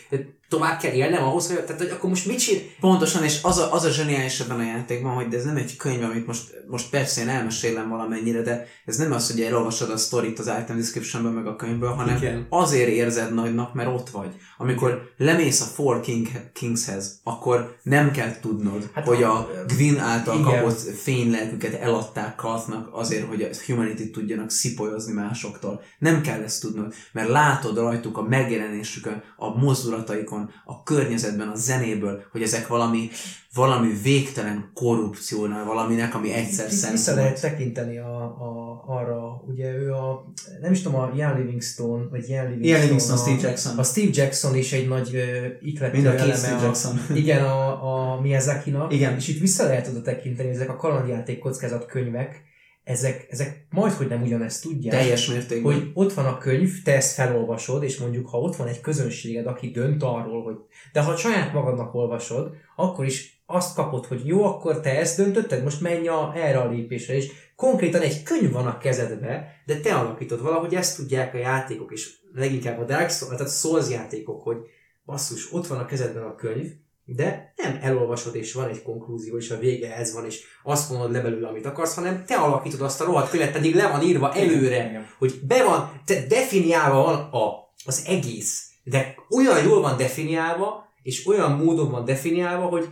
tovább 0.48 0.78
kell 0.78 0.92
élnem 0.92 1.22
ahhoz, 1.22 1.46
hogy, 1.46 1.64
tehát, 1.64 1.80
hogy 1.80 1.90
akkor 1.90 2.08
most 2.10 2.26
mit 2.26 2.38
csinál? 2.38 2.62
Pontosan, 2.80 3.24
és 3.24 3.38
az 3.42 3.58
a, 3.58 3.72
az 3.72 3.84
a 3.84 3.90
zseniális 3.90 4.40
ebben 4.40 4.58
a 4.58 4.62
játékban, 4.64 5.14
hogy 5.14 5.34
ez 5.34 5.44
nem 5.44 5.56
egy 5.56 5.76
könyv, 5.76 6.02
amit 6.02 6.26
most, 6.26 6.42
most 6.66 6.90
persze 6.90 7.20
én 7.20 7.28
elmesélem 7.28 7.88
valamennyire, 7.88 8.42
de 8.42 8.66
ez 8.84 8.96
nem 8.96 9.12
az, 9.12 9.30
hogy 9.30 9.40
elolvasod 9.42 9.90
a 9.90 9.96
sztorit 9.96 10.38
az 10.38 10.50
item 10.62 10.76
descriptionből 10.76 11.32
meg 11.32 11.46
a 11.46 11.56
könyvből, 11.56 11.90
hanem 11.90 12.16
Igen. 12.16 12.46
azért 12.48 12.88
érzed 12.88 13.34
nagynak, 13.34 13.74
mert 13.74 13.88
ott 13.88 14.08
vagy. 14.10 14.34
Amikor 14.58 15.02
lemész 15.16 15.60
a 15.60 15.64
Four 15.64 16.00
King, 16.00 16.26
Kingshez, 16.52 17.20
akkor 17.24 17.76
nem 17.82 18.10
kell 18.10 18.40
tudnod, 18.40 18.82
hát 18.82 18.90
Hát 18.94 19.06
hogy 19.06 19.22
a- 19.22 19.36
a 19.38 19.50
Gwyn 19.76 19.98
által 19.98 20.38
igen. 20.38 20.46
kapott 20.54 20.78
fénylelküket 20.80 21.80
eladták 21.80 22.34
Kaltnak 22.36 22.88
azért, 22.92 23.26
hogy 23.28 23.42
a 23.42 23.48
humanity 23.66 24.10
tudjanak 24.10 24.50
szipolyozni 24.50 25.12
másoktól. 25.12 25.82
Nem 25.98 26.20
kell 26.20 26.42
ezt 26.42 26.60
tudnod, 26.60 26.94
mert 27.12 27.28
látod 27.28 27.76
rajtuk 27.76 28.18
a 28.18 28.22
megjelenésükön, 28.22 29.22
a 29.36 29.58
mozdulataikon, 29.58 30.38
a 30.65 30.82
környezetben, 30.82 31.48
a 31.48 31.55
zenéből, 31.55 32.23
hogy 32.32 32.43
ezek 32.43 32.66
valami, 32.66 33.09
valami 33.55 33.93
végtelen 34.02 34.70
korrupciónál, 34.74 35.65
valaminek, 35.65 36.15
ami 36.15 36.32
egyszer 36.32 36.69
Vissza 36.69 36.97
szent 36.97 37.16
lehet 37.16 37.40
volt. 37.40 37.52
tekinteni 37.52 37.98
a, 37.98 38.23
a, 38.23 38.82
arra, 38.86 39.43
ugye 39.47 39.73
ő 39.73 39.93
a, 39.93 40.32
nem 40.60 40.73
is 40.73 40.82
tudom, 40.82 41.01
a 41.01 41.12
Ian 41.16 41.39
Livingstone, 41.39 42.05
vagy 42.10 42.28
Ian 42.28 42.44
Livingstone, 42.44 42.69
Ian 42.77 42.81
Livingstone, 42.82 43.20
a, 43.20 43.23
Steve 43.23 43.48
Jackson. 43.48 43.78
A 43.78 43.82
Steve 43.82 44.10
Jackson 44.12 44.55
is 44.56 44.73
egy 44.73 44.89
nagy 44.89 45.10
uh, 45.15 45.69
iklető 45.69 45.94
Mind 45.97 46.06
a 46.06 46.15
eleme 46.15 46.35
Steve 46.35 46.56
a- 46.56 46.62
Jackson. 46.62 47.01
Igen, 47.23 47.44
a, 47.44 48.12
a 48.15 48.20
Miyazaki-nak. 48.20 48.93
Igen. 48.93 49.15
És 49.16 49.28
itt 49.28 49.40
vissza 49.40 49.65
lehet 49.65 49.89
oda 49.89 50.02
tekinteni, 50.02 50.48
ezek 50.48 50.69
a 50.69 50.77
kalandjáték 50.77 51.39
kockázat 51.39 51.86
könyvek, 51.86 52.43
ezek, 52.89 53.27
ezek 53.31 53.66
majd, 53.70 53.93
hogy 53.93 54.09
nem 54.09 54.23
ugyanezt 54.23 54.62
tudják. 54.62 54.94
Teljes 54.94 55.27
mértékben. 55.27 55.73
hogy 55.73 55.90
ott 55.94 56.12
van 56.12 56.27
a 56.27 56.39
könyv, 56.39 56.82
te 56.82 56.94
ezt 56.94 57.15
felolvasod, 57.15 57.82
és 57.82 57.98
mondjuk, 57.98 58.28
ha 58.28 58.39
ott 58.39 58.56
van 58.56 58.66
egy 58.66 58.81
közönséged, 58.81 59.47
aki 59.47 59.70
dönt 59.70 60.02
arról, 60.02 60.43
hogy 60.43 60.56
de 60.93 61.01
ha 61.01 61.16
saját 61.16 61.52
magadnak 61.52 61.94
olvasod, 61.94 62.52
akkor 62.77 63.05
is 63.05 63.43
azt 63.47 63.74
kapod, 63.74 64.06
hogy 64.06 64.27
jó, 64.27 64.44
akkor 64.44 64.81
te 64.81 64.98
ezt 64.98 65.16
döntötted, 65.16 65.62
most 65.62 65.81
menj 65.81 66.09
a, 66.09 66.32
erre 66.36 66.59
a 66.59 66.70
lépésre, 66.70 67.15
és 67.15 67.32
konkrétan 67.56 68.01
egy 68.01 68.23
könyv 68.23 68.52
van 68.52 68.66
a 68.66 68.78
kezedbe, 68.78 69.62
De 69.66 69.81
te 69.81 69.94
alakítod 69.94 70.43
valahogy 70.43 70.74
ezt 70.74 70.97
tudják 70.97 71.35
a 71.35 71.39
játékok, 71.39 71.93
és 71.93 72.10
leginkább 72.35 72.78
a 72.78 72.85
Dark 72.85 73.10
Souls, 73.10 73.36
tehát 73.36 73.52
Souls 73.52 73.90
játékok, 73.90 74.43
hogy 74.43 74.56
basszus, 75.05 75.52
ott 75.52 75.66
van 75.66 75.78
a 75.78 75.86
kezedben 75.86 76.23
a 76.23 76.35
könyv, 76.35 76.73
de 77.10 77.52
nem 77.56 77.78
elolvasod, 77.80 78.35
és 78.35 78.52
van 78.52 78.68
egy 78.68 78.82
konklúzió, 78.82 79.36
és 79.36 79.51
a 79.51 79.59
vége 79.59 79.94
ez 79.94 80.14
van, 80.14 80.24
és 80.24 80.44
azt 80.62 80.90
mondod 80.90 81.10
le 81.10 81.20
belőle, 81.20 81.48
amit 81.48 81.66
akarsz, 81.66 81.94
hanem 81.94 82.24
te 82.26 82.36
alakítod 82.36 82.80
azt 82.80 83.01
a 83.01 83.05
rohadt 83.05 83.30
könyvet, 83.30 83.52
pedig 83.52 83.74
le 83.74 83.89
van 83.89 84.02
írva 84.02 84.35
előre, 84.35 85.09
hogy 85.18 85.40
be 85.47 85.64
van, 85.64 86.01
te 86.05 86.26
definiálva 86.26 87.02
van 87.02 87.14
a, 87.14 87.72
az 87.85 88.05
egész, 88.06 88.70
de 88.85 89.14
olyan 89.36 89.64
jól 89.64 89.80
van 89.80 89.97
definiálva, 89.97 90.86
és 91.02 91.26
olyan 91.26 91.52
módon 91.52 91.90
van 91.90 92.05
definiálva, 92.05 92.66
hogy 92.66 92.89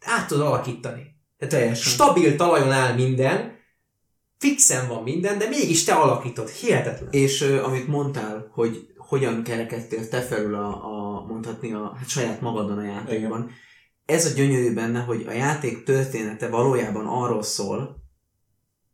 át 0.00 0.28
tudod 0.28 0.46
alakítani. 0.46 1.02
Tehát 1.38 1.54
Teljesen. 1.54 1.92
stabil 1.92 2.36
talajon 2.36 2.72
áll 2.72 2.94
minden, 2.94 3.58
fixen 4.38 4.88
van 4.88 5.02
minden, 5.02 5.38
de 5.38 5.48
mégis 5.48 5.84
te 5.84 5.94
alakítod. 5.94 6.48
Hihetetlen. 6.48 7.08
És 7.10 7.40
amit 7.40 7.86
mondtál, 7.86 8.50
hogy 8.52 8.86
hogyan 9.14 9.42
kerekedtél 9.42 10.08
te 10.08 10.20
felül 10.20 10.54
a, 10.54 10.84
a 10.84 11.26
mondhatni 11.26 11.72
a 11.72 11.94
hát 11.96 12.08
saját 12.08 12.40
magadon 12.40 12.78
a 12.78 12.84
játékban, 12.84 13.50
ez 14.04 14.26
a 14.26 14.34
gyönyörű 14.34 14.74
benne, 14.74 15.00
hogy 15.00 15.24
a 15.26 15.32
játék 15.32 15.84
története 15.84 16.48
valójában 16.48 17.06
arról 17.06 17.42
szól, 17.42 18.02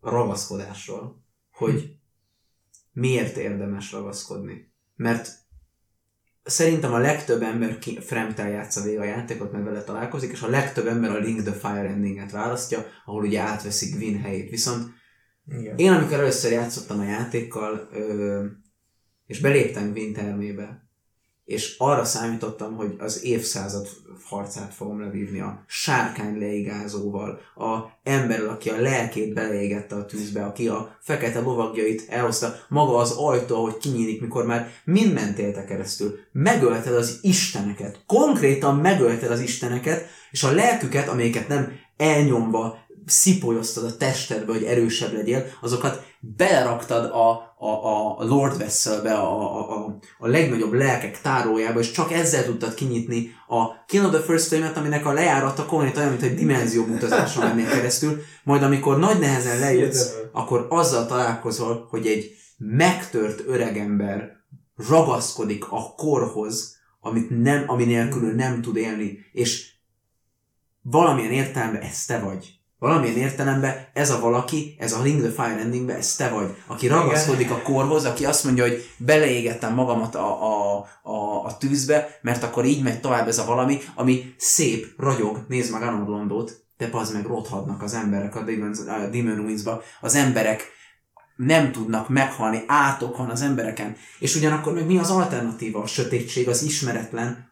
a 0.00 0.10
ragaszkodásról, 0.10 1.24
hogy 1.52 1.96
miért 2.92 3.36
érdemes 3.36 3.92
ragaszkodni. 3.92 4.72
Mert 4.96 5.30
szerintem 6.42 6.92
a 6.92 6.98
legtöbb 6.98 7.42
ember 7.42 7.78
ki, 7.78 8.00
Fremtel 8.00 8.48
játsza 8.48 8.82
végig 8.82 8.98
a 8.98 9.04
játékot, 9.04 9.52
meg 9.52 9.64
vele 9.64 9.82
találkozik, 9.82 10.30
és 10.30 10.42
a 10.42 10.48
legtöbb 10.48 10.86
ember 10.86 11.10
a 11.10 11.18
Link 11.18 11.42
the 11.42 11.52
Fire 11.52 11.88
endinget 11.88 12.30
választja, 12.30 12.84
ahol 13.04 13.24
ugye 13.24 13.40
átveszik 13.40 13.96
Gwyn 13.96 14.20
helyét. 14.20 14.50
Viszont 14.50 14.88
Igen. 15.46 15.76
én 15.76 15.92
amikor 15.92 16.12
először 16.12 16.52
játszottam 16.52 17.00
a 17.00 17.04
játékkal, 17.04 17.88
ö, 17.92 18.44
és 19.30 19.40
beléptem 19.40 19.92
Wintermébe, 19.94 20.88
és 21.44 21.74
arra 21.78 22.04
számítottam, 22.04 22.76
hogy 22.76 22.94
az 22.98 23.24
évszázad 23.24 23.88
harcát 24.24 24.74
fogom 24.74 25.00
levívni 25.00 25.40
a 25.40 25.64
sárkány 25.66 26.38
leigázóval, 26.38 27.40
a 27.56 27.78
emberrel, 28.02 28.48
aki 28.48 28.68
a 28.68 28.80
lelkét 28.80 29.34
beleégette 29.34 29.94
a 29.94 30.06
tűzbe, 30.06 30.44
aki 30.44 30.68
a 30.68 30.96
fekete 31.00 31.40
lovagjait 31.40 32.04
elhozta, 32.08 32.54
maga 32.68 32.96
az 32.96 33.10
ajtó, 33.10 33.54
ahogy 33.54 33.76
kinyílik, 33.76 34.20
mikor 34.20 34.46
már 34.46 34.70
mind 34.84 35.12
mentél 35.12 35.52
te 35.52 35.64
keresztül. 35.64 36.18
Megölted 36.32 36.94
az 36.94 37.18
isteneket. 37.22 38.02
Konkrétan 38.06 38.76
megölted 38.76 39.30
az 39.30 39.40
isteneket, 39.40 40.06
és 40.30 40.42
a 40.42 40.52
lelküket, 40.52 41.08
amelyeket 41.08 41.48
nem 41.48 41.72
elnyomva 41.96 42.78
szipolyoztad 43.06 43.84
a 43.84 43.96
testedbe, 43.96 44.52
hogy 44.52 44.64
erősebb 44.64 45.12
legyél, 45.12 45.46
azokat 45.60 46.04
beleraktad 46.20 47.04
a, 47.04 47.30
a, 47.58 48.18
a 48.18 48.24
Lord 48.24 48.58
Vesselbe, 48.58 49.12
a, 49.12 49.40
a, 49.40 49.76
a, 49.76 49.98
a 50.18 50.26
legnagyobb 50.26 50.72
lelkek 50.72 51.20
tárójába, 51.20 51.80
és 51.80 51.90
csak 51.90 52.12
ezzel 52.12 52.44
tudtad 52.44 52.74
kinyitni 52.74 53.30
a 53.48 53.84
Kill 53.86 54.04
of 54.04 54.12
the 54.12 54.20
First 54.20 54.46
Flame-et, 54.46 54.76
aminek 54.76 55.06
a 55.06 55.12
lejárata 55.12 55.66
konkrétan 55.66 55.98
olyan, 55.98 56.10
mint 56.10 56.22
egy 56.22 56.34
dimenzió 56.34 56.84
utazáson 56.84 57.46
mennél 57.46 57.68
keresztül, 57.68 58.22
majd 58.44 58.62
amikor 58.62 58.98
nagy 58.98 59.18
nehezen 59.18 59.58
lejutsz, 59.58 60.14
akkor 60.32 60.66
azzal 60.68 61.06
találkozol, 61.06 61.86
hogy 61.90 62.06
egy 62.06 62.34
megtört 62.58 63.42
öregember 63.46 64.38
ragaszkodik 64.88 65.70
a 65.70 65.94
korhoz, 65.96 66.76
amit 67.00 67.42
nem, 67.42 67.64
ami 67.66 67.84
nélkül 67.84 68.34
nem 68.34 68.62
tud 68.62 68.76
élni, 68.76 69.18
és 69.32 69.72
valamilyen 70.82 71.32
értelemben 71.32 71.82
ez 71.82 72.04
te 72.04 72.18
vagy. 72.18 72.59
Valamilyen 72.80 73.16
értelemben 73.16 73.86
ez 73.92 74.10
a 74.10 74.20
valaki, 74.20 74.76
ez 74.78 74.92
a 74.92 75.02
Ring 75.02 75.20
the 75.20 75.30
Fire 75.30 75.60
endingben, 75.60 75.96
ez 75.96 76.16
te 76.16 76.28
vagy, 76.28 76.54
aki 76.66 76.86
ragaszkodik 76.86 77.50
a 77.50 77.62
korhoz, 77.62 78.04
aki 78.04 78.24
azt 78.24 78.44
mondja, 78.44 78.64
hogy 78.64 78.90
beleégettem 78.96 79.74
magamat 79.74 80.14
a, 80.14 80.42
a, 80.42 80.78
a, 81.02 81.44
a 81.44 81.56
tűzbe, 81.56 82.18
mert 82.22 82.42
akkor 82.42 82.64
így 82.64 82.82
megy 82.82 83.00
tovább 83.00 83.28
ez 83.28 83.38
a 83.38 83.44
valami, 83.44 83.78
ami 83.94 84.34
szép, 84.36 84.86
ragyog, 84.98 85.44
nézd 85.48 85.72
meg 85.72 85.82
Anon 85.82 86.04
Blondot, 86.04 86.64
de 86.76 86.88
az 86.92 87.12
meg 87.12 87.26
rothadnak 87.26 87.82
az 87.82 87.94
emberek 87.94 88.36
a 88.36 88.42
Demon, 88.42 88.72
a 88.72 89.06
Demon 89.06 89.38
Winds-ba, 89.38 89.82
az 90.00 90.14
emberek 90.14 90.68
nem 91.36 91.72
tudnak 91.72 92.08
meghalni, 92.08 92.62
átok 92.66 93.16
van 93.16 93.30
az 93.30 93.42
embereken, 93.42 93.96
és 94.18 94.36
ugyanakkor 94.36 94.72
meg 94.72 94.86
mi 94.86 94.98
az 94.98 95.10
alternatíva? 95.10 95.82
A 95.82 95.86
sötétség, 95.86 96.48
az 96.48 96.62
ismeretlen, 96.62 97.48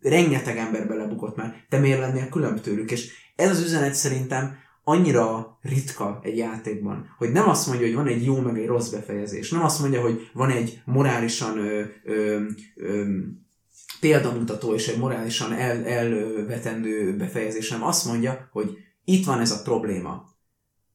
rengeteg 0.00 0.56
ember 0.56 0.86
belebukott 0.86 1.36
már, 1.36 1.54
te 1.68 1.78
miért 1.78 2.00
lennél 2.00 2.28
különb 2.28 2.60
tőlük, 2.60 2.90
és 2.90 3.12
ez 3.36 3.50
az 3.50 3.62
üzenet 3.62 3.94
szerintem 3.94 4.64
annyira 4.88 5.58
ritka 5.62 6.20
egy 6.22 6.36
játékban, 6.36 7.14
hogy 7.18 7.32
nem 7.32 7.48
azt 7.48 7.66
mondja, 7.66 7.86
hogy 7.86 7.94
van 7.94 8.06
egy 8.06 8.24
jó 8.24 8.40
meg 8.40 8.58
egy 8.58 8.66
rossz 8.66 8.88
befejezés, 8.88 9.50
nem 9.50 9.64
azt 9.64 9.80
mondja, 9.80 10.00
hogy 10.00 10.30
van 10.32 10.50
egy 10.50 10.82
morálisan 10.84 11.58
ö, 11.58 11.82
ö, 12.04 12.42
ö, 12.74 13.04
példamutató 14.00 14.74
és 14.74 14.88
egy 14.88 14.98
morálisan 14.98 15.52
el, 15.52 15.84
elvetendő 15.84 17.16
befejezés, 17.16 17.68
hanem 17.68 17.86
azt 17.86 18.04
mondja, 18.06 18.48
hogy 18.52 18.76
itt 19.04 19.26
van 19.26 19.40
ez 19.40 19.50
a 19.50 19.62
probléma. 19.62 20.34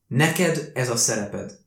Neked 0.08 0.72
ez 0.74 0.90
a 0.90 0.96
szereped. 0.96 1.60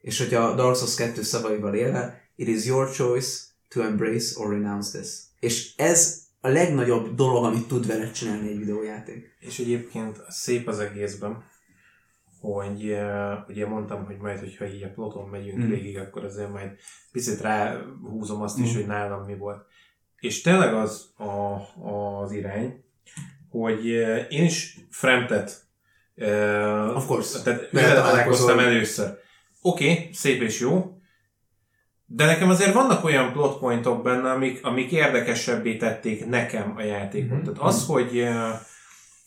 És 0.00 0.18
hogy 0.18 0.34
a 0.34 0.54
Dark 0.54 0.76
Souls 0.76 0.94
2 0.94 1.22
szavaival 1.22 1.74
élve, 1.74 2.30
it 2.36 2.48
is 2.48 2.64
your 2.64 2.90
choice 2.90 3.38
to 3.68 3.80
embrace 3.80 4.40
or 4.40 4.50
renounce 4.50 4.98
this. 4.98 5.08
És 5.40 5.76
ez 5.76 6.26
a 6.40 6.48
legnagyobb 6.48 7.14
dolog, 7.14 7.44
amit 7.44 7.68
tud 7.68 7.86
vele 7.86 8.10
csinálni 8.10 8.48
egy 8.48 8.58
videójáték. 8.58 9.36
És 9.40 9.58
egyébként 9.58 10.16
szép 10.28 10.68
az 10.68 10.78
egészben, 10.78 11.44
hogy 12.40 12.84
uh, 12.84 13.48
ugye 13.48 13.66
mondtam, 13.66 14.04
hogy 14.04 14.16
majd, 14.16 14.38
hogyha 14.38 14.66
így 14.66 14.82
a 14.82 14.88
ploton 14.88 15.28
megyünk 15.28 15.58
Mm. 15.58 15.62
mm. 15.62 15.68
végig, 15.68 15.98
akkor 15.98 16.24
azért 16.24 16.52
majd 16.52 16.70
picit 17.12 17.40
ráhúzom 17.40 18.42
azt 18.42 18.58
is, 18.58 18.72
Mm. 18.72 18.74
hogy 18.74 18.86
nálam 18.86 19.24
mi 19.24 19.36
volt. 19.36 19.66
És 20.18 20.40
tényleg 20.40 20.74
az 20.74 21.12
a, 21.16 21.60
az 22.22 22.32
irány, 22.32 22.84
hogy 23.50 23.90
uh, 23.90 24.20
én 24.28 24.44
is 24.44 24.78
Fremtet 24.90 25.66
uh, 26.14 26.96
Of 26.96 27.06
course. 27.06 27.42
tehát 27.42 27.70
Vele 27.70 27.94
találkoztam 27.94 28.58
először. 28.58 29.18
Oké, 29.62 29.90
okay, 29.90 30.08
szép 30.12 30.42
és 30.42 30.60
jó, 30.60 30.98
de 32.10 32.24
nekem 32.24 32.48
azért 32.48 32.72
vannak 32.72 33.04
olyan 33.04 33.32
plot 33.32 33.58
pointok 33.58 34.02
benne, 34.02 34.30
amik, 34.30 34.64
amik 34.64 34.92
érdekesebbé 34.92 35.76
tették 35.76 36.26
nekem 36.26 36.74
a 36.76 36.82
játékot. 36.82 37.36
Mhm. 37.36 37.42
Tehát 37.42 37.58
az, 37.58 37.86
hogy, 37.86 38.18
eh, 38.18 38.58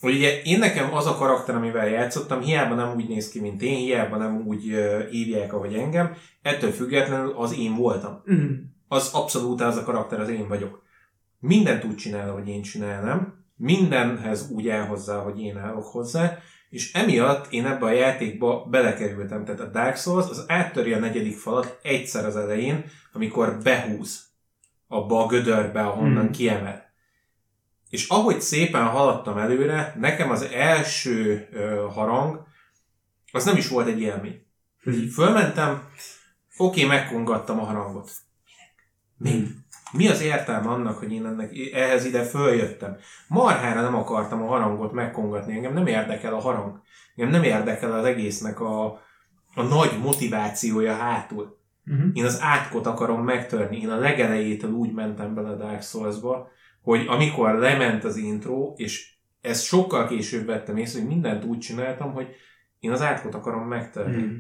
hogy 0.02 0.16
ugye 0.16 0.42
én 0.42 0.60
nekem 0.60 0.94
az 0.94 1.06
a 1.06 1.16
karakter, 1.16 1.56
amivel 1.56 1.90
játszottam, 1.90 2.42
hiába 2.42 2.76
nem 2.76 2.96
úgy 2.96 3.08
néz 3.08 3.30
ki, 3.30 3.40
mint 3.40 3.62
én, 3.62 3.78
hiába 3.78 4.18
nem 4.18 4.44
úgy 4.46 4.64
hívják, 5.10 5.54
ahogy 5.54 5.74
engem, 5.74 6.14
ettől 6.42 6.72
függetlenül 6.72 7.34
az 7.38 7.58
én 7.58 7.76
voltam. 7.76 8.24
Mm. 8.32 8.50
Az 8.88 9.10
abszolút 9.14 9.62
az 9.62 9.78
a 9.78 9.84
karakter, 9.84 10.20
az 10.20 10.30
én 10.30 10.48
vagyok. 10.48 10.84
Mindent 11.40 11.84
úgy 11.84 11.96
csinál, 11.96 12.30
ahogy 12.30 12.48
én 12.48 12.62
csinálnám, 12.62 13.46
mindenhez 13.56 14.50
úgy 14.52 14.70
áll 14.70 14.86
hozzá, 14.86 15.18
hogy 15.18 15.42
én 15.42 15.58
állok 15.58 15.86
hozzá, 15.86 16.38
és 16.70 16.94
emiatt 16.94 17.52
én 17.52 17.66
ebbe 17.66 17.86
a 17.86 17.92
játékba 17.92 18.68
belekerültem. 18.70 19.46
Tehát 19.46 19.62
a 19.62 19.70
Dark 19.70 19.98
Souls 19.98 20.30
az 20.30 20.46
áttöri 20.48 20.94
a 20.94 21.00
negyedik 21.00 21.38
falat 21.38 21.80
egyszer 21.84 22.26
az 22.26 22.36
elején, 22.36 22.86
amikor 23.14 23.58
behúz 23.64 24.30
abba 24.88 25.24
a 25.24 25.28
gödörbe, 25.28 25.82
ahonnan 25.82 26.24
hmm. 26.24 26.32
kiemel. 26.32 26.91
És 27.92 28.08
ahogy 28.08 28.42
szépen 28.42 28.86
haladtam 28.86 29.38
előre, 29.38 29.96
nekem 30.00 30.30
az 30.30 30.42
első 30.42 31.48
ö, 31.52 31.88
harang, 31.94 32.46
az 33.32 33.46
nem 33.46 33.58
is 33.58 33.68
volt 33.68 33.88
egy 33.88 34.02
élmény. 34.02 34.46
Így 34.86 35.14
fölmentem, 35.14 35.84
oké, 36.58 36.86
megkongattam 36.86 37.60
a 37.60 37.64
harangot. 37.64 38.12
Mi? 39.18 39.48
Mi 39.92 40.08
az 40.08 40.22
értelme 40.22 40.70
annak, 40.70 40.98
hogy 40.98 41.12
én 41.12 41.26
ennek, 41.26 41.52
ehhez 41.74 42.06
ide 42.06 42.24
följöttem? 42.24 42.98
Marhára 43.28 43.82
nem 43.82 43.96
akartam 43.96 44.42
a 44.42 44.48
harangot 44.48 44.92
megkongatni, 44.92 45.54
engem 45.54 45.74
nem 45.74 45.88
érdekel 45.88 46.34
a 46.34 46.40
harang. 46.40 46.82
Engem 47.16 47.34
nem 47.34 47.44
érdekel 47.44 47.94
az 47.94 48.06
egésznek 48.06 48.60
a, 48.60 48.86
a 49.54 49.62
nagy 49.62 50.00
motivációja 50.00 50.96
hátul. 50.96 51.60
Uh-huh. 51.86 52.10
Én 52.14 52.26
az 52.26 52.42
átkot 52.42 52.86
akarom 52.86 53.24
megtörni. 53.24 53.78
Én 53.78 53.90
a 53.90 53.98
legelejétől 53.98 54.72
úgy 54.72 54.94
mentem 54.94 55.34
bele 55.34 55.50
a 55.50 55.56
Dark 55.56 55.82
Souls-ba, 55.82 56.50
hogy 56.82 57.06
amikor 57.08 57.54
lement 57.54 58.04
az 58.04 58.16
intro, 58.16 58.74
és 58.76 59.14
ezt 59.42 59.64
sokkal 59.64 60.08
később 60.08 60.46
vettem 60.46 60.78
észre, 60.78 61.00
hogy 61.00 61.10
mindent 61.10 61.44
úgy 61.44 61.60
csináltam, 61.60 62.14
hogy 62.14 62.28
én 62.80 62.92
az 62.92 63.02
átkot 63.02 63.36
akarom 63.36 63.68
megtörni. 63.68 64.22
Mm. 64.22 64.38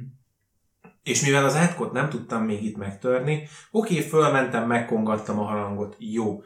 És 1.03 1.25
mivel 1.25 1.45
az 1.45 1.55
átkot 1.55 1.91
nem 1.91 2.09
tudtam 2.09 2.43
még 2.43 2.63
itt 2.63 2.77
megtörni, 2.77 3.47
oké, 3.71 3.99
fölmentem, 3.99 4.67
megkongattam 4.67 5.39
a 5.39 5.43
harangot, 5.43 5.95
jó, 5.99 6.43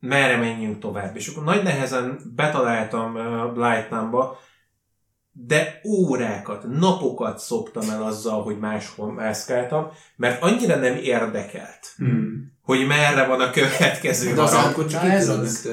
merre 0.00 0.36
menjünk 0.36 0.78
tovább. 0.78 1.16
És 1.16 1.28
akkor 1.28 1.44
nagy 1.44 1.62
nehezen 1.62 2.18
betaláltam 2.34 3.14
uh, 3.14 3.52
Blightnamba, 3.52 4.38
de 5.32 5.80
órákat, 5.84 6.64
napokat 6.68 7.38
szoptam 7.38 7.90
el 7.90 8.02
azzal, 8.02 8.42
hogy 8.42 8.58
máshol 8.58 9.12
mászkáltam, 9.12 9.90
mert 10.16 10.42
annyira 10.42 10.76
nem 10.76 10.96
érdekelt, 10.96 11.94
Mm. 12.02 12.42
Hogy 12.64 12.86
merre 12.86 13.26
van 13.26 13.40
a 13.40 13.50
következő 13.50 14.34
De 14.34 14.42
az 14.42 14.50
harang. 14.50 14.66
átkot 14.68 14.90
csak 14.90 15.04
ez 15.04 15.28
az. 15.28 15.68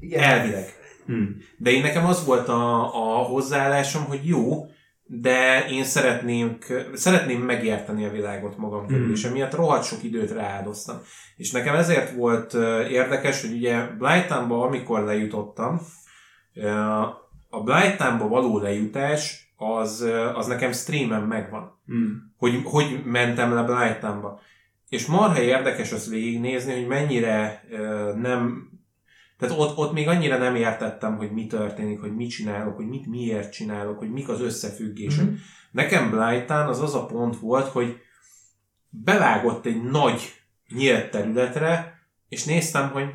Igen. 0.00 0.22
Elvileg. 0.22 0.74
Mm. 1.12 1.24
De 1.58 1.70
én 1.70 1.82
nekem 1.82 2.06
az 2.06 2.24
volt 2.24 2.48
a, 2.48 2.82
a 2.94 3.22
hozzáállásom, 3.22 4.04
hogy 4.04 4.20
jó, 4.28 4.66
de 5.04 5.66
én 5.70 5.84
szeretném, 5.84 6.58
szeretném 6.94 7.40
megérteni 7.40 8.04
a 8.04 8.10
világot 8.10 8.56
magam 8.56 8.86
körül, 8.86 9.06
Mm. 9.06 9.12
és 9.12 9.24
emiatt 9.24 9.54
rohadt 9.54 9.84
sok 9.84 10.02
időt 10.02 10.30
rááldoztam. 10.30 10.96
És 11.36 11.50
nekem 11.50 11.74
ezért 11.74 12.14
volt 12.14 12.54
érdekes, 12.90 13.40
hogy 13.40 13.52
ugye 13.52 13.82
Blytonba, 13.98 14.62
amikor 14.66 15.00
lejutottam, 15.04 15.80
a 17.50 17.60
Blytonba 17.62 18.28
való 18.28 18.58
lejutás, 18.58 19.52
az, 19.56 20.06
az 20.34 20.46
nekem 20.46 20.72
streamen 20.72 21.22
megvan 21.22 21.76
Mm. 21.92 22.12
hogy, 22.36 22.60
hogy 22.64 23.00
mentem 23.04 23.54
le 23.54 23.62
Brightonba. 23.62 24.40
És 24.88 25.06
marha 25.06 25.40
érdekes 25.40 25.92
azt 25.92 26.08
végignézni, 26.08 26.72
hogy 26.74 26.86
mennyire 26.86 27.64
ö, 27.70 28.12
nem... 28.16 28.70
Tehát 29.38 29.58
ott, 29.58 29.76
ott 29.76 29.92
még 29.92 30.08
annyira 30.08 30.38
nem 30.38 30.54
értettem, 30.54 31.16
hogy 31.16 31.30
mi 31.30 31.46
történik, 31.46 32.00
hogy 32.00 32.14
mit 32.14 32.30
csinálok, 32.30 32.76
hogy 32.76 32.88
mit 32.88 33.06
miért 33.06 33.52
csinálok, 33.52 33.98
hogy 33.98 34.10
mik 34.10 34.28
az 34.28 34.40
összefüggések. 34.40 35.24
Mhm. 35.24 35.28
Mm-hmm. 35.28 35.40
Nekem 35.70 36.10
Blighton 36.10 36.66
az 36.66 36.80
az 36.80 36.94
a 36.94 37.06
pont 37.06 37.38
volt, 37.38 37.66
hogy 37.66 37.96
bevágott 38.90 39.66
egy 39.66 39.82
nagy 39.82 40.32
nyílt 40.68 41.10
területre, 41.10 41.98
és 42.28 42.44
néztem, 42.44 42.90
hogy 42.90 43.06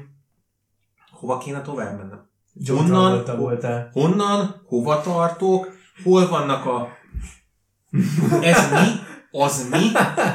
hova 1.12 1.38
kéne 1.38 1.62
tovább 1.62 1.98
mennem. 1.98 2.30
Honnan- 2.68 3.38
voltál. 3.38 3.90
Honnan, 3.94 4.62
hova 4.66 5.02
tartok, 5.02 5.78
hol 6.04 6.28
vannak 6.28 6.66
a... 6.66 6.90
Ez 8.42 8.72
mi? 8.72 8.88
Az 9.32 9.70
mi? 9.70 9.92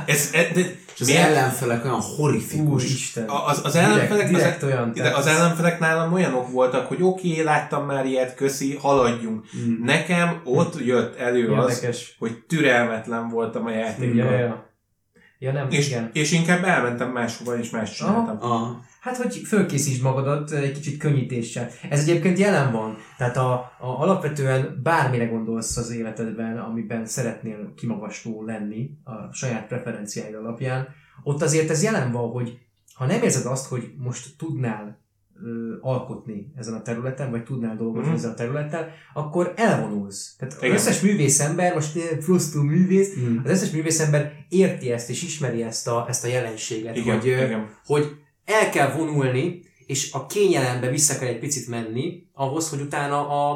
Ez, 0.07 0.31
ez, 0.33 0.67
És 0.99 1.01
az 1.01 1.09
miért? 1.09 1.23
ellenfelek 1.29 1.85
olyan 1.85 2.01
horrifikus. 2.01 2.85
Úristen. 2.85 3.25
Az, 3.29 3.61
az 3.65 3.73
Direkt, 3.73 3.91
ellenfelek, 3.91 4.29
direkt 4.29 4.63
az, 4.63 4.69
olyan. 4.69 4.93
de 4.95 5.11
az 5.11 5.27
ellenfelek 5.27 5.79
nálam 5.79 6.13
olyanok 6.13 6.51
voltak, 6.51 6.87
hogy 6.87 7.03
oké, 7.03 7.31
okay, 7.31 7.43
láttam 7.45 7.87
már 7.87 8.07
ilyet, 8.07 8.35
köszi, 8.35 8.77
haladjunk. 8.77 9.45
Mm. 9.57 9.85
Nekem 9.85 10.41
ott 10.45 10.85
jött 10.85 11.17
elő 11.19 11.53
az, 11.53 11.75
Érdekes. 11.75 12.17
hogy 12.19 12.43
türelmetlen 12.49 13.29
voltam 13.29 13.67
a 13.67 13.71
Ja, 13.71 13.77
játékkal. 13.77 14.17
ja, 14.33 14.39
ja. 14.39 14.68
Ja, 15.39 15.53
nem, 15.53 15.71
És, 15.71 15.89
igen. 15.89 16.11
és 16.13 16.33
inkább 16.33 16.65
elmentem 16.65 17.11
máshova, 17.11 17.59
és 17.59 17.71
más 17.71 17.93
csináltam. 17.93 18.51
A, 18.51 18.87
Hát, 19.01 19.17
hogy 19.17 19.35
fölkészítsd 19.35 20.03
magadat 20.03 20.51
egy 20.51 20.73
kicsit 20.73 20.99
könnyítéssel. 20.99 21.69
Ez 21.91 22.01
egyébként 22.01 22.39
jelen 22.39 22.73
van. 22.73 22.97
Tehát 23.17 23.37
a, 23.37 23.53
a, 23.53 24.01
alapvetően 24.01 24.81
bármire 24.83 25.27
gondolsz 25.27 25.77
az 25.77 25.91
életedben, 25.91 26.59
amiben 26.59 27.07
szeretnél 27.07 27.73
kimagasló 27.77 28.45
lenni 28.45 28.91
a 29.05 29.33
saját 29.33 29.67
preferenciáid 29.67 30.35
alapján, 30.35 30.89
ott 31.23 31.43
azért 31.43 31.71
ez 31.71 31.83
jelen 31.83 32.13
van, 32.13 32.31
hogy 32.31 32.59
ha 32.95 33.07
nem 33.07 33.23
érzed 33.23 33.47
azt, 33.47 33.69
hogy 33.69 33.93
most 33.97 34.37
tudnál 34.37 34.99
alkotni 35.81 36.53
ezen 36.57 36.75
a 36.75 36.83
területen, 36.83 37.31
vagy 37.31 37.45
tudnál 37.45 37.77
dolgozni 37.77 38.09
Mhm. 38.09 38.17
ezen 38.17 38.31
a 38.31 38.35
területen, 38.35 38.89
akkor 39.15 39.53
elvonulsz. 39.57 40.37
Tehát 40.37 40.55
az 40.55 40.63
Igen. 40.63 40.75
összes 40.75 41.01
művész 41.01 41.41
ember, 41.41 41.75
most 41.75 41.97
én 41.97 42.21
Frostó 42.21 42.63
művész, 42.63 43.15
mm. 43.19 43.37
az 43.45 43.51
összes 43.51 43.71
művész 43.71 44.01
ember 44.01 44.33
érti 44.49 44.91
ezt, 44.93 45.11
és 45.11 45.23
ismeri 45.23 45.63
ezt 45.63 45.89
a, 45.89 46.05
ezt 46.09 46.25
a 46.25 46.29
jelenséget, 46.29 46.97
Igen, 46.97 47.17
hogy, 47.19 47.27
igen. 47.27 47.69
hogy 47.85 48.17
el 48.45 48.71
kell 48.71 48.91
vonulni, 48.93 49.63
és 49.87 50.13
a 50.13 50.27
kényelembe 50.27 50.91
vissza 50.91 51.19
kell 51.19 51.29
egy 51.29 51.39
picit 51.39 51.69
menni, 51.69 52.27
ahhoz, 52.33 52.71
hogy 52.71 52.81
utána 52.81 53.29
a, 53.29 53.53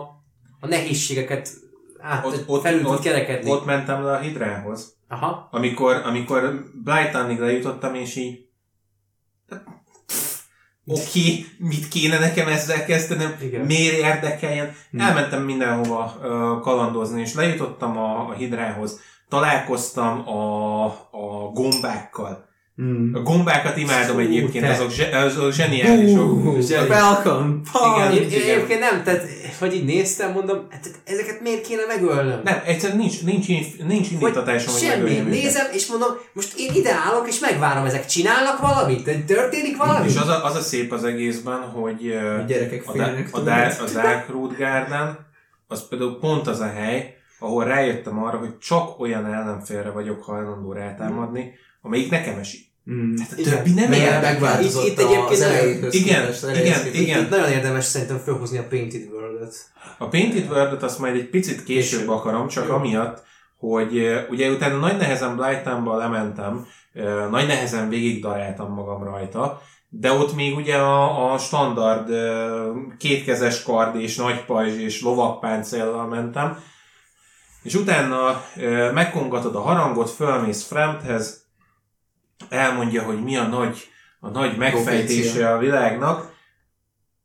a 0.60 0.66
nehézségeket 0.66 1.50
át, 1.98 2.26
Ott- 2.26 2.44
ott, 2.46 2.62
felül 2.62 2.80
tud 2.82 2.90
ott- 2.90 3.00
kerekedni. 3.02 3.50
Ott 3.50 3.64
mentem 3.64 4.02
le 4.02 4.12
a 4.12 4.18
hidrához. 4.20 4.96
Aha. 5.08 5.48
Amikor, 5.50 5.94
amikor 6.04 6.64
Blytonig 6.84 7.38
lejutottam, 7.38 7.94
és 7.94 8.16
így 8.16 8.46
oké, 10.86 11.44
mit 11.58 11.88
kéne 11.88 12.18
nekem 12.18 12.48
ezzel 12.48 12.84
kezdenem, 12.84 13.34
Igen. 13.42 13.60
miért 13.60 13.96
érdekeljen. 13.96 14.74
Hmm. 14.90 15.00
Elmentem 15.00 15.42
mindenhova 15.42 16.18
ö, 16.22 16.60
kalandozni, 16.60 17.20
és 17.20 17.34
lejutottam 17.34 17.98
a, 17.98 18.28
a 18.28 18.32
hidrához. 18.32 19.00
Találkoztam 19.28 20.28
a, 20.28 20.84
a 21.10 21.50
gombákkal. 21.54 22.50
Mm. 22.82 23.14
A 23.14 23.20
gombákat 23.20 23.76
imádom 23.76 24.14
Fú, 24.14 24.20
egyébként, 24.20 24.64
te. 24.64 24.70
azok, 24.70 24.90
zse, 24.90 25.18
azok 25.18 25.52
zseniálisok. 25.52 26.32
Uh, 26.32 26.58
zseni. 26.58 26.86
Falcon! 26.86 27.62
Igen, 27.96 28.12
én 28.12 28.40
egyébként 28.40 28.80
nem, 28.80 29.02
tehát, 29.02 29.22
hogy 29.62 29.74
így 29.74 29.84
néztem, 29.84 30.32
mondom, 30.32 30.66
hát 30.70 30.90
ezeket 31.04 31.40
miért 31.40 31.66
kéne 31.66 31.82
megölnöm? 31.86 32.40
Nem, 32.44 32.62
egyszerűen 32.64 32.98
nincs, 32.98 33.22
nincs, 33.24 33.46
nincs 33.46 34.08
Hogy 34.08 34.12
indítatásom, 34.12 34.72
hogy 34.72 34.82
semmi, 34.82 35.02
megöljem 35.02 35.26
őket. 35.26 35.42
nézem, 35.42 35.66
és 35.72 35.86
mondom, 35.86 36.08
most 36.32 36.58
én 36.58 36.74
ide 36.74 36.92
állok, 36.94 37.28
és 37.28 37.38
megvárom, 37.38 37.84
ezek 37.84 38.06
csinálnak 38.06 38.58
valamit? 38.60 39.24
Történik 39.26 39.76
valami? 39.76 40.08
És 40.08 40.16
az 40.16 40.28
a, 40.28 40.44
az 40.44 40.56
a 40.56 40.60
szép 40.60 40.92
az 40.92 41.04
egészben, 41.04 41.60
hogy 41.60 42.10
A 42.40 42.44
gyerekek 42.46 42.88
a, 42.88 42.92
da, 42.96 43.04
a. 43.30 43.40
Dark, 43.40 43.80
a 43.80 43.90
Dark 43.92 44.28
Road 44.28 44.56
Garden, 44.56 45.18
az 45.68 45.88
például 45.88 46.18
pont 46.18 46.46
az 46.46 46.60
a 46.60 46.70
hely, 46.70 47.14
ahol 47.38 47.64
rájöttem 47.64 48.22
arra, 48.22 48.38
hogy 48.38 48.58
csak 48.58 49.00
olyan 49.00 49.26
ellenfélre 49.26 49.90
vagyok 49.90 50.22
hajlandó 50.24 50.72
rátámadni, 50.72 51.52
amelyik 51.82 52.10
nekem 52.10 52.38
esik. 52.38 52.71
Mm. 52.90 53.14
Tehát 53.14 53.32
a 53.32 53.36
Igen. 53.40 53.56
többi 53.56 53.72
nem 53.72 53.92
érdekel. 53.92 54.20
megváltozott 54.20 54.84
Itt- 54.86 54.90
itt 54.92 54.98
egyébként 54.98 55.30
az 55.30 55.40
elejéthöz 55.40 55.94
Igen, 55.94 56.20
képest, 56.20 56.42
igen, 56.42 56.54
elejéhez 56.54 56.82
képest. 56.82 57.00
igen. 57.02 57.22
Itt 57.22 57.30
nagyon 57.30 57.50
érdemes 57.50 57.84
szerintem 57.84 58.18
felhozni 58.18 58.58
a 58.58 58.66
Painted 58.68 59.08
World-et. 59.12 59.54
A 59.98 60.08
Painted 60.08 60.50
World-ot 60.50 60.82
azt 60.82 60.98
majd 60.98 61.14
egy 61.14 61.28
picit 61.28 61.64
később 61.64 61.98
Később. 61.98 62.08
akarom, 62.08 62.48
csak 62.48 62.66
Jó. 62.68 62.74
amiatt, 62.74 63.22
hogy 63.58 64.10
ugye 64.30 64.50
utána 64.50 64.76
nagy 64.76 64.96
nehezen 64.96 65.36
Blighttownba 65.36 65.96
lementem, 65.96 66.66
nagy 67.30 67.46
nehezen 67.46 67.88
végig 67.88 68.22
daráltam 68.22 68.72
magam 68.72 69.02
rajta, 69.04 69.62
de 69.88 70.12
ott 70.12 70.34
még 70.34 70.56
ugye 70.56 70.76
a, 70.76 71.32
a 71.32 71.38
standard 71.38 72.08
kétkezes 72.98 73.62
kard 73.62 74.00
és 74.00 74.16
nagy 74.16 74.44
pajzs 74.44 74.76
és 74.78 75.02
lovakpáncéllal 75.02 76.06
mentem, 76.06 76.58
és 77.62 77.74
utána 77.74 78.42
megkongatod 78.94 79.54
a 79.56 79.60
harangot, 79.60 80.10
fölmész 80.10 80.62
Fremthez, 80.62 81.41
elmondja, 82.48 83.02
hogy 83.02 83.22
mi 83.22 83.36
a 83.36 83.46
nagy, 83.46 83.88
a 84.20 84.28
nagy 84.28 84.56
megfejtése 84.56 85.22
Profécia. 85.22 85.54
a 85.54 85.58
világnak, 85.58 86.34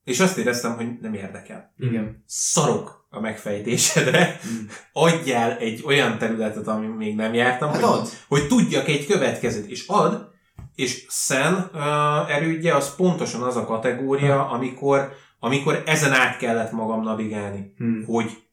és 0.03 0.19
azt 0.19 0.37
éreztem, 0.37 0.75
hogy 0.75 0.97
nem 1.01 1.13
érdekel 1.13 1.73
Igen. 1.77 2.23
szarok 2.25 3.05
a 3.09 3.19
megfejtésedre, 3.19 4.39
adjál 4.93 5.57
egy 5.57 5.83
olyan 5.85 6.17
területet, 6.17 6.67
ami 6.67 6.87
még 6.87 7.15
nem 7.15 7.33
jártam, 7.33 7.69
Hát 7.71 7.81
hogy, 7.81 7.99
ad. 7.99 8.07
hogy 8.27 8.47
tudjak 8.47 8.87
egy 8.87 9.05
következőt, 9.05 9.69
és 9.69 9.87
ad, 9.87 10.29
és 10.75 11.05
Szen 11.09 11.69
uh, 11.73 12.35
erődje 12.35 12.75
az 12.75 12.95
pontosan 12.95 13.41
az 13.41 13.55
a 13.55 13.65
kategória, 13.65 14.49
amikor, 14.49 15.11
amikor 15.39 15.83
ezen 15.85 16.13
át 16.13 16.37
kellett 16.37 16.71
magam 16.71 17.03
navigálni, 17.03 17.73
Hmm. 17.77 18.03
hogy 18.05 18.45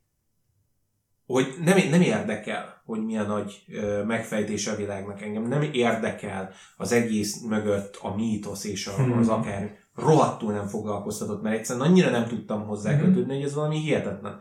hogy 1.27 1.55
nem, 1.65 1.79
nem 1.91 2.01
érdekel, 2.01 2.74
hogy 2.85 3.05
milyen 3.05 3.27
nagy 3.27 3.65
ö, 3.69 4.03
megfejtése 4.05 4.71
a 4.71 4.77
világnak 4.77 5.23
engem. 5.23 5.43
Nem 5.49 5.63
érdekel 5.73 6.51
az 6.77 6.93
egész 6.93 7.41
mögött 7.41 7.99
a 8.03 8.15
mítosz 8.17 8.65
és 8.65 8.89
Hmm. 8.89 9.19
az 9.19 9.29
akár 9.29 9.77
rohadtul 9.97 10.53
nem 10.53 10.67
foglalkoztatott, 10.67 11.43
mert 11.43 11.57
egyszerűen 11.59 11.87
annyira 11.87 12.11
nem 12.11 12.27
tudtam 12.27 12.67
hozzá 12.67 12.93
Mhm. 12.93 13.05
kötődni, 13.05 13.35
hogy 13.35 13.45
ez 13.45 13.55
valami 13.55 13.79
hihetetlen. 13.79 14.41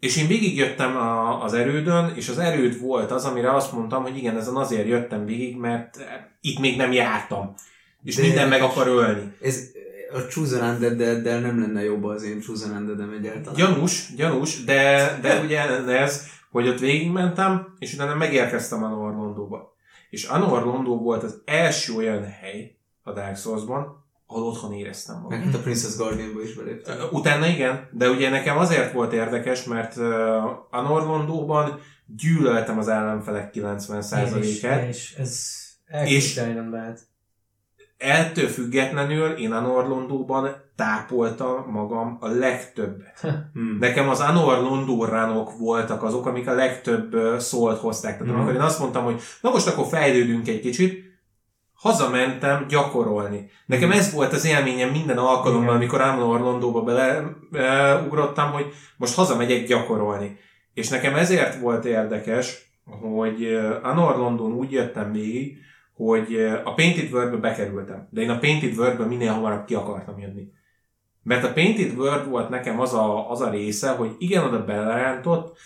És 0.00 0.16
én 0.16 0.26
végigjöttem 0.26 0.96
a, 0.96 1.42
az 1.44 1.52
erődön, 1.54 2.12
és 2.14 2.28
az 2.28 2.38
erőd 2.38 2.80
volt 2.80 3.10
az, 3.10 3.24
amire 3.24 3.54
azt 3.54 3.72
mondtam, 3.72 4.02
hogy 4.02 4.16
igen, 4.16 4.36
ezen 4.36 4.54
azért 4.56 4.86
jöttem 4.88 5.24
végig, 5.24 5.56
mert 5.56 5.98
itt 6.40 6.58
még 6.58 6.76
nem 6.76 6.92
jártam. 6.92 7.54
És 8.04 8.14
De 8.16 8.22
minden 8.22 8.48
meg 8.48 8.62
akar 8.62 8.86
ölni. 8.86 9.32
Ez 9.42 9.60
a 10.12 10.18
Chosen 10.28 10.74
Undead-del 10.74 11.40
nem 11.40 11.60
lenne 11.60 11.82
jobb 11.82 12.04
az 12.04 12.22
én 12.22 12.40
Chosen 12.40 12.70
Undead-em 12.76 13.10
egyáltalán. 13.18 13.54
Gyanús, 13.54 14.14
gyanús, 14.16 14.64
de, 14.64 15.18
de 15.22 15.40
ugye 15.44 15.60
ez, 15.98 16.26
hogy 16.50 16.68
ott 16.68 16.78
végigmentem, 16.78 17.74
és 17.78 17.94
utána 17.94 18.14
megérkeztem 18.14 18.84
Anor 18.84 19.14
Londóba. 19.14 19.76
És 20.10 20.24
Anor 20.24 20.64
Londó 20.64 20.98
volt 20.98 21.22
az 21.22 21.42
első 21.44 21.92
olyan 21.94 22.24
hely 22.24 22.76
a 23.02 23.12
Dark 23.12 23.36
Souls-ban, 23.36 24.04
ahol 24.26 24.42
otthon 24.42 24.72
éreztem 24.72 25.16
magam. 25.20 25.38
Meg 25.38 25.46
hát 25.46 25.54
a 25.54 25.58
Princess 25.58 25.96
Guardianba 25.96 26.42
is 26.42 26.54
beléptem. 26.54 26.96
Utána 27.10 27.46
igen, 27.46 27.88
de 27.92 28.10
ugye 28.10 28.30
nekem 28.30 28.58
azért 28.58 28.92
volt 28.92 29.12
érdekes, 29.12 29.64
mert 29.64 29.96
Anor 30.70 31.02
Londóban 31.02 31.78
gyűlöltem 32.06 32.78
az 32.78 32.88
ellenfelek 32.88 33.56
Én 33.56 33.76
is, 33.76 33.84
90%-át. 33.86 34.82
én 34.82 34.88
is. 34.88 35.14
Ez 35.14 35.28
És- 35.28 35.94
elképzelni 35.94 36.52
nem 36.52 36.72
lehet. 36.72 37.00
Ettől 37.96 38.48
függetlenül 38.48 39.30
én 39.30 39.52
Anor 39.52 39.88
Londóban 39.88 40.66
tápoltam 40.78 41.64
magam 41.70 42.16
a 42.20 42.28
legtöbbet. 42.28 43.20
Hmm. 43.52 43.76
Nekem 43.80 44.08
az 44.08 44.20
Anor 44.20 44.62
Londó 44.62 45.04
ránok 45.04 45.58
voltak 45.58 46.02
azok, 46.02 46.26
amik 46.26 46.48
a 46.48 46.52
legtöbb 46.54 47.16
szólt 47.40 47.78
hozták. 47.78 48.12
Tehát 48.12 48.26
Mhm. 48.26 48.36
amikor 48.36 48.54
én 48.54 48.60
azt 48.60 48.78
mondtam, 48.80 49.04
hogy 49.04 49.20
na 49.40 49.50
most 49.50 49.66
akkor 49.66 49.86
fejlődünk 49.86 50.48
egy 50.48 50.60
kicsit, 50.60 51.06
hazamentem 51.74 52.66
gyakorolni. 52.68 53.50
Nekem 53.66 53.90
ez 53.90 54.12
volt 54.12 54.32
az 54.32 54.46
élményem 54.46 54.90
minden 54.90 55.18
alkalommal, 55.18 55.62
Igen. 55.62 55.74
amikor 55.76 56.00
Anor 56.00 56.40
Londóba 56.40 56.82
beleugrottam, 56.82 58.50
hogy 58.50 58.66
most 58.96 59.14
hazamegyek 59.14 59.66
gyakorolni. 59.66 60.36
És 60.74 60.88
nekem 60.88 61.14
ezért 61.14 61.60
volt 61.60 61.84
érdekes, 61.84 62.72
hogy 63.00 63.58
Anor 63.82 64.16
London 64.16 64.52
úgy 64.52 64.72
jöttem 64.72 65.12
végig, 65.12 65.56
hogy 65.94 66.34
a 66.64 66.74
Painted 66.74 67.12
World-be 67.12 67.36
bekerültem. 67.36 68.08
De 68.10 68.20
én 68.20 68.30
a 68.30 68.38
Painted 68.38 68.76
World-be 68.78 69.04
minél 69.04 69.32
hamarabb 69.32 69.64
ki 69.64 69.74
akartam 69.74 70.18
jönni. 70.18 70.56
Mert 71.28 71.44
a 71.44 71.52
Painted 71.52 71.98
World 71.98 72.28
volt 72.28 72.48
nekem 72.48 72.80
az 72.80 72.94
a, 72.94 73.30
az 73.30 73.40
a 73.40 73.50
része, 73.50 73.90
hogy 73.90 74.14
igen, 74.18 74.44
oda 74.44 74.64
belerántott, 74.64 75.56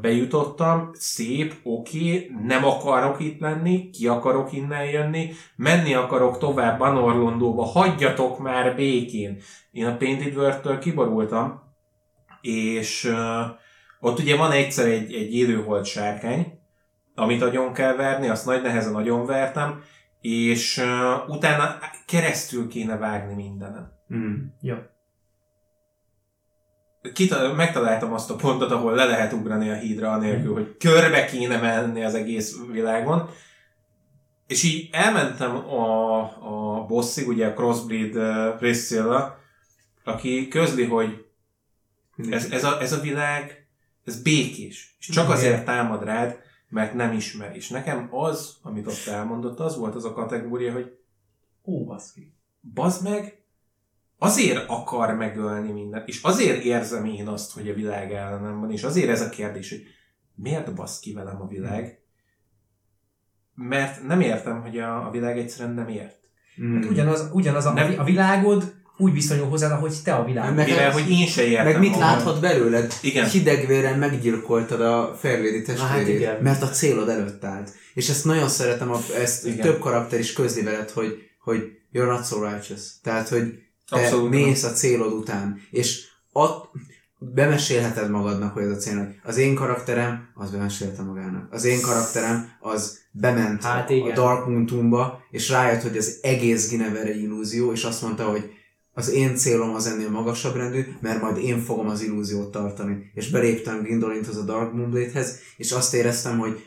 bejutottam, 0.00 0.90
szép, 0.92 1.54
oké, 1.62 2.30
nem 2.46 2.64
akarok 2.64 3.20
itt 3.20 3.40
lenni, 3.40 3.90
ki 3.90 4.06
akarok 4.06 4.52
innen 4.52 4.84
jönni, 4.84 5.32
menni 5.56 5.94
akarok 5.94 6.38
tovább 6.38 6.80
Anorlondóba, 6.80 7.64
hagyjatok 7.64 8.38
már 8.38 8.76
békén. 8.76 9.38
Én 9.70 9.86
a 9.86 9.96
Painted 9.96 10.36
World-től 10.36 10.78
kiborultam, 10.78 11.62
és 12.40 13.12
ott 14.00 14.18
ugye 14.18 14.36
van 14.36 14.52
egyszer 14.52 14.86
egy, 14.86 15.14
egy 15.14 15.34
élőholt 15.34 15.84
sárkány, 15.84 16.58
amit 17.14 17.42
agyon 17.42 17.72
kell 17.72 17.96
verni, 17.96 18.28
azt 18.28 18.46
nagy 18.46 18.62
nehezen 18.62 18.94
agyon 18.94 19.26
vertem, 19.26 19.82
és 20.20 20.84
utána 21.28 21.78
keresztül 22.06 22.68
kéne 22.68 22.96
vágni 22.96 23.34
mindenen. 24.06 24.54
Hmm. 24.60 24.94
Kita- 27.12 27.56
megtaláltam 27.56 28.12
azt 28.12 28.30
a 28.30 28.36
pontot, 28.36 28.70
ahol 28.70 28.94
le 28.94 29.04
lehet 29.04 29.32
ugrani 29.32 29.68
a 29.70 29.74
hídra 29.74 30.12
anélkül, 30.12 30.52
hogy 30.52 30.76
körbe 30.76 31.24
kéne 31.24 31.60
menni 31.60 32.04
az 32.04 32.14
egész 32.14 32.56
világon. 32.70 33.28
És 34.46 34.62
így 34.62 34.88
elmentem 34.92 35.56
a, 35.56 36.18
a 36.78 36.84
bosszig, 36.86 37.28
ugye 37.28 37.46
a 37.46 37.52
Crossbreed 37.54 38.16
uh, 38.16 38.58
Priscilla, 38.58 39.38
aki 40.04 40.48
közli, 40.48 40.84
hogy 40.84 41.26
ez, 42.30 42.50
ez, 42.50 42.64
a, 42.64 42.80
ez 42.80 42.92
a 42.92 43.00
világ, 43.00 43.66
ez 44.04 44.22
békés. 44.22 44.96
És 44.98 45.08
csak 45.08 45.30
azért 45.30 45.64
támad 45.64 46.04
rád, 46.04 46.38
mert 46.68 46.94
nem 46.94 47.12
ismer. 47.12 47.56
És 47.56 47.68
nekem 47.68 48.08
az, 48.14 48.56
amit 48.62 48.86
ott 48.86 49.06
elmondott, 49.06 49.60
az 49.60 49.76
volt 49.76 49.94
az 49.94 50.04
a 50.04 50.12
kategória, 50.12 50.72
hogy 50.72 50.98
Ó, 51.64 51.84
baszki. 51.84 52.34
bazd 52.74 53.02
meg, 53.02 53.44
azért 54.18 54.64
akar 54.68 55.14
megölni 55.14 55.72
mindent, 55.72 56.08
és 56.08 56.22
azért 56.22 56.64
érzem 56.64 57.04
én 57.04 57.26
azt, 57.26 57.52
hogy 57.52 57.68
a 57.68 57.74
világ 57.74 58.12
ellenem 58.12 58.60
van, 58.60 58.70
és 58.70 58.82
azért 58.82 59.08
ez 59.08 59.20
a 59.20 59.28
kérdés, 59.28 59.70
hogy 59.70 59.82
miért 60.34 60.74
basz 60.74 60.98
ki 60.98 61.12
velem 61.12 61.40
a 61.40 61.46
világ, 61.46 61.98
mert 63.54 64.06
nem 64.06 64.20
értem, 64.20 64.60
hogy 64.60 64.78
a, 64.78 65.06
a 65.06 65.10
világ 65.10 65.38
egyszerűen 65.38 65.74
nem 65.74 65.88
ért. 65.88 66.18
Hmm. 66.56 66.74
Hát 66.74 66.90
ugyanaz, 66.90 67.28
ugyanaz 67.32 67.66
a, 67.66 67.72
Nem- 67.72 67.98
a 67.98 68.04
világod 68.04 68.74
úgy 68.98 69.12
viszonyul 69.12 69.48
hozzád, 69.48 69.70
ahogy 69.70 69.94
te 70.04 70.14
a 70.14 70.24
világ. 70.24 70.54
Meg- 70.54 70.66
Mivel, 70.66 70.90
hogy 70.92 71.10
én 71.10 71.26
se 71.26 71.42
értem. 71.44 71.64
Meg 71.64 71.78
mit 71.78 71.94
a- 71.94 71.98
láthat 71.98 72.40
belőled? 72.40 72.92
Igen. 73.02 73.28
Hidegvérren 73.28 73.98
meggyilkoltad 73.98 74.80
a 74.80 75.14
Fair 75.18 75.38
Lady 75.38 75.56
hát 75.56 75.64
testvérét, 75.64 76.16
igen. 76.16 76.42
mert 76.42 76.62
a 76.62 76.68
célod 76.68 77.08
előtt 77.08 77.44
állt. 77.44 77.70
És 77.94 78.08
ezt 78.08 78.24
nagyon 78.24 78.48
szeretem, 78.48 78.90
a, 78.90 78.98
ezt 79.16 79.46
Igen. 79.46 79.60
több 79.60 79.78
karakter 79.78 80.18
is 80.18 80.32
közli 80.32 80.62
veled, 80.62 80.90
hogy, 80.90 81.16
hogy 81.40 81.62
you're 81.92 82.06
not 82.08 82.26
so 82.26 82.42
righteous. 82.42 83.00
Tehát, 83.02 83.28
hogy 83.28 83.58
te 83.88 83.96
Abszolút. 83.96 84.30
mész 84.30 84.62
a 84.62 84.72
célod 84.72 85.12
után. 85.12 85.60
És 85.70 86.04
ott 86.32 86.70
bemesélheted 87.18 88.10
magadnak, 88.10 88.52
hogy 88.52 88.62
ez 88.62 88.70
a 88.70 88.76
célod. 88.76 89.06
Az 89.22 89.36
én 89.36 89.54
karakterem, 89.54 90.28
az 90.34 90.50
bemesélte 90.50 91.02
magának. 91.02 91.52
Az 91.52 91.64
én 91.64 91.80
karakterem, 91.80 92.48
az 92.60 92.98
bement 93.10 93.62
Hát 93.62 93.90
a, 93.90 93.92
a 93.92 93.96
igen. 93.96 94.14
Dark 94.14 94.46
Moon 94.46 94.66
Tomb-ba, 94.66 95.20
és 95.30 95.48
rájött, 95.48 95.82
hogy 95.82 95.96
az 95.96 96.18
egész 96.22 96.70
Ginever 96.70 97.06
egy 97.06 97.22
illúzió, 97.22 97.72
és 97.72 97.84
azt 97.84 98.02
mondta, 98.02 98.24
hogy 98.24 98.50
az 98.92 99.10
én 99.10 99.36
célom 99.36 99.74
az 99.74 99.86
ennél 99.86 100.10
magasabb 100.10 100.56
rendű, 100.56 100.84
mert 101.00 101.22
majd 101.22 101.36
én 101.36 101.58
fogom 101.58 101.88
az 101.88 102.02
illúziót 102.02 102.50
tartani. 102.50 103.10
És 103.14 103.30
beléptem 103.30 103.82
Gindolinthoz 103.82 104.36
a 104.36 104.42
Dark 104.42 104.72
Moonblade-hez, 104.72 105.38
és 105.56 105.72
azt 105.72 105.94
éreztem, 105.94 106.38
hogy 106.38 106.60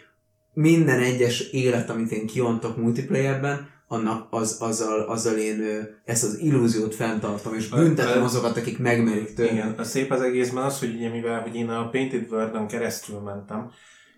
minden 0.54 1.00
egyes 1.00 1.40
élet, 1.40 1.90
amit 1.90 2.12
én 2.12 2.28
kiontok 2.28 2.78
multiplayerben, 2.78 3.70
annak 3.92 4.28
az, 4.30 4.58
azzal, 4.62 5.02
azzal 5.02 5.38
én 5.38 5.88
ezt 6.06 6.24
az 6.24 6.40
illúziót 6.40 6.96
fenntartom, 6.96 7.54
és 7.54 7.70
büntetem 7.70 8.24
azokat, 8.24 8.58
akik 8.58 8.80
megmerik 8.80 9.34
tőle. 9.34 9.52
Igen, 9.52 9.76
a 9.78 9.84
szép 9.84 10.12
az 10.12 10.22
egészben 10.22 10.64
az, 10.64 10.80
hogy 10.80 10.96
ugye 10.96 11.10
mivel 11.10 11.42
hogy 11.42 11.56
én 11.56 11.70
a 11.70 11.90
Painted 11.90 12.32
World-on 12.32 12.68
keresztül 12.68 13.20
mentem, 13.20 13.72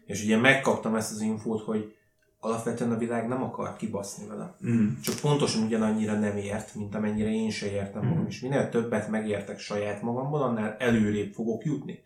és 0.05 0.23
ugye 0.23 0.37
megkaptam 0.37 0.95
ezt 0.95 1.11
az 1.11 1.21
infót, 1.21 1.61
hogy 1.61 1.95
alapvetően 2.39 2.91
a 2.91 2.97
világ 2.97 3.27
nem 3.27 3.43
akar 3.43 3.75
kibaszni 3.75 4.27
vele. 4.27 4.55
Mm. 4.67 4.87
Csak 5.03 5.19
pontosan 5.19 5.63
ugyanannyira 5.63 6.19
nem 6.19 6.37
ért, 6.37 6.75
mint 6.75 6.95
amennyire 6.95 7.29
én 7.29 7.49
se 7.49 7.71
értem 7.71 8.05
magam. 8.05 8.25
És 8.27 8.39
minél 8.39 8.69
többet 8.69 9.09
megértek 9.09 9.59
saját 9.59 10.01
magamból, 10.01 10.41
annál 10.41 10.75
előrébb 10.79 11.33
fogok 11.33 11.63
jutni. 11.63 11.99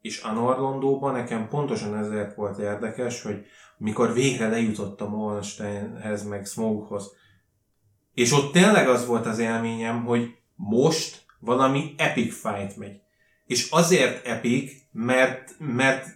És 0.00 0.20
Anorlondóban 0.20 1.12
nekem 1.12 1.48
pontosan 1.48 1.96
ezért 1.96 2.34
volt 2.34 2.58
érdekes, 2.58 3.22
hogy 3.22 3.46
mikor 3.82 4.12
végre 4.12 4.48
lejutottam 4.48 5.14
Ollensteinhez, 5.14 6.24
meg 6.24 6.46
Smoghoz, 6.46 7.12
és 8.14 8.32
ott 8.32 8.52
tényleg 8.52 8.88
az 8.88 9.06
volt 9.06 9.26
az 9.26 9.38
élményem, 9.38 10.04
hogy 10.04 10.36
most 10.54 11.24
valami 11.38 11.94
epic 11.96 12.34
fight 12.34 12.76
megy. 12.76 13.00
És 13.46 13.70
azért 13.70 14.26
epic, 14.26 14.72
mert, 14.92 15.54
mert 15.58 16.06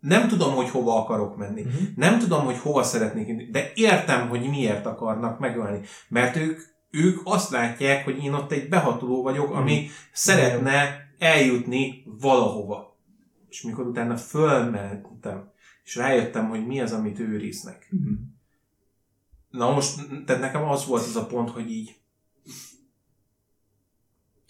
nem 0.00 0.28
tudom, 0.28 0.54
hogy 0.54 0.68
hova 0.68 1.02
akarok 1.02 1.36
menni. 1.36 1.60
Uh-huh. 1.60 1.82
Nem 1.96 2.18
tudom, 2.18 2.44
hogy 2.44 2.58
hova 2.58 2.82
szeretnék 2.82 3.50
de 3.50 3.72
értem, 3.74 4.28
hogy 4.28 4.48
miért 4.48 4.86
akarnak 4.86 5.38
megölni. 5.38 5.80
Mert 6.08 6.36
ők, 6.36 6.60
ők 6.90 7.20
azt 7.24 7.50
látják, 7.50 8.04
hogy 8.04 8.24
én 8.24 8.32
ott 8.32 8.52
egy 8.52 8.68
behatoló 8.68 9.22
vagyok, 9.22 9.54
ami 9.54 9.88
szeretne 10.12 11.08
eljutni 11.18 12.02
valahova. 12.20 12.96
És 13.48 13.62
mikor 13.62 13.86
utána 13.86 14.16
fölmentem, 14.16 15.54
és 15.86 15.96
rájöttem, 15.96 16.48
hogy 16.48 16.66
mi 16.66 16.80
az, 16.80 16.92
amit 16.92 17.18
őriznek. 17.18 17.88
Mhm. 17.90 18.12
Na 19.50 19.70
most, 19.70 20.00
tehát 20.24 20.42
nekem 20.42 20.64
az 20.64 20.86
volt 20.86 21.02
az 21.02 21.16
a 21.16 21.26
pont, 21.26 21.50
hogy 21.50 21.70
így 21.70 21.96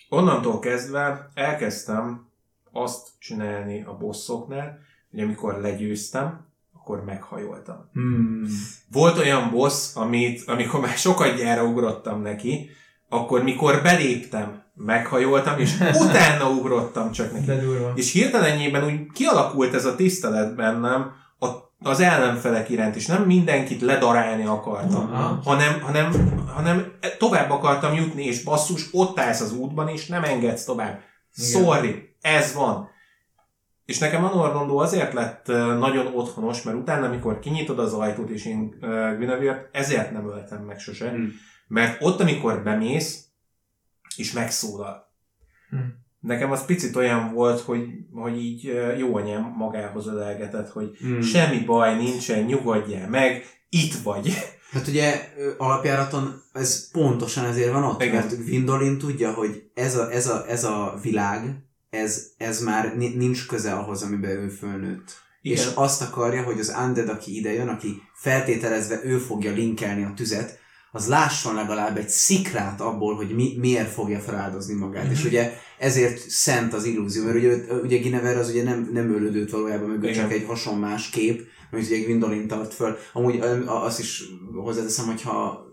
onnantól 0.08 0.58
kezdve 0.58 1.30
elkezdtem 1.34 2.26
azt 2.72 3.08
csinálni 3.18 3.82
a 3.82 3.96
bosszoknál, 3.96 4.78
hogy 5.10 5.20
amikor 5.20 5.60
legyőztem, 5.60 6.46
akkor 6.72 7.04
meghajoltam. 7.04 7.90
Mm. 7.98 8.44
Volt 8.92 9.18
olyan 9.18 9.50
boss, 9.50 9.94
amit, 9.94 10.48
amikor 10.48 10.80
már 10.80 10.96
sokat 10.96 11.36
gyára 11.36 11.64
ugrottam 11.64 12.22
neki, 12.22 12.70
akkor 13.08 13.42
mikor 13.42 13.82
beléptem, 13.82 14.62
meghajoltam, 14.74 15.58
és 15.58 15.74
utána 16.04 16.50
ugrottam 16.50 17.12
csak 17.12 17.32
neki. 17.32 17.50
És 17.94 18.12
hirtelenjében 18.12 18.84
úgy 18.84 19.12
kialakult 19.12 19.74
ez 19.74 19.84
a 19.84 19.96
tisztelet 19.96 20.54
bennem 20.54 21.24
az 21.78 22.00
ellenfelek 22.00 22.68
iránt, 22.68 22.96
és 22.96 23.06
nem 23.06 23.22
mindenkit 23.22 23.80
ledarálni 23.80 24.44
akartam, 24.44 25.12
Aha. 25.12 25.40
hanem, 25.44 25.80
hanem, 25.80 26.12
hanem 26.54 26.92
tovább 27.18 27.50
akartam 27.50 27.94
jutni, 27.94 28.24
és 28.24 28.42
basszus, 28.42 28.88
ott 28.92 29.18
állsz 29.18 29.40
az 29.40 29.52
útban, 29.52 29.88
és 29.88 30.06
nem 30.06 30.24
engedsz 30.24 30.64
tovább. 30.64 31.00
Igen. 31.34 31.50
Sorry, 31.50 32.16
ez 32.20 32.54
van. 32.54 32.88
És 33.84 33.98
nekem 33.98 34.24
a 34.24 34.34
Norrondó 34.34 34.78
azért 34.78 35.12
lett 35.12 35.46
nagyon 35.78 36.06
otthonos, 36.14 36.62
mert 36.62 36.76
utána, 36.76 37.06
amikor 37.06 37.38
kinyitod 37.38 37.78
az 37.78 37.92
ajtót, 37.92 38.30
és 38.30 38.46
én 38.46 38.76
Guinevere-t, 39.18 39.68
ezért 39.72 40.10
nem 40.10 40.28
öltem 40.28 40.62
meg 40.62 40.78
sose. 40.78 41.10
Mm. 41.10 41.26
Mert 41.68 42.02
ott, 42.02 42.20
amikor 42.20 42.62
bemész, 42.62 43.26
és 44.16 44.32
megszólal. 44.32 45.12
Hm. 45.70 45.78
Nekem 46.26 46.50
az 46.50 46.64
picit 46.64 46.96
olyan 46.96 47.32
volt, 47.32 47.60
hogy, 47.60 47.86
hogy 48.12 48.38
így 48.44 48.72
jó 48.98 49.16
anyám 49.16 49.54
magához 49.56 50.06
ölelgetett, 50.06 50.68
hogy 50.70 50.90
Mm. 51.06 51.20
semmi 51.20 51.58
baj 51.58 51.96
nincsen, 51.96 52.42
nyugodjál 52.44 53.08
meg, 53.08 53.44
itt 53.68 53.94
vagy. 53.94 54.32
Hát 54.72 54.86
ugye 54.86 55.28
alapjáraton 55.58 56.42
ez 56.52 56.90
pontosan 56.90 57.44
ezért 57.44 57.72
van 57.72 57.82
ott, 57.84 58.02
Igen. 58.02 58.14
mert 58.14 58.44
Gwendolyn 58.44 58.98
tudja, 58.98 59.32
hogy 59.32 59.62
ez 59.74 59.96
a, 59.96 60.12
ez 60.12 60.26
a, 60.26 60.44
ez 60.48 60.64
a 60.64 60.98
világ, 61.02 61.56
ez, 61.90 62.26
ez 62.36 62.60
már 62.62 62.96
ni- 62.96 63.14
nincs 63.14 63.46
köze 63.46 63.72
ahhoz, 63.72 64.02
amiben 64.02 64.30
ő 64.30 64.48
fölnőtt. 64.48 65.12
Igen. 65.42 65.58
És 65.58 65.70
azt 65.74 66.02
akarja, 66.02 66.42
hogy 66.42 66.58
az 66.58 66.74
Undead, 66.86 67.08
aki 67.08 67.36
ide 67.36 67.52
jön, 67.52 67.68
aki 67.68 68.02
feltételezve 68.14 69.00
ő 69.04 69.18
fogja 69.18 69.52
linkelni 69.52 70.04
a 70.04 70.12
tüzet, 70.16 70.58
az 70.92 71.08
lásson 71.08 71.54
legalább 71.54 71.96
egy 71.96 72.08
szikrát 72.08 72.80
abból, 72.80 73.14
hogy 73.14 73.34
mi, 73.34 73.56
miért 73.58 73.92
fogja 73.92 74.18
feláldozni 74.18 74.74
magát. 74.74 75.02
Mhm. 75.04 75.12
És 75.12 75.24
ugye 75.24 75.52
ezért 75.78 76.30
szent 76.30 76.72
az 76.72 76.84
illúzió, 76.84 77.24
mert 77.24 77.36
ugye, 77.36 77.56
ugye 77.82 77.98
Guinevere 77.98 78.38
az 78.38 78.48
ugye 78.48 78.62
nem, 78.62 78.90
nem 78.92 79.14
ölődött 79.14 79.50
valójában 79.50 79.88
mögött, 79.88 80.12
csak 80.12 80.32
egy 80.32 80.44
hasonmás 80.44 81.10
kép, 81.10 81.46
amit 81.70 81.86
ugye 81.86 81.98
Gwendolyn 81.98 82.46
tart 82.46 82.74
föl. 82.74 82.96
Amúgy 83.12 83.40
azt 83.66 83.98
is 83.98 84.22
hozzáteszem, 84.54 85.06
hogyha 85.06 85.66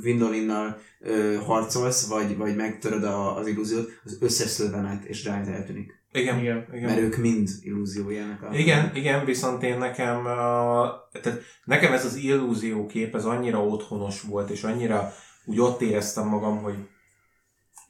Gwendolinnal 0.00 0.78
ö, 1.00 1.34
harcolsz, 1.34 2.06
vagy, 2.06 2.36
vagy 2.36 2.56
megtöröd 2.56 3.04
a, 3.04 3.36
az 3.36 3.46
illúziót, 3.46 4.00
az 4.04 4.18
összes 4.20 4.48
szilvenát 4.48 5.04
és 5.04 5.24
rájt 5.24 5.48
eltűnik. 5.48 5.98
Igen, 6.12 6.38
Igen. 6.38 6.66
igen. 6.72 6.84
Mert 6.84 7.00
ők 7.00 7.16
mind 7.16 7.48
illúziói 7.62 8.16
ennek 8.16 8.42
a... 8.42 8.54
Igen, 8.54 8.90
igen, 8.94 9.24
viszont 9.24 9.62
én 9.62 9.78
nekem, 9.78 10.16
uh, 10.16 10.88
tehát 11.22 11.40
nekem 11.64 11.92
ez 11.92 12.04
az 12.04 12.14
illúzió 12.14 12.86
kép, 12.86 13.14
ez 13.14 13.24
annyira 13.24 13.66
otthonos 13.66 14.20
volt, 14.20 14.50
és 14.50 14.62
annyira 14.62 15.12
úgy 15.44 15.60
ott 15.60 15.80
éreztem 15.80 16.26
magam, 16.26 16.62
hogy 16.62 16.74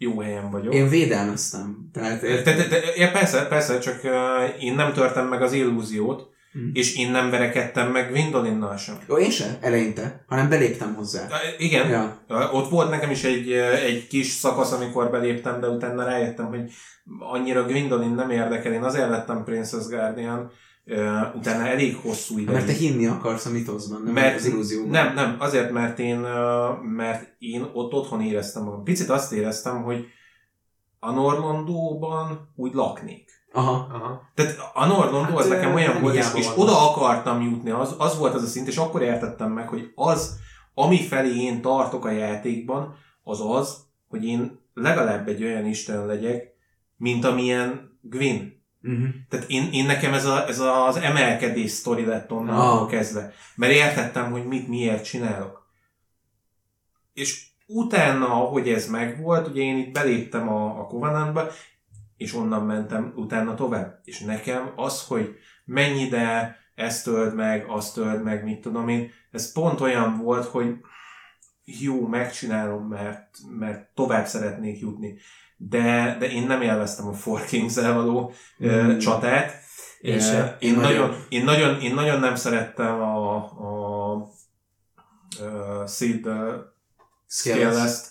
jó 0.02 0.20
helyen 0.20 0.50
vagyok. 0.50 0.74
Én 0.74 0.88
védelmeztem. 0.88 1.88
Tehát 1.92 2.20
De, 2.20 2.42
de, 2.42 2.66
de, 2.68 2.80
ja, 2.96 3.10
persze, 3.10 3.46
persze, 3.46 3.78
csak 3.78 4.00
uh, 4.04 4.62
én 4.64 4.74
nem 4.74 4.92
törtem 4.92 5.26
meg 5.28 5.42
az 5.42 5.52
illúziót, 5.52 6.28
Hm. 6.52 6.58
és 6.72 6.96
én 6.96 7.10
nem 7.10 7.30
verekedtem 7.30 7.90
meg 7.90 8.10
Gwendolinnal 8.10 8.76
sem. 8.76 8.98
Jó, 9.08 9.18
én 9.18 9.30
sem, 9.30 9.56
eleinte, 9.60 10.24
hanem 10.28 10.48
beléptem 10.48 10.94
hozzá. 10.94 11.26
Igen, 11.58 11.88
Ja. 11.88 12.20
Ott 12.52 12.68
volt 12.70 12.90
nekem 12.90 13.10
is 13.10 13.24
egy, 13.24 13.52
egy 13.52 14.06
kis 14.06 14.26
szakasz, 14.26 14.72
amikor 14.72 15.10
beléptem, 15.10 15.60
de 15.60 15.66
utána 15.68 16.04
rájöttem, 16.04 16.46
hogy 16.46 16.60
annyira 17.18 17.64
Gwendolyn 17.64 18.14
nem 18.14 18.30
érdekel. 18.30 18.72
Én 18.72 18.82
azért 18.82 19.08
lettem 19.08 19.44
Princess 19.44 19.86
Guardian, 19.86 20.50
uh, 20.90 21.36
utána 21.36 21.66
elég 21.66 21.96
hosszú 21.96 22.38
ideig. 22.38 22.56
Mert 22.56 22.66
te 22.66 22.72
hinni 22.72 23.06
akarsz 23.06 23.46
a 23.46 23.50
mitoszban, 23.50 24.02
nem 24.02 24.12
mert 24.12 24.36
az 24.36 24.46
illúzióban. 24.46 24.90
Nem, 24.90 25.14
nem, 25.14 25.36
azért, 25.38 25.70
mert 25.70 25.98
én, 25.98 26.18
mert 26.82 27.34
én 27.38 27.66
ott 27.72 27.92
otthon 27.92 28.20
éreztem 28.20 28.62
magam. 28.62 28.84
Picit 28.84 29.08
azt 29.08 29.32
éreztem, 29.32 29.82
hogy 29.82 30.06
a 30.98 31.10
Norlandóban 31.10 32.52
úgy 32.56 32.74
laknék. 32.74 33.30
Aha. 33.52 33.88
Aha. 33.92 34.22
Tehát 34.34 34.56
a 34.74 34.86
Norlandó 34.86 35.30
Hát, 35.30 35.38
az 35.38 35.48
nekem 35.48 35.74
olyan 35.74 36.00
volt, 36.00 36.14
és, 36.14 36.26
és 36.34 36.48
oda 36.56 36.90
akartam 36.90 37.42
jutni, 37.42 37.70
az, 37.70 37.94
az 37.98 38.18
volt 38.18 38.34
az 38.34 38.42
a 38.42 38.46
szint, 38.46 38.68
és 38.68 38.76
akkor 38.76 39.02
értettem 39.02 39.52
meg, 39.52 39.68
hogy 39.68 39.92
az, 39.94 40.38
ami 40.74 41.02
felé 41.02 41.36
én 41.36 41.60
tartok 41.60 42.04
a 42.04 42.10
játékban, 42.10 42.94
az 43.24 43.40
az, 43.40 43.76
hogy 44.08 44.24
én 44.24 44.58
legalább 44.74 45.28
egy 45.28 45.42
olyan 45.44 45.66
Isten 45.66 46.06
legyek, 46.06 46.54
mint 46.96 47.24
amilyen 47.24 47.98
Gwyn. 48.00 48.59
Uh-huh. 48.82 49.08
Tehát 49.28 49.46
én, 49.48 49.68
én 49.72 49.84
nekem 49.86 50.14
ez, 50.14 50.24
a, 50.24 50.48
ez 50.48 50.58
az 50.58 50.96
emelkedés 50.96 51.70
sztori 51.70 52.04
lett 52.04 52.30
onnantól 52.32 52.82
Ah. 52.84 52.90
kezdve. 52.90 53.32
Mert 53.56 53.72
értettem, 53.72 54.30
hogy 54.30 54.46
mit 54.46 54.68
miért 54.68 55.04
csinálok. 55.04 55.68
És 57.12 57.46
utána, 57.66 58.26
ahogy 58.26 58.68
ez 58.68 58.88
megvolt, 58.88 59.48
ugye 59.48 59.62
én 59.62 59.76
itt 59.76 59.92
beléptem 59.92 60.48
a, 60.48 60.80
a 60.80 60.86
Covenantba, 60.86 61.48
és 62.16 62.34
onnan 62.34 62.66
mentem 62.66 63.12
utána 63.16 63.54
tovább. 63.54 64.00
És 64.04 64.18
nekem 64.20 64.72
az, 64.76 65.06
hogy 65.06 65.36
mennyi 65.64 66.00
ide, 66.00 66.56
ezt 66.74 67.04
tölt 67.04 67.34
meg, 67.34 67.64
azt 67.68 67.94
tölt 67.94 68.22
meg, 68.24 68.44
mit 68.44 68.60
tudom 68.60 68.88
én, 68.88 69.10
ez 69.30 69.52
pont 69.52 69.80
olyan 69.80 70.18
volt, 70.18 70.44
hogy 70.44 70.74
jó, 71.64 72.06
megcsinálom, 72.06 72.88
mert, 72.88 73.36
mert 73.58 73.88
tovább 73.94 74.26
szeretnék 74.26 74.78
jutni. 74.78 75.18
De, 75.68 76.16
de 76.18 76.30
én 76.30 76.46
nem 76.46 76.62
élveztem 76.62 77.06
a 77.06 77.12
Four 77.12 77.44
Kings-el 77.44 77.94
való 77.94 78.32
Mm. 78.64 78.98
csatát. 78.98 79.52
Én 80.00 80.20
sem. 80.20 80.56
Én, 80.58 80.74
nagyon, 80.74 80.92
nagyon- 81.08 81.24
én, 81.28 81.44
nagyon, 81.44 81.80
én 81.80 81.94
nagyon 81.94 82.20
nem 82.20 82.34
szerettem 82.34 83.00
a, 83.00 83.34
a, 83.36 84.12
a 84.12 85.86
Sid 85.86 86.28
Scalest. 87.26 88.06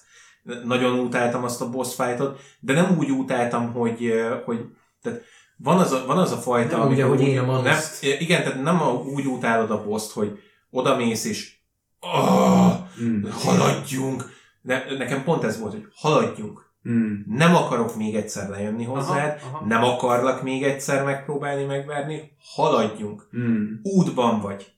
Nagyon 0.64 1.00
utáltam 1.00 1.44
azt 1.44 1.62
a 1.62 1.70
boss 1.70 1.96
fightot, 1.96 2.40
de 2.60 2.74
nem 2.74 2.98
úgy 2.98 3.10
utáltam, 3.12 3.72
hogy, 3.74 4.14
hogy 4.46 4.66
tehát 5.02 5.22
van 5.58 5.78
az 5.80 5.92
a, 5.92 6.06
van 6.06 6.18
az 6.18 6.32
a 6.32 6.38
fajta, 6.38 6.78
Nem 6.78 6.86
ahogy 6.88 7.22
úgy- 7.22 7.28
én 7.28 7.40
a 7.40 7.62
nem. 7.62 7.78
Igen, 8.20 8.44
tehát 8.44 8.62
nem 8.62 8.82
a, 8.82 8.92
úgy 8.92 9.26
utálod 9.26 9.72
a 9.72 9.84
boss 9.84 10.14
hogy 10.14 10.40
odamész 10.70 11.26
és 11.26 11.58
oh, 12.00 12.74
Mm. 13.04 13.24
haladjunk. 13.32 14.26
Ne, 14.62 14.84
nekem 14.98 15.24
pont 15.24 15.44
ez 15.44 15.60
volt, 15.60 15.72
hogy 15.74 15.88
haladjunk. 15.96 16.69
Mm. 16.90 17.14
Nem 17.26 17.56
akarok 17.56 17.96
még 17.96 18.16
egyszer 18.16 18.50
lejönni 18.50 18.84
hozzád, 18.84 19.42
aha. 19.44 19.66
nem 19.66 19.84
akarlak 19.84 20.44
még 20.44 20.64
egyszer 20.64 21.04
megpróbálni 21.04 21.64
megverni, 21.64 22.32
haladjunk. 22.56 23.30
Mm. 23.38 23.74
Útban 23.84 24.42
vagy. 24.42 24.72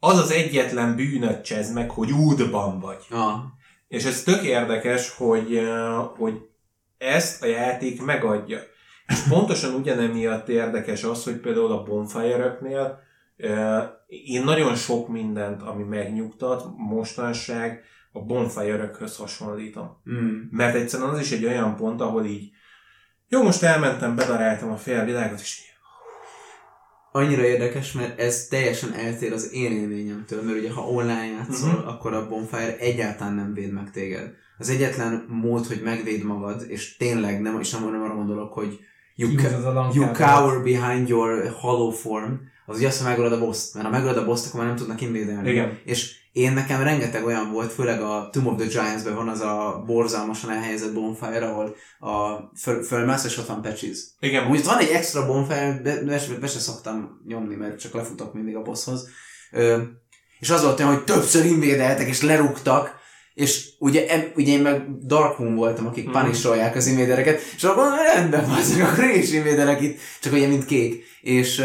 Az 0.00 0.18
az 0.18 0.30
egyetlen 0.30 0.96
bűnöt 0.96 1.44
csezd 1.44 1.74
meg, 1.74 1.90
hogy 1.90 2.12
útban 2.12 2.80
vagy. 2.80 3.06
Ah. 3.10 3.34
És 3.88 4.04
ez 4.04 4.22
tök 4.22 4.42
érdekes, 4.42 5.14
hogy, 5.16 5.60
hogy 6.16 6.34
ezt 6.98 7.42
a 7.42 7.46
játék 7.46 8.02
megadja. 8.02 8.58
És 9.06 9.20
pontosan 9.28 9.74
ugyanemiatt 9.74 10.48
érdekes 10.48 11.04
az, 11.04 11.24
hogy 11.24 11.36
például 11.36 11.72
a 11.72 11.82
bonfire 11.82 12.58
én 14.06 14.44
nagyon 14.44 14.74
sok 14.74 15.08
mindent, 15.08 15.62
ami 15.62 15.82
megnyugtat, 15.82 16.64
mostanság 16.76 17.82
a 18.12 18.20
bonfire 18.20 18.90
hasonlítom. 19.16 19.96
Mm. 20.10 20.40
Mert 20.50 20.74
egyszerűen 20.74 21.08
az 21.08 21.20
is 21.20 21.32
egy 21.32 21.44
olyan 21.44 21.76
pont, 21.76 22.00
ahol 22.00 22.24
így 22.24 22.50
jó, 23.28 23.42
most 23.42 23.62
elmentem, 23.62 24.16
bedaráltam 24.16 24.70
a 24.70 24.76
fél 24.76 25.04
világot, 25.04 25.40
és 25.40 25.58
így, 25.60 25.66
annyira 27.12 27.44
érdekes, 27.44 27.92
mert 27.92 28.18
ez 28.20 28.46
teljesen 28.46 28.92
eltér 28.92 29.32
az 29.32 29.52
én 29.52 29.72
élményemtől, 29.72 30.42
mert 30.42 30.58
ugye 30.58 30.72
ha 30.72 30.80
online 30.88 31.26
játszol, 31.26 31.68
Mhm. 31.68 31.76
uh-huh. 31.78 31.92
akkor 31.94 32.12
a 32.14 32.28
bonfire 32.28 32.76
egyáltalán 32.78 33.34
nem 33.34 33.54
véd 33.54 33.72
meg 33.72 33.90
téged. 33.90 34.30
Az 34.58 34.68
egyetlen 34.68 35.24
mód, 35.28 35.66
hogy 35.66 35.80
megvéd 35.84 36.22
magad, 36.24 36.64
és 36.68 36.96
tényleg 36.96 37.40
nem, 37.40 37.60
és 37.60 37.70
nem 37.70 37.84
arra 37.84 38.14
gondolok, 38.14 38.52
hogy 38.52 38.78
you, 39.16 39.34
ca- 39.34 39.94
you 39.94 40.06
cower 40.12 40.62
behind 40.62 41.08
your 41.08 41.48
hollow 41.60 41.90
form, 41.90 42.32
az 42.66 42.76
ugye 42.76 42.86
azt, 42.86 42.98
hogy 43.02 43.08
megölöd 43.10 43.32
a 43.32 43.38
boss 43.38 43.72
mert 43.74 43.86
ha 43.86 43.92
megölöd 43.92 44.16
a 44.16 44.24
boss 44.24 44.46
akkor 44.46 44.58
már 44.60 44.68
nem 44.68 44.76
tudnak 44.76 45.00
invédelni. 45.00 45.50
Igen. 45.50 45.78
És 45.84 46.16
én 46.32 46.52
nekem 46.52 46.82
rengeteg 46.82 47.24
olyan 47.24 47.52
volt, 47.52 47.72
főleg 47.72 48.02
a 48.02 48.28
Tomb 48.32 48.46
of 48.46 48.56
the 48.56 48.66
Giants-ben 48.66 49.14
van 49.14 49.28
az 49.28 49.40
a 49.40 49.82
borzalmasan 49.86 50.50
elhelyezett 50.50 50.92
bonfire, 50.92 51.46
ahol 51.46 51.76
a 52.00 52.36
föl, 52.56 52.82
fölmász, 52.82 53.24
és 53.24 53.38
ott 53.38 53.46
van 53.46 53.62
patches. 53.62 53.98
Igen, 54.20 54.50
Úgy 54.50 54.64
van 54.64 54.78
egy 54.78 54.88
extra 54.88 55.26
bonfire, 55.26 55.80
be, 55.82 56.02
be, 56.04 56.20
be 56.40 56.46
se 56.46 56.58
szoktam 56.58 57.22
nyomni, 57.26 57.54
mert 57.54 57.80
csak 57.80 57.94
lefutok 57.94 58.34
mindig 58.34 58.56
a 58.56 58.62
bosshoz. 58.62 59.08
Ö, 59.50 59.82
és 60.38 60.50
az 60.50 60.62
volt 60.62 60.80
olyan, 60.80 60.94
hogy 60.94 61.04
többször 61.04 61.44
invédeltek 61.44 62.08
és 62.08 62.22
lerúgtak, 62.22 63.00
és 63.34 63.68
ugye, 63.78 64.06
em, 64.06 64.32
ugye 64.34 64.52
én 64.52 64.60
meg 64.60 65.06
Darkmoon 65.06 65.54
voltam, 65.54 65.86
akik 65.86 66.08
mm. 66.08 66.12
punisholják 66.12 66.76
az 66.76 66.86
invédereket, 66.86 67.40
és 67.56 67.64
akkor 67.64 67.84
mondom, 67.84 68.06
rendben 68.14 68.46
van, 68.46 68.80
akkor 68.88 69.04
én 69.04 69.22
is 69.22 69.32
invédelek 69.32 69.80
itt, 69.80 69.98
csak 70.20 70.32
ugye 70.32 70.46
mint 70.46 70.64
kék. 70.64 71.04
És, 71.20 71.62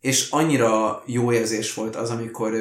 és 0.00 0.30
annyira 0.30 1.02
jó 1.06 1.32
érzés 1.32 1.74
volt 1.74 1.96
az, 1.96 2.10
amikor, 2.10 2.52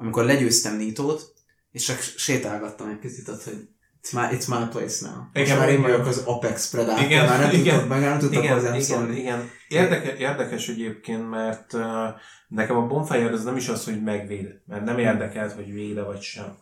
amikor 0.00 0.24
legyőztem 0.24 0.76
Nitót, 0.76 1.32
és 1.72 1.84
csak 1.84 2.00
sétálgattam 2.00 2.88
egy 2.88 2.98
picit, 2.98 3.28
ott, 3.28 3.42
hogy 3.42 3.68
it's 4.02 4.12
my, 4.12 4.36
it's 4.36 4.48
my 4.48 4.68
place 4.70 5.08
now. 5.08 5.42
Igen, 5.42 5.58
már 5.58 5.68
én 5.68 5.82
vagyok 5.82 6.06
az 6.06 6.22
Apex 6.26 6.70
Predator, 6.70 7.04
Igen, 7.04 7.26
már 7.26 7.40
nem 7.40 7.50
igen. 7.50 7.62
tudtak, 7.62 7.88
meg 7.88 8.00
nem 8.00 8.18
tudtak 8.18 8.42
igen, 8.42 8.54
hozzám 8.54 8.74
igen, 8.74 8.84
szólni. 8.84 9.18
igen. 9.18 9.50
Érdeke, 9.68 10.16
érdekes 10.16 10.68
egyébként, 10.68 11.30
mert 11.30 11.72
uh, 11.72 11.82
nekem 12.48 12.76
a 12.76 12.86
bonfire 12.86 13.30
az 13.30 13.44
nem 13.44 13.56
is 13.56 13.68
az, 13.68 13.84
hogy 13.84 14.02
megvéd, 14.02 14.60
mert 14.66 14.84
nem 14.84 14.98
érdekelt, 14.98 15.52
hogy 15.52 15.72
véde 15.72 16.02
vagy 16.02 16.20
sem. 16.20 16.56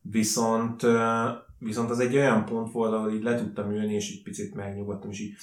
Viszont, 0.00 0.82
uh, 0.82 1.28
viszont 1.58 1.90
az 1.90 1.98
egy 1.98 2.16
olyan 2.16 2.44
pont 2.44 2.72
volt, 2.72 2.92
ahol 2.92 3.12
így 3.12 3.22
le 3.22 3.36
tudtam 3.36 3.70
ülni, 3.70 3.94
és 3.94 4.10
így 4.10 4.22
picit 4.22 4.54
megnyugodtam, 4.54 5.10
és 5.10 5.20
így 5.20 5.34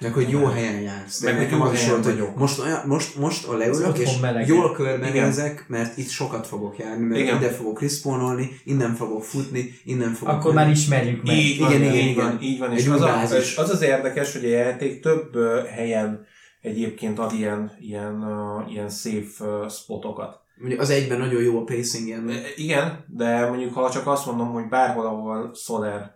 Meg 0.00 0.12
hogy 0.12 0.30
jó 0.30 0.44
helyen 0.44 0.80
jársz. 0.80 1.20
Meg 1.22 1.36
nekem 1.36 1.60
az 1.60 1.72
is 1.72 1.88
volt, 1.88 2.04
hogy 2.04 2.22
most, 2.36 2.58
olyan, 2.58 2.82
most, 2.86 3.16
most 3.16 3.46
a 3.46 3.56
leülök, 3.56 3.98
és 3.98 4.18
melege. 4.20 4.46
jól 4.54 4.72
körben 4.72 5.08
Igen. 5.08 5.26
nézek, 5.26 5.64
mert 5.68 5.96
itt 5.96 6.08
sokat 6.08 6.46
fogok 6.46 6.78
járni, 6.78 7.04
mert 7.04 7.20
Igen. 7.20 7.36
ide 7.36 7.50
fogok 7.50 7.80
respawnolni, 7.80 8.60
innen 8.64 8.94
fogok 8.94 9.24
futni, 9.24 9.80
innen 9.84 10.12
fogok... 10.12 10.34
Akkor 10.34 10.54
már 10.54 10.70
ismerjük 10.70 11.22
meg. 11.22 11.36
Így 11.36 11.58
van, 11.58 11.70
Igen, 11.70 11.82
igen, 11.82 11.94
így 11.94 12.10
igen. 12.10 12.24
van, 12.24 12.42
így 12.42 12.58
van. 12.58 12.70
Egy 12.70 12.78
És 12.78 12.86
az, 12.88 13.00
a, 13.00 13.20
az 13.62 13.70
az 13.70 13.82
érdekes, 13.82 14.32
hogy 14.32 14.44
a 14.44 14.48
játék 14.48 15.00
több 15.00 15.36
helyen 15.74 16.26
egyébként 16.60 17.18
ad 17.18 17.32
ilyen, 17.32 17.72
ilyen, 17.80 18.22
uh, 18.22 18.72
ilyen 18.72 18.88
safe 18.88 19.44
uh, 19.44 19.70
spotokat. 19.70 20.40
Mondjuk 20.58 20.80
az 20.80 20.90
egyben 20.90 21.18
nagyon 21.18 21.42
jó 21.42 21.58
a 21.58 21.64
pacing 21.64 22.06
ilyen. 22.06 22.28
E, 22.28 22.40
Igen, 22.56 23.04
de 23.08 23.48
mondjuk 23.48 23.74
ha 23.74 23.90
csak 23.90 24.06
azt 24.06 24.26
mondom, 24.26 24.52
hogy 24.52 24.68
bárhol, 24.68 25.06
ahol 25.06 25.54
Soler 25.54 26.14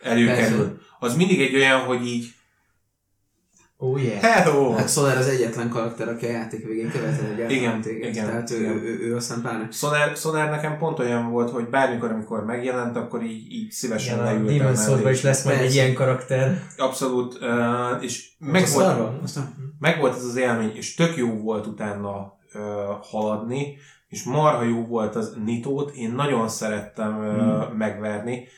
előkerül, 0.00 0.58
Persze. 0.58 0.80
az 0.98 1.16
mindig 1.16 1.40
egy 1.40 1.54
olyan, 1.54 1.80
hogy 1.80 2.06
így 2.06 2.34
Oh 3.86 4.02
yeah. 4.02 4.20
Hello! 4.20 4.72
Hát 4.72 4.88
Solar 4.90 5.16
az 5.16 5.28
egyetlen 5.28 5.68
karakter, 5.68 6.08
aki 6.08 6.26
a 6.26 6.30
játék 6.30 6.66
végén 6.66 6.90
követel 6.90 7.26
egy 7.26 7.50
Igen, 7.50 7.68
ellentéget. 7.68 8.08
igen, 8.10 8.26
Tehát 8.26 8.50
ő, 8.50 8.60
igen. 8.60 8.72
ő, 8.72 8.80
ő, 8.82 8.98
ő, 9.08 9.16
aztán 9.16 9.40
pláne. 9.40 9.68
Soler, 9.70 10.16
Soler 10.16 10.50
nekem 10.50 10.78
pont 10.78 10.98
olyan 10.98 11.30
volt, 11.30 11.50
hogy 11.50 11.68
bármikor, 11.68 12.10
amikor 12.10 12.44
megjelent, 12.44 12.96
akkor 12.96 13.22
így, 13.22 13.52
így 13.52 13.70
szívesen 13.70 14.14
Igen, 14.14 14.26
leültem. 14.26 14.56
Demon's 14.56 14.74
mellé. 14.74 14.86
Souls-ban 14.86 15.12
is 15.12 15.22
lesz 15.22 15.44
majd 15.44 15.60
egy 15.60 15.74
ilyen 15.74 15.94
karakter. 15.94 16.62
Abszolút, 16.76 17.38
uh, 17.40 18.02
és 18.04 18.28
meg 18.38 18.66
volt, 18.74 18.86
arra? 18.86 19.18
Aztán 19.22 19.54
meg 19.78 20.00
volt 20.00 20.16
ez 20.16 20.24
az 20.24 20.36
élmény, 20.36 20.72
és 20.74 20.94
tök 20.94 21.16
jó 21.16 21.28
volt 21.28 21.66
utána 21.66 22.38
uh, 22.54 22.60
haladni, 23.02 23.76
és 24.08 24.22
marha 24.22 24.62
jó 24.62 24.86
volt 24.86 25.16
az 25.16 25.36
Nitót, 25.44 25.94
én 25.94 26.12
nagyon 26.12 26.48
szerettem 26.48 27.18
uh, 27.18 27.24
Hmm. 27.36 27.76
megverni, 27.76 28.48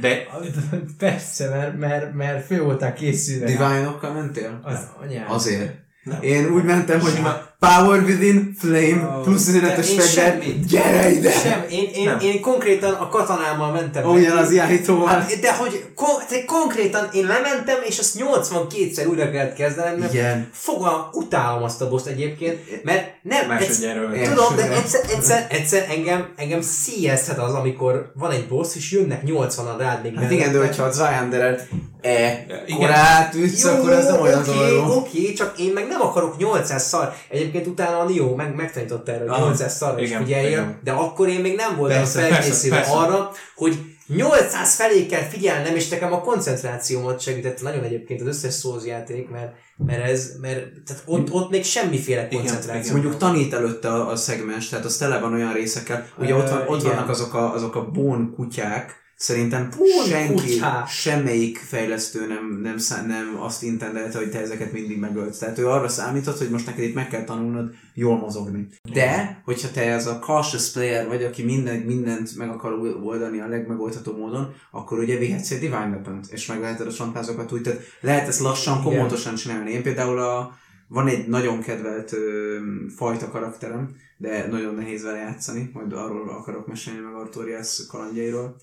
de 0.00 0.26
Persze, 0.98 1.48
mert, 1.48 1.78
mert, 1.78 2.12
mert 2.14 2.46
fő 2.46 2.62
voltál 2.62 2.92
készülve. 2.92 3.44
Divine-okkal 3.46 4.12
mentél? 4.12 4.60
Az 4.62 4.88
anyám. 5.02 5.30
Azért. 5.30 5.74
Nem. 6.02 6.22
Én 6.22 6.46
úgy 6.52 6.64
mentem, 6.64 7.00
hogy 7.00 7.12
Sima- 7.12 7.51
Power 7.62 8.02
Within, 8.02 8.54
Flame, 8.58 9.02
Oh. 9.16 9.22
plusz 9.22 9.48
üzenetes 9.48 9.88
fegyver, 9.88 10.42
gyere 10.68 11.10
ide! 11.10 11.30
Sem, 11.30 11.64
én, 11.70 11.88
én, 11.94 12.04
Nem. 12.04 12.18
én 12.20 12.40
konkrétan 12.40 12.92
a 12.94 13.08
katanámmal 13.08 13.72
mentem. 13.72 14.10
Neki. 14.12 14.26
az 14.26 14.50
irányítóval. 14.50 15.06
Hát, 15.06 15.38
de 15.40 15.54
hogy 15.54 15.84
kon- 15.94 16.24
de 16.30 16.44
konkrétan 16.44 17.08
én 17.12 17.26
lementem, 17.26 17.76
és 17.86 17.98
azt 17.98 18.18
82-szer 18.18 19.06
újra 19.08 19.30
kellett 19.30 19.54
kezdenem, 19.54 19.98
mert 19.98 20.12
Igen. 20.12 20.48
fogalm, 20.52 21.00
utálom 21.12 21.62
azt 21.62 21.80
a 21.80 21.88
boszt 21.88 22.06
egyébként, 22.06 22.84
mert 22.84 23.06
nem, 23.22 23.50
egyszer, 23.50 23.58
másodjáról. 23.68 24.12
Én- 24.12 24.28
tudom, 24.28 24.56
de 24.56 24.70
egyszer, 24.70 25.00
egyszer, 25.16 25.46
egyszer 25.50 25.86
engem, 25.90 26.32
engem 26.36 26.60
szíjezhet 26.60 27.38
az, 27.38 27.54
amikor 27.54 28.12
van 28.14 28.30
egy 28.30 28.48
boss, 28.48 28.76
és 28.76 28.90
jönnek 28.92 29.22
80-an 29.26 29.76
rád 29.78 30.02
még 30.02 30.14
Hát 30.18 30.30
igen, 30.30 30.52
de 30.52 30.58
hogyha 30.58 30.82
a 30.82 30.90
Zyanderelt 30.90 31.62
e 32.00 32.46
korát 32.78 33.34
ütsz, 33.34 33.64
akkor 33.64 33.90
ez 33.92 34.06
nem 34.06 34.20
olyan 34.20 34.38
oké, 34.38 34.78
oké, 34.96 35.32
csak 35.32 35.58
én 35.58 35.72
meg 35.72 35.86
nem 35.88 36.00
akarok 36.00 36.36
800 36.38 36.86
szar. 36.88 37.12
Egyébként 37.28 37.50
utána 37.66 37.98
a 37.98 38.04
Nio 38.04 38.34
meg, 38.34 38.54
megtanította 38.54 39.12
erre, 39.12 39.20
hogy 39.20 39.28
Aha. 39.28 39.44
800 39.44 39.76
szarra 39.76 40.00
is 40.00 40.08
Igen, 40.08 40.22
figyeljél, 40.22 40.50
igen. 40.50 40.80
de 40.84 40.92
akkor 40.92 41.28
én 41.28 41.40
még 41.40 41.56
nem 41.56 41.76
voltam 41.76 41.98
Persze, 41.98 42.20
felkészülve 42.20 42.76
persze, 42.76 42.92
persze. 42.92 43.06
arra, 43.06 43.30
hogy 43.54 43.78
800 44.06 44.74
felé 44.74 45.06
kell 45.06 45.22
figyelnem, 45.22 45.74
és 45.74 45.88
nekem 45.88 46.12
a 46.12 46.20
koncentrációmat 46.20 47.20
segített 47.20 47.62
nagyon 47.62 47.84
egyébként 47.84 48.20
az 48.20 48.26
összes 48.26 48.58
Souls 48.58 48.84
játék, 48.84 49.28
mert, 49.28 49.52
mert 49.76 50.04
ez, 50.04 50.30
mert 50.40 50.58
tehát 50.86 51.02
ott, 51.06 51.32
ott 51.32 51.50
még 51.50 51.64
semmiféle 51.64 52.26
Igen, 52.26 52.38
koncentráció. 52.38 52.80
igen. 52.80 52.92
Mondjuk 52.92 53.16
tanít 53.16 53.54
előtte 53.54 53.88
a, 53.88 54.10
a 54.10 54.16
szegmens, 54.16 54.68
tehát 54.68 54.84
az 54.84 54.96
tele 54.96 55.18
van 55.18 55.32
olyan 55.32 55.52
részekkel. 55.52 56.06
Ugye 56.18 56.34
ott, 56.34 56.48
van, 56.48 56.64
ott 56.66 56.80
igen. 56.80 56.94
vannak 56.94 57.08
azok 57.08 57.34
a, 57.34 57.54
azok 57.54 57.76
a 57.76 57.90
bón 57.90 58.32
kutyák, 58.34 59.01
Szerintem 59.22 59.68
Bón 59.78 60.06
senki, 60.06 60.32
kutyák. 60.32 60.88
semmelyik 60.88 61.58
fejlesztő 61.58 62.26
nem, 62.26 62.58
nem, 62.62 62.78
szá- 62.78 63.06
nem 63.06 63.36
azt 63.40 63.62
intendelte, 63.62 64.18
hogy 64.18 64.30
te 64.30 64.40
ezeket 64.40 64.72
mindig 64.72 64.98
megölsz. 64.98 65.38
Tehát 65.38 65.58
ő 65.58 65.68
arra 65.68 65.88
számított, 65.88 66.38
hogy 66.38 66.50
most 66.50 66.66
neked 66.66 66.84
itt 66.84 66.94
meg 66.94 67.08
kell 67.08 67.24
tanulnod 67.24 67.74
jól 67.94 68.16
mozogni. 68.18 68.68
De, 68.92 69.40
hogyha 69.44 69.70
te 69.70 69.92
ez 69.92 70.06
a 70.06 70.18
cautious 70.18 70.70
player 70.70 71.06
vagy, 71.06 71.22
aki 71.22 71.42
minden, 71.42 71.76
mindent 71.76 72.36
meg 72.36 72.50
akar 72.50 72.72
oldani 73.02 73.40
a 73.40 73.48
legmegoldható 73.48 74.16
módon, 74.16 74.54
akkor 74.70 74.98
ugye 74.98 75.18
vihetsz 75.18 75.50
egy 75.50 75.60
Divine 75.60 75.88
weapon 75.88 76.20
és 76.30 76.46
megveheted 76.46 76.86
a 76.86 76.92
csontvázokat 76.92 77.52
úgy, 77.52 77.62
tehát 77.62 77.80
lehet 78.00 78.28
ezt 78.28 78.40
lassan, 78.40 78.82
komótosan 78.82 79.34
csinálni. 79.34 79.70
Én 79.70 79.82
például 79.82 80.18
a, 80.18 80.56
van 80.88 81.08
egy 81.08 81.28
nagyon 81.28 81.60
kedvelt 81.60 82.12
ö, 82.12 82.56
fajta 82.96 83.28
karakterem, 83.28 83.96
de 84.16 84.46
nagyon 84.46 84.74
nehéz 84.74 85.02
vele 85.02 85.18
játszani, 85.18 85.70
majd 85.72 85.92
arról 85.92 86.28
akarok 86.30 86.66
mesélni 86.66 87.00
meg 87.00 87.14
Artorias 87.14 87.86
kalandjairól, 87.88 88.56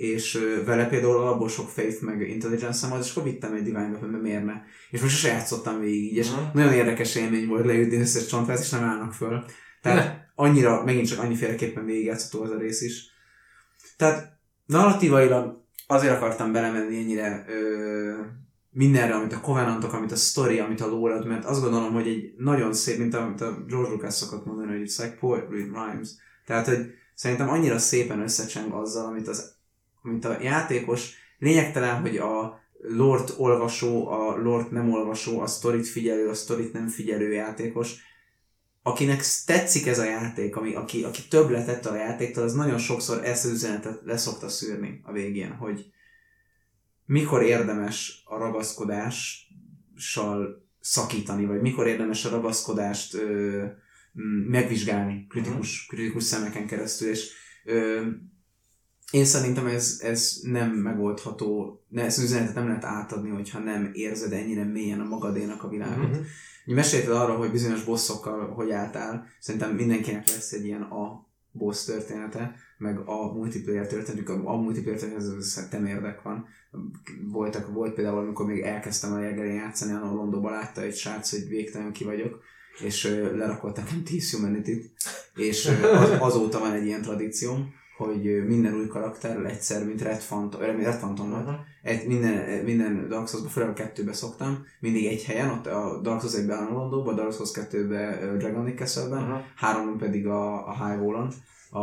és 0.00 0.38
vele 0.64 0.86
például 0.86 1.16
abból 1.26 1.48
sok 1.48 1.68
faith 1.68 2.02
meg 2.02 2.28
intelligence 2.28 2.86
volt, 2.88 3.04
és 3.04 3.10
akkor 3.10 3.22
vittem 3.22 3.52
egy 3.54 3.62
Divine 3.62 3.88
Weapon, 3.88 4.08
mert 4.08 4.22
miért 4.22 4.44
ne? 4.44 4.54
És 4.90 5.00
most 5.00 5.14
sose 5.14 5.32
játszottam 5.32 5.80
végig 5.80 6.02
így, 6.04 6.16
és 6.16 6.30
Mhm. 6.30 6.40
nagyon 6.54 6.72
érdekes 6.72 7.14
élmény 7.14 7.46
volt 7.46 7.64
leütni 7.66 7.96
összes 7.96 8.26
csontváz, 8.26 8.60
és 8.60 8.70
nem 8.70 8.82
állnak 8.82 9.12
föl. 9.12 9.44
Tehát 9.82 10.30
annyira, 10.34 10.84
megint 10.84 11.08
csak 11.08 11.18
annyiféleképpen 11.18 11.84
végigjátszható 11.84 12.44
az 12.44 12.50
a 12.50 12.58
rész 12.58 12.80
is. 12.80 13.04
Tehát 13.96 14.38
narratívailag 14.66 15.64
azért 15.86 16.12
akartam 16.16 16.52
belemenni 16.52 16.96
ennyire 16.98 17.44
ö, 17.48 18.12
mindenre, 18.70 19.14
amit 19.14 19.32
a 19.32 19.40
Covenantok, 19.40 19.92
amit 19.92 20.12
a 20.12 20.16
story, 20.16 20.58
amit 20.58 20.80
a 20.80 20.86
lore 20.86 21.14
ad, 21.14 21.26
mert 21.26 21.44
azt 21.44 21.62
gondolom, 21.62 21.92
hogy 21.92 22.08
egy 22.08 22.32
nagyon 22.36 22.72
szép, 22.72 22.98
mint 22.98 23.14
amit 23.14 23.40
a 23.40 23.64
George 23.66 23.90
Lucas 23.90 24.14
szokott 24.14 24.46
mondani, 24.46 24.78
hogy 24.78 24.88
it's 24.88 25.02
like 25.02 25.16
poetry 25.20 25.58
it 25.60 25.70
rhymes. 25.72 26.08
Tehát, 26.46 26.66
hogy 26.66 26.86
szerintem 27.14 27.48
annyira 27.48 27.78
szépen 27.78 28.20
összecseng 28.20 28.72
azzal, 28.72 29.06
amit, 29.06 29.28
az, 29.28 29.58
amit 30.02 30.24
a 30.24 30.42
játékos, 30.42 31.12
lényegtelen, 31.38 32.00
hogy 32.00 32.16
a 32.16 32.60
Lord 32.82 33.34
olvasó, 33.36 34.08
a 34.08 34.36
Lord 34.36 34.72
nem 34.72 34.92
olvasó, 34.92 35.40
a 35.40 35.46
sztorit 35.46 35.88
figyelő, 35.88 36.28
a 36.28 36.34
sztorit 36.34 36.72
nem 36.72 36.88
figyelő 36.88 37.32
játékos, 37.32 38.08
akinek 38.82 39.24
tetszik 39.46 39.86
ez 39.86 39.98
a 39.98 40.04
játék, 40.04 40.56
ami, 40.56 40.74
aki, 40.74 41.04
aki 41.04 41.22
többletet 41.28 41.86
a 41.86 41.94
játéktól, 41.94 42.44
az 42.44 42.54
nagyon 42.54 42.78
sokszor 42.78 43.24
ezt 43.24 43.44
az 43.44 43.50
üzenetet 43.50 44.00
leszokta 44.04 44.48
szűrni 44.48 45.00
a 45.02 45.12
végén, 45.12 45.52
hogy 45.52 45.86
mikor 47.04 47.42
érdemes 47.42 48.22
a 48.24 48.38
ragaszkodással 48.38 50.68
szakítani, 50.80 51.46
vagy 51.46 51.60
mikor 51.60 51.86
érdemes 51.86 52.24
a 52.24 52.30
ragaszkodást 52.30 53.14
ö, 53.14 53.64
megvizsgálni 54.48 55.26
kritikus, 55.28 55.86
kritikus 55.86 56.24
szemeken 56.24 56.66
keresztül, 56.66 57.08
és 57.08 57.32
ö, 57.64 58.06
én 59.10 59.24
szerintem 59.24 59.66
ez, 59.66 60.00
ez 60.02 60.40
nem 60.42 60.70
megoldható, 60.70 61.80
ne, 61.88 62.04
ezt 62.04 62.18
az 62.18 62.24
üzenetet 62.24 62.54
nem 62.54 62.66
lehet 62.66 62.84
átadni, 62.84 63.28
hogyha 63.28 63.58
nem 63.58 63.90
érzed 63.92 64.32
ennyire 64.32 64.64
mélyen 64.64 65.00
a 65.00 65.08
magadénak 65.08 65.62
a 65.62 65.68
világot. 65.68 66.10
Mhm. 66.10 66.20
Ugye 66.66 66.74
mesélted 66.74 67.12
arról, 67.12 67.36
hogy 67.36 67.50
bizonyos 67.50 67.84
bosszokkal 67.84 68.52
hogy 68.52 68.70
álltál, 68.70 69.26
szerintem 69.40 69.74
mindenkinek 69.74 70.28
lesz 70.28 70.52
egy 70.52 70.64
ilyen 70.64 70.82
a 70.82 71.28
boss 71.52 71.84
története, 71.84 72.54
meg 72.78 72.98
a 72.98 73.32
multiplayer 73.32 73.86
történetük, 73.86 74.28
a, 74.28 74.42
a 74.44 74.56
multiplayer 74.56 74.98
történet 74.98 75.36
ez 75.38 75.66
temérdek 75.70 76.22
van. 76.22 76.46
Voltak, 77.30 77.72
volt 77.72 77.94
például, 77.94 78.18
amikor 78.18 78.46
még 78.46 78.60
elkezdtem 78.60 79.12
a 79.12 79.18
legelején 79.18 79.54
játszani, 79.54 79.92
a 79.92 80.12
Londonban 80.14 80.52
látta 80.52 80.82
egy 80.82 80.96
srác, 80.96 81.30
hogy 81.30 81.48
végtelen 81.48 81.92
ki 81.92 82.04
vagyok, 82.04 82.42
és 82.84 83.04
lerakott 83.34 83.76
nekem 83.76 84.02
10 84.04 84.34
humanity 84.34 84.92
és 85.34 85.70
az, 85.82 86.10
azóta 86.18 86.58
van 86.58 86.72
egy 86.72 86.86
ilyen 86.86 87.02
tradícióm, 87.02 87.72
hogy 88.04 88.46
minden 88.46 88.74
új 88.74 88.86
karakter 88.86 89.44
egyszer, 89.44 89.86
mint 89.86 90.02
Red 90.02 90.24
Phantom, 90.24 90.60
Red 90.60 90.96
Phantom 90.96 91.30
volt, 91.30 91.48
egy, 91.82 92.06
minden, 92.06 92.64
minden 92.64 93.08
Dark 93.08 93.28
Souls-ba, 93.28 93.50
főleg 93.50 93.72
kettőbe 93.72 94.12
szoktam, 94.12 94.64
mindig 94.80 95.06
egy 95.06 95.24
helyen, 95.24 95.50
ott 95.50 95.66
a 95.66 96.00
Dark 96.02 96.20
Souls 96.20 96.34
1-ben 96.34 96.66
a 96.66 96.72
Londonban, 96.72 97.14
Dark 97.14 97.32
Souls 97.32 97.50
2-ben 97.54 98.38
Dragonic 98.38 98.78
Castle-ben, 98.78 99.22
Aha. 99.22 99.42
háromban 99.56 99.98
pedig 99.98 100.26
a, 100.26 100.68
a 100.68 100.86
High 100.86 101.02
Wall-on, 101.02 101.32
a, 101.70 101.78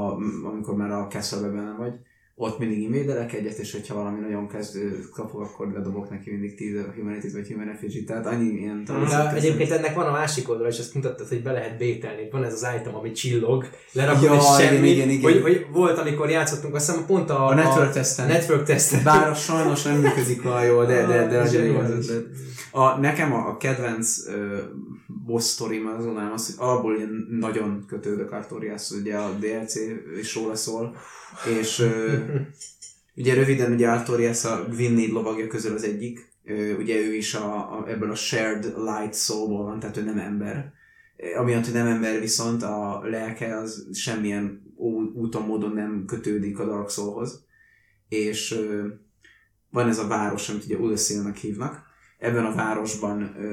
amikor 0.48 0.76
már 0.76 0.92
a 0.92 1.08
castle 1.08 1.50
benne 1.50 1.76
vagy, 1.78 1.94
ott 2.40 2.60
mindig 2.60 2.82
imédelek 2.82 3.34
egyet, 3.34 3.58
és 3.58 3.72
hogyha 3.72 3.94
valami 3.96 4.20
nagyon 4.20 4.48
kezd 4.48 4.78
kapok, 5.14 5.42
akkor 5.42 5.72
ledobok 5.74 6.10
neki 6.10 6.30
mindig 6.32 6.56
10 6.56 6.72
humanity 6.96 7.32
vagy 7.34 7.48
human 7.48 7.70
effigy 7.70 8.04
tehát 8.06 8.26
annyi 8.26 8.50
ilyen 8.50 8.84
De 8.86 8.94
tradiciót 8.94 9.32
egyébként 9.34 9.72
ennek 9.72 9.96
van 9.96 10.06
a 10.06 10.12
másik 10.12 10.50
oldala, 10.50 10.68
és 10.68 10.78
ezt 10.78 10.94
mutattad, 10.94 11.28
hogy 11.28 11.42
be 11.44 11.52
lehet 11.52 11.78
bételni. 11.78 12.28
Van 12.32 12.44
ez 12.44 12.54
az 12.54 12.68
item, 12.80 12.96
ami 12.96 13.12
csillog, 13.12 13.70
lerakod 13.92 14.24
Ja, 14.24 14.34
és 14.36 14.44
igen, 14.58 14.70
semmi. 14.70 14.90
igen, 14.90 15.10
igen. 15.10 15.32
Hogy, 15.32 15.42
hogy, 15.42 15.66
volt, 15.72 15.98
amikor 15.98 16.30
játszottunk, 16.30 16.76
azt 16.76 16.86
hiszem 16.90 17.06
pont 17.06 17.30
a, 17.30 17.46
A 17.48 17.54
network 17.54 17.92
testen. 17.92 18.28
network 18.28 18.64
testen. 18.64 19.04
Bár 19.04 19.36
sajnos 19.36 19.84
nem 19.84 19.98
működik 20.00 20.46
olyan 20.46 20.66
jól, 20.66 20.86
de, 20.86 21.06
de, 21.06 21.28
de 21.28 21.38
Ah, 21.40 21.46
nagyon 21.46 21.64
jó 21.66 21.76
az 21.78 21.86
zseniális. 21.86 22.08
ötlet. 22.10 22.26
A, 22.72 23.00
nekem 23.00 23.34
a, 23.34 23.48
a 23.48 23.58
kedvenc 23.58 24.18
uh, 24.28 24.34
boss 25.28 25.52
story 25.52 25.84
azonnal 25.98 26.32
az, 26.32 26.46
hogy 26.46 26.56
alapból 26.68 26.96
ilyen 26.96 27.28
nagyon 27.30 27.86
kötődök 27.88 28.32
Artorias, 28.32 28.92
ugye 28.92 29.18
a 29.18 29.34
DLC 29.40 29.76
is 30.20 30.36
róla 30.36 30.56
szól, 30.56 30.96
és 31.60 31.84
ugye 33.20 33.34
röviden 33.34 33.72
ugye 33.72 33.90
Artorias 33.90 34.46
a 34.46 34.66
Gwyn 34.70 34.94
négy 34.94 35.12
lovagja 35.12 35.48
közül 35.48 35.74
az 35.74 35.84
egyik, 35.84 36.32
ugye 36.78 36.96
ő 36.96 37.14
is 37.14 37.34
a, 37.34 37.78
a, 37.78 37.90
ebből 37.90 38.12
a 38.12 38.16
shared 38.16 38.74
light 38.78 39.16
soulból 39.16 39.64
van, 39.64 39.80
tehát 39.80 39.98
ő 39.98 40.04
nem 40.04 40.18
ember. 40.18 40.74
Amiatt, 41.38 41.64
hogy 41.64 41.74
nem 41.74 41.88
ember, 41.88 42.20
viszont 42.20 42.64
a 42.64 43.02
lelke 43.04 43.58
az 43.58 43.88
semmilyen 43.94 44.62
úton, 45.14 45.42
módon 45.42 45.72
nem 45.72 46.04
kötődik 46.08 46.60
a 46.60 46.66
Dark 46.66 46.90
Soulhoz. 46.90 47.46
És 48.10 48.60
van 49.70 49.88
ez 49.88 49.98
a 49.98 50.08
város, 50.08 50.50
amit 50.50 50.66
ugye 50.66 50.78
Ulyssilnak 50.78 51.36
hívnak. 51.36 51.87
Ebben 52.18 52.46
a 52.46 52.56
városban 52.56 53.36
ö, 53.40 53.46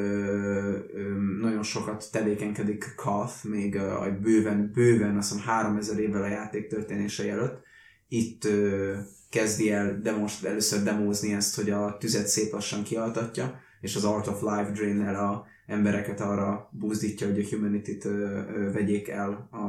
ö, 0.94 1.15
nagyon 1.41 1.62
sokat 1.62 2.09
tevékenykedik 2.12 2.93
Kath, 2.97 3.44
még 3.44 3.76
a 3.76 4.18
bőven, 4.23 4.70
bőven, 4.75 5.17
azt 5.17 5.33
hiszem 5.33 5.47
3000 5.47 5.99
évvel 5.99 6.23
a 6.23 6.28
játék 6.28 6.68
történése 6.68 7.31
előtt. 7.31 7.62
Itt 8.09 8.44
ö, 8.44 8.93
kezdi 9.31 9.70
el 9.70 10.01
demonst, 10.01 10.44
először 10.44 10.83
demózni 10.83 11.34
ezt, 11.34 11.57
hogy 11.57 11.70
a 11.70 11.97
tüzet 11.99 12.26
szép 12.26 12.52
lassan 12.52 12.83
kialtatja, 12.83 13.60
és 13.81 13.97
az 13.97 14.05
Art 14.05 14.26
of 14.26 14.41
Life 14.41 14.70
Drain-nel 14.75 15.15
a 15.15 15.47
embereket 15.67 16.20
arra 16.20 16.68
buzdítja, 16.73 17.26
hogy 17.26 17.41
a 17.41 17.57
Humanity-t 17.57 18.05
ö, 18.05 18.10
ö, 18.10 18.73
vegyék 18.73 19.09
el 19.09 19.49
a, 19.51 19.67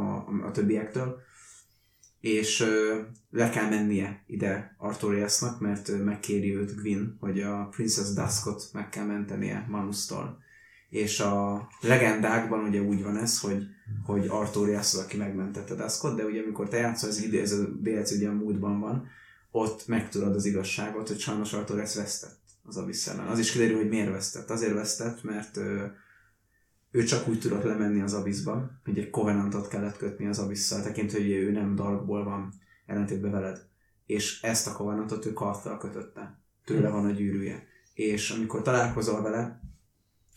a 0.48 0.52
többiektől 0.52 1.24
és 2.26 2.66
le 3.30 3.50
kell 3.50 3.70
mennie 3.70 4.24
ide 4.28 4.76
Artoriasnak, 4.78 5.60
mert 5.60 5.90
ö, 5.90 6.04
megkéri 6.04 6.56
őt 6.56 6.76
Gwyn, 6.76 7.18
hogy 7.20 7.42
a 7.42 7.68
Princess 7.72 8.14
Duskot 8.14 8.70
meg 8.74 8.90
kell 8.90 9.06
mentenie 9.06 9.66
Manusztól. 9.70 10.44
És 10.90 11.20
a 11.20 11.68
legendákban 11.82 12.68
ugye 12.68 12.82
úgy 12.82 13.04
van 13.04 13.18
ez, 13.18 13.40
hogy, 13.40 13.64
hogy 14.06 14.28
Artorias 14.28 14.94
az, 14.94 15.00
aki 15.00 15.18
megmentette 15.18 15.76
Duskot, 15.76 16.16
de 16.16 16.24
ugye 16.24 16.42
amikor 16.42 16.68
te 16.70 16.78
játszol, 16.78 17.10
ez, 17.10 17.24
idő, 17.24 17.42
ez 17.42 17.52
a 17.52 17.66
DLC 17.66 18.12
ugye 18.12 18.30
a 18.30 18.34
múltban 18.34 18.80
van, 18.80 19.08
ott 19.52 19.88
megtudod 19.88 20.36
az 20.36 20.46
igazságot, 20.46 21.08
hogy 21.08 21.20
sajnos 21.20 21.54
Artorias 21.54 21.96
vesztett 21.96 22.40
az 22.66 22.78
Abyss 22.78 23.08
ellen. 23.08 23.28
Az 23.28 23.40
is 23.40 23.52
kiderül, 23.52 23.78
hogy 23.78 23.90
miért 23.90 24.12
vesztett. 24.12 24.50
Azért 24.50 24.74
vesztett, 24.74 25.24
mert 25.24 25.58
ö, 25.58 25.86
ő 26.96 27.04
csak 27.04 27.28
úgy 27.28 27.40
tudott 27.40 27.64
lemenni 27.64 28.02
az 28.02 28.14
abiszba, 28.14 28.72
hogy 28.84 29.00
egy 29.00 29.10
covenantot 29.10 29.68
kellett 29.68 29.98
kötni 29.98 30.28
az 30.28 30.40
abisszal, 30.40 30.82
tekintve, 30.82 31.18
hogy 31.18 31.32
ő 31.32 31.52
nem 31.52 31.76
darkból 31.76 32.24
van, 32.24 32.54
ellentétben 32.86 33.32
veled. 33.32 33.66
És 34.06 34.42
ezt 34.42 34.68
a 34.68 34.72
covenantot 34.72 35.26
ő 35.26 35.34
karttal 35.34 35.78
kötötte. 35.78 36.40
Tőle 36.66 36.90
van 36.90 37.06
a 37.06 37.12
gyűrűje. 37.12 37.64
És 37.94 38.30
amikor 38.30 38.62
találkozol 38.62 39.22
vele, 39.22 39.62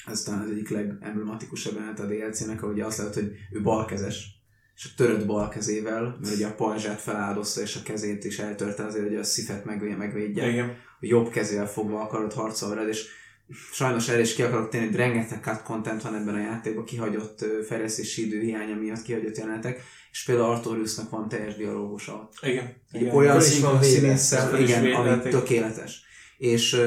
ez 0.07 0.23
talán 0.23 0.41
az 0.41 0.51
egyik 0.51 0.69
legemblematikusabb 0.69 1.75
jelenet 1.75 2.01
a 2.01 2.07
DLC-nek, 2.07 2.63
ahogy 2.63 2.81
azt 2.81 2.99
lehet, 2.99 3.15
hogy 3.15 3.33
ő 3.53 3.63
balkezes, 3.63 4.43
és 4.75 4.85
a 4.85 4.95
törött 4.97 5.27
bal 5.27 5.49
kezével, 5.49 6.19
mert 6.21 6.35
ugye 6.35 6.47
a 6.47 6.55
pajzsát 6.55 7.01
feláldozta, 7.01 7.61
és 7.61 7.77
a 7.77 7.83
kezét 7.83 8.25
is 8.25 8.39
eltörte 8.39 8.85
azért, 8.85 9.07
hogy 9.07 9.17
a 9.17 9.25
szifet 9.25 9.65
meg, 9.65 9.97
megvédje 9.97 10.49
Igen. 10.51 10.69
a 10.69 10.75
jobb 11.01 11.29
kezével 11.29 11.69
fogva 11.69 12.01
akarod 12.01 12.33
harcolni 12.33 12.89
és 12.89 13.09
sajnos 13.73 14.09
erre 14.09 14.21
is 14.21 14.35
ki 14.35 14.43
akarok 14.43 14.69
tenni, 14.69 14.85
hogy 14.87 14.97
rengeteg 14.97 15.43
cut 15.43 15.63
content 15.63 16.03
van 16.03 16.15
ebben 16.15 16.35
a 16.35 16.41
játékban, 16.41 16.85
kihagyott 16.85 17.45
fejlesztési 17.67 18.27
idő 18.27 18.41
hiánya 18.41 18.75
miatt 18.75 19.03
kihagyott 19.03 19.37
jelenetek, 19.37 19.81
és 20.11 20.25
például 20.25 20.51
Artoriusnak 20.51 21.11
van 21.11 21.29
teljes 21.29 21.57
dialógusa. 21.57 22.29
Igen. 22.43 22.77
Egy 22.93 23.01
Igen. 23.01 23.15
olyan 23.15 23.41
szinkron 23.41 23.83
színésszel, 23.83 24.61
igen, 24.61 24.93
ami 24.93 25.19
tökéletes. 25.31 26.07
És 26.39 26.81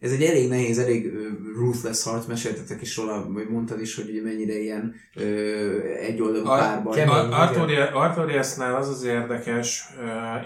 ez 0.00 0.12
egy 0.12 0.22
elég 0.22 0.48
nehéz, 0.48 0.78
elég 0.78 1.12
ruthless 1.56 2.04
harc, 2.04 2.26
meséltetek 2.26 2.82
is 2.82 2.96
róla, 2.96 3.32
vagy 3.32 3.48
mondtad 3.48 3.80
is, 3.80 3.94
hogy 3.94 4.20
mennyire 4.24 4.58
ilyen 4.58 4.94
egyoldalú 6.00 6.46
A- 6.46 6.58
párban. 6.58 7.32
Artoriasnál 7.92 8.76
az 8.76 8.88
az 8.88 9.04
érdekes, 9.04 9.84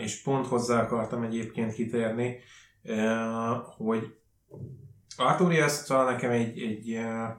és 0.00 0.22
pont 0.22 0.46
hozzá 0.46 0.82
akartam 0.82 1.22
egyébként 1.22 1.74
kitérni, 1.74 2.36
hogy 3.76 4.06
Artoriasszal 5.16 6.10
nekem 6.10 6.30
egy, 6.30 6.60
egy, 6.60 6.92
eh, 6.92 7.30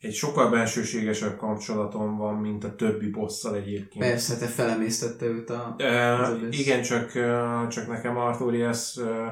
egy 0.00 0.14
sokkal 0.14 0.50
bensőségesebb 0.50 1.36
kapcsolatom 1.36 2.16
van, 2.16 2.34
mint 2.34 2.64
a 2.64 2.74
többi 2.74 3.10
bosszal 3.10 3.54
egyébként. 3.54 4.04
Persze, 4.04 4.36
te 4.36 4.46
felemésztette 4.46 5.26
őt 5.26 5.50
a... 5.50 5.74
Abyss. 5.78 6.58
igen, 6.58 6.82
csak, 6.82 7.12
uh, 7.14 7.68
csak 7.68 7.88
nekem 7.88 8.16
Artorias, 8.16 8.96
uh, 8.96 9.26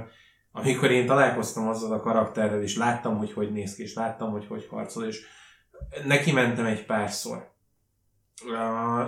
amikor 0.52 0.90
én 0.90 1.06
találkoztam 1.06 1.68
azzal 1.68 1.92
a 1.92 2.00
karakterrel, 2.00 2.62
és 2.62 2.76
láttam, 2.76 3.16
hogy 3.16 3.32
hogy 3.32 3.52
néz 3.52 3.74
ki, 3.74 3.82
és 3.82 3.94
láttam, 3.94 4.30
hogy 4.30 4.46
hogy 4.46 4.66
harcol, 4.70 5.04
és 5.04 5.26
neki 6.06 6.32
mentem 6.32 6.64
egy 6.64 6.86
párszor. 6.86 7.52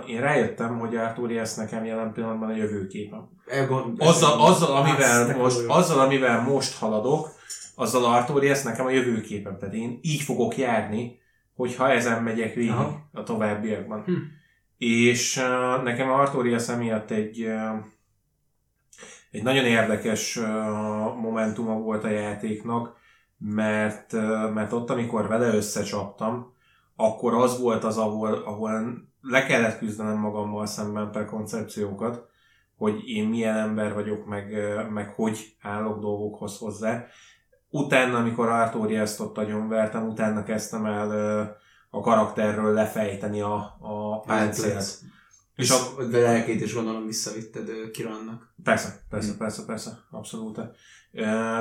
Én 0.07 0.21
rájöttem, 0.21 0.79
hogy 0.79 0.95
Artorias 0.95 1.55
nekem 1.55 1.85
jelen 1.85 2.13
pillanatban 2.13 2.49
a 2.49 2.55
jövőképem. 2.55 3.29
Azzal, 3.97 4.41
azzal, 4.41 4.75
amivel 4.75 5.37
most, 5.37 5.65
azzal, 5.67 5.99
amivel 5.99 6.41
most 6.41 6.77
haladok, 6.77 7.29
azzal 7.79 8.05
Artorias 8.05 8.63
nekem 8.63 8.85
a 8.85 8.89
jövőképem. 8.89 9.57
Tehát 9.57 9.73
én 9.73 9.99
így 10.01 10.21
fogok 10.21 10.57
járni, 10.57 11.19
hogyha 11.55 11.91
ezen 11.91 12.23
megyek 12.23 12.53
végig 12.53 12.71
Aha. 12.71 13.09
a 13.13 13.23
továbbiakban. 13.23 14.03
Hm. 14.03 14.13
És 14.77 15.37
uh, 15.37 15.83
nekem 15.83 16.11
Artorias 16.11 16.69
emiatt 16.69 17.11
egy, 17.11 17.43
uh, 17.43 17.75
egy 19.31 19.43
nagyon 19.43 19.65
érdekes 19.65 20.37
uh, 20.37 20.45
momentuma 21.15 21.73
volt 21.73 22.03
a 22.03 22.09
játéknak, 22.09 22.95
mert, 23.37 24.13
uh, 24.13 24.51
mert 24.53 24.73
ott, 24.73 24.89
amikor 24.89 25.27
vele 25.27 25.55
összecsaptam, 25.55 26.53
akkor 26.95 27.33
az 27.33 27.59
volt 27.59 27.83
az, 27.83 27.97
ahol, 27.97 28.33
ahol 28.33 29.07
le 29.21 29.45
kellett 29.45 29.77
küzdenem 29.77 30.17
magammal 30.17 30.65
szemben 30.65 31.11
prekoncepciókat, 31.11 32.25
hogy 32.77 33.09
én 33.09 33.27
milyen 33.27 33.57
ember 33.57 33.93
vagyok, 33.93 34.25
meg, 34.25 34.51
uh, 34.51 34.89
meg 34.89 35.09
hogy 35.09 35.55
állok 35.61 35.99
dolgokhoz 35.99 36.57
hozzá. 36.57 37.05
Utána, 37.69 38.17
amikor 38.17 38.49
Artorias-t 38.49 39.19
ott 39.19 39.37
agyonvertem, 39.37 40.07
utána 40.07 40.43
kezdtem 40.43 40.85
el 40.85 41.57
a 41.89 42.01
karakterről 42.01 42.73
lefejteni 42.73 43.41
a, 43.41 43.77
a 43.79 44.19
páncélt. 44.19 44.99
És 45.55 45.69
a, 45.69 45.75
a 45.75 46.09
velákét 46.09 46.61
is 46.61 46.73
gondolom 46.73 47.05
visszavitted 47.05 47.91
Kirannak. 47.91 48.53
persze, 48.63 49.01
persze, 49.09 49.37
persze, 49.37 49.65
persze, 49.65 49.99
abszolút. 50.11 50.59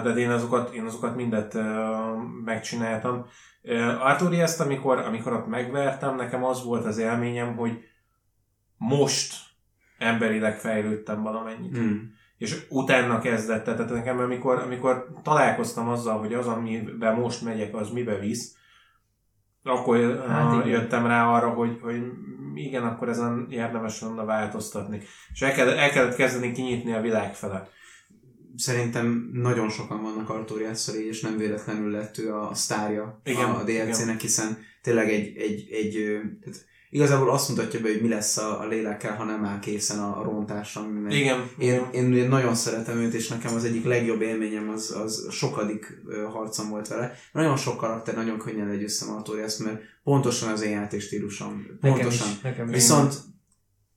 De 0.02 0.14
én 0.16 0.30
azokat, 0.30 0.74
én 0.74 0.84
azokat 0.84 1.16
mindet 1.16 1.58
megcsináltam. 2.44 3.26
Artorias-t, 4.00 4.60
amikor, 4.60 4.98
amikor 4.98 5.32
ott 5.32 5.46
megvertem, 5.46 6.16
nekem 6.16 6.44
az 6.44 6.64
volt 6.64 6.84
az 6.84 6.98
élményem, 6.98 7.56
hogy 7.56 7.78
most 8.76 9.34
emberileg 9.98 10.58
fejlődtem 10.58 11.22
valamennyit. 11.22 11.78
Mm. 11.78 11.96
És 12.38 12.66
utána 12.68 13.20
kezdett, 13.20 13.64
tehát 13.64 13.90
nekem 13.90 14.18
amikor, 14.18 14.58
amikor 14.58 15.06
találkoztam 15.22 15.88
azzal, 15.88 16.18
hogy 16.18 16.34
az, 16.34 16.46
amiben 16.46 17.14
most 17.14 17.42
megyek, 17.42 17.74
az 17.74 17.90
mibe 17.90 18.18
visz, 18.18 18.56
akkor 19.62 20.24
Hát 20.28 20.54
igen. 20.54 20.68
jöttem 20.68 21.06
rá 21.06 21.26
arra, 21.28 21.48
hogy, 21.48 21.78
hogy 21.82 22.02
igen, 22.54 22.82
akkor 22.82 23.08
ezen 23.08 23.46
érdemes 23.50 24.00
lenne 24.00 24.24
változtatni. 24.24 25.02
És 25.32 25.42
el 25.42 25.52
kellett, 25.52 25.76
el 25.76 25.90
kellett 25.90 26.16
kezdeni 26.16 26.52
kinyitni 26.52 26.92
a 26.92 27.00
világ 27.00 27.34
fele. 27.34 27.68
Szerintem 28.56 29.30
nagyon 29.32 29.68
sokan 29.68 30.02
vannak 30.02 30.30
Artoriásszal 30.30 30.94
így, 30.94 31.06
és 31.06 31.20
nem 31.20 31.36
véletlenül 31.36 31.90
lett 31.90 32.18
ő 32.18 32.34
a 32.34 32.54
sztárja 32.54 33.20
Igen, 33.24 33.50
a 33.50 33.62
DLC-nek, 33.62 34.20
hiszen 34.20 34.58
tényleg 34.82 35.08
egy, 35.08 35.36
egy, 35.36 35.68
egy 35.70 36.20
tehát 36.40 36.64
igazából 36.96 37.30
azt 37.30 37.48
mutatja 37.48 37.80
be, 37.80 37.88
hogy 37.88 38.02
mi 38.02 38.08
lesz 38.08 38.36
a, 38.36 38.60
a 38.60 38.66
lélekkel, 38.66 39.16
ha 39.16 39.24
nem 39.24 39.44
áll 39.44 39.58
készen 39.58 39.98
a, 39.98 40.20
a 40.20 40.22
rontás, 40.22 40.76
ami 40.76 41.00
megy. 41.00 41.14
Igen. 41.14 41.50
Én, 41.58 41.80
én, 41.92 42.14
én 42.14 42.28
nagyon 42.28 42.54
szeretem 42.54 42.98
őt, 42.98 43.14
és 43.14 43.28
nekem 43.28 43.54
az 43.54 43.64
egyik 43.64 43.84
legjobb 43.84 44.20
élményem 44.20 44.68
az, 44.68 44.96
az 45.04 45.28
sokadik 45.30 46.02
harcom 46.32 46.68
volt 46.68 46.88
vele. 46.88 47.14
Nagyon 47.32 47.56
sok 47.56 47.76
karakter, 47.76 48.14
nagyon 48.14 48.38
könnyen 48.38 48.66
legyőztem 48.66 49.14
Artorias, 49.14 49.56
mert 49.56 49.80
pontosan 50.04 50.52
az 50.52 50.62
én 50.62 50.70
játékstílusom. 50.70 51.66
Nekem 51.80 51.98
Pontosan. 51.98 52.28
is, 52.28 52.40
nekem 52.40 52.68
is. 52.68 52.74
Viszont 52.74 53.14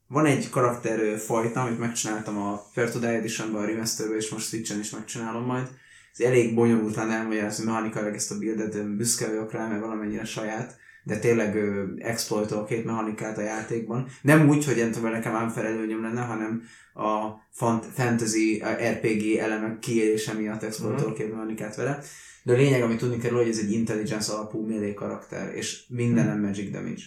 van 0.07 0.25
egy 0.25 0.49
karakter 0.49 1.17
fajta, 1.17 1.61
amit 1.61 1.79
megcsináltam 1.79 2.37
a 2.37 2.61
Fair 2.73 2.91
to 2.91 2.99
Die 2.99 3.09
Edition-ben, 3.09 3.61
a 3.61 3.65
remasterben, 3.65 4.17
és 4.17 4.29
most 4.29 4.47
Switchen 4.47 4.79
is 4.79 4.89
megcsinálom 4.89 5.43
majd. 5.43 5.67
Ez 6.13 6.25
elég 6.25 6.55
bonyolultan 6.55 7.11
elmagyarázni 7.11 7.65
mechanikailag 7.65 8.13
ezt 8.15 8.31
a 8.31 8.37
buildet, 8.37 8.95
büszke 8.95 9.27
vagyok 9.27 9.51
rá, 9.51 9.67
mert 9.67 9.81
valamennyire 9.81 10.25
saját, 10.25 10.77
de 11.09 11.19
tényleg 11.19 11.55
ö, 11.55 11.83
exploitol 11.97 12.65
két 12.65 12.85
mechanikát 12.85 13.37
a 13.37 13.41
játékban. 13.41 14.07
Nem 14.21 14.49
úgy, 14.49 14.65
hogy 14.65 14.75
nem 14.75 14.91
tudom, 14.91 15.11
nekem 15.11 15.35
ám 15.35 15.53
lenne, 16.01 16.21
hanem 16.21 16.63
a 16.93 17.27
fant- 17.51 17.85
fantasy, 17.93 18.61
a 18.61 18.69
RPG 18.91 19.37
elemek 19.37 19.79
kiérése 19.79 20.33
miatt 20.33 20.63
exploitol 20.63 21.13
két 21.13 21.31
mechanikát 21.31 21.75
vele. 21.75 21.99
De 22.43 22.53
a 22.53 22.57
lényeg, 22.57 22.81
amit 22.81 22.97
tudni 22.97 23.17
kell, 23.17 23.31
hogy 23.31 23.47
ez 23.47 23.57
egy 23.57 23.71
intelligence 23.71 24.33
alapú 24.33 24.65
melee 24.67 24.93
karakter, 24.93 25.55
és 25.55 25.85
mindenem 25.87 26.41
magic 26.41 26.71
damage. 26.71 27.01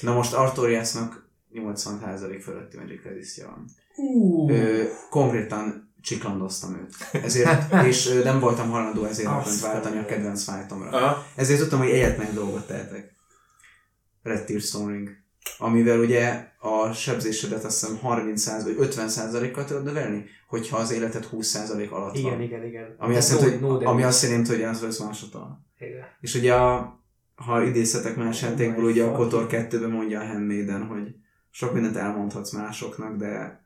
Na 0.00 0.14
most 0.14 0.32
Artoriasnak 0.32 1.28
80% 1.54 2.40
fölötti 2.42 2.76
magic 2.76 3.02
resistja 3.04 3.46
van. 3.46 3.64
Uh, 3.96 4.50
Ö, 4.50 4.82
konkrétan 5.10 5.94
csiklandoztam 6.04 6.74
őt. 6.74 7.22
Ezért, 7.24 7.72
és 7.90 8.20
nem 8.24 8.40
voltam 8.40 8.70
hajlandó 8.70 9.04
ezért 9.04 9.28
Azt 9.28 9.60
váltani 9.60 9.98
a 9.98 10.04
kedvenc 10.04 10.44
fightomra. 10.44 10.90
Aha. 10.90 11.26
Ezért 11.36 11.60
tudtam, 11.60 11.78
hogy 11.78 11.90
egyetlen 11.90 12.34
dolgot 12.34 12.66
tehetek. 12.66 13.13
Red 14.24 14.44
Tear 14.44 14.60
Stone 14.60 14.92
Ring. 14.92 15.10
Amivel 15.58 15.98
ugye 15.98 16.48
a 16.58 16.92
sebzésedet 16.92 17.64
azt 17.64 17.80
hiszem 17.80 17.96
30 17.98 18.62
vagy 18.64 18.76
50% 18.78 19.50
kal 19.52 19.64
tudod 19.64 19.84
növelni, 19.84 20.24
hogyha 20.48 20.76
az 20.76 20.92
életed 20.92 21.28
20% 21.32 21.90
alatt 21.90 22.16
Igen, 22.16 22.30
van. 22.30 22.40
igen, 22.42 22.64
igen. 22.64 22.94
Ami 22.98 23.16
azt, 23.16 23.30
No- 23.32 23.40
jelenti, 23.40 23.64
no 23.64 23.74
hogy, 23.74 23.84
ami 23.84 24.02
azt 24.02 24.22
jelenti, 24.22 24.50
hogy 24.50 24.62
az 24.62 24.82
lesz 24.82 24.98
másodal. 24.98 25.64
Igen. 25.78 26.04
És 26.20 26.34
ugye, 26.34 26.54
a, 26.54 26.98
ha 27.34 27.62
idézhetek 27.62 28.16
más 28.16 28.42
játékból, 28.42 28.84
ugye 28.84 29.04
a 29.04 29.12
Kotor 29.12 29.46
2-ben 29.50 29.90
mondja 29.90 30.20
a 30.20 30.26
Handmaiden, 30.26 30.86
hogy 30.86 31.14
sok 31.50 31.72
mindent 31.72 31.96
elmondhatsz 31.96 32.52
másoknak, 32.52 33.16
de 33.16 33.62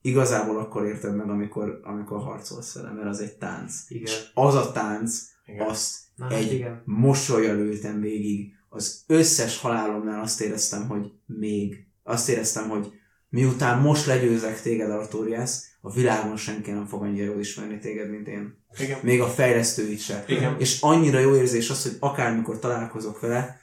igazából 0.00 0.58
akkor 0.58 0.84
érted 0.86 1.16
meg, 1.16 1.28
amikor, 1.30 1.80
amikor 1.82 2.18
harcolsz 2.22 2.74
vele, 2.74 2.90
mert 2.92 3.08
az 3.08 3.20
egy 3.20 3.36
tánc. 3.36 3.74
Igen. 3.88 4.02
És 4.02 4.30
az 4.34 4.54
a 4.54 4.72
tánc, 4.72 5.20
Igen. 5.46 5.68
azt 5.68 5.96
Na, 6.16 6.24
hát 6.24 6.34
egy 6.34 6.52
igen. 6.52 6.82
mosolyal 6.84 7.56
ültem 7.58 8.00
végig. 8.00 8.54
Az 8.68 9.02
összes 9.06 9.58
halálomnál 9.58 10.22
azt 10.22 10.40
éreztem, 10.40 10.88
hogy 10.88 11.12
még. 11.26 11.86
Azt 12.02 12.28
éreztem, 12.28 12.68
hogy 12.68 12.92
miután 13.28 13.80
most 13.80 14.06
legyőzek 14.06 14.62
téged, 14.62 14.90
Artorias, 14.90 15.50
a 15.80 15.92
világon 15.92 16.36
senki 16.36 16.70
nem 16.70 16.86
fog 16.86 17.02
annyira 17.02 17.24
jól 17.24 17.40
ismerni 17.40 17.78
téged, 17.78 18.10
mint 18.10 18.28
én. 18.28 18.64
Igen. 18.78 18.98
Még 19.02 19.20
a 19.20 19.26
fejlesztőit 19.26 20.00
se. 20.00 20.24
Igen. 20.26 20.56
És 20.58 20.80
annyira 20.80 21.18
jó 21.18 21.34
érzés 21.34 21.70
az, 21.70 21.82
hogy 21.82 21.96
akármikor 22.00 22.58
találkozok 22.58 23.20
vele, 23.20 23.60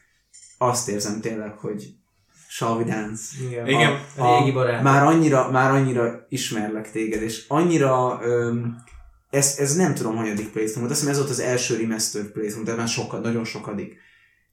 azt 0.57 0.89
érzem 0.89 1.21
tényleg, 1.21 1.51
hogy 1.51 1.95
Salvidánc. 2.47 3.21
Igen. 3.49 3.67
Igen. 3.67 3.99
A, 4.17 4.37
régi 4.37 4.51
barát. 4.51 4.83
Már 4.83 5.03
annyira, 5.03 5.51
már 5.51 5.71
annyira 5.71 6.25
ismerlek 6.29 6.91
téged, 6.91 7.21
és 7.21 7.45
annyira 7.47 8.19
öm, 8.23 8.75
ez, 9.29 9.55
ez 9.57 9.75
nem 9.75 9.93
tudom, 9.93 10.15
hanyadik 10.15 10.51
playthrough 10.51 10.79
volt. 10.79 10.91
Azt 10.91 10.99
hiszem 10.99 11.13
ez 11.13 11.19
volt 11.19 11.29
az 11.29 11.39
első 11.39 11.77
remastered 11.77 12.27
playthrough, 12.27 12.69
de 12.69 12.75
már 12.75 12.87
sokat, 12.87 13.21
nagyon 13.21 13.45
sokadik. 13.45 13.97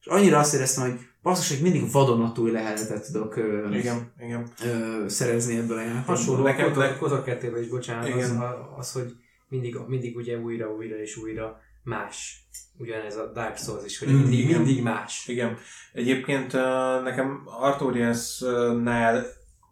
És 0.00 0.06
annyira 0.06 0.38
azt 0.38 0.54
éreztem, 0.54 0.90
hogy 0.90 0.98
basszus, 1.22 1.48
hogy 1.48 1.62
mindig 1.70 1.92
vadonatúj 1.92 2.50
leheletet 2.50 3.12
tudok 3.12 3.36
ö, 3.36 3.68
Igen. 3.74 4.12
Igen. 4.20 4.48
ö, 4.64 5.08
szerezni 5.08 5.56
ebből 5.56 5.76
a 5.76 5.80
játékból. 5.80 6.04
Hasonló 6.14 6.42
Nekem- 6.42 6.76
a 6.76 6.96
Kotor 6.98 7.24
2 7.24 7.60
is, 7.60 7.68
bocsánat, 7.68 8.08
az, 8.08 8.14
Igen. 8.16 8.36
a- 8.40 8.76
az, 8.78 8.92
hogy 8.92 9.12
mindig, 9.48 9.76
mindig 9.86 10.16
ugye 10.16 10.38
újra, 10.38 10.72
újra 10.74 10.96
és 11.00 11.16
újra 11.16 11.60
más. 11.82 12.44
Ugyanez 12.78 13.16
a 13.16 13.32
Dark 13.32 13.56
Souls 13.56 13.84
is, 13.84 13.98
hogy 13.98 14.08
Mm, 14.08 14.14
mindig, 14.16 14.38
igen. 14.38 14.60
mindig 14.60 14.82
más. 14.82 15.28
Igen. 15.28 15.56
Egyébként 15.92 16.52
nekem 17.04 17.42
Artorias-nál 17.60 19.26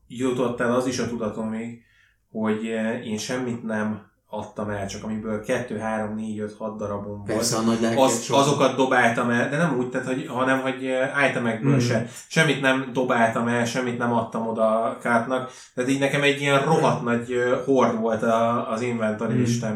jutott 0.08 0.60
el 0.60 0.74
az 0.74 0.86
is 0.86 0.98
a 0.98 1.08
tudatomig, 1.08 1.82
hogy 2.30 2.64
én 3.04 3.18
semmit 3.18 3.62
nem 3.62 4.06
adtam 4.30 4.70
el, 4.70 4.88
csak 4.88 5.04
amiből 5.04 5.44
2, 5.44 5.78
3, 5.78 6.14
4, 6.14 6.38
5, 6.38 6.54
6 6.58 6.76
darabom 6.76 7.16
volt. 7.16 7.26
Persze 7.26 7.56
a 7.56 7.60
nagy 7.60 7.84
Az, 7.96 8.28
azokat 8.30 8.76
dobáltam 8.76 9.30
el, 9.30 9.48
de 9.48 9.56
nem 9.56 9.78
úgy, 9.78 9.90
tehát, 9.90 10.06
hogy, 10.06 10.26
hanem 10.26 10.60
hogy 10.60 10.84
uh, 10.84 11.28
itemekből 11.28 11.74
Mm. 11.74 11.78
se. 11.78 12.06
Semmit 12.28 12.60
nem 12.60 12.90
dobáltam 12.92 13.48
el, 13.48 13.64
semmit 13.64 13.98
nem 13.98 14.12
adtam 14.12 14.46
oda 14.46 14.84
a 14.84 14.98
kártnak. 14.98 15.50
Tehát 15.74 15.90
így 15.90 15.98
nekem 15.98 16.22
egy 16.22 16.40
ilyen 16.40 16.64
rohadt 16.64 17.02
nagy 17.02 17.32
uh, 17.32 17.64
hord 17.64 17.98
volt 18.00 18.22
a, 18.22 18.70
az 18.70 18.80
inventory 18.80 19.34
Mm. 19.34 19.74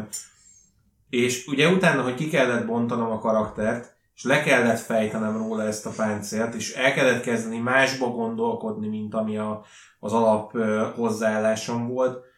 És 1.09 1.47
ugye 1.47 1.69
utána, 1.69 2.01
hogy 2.01 2.15
ki 2.15 2.29
kellett 2.29 2.65
bontanom 2.65 3.11
a 3.11 3.19
karaktert, 3.19 3.95
és 4.15 4.23
le 4.23 4.43
kellett 4.43 4.79
fejtenem 4.79 5.37
róla 5.37 5.63
ezt 5.63 5.85
a 5.85 5.91
páncélt, 5.95 6.53
és 6.53 6.73
el 6.73 6.93
kellett 6.93 7.21
kezdeni 7.21 7.57
másba 7.57 8.07
gondolkodni, 8.07 8.87
mint 8.87 9.13
ami 9.13 9.37
a, 9.37 9.63
az 9.99 10.13
alap 10.13 10.55
ö, 10.55 10.87
hozzáállásom 10.95 11.87
volt. 11.87 12.31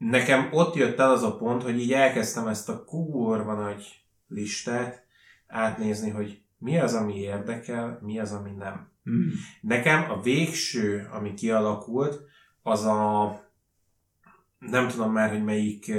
Nekem 0.00 0.48
ott 0.52 0.74
jött 0.74 0.98
el 0.98 1.10
az 1.10 1.22
a 1.22 1.36
pont, 1.36 1.62
hogy 1.62 1.80
így 1.80 1.92
elkezdtem 1.92 2.46
ezt 2.46 2.68
a 2.68 2.84
kurva 2.84 3.54
nagy 3.54 4.04
listát 4.28 5.04
átnézni, 5.46 6.10
hogy 6.10 6.42
mi 6.58 6.78
az, 6.78 6.94
ami 6.94 7.18
érdekel, 7.18 7.98
mi 8.02 8.18
az, 8.18 8.32
ami 8.32 8.50
nem. 8.50 8.88
Mm. 9.10 9.28
Nekem 9.60 10.10
a 10.10 10.20
végső, 10.20 11.08
ami 11.12 11.34
kialakult, 11.34 12.20
az 12.62 12.84
a 12.84 13.30
nem 14.58 14.88
tudom 14.88 15.12
már, 15.12 15.30
hogy 15.30 15.44
melyik 15.44 15.92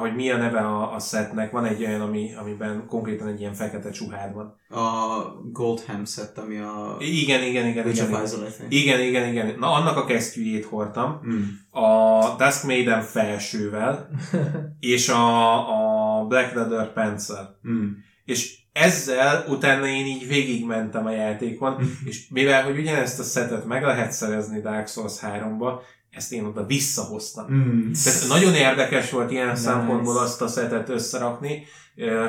hogy 0.00 0.14
mi 0.14 0.30
a 0.30 0.36
neve 0.36 0.58
a, 0.58 0.94
a 0.94 0.98
setnek. 0.98 1.50
Van 1.50 1.64
egy 1.64 1.84
olyan, 1.84 2.00
ami, 2.00 2.34
amiben 2.40 2.86
konkrétan 2.86 3.28
egy 3.28 3.40
ilyen 3.40 3.54
fekete 3.54 3.90
csuhád 3.90 4.34
van. 4.34 4.56
A 4.68 5.18
Goldham 5.52 6.04
set, 6.04 6.38
ami 6.38 6.58
a 6.58 6.96
Igen, 6.98 7.42
igen, 7.42 7.66
igen. 7.66 7.86
Witch 7.86 8.02
Igen, 8.02 8.20
igen, 8.68 9.00
igen, 9.00 9.28
igen, 9.28 9.46
igen. 9.46 9.58
Na, 9.58 9.72
annak 9.72 9.96
a 9.96 10.04
kesztyűjét 10.04 10.64
hordtam. 10.64 11.20
Mm. 11.26 11.42
A 11.82 12.36
Dusk 12.36 12.64
Maiden 12.64 13.02
felsővel, 13.02 14.08
és 14.80 15.08
a, 15.08 16.20
a 16.20 16.26
Black 16.26 16.54
Leather 16.54 16.92
Pencil. 16.92 17.58
Mm. 17.68 17.88
És 18.24 18.60
ezzel 18.72 19.44
utána 19.48 19.86
én 19.86 20.06
így 20.06 20.28
végigmentem 20.28 21.06
a 21.06 21.10
játékon, 21.10 21.78
és 22.04 22.28
mivel, 22.28 22.64
hogy 22.64 22.78
ugyanezt 22.78 23.18
a 23.18 23.22
szetet 23.22 23.64
meg 23.66 23.82
lehet 23.82 24.12
szerezni 24.12 24.60
Dark 24.60 24.88
Souls 24.88 25.18
3-ba, 25.22 25.80
ezt 26.12 26.32
én 26.32 26.44
oda 26.44 26.66
visszahoztam. 26.66 27.52
Mm. 27.52 27.92
Tehát 28.04 28.28
nagyon 28.28 28.54
érdekes 28.54 29.10
volt 29.10 29.30
ilyen 29.30 29.48
Nice. 29.48 29.60
szempontból 29.60 30.18
azt 30.18 30.42
a 30.42 30.48
szetet 30.48 30.88
összerakni, 30.88 31.64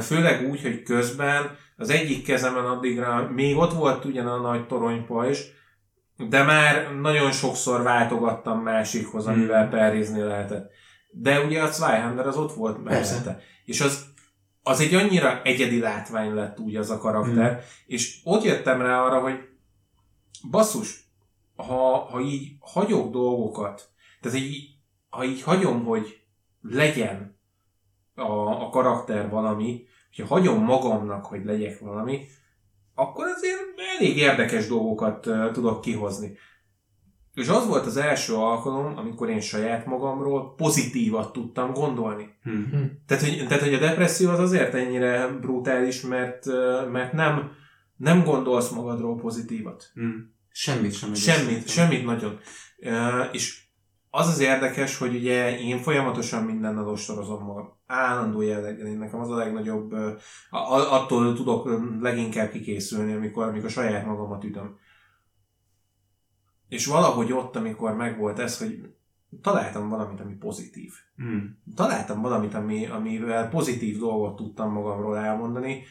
főleg 0.02 0.50
úgy, 0.50 0.62
hogy 0.62 0.84
közben 0.84 1.58
az 1.78 1.90
egyik 1.90 2.26
kezemen 2.26 2.66
addigra 2.66 3.30
még 3.36 3.58
ott 3.58 3.74
volt 3.74 4.06
ugyan 4.06 4.28
a 4.28 4.38
nagy 4.42 4.68
toronypajzs, 4.68 5.40
de 6.30 6.44
már 6.44 6.96
nagyon 7.02 7.32
sokszor 7.32 7.82
váltogattam 7.82 8.60
másikhoz, 8.62 9.26
amivel 9.26 9.70
perrizni 9.70 10.22
lehetett. 10.22 10.72
De 11.12 11.40
ugye 11.40 11.62
a 11.62 11.72
Zweihander 11.72 12.28
az 12.28 12.38
ott 12.38 12.54
volt 12.54 12.84
mellette. 12.84 13.40
És 13.66 13.82
az, 13.82 14.06
az 14.64 14.80
egy 14.80 14.94
annyira 14.94 15.42
egyedi 15.44 15.80
látvány 15.80 16.34
lett 16.34 16.60
úgy 16.60 16.76
az 16.76 16.90
a 16.90 16.98
karakter, 16.98 17.52
Hmm. 17.52 17.62
és 17.86 18.20
ott 18.24 18.44
jöttem 18.44 18.82
rá 18.82 19.02
arra, 19.02 19.20
hogy 19.20 19.40
basszus, 20.50 21.03
ha, 21.56 21.98
ha 21.98 22.22
így 22.22 22.56
hagyok 22.60 23.12
dolgokat, 23.12 23.90
tehát 24.22 24.38
így, 24.38 24.70
ha 25.10 25.24
így 25.26 25.42
hagyom, 25.42 25.84
hogy 25.84 26.22
legyen 26.62 27.38
a, 28.16 28.62
a 28.66 28.70
karakter 28.70 29.30
valami, 29.30 29.84
hogyha 30.16 30.36
hagyom 30.36 30.64
magamnak, 30.64 31.26
hogy 31.26 31.46
legyek 31.46 31.80
valami, 31.80 32.26
akkor 32.96 33.26
azért 33.26 33.60
elég 33.98 34.18
érdekes 34.18 34.68
dolgokat 34.68 35.26
uh, 35.26 35.52
tudok 35.52 35.82
kihozni. 35.82 36.38
És 37.34 37.48
az 37.48 37.68
volt 37.68 37.86
az 37.86 37.98
első 37.98 38.36
alkalom, 38.36 38.98
amikor 38.98 39.30
én 39.30 39.40
saját 39.40 39.86
magamról 39.86 40.54
pozitívat 40.56 41.32
tudtam 41.32 41.74
gondolni. 41.74 42.30
Mm. 42.50 42.72
Tehát, 43.06 43.24
hogy, 43.24 43.46
tehát, 43.48 43.64
hogy 43.64 43.74
a 43.74 43.80
depresszió 43.80 44.30
az 44.30 44.40
azért 44.40 44.74
ennyire 44.74 45.28
brutális, 45.28 46.02
mert, 46.02 46.46
mert 46.92 47.14
nem, 47.14 47.52
nem 47.98 48.24
gondolsz 48.24 48.70
magadról 48.70 49.16
pozitívat. 49.16 49.92
Mm. 50.00 50.20
Semmit 50.56 50.94
sem. 50.94 51.14
Semmit, 51.14 51.68
semmit 51.68 52.06
nagyon. 52.06 52.40
Uh, 52.78 53.30
és 53.32 53.62
az 54.10 54.28
az 54.28 54.40
érdekes, 54.40 54.98
hogy 54.98 55.16
ugye 55.16 55.60
én 55.60 55.78
folyamatosan 55.78 56.44
mindennel 56.44 56.88
ostorozom 56.88 57.44
magam. 57.44 57.78
Állandó 57.86 58.42
jelleggel. 58.42 58.88
Én 58.88 58.98
nekem 58.98 59.20
az 59.20 59.30
a 59.30 59.36
legnagyobb, 59.36 59.94
uh, 59.94 60.12
a- 60.50 60.94
attól 60.94 61.34
tudok 61.36 61.80
leginkább 62.00 62.52
kikészülni, 62.52 63.14
amikor, 63.14 63.48
amikor 63.48 63.70
saját 63.70 64.06
magamat 64.06 64.44
ütöm. 64.44 64.78
És 66.68 66.86
valahogy 66.86 67.32
ott, 67.32 67.56
amikor 67.56 67.96
megvolt 67.96 68.40
ez, 68.40 68.58
hogy 68.58 68.94
találtam 69.42 69.90
valamit, 69.90 70.20
ami 70.20 70.34
pozitív. 70.34 70.94
Mm. 71.24 71.46
Találtam 71.76 72.22
valamit, 72.22 72.54
ami, 72.54 72.86
amivel 72.88 73.50
pozitív 73.50 73.98
dolgot 73.98 74.36
tudtam 74.36 74.72
magamról 74.72 75.18
elmondani, 75.18 75.84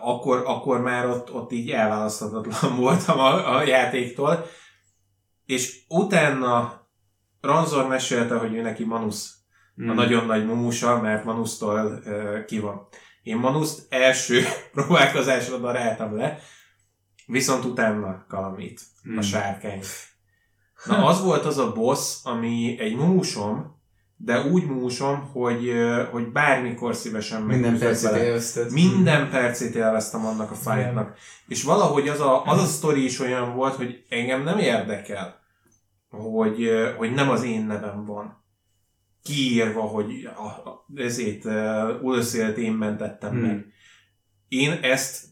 akkor, 0.00 0.42
akkor 0.46 0.80
már 0.80 1.06
ott, 1.06 1.32
ott 1.32 1.52
így 1.52 1.70
elválaszthatatlan 1.70 2.76
voltam 2.80 3.18
a, 3.18 3.56
a 3.56 3.62
játéktól. 3.62 4.46
És 5.46 5.80
utána 5.88 6.82
Ranzor 7.40 7.88
mesélte, 7.88 8.34
hogy 8.36 8.54
ő 8.54 8.60
neki 8.60 8.84
Manus 8.84 9.32
Mm. 9.82 9.88
a 9.88 9.92
nagyon 9.94 10.26
nagy 10.26 10.46
mumusa, 10.46 11.00
mert 11.00 11.24
Manusztól 11.24 12.00
ö, 12.04 12.44
ki 12.44 12.58
van. 12.58 12.88
Én 13.22 13.36
Manuszt 13.36 13.86
első 13.92 14.42
próbálkozásra 14.74 15.58
daráltam 15.58 16.16
le, 16.16 16.38
viszont 17.26 17.64
utána 17.64 18.24
Kalamit, 18.28 18.80
Mm. 19.08 19.18
a 19.18 19.22
sárkány. 19.22 19.80
Na 20.84 21.06
az 21.06 21.22
volt 21.22 21.44
az 21.44 21.58
a 21.58 21.72
boss, 21.72 22.18
ami 22.22 22.76
egy 22.78 22.96
mumusom, 22.96 23.73
de 24.24 24.40
úgy 24.40 24.66
mumusom, 24.66 25.30
hogy, 25.32 25.72
hogy 26.10 26.32
bármikor 26.32 26.94
szívesen 26.94 27.42
Minden 27.42 27.78
percet 27.78 28.10
vele. 28.10 28.24
élvezted. 28.24 28.72
Minden 28.72 29.30
percét 29.30 29.74
élveztem 29.74 30.26
annak 30.26 30.50
a 30.50 30.54
fightnak. 30.54 31.16
És 31.48 31.62
valahogy 31.62 32.08
az 32.08 32.20
a, 32.20 32.44
az 32.44 32.62
a 32.62 32.64
sztori 32.64 33.04
is 33.04 33.20
olyan 33.20 33.54
volt, 33.54 33.74
hogy 33.74 34.04
engem 34.08 34.42
nem 34.42 34.58
érdekel, 34.58 35.40
hogy, 36.10 36.70
hogy 36.96 37.12
nem 37.12 37.30
az 37.30 37.44
én 37.44 37.66
nevem 37.66 38.04
van 38.04 38.42
kiírva, 39.22 39.80
hogy 39.80 40.28
a, 40.36 40.44
a, 40.44 40.86
ezért 40.94 41.44
Ulszélt 42.02 42.56
én 42.56 42.72
mentettem 42.72 43.30
Hmm. 43.30 43.40
hmm. 43.40 43.48
meg. 43.48 43.66
Én 44.48 44.78
ezt 44.82 45.24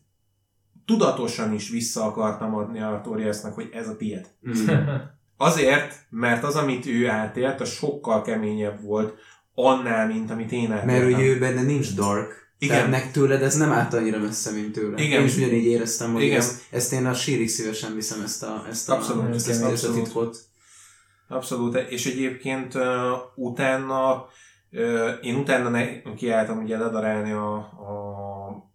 tudatosan 0.85 1.53
is 1.53 1.71
vissza 1.71 2.05
akartam 2.05 2.55
adni 2.55 2.81
Artoriasnak, 2.81 3.55
hogy 3.55 3.69
ez 3.73 3.89
a 3.89 3.97
tiéd. 3.97 4.27
Mm. 4.49 4.53
Azért, 5.43 6.07
mert 6.11 6.45
az, 6.45 6.57
amit 6.57 6.87
ő 6.87 7.09
átélt, 7.09 7.61
az 7.61 7.69
sokkal 7.69 8.23
keményebb 8.23 8.83
volt 8.83 9.15
annál, 9.55 10.07
mint 10.07 10.31
amit 10.31 10.53
én 10.53 10.73
átéltem. 10.73 10.87
Mert 10.87 11.15
ugye 11.15 11.25
ő 11.25 11.39
benne 11.39 11.63
nincs 11.63 11.95
dark. 11.95 12.55
Igen. 12.59 12.77
Tehát 12.77 12.91
nek 12.91 13.11
tőled 13.11 13.43
ez 13.43 13.55
nem 13.57 13.73
állt 13.73 13.95
annyira 13.95 14.19
messze, 14.19 14.51
mint 14.51 14.73
tőle. 14.73 15.03
Igen. 15.03 15.21
Én 15.21 15.27
is 15.27 15.37
ugyanígy 15.37 15.65
éreztem, 15.65 16.13
hogy 16.13 16.23
Igen. 16.23 16.37
ezt, 16.37 16.63
ezt 16.71 16.93
én 16.93 17.07
a 17.07 17.15
sírig 17.15 17.49
szívesen 17.49 17.95
viszem 17.95 18.23
ezt 18.23 18.43
a, 18.43 18.65
ezt 18.69 18.91
a, 18.91 18.95
Abszolút, 18.95 19.35
ezt, 19.35 19.49
ezt, 19.49 19.65
ezt 19.65 19.85
a 19.85 19.93
titkot. 19.93 20.39
Abszolút, 21.29 21.77
és 21.77 22.07
egyébként 22.07 22.75
uh, 22.75 22.83
utána, 23.35 24.27
uh, 24.71 25.11
én 25.23 25.35
utána 25.35 25.69
ne, 25.69 26.03
kiálltam 26.17 26.63
ugye 26.63 26.79
ledarálni 26.79 27.33
a, 27.33 27.55
a 27.55 28.71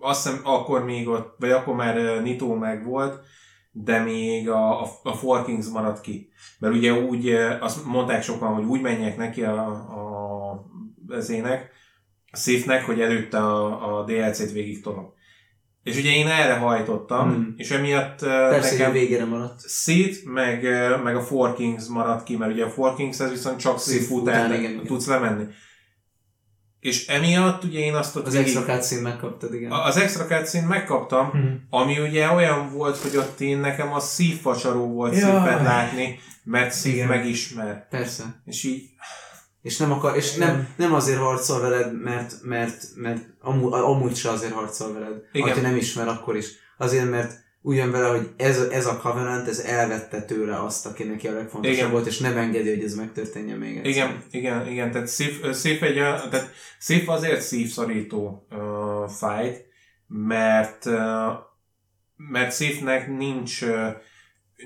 azt 0.00 0.24
hiszem 0.24 0.40
akkor 0.44 0.84
még 0.84 1.08
ott, 1.08 1.36
vagy 1.38 1.50
akkor 1.50 1.74
már 1.74 1.98
uh, 1.98 2.22
Nitó 2.22 2.54
meg 2.54 2.84
volt, 2.84 3.20
de 3.76 3.98
még 3.98 4.48
a, 4.48 4.82
a, 4.82 4.88
a 5.02 5.12
Four 5.12 5.44
Kings 5.44 5.66
maradt 5.68 6.00
ki. 6.00 6.28
Mert 6.58 6.74
ugye 6.74 6.92
úgy, 6.92 7.28
azt 7.60 7.84
mondták 7.84 8.22
sokan, 8.22 8.54
hogy 8.54 8.64
úgy 8.64 8.80
menjek 8.80 9.16
neki 9.16 9.42
a, 9.42 9.66
a 9.68 10.66
ezének, 11.08 11.70
a 12.30 12.36
Sifnek, 12.36 12.84
hogy 12.84 13.00
előtte 13.00 13.38
a, 13.38 13.98
a 13.98 14.04
DLC-t 14.04 14.52
végig 14.52 14.82
tolom. 14.82 15.12
És 15.82 15.98
ugye 15.98 16.10
én 16.10 16.26
erre 16.26 16.54
hajtottam, 16.54 17.32
Hmm. 17.32 17.54
és 17.56 17.70
emiatt 17.70 18.18
Persze, 18.20 18.76
nekem... 18.76 18.92
végére 18.92 19.24
maradt. 19.24 19.68
Seed, 19.68 20.16
meg, 20.24 20.62
meg 21.02 21.16
a 21.16 21.20
Four 21.20 21.54
Kings 21.54 21.86
maradt 21.86 22.24
ki, 22.24 22.36
mert 22.36 22.52
ugye 22.52 22.64
a 22.64 22.70
Four 22.70 22.94
Kings 22.94 23.20
ez 23.20 23.30
viszont 23.30 23.58
csak 23.58 23.80
Sith 23.80 24.10
után, 24.10 24.46
után 24.46 24.58
igen, 24.58 24.72
igen. 24.72 24.84
tudsz 24.84 25.06
lemenni. 25.06 25.44
És 26.84 27.06
emiatt 27.06 27.64
ugye 27.64 27.78
én 27.78 27.94
azt 27.94 28.16
ott 28.16 28.26
Az 28.26 28.32
végig- 28.32 28.56
extra 28.56 28.74
cutscene 28.74 29.00
megkaptad, 29.00 29.54
igen. 29.54 29.70
a- 29.70 29.84
az 29.84 29.96
extra 29.96 30.24
cutscene 30.26 30.66
megkaptam, 30.66 31.26
Mhm. 31.26 31.46
ami 31.70 31.98
ugye 32.00 32.28
olyan 32.30 32.72
volt, 32.72 32.96
hogy 32.96 33.16
ott 33.16 33.40
én 33.40 33.58
nekem 33.58 33.92
a 33.92 34.00
szívfacsaró 34.00 34.86
volt 34.86 35.12
Jaj. 35.12 35.20
szívet 35.22 35.62
látni, 35.62 36.18
mert 36.44 36.72
szív 36.74 36.94
Igen. 36.94 37.08
megismer. 37.08 37.88
Persze. 37.90 38.22
És 38.44 38.64
így, 38.64 38.82
És 39.62 39.76
nem, 39.76 39.92
akar, 39.92 40.16
és 40.16 40.34
nem, 40.34 40.68
nem 40.76 40.94
azért 40.94 41.18
harcol 41.18 41.60
veled, 41.60 42.02
mert, 42.02 42.34
mert, 42.42 42.84
mert 42.94 43.22
amúgy, 43.40 43.72
amúgy 43.72 44.16
se 44.16 44.30
azért 44.30 44.52
harcol 44.52 44.92
veled. 44.92 45.22
Igen. 45.32 45.54
Ha 45.54 45.60
nem 45.60 45.76
ismer, 45.76 46.08
akkor 46.08 46.36
is. 46.36 46.46
Azért, 46.78 47.10
mert 47.10 47.43
úgy 47.66 47.76
jön 47.76 47.90
vele, 47.90 48.08
hogy 48.08 48.30
ez, 48.36 48.60
ez 48.60 48.86
a 48.86 48.96
Covenant, 48.96 49.48
ez 49.48 49.58
elvette 49.58 50.22
tőle 50.22 50.62
azt, 50.62 50.86
aki 50.86 51.04
neki 51.04 51.28
a 51.28 51.32
legfontosabb 51.32 51.78
Igen. 51.78 51.90
volt, 51.90 52.06
és 52.06 52.18
nem 52.18 52.36
engedi, 52.36 52.68
hogy 52.68 52.84
ez 52.84 52.94
megtörténjen 52.94 53.58
még 53.58 53.76
egyszer. 53.76 53.90
igen, 53.90 54.22
igen, 54.30 54.68
igen, 54.68 54.90
tehát 54.90 55.06
szív, 55.06 55.50
szív 55.50 55.82
egy 55.82 55.94
tehát 55.94 56.52
szív 56.78 57.08
azért 57.08 57.40
szívszorító 57.40 58.46
uh, 58.50 59.08
fight, 59.08 59.66
mert 60.06 60.86
uh, 60.86 61.32
mert 62.16 62.50
szívnek 62.52 63.08
nincs 63.08 63.62
uh, 63.62 63.88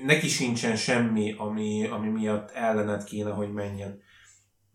neki 0.05 0.27
sincsen 0.27 0.75
semmi, 0.75 1.35
ami, 1.37 1.87
ami 1.87 2.07
miatt 2.07 2.51
ellened 2.51 3.03
kéne, 3.03 3.29
hogy 3.29 3.53
menjen. 3.53 4.01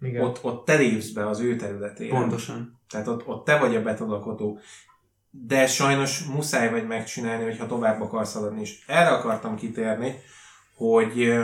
Igen. 0.01 0.25
Ott, 0.25 0.44
ott 0.44 0.65
te 0.65 0.75
lépsz 0.75 1.11
be 1.11 1.28
az 1.28 1.41
ő 1.41 1.57
területére. 1.57 2.15
Pontosan. 2.15 2.81
Tehát 2.89 3.07
ott, 3.07 3.27
ott 3.27 3.44
te 3.44 3.59
vagy 3.59 3.77
a 3.77 3.83
betolakodó. 3.83 4.61
De 5.47 5.67
sajnos 5.67 6.25
muszáj 6.25 6.71
vagy 6.71 6.87
megcsinálni, 6.87 7.45
hogyha 7.45 7.67
tovább 7.67 8.01
akarsz 8.01 8.35
haladni. 8.35 8.61
És 8.61 8.79
erre 8.87 9.09
akartam 9.09 9.57
kitérni, 9.57 10.15
hogy 10.77 11.39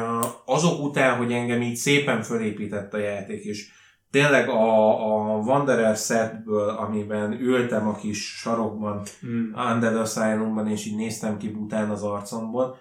azok 0.45 0.83
után, 0.83 1.17
hogy 1.17 1.33
engem 1.33 1.63
így 1.63 1.77
szépen 1.77 2.23
fölépített 2.23 2.95
a 2.95 2.99
játék, 2.99 3.45
és 3.45 3.71
tényleg 4.11 4.49
a, 4.49 5.35
a 5.35 5.39
Wanderer 5.39 5.97
setből, 5.97 6.69
amiben 6.69 7.33
ültem 7.33 7.89
a 7.89 7.95
kis 7.95 8.37
sarokban, 8.37 9.03
Mm. 9.27 9.53
Under 9.73 9.97
Asylumban, 9.97 10.69
és 10.69 10.87
így 10.87 10.97
néztem 10.97 11.37
ki 11.37 11.49
bután 11.49 11.91
az 11.91 12.03
arcomból. 12.03 12.79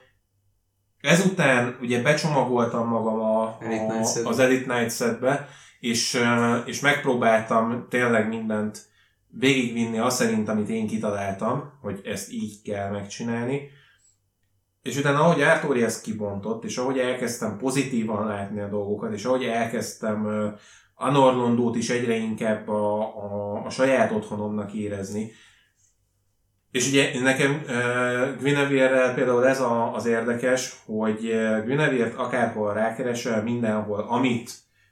Ezután 1.02 1.78
ugye 1.82 2.02
becsomagoltam 2.02 2.88
magam 2.88 3.20
a, 3.20 3.58
Elite 3.60 3.94
a, 3.94 4.28
az 4.28 4.40
Elite 4.40 4.74
Knight 4.74 4.96
setbe, 4.96 5.48
és, 5.80 6.24
és 6.66 6.80
megpróbáltam 6.80 7.86
tényleg 7.90 8.28
mindent 8.28 8.88
végigvinni 9.32 10.00
azt 10.00 10.18
szerint, 10.18 10.50
amit 10.50 10.70
én 10.70 10.88
kitaláltam, 10.88 11.72
hogy 11.82 12.02
ezt 12.04 12.32
így 12.32 12.62
kell 12.62 12.90
megcsinálni. 12.92 13.70
És 14.82 14.98
utána, 14.98 15.20
ahogy 15.20 15.42
Artori 15.42 15.84
ezt 15.84 16.04
kibontott, 16.04 16.64
és 16.64 16.78
ahogy 16.78 16.98
elkezdtem 16.98 17.58
pozitívan 17.58 18.28
látni 18.28 18.60
a 18.60 18.70
dolgokat, 18.70 19.14
és 19.14 19.26
ahogy 19.26 19.44
elkezdtem 19.44 20.26
uh, 20.26 20.60
Anorlondót 20.96 21.76
is 21.76 21.90
egyre 21.90 22.16
inkább 22.16 22.68
a, 22.68 23.00
a, 23.02 23.66
a 23.66 23.70
saját 23.70 24.12
otthonomnak 24.12 24.74
érezni, 24.74 25.32
és 26.72 26.88
ugye 26.88 27.20
nekem 27.22 27.52
uh, 27.52 27.70
Guinevere'rel 28.42 29.12
például 29.16 29.48
ez 29.48 29.62
a, 29.62 29.94
az 29.94 30.06
érdekes, 30.06 30.82
hogy 30.86 31.20
Guinevere-t 31.66 32.16
akárhol 32.16 32.74
rákeresel, 32.74 33.44
mindenhol, 33.44 34.00
amit 34.00 34.52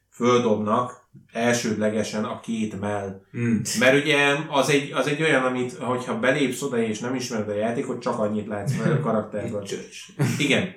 földobnak, 0.10 1.07
elsődlegesen 1.32 2.24
a 2.24 2.40
két 2.40 2.80
mell. 2.80 3.22
Mm. 3.38 3.58
Mert 3.80 4.04
ugye 4.04 4.18
az 4.50 4.70
egy, 4.70 4.92
az 4.92 5.08
egy 5.08 5.22
olyan, 5.22 5.44
amit, 5.44 5.74
hogyha 5.74 6.20
belépsz 6.20 6.62
oda 6.62 6.78
és 6.82 7.00
nem 7.00 7.16
ismered 7.16 7.50
a 7.50 7.54
játékot, 7.56 8.02
csak 8.02 8.20
annyit 8.20 8.48
látsz 8.48 8.78
meg 8.78 8.92
a 8.92 9.00
karakterből. 9.00 9.68
Igen. 10.38 10.70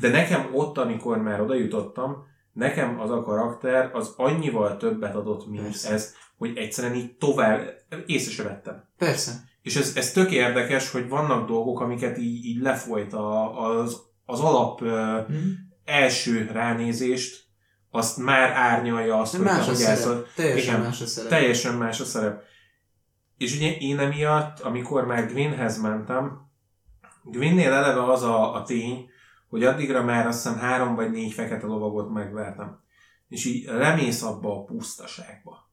De 0.00 0.08
nekem 0.08 0.48
ott, 0.52 0.78
amikor 0.78 1.18
már 1.18 1.40
oda 1.40 1.54
jutottam, 1.54 2.28
nekem 2.52 3.00
az 3.00 3.10
a 3.10 3.22
karakter 3.22 3.90
az 3.94 4.14
annyival 4.16 4.76
többet 4.76 5.14
adott, 5.14 5.48
mint 5.48 5.62
Persze. 5.62 5.92
ez, 5.92 6.14
hogy 6.38 6.56
egyszerűen 6.56 6.94
így 6.94 7.16
tovább 7.16 7.74
észre 8.06 8.32
se 8.32 8.42
vettem. 8.42 8.84
Persze. 8.98 9.32
És 9.62 9.76
ez, 9.76 9.92
ez 9.96 10.12
tök 10.12 10.30
érdekes, 10.30 10.90
hogy 10.90 11.08
vannak 11.08 11.46
dolgok, 11.48 11.80
amiket 11.80 12.18
így, 12.18 12.44
így 12.44 12.60
lefolyt 12.60 13.12
a, 13.12 13.60
az, 13.68 14.00
az 14.26 14.40
alap 14.40 14.82
ö, 14.82 15.20
Mhm. 15.28 15.36
első 15.84 16.50
ránézést, 16.52 17.44
azt 17.90 18.16
már 18.16 18.50
árnyalja 18.50 19.20
azt, 19.20 19.36
hogy 19.36 19.44
más 19.44 19.68
a 19.68 19.74
szerep. 19.74 20.34
Teljesen 20.34 20.74
Igen. 20.74 20.86
más 20.86 21.00
a 21.00 21.06
szerep. 21.06 21.30
Teljesen 21.30 21.74
más 21.74 22.00
a 22.00 22.04
szerep. 22.04 22.42
És 23.38 23.56
ugye 23.56 23.76
én 23.76 23.98
emiatt, 23.98 24.60
amikor 24.60 25.06
már 25.06 25.26
Gwynhez 25.26 25.80
mentem, 25.80 26.48
Gwynnél 27.24 27.72
eleve 27.72 28.12
az 28.12 28.22
a, 28.22 28.54
a 28.54 28.62
tény, 28.62 29.08
hogy 29.48 29.64
addigra 29.64 30.02
már 30.02 30.26
azt 30.26 30.42
hiszem 30.42 30.58
három 30.58 30.94
vagy 30.94 31.10
négy 31.10 31.32
fekete 31.32 31.66
lovagot 31.66 32.12
megvertem. 32.12 32.80
És 33.28 33.44
így 33.44 33.66
remész 33.66 34.22
abba 34.22 34.56
a 34.56 34.64
pusztaságba. 34.64 35.68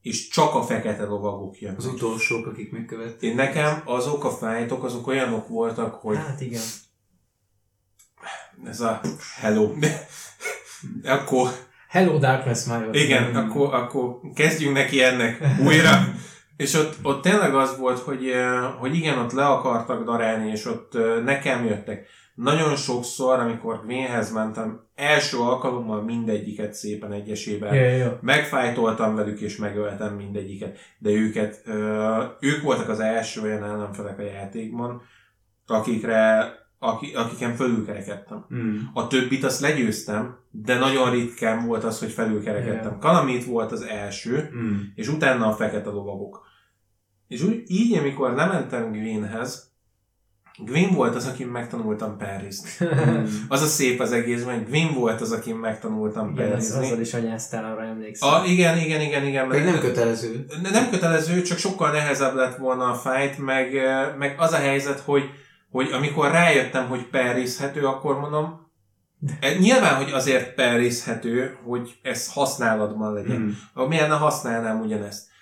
És 0.00 0.28
csak 0.28 0.54
a 0.54 0.62
fekete 0.62 1.04
lovagok 1.04 1.60
jönnek. 1.60 1.78
Az 1.78 1.86
utolsók, 1.86 2.46
akik 2.46 2.72
megkövették. 2.72 3.30
Én 3.30 3.36
nekem 3.36 3.82
azok 3.84 4.24
a 4.24 4.30
fájtok, 4.30 4.84
azok 4.84 5.06
olyanok 5.06 5.48
voltak, 5.48 5.94
hogy 5.94 6.16
Hát 6.16 6.40
igen. 6.40 6.62
ez 8.64 8.80
a 8.80 9.00
hello. 9.40 9.72
Akkor 11.04 11.48
Hello 11.88 12.18
Darkness 12.18 12.64
Major. 12.64 12.96
Igen, 12.96 13.34
akkor, 13.34 13.74
akkor 13.74 14.20
kezdjünk 14.34 14.74
neki 14.74 15.02
ennek 15.02 15.44
újra. 15.64 15.90
És 16.56 16.74
ott, 16.74 16.94
ott 17.02 17.22
tényleg 17.22 17.54
az 17.54 17.78
volt, 17.78 17.98
hogy, 17.98 18.28
eh, 18.28 18.62
hogy 18.78 18.94
igen, 18.94 19.18
ott 19.18 19.32
le 19.32 19.46
akartak 19.46 20.04
darálni, 20.04 20.50
és 20.50 20.66
ott 20.66 20.94
eh, 20.94 21.22
nekem 21.24 21.64
jöttek. 21.64 22.06
Nagyon 22.34 22.76
sokszor, 22.76 23.38
amikor 23.38 23.82
Gwynhez 23.84 24.32
mentem, 24.32 24.80
első 24.94 25.38
alkalommal 25.38 26.02
mindegyiket 26.02 26.74
szépen 26.74 27.12
egyesével 27.12 27.74
Ja, 27.74 27.82
ja, 27.82 27.96
ja. 27.96 28.18
megfájtoltam 28.22 29.14
velük, 29.14 29.40
és 29.40 29.56
megöltem 29.56 30.14
mindegyiket. 30.14 30.78
De 30.98 31.10
őket, 31.10 31.62
ö, 31.64 32.22
ők 32.40 32.62
voltak 32.62 32.88
az 32.88 33.00
első 33.00 33.40
olyan 33.40 33.64
ellenfelek 33.64 34.18
a 34.18 34.22
játékban, 34.22 35.02
akikre, 35.66 36.52
aki, 36.78 37.12
akiken 37.14 37.54
fölülkerekedtem. 37.54 38.46
Mm. 38.54 38.76
A 38.94 39.06
többit 39.06 39.44
azt 39.44 39.60
legyőztem, 39.60 40.36
de 40.50 40.78
nagyon 40.78 41.10
ritkán 41.10 41.66
volt 41.66 41.84
az, 41.84 41.98
hogy 41.98 42.10
felülkerekedtem. 42.10 42.92
Ja. 42.92 42.98
Kalamit 42.98 43.44
volt 43.44 43.72
az 43.72 43.82
első, 43.82 44.50
Mm. 44.56 44.76
és 44.94 45.08
utána 45.08 45.46
a 45.46 45.52
fekete 45.52 45.90
lovagok. 45.90 46.44
És 47.28 47.42
úgy, 47.42 47.62
így, 47.66 47.96
amikor 47.98 48.32
lementem 48.32 48.92
Gwynhez, 48.92 49.74
Gwyn 50.64 50.94
volt 50.94 51.14
az, 51.14 51.26
akin 51.26 51.46
megtanultam 51.46 52.16
Paris. 52.18 52.56
az 53.48 53.62
a 53.62 53.66
szép 53.66 54.00
az 54.00 54.12
egészben, 54.12 54.54
hogy 54.58 54.66
Gwyn 54.68 54.94
volt 54.94 55.20
az, 55.20 55.32
akin 55.32 55.56
megtanultam 55.56 56.30
Igen, 56.32 56.52
az, 56.52 56.72
Paris. 56.72 56.86
azzal 56.88 57.00
is 57.00 57.14
anyáztál, 57.14 57.64
arra 57.72 57.82
emlékszem. 57.82 58.28
A, 58.28 58.44
igen, 58.44 58.78
igen, 58.78 59.00
igen, 59.00 59.26
igen. 59.26 59.46
Mert- 59.48 59.64
nem 59.64 59.78
kötelező. 59.78 60.46
Ne- 60.62 60.70
Nem 60.70 60.90
kötelező, 60.90 61.42
csak 61.42 61.58
sokkal 61.58 61.90
nehezebb 61.90 62.34
lett 62.34 62.56
volna 62.56 62.84
a 62.90 62.94
fight, 62.94 63.38
meg, 63.38 63.76
eh, 63.76 64.14
meg 64.18 64.34
az 64.38 64.52
a 64.52 64.56
helyzet, 64.56 65.00
hogy, 65.00 65.22
hogy 65.70 65.92
amikor 65.92 66.30
rájöttem, 66.30 66.88
hogy 66.88 67.06
perizhető, 67.06 67.86
akkor 67.86 68.20
mondom, 68.20 68.70
eh, 69.40 69.58
nyilván, 69.58 69.94
hogy 69.94 70.12
azért 70.12 70.54
perizhető, 70.54 71.58
hogy 71.64 71.98
ez 72.02 72.32
használatban 72.32 73.12
legyen. 73.12 73.56
Mm. 73.80 73.82
Milyen 73.88 74.10
ha 74.10 74.16
használnám 74.16 74.80
ugyanezt. 74.80 75.34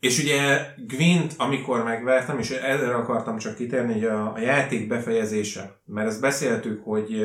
És 0.00 0.18
ugye 0.18 0.66
Gwent, 0.76 1.34
amikor 1.36 1.84
megvertem, 1.84 2.38
és 2.38 2.50
erre 2.50 2.94
akartam 2.94 3.38
csak 3.38 3.54
kitérni, 3.54 3.92
hogy 3.92 4.04
a, 4.04 4.32
a 4.32 4.38
játék 4.38 4.88
befejezése, 4.88 5.80
mert 5.84 6.08
ezt 6.08 6.20
beszéltük, 6.20 6.84
hogy, 6.84 7.22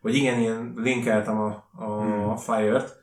hogy 0.00 0.14
igen, 0.14 0.40
én 0.40 0.72
linkeltem 0.76 1.38
a, 1.38 1.70
a 1.72 2.00
Hmm. 2.02 2.36
Fire-t, 2.36 3.00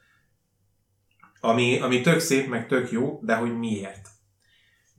ami, 1.39 1.79
ami 1.79 2.01
tök 2.01 2.19
szép, 2.19 2.49
meg 2.49 2.67
tök 2.67 2.91
jó, 2.91 3.19
de 3.21 3.35
hogy 3.35 3.57
miért? 3.57 4.07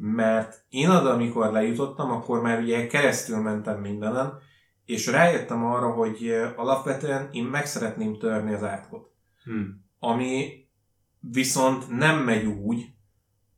Mert 0.02 0.64
én 0.68 0.88
oda, 0.88 1.10
amikor 1.10 1.52
lejutottam, 1.52 2.10
akkor 2.10 2.42
már 2.42 2.60
ugye 2.60 2.86
keresztül 2.86 3.38
mentem 3.38 3.80
mindenen, 3.80 4.38
és 4.84 5.06
rájöttem 5.06 5.64
arra, 5.64 5.90
hogy 5.90 6.30
alapvetően 6.56 7.28
én 7.32 7.44
meg 7.44 7.66
szeretném 7.66 8.18
törni 8.18 8.52
az 8.52 8.64
átkot. 8.64 9.10
Mm. 9.50 9.68
Ami 9.98 10.64
viszont 11.20 11.88
nem 11.88 12.18
megy 12.18 12.44
úgy, 12.44 12.94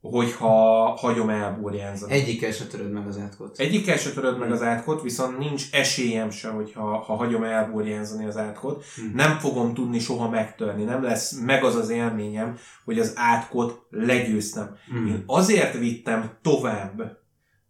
hogyha 0.02 0.48
hagyom 0.96 1.28
elburjánzani. 1.28 2.12
Egyikkel 2.12 2.52
se 2.52 2.66
töröd 2.66 2.92
meg 2.92 3.06
az 3.06 3.18
átkot. 3.18 3.58
Egyikkel 3.58 3.96
se 3.96 4.10
töröd 4.10 4.38
meg 4.38 4.52
az 4.52 4.62
átkot, 4.62 5.02
viszont 5.02 5.38
nincs 5.38 5.68
esélyem 5.72 6.30
se, 6.30 6.48
hogyha 6.48 6.98
ha 6.98 7.14
hagyom 7.14 7.44
elburjánzani 7.44 8.26
az 8.26 8.36
átkot. 8.36 8.84
Mhm. 8.96 9.16
Nem 9.16 9.38
fogom 9.38 9.74
tudni 9.74 9.98
soha 9.98 10.28
megtörni. 10.28 10.84
Nem 10.84 11.02
lesz 11.02 11.32
meg 11.32 11.64
az 11.64 11.74
az 11.74 11.88
élményem, 11.88 12.56
hogy 12.84 12.98
az 12.98 13.12
átkot 13.16 13.86
legyőztem. 13.90 14.76
Mm. 14.94 15.06
Én 15.06 15.22
azért 15.26 15.78
vittem 15.78 16.30
tovább 16.42 17.18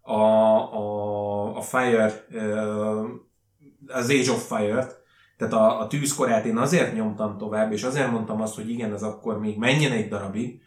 a, 0.00 0.20
a, 0.20 1.56
a 1.56 1.60
Fire, 1.60 2.26
az 3.86 4.10
Age 4.10 4.30
of 4.30 4.56
Fire-t, 4.56 5.00
tehát 5.36 5.52
a, 5.52 5.80
a 5.80 5.86
tűzkorát 5.86 6.44
én 6.44 6.56
azért 6.56 6.94
nyomtam 6.94 7.38
tovább, 7.38 7.72
és 7.72 7.82
azért 7.82 8.10
mondtam 8.10 8.40
azt, 8.40 8.54
hogy 8.54 8.70
igen, 8.70 8.92
ez 8.92 9.02
akkor 9.02 9.38
még 9.38 9.58
menjen 9.58 9.92
egy 9.92 10.08
darabig, 10.08 10.60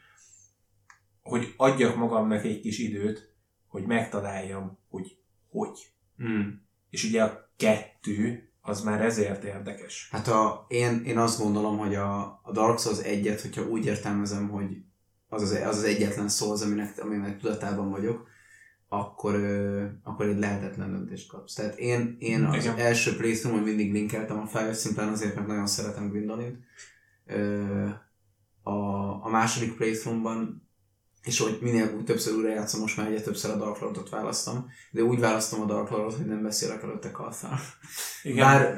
hogy 1.29 1.53
adjak 1.57 1.95
magamnak 1.95 2.43
egy 2.43 2.59
kis 2.59 2.79
időt, 2.79 3.33
hogy 3.67 3.85
megtaláljam, 3.85 4.77
hogy 4.89 5.17
hogy. 5.49 5.93
Mm. 6.23 6.49
És 6.89 7.03
ugye 7.03 7.23
a 7.23 7.49
kettő, 7.57 8.49
az 8.61 8.81
már 8.81 9.01
ezért 9.01 9.43
érdekes. 9.43 10.07
Hát 10.11 10.27
a, 10.27 10.65
én, 10.67 11.01
én 11.05 11.17
azt 11.17 11.39
gondolom, 11.39 11.77
hogy 11.77 11.95
a, 11.95 12.39
a 12.43 12.51
Dark 12.53 12.79
Souls 12.79 12.99
egyet, 12.99 13.41
hogyha 13.41 13.67
úgy 13.67 13.85
értelmezem, 13.85 14.49
hogy 14.49 14.77
az 15.27 15.41
az, 15.41 15.51
az, 15.51 15.77
az 15.77 15.83
egyetlen 15.83 16.29
Souls, 16.29 16.61
aminek, 16.61 17.03
aminek 17.03 17.39
tudatában 17.39 17.89
vagyok, 17.89 18.27
akkor, 18.87 19.33
ö, 19.33 19.85
akkor 20.03 20.25
egy 20.25 20.39
lehetetlen 20.39 20.91
döntést 20.91 21.29
kapsz. 21.29 21.53
Tehát 21.53 21.77
én, 21.77 22.15
én 22.19 22.43
az 22.43 22.63
Igen. 22.63 22.77
első 22.77 23.15
playthrough 23.15 23.63
mindig 23.63 23.91
linkeltem 23.91 24.39
a 24.39 24.45
Fire 24.45 24.73
szimplán 24.73 25.09
azért, 25.11 25.35
mert 25.35 25.47
nagyon 25.47 25.67
szeretem 25.67 26.09
Gwendolyn. 26.09 26.65
Ö, 27.25 27.87
a, 28.63 28.79
a 29.25 29.29
második 29.29 29.75
playthrough-ban 29.75 30.64
és 31.25 31.39
hogy 31.39 31.57
minél 31.61 32.03
többször 32.03 32.33
újra 32.35 32.49
játszom, 32.49 32.81
most 32.81 32.97
már 32.97 33.07
egyre 33.07 33.21
többször 33.21 33.51
a 33.51 33.55
Dark 33.55 33.79
Lordot 33.79 34.09
választom, 34.09 34.71
de 34.91 35.03
úgy 35.03 35.19
választom 35.19 35.61
a 35.61 35.65
Dark 35.65 35.89
Lordot, 35.89 36.17
hogy 36.17 36.25
nem 36.25 36.43
beszélek 36.43 36.83
előtte 36.83 37.11
Kalthal. 37.11 37.59
Igen. 38.23 38.45
Bár 38.45 38.77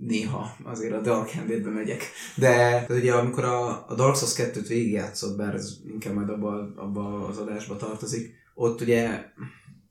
néha 0.00 0.56
azért 0.64 0.92
a 0.92 1.00
Dark 1.00 1.30
Handedbe 1.30 1.70
megyek. 1.70 2.10
De 2.34 2.50
tehát 2.54 2.90
ugye 2.90 3.12
amikor 3.12 3.44
a, 3.44 3.88
a 3.88 3.94
Dark 3.94 4.16
Souls 4.16 4.34
2-t 4.36 4.64
végigjátszott, 4.68 5.36
bár 5.36 5.54
ez 5.54 5.76
inkább 5.86 6.14
majd 6.14 6.28
abba, 6.28 6.72
abba 6.76 7.26
az 7.26 7.38
adásba 7.38 7.76
tartozik, 7.76 8.34
ott 8.54 8.80
ugye 8.80 9.24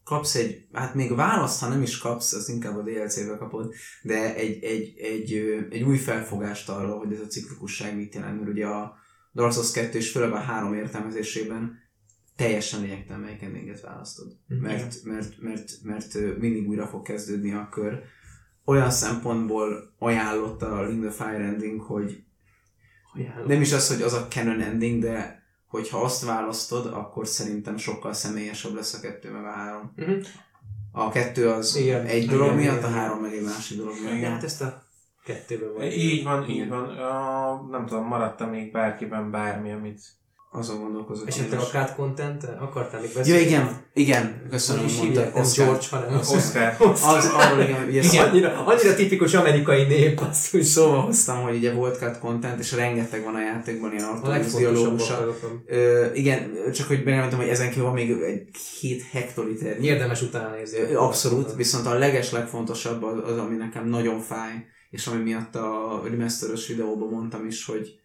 kapsz 0.04 0.36
egy, 0.36 0.66
hát 0.72 0.96
még 0.96 1.16
választ, 1.16 1.62
ha 1.62 1.68
nem 1.68 1.82
is 1.82 1.98
kapsz, 1.98 2.34
az 2.34 2.50
inkább 2.50 2.78
a 2.78 2.82
DLC-be 2.82 3.38
kapod, 3.38 3.74
de 4.02 4.36
egy, 4.36 4.64
egy, 4.64 4.98
egy, 4.98 5.34
ö, 5.34 5.60
egy 5.70 5.84
új 5.84 5.98
felfogást 5.98 6.70
arról, 6.70 6.98
hogy 6.98 7.14
ez 7.14 7.20
a 7.20 7.28
ciklikusság 7.28 7.96
mit 7.96 8.16
jelent, 8.16 8.40
mert 8.40 8.52
ugye 8.52 8.66
a 8.66 9.01
Dark 9.34 9.54
Souls 9.54 9.72
2 9.72 9.98
és 9.98 10.12
főleg 10.12 10.32
a 10.32 10.40
három 10.40 10.74
értelmezésében 10.74 11.80
teljesen 12.36 12.82
lényegtelen 12.82 13.22
melyik 13.22 13.42
endinget 13.42 13.82
választod. 13.82 14.38
Mhm. 14.48 14.62
Mert, 14.62 15.04
mert, 15.04 15.42
mert, 15.42 15.72
mert, 15.84 16.14
mindig 16.40 16.68
újra 16.68 16.88
fog 16.88 17.02
kezdődni 17.02 17.54
a 17.54 17.70
kör. 17.72 18.04
Olyan 18.66 18.92
szempontból 18.92 19.94
ajánlott 20.00 20.62
a 20.62 20.86
Ring 20.86 21.02
the 21.02 21.12
Fire 21.12 21.44
ending, 21.44 21.82
hogy 21.82 22.24
Ajánlom. 23.14 23.48
nem 23.48 23.62
is 23.62 23.74
az, 23.74 23.88
hogy 23.88 24.02
az 24.02 24.14
a 24.14 24.28
canon 24.28 24.62
ending, 24.62 25.02
de 25.02 25.44
hogyha 25.68 26.02
azt 26.02 26.26
választod, 26.26 26.86
akkor 26.86 27.28
szerintem 27.28 27.78
sokkal 27.78 28.14
személyesebb 28.14 28.74
lesz 28.74 28.94
a 28.94 29.00
kettő 29.00 29.32
meg 29.32 29.44
a 29.44 29.52
három. 29.52 29.94
Mhm. 29.96 30.12
A 30.92 31.10
kettő 31.10 31.50
az 31.50 31.76
Igen. 31.76 32.06
egy 32.06 32.28
dolog 32.28 32.46
Igen, 32.46 32.58
miatt, 32.58 32.78
igen, 32.78 32.92
a 32.92 32.96
három 32.96 33.22
meg 33.22 33.34
egy 33.34 33.44
másik 33.44 33.78
dolog 33.78 33.94
miatt. 34.02 34.16
Igen. 34.16 34.32
Hát 34.32 34.44
ezt 34.44 34.62
a 34.62 34.84
kettőben 35.26 35.74
van. 35.74 35.84
Így 35.84 36.24
van, 36.24 36.50
így 36.50 36.56
Igen. 36.56 36.70
van. 36.70 36.84
A, 36.84 37.68
nem 37.72 37.86
tudom, 37.86 38.06
maradt 38.06 38.50
még 38.50 38.72
bárkiben 38.72 39.32
bármi, 39.32 39.72
amit... 39.72 40.00
Azon 40.54 40.80
gondolkozok. 40.80 41.28
Esetleg 41.28 41.60
a 41.60 41.64
cut 41.64 41.96
content 41.96 42.44
akartál 42.60 43.02
még 43.02 43.10
Ja, 43.10 43.18
beszélni? 43.18 43.42
igen, 43.42 43.86
igen, 43.94 44.48
köszönöm, 44.50 44.86
is 44.86 44.98
mondta. 44.98 45.32
Oscar. 45.34 45.66
George, 45.66 45.86
hanem 45.92 46.18
Oscar. 46.18 46.76
Az, 47.16 47.32
arról 47.34 47.64
igen, 47.64 47.84
ugye 47.88 48.02
Igen. 48.02 48.30
Annyira, 48.30 48.66
annyira 48.66 48.96
tipikus 48.96 49.34
amerikai 49.34 49.84
nép, 49.84 50.20
azt 50.20 50.56
úgy 50.56 50.64
szó. 50.64 50.82
szóval 50.82 51.02
hoztam, 51.02 51.42
hogy 51.42 51.56
ugye 51.56 51.74
volt 51.74 51.98
cut 51.98 52.20
content, 52.20 52.60
és 52.60 52.72
rengeteg 52.74 53.24
van 53.24 53.36
a 53.36 53.42
játékban 53.42 53.92
ilyen 53.92 54.10
ortodox 54.10 54.54
dialógusa. 54.56 55.36
igen, 56.14 56.52
csak 56.74 56.88
hogy 56.88 57.04
bejelentenem, 57.04 57.44
hogy 57.46 57.54
ezen 57.54 57.70
kívül 57.70 57.84
van 57.84 57.94
még 57.94 58.10
egy 58.12 58.48
7 58.80 59.04
hektoliter. 59.12 59.80
Érdemes 59.82 60.22
utána 60.22 60.56
nézni. 60.56 60.94
Abszolút, 60.94 61.56
viszont 61.56 61.86
a 61.86 61.94
leges 61.98 62.32
legfontosabb 62.32 63.04
az, 63.04 63.32
az, 63.32 63.38
ami 63.38 63.56
nekem 63.56 63.88
nagyon 63.88 64.20
fáj, 64.20 64.66
és 64.92 65.08
ami 65.08 65.22
miatt 65.22 65.56
a 65.56 66.02
remasteres 66.04 66.68
videóban 66.68 67.10
mondtam 67.10 67.46
is, 67.46 67.66
hogy 67.66 68.00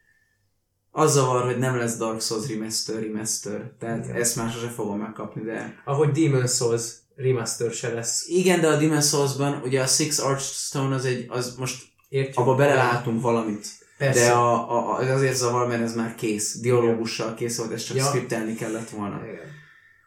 az 0.91 1.13
zavar, 1.13 1.45
hogy 1.45 1.59
nem 1.59 1.77
lesz 1.77 1.97
Dark 1.97 2.21
Souls 2.21 2.49
remaster, 2.49 3.03
remaster. 3.03 3.71
Tehát 3.79 4.05
Igen. 4.05 4.17
ezt 4.17 4.37
másra 4.37 4.61
se 4.61 4.69
fogom 4.69 4.99
megkapni, 4.99 5.43
de... 5.43 5.83
Ahogy 5.85 6.11
Demon 6.11 6.47
Souls 6.47 6.93
remaster 7.17 7.73
se 7.73 7.93
lesz. 7.93 8.29
Igen, 8.29 8.61
de 8.61 8.69
a 8.69 8.79
Demon's 8.79 9.09
Souls-ban 9.09 9.61
ugye 9.65 9.83
a 9.83 9.87
Six 9.87 10.19
Archstone 10.19 10.95
az 10.95 11.05
egy, 11.05 11.27
az 11.29 11.55
most 11.59 11.85
Értjük? 12.09 12.39
abba 12.39 12.55
belelátunk 12.55 13.23
valamit. 13.23 13.67
Persze. 13.99 14.21
De 14.21 14.31
a, 14.31 14.71
a, 14.71 14.97
a, 14.97 15.03
ez 15.03 15.17
azért 15.17 15.37
zavar, 15.37 15.69
mert 15.69 15.83
ez 15.83 15.95
már 15.95 16.15
kész. 16.15 16.61
Dialógussal 16.61 17.35
kész 17.35 17.59
volt, 17.59 17.73
ezt 17.73 17.87
csak 17.87 17.97
ja. 17.97 18.05
skriptelni 18.05 18.55
kellett 18.55 18.91
volna. 18.91 19.21
Igen. 19.25 19.56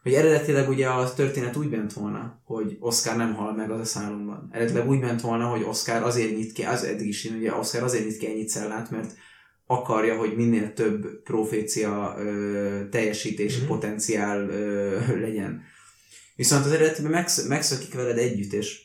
Hogy 0.04 0.14
eredetileg 0.14 0.70
ugye 0.70 0.88
a 0.88 1.14
történet 1.14 1.56
úgy 1.56 1.70
ment 1.70 1.94
volna, 1.94 2.42
hogy 2.46 2.78
Oscar 2.80 3.16
nem 3.16 3.34
hal 3.34 3.54
meg 3.54 3.72
az 3.72 3.80
asylumban. 3.80 4.50
Eredetileg 4.52 4.90
úgy 4.90 5.00
ment 5.00 5.22
volna, 5.22 5.46
hogy 5.46 5.64
Oscar 5.64 6.02
azért 6.04 6.36
nyit 6.36 6.52
ki, 6.52 6.64
az 6.64 6.84
eddig 6.84 7.08
is, 7.08 7.26
ugye 7.26 7.54
Oscar 7.54 7.84
azért 7.84 8.06
nyit 8.06 8.18
ki 8.18 8.28
ennyi 8.28 8.44
cellát, 8.46 8.92
mert 8.92 9.14
akarja, 9.66 10.18
hogy 10.18 10.36
minél 10.36 10.74
több 10.74 11.22
profécia 11.24 12.16
ö, 12.18 12.90
teljesítési 12.90 13.60
Mhm. 13.60 13.68
potenciál 13.68 14.50
ö, 14.50 14.98
legyen. 15.26 15.62
Viszont 16.36 16.66
az 16.66 16.72
eredetiben 16.72 17.12
megsz- 17.12 17.48
megszökik 17.48 17.94
veled 17.94 18.18
együtt, 18.18 18.54
és 18.54 18.82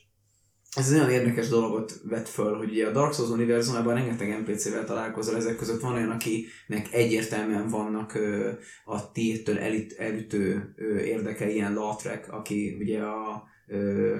ez 0.75 0.91
egy 0.91 0.99
nagyon 0.99 1.11
érdekes 1.11 1.49
dologot 1.49 2.01
vet 2.05 2.29
föl, 2.29 2.57
hogy 2.57 2.71
ugye 2.71 2.87
a 2.87 2.93
Dark 2.93 3.13
Souls 3.13 3.31
univerzumában 3.31 3.95
rengeteg 3.95 4.41
NPC-vel 4.41 4.85
találkozol, 4.85 5.37
ezek 5.37 5.57
között 5.57 5.81
van 5.81 5.95
olyan, 5.95 6.11
akinek 6.11 6.89
egyértelműen 6.93 7.69
vannak 7.69 8.15
ö, 8.15 8.51
a 8.85 9.13
tiédtől 9.13 9.59
elit, 9.59 9.93
elütő 9.93 10.73
ö, 10.77 10.99
érdeke, 10.99 11.51
ilyen 11.51 11.75
Lautrec, 11.75 12.33
aki 12.33 12.77
ugye 12.81 13.01
a, 13.01 13.45
ö, 13.67 14.15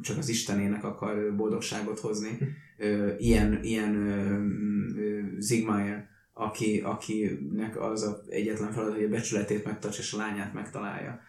csak 0.00 0.18
az 0.18 0.28
Istenének 0.28 0.84
akar 0.84 1.36
boldogságot 1.36 2.00
hozni. 2.00 2.38
Ö, 2.78 3.12
ilyen 3.18 3.58
ilyen 3.62 3.94
ö, 3.94 5.00
ö, 5.00 5.20
Zigmaier, 5.38 6.08
aki, 6.32 6.80
akinek 6.80 7.80
az 7.80 8.02
a 8.02 8.22
egyetlen 8.28 8.72
feladat, 8.72 8.94
hogy 8.94 9.04
a 9.04 9.08
becsületét 9.08 9.64
megtartsa 9.64 10.00
és 10.00 10.12
a 10.12 10.16
lányát 10.16 10.54
megtalálja. 10.54 11.20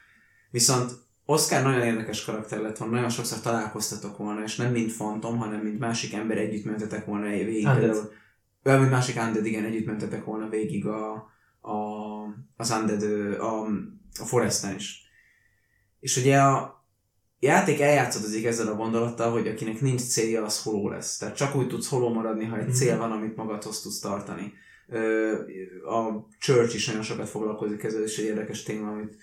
Viszont 0.51 0.91
Oscar 1.29 1.63
nagyon 1.63 1.81
érdekes 1.81 2.25
karakter 2.25 2.59
lett 2.59 2.77
volna, 2.77 2.93
nagyon 2.93 3.09
sokszor 3.09 3.39
találkoztatok 3.39 4.17
volna, 4.17 4.43
és 4.43 4.55
nem 4.55 4.71
mint 4.71 4.93
Phantom, 4.93 5.37
hanem 5.37 5.59
mint 5.59 5.79
másik 5.79 6.13
ember 6.13 6.37
együtt 6.37 6.65
mentetek 6.65 7.05
volna 7.05 7.25
végig. 7.25 7.65
Például, 8.63 8.83
mint 8.85 8.95
másik 8.97 9.15
Undead, 9.21 9.45
igen, 9.45 9.65
együtt 9.65 9.85
mentetek 9.85 10.23
volna 10.25 10.49
végig 10.49 10.85
a, 10.85 11.11
a, 11.61 11.75
az 12.55 12.71
Undead, 12.79 13.01
a, 13.39 13.65
a 14.19 14.25
Foresten 14.25 14.75
is. 14.75 15.01
És 15.99 16.17
ugye 16.17 16.39
a 16.39 16.85
játék 17.39 17.79
eljátszadozik 17.79 18.45
ezzel 18.45 18.67
a 18.67 18.75
gondolattal, 18.75 19.31
hogy 19.31 19.47
akinek 19.47 19.81
nincs 19.81 20.01
célja, 20.01 20.43
az 20.43 20.63
holó 20.63 20.89
lesz. 20.89 21.17
Tehát 21.17 21.35
csak 21.35 21.55
úgy 21.55 21.67
tudsz 21.67 21.89
holó 21.89 22.13
maradni, 22.13 22.45
ha 22.45 22.57
egy 22.57 22.63
Mhm. 22.65 22.73
cél 22.73 22.97
van, 22.97 23.11
amit 23.11 23.35
magadhoz 23.35 23.81
tudsz 23.81 23.99
tartani. 23.99 24.53
A 25.85 26.27
Church 26.39 26.75
is 26.75 26.87
nagyon 26.87 27.01
sokat 27.01 27.29
foglalkozik 27.29 27.83
ezzel, 27.83 28.01
és 28.03 28.17
egy 28.17 28.25
érdekes 28.25 28.63
téma, 28.63 28.91
amit 28.91 29.17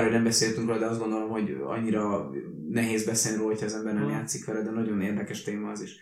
Hogy 0.00 0.10
nem 0.10 0.24
beszéltünk 0.24 0.66
róla, 0.66 0.78
de 0.78 0.86
azt 0.86 0.98
gondolom, 1.00 1.28
hogy 1.28 1.56
annyira 1.66 2.30
nehéz 2.68 3.04
beszélni 3.04 3.36
róla, 3.38 3.50
hogyha 3.50 3.66
az 3.66 3.74
ember 3.74 3.94
nem 3.94 4.02
Mhm. 4.02 4.12
játszik 4.12 4.44
vele, 4.44 4.62
de 4.62 4.70
nagyon 4.70 5.00
érdekes 5.00 5.42
téma 5.42 5.70
az 5.70 5.80
is. 5.80 5.96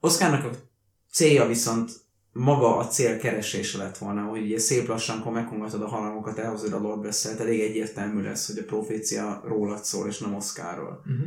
Oszkárnak 0.00 0.44
a 0.44 0.50
célja 1.10 1.46
viszont 1.46 1.90
maga 2.32 2.76
a 2.76 2.86
cél 2.86 3.18
keresése 3.18 3.78
lett 3.78 3.98
volna, 3.98 4.22
hogy 4.22 4.42
ugye 4.42 4.58
szép 4.58 4.86
lassan, 4.88 5.18
akkor 5.18 5.32
megkongatod 5.32 5.82
a 5.82 5.86
harangokat, 5.88 6.38
elhozod 6.38 6.72
a 6.72 6.78
Lord 6.78 7.00
beszélt, 7.02 7.40
elég 7.40 7.60
egyértelmű 7.60 8.22
lesz, 8.22 8.46
hogy 8.46 8.58
a 8.58 8.64
profécia 8.64 9.42
rólad 9.44 9.84
szól, 9.84 10.06
és 10.08 10.18
nem 10.18 10.34
Oszkárról. 10.34 11.02
Uh-huh. 11.06 11.26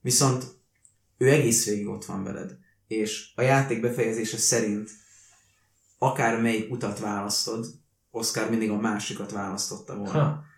Viszont 0.00 0.44
ő 1.18 1.28
egész 1.28 1.66
végig 1.66 1.88
ott 1.88 2.04
van 2.04 2.24
veled, 2.24 2.58
és 2.86 3.32
a 3.34 3.42
játék 3.42 3.80
befejezése 3.80 4.36
szerint 4.36 4.90
akár 5.98 6.40
melyik 6.40 6.72
utat 6.72 6.98
választod, 6.98 7.66
Oscar 8.10 8.50
mindig 8.50 8.70
a 8.70 8.76
másikat 8.80 9.32
választotta 9.32 9.96
volna. 9.96 10.10
Ha. 10.22 10.48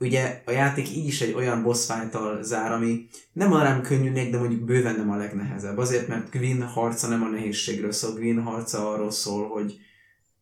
Ugye 0.00 0.42
a 0.44 0.50
játék 0.50 0.90
így 0.90 1.06
is 1.06 1.20
egy 1.20 1.32
olyan 1.32 1.62
boss 1.62 1.86
fight 1.86 2.18
zár, 2.42 2.72
ami 2.72 3.08
nem 3.32 3.48
mondanám 3.48 3.82
könnyűnek, 3.82 4.30
de 4.30 4.38
mondjuk 4.38 4.64
bőven 4.64 4.94
nem 4.94 5.10
a 5.10 5.16
legnehezebb. 5.16 5.78
Azért, 5.78 6.08
mert 6.08 6.30
Gwyn 6.30 6.62
harca 6.62 7.08
nem 7.08 7.22
a 7.22 7.28
nehézségről 7.28 7.92
szól, 7.92 8.14
Gwyn 8.14 8.42
harca 8.42 8.92
arról 8.92 9.10
szól, 9.10 9.48
hogy 9.48 9.78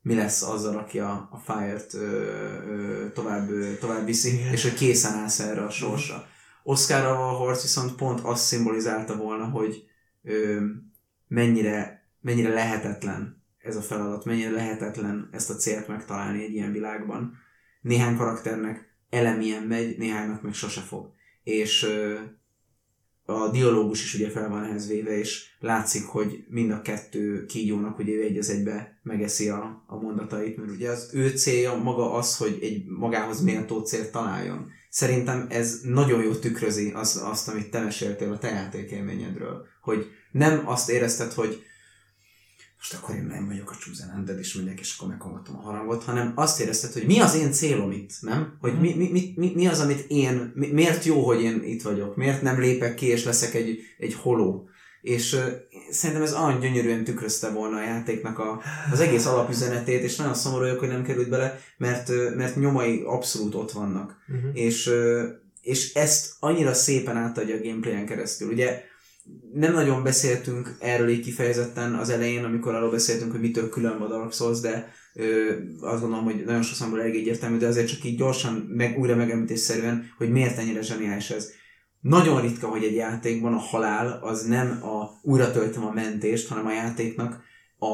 mi 0.02 0.14
lesz 0.14 0.42
azzal, 0.42 0.76
aki 0.76 0.98
a, 0.98 1.28
a 1.30 1.38
Fire-t 1.38 1.94
ö, 1.94 2.00
ö, 2.68 3.06
tovább, 3.12 3.50
ö, 3.50 3.74
tovább 3.74 4.04
viszi, 4.04 4.40
és 4.52 4.62
hogy 4.62 4.74
készen 4.74 5.12
állsz 5.12 5.38
erre 5.38 5.60
a 5.60 5.70
sorsra. 5.70 6.26
Oscarral 6.62 7.16
a 7.16 7.36
harc 7.36 7.62
viszont 7.62 7.94
pont 7.94 8.20
azt 8.20 8.44
szimbolizálta 8.44 9.16
volna, 9.16 9.44
hogy 9.44 9.84
ö, 10.22 10.64
mennyire, 11.28 12.08
mennyire 12.20 12.48
lehetetlen 12.48 13.42
ez 13.58 13.76
a 13.76 13.80
feladat, 13.80 14.24
mennyire 14.24 14.50
lehetetlen 14.50 15.28
ezt 15.32 15.50
a 15.50 15.54
célt 15.54 15.88
megtalálni 15.88 16.44
egy 16.44 16.52
ilyen 16.52 16.72
világban. 16.72 17.38
Néhány 17.80 18.16
karakternek 18.16 18.95
elemien 19.10 19.62
megy, 19.62 19.98
néhánynak 19.98 20.42
meg 20.42 20.54
sose 20.54 20.80
fog. 20.80 21.12
És 21.42 21.88
a 23.26 23.48
dialógus 23.48 24.04
is 24.04 24.14
ugye 24.14 24.30
fel 24.30 24.48
van 24.48 24.64
ehhez 24.64 24.88
véve, 24.88 25.18
és 25.18 25.44
látszik, 25.60 26.04
hogy 26.04 26.44
mind 26.48 26.70
a 26.70 26.82
kettő 26.82 27.44
kígyónak 27.46 27.98
ugye 27.98 28.22
egy 28.22 28.38
az 28.38 28.50
egybe 28.50 29.00
megeszi 29.02 29.48
a, 29.48 29.84
a 29.86 29.96
mondatait, 29.96 30.56
mert 30.56 30.70
ugye 30.70 30.90
az 30.90 31.10
ő 31.12 31.28
célja 31.28 31.74
maga 31.74 32.12
az, 32.12 32.36
hogy 32.36 32.58
egy 32.60 32.84
magához 32.86 33.40
méltó 33.40 33.80
célt 33.80 34.10
találjon. 34.10 34.70
Szerintem 34.90 35.46
ez 35.50 35.80
nagyon 35.82 36.22
jól 36.22 36.38
tükrözi 36.38 36.90
azt, 36.90 37.22
azt 37.22 37.48
amit 37.48 37.70
te 37.70 37.80
meséltél 37.80 38.32
a 38.32 38.38
te 38.38 38.48
játékélményedről, 38.48 39.66
hogy 39.80 40.06
nem 40.32 40.68
azt 40.68 40.90
érezted, 40.90 41.32
hogy 41.32 41.65
most 42.76 42.94
akkor 42.94 43.14
én 43.14 43.24
nem 43.24 43.46
vagyok 43.46 43.70
a 43.70 43.74
Chosen 43.74 44.12
Undead, 44.16 44.38
és 44.38 44.54
megyek, 44.54 44.80
és 44.80 44.96
akkor 44.96 45.08
megkongatom 45.08 45.56
a 45.56 45.60
harangot, 45.60 46.04
hanem 46.04 46.32
azt 46.34 46.60
érezted, 46.60 46.92
hogy 46.92 47.06
mi 47.06 47.20
az 47.20 47.34
én 47.36 47.52
célom 47.52 47.90
itt, 47.90 48.10
nem? 48.20 48.56
Hogy 48.60 48.80
mi, 48.80 48.94
mi, 48.94 49.08
mi, 49.10 49.32
mi, 49.36 49.52
mi 49.54 49.66
az, 49.66 49.80
amit 49.80 50.04
én, 50.08 50.52
mi, 50.54 50.66
miért 50.66 51.04
jó, 51.04 51.24
hogy 51.24 51.42
én 51.42 51.62
itt 51.64 51.82
vagyok, 51.82 52.16
miért 52.16 52.42
nem 52.42 52.60
lépek 52.60 52.94
ki, 52.94 53.06
és 53.06 53.24
leszek 53.24 53.54
egy, 53.54 53.78
egy 53.98 54.14
holó. 54.14 54.68
És 55.00 55.32
uh, 55.32 55.40
szerintem 55.90 56.24
ez 56.24 56.34
olyan 56.34 56.60
gyönyörűen 56.60 57.04
tükrözte 57.04 57.50
volna 57.50 57.76
a 57.76 57.82
játéknak 57.82 58.38
a, 58.38 58.60
az 58.92 59.00
egész 59.00 59.26
alapüzenetét, 59.26 60.02
és 60.02 60.16
nagyon 60.16 60.34
szomorú 60.34 60.62
vagyok, 60.62 60.78
hogy 60.78 60.88
nem 60.88 61.02
került 61.02 61.28
bele, 61.28 61.60
mert, 61.76 62.08
uh, 62.08 62.34
mert 62.34 62.56
nyomai 62.56 63.02
abszolút 63.06 63.54
ott 63.54 63.72
vannak 63.72 64.24
Uh-huh. 64.28 64.50
és, 64.52 64.86
ö, 64.86 65.26
és 65.62 65.94
ezt 65.94 66.32
annyira 66.40 66.74
szépen 66.74 67.16
átadja 67.16 67.54
a 67.54 67.60
gameplayen 67.62 68.06
keresztül. 68.06 68.52
Ugye 68.52 68.82
nem 69.52 69.72
nagyon 69.72 70.02
beszéltünk 70.02 70.76
erről 70.80 71.08
így 71.08 71.24
kifejezetten 71.24 71.94
az 71.94 72.10
elején, 72.10 72.44
amikor 72.44 72.74
arról 72.74 72.90
beszéltünk, 72.90 73.30
hogy 73.30 73.40
mitől 73.40 73.68
külön 73.68 74.00
a 74.00 74.08
Dark 74.08 74.32
Souls, 74.32 74.60
de 74.60 74.92
ö, 75.14 75.52
azt 75.80 76.00
gondolom, 76.00 76.24
hogy 76.24 76.44
nagyon 76.44 76.62
sok 76.62 76.76
szempontból 76.76 77.08
elég 77.08 77.20
egyértelmű, 77.20 77.56
de 77.56 77.66
azért 77.66 77.88
csak 77.88 78.04
így 78.04 78.16
gyorsan, 78.16 78.52
meg, 78.52 78.98
újra 78.98 79.16
megemlítésszerűen, 79.16 80.10
hogy 80.16 80.30
miért 80.30 80.58
ennyire 80.58 80.82
zseniális 80.82 81.30
ez. 81.30 81.50
Nagyon 82.00 82.40
ritka, 82.40 82.68
hogy 82.68 82.84
egy 82.84 82.94
játékban 82.94 83.52
a 83.52 83.58
halál 83.58 84.18
az 84.22 84.42
nem 84.42 84.82
a 84.82 85.10
újra 85.22 85.50
töltöm 85.50 85.84
a 85.84 85.92
mentést, 85.92 86.48
hanem 86.48 86.66
a 86.66 86.72
játéknak 86.72 87.42
a, 87.78 87.86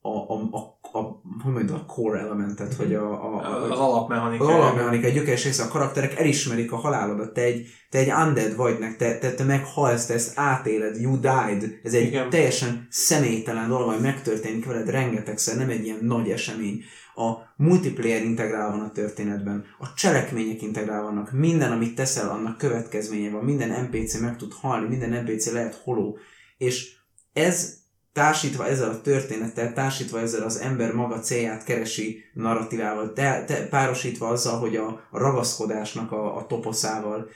a, 0.00 0.34
a, 0.34 0.48
a, 0.50 0.79
a, 0.92 0.98
hogy 1.42 1.52
mondjam, 1.52 1.78
a 1.78 1.84
core 1.84 2.18
elementet, 2.18 2.74
hogy 2.74 2.94
a, 2.94 3.12
a, 3.12 3.36
a, 3.36 3.70
Az 3.70 3.78
alapmechanika. 3.78 4.44
az 4.44 4.50
alapmechanika, 4.50 5.06
egy 5.06 5.14
gyökeres 5.14 5.44
része, 5.44 5.62
a 5.62 5.68
karakterek 5.68 6.18
elismerik 6.18 6.72
a 6.72 6.76
halálodat, 6.76 7.32
te 7.32 7.40
egy, 7.42 7.66
te 7.90 7.98
egy 7.98 8.10
undead 8.10 8.56
vagy, 8.56 8.78
meg 8.78 8.96
te, 8.96 9.18
te, 9.18 9.34
te 9.34 9.44
meghalsz, 9.44 10.06
te 10.06 10.14
ezt 10.14 10.38
átéled, 10.38 11.00
you 11.00 11.20
died. 11.20 11.78
Ez 11.82 11.94
egy 11.94 12.06
Igen. 12.06 12.30
teljesen 12.30 12.86
személytelen 12.90 13.68
dolog, 13.68 13.88
ami 13.88 14.00
megtörténik 14.00 14.66
veled 14.66 14.90
rengetegszer, 14.90 15.56
nem 15.56 15.68
egy 15.70 15.84
ilyen 15.84 15.98
nagy 16.02 16.30
esemény. 16.30 16.82
A 17.14 17.32
multiplayer 17.56 18.22
integrál 18.22 18.70
van 18.70 18.80
a 18.80 18.90
történetben, 18.92 19.64
a 19.78 19.94
cselekmények 19.94 20.62
integrál 20.62 21.02
vannak, 21.02 21.32
minden, 21.32 21.72
amit 21.72 21.94
teszel, 21.94 22.28
annak 22.28 22.58
következménye 22.58 23.30
van, 23.30 23.44
minden 23.44 23.84
NPC 23.84 24.20
meg 24.20 24.36
tud 24.36 24.52
halni, 24.52 24.88
minden 24.88 25.22
NPC 25.22 25.52
lehet 25.52 25.80
holó, 25.84 26.18
és 26.58 26.96
ez 27.32 27.79
társítva 28.12 28.66
ezzel 28.66 28.90
a 28.90 29.00
történettel, 29.00 29.72
társítva 29.72 30.20
ezzel 30.20 30.42
az 30.42 30.56
ember 30.56 30.92
maga 30.92 31.18
célját 31.18 31.64
keresi 31.64 32.24
narratívával, 32.34 33.12
te, 33.12 33.44
te, 33.44 33.68
párosítva 33.68 34.28
azzal, 34.28 34.58
hogy 34.58 34.76
a, 34.76 34.86
a 35.10 35.18
ragaszkodásnak 35.18 36.12
a, 36.12 36.36
a 36.36 36.46
toposzával, 36.46 37.28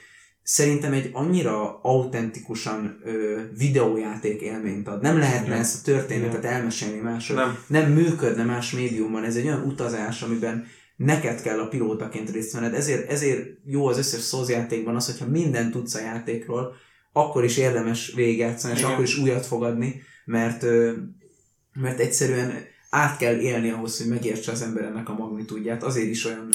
szerintem 0.43 0.93
egy 0.93 1.09
annyira 1.13 1.79
autentikusan 1.81 2.99
ö, 3.03 3.39
videójáték 3.57 4.41
élményt 4.41 4.87
ad. 4.87 5.01
Nem 5.01 5.17
lehetne 5.17 5.47
Igen. 5.47 5.59
ezt 5.59 5.79
a 5.79 5.91
történetet 5.91 6.45
elmesélni 6.45 6.99
máshogy. 6.99 7.35
Nem. 7.35 7.57
nem 7.67 7.91
működne 7.91 8.43
más 8.43 8.71
médiumban. 8.71 9.23
Ez 9.23 9.35
egy 9.35 9.45
olyan 9.45 9.65
utazás, 9.65 10.21
amiben 10.21 10.67
neked 10.95 11.41
kell 11.41 11.59
a 11.59 11.67
pilótaként 11.67 12.29
részt 12.29 12.53
venned. 12.53 12.73
Ezért, 12.73 13.09
ezért 13.09 13.47
jó 13.65 13.87
az 13.87 13.97
összes 13.97 14.27
Souls 14.27 14.49
játékban 14.49 14.95
az, 14.95 15.05
hogyha 15.05 15.31
mindent 15.31 15.71
tudsz 15.71 15.95
a 15.95 15.99
játékról, 15.99 16.75
akkor 17.13 17.43
is 17.43 17.57
érdemes 17.57 18.13
végigjátszani, 18.15 18.73
és 18.73 18.79
Igen. 18.79 18.91
akkor 18.91 19.03
is 19.03 19.17
újat 19.17 19.45
fogadni, 19.45 20.01
mert, 20.25 20.63
mert 21.73 21.99
egyszerűen 21.99 22.53
át 22.89 23.17
kell 23.17 23.39
élni 23.39 23.69
ahhoz, 23.69 23.97
hogy 23.97 24.07
megértse 24.07 24.51
az 24.51 24.61
ember 24.61 24.83
ennek 24.83 25.09
a 25.09 25.13
magnitúdját. 25.13 25.83
Azért 25.83 26.09
is 26.09 26.25
olyan 26.25 26.49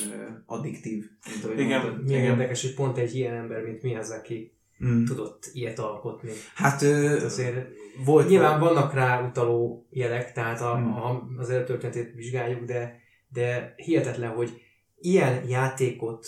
addiktív, 0.47 1.11
mint 1.33 1.45
ahogy 1.45 1.59
Igen. 1.61 1.81
mondtad. 1.81 2.05
Milyen 2.05 2.21
Igen. 2.21 2.33
érdekes, 2.33 2.63
hogy 2.63 2.75
pont 2.75 2.99
egy 2.99 3.15
ilyen 3.15 3.35
ember, 3.35 3.63
mint 3.63 3.83
mi 3.83 3.95
az, 3.97 4.11
aki 4.11 4.55
Mm. 4.85 5.05
tudott 5.05 5.51
ilyet 5.53 5.79
alkotni. 5.79 6.31
Hát 6.55 6.83
ö, 6.83 7.25
Azért 7.25 7.69
volt 8.05 8.29
nyilván 8.29 8.61
vannak 8.61 8.95
rá 8.95 9.27
utaló 9.29 9.87
jelek, 9.91 10.33
tehát 10.33 10.61
a, 10.61 10.75
Hmm. 10.77 10.93
a, 10.93 11.29
az 11.39 11.51
előtörténetét 11.51 12.15
vizsgáljuk, 12.15 12.65
de, 12.65 13.01
de 13.29 13.75
hihetetlen, 13.77 14.31
hogy 14.31 14.61
ilyen 15.01 15.49
játékot, 15.49 16.27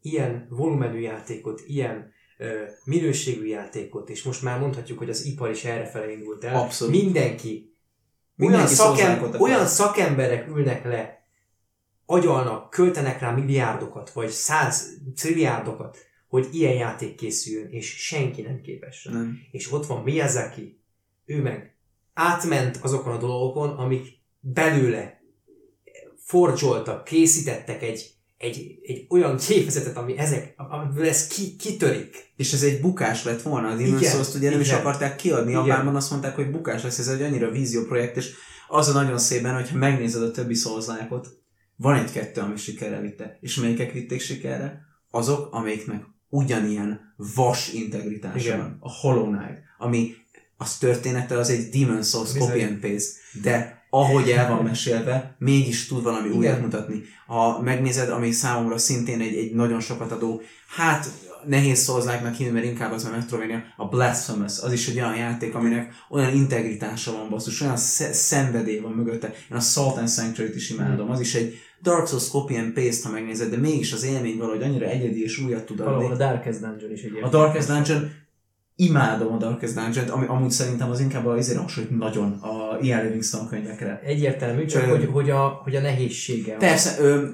ilyen 0.00 0.46
volumenű 0.50 0.98
játékot, 0.98 1.62
ilyen 1.66 2.12
minőségű 2.84 3.46
játékot, 3.46 4.10
és 4.10 4.22
most 4.22 4.42
már 4.42 4.58
mondhatjuk, 4.58 4.98
hogy 4.98 5.10
az 5.10 5.24
ipar 5.24 5.50
is 5.50 5.64
errefelé 5.64 6.12
indult 6.12 6.44
el. 6.44 6.60
Abszolút. 6.60 6.94
Mindenki, 6.94 7.74
Mindenki 8.34 8.64
olyan, 8.64 8.96
szakem, 8.96 9.40
olyan 9.40 9.66
szakemberek 9.66 10.48
ülnek 10.48 10.84
le, 10.84 11.22
agyalnak, 12.06 12.70
költenek 12.70 13.20
rá 13.20 13.30
milliárdokat, 13.30 14.10
vagy 14.10 14.30
száz 14.30 14.98
trilliárdokat, 15.16 15.98
hogy 16.28 16.48
ilyen 16.52 16.74
játék 16.74 17.14
készüljön, 17.14 17.70
és 17.70 17.86
senki 17.96 18.42
nem 18.42 18.60
képes 18.60 19.04
nem. 19.04 19.38
És 19.50 19.72
ott 19.72 19.86
van 19.86 20.02
Miyazaki, 20.02 20.80
ő 21.24 21.42
meg 21.42 21.76
átment 22.12 22.78
azokon 22.82 23.12
a 23.12 23.18
dolgokon, 23.18 23.68
amik 23.68 24.06
belőle 24.40 25.22
fordzsoltak, 26.16 27.04
készítettek 27.04 27.82
egy, 27.82 28.13
egy, 28.44 28.78
egy 28.82 29.06
olyan 29.08 29.36
gépezetet, 29.48 29.96
ami 29.96 30.18
ezek, 30.18 30.54
amiből 30.56 31.08
ez 31.08 31.26
ki, 31.26 31.56
kitörik. 31.56 32.32
És 32.36 32.52
ez 32.52 32.62
egy 32.62 32.80
bukás 32.80 33.24
lett 33.24 33.42
volna, 33.42 33.68
a 33.68 33.74
Demon's 33.76 33.98
Igen, 33.98 34.10
Souls-t 34.10 34.34
ugye 34.34 34.50
nem 34.50 34.60
is 34.60 34.66
igen. 34.66 34.78
akarták 34.78 35.16
kiadni, 35.16 35.50
Igen. 35.50 35.64
Japánban 35.64 35.96
azt 35.96 36.10
mondták, 36.10 36.34
hogy 36.34 36.50
bukás 36.50 36.82
lesz, 36.82 36.98
ez 36.98 37.08
egy 37.08 37.22
annyira 37.22 37.50
vízióprojekt, 37.50 38.16
és 38.16 38.30
az 38.68 38.88
a 38.88 38.92
nagyon 38.92 39.18
szépen, 39.18 39.54
hogyha 39.54 39.78
megnézed 39.78 40.22
a 40.22 40.30
többi 40.30 40.54
souls 40.54 40.86
van 41.76 41.94
egy-kettő, 41.94 42.40
ami 42.40 42.56
sikerre 42.56 43.00
vitte. 43.00 43.38
És 43.40 43.54
melyikek 43.54 43.92
vitték 43.92 44.20
sikerre? 44.20 44.80
Azok, 45.10 45.54
amelyiknek 45.54 46.04
ugyanilyen 46.28 47.14
vas 47.34 47.72
integritása 47.72 48.38
Igen. 48.38 48.58
van. 48.58 48.76
A 48.80 48.90
Hollow 48.90 49.24
Knight, 49.24 49.62
ami 49.78 50.14
az 50.56 50.78
története 50.78 51.38
az 51.38 51.50
egy 51.50 51.68
Demon's 51.72 52.08
Souls 52.08 52.32
copy 52.32 52.62
and 52.62 52.78
paste, 52.80 53.20
de 53.42 53.83
ahogy 54.00 54.30
el 54.30 54.48
van 54.48 54.64
mesélve, 54.64 55.34
mégis 55.38 55.86
tud 55.86 56.02
valami 56.02 56.26
Igen. 56.26 56.38
újat 56.38 56.60
mutatni. 56.60 57.02
Ha 57.26 57.60
megnézed, 57.62 58.10
ami 58.10 58.30
számomra 58.30 58.78
szintén 58.78 59.20
egy, 59.20 59.36
egy 59.36 59.54
nagyon 59.54 59.80
sokat 59.80 60.12
adó, 60.12 60.40
hát 60.76 61.06
nehéz 61.46 61.78
szózláknak 61.78 62.34
hívni, 62.34 62.52
mert 62.52 62.64
inkább 62.64 62.92
az 62.92 63.04
a 63.04 63.10
Metroidvania, 63.10 63.62
a 63.76 63.88
Blasphemous, 63.88 64.60
az 64.60 64.72
is 64.72 64.88
egy 64.88 64.96
olyan 64.96 65.16
játék, 65.16 65.54
aminek 65.54 65.92
olyan 66.10 66.34
integritása 66.34 67.12
van 67.12 67.28
basszus, 67.30 67.60
olyan 67.60 67.76
sz- 67.76 68.14
szenvedély 68.14 68.78
van 68.78 68.92
mögötte. 68.92 69.26
Én 69.50 69.56
a 69.56 69.60
Salt 69.60 69.96
and 69.96 70.08
Sanctuary-t 70.10 70.54
is 70.56 70.70
imádom, 70.70 71.10
az 71.10 71.20
is 71.20 71.34
egy 71.34 71.58
Dark 71.82 72.06
Souls 72.06 72.28
copy 72.28 72.56
and 72.56 72.72
paste, 72.72 73.08
ha 73.08 73.14
megnézed, 73.14 73.50
de 73.50 73.56
mégis 73.56 73.92
az 73.92 74.04
élmény 74.04 74.36
valahogy 74.38 74.62
annyira 74.62 74.86
egyedi 74.86 75.22
és 75.22 75.38
újat 75.38 75.64
tud 75.64 75.78
Valahol 75.78 76.00
a 76.00 76.04
adni. 76.04 76.16
Darkest 76.16 76.60
Dungeon 76.60 76.92
is 76.92 77.02
egy 77.02 77.18
A 77.22 77.28
Darkest 77.28 77.68
Dungeon, 77.68 78.10
imádom 78.76 79.32
a 79.32 79.36
Darkest 79.36 79.74
Dungeon-t, 79.74 80.10
ami 80.10 80.26
amúgy 80.28 80.50
szerintem 80.50 80.90
az 80.90 81.00
inkább 81.00 81.26
azért 81.26 81.58
hasonlít 81.58 81.98
nagyon 81.98 82.32
a 82.32 82.78
Ian 82.80 83.04
Livingstone 83.04 83.48
könyvekre. 83.48 84.00
Egyértelmű, 84.04 84.64
csak 84.64 84.82
Ö, 84.82 84.86
hogy, 84.86 85.08
hogy, 85.12 85.30
a, 85.30 85.60
hogy 85.64 85.76
a 85.76 85.80
nehézsége. 85.80 86.56
Persze, 86.56 87.02
ö, 87.02 87.28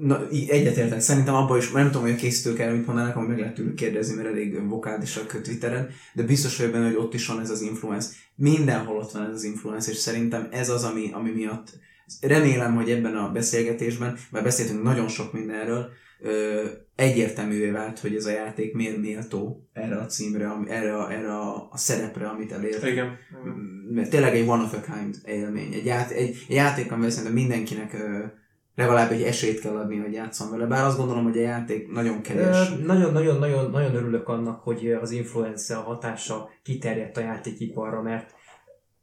Na, 0.00 0.28
egyetértek. 0.28 1.00
Szerintem 1.00 1.34
abban 1.34 1.58
is, 1.58 1.70
nem 1.70 1.86
tudom, 1.86 2.02
hogy 2.02 2.10
a 2.10 2.14
készítők 2.16 2.58
erre 2.58 2.72
mit 2.72 2.86
mondanak, 2.86 3.16
amit 3.16 3.28
meg 3.28 3.38
lehet 3.38 3.54
tőlük 3.54 3.74
kérdezni, 3.74 4.14
mert 4.14 4.28
elég 4.28 4.68
vokálisak 4.68 5.40
Twitteren, 5.42 5.88
de 6.14 6.22
biztos 6.22 6.56
vagyok 6.56 6.72
benne, 6.72 6.86
hogy 6.86 6.96
ott 6.96 7.14
is 7.14 7.26
van 7.26 7.40
ez 7.40 7.50
az 7.50 7.60
influence. 7.60 8.10
Mindenhol 8.34 8.96
ott 8.96 9.12
van 9.12 9.26
ez 9.26 9.34
az 9.34 9.44
influence, 9.44 9.90
és 9.90 9.96
szerintem 9.96 10.48
ez 10.50 10.68
az, 10.68 10.84
ami, 10.84 11.10
ami 11.12 11.30
miatt 11.30 11.78
remélem, 12.20 12.74
hogy 12.74 12.90
ebben 12.90 13.16
a 13.16 13.32
beszélgetésben, 13.32 14.16
mert 14.30 14.44
beszéltünk 14.44 14.82
nagyon 14.82 15.08
sok 15.08 15.32
mindenről, 15.32 15.88
ö, 16.20 16.64
egyértelművé 16.96 17.70
vált, 17.70 17.98
hogy 17.98 18.14
ez 18.14 18.24
a 18.24 18.30
játék 18.30 18.74
miért 18.74 18.96
méltó 18.96 19.68
erre 19.72 19.96
a 19.96 20.06
címre, 20.06 20.52
erre, 20.68 20.96
a, 20.96 21.12
erre 21.12 21.32
a, 21.32 21.68
a 21.70 21.76
szerepre, 21.76 22.28
amit 22.28 22.52
elér 22.52 22.84
Igen. 22.84 23.16
mert 23.90 24.10
tényleg 24.10 24.34
egy 24.34 24.48
one 24.48 24.62
of 24.62 24.72
a 24.72 24.80
kind 24.80 25.16
élmény. 25.24 25.72
Egy, 25.72 25.84
ját, 25.84 26.10
egy, 26.10 26.44
egy 26.48 26.54
játék, 26.54 26.92
amivel 26.92 27.10
szerintem 27.10 27.34
mindenkinek 27.34 27.92
ö, 27.92 28.24
legalább 28.74 29.10
egy 29.10 29.22
esélyt 29.22 29.60
kell 29.60 29.76
adni, 29.76 29.96
hogy 29.96 30.12
játszom 30.12 30.50
vele. 30.50 30.66
Bár 30.66 30.84
azt 30.84 30.96
gondolom, 30.96 31.24
hogy 31.24 31.38
a 31.38 31.40
játék 31.40 31.92
nagyon 31.92 32.22
kevés. 32.22 32.68
Nagyon-nagyon-nagyon 32.86 33.70
nagyon 33.70 33.94
örülök 33.94 34.28
annak, 34.28 34.60
hogy 34.60 34.92
az 34.92 35.10
influenza 35.10 35.80
hatása 35.80 36.48
kiterjedt 36.62 37.16
a 37.16 37.20
játékiparra, 37.20 38.02
mert 38.02 38.34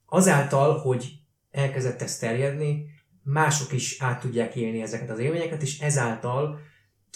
azáltal, 0.06 0.78
hogy 0.78 1.12
elkezdett 1.52 2.02
ezt 2.02 2.22
terjedni, 2.22 2.86
mások 3.24 3.74
is 3.74 4.02
át 4.02 4.20
tudják 4.20 4.56
élni 4.56 4.82
ezeket 4.82 5.10
az 5.10 5.20
élményeket, 5.20 5.62
és 5.62 5.80
ezáltal 5.80 6.60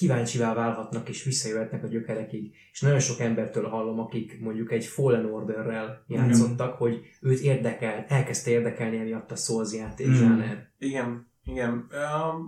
kíváncsivá 0.02 0.54
válhatnak 0.54 1.10
és 1.10 1.24
visszajöhetnek 1.24 1.84
a 1.84 1.88
gyökerekig. 1.88 2.56
És 2.72 2.82
nagyon 2.82 3.00
sok 3.00 3.20
embertől 3.20 3.68
hallom, 3.68 4.00
akik 4.00 4.40
mondjuk 4.40 4.72
egy 4.72 4.86
Fallen 4.86 5.26
Orderrel 5.26 6.04
játszottak, 6.08 6.78
hogy 6.78 7.02
őt 7.22 7.40
érdekel, 7.40 8.06
elkezdte 8.08 8.52
érdekelni 8.52 8.98
emiatt 8.98 9.32
a 9.32 9.36
Souls 9.36 9.74
játék 9.74 10.08
Mm. 10.08 10.14
zsáner. 10.14 10.70
Igen, 10.78 11.28
igen. 11.44 11.88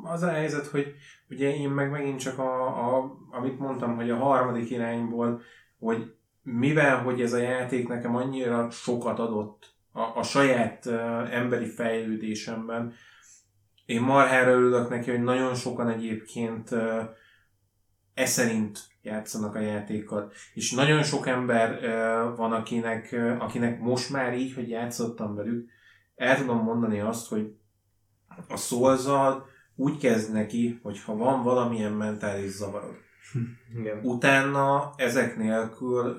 Az 0.04 0.22
a 0.22 0.30
helyzet, 0.30 0.66
hogy 0.66 0.94
ugye 1.30 1.56
én 1.56 1.70
meg 1.70 1.92
megint 1.92 2.20
csak 2.20 2.40
a, 2.40 2.68
a, 2.68 3.18
amit 3.32 3.60
mondtam, 3.60 3.96
hogy 3.96 4.10
a 4.10 4.18
harmadik 4.18 4.70
irányból, 4.70 5.42
hogy 5.80 6.14
mivel, 6.42 6.98
hogy 7.04 7.22
ez 7.22 7.34
a 7.34 7.38
játék 7.38 7.88
nekem 7.88 8.16
annyira 8.16 8.70
sokat 8.70 9.20
adott 9.20 9.74
a, 9.92 10.02
a 10.02 10.24
saját 10.24 10.86
uh, 10.86 11.36
emberi 11.36 11.68
fejlődésemben, 11.68 12.94
én 13.86 14.02
marhára 14.02 14.52
örülök 14.52 14.90
neki, 14.90 15.10
hogy 15.10 15.24
nagyon 15.24 15.56
sokan 15.56 15.90
egyébként 15.90 16.72
uh, 16.72 17.04
e 18.14 18.26
szerint 18.26 18.80
játszanak 19.02 19.56
a 19.56 19.60
játékkal. 19.60 20.32
És 20.54 20.72
nagyon 20.72 21.04
sok 21.04 21.28
ember 21.28 21.80
van, 22.36 22.52
akinek, 22.52 23.16
akinek 23.40 23.80
most 23.80 24.10
már 24.10 24.38
így, 24.38 24.54
hogy 24.54 24.70
játszottam 24.70 25.36
velük, 25.36 25.70
el 26.16 26.38
tudom 26.38 26.64
mondani 26.64 27.00
azt, 27.00 27.28
hogy 27.28 27.56
a 28.48 28.58
szolzal 28.58 29.46
úgy 29.76 29.98
kezd 29.98 30.34
neki, 30.34 30.80
hogy 30.84 31.04
ha 31.04 31.16
van 31.16 31.44
valamilyen 31.44 31.92
mentális 31.92 32.52
zavarod. 32.52 32.96
Igen. 33.76 34.00
Utána 34.04 34.94
ezek 34.96 35.38
nélkül 35.38 36.16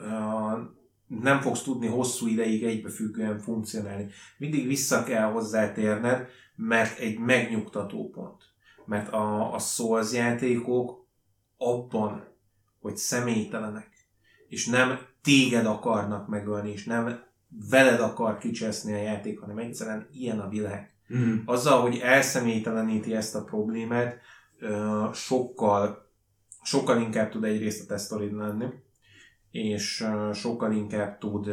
nem 1.06 1.40
fogsz 1.40 1.62
tudni 1.62 1.86
hosszú 1.86 2.26
ideig 2.26 2.64
egybefüggően 2.64 3.38
funkcionálni. 3.38 4.06
Mindig 4.38 4.66
vissza 4.66 5.04
kell 5.04 5.30
hozzátérned, 5.30 6.28
mert 6.56 6.98
egy 6.98 7.18
megnyugtató 7.18 8.10
pont. 8.10 8.42
Mert 8.86 9.12
a, 9.12 9.54
a 9.54 9.58
Souls 9.58 10.12
játékok 10.12 11.03
abban, 11.56 12.28
hogy 12.80 12.96
személytelenek, 12.96 13.90
és 14.48 14.66
nem 14.66 14.98
téged 15.22 15.66
akarnak 15.66 16.28
megölni, 16.28 16.70
és 16.70 16.84
nem 16.84 17.22
veled 17.70 18.00
akar 18.00 18.38
kicseszni 18.38 18.92
a 18.92 19.02
játék, 19.02 19.38
hanem 19.38 19.58
egyszerűen 19.58 20.08
ilyen 20.12 20.40
a 20.40 20.48
világ 20.48 20.94
Mm. 21.12 21.36
azzal, 21.44 21.80
hogy 21.80 21.98
elszemélyteleníti 21.98 23.14
ezt 23.14 23.34
a 23.34 23.44
problémát, 23.44 24.20
sokkal, 25.12 26.10
sokkal 26.62 27.00
inkább 27.00 27.30
tud 27.30 27.44
egyrészt 27.44 27.82
a 27.82 27.86
tesztorid 27.86 28.32
lenni, 28.32 28.66
és 29.50 30.06
sokkal 30.32 30.72
inkább 30.72 31.18
tud, 31.18 31.50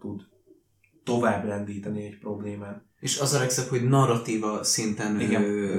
tud 0.00 0.22
tovább 1.04 1.44
lendíteni 1.44 2.04
egy 2.04 2.18
problémán. 2.18 2.89
És 3.00 3.18
az 3.18 3.32
a 3.32 3.38
legszebb, 3.38 3.68
hogy 3.68 3.88
narratíva 3.88 4.64
szinten 4.64 5.20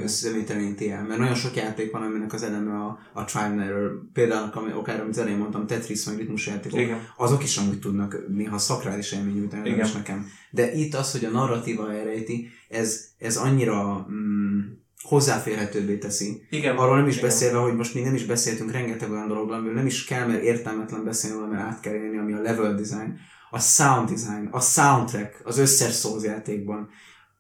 személyteleníti 0.06 0.92
el. 0.92 1.04
Mert 1.04 1.20
nagyon 1.20 1.36
sok 1.36 1.56
játék 1.56 1.92
van, 1.92 2.02
aminek 2.02 2.34
az 2.34 2.44
eleme 2.44 2.74
a, 2.74 3.00
a 3.14 3.26
trial 3.26 3.46
and 3.46 3.60
error. 3.60 4.02
Például, 4.14 4.50
ami, 4.54 4.72
akár 4.72 5.00
amit 5.00 5.12
az 5.12 5.18
elején 5.18 5.38
mondtam, 5.38 5.68
Tetris, 5.68 6.06
meg 6.06 6.18
ritmus 6.18 6.48
játékok. 6.48 6.80
Igen. 6.80 7.08
azok 7.18 7.44
is 7.44 7.58
amúgy 7.58 7.80
tudnak 7.80 8.18
néha 8.28 8.58
szakrális 8.58 9.12
élmény 9.12 9.36
nyújtani 9.36 9.70
Igen. 9.70 9.86
is 9.86 9.92
nekem. 9.92 10.28
De 10.52 10.74
itt 10.74 10.94
az, 10.94 11.12
hogy 11.12 11.26
a 11.26 11.30
narratíva 11.30 11.94
elrejti, 11.94 12.50
ez, 12.70 13.06
ez 13.18 13.38
annyira 13.38 14.08
mm, 14.12 14.60
hozzáférhetőbbé 15.02 15.98
teszi. 15.98 16.46
Igen. 16.50 16.78
Arról 16.78 16.98
nem 16.98 17.08
is 17.08 17.18
Igen. 17.18 17.28
beszélve, 17.28 17.58
hogy 17.58 17.76
most 17.76 17.94
mi 17.94 18.02
nem 18.02 18.14
is 18.14 18.26
beszéltünk 18.26 18.72
rengeteg 18.72 19.12
olyan 19.12 19.28
dologról, 19.28 19.56
amiről 19.56 19.76
nem 19.76 19.86
is 19.86 20.04
kell, 20.04 20.28
mert 20.28 20.44
értelmetlen 20.44 21.04
beszélni 21.04 21.48
mert 21.50 21.64
át 21.64 21.80
kell 21.80 21.94
élni, 21.94 22.18
ami 22.18 22.34
a 22.34 22.42
level 22.42 22.76
design, 22.76 23.20
a 23.50 23.60
sound 23.60 24.10
design, 24.10 24.48
a 24.52 24.60
soundtrack, 24.60 25.42
az 25.44 25.58
összes 25.58 26.00
Souls 26.00 26.24
játékban. 26.24 26.90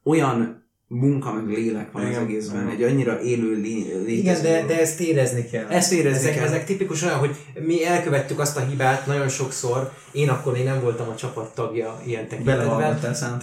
Olyan 0.03 0.59
munka 0.88 1.33
meg 1.33 1.47
lélek 1.47 1.91
van 1.91 2.03
az 2.03 2.09
Igen. 2.09 2.21
egészben, 2.21 2.61
Igen. 2.61 2.73
egy 2.75 2.83
annyira 2.83 3.21
élő 3.21 3.53
lé- 3.53 3.88
létező 4.05 4.09
Igen, 4.11 4.41
de, 4.41 4.65
de 4.65 4.80
ezt 4.80 4.99
érezni 4.99 5.45
kell. 5.49 5.67
Ezt 5.69 5.91
érezni 5.91 6.17
ezek, 6.17 6.33
kell. 6.35 6.43
ezek 6.45 6.65
tipikus 6.65 7.03
olyan, 7.03 7.17
hogy 7.17 7.35
mi 7.59 7.85
elkövettük 7.85 8.39
azt 8.39 8.57
a 8.57 8.59
hibát 8.59 9.05
nagyon 9.05 9.30
sokszor, 9.30 9.91
én 10.11 10.30
akkor 10.30 10.53
még 10.53 10.63
nem 10.63 10.81
voltam 10.81 11.09
a 11.09 11.15
csapat 11.15 11.53
tagja 11.55 12.01
ilyen 12.05 12.27
tekintetben. 12.27 12.99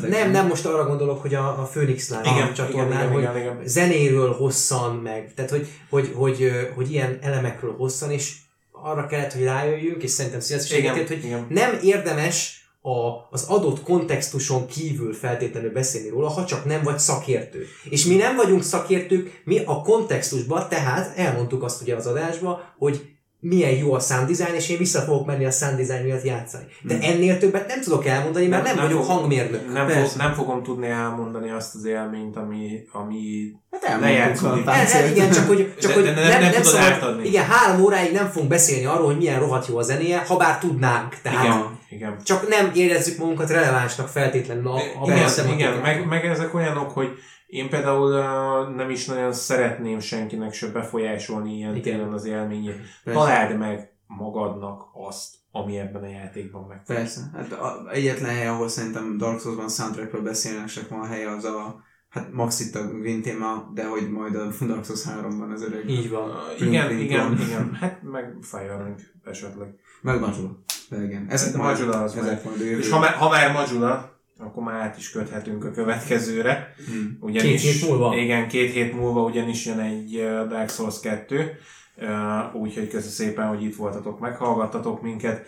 Nem, 0.09 0.31
nem 0.31 0.47
most 0.47 0.67
arra 0.67 0.87
gondolok, 0.87 1.21
hogy 1.21 1.35
a, 1.35 1.49
a 1.49 1.69
Phoenix 1.73 2.09
Live 2.11 2.31
Igen, 2.35 2.55
csatornán, 2.55 2.91
igen, 2.91 3.13
hogy 3.13 3.23
igen, 3.23 3.37
igen, 3.37 3.53
igen. 3.53 3.67
zenéről 3.67 4.33
hosszan 4.33 4.97
meg, 4.97 5.33
tehát 5.35 5.51
hogy, 5.51 5.69
hogy, 5.89 6.13
hogy, 6.15 6.37
hogy, 6.37 6.69
hogy 6.75 6.93
ilyen 6.93 7.19
elemekről 7.23 7.75
hosszan, 7.77 8.11
és 8.11 8.35
arra 8.73 9.07
kellett, 9.07 9.33
hogy 9.33 9.45
rájöjjünk, 9.45 10.03
és 10.03 10.11
szerintem 10.11 10.41
Igen, 10.79 10.95
egyetért, 10.95 11.09
hogy 11.09 11.25
igen. 11.25 11.47
nem 11.49 11.79
érdemes 11.83 12.58
a, 12.81 13.27
az 13.31 13.45
adott 13.49 13.83
kontextuson 13.83 14.67
kívül 14.67 15.13
feltétlenül 15.13 15.73
beszélni 15.73 16.09
róla, 16.09 16.29
ha 16.29 16.45
csak 16.45 16.65
nem 16.65 16.83
vagy 16.83 16.99
szakértő. 16.99 17.67
És 17.91 18.05
mi 18.05 18.15
nem 18.15 18.37
vagyunk 18.37 18.63
szakértők, 18.63 19.43
mi 19.45 19.59
a 19.65 19.81
kontextusban, 19.81 20.69
tehát 20.69 21.19
elmondtuk 21.19 21.63
azt 21.63 21.83
ugye 21.83 21.97
az 21.97 22.07
adásba, 22.07 22.61
hogy 22.79 23.18
milyen 23.41 23.71
jó 23.71 23.93
a 23.93 23.99
sound 24.01 24.29
design, 24.29 24.55
és 24.55 24.69
én 24.69 24.79
vissza 24.79 25.01
fogok 25.01 25.27
menni 25.27 25.45
a 25.45 25.51
sound 25.51 25.77
design 25.77 26.05
miatt 26.05 26.25
játszani. 26.25 26.65
De 26.83 26.95
Hmm. 26.95 27.03
ennél 27.11 27.39
többet 27.39 27.67
nem 27.69 27.81
tudok 27.81 28.07
elmondani, 28.07 28.47
mert 28.47 28.65
nem, 28.65 28.75
Nem- 28.75 28.85
nem 28.85 28.93
nem 28.95 28.97
vagyok 29.05 29.17
hangmérnök. 29.19 29.73
Nem, 29.73 29.89
fog, 29.89 30.09
nem 30.17 30.33
fogom 30.33 30.63
tudni 30.63 30.87
elmondani 30.87 31.51
azt 31.51 31.75
az 31.75 31.85
élményt, 31.85 32.37
ami, 32.37 32.81
ami 32.93 33.19
Hát 33.71 34.01
lejátszódik. 34.01 34.67
El, 34.67 35.09
igen, 35.11 35.31
csak 35.31 35.47
hogy, 35.47 35.75
csak 35.81 35.91
De- 35.91 35.95
hogy 35.97 36.05
de 36.15 36.29
nem- 36.29 36.41
nem 36.41 36.53
tudod 36.63 36.81
átadni. 36.81 37.27
igen, 37.27 37.45
három 37.45 37.83
óráig 37.83 38.13
nem 38.13 38.27
fogunk 38.31 38.49
beszélni 38.51 38.85
arról, 38.85 39.07
hogy 39.07 39.17
milyen 39.17 39.39
rohadt 39.41 39.67
jó 39.69 39.79
a 39.79 39.83
zenéje, 39.83 40.25
ha 40.29 40.37
bár 40.37 40.59
tudnánk. 40.59 41.17
Tehát 41.23 41.45
igen, 41.45 41.79
igen. 41.91 42.17
csak 42.25 42.49
nem 42.49 42.71
érezzük 42.75 43.19
magunkat 43.19 43.51
relevánsnak 43.51 44.09
feltétlenül 44.09 44.67
a, 44.69 44.75
a 44.77 45.05
igen, 45.05 45.29
igen 45.57 45.73
meg, 45.83 46.07
meg 46.07 46.25
ezek 46.25 46.55
olyanok, 46.55 46.91
hogy 46.91 47.09
én 47.49 47.69
például 47.69 48.13
uh, 48.13 48.75
nem 48.75 48.91
is 48.91 49.07
nagyon 49.07 49.33
szeretném 49.33 50.01
senkinek 50.01 50.53
se 50.53 50.67
befolyásolni 50.67 51.57
ilyen 51.57 51.77
Igen. 51.77 51.83
téren 51.83 52.13
az 52.13 52.25
élményét. 52.25 52.77
Persze. 53.05 53.21
Találd 53.21 53.59
meg 53.59 53.93
magadnak 54.07 54.83
azt, 54.93 55.35
ami 55.51 55.79
ebben 55.79 56.03
a 56.03 56.09
játékban 56.09 56.67
meg. 56.69 56.83
Persze. 56.87 57.31
Hát 57.35 57.53
a, 57.53 57.91
egyetlen 57.93 58.31
hely, 58.31 58.47
ahol 58.47 58.69
szerintem 58.69 59.17
Dark 59.17 59.41
Souls-ban 59.41 59.69
soundtrackről 59.69 60.23
beszélnek, 60.23 60.67
csak 60.67 60.89
van 60.89 61.01
a 61.01 61.07
helye, 61.07 61.31
az 61.31 61.45
a 61.45 61.85
hát 62.09 62.33
max 62.33 62.61
itt 62.61 62.75
a 62.75 62.91
téma, 63.23 63.71
de 63.75 63.87
hogy 63.87 64.11
majd 64.11 64.35
a 64.35 64.53
Dark 64.61 64.85
Souls 64.85 65.05
3-ban 65.05 65.53
az 65.53 65.63
öreg. 65.63 65.91
Így 65.91 66.11
van. 66.11 66.31
Uh, 66.31 66.67
igen, 66.67 66.87
pling, 66.87 67.01
igen, 67.01 67.39
igen. 67.41 67.75
Hát 67.75 68.03
meg 68.03 68.37
Firelink 68.41 69.01
esetleg. 69.25 69.69
Meg 70.03 70.21
Majula. 70.21 70.63
De 70.89 71.03
igen. 71.03 71.27
Ezek 71.29 71.53
De 71.53 71.59
majd, 71.59 71.79
Majula 71.79 72.03
az 72.03 72.17
ezek 72.17 72.45
majd 72.45 72.59
jövő. 72.59 72.79
És 72.79 72.91
ha 72.91 72.99
már, 72.99 73.13
ha 73.13 73.29
már 73.29 73.53
Majula, 73.53 74.18
akkor 74.39 74.63
már 74.63 74.81
át 74.81 74.99
is 74.99 75.11
köthetünk 75.11 75.65
a 75.65 75.71
következőre. 75.71 76.75
Hmm. 76.87 77.19
Ugyanis, 77.21 77.63
Két 77.63 77.73
hét 77.73 77.89
múlva? 77.89 78.17
Igen, 78.17 78.49
két 78.49 78.73
hét 78.73 78.95
múlva 78.95 79.23
ugyanis 79.23 79.67
jön 79.67 79.79
egy 79.79 80.17
Dark 80.49 80.71
Souls 80.71 81.01
2, 81.01 81.59
uh, 81.97 82.55
úgyhogy 82.55 82.89
köszönöm 82.89 83.13
szépen, 83.13 83.47
hogy 83.49 83.63
itt 83.63 83.77
voltatok, 83.77 84.21
meghallgattatok 84.21 85.03
minket. 85.03 85.47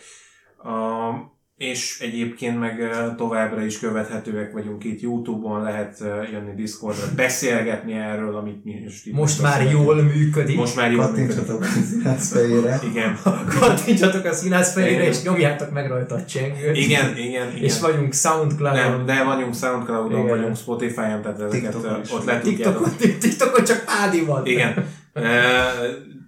És 1.60 1.98
egyébként 2.00 2.58
meg 2.58 2.90
továbbra 3.16 3.64
is 3.64 3.78
követhetőek 3.78 4.52
vagyunk 4.52 4.84
itt 4.84 5.00
Youtube-on, 5.00 5.62
lehet 5.62 5.98
jönni 6.32 6.54
Discordra, 6.56 7.02
beszélgetni 7.16 7.92
erről, 7.92 8.36
amit 8.36 8.64
mi 8.64 8.80
most 8.84 9.06
itt 9.06 9.14
Most 9.14 9.42
már 9.42 9.70
jól 9.70 10.02
működik. 10.02 10.56
Most 10.56 10.76
már 10.76 10.92
jól 10.92 11.10
működik. 11.10 11.36
Kattintsatok 11.36 11.60
a 11.60 11.64
színász 11.64 12.32
fejére. 12.32 12.80
Igen, 12.90 13.18
Kattintsatok 13.58 14.24
a 14.24 14.32
színász 14.32 14.72
fejére, 14.72 15.04
és 15.04 15.22
nyomjátok 15.22 15.70
meg 15.70 15.88
rajta 15.88 16.14
a 16.14 16.24
csengőt. 16.24 16.76
igen, 16.76 17.16
igen. 17.16 17.26
igen. 17.26 17.62
És 17.62 17.80
vagyunk 17.80 18.14
Soundcloud-on. 18.14 18.90
nem, 18.90 19.06
de 19.06 19.22
vagyunk 19.24 19.54
Soundcloud-on, 19.54 20.20
Igen. 20.20 20.38
vagyunk 20.38 20.56
Spotify-on, 20.56 21.22
tehát 21.22 21.40
ezeket 21.40 21.72
TikTokon 21.72 22.00
ott 22.12 22.24
le 22.24 22.40
tudjátok. 22.40 22.96
TikTokon, 22.96 23.18
TikTokon 23.20 23.64
csak 23.64 23.84
Ádi 23.86 24.24
van. 24.24 24.46
Igen. 24.46 24.74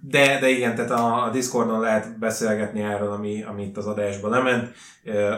De, 0.09 0.37
de 0.39 0.49
igen, 0.49 0.75
tehát 0.75 0.91
a, 0.91 1.23
a 1.25 1.29
Discordon 1.29 1.79
lehet 1.79 2.19
beszélgetni 2.19 2.81
erről, 2.81 3.11
ami, 3.11 3.43
ami 3.49 3.63
itt 3.63 3.77
az 3.77 3.85
adásba 3.85 4.29
lement. 4.29 4.73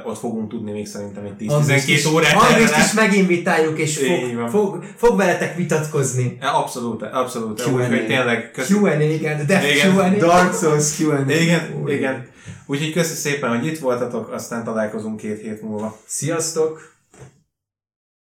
Ott 0.05 0.17
fogunk 0.17 0.49
tudni 0.49 0.71
még 0.71 0.87
szerintem 0.87 1.23
egy 1.25 1.51
Andrist 1.51 1.85
10-12 1.85 1.89
is- 1.89 2.05
órát 2.05 2.33
Andrist 2.33 2.77
is 2.77 2.93
meginvitáljuk, 2.93 3.79
és 3.79 3.97
fog, 3.97 4.49
fog, 4.49 4.83
fog 4.95 5.17
veletek 5.17 5.55
vitatkozni. 5.55 6.37
Abszolút, 6.41 7.01
abszolút. 7.01 7.61
Q&A. 7.61 7.71
Úgyhogy 7.71 8.05
tényleg 8.05 8.51
köszönöm. 8.51 8.83
Q&A, 8.83 9.01
igen, 9.01 9.45
de 9.45 9.71
Igen. 9.73 9.95
Q&A. 9.95 10.09
Dark 10.17 10.53
Souls 10.53 10.99
Q&A. 10.99 11.31
Igen, 11.31 11.83
igen. 11.87 12.27
Úgyhogy 12.65 12.93
köszi 12.93 13.15
szépen, 13.15 13.49
hogy 13.57 13.65
itt 13.65 13.79
voltatok, 13.79 14.31
aztán 14.31 14.63
találkozunk 14.63 15.17
két 15.17 15.41
hét 15.41 15.61
múlva. 15.61 15.97
Sziasztok! 16.05 16.94